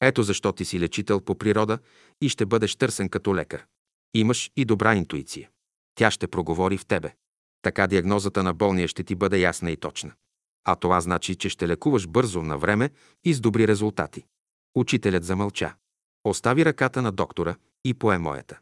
Ето 0.00 0.22
защо 0.22 0.52
ти 0.52 0.64
си 0.64 0.80
лечител 0.80 1.20
по 1.20 1.38
природа 1.38 1.78
и 2.20 2.28
ще 2.28 2.46
бъдеш 2.46 2.76
търсен 2.76 3.08
като 3.08 3.34
лекар. 3.36 3.66
Имаш 4.14 4.50
и 4.56 4.64
добра 4.64 4.94
интуиция. 4.94 5.50
Тя 5.94 6.10
ще 6.10 6.26
проговори 6.26 6.78
в 6.78 6.86
тебе. 6.86 7.14
Така 7.62 7.86
диагнозата 7.86 8.42
на 8.42 8.54
болния 8.54 8.88
ще 8.88 9.04
ти 9.04 9.14
бъде 9.14 9.38
ясна 9.38 9.70
и 9.70 9.76
точна. 9.76 10.12
А 10.64 10.76
това 10.76 11.00
значи, 11.00 11.34
че 11.34 11.48
ще 11.48 11.68
лекуваш 11.68 12.06
бързо, 12.06 12.42
на 12.42 12.58
време 12.58 12.90
и 13.24 13.34
с 13.34 13.40
добри 13.40 13.68
резултати. 13.68 14.24
Учителят 14.74 15.24
замълча. 15.24 15.74
Остави 16.24 16.64
ръката 16.64 17.02
на 17.02 17.12
доктора 17.12 17.54
и 17.84 17.94
пое 17.94 18.18
моята. 18.18 18.58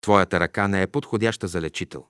Твоята 0.00 0.40
ръка 0.40 0.68
не 0.68 0.82
е 0.82 0.86
подходяща 0.86 1.48
за 1.48 1.60
лечител. 1.60 2.06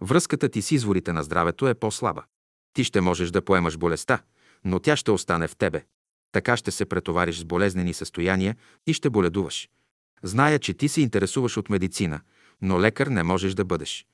Връзката 0.00 0.48
ти 0.48 0.62
с 0.62 0.70
изворите 0.70 1.12
на 1.12 1.22
здравето 1.22 1.68
е 1.68 1.74
по-слаба. 1.74 2.24
Ти 2.72 2.84
ще 2.84 3.00
можеш 3.00 3.30
да 3.30 3.44
поемаш 3.44 3.76
болестта, 3.76 4.22
но 4.64 4.78
тя 4.78 4.96
ще 4.96 5.10
остане 5.10 5.48
в 5.48 5.56
тебе. 5.56 5.84
Така 6.32 6.56
ще 6.56 6.70
се 6.70 6.84
претовариш 6.84 7.38
с 7.38 7.44
болезнени 7.44 7.94
състояния 7.94 8.56
и 8.86 8.92
ще 8.92 9.10
боледуваш. 9.10 9.68
Зная, 10.22 10.58
че 10.58 10.74
ти 10.74 10.88
се 10.88 11.00
интересуваш 11.00 11.56
от 11.56 11.70
медицина, 11.70 12.20
но 12.62 12.80
лекар 12.80 13.06
не 13.06 13.22
можеш 13.22 13.54
да 13.54 13.64
бъдеш. 13.64 14.06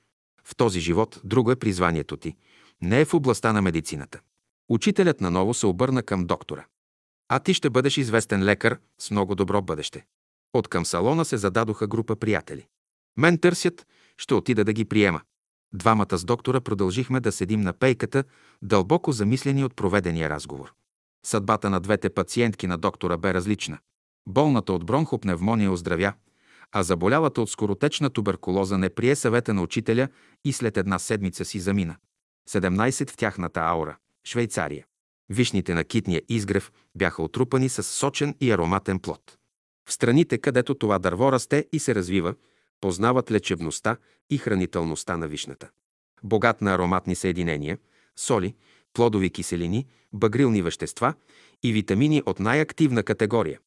В 0.44 0.56
този 0.56 0.80
живот 0.80 1.20
друго 1.24 1.50
е 1.50 1.56
призванието 1.56 2.16
ти. 2.16 2.36
Не 2.82 3.00
е 3.00 3.04
в 3.04 3.14
областта 3.14 3.52
на 3.52 3.62
медицината. 3.62 4.20
Учителят 4.68 5.20
наново 5.20 5.54
се 5.54 5.66
обърна 5.66 6.02
към 6.02 6.26
доктора. 6.26 6.64
А 7.28 7.38
ти 7.38 7.54
ще 7.54 7.70
бъдеш 7.70 7.96
известен 7.96 8.44
лекар 8.44 8.78
с 8.98 9.10
много 9.10 9.34
добро 9.34 9.62
бъдеще. 9.62 10.04
От 10.54 10.68
към 10.68 10.86
салона 10.86 11.24
се 11.24 11.36
зададоха 11.36 11.86
група 11.86 12.16
приятели. 12.16 12.66
Мен 13.16 13.38
търсят, 13.38 13.86
ще 14.18 14.34
отида 14.34 14.64
да 14.64 14.72
ги 14.72 14.84
приема. 14.84 15.20
Двамата 15.74 16.18
с 16.18 16.24
доктора 16.24 16.60
продължихме 16.60 17.20
да 17.20 17.32
седим 17.32 17.60
на 17.60 17.72
пейката, 17.72 18.24
дълбоко 18.62 19.12
замислени 19.12 19.64
от 19.64 19.76
проведения 19.76 20.30
разговор. 20.30 20.72
Съдбата 21.26 21.70
на 21.70 21.80
двете 21.80 22.10
пациентки 22.10 22.66
на 22.66 22.78
доктора 22.78 23.16
бе 23.16 23.34
различна. 23.34 23.78
Болната 24.28 24.72
от 24.72 24.86
бронхопневмония 24.86 25.72
оздравя, 25.72 26.12
а 26.72 26.82
заболялата 26.82 27.40
от 27.40 27.50
скоротечна 27.50 28.10
туберкулоза 28.10 28.78
не 28.78 28.90
прие 28.90 29.16
съвета 29.16 29.54
на 29.54 29.62
учителя 29.62 30.08
и 30.44 30.52
след 30.52 30.76
една 30.76 30.98
седмица 30.98 31.44
си 31.44 31.60
замина. 31.60 31.96
17 32.50 33.10
в 33.10 33.16
тяхната 33.16 33.60
аура– 33.60 33.96
Швейцария. 34.26 34.84
Вишните 35.28 35.74
на 35.74 35.84
китния 35.84 36.22
изгрев 36.28 36.72
бяха 36.94 37.22
отрупани 37.22 37.68
с 37.68 37.82
сочен 37.82 38.34
и 38.40 38.50
ароматен 38.50 38.98
плод. 38.98 39.38
В 39.88 39.92
страните, 39.92 40.38
където 40.38 40.74
това 40.74 40.98
дърво 40.98 41.32
расте 41.32 41.66
и 41.72 41.78
се 41.78 41.94
развива, 41.94 42.34
познават 42.80 43.30
лечебността 43.30 43.96
и 44.30 44.38
хранителността 44.38 45.16
на 45.16 45.28
вишната. 45.28 45.70
Богат 46.22 46.60
на 46.60 46.74
ароматни 46.74 47.14
съединения, 47.14 47.78
соли, 48.16 48.54
плодови 48.92 49.30
киселини, 49.30 49.86
багрилни 50.12 50.62
вещества 50.62 51.14
и 51.62 51.72
витамини 51.72 52.22
от 52.26 52.40
най-активна 52.40 53.02
категория. 53.02 53.58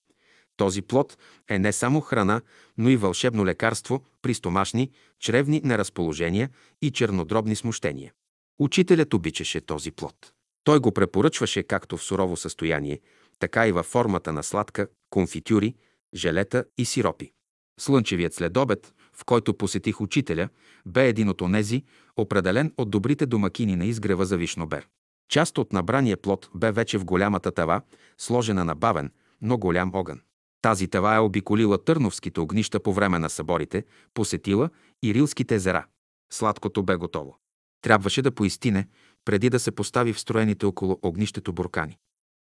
Този 0.57 0.81
плод 0.81 1.17
е 1.49 1.59
не 1.59 1.73
само 1.73 2.01
храна, 2.01 2.41
но 2.77 2.89
и 2.89 2.97
вълшебно 2.97 3.45
лекарство 3.45 4.03
при 4.21 4.33
стомашни, 4.33 4.91
чревни 5.19 5.61
неразположения 5.63 6.49
и 6.81 6.91
чернодробни 6.91 7.55
смущения. 7.55 8.13
Учителят 8.59 9.13
обичаше 9.13 9.61
този 9.61 9.91
плод. 9.91 10.31
Той 10.63 10.79
го 10.79 10.91
препоръчваше 10.91 11.63
както 11.63 11.97
в 11.97 12.03
сурово 12.03 12.37
състояние, 12.37 12.99
така 13.39 13.67
и 13.67 13.71
във 13.71 13.85
формата 13.85 14.33
на 14.33 14.43
сладка, 14.43 14.87
конфитюри, 15.09 15.75
желета 16.15 16.65
и 16.77 16.85
сиропи. 16.85 17.31
Слънчевият 17.79 18.33
следобед, 18.33 18.93
в 19.13 19.25
който 19.25 19.53
посетих 19.53 20.01
учителя, 20.01 20.49
бе 20.85 21.07
един 21.07 21.29
от 21.29 21.41
онези, 21.41 21.83
определен 22.17 22.73
от 22.77 22.89
добрите 22.89 23.25
домакини 23.25 23.75
на 23.75 23.85
изгрева 23.85 24.25
за 24.25 24.37
вишнобер. 24.37 24.87
Част 25.29 25.57
от 25.57 25.73
набрания 25.73 26.17
плод 26.17 26.49
бе 26.55 26.71
вече 26.71 26.97
в 26.97 27.05
голямата 27.05 27.51
тава, 27.51 27.81
сложена 28.17 28.65
на 28.65 28.75
бавен, 28.75 29.11
но 29.41 29.57
голям 29.57 29.91
огън. 29.95 30.21
Тази 30.61 30.87
тава 30.87 31.15
е 31.15 31.19
обиколила 31.19 31.83
търновските 31.83 32.39
огнища 32.39 32.79
по 32.79 32.93
време 32.93 33.19
на 33.19 33.29
съборите, 33.29 33.85
посетила 34.13 34.69
и 35.03 35.13
рилските 35.13 35.55
езера. 35.55 35.85
Сладкото 36.33 36.83
бе 36.83 36.95
готово. 36.95 37.37
Трябваше 37.81 38.21
да 38.21 38.31
поистине, 38.31 38.87
преди 39.25 39.49
да 39.49 39.59
се 39.59 39.71
постави 39.71 40.13
в 40.13 40.19
строените 40.19 40.65
около 40.65 40.99
огнището 41.01 41.53
буркани. 41.53 41.97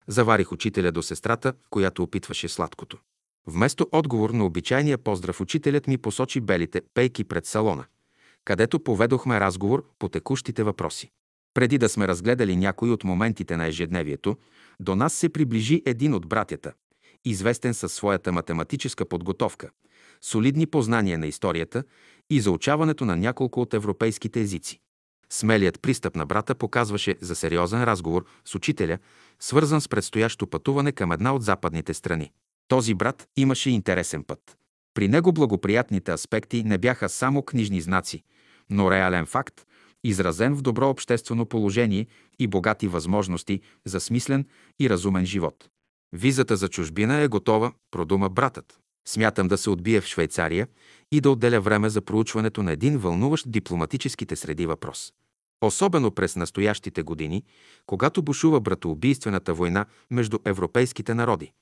Заварих 0.09 0.53
учителя 0.53 0.93
до 0.93 1.03
сестрата, 1.03 1.53
която 1.71 2.03
опитваше 2.03 2.49
сладкото. 2.49 2.99
Вместо 3.47 3.87
отговор 3.93 4.31
на 4.31 4.45
обичайния 4.45 4.99
поздрав, 4.99 5.41
учителят 5.41 5.87
ми 5.87 5.99
посочи 5.99 6.41
белите 6.41 6.83
пейки 6.95 7.25
пред 7.25 7.47
салона, 7.47 7.85
където 8.45 8.81
поведохме 8.81 9.41
разговор 9.41 9.85
по 9.99 10.09
текущите 10.09 10.63
въпроси. 10.63 11.11
Преди 11.55 11.79
да 11.79 11.89
сме 11.89 12.09
разгледали 12.09 12.57
някои 12.57 12.91
от 12.91 13.05
моментите 13.05 13.57
на 13.57 13.67
ежедневието, 13.67 14.37
до 14.81 14.97
нас 14.97 15.15
се 15.15 15.29
приближи 15.29 15.83
един 15.87 16.15
от 16.15 16.29
братята, 16.29 16.73
известен 17.25 17.75
със 17.75 17.93
своята 17.93 18.33
математическа 18.33 19.05
подготовка, 19.05 19.71
солидни 20.21 20.67
познания 20.67 21.19
на 21.19 21.27
историята 21.27 21.85
и 22.31 22.41
заучаването 22.41 23.05
на 23.05 23.17
няколко 23.17 23.61
от 23.61 23.75
европейските 23.75 24.41
езици. 24.41 24.81
Смелият 25.31 25.83
пристъп 25.83 26.17
на 26.17 26.27
брата 26.27 26.55
показваше 26.55 27.17
за 27.21 27.35
сериозен 27.35 27.85
разговор 27.85 28.25
с 28.45 28.55
учителя, 28.55 28.99
свързан 29.41 29.81
с 29.81 29.89
предстоящо 29.89 30.47
пътуване 30.47 30.93
към 30.93 31.13
една 31.13 31.35
от 31.35 31.43
западните 31.43 31.95
страни. 31.95 32.33
Този 32.73 32.95
брат 32.95 33.29
имаше 33.37 33.71
интересен 33.71 34.25
път. 34.25 34.57
При 34.95 35.09
него 35.09 35.33
благоприятните 35.33 36.13
аспекти 36.13 36.63
не 36.65 36.79
бяха 36.79 37.09
само 37.09 37.43
книжни 37.43 37.81
знаци, 37.81 38.23
но 38.71 38.91
реален 38.91 39.27
факт, 39.27 39.67
изразен 40.05 40.55
в 40.55 40.63
добро 40.63 40.91
обществено 40.91 41.47
положение 41.47 42.07
и 42.39 42.47
богати 42.47 42.89
възможности 42.89 43.61
за 43.85 44.01
смислен 44.01 44.47
и 44.81 44.91
разумен 44.91 45.27
живот. 45.27 45.69
Визата 46.13 46.57
за 46.57 46.69
чужбина 46.69 47.21
е 47.21 47.29
готова, 47.29 47.73
продума 47.91 48.29
братът. 48.29 48.79
Смятам 49.09 49.49
да 49.49 49.59
се 49.59 49.71
отбие 49.71 50.01
в 50.01 50.07
Швейцария 50.07 50.69
и 51.11 51.21
да 51.21 51.31
отделя 51.31 51.61
време 51.61 51.89
за 51.89 52.01
проучването 52.01 52.63
на 52.63 52.73
един 52.73 52.99
вълнуващ 52.99 53.51
дипломатическите 53.51 54.37
среди 54.37 54.67
въпрос. 54.67 55.13
Особено 55.65 56.11
през 56.11 56.37
настоящите 56.37 57.03
години, 57.03 57.45
когато 57.87 58.23
бушува 58.23 58.61
братоубийствената 58.61 59.55
война 59.55 59.87
между 60.11 60.39
европейските 60.45 61.15
народи. 61.15 61.53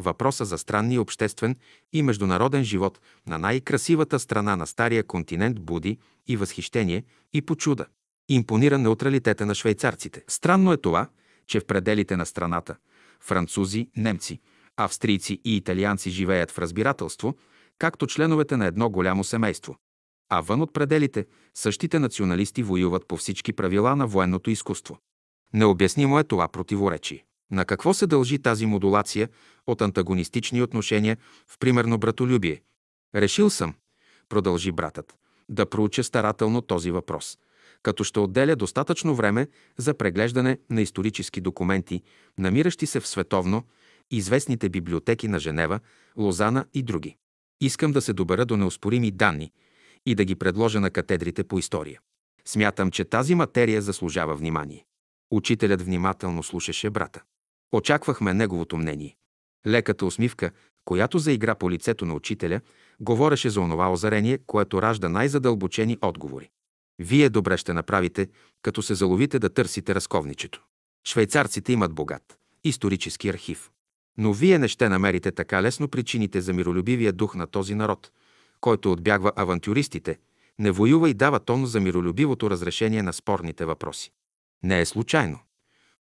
Въпроса 0.00 0.44
за 0.44 0.58
странния 0.58 1.00
обществен 1.00 1.56
и 1.92 2.02
международен 2.02 2.64
живот 2.64 3.00
на 3.26 3.38
най-красивата 3.38 4.18
страна 4.18 4.56
на 4.56 4.66
Стария 4.66 5.04
континент 5.04 5.60
буди 5.60 5.98
и 6.26 6.36
възхищение, 6.36 7.04
и 7.32 7.42
почуда. 7.42 7.86
Импонира 8.28 8.78
неутралитета 8.78 9.46
на 9.46 9.54
швейцарците. 9.54 10.24
Странно 10.28 10.72
е 10.72 10.76
това, 10.76 11.08
че 11.46 11.60
в 11.60 11.66
пределите 11.66 12.16
на 12.16 12.26
страната 12.26 12.76
французи, 13.20 13.88
немци, 13.96 14.40
австрийци 14.76 15.40
и 15.44 15.56
италианци 15.56 16.10
живеят 16.10 16.50
в 16.50 16.58
разбирателство, 16.58 17.34
както 17.78 18.06
членовете 18.06 18.56
на 18.56 18.66
едно 18.66 18.90
голямо 18.90 19.24
семейство. 19.24 19.76
А 20.28 20.40
вън 20.40 20.60
от 20.60 20.72
пределите 20.72 21.26
същите 21.54 21.98
националисти 21.98 22.62
воюват 22.62 23.08
по 23.08 23.16
всички 23.16 23.52
правила 23.52 23.96
на 23.96 24.06
военното 24.06 24.50
изкуство. 24.50 24.98
Необяснимо 25.54 26.18
е 26.18 26.24
това 26.24 26.48
противоречие. 26.48 27.24
На 27.50 27.64
какво 27.64 27.94
се 27.94 28.06
дължи 28.06 28.38
тази 28.38 28.66
модулация 28.66 29.28
от 29.66 29.82
антагонистични 29.82 30.62
отношения 30.62 31.16
в 31.48 31.58
примерно 31.58 31.98
братолюбие? 31.98 32.62
Решил 33.14 33.50
съм, 33.50 33.74
продължи 34.28 34.72
братът, 34.72 35.14
да 35.48 35.66
проуча 35.66 36.04
старателно 36.04 36.62
този 36.62 36.90
въпрос, 36.90 37.38
като 37.82 38.04
ще 38.04 38.20
отделя 38.20 38.56
достатъчно 38.56 39.14
време 39.14 39.48
за 39.78 39.94
преглеждане 39.94 40.58
на 40.70 40.82
исторически 40.82 41.40
документи, 41.40 42.02
намиращи 42.38 42.86
се 42.86 43.00
в 43.00 43.08
световно 43.08 43.64
известните 44.10 44.68
библиотеки 44.68 45.28
на 45.28 45.38
Женева, 45.38 45.80
Лозана 46.16 46.64
и 46.74 46.82
други. 46.82 47.16
Искам 47.60 47.92
да 47.92 48.02
се 48.02 48.12
добера 48.12 48.46
до 48.46 48.56
неоспорими 48.56 49.10
данни 49.10 49.52
и 50.06 50.14
да 50.14 50.24
ги 50.24 50.34
предложа 50.34 50.80
на 50.80 50.90
катедрите 50.90 51.44
по 51.44 51.58
история. 51.58 52.00
Смятам, 52.44 52.90
че 52.90 53.04
тази 53.04 53.34
материя 53.34 53.82
заслужава 53.82 54.36
внимание. 54.36 54.84
Учителят 55.30 55.82
внимателно 55.82 56.42
слушаше 56.42 56.90
брата. 56.90 57.22
Очаквахме 57.72 58.34
неговото 58.34 58.76
мнение. 58.76 59.16
Леката 59.66 60.06
усмивка, 60.06 60.50
която 60.84 61.18
заигра 61.18 61.54
по 61.54 61.70
лицето 61.70 62.06
на 62.06 62.14
учителя, 62.14 62.60
говореше 63.00 63.50
за 63.50 63.60
онова 63.60 63.92
озарение, 63.92 64.38
което 64.46 64.82
ражда 64.82 65.08
най-задълбочени 65.08 65.98
отговори. 66.02 66.50
Вие 66.98 67.28
добре 67.28 67.56
ще 67.56 67.72
направите, 67.72 68.28
като 68.62 68.82
се 68.82 68.94
заловите 68.94 69.38
да 69.38 69.54
търсите 69.54 69.94
разковничето. 69.94 70.64
Швейцарците 71.06 71.72
имат 71.72 71.94
богат 71.94 72.40
исторически 72.64 73.28
архив. 73.28 73.70
Но 74.18 74.32
вие 74.32 74.58
не 74.58 74.68
ще 74.68 74.88
намерите 74.88 75.32
така 75.32 75.62
лесно 75.62 75.88
причините 75.88 76.40
за 76.40 76.52
миролюбивия 76.52 77.12
дух 77.12 77.34
на 77.34 77.46
този 77.46 77.74
народ, 77.74 78.10
който 78.60 78.92
отбягва 78.92 79.32
авантюристите, 79.36 80.18
не 80.58 80.70
воюва 80.70 81.10
и 81.10 81.14
дава 81.14 81.40
тон 81.40 81.66
за 81.66 81.80
миролюбивото 81.80 82.50
разрешение 82.50 83.02
на 83.02 83.12
спорните 83.12 83.64
въпроси. 83.64 84.10
Не 84.62 84.80
е 84.80 84.86
случайно, 84.86 85.38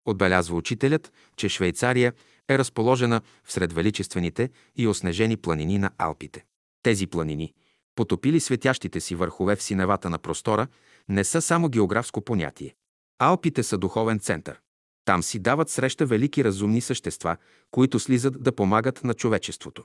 отбелязва 0.06 0.56
учителят, 0.56 1.14
че 1.38 1.50
Швейцария 1.50 2.14
е 2.50 2.58
разположена 2.58 3.22
в 3.44 3.52
сред 3.52 3.74
величествените 3.74 4.50
и 4.76 4.88
оснежени 4.88 5.38
планини 5.38 5.78
на 5.78 5.92
Алпите. 5.98 6.46
Тези 6.84 7.08
планини, 7.08 7.54
потопили 7.96 8.40
светящите 8.40 9.00
си 9.00 9.16
върхове 9.16 9.56
в 9.56 9.64
синевата 9.64 10.10
на 10.10 10.18
простора, 10.18 10.68
не 11.10 11.24
са 11.24 11.42
само 11.42 11.70
географско 11.70 12.22
понятие. 12.22 12.76
Алпите 13.20 13.64
са 13.64 13.78
духовен 13.78 14.20
център. 14.20 14.60
Там 15.06 15.24
си 15.24 15.40
дават 15.40 15.70
среща 15.70 16.06
велики 16.06 16.44
разумни 16.44 16.82
същества, 16.82 17.38
които 17.72 18.00
слизат 18.00 18.44
да 18.44 18.52
помагат 18.52 19.04
на 19.04 19.14
човечеството. 19.14 19.84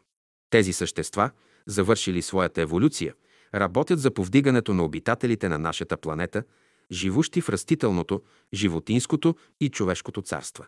Тези 0.50 0.72
същества, 0.72 1.30
завършили 1.66 2.22
своята 2.22 2.60
еволюция, 2.60 3.14
работят 3.54 4.00
за 4.00 4.10
повдигането 4.10 4.74
на 4.74 4.84
обитателите 4.84 5.48
на 5.48 5.58
нашата 5.58 5.96
планета, 5.96 6.44
живущи 6.92 7.40
в 7.40 7.48
растителното, 7.48 8.22
животинското 8.54 9.36
и 9.60 9.68
човешкото 9.68 10.22
царство. 10.22 10.64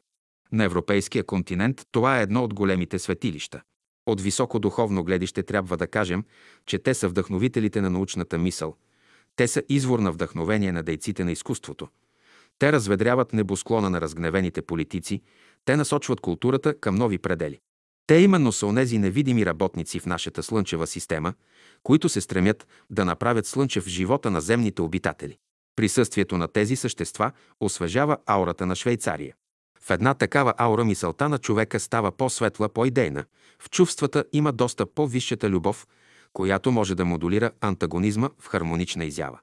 На 0.52 0.64
европейския 0.64 1.24
континент 1.24 1.82
това 1.92 2.18
е 2.18 2.22
едно 2.22 2.44
от 2.44 2.54
големите 2.54 2.98
светилища. 2.98 3.62
От 4.06 4.20
високо 4.20 4.58
духовно 4.58 5.04
гледище 5.04 5.42
трябва 5.42 5.76
да 5.76 5.86
кажем, 5.86 6.24
че 6.66 6.78
те 6.78 6.94
са 6.94 7.08
вдъхновителите 7.08 7.80
на 7.80 7.90
научната 7.90 8.38
мисъл. 8.38 8.76
Те 9.36 9.48
са 9.48 9.62
извор 9.68 9.98
на 9.98 10.12
вдъхновение 10.12 10.72
на 10.72 10.82
дейците 10.82 11.24
на 11.24 11.32
изкуството. 11.32 11.88
Те 12.58 12.72
разведряват 12.72 13.32
небосклона 13.32 13.90
на 13.90 14.00
разгневените 14.00 14.62
политици, 14.62 15.22
те 15.64 15.76
насочват 15.76 16.20
културата 16.20 16.80
към 16.80 16.94
нови 16.94 17.18
предели. 17.18 17.58
Те 18.06 18.14
именно 18.14 18.52
са 18.52 18.66
онези 18.66 18.98
невидими 18.98 19.46
работници 19.46 20.00
в 20.00 20.06
нашата 20.06 20.42
слънчева 20.42 20.86
система, 20.86 21.34
които 21.82 22.08
се 22.08 22.20
стремят 22.20 22.66
да 22.90 23.04
направят 23.04 23.46
слънчев 23.46 23.86
живота 23.86 24.30
на 24.30 24.40
земните 24.40 24.82
обитатели. 24.82 25.38
Присъствието 25.76 26.38
на 26.38 26.48
тези 26.48 26.76
същества 26.76 27.32
освежава 27.60 28.18
аурата 28.26 28.66
на 28.66 28.76
Швейцария. 28.76 29.34
В 29.80 29.90
една 29.90 30.14
такава 30.14 30.54
аура 30.58 30.84
мисълта 30.84 31.28
на 31.28 31.38
човека 31.38 31.80
става 31.80 32.12
по-светла, 32.12 32.68
по-идейна. 32.68 33.24
В 33.58 33.70
чувствата 33.70 34.24
има 34.32 34.52
доста 34.52 34.86
по-висшата 34.86 35.50
любов, 35.50 35.86
която 36.32 36.72
може 36.72 36.94
да 36.94 37.04
модулира 37.04 37.50
антагонизма 37.60 38.30
в 38.38 38.46
хармонична 38.46 39.04
изява. 39.04 39.38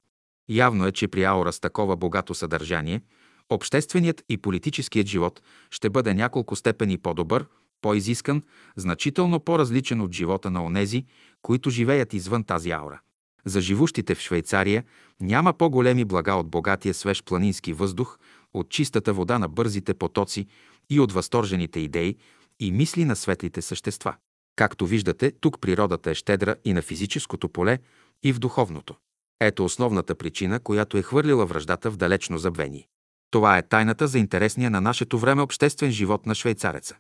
Явно 0.50 0.88
е, 0.88 0.92
че 0.92 1.08
при 1.08 1.24
аура 1.24 1.54
с 1.54 1.60
такова 1.60 1.96
богато 1.98 2.34
съдържание, 2.34 3.02
общественият 3.50 4.24
и 4.30 4.38
политическият 4.38 5.08
живот 5.08 5.42
ще 5.70 5.90
бъде 5.90 6.14
няколко 6.14 6.56
степени 6.56 6.98
по-добър, 6.98 7.46
по-изискан, 7.82 8.44
значително 8.76 9.40
по-различен 9.40 10.02
от 10.02 10.12
живота 10.12 10.52
на 10.52 10.66
онези, 10.66 11.06
които 11.42 11.70
живеят 11.70 12.14
извън 12.14 12.44
тази 12.44 12.72
аура. 12.72 13.00
За 13.46 13.62
живущите 13.62 14.16
в 14.16 14.20
Швейцария 14.20 14.84
няма 15.22 15.54
по-големи 15.54 16.06
блага 16.06 16.34
от 16.34 16.50
богатия 16.50 16.94
свеж 16.94 17.24
планински 17.24 17.74
въздух, 17.74 18.20
от 18.54 18.70
чистата 18.70 19.14
вода 19.14 19.40
на 19.40 19.48
бързите 19.48 19.94
потоци 19.94 20.48
и 20.90 21.00
от 21.00 21.12
възторжените 21.12 21.80
идеи 21.80 22.18
и 22.60 22.72
мисли 22.72 23.06
на 23.06 23.16
светлите 23.16 23.62
същества. 23.62 24.16
Както 24.56 24.86
виждате, 24.86 25.32
тук 25.32 25.62
природата 25.62 26.12
е 26.12 26.16
щедра 26.16 26.56
и 26.66 26.74
на 26.74 26.82
физическото 26.82 27.50
поле, 27.50 27.80
и 28.24 28.34
в 28.34 28.40
духовното. 28.40 28.96
Ето 29.40 29.66
основната 29.66 30.16
причина, 30.16 30.60
която 30.60 30.98
е 30.98 31.02
хвърлила 31.02 31.46
връждата 31.46 31.92
в 31.92 31.98
далечно 31.98 32.38
забвение. 32.38 32.88
Това 33.32 33.58
е 33.58 33.68
тайната 33.68 34.08
за 34.08 34.20
интересния 34.20 34.70
на 34.70 34.82
нашето 34.82 35.20
време 35.20 35.42
обществен 35.42 35.92
живот 35.92 36.26
на 36.26 36.36
швейцареца. 36.36 36.96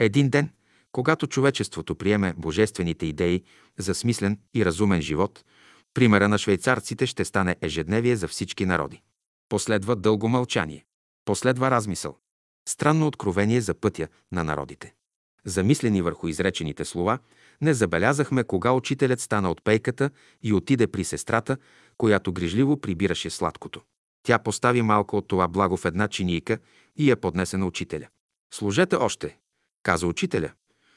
Един 0.00 0.28
ден, 0.28 0.50
когато 0.92 1.26
човечеството 1.26 1.94
приеме 1.94 2.34
божествените 2.36 3.06
идеи 3.06 3.42
за 3.78 3.94
смислен 3.94 4.38
и 4.54 4.64
разумен 4.64 5.02
живот, 5.02 5.44
примера 5.96 6.28
на 6.28 6.38
швейцарците 6.38 7.06
ще 7.06 7.24
стане 7.24 7.56
ежедневие 7.60 8.16
за 8.16 8.28
всички 8.28 8.66
народи. 8.66 9.02
Последва 9.48 9.94
дълго 9.94 10.28
мълчание. 10.28 10.84
Последва 11.24 11.70
размисъл. 11.70 12.16
Странно 12.68 13.06
откровение 13.06 13.60
за 13.60 13.74
пътя 13.74 14.08
на 14.32 14.44
народите. 14.44 14.94
Замислени 15.44 16.02
върху 16.02 16.28
изречените 16.28 16.84
слова, 16.84 17.18
не 17.60 17.74
забелязахме 17.74 18.44
кога 18.44 18.72
учителят 18.72 19.20
стана 19.20 19.50
от 19.50 19.64
пейката 19.64 20.10
и 20.42 20.52
отиде 20.52 20.86
при 20.86 21.04
сестрата, 21.04 21.56
която 21.98 22.32
грижливо 22.32 22.80
прибираше 22.80 23.30
сладкото. 23.30 23.82
Тя 24.22 24.38
постави 24.38 24.82
малко 24.82 25.16
от 25.16 25.28
това 25.28 25.48
благо 25.48 25.76
в 25.76 25.84
една 25.84 26.08
чинийка 26.08 26.58
и 26.96 27.10
я 27.10 27.16
поднесе 27.16 27.56
на 27.56 27.66
учителя. 27.66 28.08
Служете 28.54 28.96
още, 28.96 29.38
каза 29.82 30.06
учителя. 30.06 30.52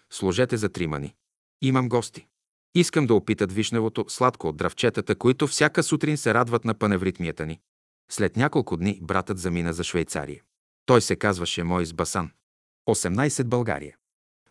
Сложете 0.09 0.57
за 0.57 0.69
тримани. 0.69 1.15
Имам 1.61 1.89
гости. 1.89 2.27
Искам 2.75 3.07
да 3.07 3.13
опитат 3.13 3.53
вишневото 3.53 4.05
сладко 4.07 4.47
от 4.47 4.57
дравчетата, 4.57 5.15
които 5.15 5.47
всяка 5.47 5.83
сутрин 5.83 6.17
се 6.17 6.33
радват 6.33 6.65
на 6.65 6.73
паневритмията 6.73 7.45
ни. 7.45 7.59
След 8.11 8.35
няколко 8.35 8.77
дни 8.77 8.99
братът 9.01 9.39
замина 9.39 9.73
за 9.73 9.83
Швейцария. 9.83 10.41
Той 10.85 11.01
се 11.01 11.15
казваше 11.15 11.63
Моис 11.63 11.93
Басан. 11.93 12.31
18 12.89 13.43
България. 13.43 13.95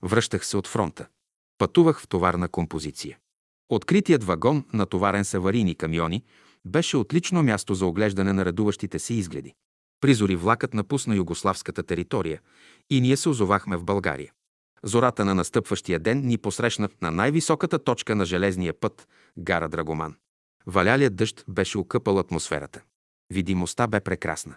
Връщах 0.03 0.47
се 0.47 0.57
от 0.57 0.67
фронта. 0.67 1.09
Пътувах 1.59 2.01
в 2.01 2.09
товарна 2.09 2.49
композиция. 2.49 3.19
Откритият 3.69 4.25
вагон, 4.25 4.65
натоварен 4.73 5.25
с 5.25 5.35
аварийни 5.35 5.75
камиони, 5.75 6.25
беше 6.65 6.97
отлично 6.97 7.43
място 7.43 7.75
за 7.75 7.87
оглеждане 7.87 8.33
на 8.33 8.45
редуващите 8.45 8.99
се 8.99 9.15
изгледи. 9.15 9.55
Призори 10.01 10.37
влакът 10.37 10.75
напусна 10.75 11.17
югославската 11.17 11.83
територия 11.83 12.41
и 12.91 13.01
ние 13.01 13.17
се 13.17 13.29
озовахме 13.29 13.77
в 13.77 13.85
България. 13.85 14.33
Зората 14.83 15.25
на 15.25 15.35
настъпващия 15.35 15.99
ден 15.99 16.27
ни 16.27 16.39
посрещнат 16.39 17.03
на 17.03 17.11
най-високата 17.11 17.79
точка 17.79 18.15
на 18.15 18.25
железния 18.25 18.81
път– 18.81 19.09
гара 19.39 19.69
Драгоман. 19.69 20.17
Валялият 20.67 21.17
дъжд 21.17 21.45
беше 21.49 21.79
окъпал 21.79 22.19
атмосферата. 22.19 22.83
Видимостта 23.31 23.87
бе 23.87 24.01
прекрасна. 24.01 24.57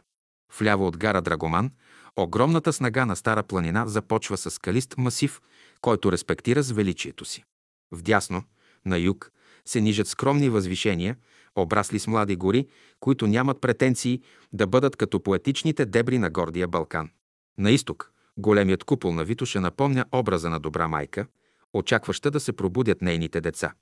Вляво 0.59 0.87
от 0.87 0.97
гара 0.97 1.21
Драгоман, 1.21 1.71
огромната 2.15 2.73
снага 2.73 3.05
на 3.05 3.15
Стара 3.15 3.43
планина 3.43 3.87
започва 3.87 4.37
с 4.37 4.51
скалист 4.51 4.97
масив, 4.97 5.41
който 5.81 6.11
респектира 6.11 6.63
с 6.63 6.71
величието 6.71 7.25
си. 7.25 7.43
Вдясно, 7.91 8.43
на 8.85 8.97
юг, 8.97 9.31
се 9.65 9.81
нижат 9.81 10.07
скромни 10.07 10.49
възвишения, 10.49 11.17
обрасли 11.55 11.99
с 11.99 12.07
млади 12.07 12.35
гори, 12.35 12.67
които 12.99 13.27
нямат 13.27 13.61
претенции 13.61 14.21
да 14.53 14.67
бъдат 14.67 14.95
като 14.95 15.23
поетичните 15.23 15.85
дебри 15.85 16.17
на 16.17 16.29
гордия 16.29 16.67
Балкан. 16.67 17.09
На 17.57 17.71
изток, 17.71 18.11
големият 18.37 18.83
купол 18.83 19.13
на 19.13 19.23
Витуша 19.23 19.61
напомня 19.61 20.05
образа 20.11 20.49
на 20.49 20.59
добра 20.59 20.87
майка, 20.87 21.25
очакваща 21.73 22.31
да 22.31 22.39
се 22.39 22.53
пробудят 22.53 23.01
нейните 23.01 23.41
деца, 23.41 23.73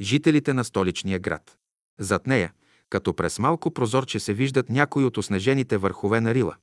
жителите 0.00 0.52
на 0.52 0.64
столичния 0.64 1.18
град. 1.18 1.58
Зад 1.98 2.26
нея, 2.26 2.52
като 2.90 3.14
през 3.14 3.38
малко 3.38 3.70
прозорче 3.70 4.20
се 4.20 4.34
виждат 4.34 4.70
някои 4.70 5.04
от 5.04 5.16
оснежените 5.16 5.76
върхове 5.76 6.20
на 6.20 6.34
Рила. 6.34 6.56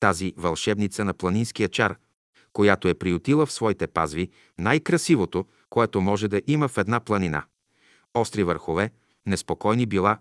Тази 0.00 0.32
вълшебница 0.36 1.04
на 1.04 1.14
планинския 1.14 1.68
чар, 1.68 1.96
която 2.52 2.88
е 2.88 2.94
приютила 2.94 3.46
в 3.46 3.52
своите 3.52 3.86
пазви 3.86 4.30
най-красивото, 4.58 5.44
което 5.70 6.00
може 6.00 6.28
да 6.28 6.42
има 6.46 6.68
в 6.68 6.78
една 6.78 7.00
планина. 7.00 7.44
Остри 8.14 8.42
върхове, 8.42 8.90
неспокойни 9.26 9.86
била, 9.86 10.18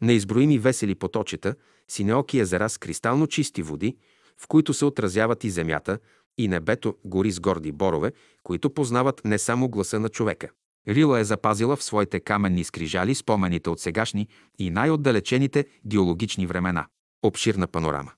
неизброими 0.00 0.58
весели 0.58 0.94
поточета, 0.94 1.54
синеоки 1.88 2.38
езера 2.38 2.68
с 2.68 2.78
кристално 2.78 3.26
чисти 3.26 3.62
води, 3.62 3.96
в 4.42 4.46
които 4.48 4.74
се 4.74 4.84
отразяват 4.84 5.44
и 5.44 5.50
земята, 5.50 5.98
и 6.38 6.48
небето 6.48 6.96
гори 7.04 7.30
с 7.30 7.40
горди 7.40 7.72
борове, 7.72 8.12
които 8.42 8.74
познават 8.74 9.20
не 9.24 9.38
само 9.38 9.68
гласа 9.68 10.00
на 10.00 10.08
човека. 10.08 10.48
Рила 10.88 11.20
е 11.20 11.24
запазила 11.24 11.76
в 11.76 11.82
своите 11.82 12.20
каменни 12.20 12.64
скрижали 12.64 13.14
спомените 13.14 13.70
от 13.70 13.80
сегашни 13.80 14.28
и 14.58 14.70
най-отдалечените 14.70 15.66
геологични 15.86 16.46
времена. 16.46 16.86
Обширна 17.22 17.66
панорама. 17.66 18.12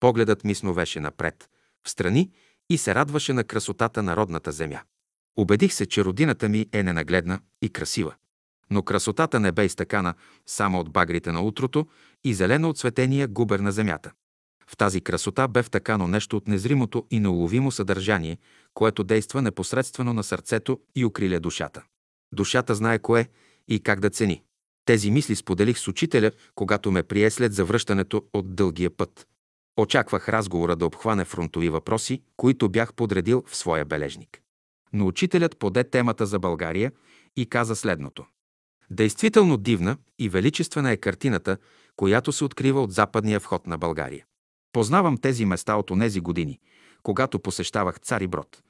Погледът 0.00 0.44
ми 0.44 0.54
сновеше 0.54 1.00
напред, 1.00 1.48
в 1.86 1.90
страни 1.90 2.30
и 2.70 2.78
се 2.78 2.94
радваше 2.94 3.32
на 3.32 3.44
красотата 3.44 4.02
на 4.02 4.16
родната 4.16 4.52
земя. 4.52 4.80
Убедих 5.38 5.72
се, 5.72 5.86
че 5.86 6.04
родината 6.04 6.48
ми 6.48 6.66
е 6.72 6.82
ненагледна 6.82 7.40
и 7.62 7.68
красива. 7.68 8.14
Но 8.70 8.82
красотата 8.82 9.40
не 9.40 9.52
бе 9.52 9.64
изтъкана 9.64 10.14
само 10.46 10.80
от 10.80 10.90
багрите 10.90 11.32
на 11.32 11.42
утрото 11.42 11.86
и 12.24 12.34
зелено 12.34 12.68
от 12.68 12.78
светения 12.78 13.28
губер 13.28 13.60
на 13.60 13.72
земята. 13.72 14.12
В 14.70 14.76
тази 14.76 15.00
красота 15.00 15.48
бе 15.48 15.62
втъкано 15.62 16.08
нещо 16.08 16.36
от 16.36 16.48
незримото 16.48 17.06
и 17.10 17.20
неуловимо 17.20 17.70
съдържание, 17.70 18.38
което 18.74 19.04
действа 19.04 19.42
непосредствено 19.42 20.12
на 20.12 20.22
сърцето 20.22 20.80
и 20.96 21.04
укриля 21.04 21.40
душата. 21.40 21.82
Душата 22.32 22.74
знае 22.74 22.98
кое 22.98 23.28
и 23.68 23.80
как 23.80 24.00
да 24.00 24.10
цени. 24.10 24.42
Тези 24.84 25.10
мисли 25.10 25.36
споделих 25.36 25.78
с 25.78 25.88
учителя, 25.88 26.30
когато 26.54 26.90
ме 26.90 27.02
прие 27.02 27.30
след 27.30 27.54
завръщането 27.54 28.24
от 28.32 28.54
дългия 28.54 28.90
път. 28.90 29.26
Очаквах 29.76 30.28
разговора 30.28 30.76
да 30.76 30.86
обхване 30.86 31.24
фронтови 31.24 31.68
въпроси, 31.68 32.22
които 32.36 32.68
бях 32.68 32.94
подредил 32.94 33.44
в 33.46 33.56
своя 33.56 33.84
бележник. 33.84 34.40
Но 34.92 35.06
учителят 35.06 35.58
поде 35.58 35.84
темата 35.84 36.26
за 36.26 36.38
България 36.38 36.92
и 37.36 37.46
каза 37.46 37.76
следното. 37.76 38.26
Действително 38.90 39.56
дивна 39.56 39.96
и 40.18 40.28
величествена 40.28 40.90
е 40.90 40.96
картината, 40.96 41.56
която 41.96 42.32
се 42.32 42.44
открива 42.44 42.82
от 42.82 42.92
западния 42.92 43.40
вход 43.40 43.66
на 43.66 43.78
България. 43.78 44.24
Познавам 44.76 45.16
тези 45.16 45.44
места 45.44 45.76
от 45.76 45.90
онези 45.90 46.20
години, 46.20 46.58
когато 47.02 47.38
посещавах 47.38 48.00
Цари 48.00 48.26
Брод. 48.26 48.62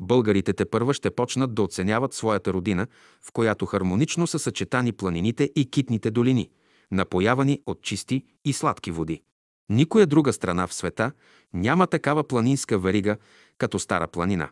Българите 0.00 0.52
те 0.52 0.64
първа 0.64 0.94
ще 0.94 1.10
почнат 1.10 1.54
да 1.54 1.62
оценяват 1.62 2.14
своята 2.14 2.52
родина, 2.52 2.86
в 3.22 3.32
която 3.32 3.66
хармонично 3.66 4.26
са 4.26 4.38
съчетани 4.38 4.92
планините 4.92 5.50
и 5.56 5.70
китните 5.70 6.10
долини, 6.10 6.50
напоявани 6.90 7.60
от 7.66 7.82
чисти 7.82 8.24
и 8.44 8.52
сладки 8.52 8.90
води. 8.90 9.22
Никоя 9.68 10.06
друга 10.06 10.32
страна 10.32 10.66
в 10.66 10.74
света 10.74 11.12
няма 11.52 11.86
такава 11.86 12.24
планинска 12.24 12.78
верига, 12.78 13.16
като 13.58 13.78
Стара 13.78 14.06
планина, 14.06 14.50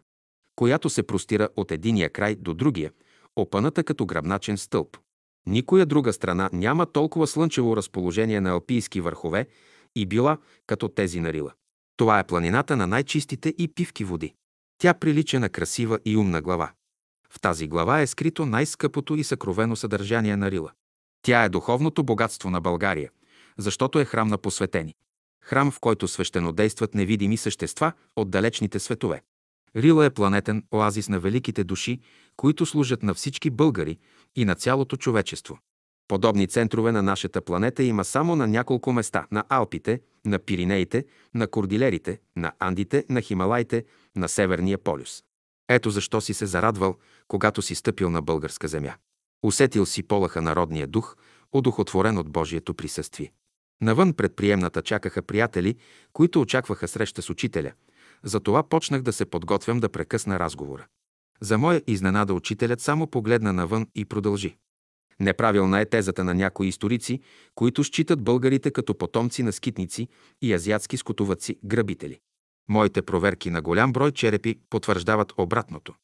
която 0.56 0.90
се 0.90 1.02
простира 1.02 1.48
от 1.56 1.72
единия 1.72 2.10
край 2.10 2.34
до 2.34 2.54
другия, 2.54 2.92
опъната 3.36 3.84
като 3.84 4.06
гръбначен 4.06 4.58
стълб. 4.58 4.96
Никоя 5.46 5.86
друга 5.86 6.12
страна 6.12 6.50
няма 6.52 6.86
толкова 6.86 7.26
слънчево 7.26 7.76
разположение 7.76 8.40
на 8.40 8.50
алпийски 8.50 9.00
върхове 9.00 9.46
и 10.00 10.06
била 10.06 10.38
като 10.66 10.88
тези 10.88 11.20
на 11.20 11.32
Рила. 11.32 11.52
Това 11.96 12.18
е 12.18 12.26
планината 12.26 12.76
на 12.76 12.86
най-чистите 12.86 13.54
и 13.58 13.68
пивки 13.68 14.04
води. 14.04 14.34
Тя 14.78 14.94
прилича 14.94 15.40
на 15.40 15.48
красива 15.48 15.98
и 16.04 16.16
умна 16.16 16.42
глава. 16.42 16.72
В 17.30 17.40
тази 17.40 17.68
глава 17.68 18.00
е 18.00 18.06
скрито 18.06 18.46
най-скъпото 18.46 19.14
и 19.16 19.24
съкровено 19.24 19.76
съдържание 19.76 20.36
на 20.36 20.50
Рила. 20.50 20.72
Тя 21.22 21.44
е 21.44 21.48
духовното 21.48 22.04
богатство 22.04 22.50
на 22.50 22.60
България, 22.60 23.10
защото 23.58 23.98
е 24.00 24.04
храм 24.04 24.28
на 24.28 24.38
посветени. 24.38 24.94
Храм, 25.44 25.70
в 25.70 25.80
който 25.80 26.08
свещено 26.08 26.52
действат 26.52 26.94
невидими 26.94 27.36
същества 27.36 27.92
от 28.16 28.30
далечните 28.30 28.78
светове. 28.78 29.22
Рила 29.76 30.06
е 30.06 30.10
планетен 30.10 30.64
оазис 30.74 31.08
на 31.08 31.20
великите 31.20 31.64
души, 31.64 32.00
които 32.36 32.66
служат 32.66 33.02
на 33.02 33.14
всички 33.14 33.50
българи 33.50 33.98
и 34.36 34.44
на 34.44 34.54
цялото 34.54 34.96
човечество. 34.96 35.58
Подобни 36.08 36.46
центрове 36.46 36.92
на 36.92 37.02
нашата 37.02 37.40
планета 37.40 37.82
има 37.82 38.04
само 38.04 38.36
на 38.36 38.46
няколко 38.46 38.92
места– 38.92 39.26
на 39.30 39.44
Алпите, 39.48 40.00
на 40.24 40.38
Пиринеите, 40.38 41.04
на 41.34 41.46
Кордилерите, 41.46 42.20
на 42.36 42.52
Андите, 42.58 43.04
на 43.08 43.20
Хималайте, 43.20 43.84
на 44.16 44.28
Северния 44.28 44.78
полюс. 44.78 45.22
Ето 45.68 45.90
защо 45.90 46.20
си 46.20 46.34
се 46.34 46.46
зарадвал, 46.46 46.96
когато 47.28 47.62
си 47.62 47.74
стъпил 47.74 48.10
на 48.10 48.22
българска 48.22 48.68
земя. 48.68 48.94
Усетил 49.42 49.86
си 49.86 50.02
полаха 50.02 50.42
народния 50.42 50.86
дух, 50.86 51.16
одухотворен 51.52 52.18
от 52.18 52.30
Божието 52.30 52.74
присъствие. 52.74 53.32
Навън 53.80 54.12
пред 54.12 54.36
приемната 54.36 54.82
чакаха 54.82 55.22
приятели, 55.22 55.76
които 56.12 56.40
очакваха 56.40 56.88
среща 56.88 57.22
с 57.22 57.30
учителя. 57.30 57.72
Затова 58.22 58.62
почнах 58.62 59.02
да 59.02 59.12
се 59.12 59.24
подготвям 59.24 59.80
да 59.80 59.88
прекъсна 59.88 60.38
разговора. 60.38 60.86
За 61.40 61.58
моя 61.58 61.82
изненада 61.86 62.34
учителят 62.34 62.80
само 62.80 63.06
погледна 63.06 63.52
навън 63.52 63.86
и 63.94 64.04
продължи. 64.04 64.56
Неправилна 65.20 65.80
е 65.80 65.84
тезата 65.84 66.24
на 66.24 66.34
някои 66.34 66.68
историци, 66.68 67.20
които 67.54 67.84
считат 67.84 68.22
българите 68.22 68.70
като 68.70 68.94
потомци 68.94 69.42
на 69.42 69.52
скитници 69.52 70.08
и 70.42 70.54
азиатски 70.54 70.96
скотоваци, 70.96 71.58
грабители. 71.64 72.20
Моите 72.68 73.02
проверки 73.02 73.50
на 73.50 73.62
голям 73.62 73.92
брой 73.92 74.12
черепи 74.12 74.60
потвърждават 74.70 75.32
обратното. 75.38 75.94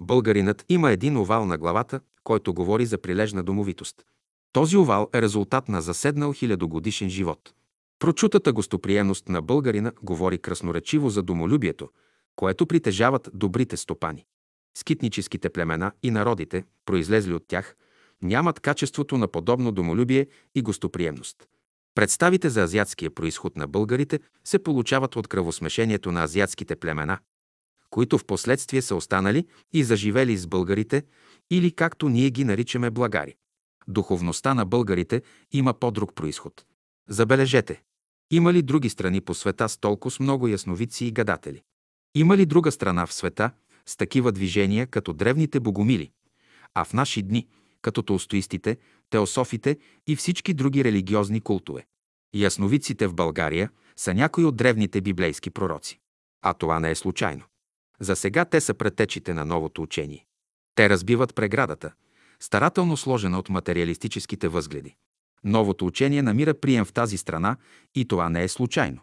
Българинът 0.00 0.64
има 0.68 0.90
един 0.90 1.16
овал 1.16 1.46
на 1.46 1.58
главата, 1.58 2.00
който 2.24 2.54
говори 2.54 2.86
за 2.86 2.98
прилежна 2.98 3.42
домовитост. 3.42 4.04
Този 4.52 4.76
овал 4.76 5.08
е 5.14 5.22
резултат 5.22 5.68
на 5.68 5.82
заседнал 5.82 6.32
хилядогодишен 6.32 7.10
живот. 7.10 7.54
Прочутата 7.98 8.52
гостоприемност 8.52 9.28
на 9.28 9.42
българина 9.42 9.92
говори 10.02 10.38
красноречиво 10.38 11.10
за 11.10 11.22
домолюбието, 11.22 11.88
което 12.36 12.66
притежават 12.66 13.28
добрите 13.34 13.76
стопани. 13.76 14.24
Скитническите 14.78 15.50
племена 15.50 15.92
и 16.02 16.10
народите, 16.10 16.64
произлезли 16.86 17.34
от 17.34 17.44
тях, 17.48 17.76
нямат 18.22 18.60
качеството 18.60 19.18
на 19.18 19.28
подобно 19.28 19.72
домолюбие 19.72 20.26
и 20.54 20.62
гостоприемност. 20.62 21.36
Представите 21.94 22.50
за 22.50 22.62
азиатския 22.62 23.10
происход 23.10 23.56
на 23.56 23.66
българите 23.66 24.20
се 24.44 24.58
получават 24.58 25.16
от 25.16 25.28
кръвосмешението 25.28 26.12
на 26.12 26.24
азиатските 26.24 26.76
племена, 26.76 27.18
които 27.90 28.18
в 28.18 28.24
последствие 28.24 28.82
са 28.82 28.96
останали 28.96 29.46
и 29.72 29.84
заживели 29.84 30.36
с 30.36 30.46
българите, 30.46 31.02
или 31.50 31.72
както 31.72 32.08
ние 32.08 32.30
ги 32.30 32.44
наричаме 32.44 32.90
благари. 32.90 33.36
Духовността 33.88 34.54
на 34.54 34.64
българите 34.64 35.22
има 35.52 35.74
по-друг 35.74 36.14
происход. 36.14 36.64
Забележете, 37.08 37.82
има 38.30 38.52
ли 38.52 38.62
други 38.62 38.88
страни 38.88 39.20
по 39.20 39.34
света 39.34 39.68
с 39.68 39.78
толкова 39.78 40.16
много 40.20 40.48
ясновици 40.48 41.04
и 41.04 41.12
гадатели? 41.12 41.62
Има 42.14 42.36
ли 42.36 42.46
друга 42.46 42.72
страна 42.72 43.06
в 43.06 43.12
света 43.12 43.50
с 43.86 43.96
такива 43.96 44.32
движения 44.32 44.86
като 44.86 45.12
древните 45.12 45.60
богомили, 45.60 46.10
а 46.74 46.84
в 46.84 46.92
наши 46.92 47.22
дни 47.22 47.48
като 47.86 48.02
толстоистите, 48.02 48.76
теософите 49.10 49.78
и 50.06 50.16
всички 50.16 50.54
други 50.54 50.84
религиозни 50.84 51.40
култове? 51.40 51.86
Ясновиците 52.34 53.06
в 53.06 53.14
България 53.14 53.70
са 53.96 54.14
някои 54.14 54.44
от 54.44 54.56
древните 54.56 55.00
библейски 55.00 55.50
пророци. 55.50 55.98
А 56.42 56.54
това 56.54 56.80
не 56.80 56.90
е 56.90 56.94
случайно. 56.94 57.44
За 58.00 58.16
сега 58.16 58.44
те 58.44 58.60
са 58.60 58.74
претечите 58.74 59.34
на 59.34 59.44
новото 59.44 59.82
учение. 59.82 60.26
Те 60.74 60.90
разбиват 60.90 61.34
преградата, 61.34 61.92
старателно 62.40 62.96
сложена 62.96 63.38
от 63.38 63.48
материалистическите 63.48 64.48
възгледи. 64.48 64.94
Новото 65.44 65.86
учение 65.86 66.22
намира 66.22 66.54
прием 66.54 66.84
в 66.84 66.92
тази 66.92 67.16
страна 67.16 67.56
и 67.94 68.04
това 68.04 68.28
не 68.28 68.44
е 68.44 68.48
случайно. 68.48 69.00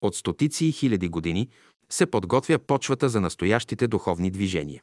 От 0.00 0.14
стотици 0.14 0.66
и 0.66 0.72
хиляди 0.72 1.08
години 1.08 1.48
се 1.90 2.06
подготвя 2.06 2.58
почвата 2.58 3.08
за 3.08 3.20
настоящите 3.20 3.86
духовни 3.88 4.30
движения. 4.30 4.82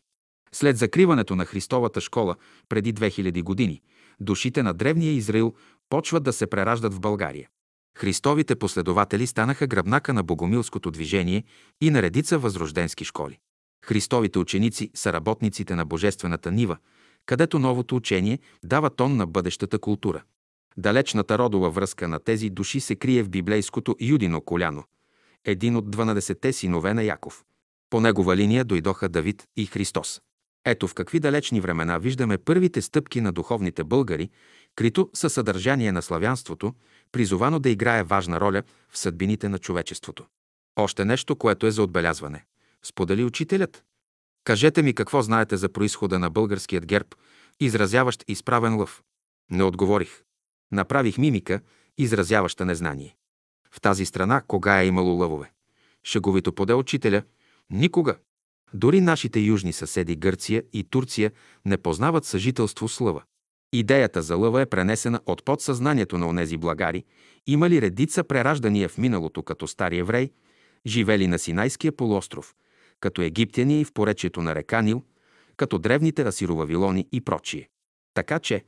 След 0.56 0.78
закриването 0.78 1.36
на 1.36 1.46
Христовата 1.46 2.02
школа 2.02 2.36
преди 2.70 2.94
2000 2.94 3.44
години, 3.44 3.82
душите 4.20 4.64
на 4.64 4.74
древния 4.74 5.12
Израил 5.12 5.54
почват 5.90 6.24
да 6.24 6.34
се 6.34 6.48
прераждат 6.48 6.94
в 6.94 7.00
България. 7.00 7.50
Христовите 7.98 8.56
последователи 8.56 9.28
станаха 9.28 9.68
гръбнака 9.68 10.14
на 10.14 10.24
богомилското 10.24 10.92
движение 10.92 11.44
и 11.82 11.90
на 11.90 12.02
редица 12.02 12.38
възрожденски 12.38 13.06
школи. 13.06 13.40
Христовите 13.86 14.40
ученици 14.40 14.92
са 14.94 15.14
работниците 15.14 15.76
на 15.76 15.86
Божествената 15.86 16.52
нива, 16.52 16.78
където 17.26 17.60
новото 17.60 17.96
учение 17.96 18.40
дава 18.64 18.90
тон 18.90 19.16
на 19.16 19.28
бъдещата 19.28 19.80
култура. 19.80 20.24
Далечната 20.78 21.38
родова 21.38 21.70
връзка 21.70 22.08
на 22.08 22.20
тези 22.20 22.50
души 22.50 22.80
се 22.80 22.96
крие 22.96 23.24
в 23.24 23.30
библейското 23.30 23.96
Юдино 24.00 24.42
коляно, 24.42 24.84
един 25.46 25.76
от 25.76 25.96
12-те 25.96 26.54
синове 26.54 26.94
на 26.94 27.04
Яков. 27.04 27.44
По 27.90 28.02
негова 28.02 28.36
линия 28.36 28.66
дойдоха 28.66 29.10
Давид 29.10 29.44
и 29.58 29.66
Христос. 29.66 30.22
Ето 30.66 30.88
в 30.88 30.94
какви 30.94 31.20
далечни 31.20 31.62
времена 31.62 31.98
виждаме 31.98 32.38
първите 32.38 32.82
стъпки 32.82 33.22
на 33.22 33.32
духовните 33.32 33.84
българи, 33.84 34.30
крито 34.76 35.10
със 35.14 35.34
съдържание 35.34 35.92
на 35.92 36.02
славянството, 36.02 36.74
призовано 37.12 37.60
да 37.60 37.70
играе 37.70 38.04
важна 38.04 38.40
роля 38.40 38.64
в 38.90 38.98
съдбините 38.98 39.50
на 39.50 39.60
човечеството. 39.60 40.26
Още 40.76 41.06
нещо, 41.06 41.36
което 41.36 41.68
е 41.68 41.72
за 41.72 41.84
отбелязване. 41.84 42.46
Сподели 42.84 43.24
учителят. 43.24 43.84
Кажете 44.44 44.82
ми 44.82 44.94
какво 44.94 45.22
знаете 45.22 45.58
за 45.58 45.70
происхода 45.70 46.20
на 46.20 46.30
българският 46.30 46.86
герб, 46.86 47.16
изразяващ 47.60 48.24
изправен 48.28 48.78
лъв. 48.78 49.04
Не 49.52 49.64
отговорих. 49.64 50.24
Направих 50.72 51.18
мимика, 51.18 51.62
изразяваща 51.98 52.66
незнание. 52.66 53.16
В 53.72 53.82
тази 53.82 54.06
страна 54.06 54.42
кога 54.48 54.82
е 54.82 54.88
имало 54.88 55.18
лъвове? 55.18 55.52
Шеговито 56.04 56.54
поде 56.54 56.74
учителя. 56.74 57.24
Никога. 57.70 58.18
Дори 58.74 59.02
нашите 59.02 59.40
южни 59.40 59.74
съседи 59.74 60.16
Гърция 60.16 60.64
и 60.74 60.84
Турция 60.84 61.32
не 61.66 61.78
познават 61.78 62.26
съжителство 62.26 62.90
с 62.90 63.00
лъва. 63.00 63.24
Идеята 63.74 64.22
за 64.22 64.36
лъва 64.36 64.62
е 64.62 64.66
пренесена 64.66 65.20
от 65.26 65.46
подсъзнанието 65.46 66.18
на 66.18 66.28
онези 66.28 66.58
благари, 66.58 67.04
имали 67.48 67.82
редица 67.82 68.24
прераждания 68.24 68.90
в 68.90 68.98
миналото 68.98 69.44
като 69.44 69.68
стари 69.68 69.98
евреи, 69.98 70.32
живели 70.86 71.28
на 71.28 71.40
Синайския 71.40 71.92
полуостров, 71.92 72.56
като 73.00 73.22
египтяни 73.22 73.82
и 73.82 73.86
в 73.86 73.94
поречието 73.94 74.42
на 74.42 74.56
река 74.56 74.82
Нил, 74.82 75.04
като 75.58 75.80
древните 75.80 76.22
асировавилони 76.22 77.08
и 77.12 77.22
прочие. 77.22 77.70
Така 78.14 78.40
че, 78.40 78.64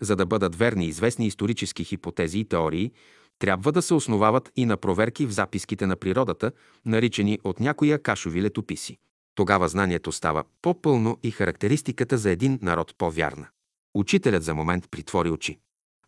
за 0.00 0.16
да 0.16 0.26
бъдат 0.26 0.56
верни 0.56 0.86
известни 0.86 1.26
исторически 1.26 1.84
хипотези 1.84 2.38
и 2.38 2.44
теории, 2.44 2.92
трябва 3.38 3.72
да 3.72 3.82
се 3.82 3.94
основават 3.94 4.52
и 4.56 4.66
на 4.66 4.76
проверки 4.76 5.26
в 5.26 5.30
записките 5.30 5.86
на 5.86 5.96
природата, 5.96 6.52
наричани 6.86 7.38
от 7.44 7.60
някои 7.60 7.92
акашови 7.92 8.42
летописи. 8.42 8.98
Тогава 9.38 9.68
знанието 9.68 10.12
става 10.12 10.44
по-пълно 10.62 11.18
и 11.22 11.30
характеристиката 11.30 12.18
за 12.18 12.30
един 12.30 12.58
народ 12.62 12.94
по-вярна. 12.98 13.48
Учителят 13.94 14.42
за 14.42 14.54
момент 14.54 14.90
притвори 14.90 15.30
очи. 15.30 15.58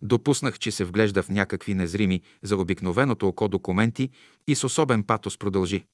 Допуснах, 0.02 0.58
че 0.58 0.70
се 0.70 0.84
вглежда 0.84 1.22
в 1.22 1.28
някакви 1.28 1.74
незрими 1.74 2.20
за 2.42 2.56
обикновеното 2.56 3.28
око 3.28 3.48
документи 3.48 4.10
и 4.48 4.54
с 4.54 4.64
особен 4.64 5.02
патос 5.04 5.38
продължи. 5.38 5.84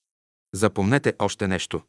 Запомнете 0.55 1.15
още 1.19 1.49
нещо. 1.49 1.83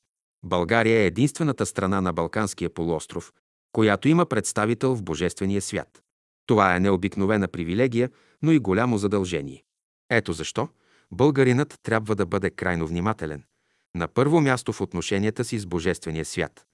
България 0.44 1.02
е 1.02 1.06
единствената 1.06 1.66
страна 1.66 2.02
на 2.02 2.14
Балканския 2.14 2.70
полуостров, 2.70 3.34
която 3.72 4.08
има 4.08 4.26
представител 4.26 4.96
в 4.96 5.04
Божествения 5.04 5.62
свят. 5.62 6.04
Това 6.46 6.76
е 6.76 6.80
необикновена 6.80 7.48
привилегия, 7.48 8.10
но 8.42 8.52
и 8.52 8.60
голямо 8.60 8.98
задължение. 8.98 9.64
Ето 10.10 10.34
защо 10.34 10.70
българинът 11.12 11.76
трябва 11.84 12.16
да 12.16 12.26
бъде 12.26 12.50
крайно 12.50 12.88
внимателен. 12.88 13.44
На 13.98 14.08
първо 14.08 14.42
място 14.42 14.74
в 14.74 14.82
отношенията 14.82 15.44
си 15.46 15.60
с 15.60 15.66
Божествения 15.66 16.26
свят, 16.26 16.66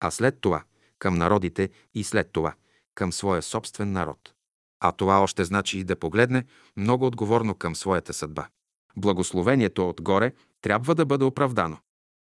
а 0.00 0.10
след 0.10 0.40
това 0.40 0.64
към 0.98 1.14
народите 1.14 1.70
и 1.94 2.04
след 2.04 2.32
това 2.32 2.54
към 2.94 3.12
своя 3.12 3.42
собствен 3.42 3.92
народ. 3.92 4.34
А 4.80 4.92
това 4.92 5.20
още 5.20 5.44
значи 5.44 5.78
и 5.78 5.84
да 5.84 5.96
погледне 5.96 6.44
много 6.76 7.06
отговорно 7.06 7.54
към 7.54 7.76
своята 7.76 8.12
съдба. 8.12 8.48
Благословението 8.96 9.88
отгоре 9.88 10.32
трябва 10.60 10.94
да 10.94 11.06
бъде 11.06 11.24
оправдано. 11.24 11.78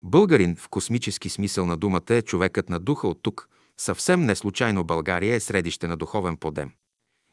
Българин 0.02 0.56
в 0.56 0.68
космически 0.68 1.28
смисъл 1.28 1.66
на 1.66 1.76
думата 1.76 2.10
е 2.14 2.22
човекът 2.22 2.68
на 2.68 2.80
духа 2.80 3.08
от 3.08 3.22
тук. 3.22 3.48
Съвсем 3.80 4.24
не 4.24 4.36
случайно 4.36 4.84
България 4.84 5.34
е 5.34 5.40
средище 5.40 5.88
на 5.88 5.96
духовен 5.96 6.36
подем. 6.36 6.70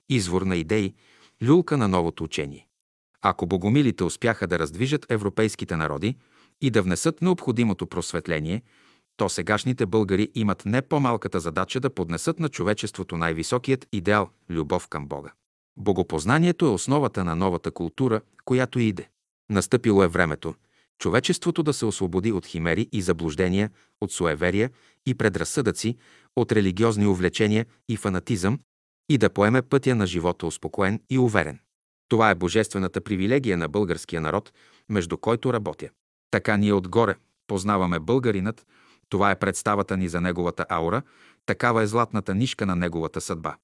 Извор 0.10 0.42
на 0.42 0.56
идеи, 0.56 0.94
люлка 1.44 1.78
на 1.78 1.88
новото 1.88 2.24
учение. 2.24 2.68
Ако 3.22 3.46
богомилите 3.46 4.04
успяха 4.04 4.48
да 4.48 4.60
раздвижат 4.60 5.06
европейските 5.12 5.76
народи 5.76 6.16
и 6.62 6.70
да 6.70 6.82
внесат 6.82 7.22
необходимото 7.22 7.88
просветление, 7.88 8.62
то 9.18 9.30
сегашните 9.30 9.86
българи 9.86 10.32
имат 10.36 10.66
не 10.66 10.82
по-малката 10.82 11.40
задача 11.40 11.80
да 11.80 11.90
поднесат 11.90 12.40
на 12.40 12.50
човечеството 12.50 13.18
най-високият 13.18 13.88
идеал– 13.92 14.30
любов 14.50 14.88
към 14.88 15.08
Бога. 15.08 15.32
Богопознанието 15.78 16.66
е 16.66 16.70
основата 16.70 17.24
на 17.24 17.36
новата 17.36 17.72
култура, 17.72 18.22
която 18.46 18.80
иде. 18.80 19.10
Настъпило 19.50 20.04
е 20.04 20.08
времето 20.08 20.54
човечеството 21.00 21.64
да 21.64 21.74
се 21.74 21.86
освободи 21.86 22.32
от 22.32 22.46
химери 22.46 22.90
и 22.92 23.02
заблуждения, 23.02 23.72
от 24.02 24.12
суеверия 24.12 24.72
и 25.06 25.16
предразсъдъци, 25.16 25.98
от 26.36 26.52
религиозни 26.52 27.08
увлечения 27.08 27.66
и 27.90 27.98
фанатизъм 27.98 28.60
и 29.10 29.18
да 29.18 29.30
поеме 29.30 29.62
пътя 29.62 29.96
на 29.96 30.08
живота 30.08 30.48
успокоен 30.48 31.02
и 31.10 31.18
уверен. 31.18 31.60
Това 32.10 32.30
е 32.30 32.36
божествената 32.36 33.02
привилегия 33.02 33.58
на 33.58 33.68
българския 33.68 34.22
народ, 34.22 34.54
между 34.90 35.18
който 35.18 35.54
работя. 35.54 35.90
Така 36.32 36.58
ние 36.58 36.74
отгоре 36.74 37.16
познаваме 37.48 38.00
българинът, 38.00 38.66
това 39.10 39.32
е 39.32 39.40
представата 39.40 39.98
ни 39.98 40.10
за 40.10 40.22
неговата 40.22 40.66
аура, 40.70 41.02
такава 41.46 41.84
е 41.84 41.88
златната 41.88 42.36
нишка 42.36 42.66
на 42.66 42.76
неговата 42.76 43.22
съдба. 43.22 43.56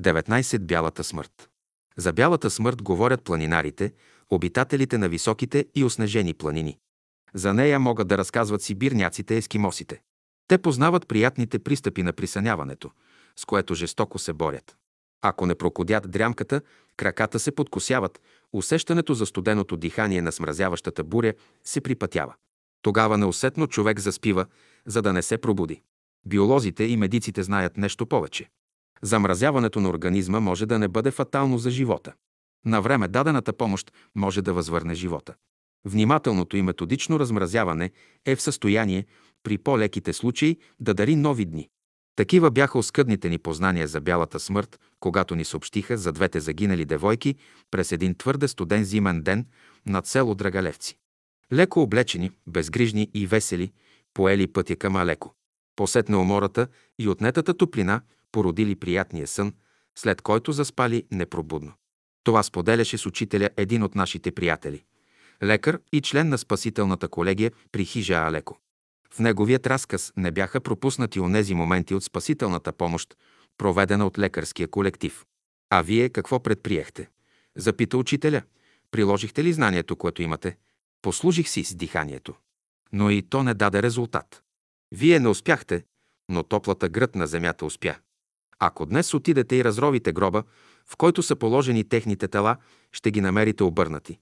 19. 0.00 0.58
Бялата 0.58 1.04
смърт. 1.04 1.50
За 1.96 2.12
бялата 2.12 2.50
смърт 2.50 2.82
говорят 2.82 3.22
планинарите, 3.24 3.92
обитателите 4.30 4.98
на 4.98 5.08
високите 5.08 5.66
и 5.74 5.84
оснежени 5.84 6.34
планини. 6.34 6.78
За 7.34 7.54
нея 7.54 7.78
могат 7.78 8.08
да 8.08 8.18
разказват 8.18 8.62
сибирняците, 8.62 9.36
ескимосите. 9.36 10.00
Те 10.48 10.58
познават 10.58 11.08
приятните 11.08 11.58
пристъпи 11.58 12.02
на 12.02 12.12
присъняването, 12.12 12.90
с 13.36 13.44
което 13.44 13.74
жестоко 13.74 14.18
се 14.18 14.32
борят. 14.32 14.76
Ако 15.22 15.46
не 15.46 15.54
прокодят 15.54 16.10
дрямката, 16.10 16.60
краката 16.96 17.38
се 17.38 17.54
подкосяват, 17.54 18.20
усещането 18.52 19.14
за 19.14 19.26
студеното 19.26 19.76
дихание 19.76 20.22
на 20.22 20.32
смразяващата 20.32 21.04
буря 21.04 21.34
се 21.64 21.80
припътява. 21.80 22.34
Тогава 22.82 23.18
неусетно 23.18 23.66
човек 23.66 24.00
заспива, 24.00 24.46
за 24.86 25.02
да 25.02 25.12
не 25.12 25.22
се 25.22 25.38
пробуди. 25.38 25.82
Биолозите 26.26 26.84
и 26.84 26.96
медиците 26.96 27.42
знаят 27.42 27.76
нещо 27.76 28.06
повече. 28.06 28.48
Замразяването 29.02 29.80
на 29.80 29.88
организма 29.88 30.40
може 30.40 30.66
да 30.66 30.78
не 30.78 30.88
бъде 30.88 31.10
фатално 31.10 31.58
за 31.58 31.70
живота. 31.70 32.12
На 32.64 32.80
време 32.80 33.08
дадената 33.08 33.52
помощ 33.52 33.92
може 34.14 34.42
да 34.42 34.52
възвърне 34.52 34.94
живота. 34.94 35.34
Внимателното 35.84 36.56
и 36.56 36.62
методично 36.62 37.20
размразяване 37.20 37.90
е 38.26 38.36
в 38.36 38.42
състояние, 38.42 39.06
при 39.42 39.58
по-леките 39.58 40.12
случаи, 40.12 40.58
да 40.80 40.94
дари 40.94 41.16
нови 41.16 41.44
дни. 41.44 41.68
Такива 42.18 42.50
бяха 42.50 42.78
оскъдните 42.78 43.28
ни 43.28 43.38
познания 43.38 43.88
за 43.88 44.00
бялата 44.00 44.40
смърт, 44.40 44.80
когато 45.00 45.34
ни 45.34 45.44
съобщиха 45.44 45.96
за 45.98 46.12
двете 46.12 46.40
загинали 46.40 46.84
девойки 46.84 47.34
през 47.70 47.92
един 47.92 48.14
твърде 48.14 48.48
студен 48.48 48.84
зимен 48.84 49.22
ден 49.22 49.46
над 49.86 50.06
село 50.06 50.34
Драгалевци. 50.34 50.98
Леко 51.52 51.82
облечени, 51.82 52.30
безгрижни 52.46 53.10
и 53.14 53.26
весели, 53.26 53.72
поели 54.14 54.46
пътя 54.46 54.76
към 54.76 54.96
Алеко. 54.96 55.34
Посетне 55.76 56.16
умората 56.16 56.68
и 56.98 57.08
отнетата 57.08 57.54
топлина 57.54 58.00
породили 58.32 58.74
приятния 58.74 59.26
сън, 59.26 59.52
след 59.98 60.22
който 60.22 60.52
заспали 60.52 61.04
непробудно. 61.12 61.72
Това 62.24 62.42
споделяше 62.42 62.98
с 62.98 63.06
учителя 63.06 63.50
един 63.56 63.82
от 63.82 63.94
нашите 63.94 64.32
приятели. 64.32 64.84
Лекар 65.42 65.80
и 65.92 66.00
член 66.00 66.28
на 66.28 66.38
спасителната 66.38 67.08
колегия 67.08 67.52
при 67.72 67.84
Хижа 67.84 68.14
Алеко. 68.14 68.58
В 69.14 69.18
неговият 69.18 69.66
разказ 69.66 70.12
не 70.16 70.30
бяха 70.30 70.60
пропуснати 70.60 71.20
онези 71.20 71.54
моменти 71.54 71.94
от 71.94 72.04
спасителната 72.04 72.72
помощ, 72.72 73.16
проведена 73.58 74.06
от 74.06 74.18
лекарския 74.18 74.68
колектив. 74.68 75.26
А 75.70 75.82
вие 75.82 76.08
какво 76.08 76.40
предприехте? 76.40 77.08
Запита 77.56 77.98
учителя. 77.98 78.42
Приложихте 78.90 79.44
ли 79.44 79.52
знанието, 79.52 79.96
което 79.96 80.22
имате? 80.22 80.56
Послужих 81.02 81.48
си 81.48 81.64
с 81.64 81.74
диханието. 81.74 82.34
Но 82.92 83.10
и 83.10 83.22
то 83.22 83.42
не 83.42 83.54
даде 83.54 83.82
резултат. 83.82 84.42
Вие 84.92 85.20
не 85.20 85.28
успяхте, 85.28 85.84
но 86.28 86.42
топлата 86.42 86.88
гръд 86.88 87.14
на 87.14 87.26
земята 87.26 87.66
успя. 87.66 87.94
Ако 88.58 88.86
днес 88.86 89.14
отидете 89.14 89.56
и 89.56 89.64
разровите 89.64 90.12
гроба, 90.12 90.42
в 90.86 90.96
който 90.96 91.22
са 91.22 91.36
положени 91.36 91.88
техните 91.88 92.28
тела, 92.28 92.56
ще 92.92 93.10
ги 93.10 93.20
намерите 93.20 93.64
обърнати. 93.64 94.18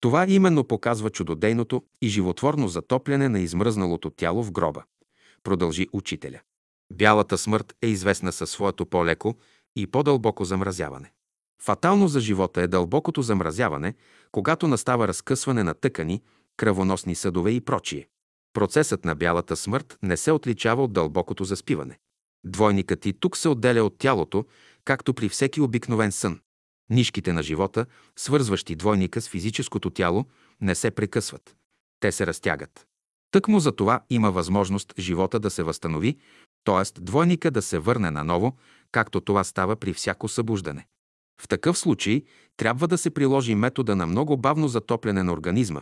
Това 0.00 0.26
именно 0.28 0.64
показва 0.64 1.10
чудодейното 1.10 1.82
и 2.02 2.08
животворно 2.08 2.68
затопляне 2.68 3.28
на 3.28 3.40
измръзналото 3.40 4.10
тяло 4.10 4.42
в 4.42 4.52
гроба, 4.52 4.82
продължи 5.42 5.88
учителя. 5.92 6.40
Бялата 6.92 7.38
смърт 7.38 7.74
е 7.82 7.86
известна 7.86 8.32
със 8.32 8.50
своето 8.50 8.86
по-леко 8.86 9.34
и 9.76 9.86
по-дълбоко 9.86 10.44
замразяване. 10.44 11.12
Фатално 11.62 12.08
за 12.08 12.20
живота 12.20 12.62
е 12.62 12.66
дълбокото 12.66 13.22
замразяване, 13.22 13.94
когато 14.32 14.68
настава 14.68 15.08
разкъсване 15.08 15.64
на 15.64 15.74
тъкани, 15.74 16.22
кръвоносни 16.56 17.14
съдове 17.14 17.50
и 17.50 17.60
прочие. 17.60 18.08
Процесът 18.52 19.04
на 19.04 19.14
бялата 19.14 19.56
смърт 19.56 19.98
не 20.02 20.16
се 20.16 20.32
отличава 20.32 20.84
от 20.84 20.92
дълбокото 20.92 21.44
заспиване. 21.44 21.98
Двойникът 22.44 23.06
и 23.06 23.12
тук 23.12 23.36
се 23.36 23.48
отделя 23.48 23.84
от 23.84 23.98
тялото, 23.98 24.44
както 24.84 25.14
при 25.14 25.28
всеки 25.28 25.60
обикновен 25.60 26.12
сън. 26.12 26.40
Нишките 26.90 27.32
на 27.32 27.42
живота, 27.42 27.86
свързващи 28.16 28.76
двойника 28.76 29.20
с 29.20 29.28
физическото 29.28 29.90
тяло, 29.90 30.24
не 30.60 30.74
се 30.74 30.90
прекъсват. 30.90 31.56
Те 32.00 32.12
се 32.12 32.26
разтягат. 32.26 32.86
Тъкмо 33.30 33.60
за 33.60 33.72
това 33.72 34.00
има 34.10 34.30
възможност 34.30 34.94
живота 34.98 35.40
да 35.40 35.50
се 35.50 35.62
възстанови, 35.62 36.16
т.е. 36.64 37.00
двойника 37.00 37.50
да 37.50 37.62
се 37.62 37.78
върне 37.78 38.10
наново, 38.10 38.56
както 38.92 39.20
това 39.20 39.44
става 39.44 39.76
при 39.76 39.92
всяко 39.92 40.28
събуждане. 40.28 40.86
В 41.42 41.48
такъв 41.48 41.78
случай 41.78 42.22
трябва 42.56 42.88
да 42.88 42.98
се 42.98 43.10
приложи 43.10 43.54
метода 43.54 43.96
на 43.96 44.06
много 44.06 44.36
бавно 44.36 44.68
затопляне 44.68 45.22
на 45.22 45.32
организма, 45.32 45.80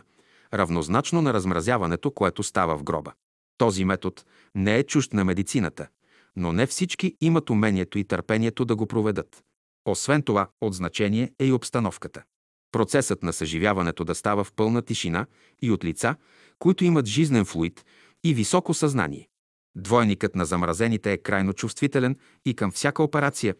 равнозначно 0.53 1.21
на 1.21 1.33
размразяването, 1.33 2.11
което 2.11 2.43
става 2.43 2.77
в 2.77 2.83
гроба. 2.83 3.13
Този 3.57 3.85
метод 3.85 4.21
не 4.55 4.77
е 4.77 4.83
чужд 4.83 5.13
на 5.13 5.25
медицината, 5.25 5.87
но 6.35 6.53
не 6.53 6.65
всички 6.65 7.15
имат 7.21 7.49
умението 7.49 7.99
и 7.99 8.03
търпението 8.03 8.65
да 8.65 8.75
го 8.75 8.85
проведат. 8.85 9.43
Освен 9.91 10.21
това, 10.21 10.49
от 10.61 10.73
значение 10.73 11.31
е 11.39 11.45
и 11.45 11.51
обстановката. 11.51 12.23
Процесът 12.71 13.23
на 13.23 13.33
съживяването 13.33 14.03
да 14.03 14.15
става 14.15 14.43
в 14.43 14.53
пълна 14.53 14.81
тишина 14.81 15.25
и 15.61 15.71
от 15.71 15.85
лица, 15.85 16.15
които 16.59 16.85
имат 16.85 17.05
жизнен 17.05 17.45
флуид 17.45 17.85
и 18.23 18.33
високо 18.33 18.73
съзнание. 18.73 19.27
Двойникът 19.75 20.35
на 20.35 20.45
замразените 20.45 21.13
е 21.13 21.17
крайно 21.17 21.53
чувствителен 21.53 22.17
и 22.45 22.53
към 22.53 22.71
всяка 22.71 23.03
операция 23.03 23.55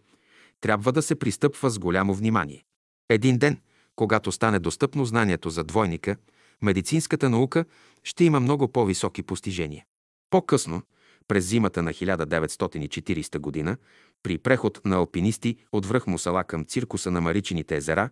трябва 0.61 0.91
да 0.91 1.01
се 1.01 1.15
пристъпва 1.15 1.69
с 1.69 1.79
голямо 1.79 2.13
внимание. 2.13 2.65
Един 3.09 3.37
ден, 3.37 3.61
когато 3.95 4.31
стане 4.31 4.59
достъпно 4.59 5.05
знанието 5.05 5.49
за 5.49 5.63
двойника, 5.63 6.15
медицинската 6.61 7.29
наука 7.29 7.65
ще 8.03 8.23
има 8.23 8.39
много 8.39 8.67
по-високи 8.67 9.23
постижения. 9.23 9.85
По-късно, 10.29 10.81
през 11.27 11.45
зимата 11.45 11.83
на 11.83 11.93
1940 11.93 13.39
година, 13.39 13.77
при 14.23 14.37
преход 14.37 14.81
на 14.85 14.95
алпинисти 14.95 15.57
от 15.71 15.85
връх 15.85 16.07
Мусала 16.07 16.43
към 16.43 16.65
циркуса 16.65 17.11
на 17.11 17.21
Маричините 17.21 17.75
езера, 17.75 18.09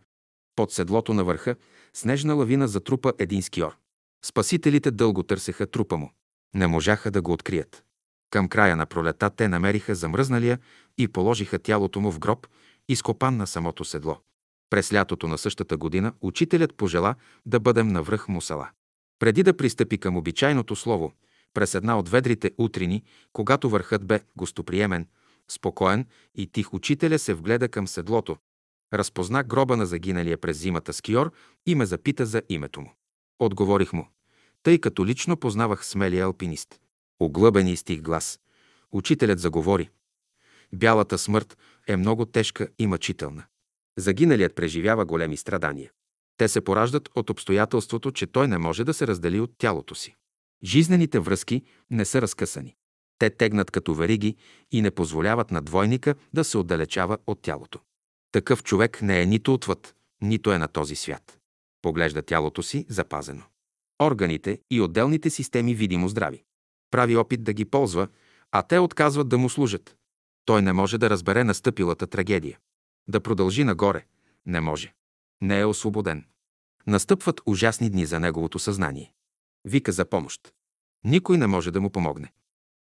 под 0.55 0.71
седлото 0.71 1.13
на 1.13 1.23
върха, 1.23 1.55
снежна 1.93 2.33
лавина 2.33 2.67
затрупа 2.67 3.13
един 3.19 3.41
скиор. 3.41 3.77
Спасителите 4.25 4.91
дълго 4.91 5.23
търсеха 5.23 5.67
трупа 5.67 5.97
му. 5.97 6.11
Не 6.55 6.67
можаха 6.67 7.11
да 7.11 7.21
го 7.21 7.31
открият. 7.31 7.83
Към 8.29 8.49
края 8.49 8.75
на 8.75 8.85
пролета 8.85 9.29
те 9.29 9.47
намериха 9.47 9.95
замръзналия 9.95 10.59
и 10.97 11.07
положиха 11.07 11.59
тялото 11.59 11.99
му 11.99 12.11
в 12.11 12.19
гроб, 12.19 12.47
изкопан 12.89 13.37
на 13.37 13.47
самото 13.47 13.85
седло. 13.85 14.17
През 14.69 14.93
лятото 14.93 15.27
на 15.27 15.37
същата 15.37 15.77
година 15.77 16.13
учителят 16.21 16.75
пожела 16.75 17.15
да 17.45 17.59
бъдем 17.59 17.87
на 17.87 18.03
връх 18.03 18.27
Мусала. 18.27 18.69
Преди 19.19 19.43
да 19.43 19.57
пристъпи 19.57 19.97
към 19.97 20.17
обичайното 20.17 20.75
слово, 20.75 21.13
през 21.53 21.75
една 21.75 21.99
от 21.99 22.09
ведрите 22.09 22.51
утрини, 22.57 23.03
когато 23.33 23.69
върхът 23.69 24.05
бе 24.05 24.19
гостоприемен, 24.35 25.07
спокоен 25.51 26.05
и 26.35 26.47
тих 26.47 26.73
учителя 26.73 27.19
се 27.19 27.33
вгледа 27.33 27.69
към 27.69 27.87
седлото, 27.87 28.37
разпозна 28.93 29.43
гроба 29.43 29.77
на 29.77 29.85
загиналия 29.85 30.37
през 30.37 30.57
зимата 30.57 30.93
скиор 30.93 31.31
и 31.65 31.75
ме 31.75 31.85
запита 31.85 32.25
за 32.25 32.41
името 32.49 32.81
му. 32.81 32.93
Отговорих 33.39 33.93
му, 33.93 34.07
тъй 34.63 34.79
като 34.79 35.05
лично 35.05 35.37
познавах 35.37 35.85
смелия 35.85 36.25
алпинист. 36.25 36.79
Оглъбен 37.19 37.67
и 37.67 37.77
стих 37.77 38.01
глас. 38.01 38.39
Учителят 38.91 39.39
заговори. 39.39 39.89
Бялата 40.73 41.17
смърт 41.17 41.57
е 41.87 41.97
много 41.97 42.25
тежка 42.25 42.67
и 42.79 42.87
мъчителна. 42.87 43.43
Загиналият 43.97 44.55
преживява 44.55 45.05
големи 45.05 45.37
страдания. 45.37 45.91
Те 46.37 46.47
се 46.47 46.61
пораждат 46.61 47.09
от 47.15 47.29
обстоятелството, 47.29 48.11
че 48.11 48.27
той 48.27 48.47
не 48.47 48.57
може 48.57 48.83
да 48.83 48.93
се 48.93 49.07
раздели 49.07 49.39
от 49.39 49.51
тялото 49.57 49.95
си. 49.95 50.15
Жизнените 50.63 51.19
връзки 51.19 51.63
не 51.91 52.05
са 52.05 52.21
разкъсани. 52.21 52.75
Те 53.19 53.29
тегнат 53.29 53.71
като 53.71 53.93
вериги 53.93 54.35
и 54.71 54.81
не 54.81 54.91
позволяват 54.91 55.51
на 55.51 55.61
двойника 55.61 56.15
да 56.33 56.43
се 56.43 56.57
отдалечава 56.57 57.17
от 57.27 57.41
тялото. 57.41 57.79
Такъв 58.31 58.63
човек 58.63 59.01
не 59.01 59.21
е 59.21 59.25
нито 59.25 59.53
отвъд, 59.53 59.95
нито 60.21 60.51
е 60.51 60.57
на 60.57 60.67
този 60.67 60.95
свят. 60.95 61.39
Поглежда 61.81 62.21
тялото 62.21 62.63
си 62.63 62.85
запазено. 62.89 63.43
Органите 64.01 64.59
и 64.71 64.81
отделните 64.81 65.29
системи 65.29 65.75
видимо 65.75 66.09
здрави. 66.09 66.43
Прави 66.91 67.17
опит 67.17 67.43
да 67.43 67.53
ги 67.53 67.65
ползва, 67.65 68.07
а 68.51 68.63
те 68.63 68.79
отказват 68.79 69.29
да 69.29 69.37
му 69.37 69.49
служат. 69.49 69.97
Той 70.45 70.61
не 70.61 70.73
може 70.73 70.97
да 70.97 71.09
разбере 71.09 71.43
настъпилата 71.43 72.07
трагедия. 72.07 72.59
Да 73.07 73.19
продължи 73.19 73.63
нагоре. 73.63 74.05
Не 74.45 74.61
може. 74.61 74.93
Не 75.41 75.59
е 75.59 75.65
освободен. 75.65 76.25
Настъпват 76.87 77.41
ужасни 77.45 77.89
дни 77.89 78.05
за 78.05 78.19
неговото 78.19 78.59
съзнание. 78.59 79.13
Вика 79.65 79.91
за 79.91 80.05
помощ. 80.05 80.53
Никой 81.03 81.37
не 81.37 81.47
може 81.47 81.71
да 81.71 81.81
му 81.81 81.89
помогне. 81.89 82.31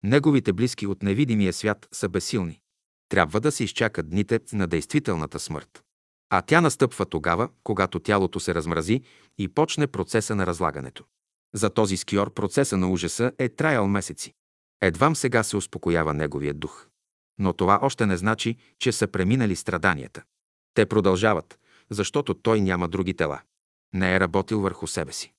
Неговите 0.06 0.52
близки 0.52 0.86
от 0.86 1.02
невидимия 1.02 1.52
свят 1.52 1.88
са 1.92 2.08
безсилни. 2.08 2.60
Трябва 3.08 3.40
да 3.40 3.52
се 3.52 3.64
изчакат 3.64 4.10
дните 4.10 4.40
на 4.52 4.66
действителната 4.66 5.38
смърт. 5.38 5.82
А 6.30 6.42
тя 6.42 6.60
настъпва 6.60 7.06
тогава, 7.06 7.48
когато 7.64 7.98
тялото 7.98 8.40
се 8.40 8.54
размрази 8.54 9.02
и 9.38 9.48
почне 9.48 9.86
процеса 9.86 10.34
на 10.34 10.46
разлагането. 10.46 11.04
За 11.54 11.70
този 11.70 11.96
скиор 11.96 12.34
процеса 12.34 12.76
на 12.76 12.90
ужаса 12.90 13.32
е 13.38 13.48
траял 13.48 13.88
месеци. 13.88 14.34
Едвам 14.80 15.16
сега 15.16 15.42
се 15.42 15.56
успокоява 15.56 16.14
неговия 16.14 16.54
дух. 16.54 16.86
Но 17.38 17.52
това 17.52 17.78
още 17.82 18.06
не 18.06 18.16
значи, 18.16 18.56
че 18.78 18.92
са 18.92 19.06
преминали 19.06 19.56
страданията. 19.56 20.22
Те 20.74 20.86
продължават, 20.86 21.58
защото 21.90 22.34
той 22.34 22.60
няма 22.60 22.88
други 22.88 23.14
тела. 23.14 23.40
Не 23.94 24.14
е 24.14 24.20
работил 24.20 24.60
върху 24.60 24.86
себе 24.86 25.12
си. 25.12 25.32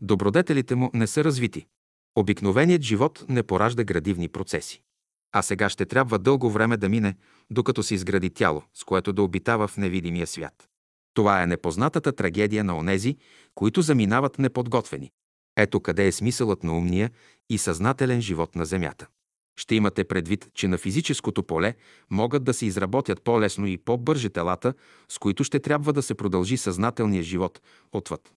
Добродетелите 0.00 0.74
му 0.74 0.90
не 0.94 1.06
са 1.06 1.24
развити. 1.24 1.66
Обикновеният 2.16 2.82
живот 2.82 3.24
не 3.28 3.42
поражда 3.42 3.84
градивни 3.84 4.28
процеси. 4.28 4.82
А 5.32 5.42
сега 5.42 5.68
ще 5.68 5.86
трябва 5.86 6.18
дълго 6.18 6.50
време 6.50 6.76
да 6.76 6.88
мине, 6.88 7.14
докато 7.50 7.82
се 7.82 7.94
изгради 7.94 8.30
тяло, 8.30 8.62
с 8.74 8.84
което 8.84 9.12
да 9.12 9.22
обитава 9.22 9.68
в 9.68 9.76
невидимия 9.76 10.26
свят. 10.26 10.68
Това 11.14 11.42
е 11.42 11.46
непознатата 11.46 12.12
трагедия 12.12 12.64
на 12.64 12.76
онези, 12.76 13.16
които 13.54 13.82
заминават 13.82 14.38
неподготвени. 14.38 15.10
Ето 15.56 15.80
къде 15.80 16.06
е 16.06 16.12
смисълът 16.12 16.62
на 16.62 16.76
умния 16.76 17.10
и 17.50 17.58
съзнателен 17.58 18.20
живот 18.20 18.54
на 18.54 18.64
Земята. 18.64 19.06
Ще 19.56 19.74
имате 19.74 20.04
предвид, 20.04 20.48
че 20.54 20.68
на 20.68 20.78
физическото 20.78 21.42
поле 21.42 21.74
могат 22.10 22.44
да 22.44 22.54
се 22.54 22.66
изработят 22.66 23.22
по-лесно 23.22 23.66
и 23.66 23.78
по-бърже 23.78 24.28
телата, 24.28 24.74
с 25.08 25.18
които 25.18 25.44
ще 25.44 25.60
трябва 25.60 25.92
да 25.92 26.02
се 26.02 26.14
продължи 26.14 26.56
съзнателния 26.56 27.22
живот 27.22 27.60
отвъд. 27.92 28.32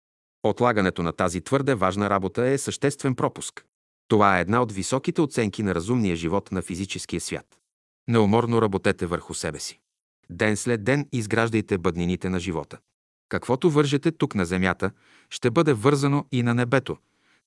Отлагането 0.46 1.04
на 1.04 1.12
тази 1.12 1.42
твърде 1.42 1.76
важна 1.76 2.10
работа 2.10 2.48
е 2.48 2.58
съществен 2.58 3.16
пропуск. 3.16 3.66
Това 4.08 4.38
е 4.38 4.42
една 4.42 4.62
от 4.62 4.72
високите 4.72 5.22
оценки 5.22 5.64
на 5.64 5.76
разумния 5.76 6.16
живот 6.16 6.52
на 6.52 6.62
физическия 6.62 7.22
свят. 7.22 7.46
Неуморно 8.08 8.62
работете 8.62 9.06
върху 9.06 9.34
себе 9.34 9.60
си. 9.60 9.80
Ден 10.30 10.58
след 10.58 10.84
ден 10.84 11.08
изграждайте 11.12 11.78
бъднините 11.78 12.30
на 12.30 12.40
живота. 12.40 12.78
Каквото 13.30 13.70
вържете 13.70 14.12
тук 14.12 14.36
на 14.36 14.46
земята, 14.46 14.92
ще 15.30 15.52
бъде 15.52 15.74
вързано 15.74 16.26
и 16.32 16.44
на 16.44 16.54
небето, 16.54 16.98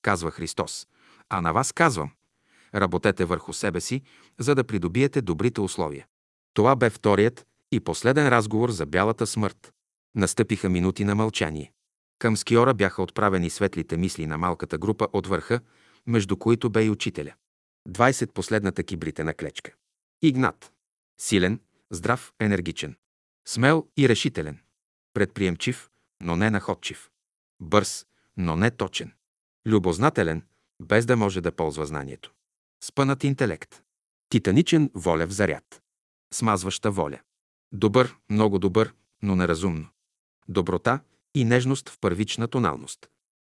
казва 0.03 0.31
Христос. 0.31 0.87
А 1.29 1.41
на 1.41 1.53
вас 1.53 1.73
казвам, 1.73 2.11
работете 2.75 3.25
върху 3.25 3.53
себе 3.53 3.81
си, 3.81 4.03
за 4.39 4.55
да 4.55 4.65
придобиете 4.65 5.23
добрите 5.23 5.61
условия. 5.61 6.07
Това 6.55 6.77
бе 6.77 6.91
вторият 6.91 7.47
и 7.73 7.81
последен 7.81 8.29
разговор 8.29 8.71
за 8.71 8.87
бялата 8.87 9.27
смърт. 9.27 9.73
Настъпиха 10.15 10.69
минути 10.69 11.05
на 11.05 11.15
мълчание. 11.15 11.73
Към 12.19 12.37
скиора 12.37 12.75
бяха 12.75 13.03
отправени 13.03 13.51
светлите 13.51 13.97
мисли 13.97 14.27
на 14.27 14.39
малката 14.39 14.79
група 14.79 15.09
от 15.13 15.27
върха, 15.27 15.61
между 16.07 16.37
които 16.37 16.71
бе 16.71 16.85
и 16.85 16.91
учителя. 16.91 17.35
20 17.89 18.33
последната 18.33 18.85
кибрите 18.85 19.35
клечка. 19.35 19.73
Игнат. 20.23 20.73
Силен, 21.21 21.61
здрав, 21.91 22.33
енергичен. 22.41 22.97
Смел 23.49 23.89
и 23.97 24.09
решителен. 24.09 24.59
предприемчив, 25.15 25.91
но 26.21 26.37
не 26.37 26.51
находчив, 26.51 27.11
бърз, 27.61 28.07
но 28.37 28.57
не 28.57 28.71
точен, 28.71 29.13
любознателен, 29.67 30.43
без 30.83 31.07
да 31.07 31.17
може 31.17 31.41
да 31.41 31.53
ползва 31.53 31.87
знанието, 31.87 32.33
спънат 32.85 33.25
интелект, 33.25 33.83
титаничен 34.29 34.91
волев 34.95 35.31
заряд, 35.31 35.83
смазваща 36.33 36.91
воля, 36.91 37.21
добър, 37.73 38.17
много 38.31 38.59
добър, 38.59 38.95
но 39.23 39.37
неразумно, 39.37 39.89
доброта 40.49 41.01
и 41.35 41.45
нежност 41.45 41.89
в 41.89 41.99
първична 42.01 42.49
тоналност, 42.49 43.09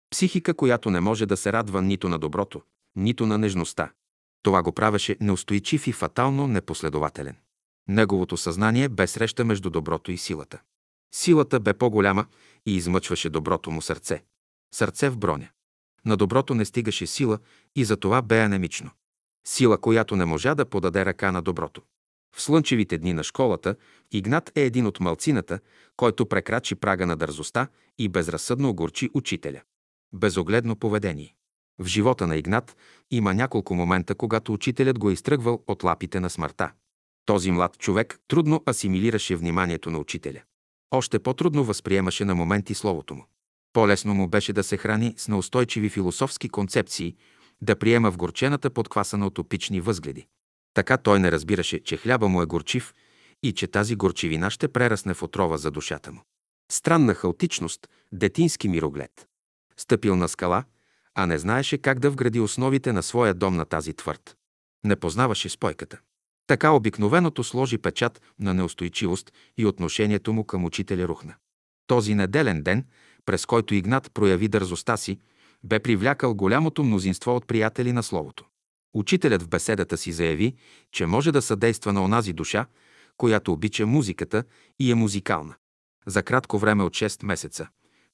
психика, 0.10 0.54
която 0.54 0.92
не 0.92 1.00
може 1.00 1.26
да 1.26 1.38
се 1.38 1.54
радва 1.54 1.82
нито 1.82 2.10
на 2.10 2.20
доброто, 2.20 2.62
нито 2.96 3.26
на 3.26 3.38
нежността. 3.38 3.92
Това 4.44 4.64
го 4.64 4.72
правеше 4.72 5.18
неустойчив 5.22 5.88
и 5.88 5.92
фатално 5.92 6.48
непоследователен. 6.48 7.36
Неговото 7.88 8.38
съзнание 8.38 8.90
бе 8.90 9.08
среща 9.08 9.46
между 9.46 9.70
доброто 9.70 10.12
и 10.12 10.18
силата. 10.18 10.62
Силата 11.16 11.60
бе 11.60 11.74
по-голяма 11.74 12.26
и 12.66 12.76
измъчваше 12.76 13.30
доброто 13.30 13.72
му 13.72 13.82
сърце. 13.82 14.24
Сърце 14.76 15.10
в 15.10 15.18
броня. 15.18 15.50
На 16.06 16.18
доброто 16.18 16.56
не 16.56 16.66
стигаше 16.66 17.08
сила 17.08 17.40
и 17.76 17.86
затова 17.86 18.22
бе 18.22 18.40
анемично. 18.42 18.92
Сила, 19.48 19.78
която 19.78 20.16
не 20.16 20.26
можа 20.26 20.56
да 20.56 20.66
подаде 20.66 21.06
ръка 21.06 21.32
на 21.32 21.42
доброто. 21.42 21.82
В 22.36 22.42
слънчевите 22.42 22.98
дни 22.98 23.14
на 23.14 23.24
школата 23.24 23.76
Игнат 24.12 24.52
е 24.56 24.62
един 24.62 24.86
от 24.86 25.00
малцината, 25.00 25.60
който 25.98 26.26
прекрачи 26.26 26.76
прага 26.76 27.06
на 27.06 27.16
дързостта 27.16 27.68
и 27.98 28.10
безразсъдно 28.10 28.70
огорчи 28.70 29.10
учителя. 29.14 29.62
Безогледно 30.14 30.76
поведение. 30.76 31.36
В 31.80 31.86
живота 31.86 32.28
на 32.28 32.38
Игнат 32.38 32.78
има 33.12 33.34
няколко 33.34 33.76
момента, 33.76 34.16
когато 34.16 34.54
учителят 34.54 35.00
го 35.00 35.10
е 35.10 35.14
изтръгвал 35.14 35.64
от 35.68 35.84
лапите 35.84 36.20
на 36.20 36.30
смъртта. 36.30 36.72
Този 37.26 37.52
млад 37.52 37.78
човек 37.78 38.20
трудно 38.28 38.64
асимилираше 38.70 39.36
вниманието 39.36 39.92
на 39.92 39.98
учителя. 40.00 40.42
Още 40.92 41.20
по-трудно 41.20 41.64
възприемаше 41.64 42.26
на 42.26 42.36
моменти 42.36 42.74
словото 42.74 43.16
му. 43.16 43.26
По-лесно 43.74 44.14
му 44.14 44.28
беше 44.28 44.54
да 44.54 44.64
се 44.64 44.78
храни 44.78 45.14
с 45.18 45.28
неустойчиви 45.28 45.90
философски 45.90 46.50
концепции, 46.50 47.16
да 47.62 47.76
приема 47.76 48.12
в 48.12 48.18
горчената 48.18 48.70
подквасана 48.70 49.28
от 49.28 49.40
опични 49.40 49.82
възгледи. 49.82 50.28
Така 50.74 50.98
той 50.98 51.20
не 51.20 51.32
разбираше, 51.32 51.84
че 51.84 51.98
хляба 51.98 52.28
му 52.28 52.42
е 52.42 52.46
горчив 52.46 52.94
и 53.44 53.54
че 53.54 53.68
тази 53.68 53.96
горчивина 53.96 54.50
ще 54.50 54.68
прерасне 54.68 55.14
в 55.14 55.24
отрова 55.24 55.58
за 55.58 55.72
душата 55.72 56.12
му. 56.12 56.22
Странна 56.72 57.14
хаотичност, 57.14 57.88
детински 58.12 58.70
мироглед. 58.70 59.28
Стъпил 59.78 60.16
на 60.16 60.28
скала, 60.28 60.64
а 61.16 61.26
не 61.26 61.38
знаеше 61.38 61.78
как 61.78 62.00
да 62.00 62.10
вгради 62.10 62.40
основите 62.40 62.94
на 62.94 63.04
своя 63.04 63.34
дом 63.34 63.56
на 63.56 63.66
тази 63.66 63.94
твърд. 63.94 64.36
Не 64.86 64.96
познаваше 64.96 65.50
спойката. 65.50 66.00
Така 66.48 66.72
обикновеното 66.72 67.44
сложи 67.44 67.78
печат 67.78 68.22
на 68.40 68.54
неустойчивост 68.54 69.32
и 69.58 69.66
отношението 69.66 70.34
му 70.34 70.44
към 70.44 70.66
учителя 70.66 71.08
рухна. 71.08 71.36
Този 71.88 72.16
неделен 72.16 72.64
ден, 72.64 72.86
през 73.26 73.46
който 73.46 73.76
Игнат 73.76 74.12
прояви 74.14 74.48
дързостта 74.48 74.98
си, 74.98 75.20
бе 75.64 75.80
привлякал 75.80 76.36
голямото 76.36 76.84
мнозинство 76.84 77.36
от 77.36 77.48
приятели 77.48 77.92
на 77.92 78.04
Словото. 78.04 78.46
Учителят 78.94 79.44
в 79.44 79.50
беседата 79.50 79.98
си 79.98 80.12
заяви, 80.12 80.56
че 80.92 81.06
може 81.06 81.32
да 81.32 81.42
съдейства 81.42 81.94
на 81.94 82.04
онази 82.04 82.34
душа, 82.34 82.66
която 83.18 83.54
обича 83.54 83.86
музиката 83.86 84.44
и 84.80 84.92
е 84.92 84.96
музикална. 84.96 85.56
За 86.06 86.24
кратко 86.24 86.58
време 86.58 86.84
от 86.84 86.94
6 86.94 87.26
месеца. 87.26 87.68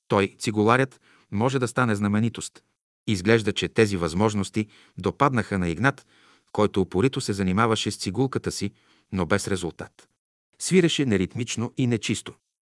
Той, 0.07 0.35
цигуларят, 0.39 1.01
може 1.31 1.59
да 1.59 1.67
стане 1.67 1.95
знаменитост. 1.95 2.63
Изглежда, 3.07 3.53
че 3.53 3.67
тези 3.67 3.97
възможности 3.97 4.67
допаднаха 4.97 5.59
на 5.59 5.69
Игнат, 5.69 6.05
който 6.51 6.81
упорито 6.81 7.21
се 7.21 7.33
занимаваше 7.33 7.91
с 7.91 7.97
цигулката 7.97 8.51
си, 8.51 8.71
но 9.11 9.25
без 9.25 9.47
резултат. 9.47 10.09
Свиреше 10.59 11.05
неритмично 11.05 11.73
и 11.77 11.87
нечисто. 11.87 12.33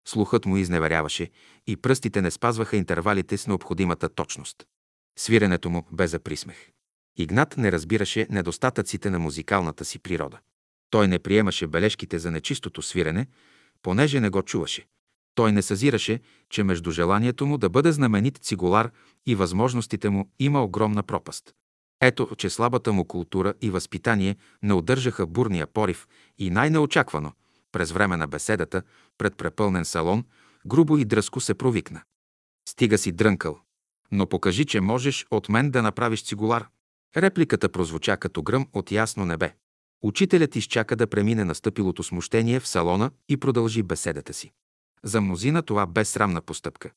Слухът 0.08 0.46
му 0.46 0.56
изневеряваше 0.56 1.30
и 1.66 1.76
пръстите 1.76 2.22
не 2.22 2.30
спазваха 2.30 2.76
интервалите 2.76 3.38
с 3.38 3.46
необходимата 3.46 4.08
точност. 4.08 4.66
Свиренето 5.18 5.70
му 5.70 5.86
бе 5.92 6.06
за 6.06 6.18
присмех. 6.18 6.70
Игнат 7.18 7.56
не 7.56 7.72
разбираше 7.72 8.26
недостатъците 8.30 9.10
на 9.10 9.18
музикалната 9.18 9.84
си 9.84 9.98
природа. 9.98 10.38
Той 10.90 11.08
не 11.08 11.18
приемаше 11.18 11.66
бележките 11.66 12.18
за 12.18 12.30
нечистото 12.30 12.82
свирене, 12.82 13.26
понеже 13.82 14.20
не 14.20 14.30
го 14.30 14.42
чуваше. 14.42 14.86
Той 15.34 15.52
не 15.52 15.62
съзираше, 15.62 16.20
че 16.50 16.62
между 16.62 16.90
желанието 16.90 17.46
му 17.46 17.58
да 17.58 17.68
бъде 17.68 17.92
знаменит 17.92 18.38
цигулар 18.38 18.90
и 19.26 19.34
възможностите 19.34 20.08
му 20.08 20.30
има 20.38 20.64
огромна 20.64 21.02
пропаст. 21.02 21.54
Ето, 22.00 22.28
че 22.36 22.50
слабата 22.50 22.92
му 22.92 23.04
култура 23.04 23.54
и 23.60 23.70
възпитание 23.70 24.36
не 24.62 24.74
удържаха 24.74 25.26
бурния 25.26 25.66
порив 25.66 26.06
и 26.38 26.50
най-неочаквано, 26.50 27.32
през 27.72 27.92
време 27.92 28.16
на 28.16 28.26
беседата, 28.26 28.82
пред 29.18 29.36
препълнен 29.36 29.84
салон, 29.84 30.24
грубо 30.66 30.98
и 30.98 31.04
дръско 31.04 31.40
се 31.40 31.54
провикна. 31.54 32.02
Стига 32.68 32.98
си 32.98 33.12
дрънкал. 33.12 33.60
Но 34.12 34.26
покажи, 34.26 34.64
че 34.64 34.80
можеш 34.80 35.26
от 35.30 35.48
мен 35.48 35.70
да 35.70 35.82
направиш 35.82 36.24
цигулар. 36.24 36.68
Репликата 37.16 37.68
прозвуча 37.68 38.16
като 38.16 38.42
гръм 38.42 38.66
от 38.72 38.92
ясно 38.92 39.24
небе. 39.24 39.54
Учителят 40.02 40.56
изчака 40.56 40.96
да 40.96 41.06
премине 41.06 41.44
настъпилото 41.44 42.02
смущение 42.02 42.60
в 42.60 42.68
салона 42.68 43.10
и 43.28 43.36
продължи 43.36 43.82
беседата 43.82 44.34
си. 44.34 44.52
За 45.04 45.20
мнозина 45.20 45.62
това 45.62 45.86
бе 45.86 46.04
срамна 46.04 46.40
постъпка. 46.40 46.90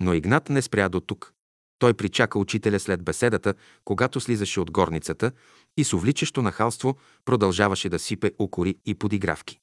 Но 0.00 0.14
Игнат 0.14 0.48
не 0.48 0.62
спря 0.62 0.88
до 0.88 1.00
тук. 1.00 1.32
Той 1.78 1.94
причака 1.94 2.38
учителя 2.38 2.80
след 2.80 3.04
беседата, 3.04 3.54
когато 3.84 4.20
слизаше 4.20 4.60
от 4.60 4.70
горницата 4.70 5.32
и 5.76 5.84
с 5.84 5.92
увличащо 5.92 6.42
нахалство 6.42 6.96
продължаваше 7.24 7.88
да 7.88 7.98
сипе 7.98 8.30
укори 8.38 8.76
и 8.86 8.94
подигравки. 8.94 9.58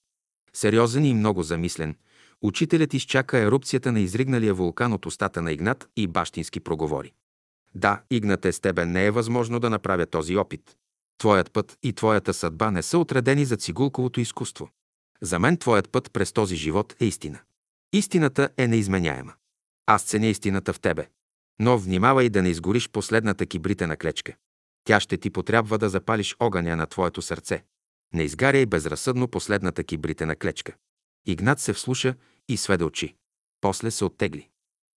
Сериозен 0.54 1.06
и 1.06 1.14
много 1.14 1.44
замислен, 1.44 1.96
учителят 2.42 2.94
изчака 2.94 3.38
ерупцията 3.38 3.92
на 3.92 4.00
изригналия 4.00 4.54
вулкан 4.54 4.94
от 4.94 5.06
устата 5.06 5.42
на 5.42 5.52
Игнат 5.52 5.90
и 5.96 6.08
бащински 6.08 6.60
проговори. 6.60 7.14
Да, 7.76 8.02
Игнате, 8.12 8.52
с 8.52 8.60
тебе 8.60 8.86
не 8.86 9.06
е 9.06 9.12
възможно 9.12 9.60
да 9.60 9.70
направя 9.70 10.06
този 10.06 10.38
опит. 10.38 10.78
Твоят 11.18 11.52
път 11.52 11.78
и 11.84 11.94
твоята 11.94 12.34
съдба 12.34 12.72
не 12.72 12.84
са 12.84 12.98
отредени 12.98 13.46
за 13.46 13.58
цигулковото 13.58 14.20
изкуство. 14.20 14.70
За 15.22 15.40
мен 15.40 15.58
твоят 15.58 15.90
път 15.90 16.14
през 16.14 16.34
този 16.34 16.56
живот 16.56 16.96
е 17.00 17.06
истина. 17.06 17.40
Истината 17.94 18.50
е 18.58 18.68
неизменяема. 18.68 19.34
Аз 19.86 20.04
ценя 20.04 20.28
истината 20.28 20.74
в 20.74 20.80
тебе. 20.80 21.08
Но 21.60 21.78
внимавай 21.78 22.30
да 22.30 22.42
не 22.42 22.50
изгориш 22.50 22.90
последната 22.90 23.46
кибритена 23.46 23.98
клечка. 23.98 24.36
Тя 24.84 25.00
ще 25.00 25.18
ти 25.18 25.30
потрябва 25.30 25.78
да 25.78 25.90
запалиш 25.90 26.36
огъня 26.40 26.76
на 26.76 26.88
твоето 26.88 27.22
сърце. 27.22 27.64
Не 28.14 28.24
изгаряй 28.24 28.66
безразсъдно 28.66 29.28
последната 29.28 29.84
кибритена 29.84 30.36
клечка. 30.36 30.76
Игнат 31.26 31.60
се 31.60 31.74
вслуша 31.74 32.16
и 32.50 32.58
сведе 32.58 32.84
очи. 32.84 33.16
После 33.62 33.92
се 33.92 34.06
оттегли. 34.06 34.50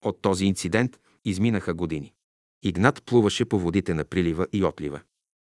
От 0.04 0.22
този 0.22 0.44
инцидент 0.44 1.00
изминаха 1.24 1.74
години. 1.74 2.15
Игнат 2.62 3.02
плуваше 3.04 3.44
по 3.44 3.58
водите 3.58 3.94
на 3.94 4.04
прилива 4.04 4.46
и 4.52 4.64
отлива. 4.64 5.00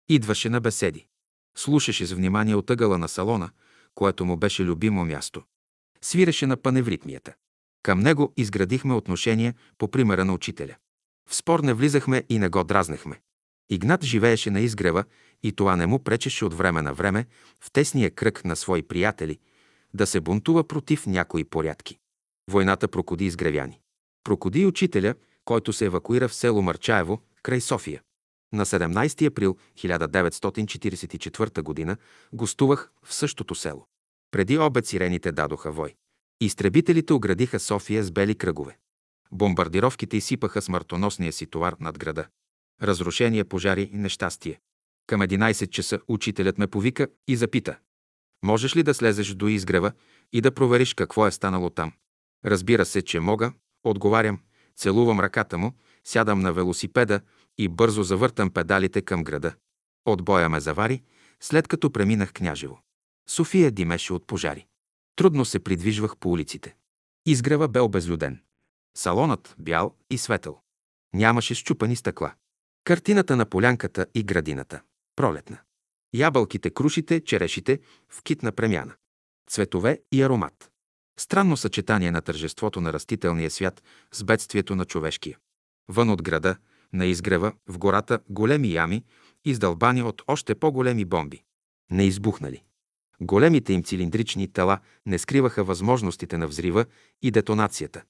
Идваше 0.09 0.49
на 0.49 0.61
беседи. 0.61 1.07
Слушаше 1.57 2.07
с 2.07 2.13
внимание 2.13 2.55
от 2.55 2.71
ъгъла 2.71 2.99
на 2.99 3.09
салона, 3.09 3.51
което 3.95 4.25
му 4.25 4.37
беше 4.37 4.65
любимо 4.65 5.05
място. 5.05 5.43
Свиреше 6.03 6.47
на 6.47 6.57
паневритмията. 6.57 7.35
Към 7.83 8.01
него 8.01 8.33
изградихме 8.37 8.95
отношения 8.95 9.55
по 9.79 9.89
примера 9.89 10.25
на 10.25 10.35
учителя. 10.35 10.77
В 11.29 11.35
спор 11.35 11.61
не 11.61 11.75
влизахме 11.75 12.25
и 12.29 12.39
не 12.39 12.49
го 12.49 12.65
дразнахме. 12.65 13.21
Игнат 13.71 14.05
живееше 14.05 14.51
на 14.51 14.61
изгрева 14.61 15.05
и 15.43 15.53
това 15.53 15.77
не 15.77 15.87
му 15.87 15.99
пречеше 15.99 16.45
от 16.45 16.55
време 16.55 16.83
на 16.83 16.95
време 16.95 17.27
в 17.61 17.71
тесния 17.73 18.11
кръг 18.11 18.45
на 18.45 18.57
свои 18.57 18.83
приятели 18.83 19.39
да 19.95 20.07
се 20.07 20.21
бунтува 20.21 20.69
против 20.69 21.07
някои 21.07 21.45
порядки. 21.45 21.99
Войната 22.51 22.89
прокоди 22.89 23.25
изгревяни. 23.25 23.81
Прокоди 24.25 24.67
учителя, 24.67 25.15
който 25.45 25.73
се 25.73 25.85
евакуира 25.85 26.29
в 26.29 26.35
село 26.35 26.63
Марчаево, 26.63 27.21
край 27.43 27.61
София. 27.61 28.03
На 28.53 28.67
17 28.67 29.27
април 29.27 29.57
1944 29.79 31.87
г. 31.87 31.97
гостувах 32.33 32.91
в 33.05 33.15
същото 33.15 33.55
село. 33.55 33.87
Преди 34.31 34.59
обед 34.59 34.87
сирените 34.87 35.33
дадоха 35.33 35.73
вой. 35.73 35.95
Изтребителите 36.41 37.13
оградиха 37.13 37.61
София 37.61 38.05
с 38.05 38.11
бели 38.11 38.35
кръгове. 38.35 38.79
Бомбардировките 39.33 40.17
изсипаха 40.17 40.63
смъртоносния 40.63 41.33
си 41.33 41.47
товар 41.47 41.77
над 41.81 41.99
града. 41.99 42.27
Разрушения, 42.83 43.45
пожари 43.45 43.91
и 43.93 43.97
нещастие. 43.97 44.61
Към 45.07 45.21
11 45.21 45.71
часа 45.71 46.01
учителят 46.09 46.59
ме 46.59 46.67
повика 46.67 47.09
и 47.29 47.37
запита. 47.37 47.79
Можеш 48.43 48.77
ли 48.77 48.83
да 48.83 48.95
слезеш 48.95 49.35
до 49.35 49.49
изгрева 49.49 49.93
и 50.33 50.41
да 50.41 50.55
провериш 50.55 50.95
какво 50.95 51.27
е 51.27 51.31
станало 51.31 51.71
там? 51.71 51.93
Разбира 52.45 52.85
се, 52.85 53.03
че 53.03 53.21
мога. 53.21 53.53
Отговарям, 53.85 54.41
целувам 54.77 55.21
ръката 55.21 55.59
му, 55.59 55.73
сядам 56.05 56.41
на 56.41 56.53
велосипеда 56.53 57.21
и 57.59 57.69
бързо 57.69 58.03
завъртам 58.03 58.51
педалите 58.51 59.03
към 59.03 59.25
града. 59.25 59.55
От 60.05 60.25
боя 60.25 60.49
ме 60.49 60.61
завари, 60.61 61.03
след 61.41 61.69
като 61.69 61.93
преминах 61.93 62.33
княжево. 62.33 62.81
София 63.29 63.71
димеше 63.71 64.13
от 64.13 64.27
пожари. 64.27 64.67
Трудно 65.17 65.45
се 65.45 65.59
придвижвах 65.59 66.17
по 66.17 66.31
улиците. 66.31 66.77
Изгрева 67.27 67.69
бе 67.69 67.81
обезлюден. 67.81 68.43
Салонът 68.97 69.55
бял 69.59 69.97
и 70.11 70.19
светъл. 70.19 70.61
Нямаше 71.15 71.55
щупани 71.55 71.97
стъкла. 71.97 72.33
Картината 72.85 73.37
на 73.37 73.47
полянката 73.47 74.07
и 74.15 74.23
градината. 74.23 74.83
Пролетна. 75.17 75.59
Ябълките, 76.15 76.71
крушите, 76.71 77.25
черешите 77.25 77.81
в 78.09 78.23
китна 78.23 78.53
премяна. 78.53 78.95
Цветове 79.51 80.01
и 80.13 80.23
аромат. 80.23 80.72
Странно 81.19 81.57
съчетание 81.57 82.11
на 82.11 82.23
тържеството 82.23 82.81
на 82.81 82.93
растителния 82.93 83.51
свят 83.51 83.83
с 84.13 84.25
бедствието 84.25 84.77
на 84.77 84.85
човешкия. 84.85 85.39
Вън 85.89 86.11
от 86.11 86.23
града, 86.23 86.57
на 86.93 87.07
изгрева, 87.07 87.53
в 87.69 87.79
гората, 87.79 88.19
големи 88.29 88.73
ями, 88.73 89.05
издълбани 89.45 90.03
от 90.03 90.23
още 90.27 90.55
по-големи 90.55 91.05
бомби. 91.05 91.43
Не 91.91 92.05
избухнали. 92.05 92.63
Големите 93.21 93.73
им 93.73 93.83
цилиндрични 93.83 94.53
тела 94.53 94.79
не 95.07 95.19
скриваха 95.19 95.65
възможностите 95.65 96.39
на 96.39 96.47
взрива 96.47 96.85
и 97.23 97.31
детонацията. 97.31 98.03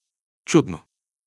Чудно! 0.45 0.81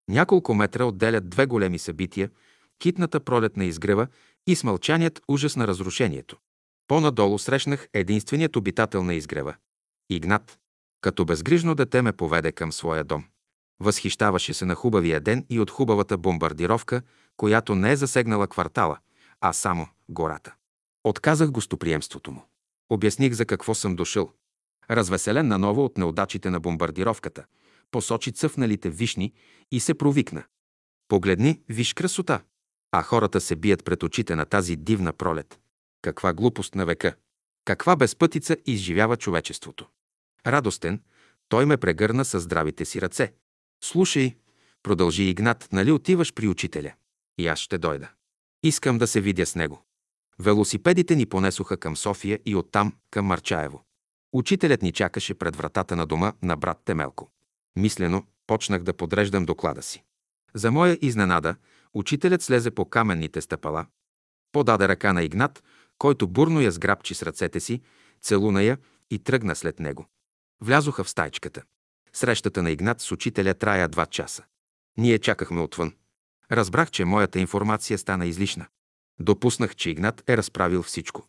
Няколко 0.08 0.54
метра 0.54 0.86
отделят 0.86 1.30
две 1.30 1.46
големи 1.46 1.80
събития– 1.80 2.30
китната 2.80 3.20
пролет 3.20 3.58
на 3.58 3.66
изгрева 3.66 4.08
и 4.48 4.56
смълчаният 4.56 5.22
ужас 5.28 5.56
на 5.56 5.68
разрушението. 5.68 6.38
По-надолу 6.88 7.40
срещнах 7.40 7.88
единственият 7.94 8.56
обитател 8.56 9.04
на 9.04 9.14
изгрева– 9.14 9.56
Игнат. 10.10 10.60
Като 11.06 11.26
безгрижно 11.26 11.76
дете 11.76 12.02
ме 12.02 12.12
поведе 12.12 12.52
към 12.52 12.72
своя 12.72 13.04
дом. 13.04 13.24
Възхищаваше 13.80 14.54
се 14.54 14.66
на 14.66 14.76
хубавия 14.76 15.20
ден 15.20 15.46
и 15.50 15.60
от 15.60 15.72
хубавата 15.72 16.18
бомбардировка, 16.18 17.02
която 17.38 17.76
не 17.76 17.92
е 17.92 17.96
засегнала 17.96 18.48
квартала, 18.48 18.98
а 19.42 19.54
само 19.54 19.88
гората. 20.10 20.56
Отказах 21.04 21.52
гостоприемството 21.52 22.32
му. 22.32 22.46
Обясних 22.90 23.34
за 23.34 23.46
какво 23.46 23.76
съм 23.76 23.96
дошъл. 23.96 24.32
Развеселен 24.92 25.48
наново 25.48 25.86
от 25.86 25.98
неудачите 25.98 26.50
на 26.50 26.60
бомбардировката, 26.60 27.46
посочи 27.92 28.32
цъфналите 28.32 28.90
вишни 28.90 29.34
и 29.72 29.80
се 29.80 29.94
провикна. 29.94 30.44
Погледни, 31.08 31.62
виж 31.70 31.94
красота. 31.94 32.42
А 32.92 33.02
хората 33.02 33.42
се 33.42 33.56
бият 33.56 33.84
пред 33.84 34.04
очите 34.04 34.36
на 34.36 34.46
тази 34.46 34.76
дивна 34.76 35.14
пролет. 35.14 35.60
Каква 36.02 36.34
глупост 36.34 36.76
на 36.76 36.86
века! 36.86 37.16
Каква 37.66 37.96
безпътица 37.96 38.58
изживява 38.66 39.18
човечеството! 39.18 39.88
Радостен, 40.48 41.02
той 41.50 41.66
ме 41.66 41.78
прегърна 41.78 42.26
със 42.26 42.44
здравите 42.44 42.86
си 42.86 43.02
ръце. 43.02 43.34
Слушай, 43.84 44.36
продължи 44.84 45.24
Игнат, 45.24 45.68
нали 45.72 45.92
отиваш 45.92 46.34
при 46.34 46.48
учителя? 46.48 46.94
И 47.38 47.48
аз 47.48 47.60
ще 47.60 47.78
дойда. 47.78 48.10
Искам 48.64 48.98
да 48.98 49.08
се 49.08 49.22
видя 49.22 49.46
с 49.46 49.56
него. 49.56 49.86
Велосипедите 50.40 51.16
ни 51.16 51.26
понесоха 51.26 51.78
към 51.78 51.98
София 51.98 52.40
и 52.46 52.56
оттам 52.56 52.94
към 53.12 53.26
Марчаево. 53.26 53.84
Учителят 54.34 54.82
ни 54.82 54.92
чакаше 54.92 55.34
пред 55.34 55.56
вратата 55.56 55.96
на 55.96 56.06
дома 56.06 56.34
на 56.42 56.58
брат 56.58 56.82
Темелко. 56.86 57.32
Мислено 57.76 58.24
почнах 58.48 58.84
да 58.84 58.94
подреждам 58.94 59.46
доклада 59.46 59.82
си. 59.82 60.04
За 60.54 60.72
моя 60.72 60.98
изненада, 61.02 61.56
учителят 61.94 62.42
слезе 62.42 62.72
по 62.72 62.86
каменните 62.86 63.42
стъпала, 63.42 63.86
подаде 64.52 64.88
ръка 64.88 65.14
на 65.14 65.24
Игнат, 65.24 65.64
който 65.98 66.28
бурно 66.28 66.62
я 66.62 66.72
сграбчи 66.72 67.14
с 67.14 67.24
ръцете 67.24 67.60
си, 67.60 67.82
целуна 68.22 68.64
я 68.64 68.78
и 69.10 69.20
тръгна 69.20 69.56
след 69.56 69.80
него. 69.80 70.06
Влязоха 70.62 71.04
в 71.04 71.10
стайчката. 71.10 71.64
Срещата 72.14 72.64
на 72.64 72.72
Игнат 72.72 73.02
с 73.02 73.12
учителя 73.12 73.54
трая 73.54 73.88
два 73.88 74.06
часа. 74.06 74.44
Ние 74.98 75.20
чакахме 75.20 75.62
отвън. 75.62 75.94
Разбрах, 76.52 76.92
че 76.92 77.06
моята 77.06 77.40
информация 77.40 77.98
стана 77.98 78.26
излишна. 78.26 78.68
Допуснах, 79.20 79.76
че 79.76 79.90
Игнат 79.90 80.24
е 80.30 80.38
разправил 80.38 80.84
всичко. 80.84 81.28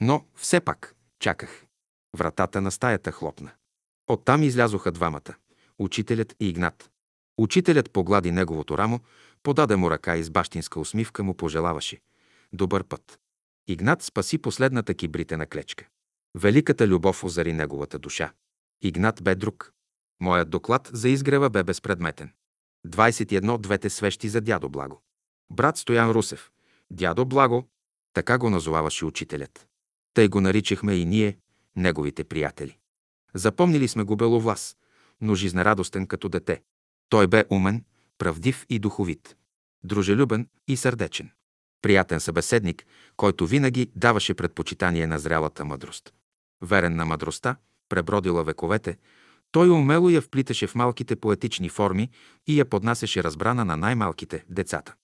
Но 0.00 0.26
все 0.34 0.60
пак 0.60 0.94
чаках. 1.20 1.64
Вратата 2.16 2.60
на 2.60 2.70
стаята 2.70 3.12
хлопна. 3.12 3.50
Оттам 4.06 4.42
излязоха 4.42 4.92
двамата– 4.92 5.34
учителят 5.78 6.34
и 6.40 6.48
Игнат. 6.48 6.90
Учителят 7.38 7.90
поглади 7.90 8.30
неговото 8.30 8.78
рамо, 8.78 9.00
подаде 9.42 9.76
му 9.76 9.90
ръка 9.90 10.16
и 10.16 10.22
с 10.22 10.30
бащинска 10.30 10.80
усмивка 10.80 11.22
му 11.22 11.34
пожелаваше. 11.34 12.00
Добър 12.52 12.84
път. 12.84 13.18
Игнат 13.66 14.02
спаси 14.02 14.38
последната 14.38 14.94
кибритена 14.94 15.46
клечка. 15.46 15.86
Великата 16.34 16.88
любов 16.88 17.24
озари 17.24 17.52
неговата 17.52 17.98
душа. 17.98 18.32
Игнат 18.82 19.22
бе 19.22 19.34
друг. 19.34 19.72
Моят 20.20 20.50
доклад 20.50 20.90
за 20.92 21.08
изгрева 21.08 21.50
бе 21.50 21.62
безпредметен. 21.62 22.32
21 22.86 23.58
двете 23.58 23.90
свещи 23.90 24.28
за 24.28 24.40
дядо 24.40 24.68
Благо. 24.68 25.02
Брат 25.50 25.76
Стоян 25.76 26.10
Русев. 26.10 26.50
Дядо 26.90 27.24
Благо, 27.24 27.68
така 28.12 28.38
го 28.38 28.50
назоваваше 28.50 29.04
учителят. 29.04 29.68
Тъй 30.14 30.28
го 30.28 30.40
наричахме 30.40 30.94
и 30.94 31.04
ние, 31.04 31.38
неговите 31.76 32.24
приятели. 32.24 32.78
Запомнили 33.34 33.88
сме 33.88 34.02
го 34.02 34.16
беловлас, 34.16 34.76
но 35.20 35.34
жизнерадостен 35.34 36.06
като 36.06 36.28
дете. 36.28 36.62
Той 37.08 37.26
бе 37.26 37.44
умен, 37.50 37.84
правдив 38.18 38.66
и 38.68 38.78
духовит. 38.78 39.36
Дружелюбен 39.84 40.48
и 40.68 40.76
сърдечен. 40.76 41.30
Приятен 41.82 42.20
събеседник, 42.20 42.86
който 43.16 43.46
винаги 43.46 43.90
даваше 43.96 44.34
предпочитание 44.34 45.06
на 45.06 45.18
зрялата 45.18 45.64
мъдрост. 45.64 46.14
Верен 46.62 46.96
на 46.96 47.04
мъдростта, 47.04 47.56
пребродила 47.88 48.44
вековете, 48.44 48.96
той 49.50 49.70
умело 49.70 50.10
я 50.10 50.20
вплиташе 50.20 50.66
в 50.66 50.74
малките 50.74 51.16
поетични 51.16 51.68
форми 51.68 52.10
и 52.46 52.58
я 52.58 52.64
поднасяше 52.64 53.22
разбрана 53.24 53.64
на 53.64 53.76
най-малките– 53.76 54.44
децата. 54.48 54.94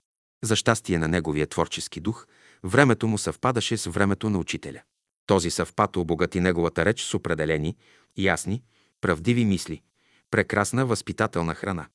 За 0.43 0.55
щастие 0.55 0.97
на 0.97 1.07
неговия 1.07 1.47
творчески 1.47 1.99
дух, 1.99 2.27
времето 2.63 3.07
му 3.07 3.17
съвпадаше 3.17 3.77
с 3.77 3.85
времето 3.85 4.29
на 4.29 4.37
учителя. 4.37 4.81
Този 5.25 5.51
съвпад 5.51 5.97
обогати 5.97 6.39
неговата 6.39 6.85
реч 6.85 7.03
с 7.03 7.13
определени, 7.13 7.77
ясни, 8.17 8.63
правдиви 9.01 9.45
мисли, 9.45 9.81
прекрасна 10.31 10.85
възпитателна 10.85 11.55
храна. 11.55 11.87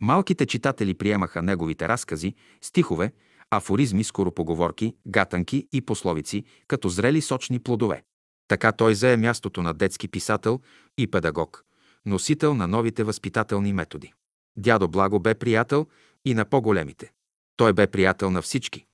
Малките 0.00 0.46
читатели 0.46 0.94
приемаха 0.94 1.42
неговите 1.42 1.88
разкази, 1.88 2.34
стихове, 2.62 3.12
афоризми, 3.50 4.04
скоропоговорки, 4.04 4.96
гатанки 5.06 5.68
и 5.72 5.80
пословици 5.80 6.44
като 6.68 6.88
зрели 6.88 7.20
сочни 7.20 7.58
плодове. 7.58 8.02
Така 8.48 8.72
той 8.72 8.94
зае 8.94 9.16
мястото 9.16 9.62
на 9.62 9.74
детски 9.74 10.08
писател 10.08 10.60
и 10.98 11.06
педагог, 11.06 11.64
носител 12.06 12.54
на 12.54 12.66
новите 12.66 13.04
възпитателни 13.04 13.72
методи. 13.72 14.12
Дядо 14.56 14.88
Благо 14.88 15.20
бе 15.20 15.34
приятел 15.34 15.86
и 16.24 16.34
на 16.34 16.44
по-големите. 16.44 17.12
Той 17.56 17.72
бе 17.72 17.86
приятел 17.86 18.30
на 18.30 18.42
всички. 18.42 18.84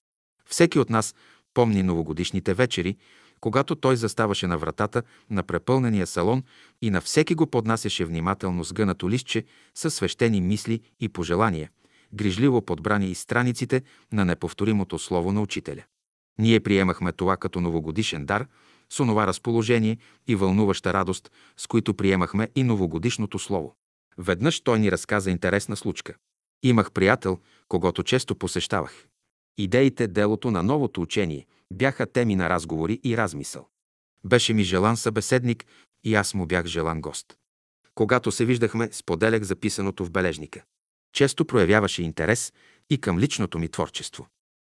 Всеки 0.47 0.78
от 0.78 0.91
нас 0.91 1.15
помни 1.55 1.83
новогодишните 1.83 2.55
вечери, 2.55 2.97
когато 3.41 3.74
той 3.74 3.97
заставаше 3.97 4.47
на 4.47 4.58
вратата 4.58 5.02
на 5.31 5.42
препълнения 5.42 6.07
салон 6.07 6.42
и 6.83 6.91
на 6.91 7.00
всеки 7.00 7.34
го 7.34 7.47
поднасяше 7.47 8.05
внимателно 8.05 8.65
сгънато 8.65 9.10
листче 9.10 9.44
със 9.74 9.94
свещени 9.94 10.41
мисли 10.41 10.81
и 11.00 11.08
пожелания, 11.08 11.70
грижливо 12.15 12.62
подбрани 12.62 13.10
из 13.10 13.18
страниците 13.18 13.83
на 14.12 14.24
неповторимото 14.24 14.99
слово 14.99 15.33
на 15.33 15.42
учителя. 15.42 15.83
Ние 16.39 16.60
приемахме 16.60 17.12
това 17.12 17.36
като 17.36 17.60
новогодишен 17.60 18.26
дар, 18.26 18.47
с 18.94 19.00
онова 19.00 19.26
разположение 19.26 19.98
и 20.26 20.34
вълнуваща 20.34 20.92
радост, 20.92 21.31
с 21.56 21.66
които 21.66 21.94
приемахме 21.94 22.48
и 22.55 22.62
новогодишното 22.62 23.39
слово. 23.39 23.74
Веднъж 24.18 24.60
той 24.60 24.78
ни 24.78 24.92
разказа 24.92 25.31
интересна 25.31 25.76
случка. 25.76 26.14
Имах 26.62 26.92
приятел, 26.92 27.39
когато 27.68 28.02
често 28.02 28.34
посещавах. 28.34 29.06
Идеите, 29.58 30.06
делото 30.06 30.50
на 30.50 30.62
новото 30.62 31.00
учение 31.00 31.47
бяха 31.73 32.06
теми 32.06 32.36
на 32.36 32.50
разговори 32.50 33.00
и 33.05 33.16
размисъл. 33.16 33.68
Беше 34.24 34.55
ми 34.55 34.62
желан 34.62 34.97
събеседник 34.97 35.66
и 36.05 36.14
аз 36.14 36.34
му 36.34 36.47
бях 36.47 36.66
желан 36.66 37.00
гост. 37.00 37.36
Когато 37.94 38.32
се 38.32 38.44
виждахме, 38.44 38.89
споделях 38.92 39.42
записаното 39.42 40.05
в 40.05 40.10
бележника. 40.10 40.62
Често 41.12 41.44
проявяваше 41.44 42.02
интерес 42.02 42.52
и 42.90 43.00
към 43.00 43.18
личното 43.18 43.58
ми 43.58 43.68
творчество. 43.68 44.26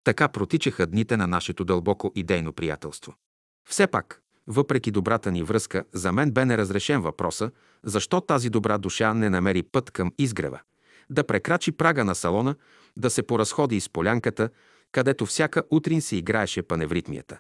Така 0.05 0.29
протичаха 0.29 0.87
дните 0.87 1.17
на 1.17 1.27
нашето 1.27 1.65
дълбоко 1.65 2.13
идейно 2.15 2.53
приятелство. 2.53 3.15
Все 3.71 3.87
пак, 3.87 4.23
въпреки 4.47 4.91
добрата 4.91 5.33
ни 5.33 5.43
връзка, 5.43 5.85
за 5.93 6.13
мен 6.13 6.31
бе 6.31 6.45
неразрешен 6.45 7.01
въпроса, 7.01 7.51
защо 7.85 8.21
тази 8.21 8.51
добра 8.51 8.79
душа 8.79 9.15
не 9.15 9.31
намери 9.31 9.63
път 9.63 9.91
към 9.91 10.13
изгрева, 10.19 10.61
да 11.11 11.27
прекрачи 11.27 11.73
прага 11.73 12.05
на 12.05 12.15
салона, 12.15 12.55
да 12.97 13.11
се 13.11 13.23
поразходи 13.23 13.77
из 13.77 13.89
полянката, 13.89 14.49
където 14.93 15.27
всяка 15.27 15.63
утрин 15.71 16.03
се 16.03 16.17
играеше 16.17 16.63
паневритмията. 16.63 17.39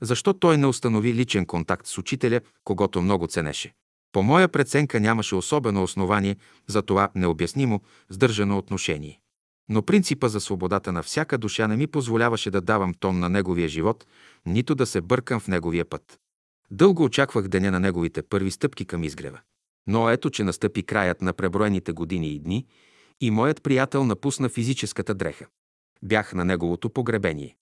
Защо 0.00 0.32
той 0.32 0.58
не 0.58 0.66
установи 0.66 1.14
личен 1.14 1.46
контакт 1.46 1.86
с 1.86 1.98
учителя, 1.98 2.40
когато 2.64 3.02
много 3.02 3.26
ценеше? 3.26 3.72
По 4.12 4.22
моя 4.22 4.48
преценка 4.48 5.00
нямаше 5.00 5.34
особено 5.34 5.82
основание 5.82 6.36
за 6.66 6.82
това 6.82 7.08
необяснимо, 7.14 7.80
сдържано 8.10 8.58
отношение. 8.58 9.20
Но 9.68 9.82
принципа 9.82 10.28
за 10.28 10.40
свободата 10.40 10.92
на 10.92 11.02
всяка 11.02 11.38
душа 11.38 11.68
не 11.68 11.76
ми 11.76 11.86
позволяваше 11.86 12.50
да 12.50 12.60
давам 12.60 12.94
тон 12.94 13.18
на 13.18 13.28
неговия 13.28 13.68
живот, 13.68 14.06
нито 14.46 14.74
да 14.74 14.86
се 14.86 15.00
бъркам 15.00 15.40
в 15.40 15.48
неговия 15.48 15.84
път. 15.84 16.18
Дълго 16.70 17.04
очаквах 17.04 17.48
деня 17.48 17.70
на 17.70 17.80
неговите 17.80 18.22
първи 18.22 18.50
стъпки 18.50 18.84
към 18.84 19.04
изгрева. 19.04 19.40
Но 19.86 20.10
ето, 20.10 20.30
че 20.30 20.44
настъпи 20.44 20.82
краят 20.82 21.22
на 21.22 21.32
преброените 21.32 21.92
години 21.92 22.28
и 22.28 22.38
дни 22.38 22.66
и 23.20 23.30
моят 23.30 23.62
приятел 23.62 24.04
напусна 24.04 24.48
физическата 24.48 25.14
дреха. 25.14 25.46
Бях 26.02 26.34
на 26.34 26.44
неговото 26.44 26.90
погребение. 26.90 27.56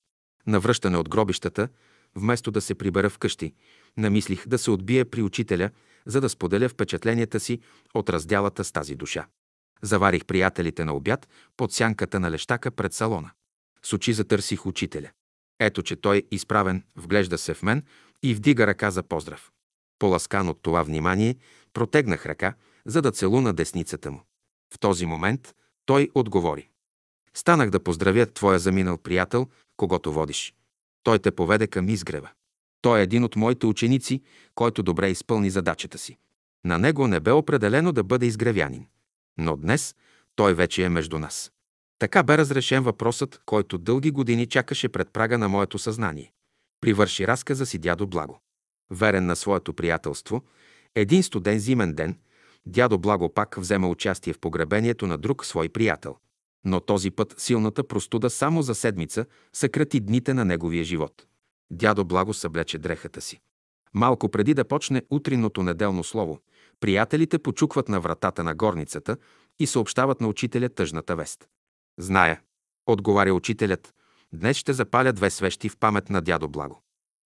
На 0.47 0.61
връщане 0.61 0.97
от 0.97 1.09
гробищата, 1.09 1.69
вместо 2.15 2.51
да 2.51 2.61
се 2.61 2.75
прибера 2.75 3.11
вкъщи, 3.11 3.55
намислих 3.97 4.49
да 4.49 4.59
се 4.59 4.71
отбия 4.71 5.11
при 5.11 5.23
учителя, 5.23 5.71
за 6.07 6.21
да 6.21 6.29
споделя 6.29 6.69
впечатленията 6.69 7.41
си 7.41 7.61
от 7.95 8.11
разделата 8.11 8.65
с 8.65 8.73
тази 8.73 8.95
душа. 8.95 9.27
Заварих 9.85 10.25
приятелите 10.25 10.85
на 10.85 10.95
обяд 10.95 11.29
под 11.57 11.73
сянката 11.73 12.21
на 12.21 12.31
лещака 12.31 12.71
пред 12.71 12.93
салона. 12.93 13.31
С 13.83 13.93
очи 13.93 14.13
затърсих 14.13 14.67
учителя. 14.67 15.11
Ето, 15.61 15.83
че 15.83 15.97
той, 15.97 16.23
изправен, 16.31 16.85
вглежда 16.97 17.39
се 17.39 17.55
в 17.55 17.63
мен 17.63 17.83
и 18.23 18.35
вдига 18.35 18.67
ръка 18.67 18.91
за 18.91 19.03
поздрав. 19.03 19.53
Поласкан 19.99 20.49
от 20.49 20.63
това 20.63 20.83
внимание, 20.83 21.37
протегнах 21.73 22.27
ръка, 22.27 22.55
за 22.87 23.03
да 23.03 23.13
целуна 23.13 23.53
десницата 23.53 24.11
му. 24.11 24.23
В 24.75 24.79
този 24.79 25.07
момент 25.07 25.55
той 25.87 26.09
отговори. 26.15 26.69
Станах 27.35 27.71
да 27.71 27.85
поздравя 27.85 28.27
твоя 28.27 28.59
заминал 28.59 28.99
приятел, 28.99 29.49
когато 29.77 30.13
водиш. 30.13 30.55
Той 31.03 31.19
те 31.19 31.31
поведе 31.31 31.67
към 31.67 31.89
изгрева. 31.89 32.31
Той 32.81 33.01
е 33.01 33.03
един 33.03 33.25
от 33.25 33.37
моите 33.37 33.67
ученици, 33.67 34.23
който 34.55 34.83
добре 34.83 35.11
изпълни 35.11 35.51
задачата 35.51 35.99
си. 35.99 36.19
На 36.65 36.79
него 36.79 37.07
не 37.09 37.21
бе 37.21 37.31
определено 37.31 37.93
да 37.93 38.05
бъде 38.05 38.27
изгревянин. 38.27 38.87
Но 39.39 39.57
днес 39.57 39.95
той 40.37 40.55
вече 40.55 40.85
е 40.85 40.89
между 40.89 41.19
нас. 41.19 41.53
Така 41.99 42.23
бе 42.23 42.39
разрешен 42.39 42.83
въпросът, 42.83 43.41
който 43.47 43.79
дълги 43.79 44.11
години 44.11 44.47
чакаше 44.47 44.89
пред 44.89 45.11
прага 45.13 45.39
на 45.39 45.49
моето 45.49 45.79
съзнание. 45.79 46.33
Привърши 46.81 47.27
разказа 47.27 47.67
си 47.67 47.79
дядо 47.79 48.07
Благо. 48.07 48.41
Верен 48.91 49.27
на 49.27 49.37
своето 49.37 49.73
приятелство, 49.73 50.43
един 50.95 51.23
студен 51.23 51.59
зимен 51.59 51.95
ден, 51.95 52.19
дядо 52.67 52.99
Благо 52.99 53.35
пак 53.35 53.57
взема 53.59 53.89
участие 53.89 54.33
в 54.33 54.39
погребението 54.39 55.07
на 55.07 55.19
друг 55.19 55.47
свой 55.47 55.69
приятел. 55.69 56.17
Но 56.65 56.81
този 56.81 57.11
път 57.11 57.35
силната 57.39 57.85
простуда 57.85 58.31
само 58.31 58.63
за 58.63 58.75
седмица 58.75 59.27
съкрати 59.53 60.01
дните 60.01 60.35
на 60.35 60.45
неговия 60.45 60.85
живот. 60.85 61.27
Дядо 61.71 62.05
Благо 62.05 62.35
съблече 62.35 62.79
дрехата 62.79 63.21
си. 63.21 63.41
Малко 63.95 64.29
преди 64.29 64.55
да 64.55 64.65
почне 64.65 65.03
утринното 65.11 65.63
неделно 65.63 66.05
слово, 66.05 66.41
приятелите 66.81 67.39
почукват 67.39 67.89
на 67.89 68.01
вратата 68.01 68.45
на 68.45 68.55
горницата 68.55 69.17
и 69.59 69.67
съобщават 69.67 70.21
на 70.21 70.29
учителя 70.29 70.69
тъжната 70.69 71.17
вест. 71.17 71.49
Зная, 71.99 72.41
отговаря 72.87 73.35
учителят, 73.35 73.95
днес 74.33 74.57
ще 74.57 74.73
запаля 74.73 75.13
две 75.13 75.31
свещи 75.31 75.69
в 75.69 75.77
памет 75.77 76.11
на 76.11 76.21
дядо 76.21 76.49
Благо. 76.49 76.83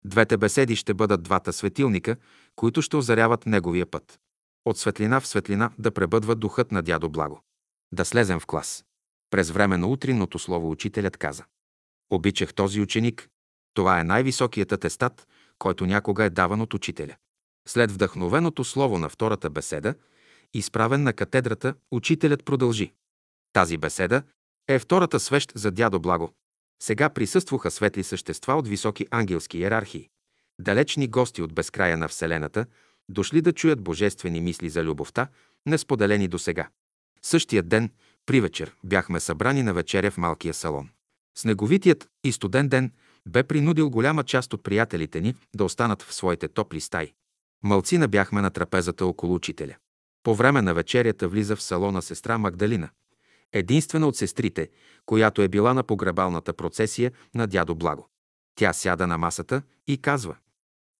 Двете 0.04 0.36
беседи 0.36 0.76
ще 0.76 0.94
бъдат 0.94 1.22
двата 1.22 1.52
светилника, 1.52 2.16
които 2.56 2.82
ще 2.82 2.96
озаряват 2.96 3.46
неговия 3.46 3.86
път. 3.86 4.18
От 4.64 4.78
светлина 4.78 5.20
в 5.20 5.26
светлина 5.26 5.70
да 5.78 5.90
пребъдва 5.90 6.34
духът 6.34 6.72
на 6.72 6.82
дядо 6.82 7.10
Благо. 7.10 7.40
Да 7.92 8.04
слезем 8.04 8.40
в 8.40 8.46
клас. 8.46 8.84
През 9.30 9.50
време 9.50 9.76
на 9.76 9.86
утринното 9.86 10.38
слово 10.38 10.70
учителят 10.70 11.16
каза. 11.16 11.44
Обичах 12.10 12.54
този 12.54 12.80
ученик. 12.80 13.28
Това 13.74 14.00
е 14.00 14.04
най-високият 14.04 14.72
атестат, 14.72 15.28
който 15.58 15.86
някога 15.86 16.24
е 16.24 16.30
даван 16.30 16.60
от 16.60 16.74
учителя. 16.74 17.16
След 17.68 17.92
вдъхновеното 17.92 18.64
слово 18.64 18.98
на 18.98 19.08
втората 19.08 19.50
беседа, 19.50 19.94
изправен 20.54 21.02
на 21.02 21.12
катедрата, 21.12 21.74
учителят 21.90 22.44
продължи. 22.44 22.92
Тази 23.52 23.76
беседа 23.76 24.22
е 24.68 24.78
втората 24.78 25.20
свещ 25.20 25.52
за 25.54 25.70
дядо 25.70 26.00
Благо. 26.00 26.32
Сега 26.82 27.08
присъстваха 27.08 27.70
светли 27.70 28.04
същества 28.04 28.54
от 28.54 28.68
високи 28.68 29.06
ангелски 29.10 29.58
иерархии, 29.58 30.08
далечни 30.60 31.08
гости 31.08 31.42
от 31.42 31.54
безкрая 31.54 31.96
на 31.96 32.08
Вселената, 32.08 32.66
дошли 33.08 33.40
да 33.40 33.52
чуят 33.52 33.82
божествени 33.82 34.40
мисли 34.40 34.70
за 34.70 34.84
любовта, 34.84 35.28
несподелени 35.66 36.28
до 36.28 36.38
сега. 36.38 36.68
Същия 37.22 37.62
ден, 37.62 37.90
при 38.26 38.40
вечер, 38.40 38.74
бяхме 38.84 39.20
събрани 39.20 39.62
на 39.62 39.74
вечеря 39.74 40.10
в 40.10 40.18
малкия 40.18 40.54
салон. 40.54 40.88
Снеговитият 41.38 42.08
и 42.24 42.32
студен 42.32 42.68
ден 42.68 42.92
бе 43.28 43.42
принудил 43.42 43.90
голяма 43.90 44.24
част 44.24 44.52
от 44.52 44.62
приятелите 44.62 45.20
ни 45.20 45.34
да 45.56 45.64
останат 45.64 46.02
в 46.02 46.14
своите 46.14 46.48
топли 46.48 46.80
стаи. 46.80 47.12
Малцина 47.62 48.08
бяхме 48.08 48.40
на 48.40 48.50
трапезата 48.50 49.06
около 49.06 49.34
учителя. 49.34 49.76
По 50.22 50.34
време 50.34 50.62
на 50.62 50.74
вечерята 50.74 51.28
влиза 51.28 51.56
в 51.56 51.62
салона 51.62 52.02
сестра 52.02 52.38
Магдалина 52.38 52.88
единствена 53.52 54.08
от 54.08 54.16
сестрите, 54.16 54.68
която 55.06 55.42
е 55.42 55.48
била 55.48 55.74
на 55.74 55.82
погребалната 55.82 56.52
процесия 56.52 57.12
на 57.34 57.46
дядо 57.46 57.74
Благо. 57.74 58.08
Тя 58.54 58.72
сяда 58.72 59.06
на 59.06 59.18
масата 59.18 59.62
и 59.86 59.98
казва 59.98 60.36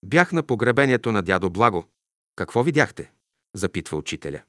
«Бях 0.05 0.31
на 0.31 0.43
погребението 0.43 1.11
на 1.11 1.21
дядо 1.21 1.49
Благо. 1.49 1.85
Какво 2.35 2.63
видяхте?» 2.63 3.11
запитва 3.53 3.97
учителя. 3.97 4.41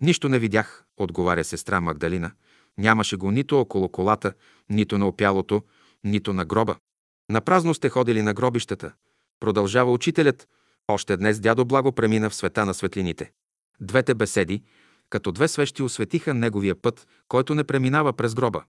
Нищо 0.00 0.28
не 0.28 0.38
видях, 0.38 0.84
отговаря 0.96 1.44
сестра 1.44 1.80
Магдалина. 1.80 2.32
Нямаше 2.78 3.16
го 3.16 3.30
нито 3.30 3.60
около 3.60 3.88
колата, 3.88 4.32
нито 4.70 4.98
на 4.98 5.08
опялото, 5.08 5.62
нито 6.04 6.32
на 6.32 6.44
гроба. 6.44 6.76
На 7.30 7.40
празно 7.40 7.74
сте 7.74 7.88
ходили 7.88 8.22
на 8.22 8.34
гробищата. 8.34 8.92
Продължава 9.40 9.92
учителят. 9.92 10.48
Още 10.88 11.16
днес 11.16 11.40
дядо 11.40 11.64
Благо 11.64 11.92
премина 11.92 12.30
в 12.30 12.34
света 12.34 12.66
на 12.66 12.74
светлините. 12.74 13.30
Двете 13.80 14.14
беседи, 14.14 14.62
като 15.10 15.32
две 15.32 15.48
свещи 15.48 15.82
осветиха 15.82 16.34
неговия 16.34 16.74
път, 16.82 17.06
който 17.28 17.54
не 17.54 17.64
преминава 17.64 18.12
през 18.12 18.34
гроба. 18.34 18.64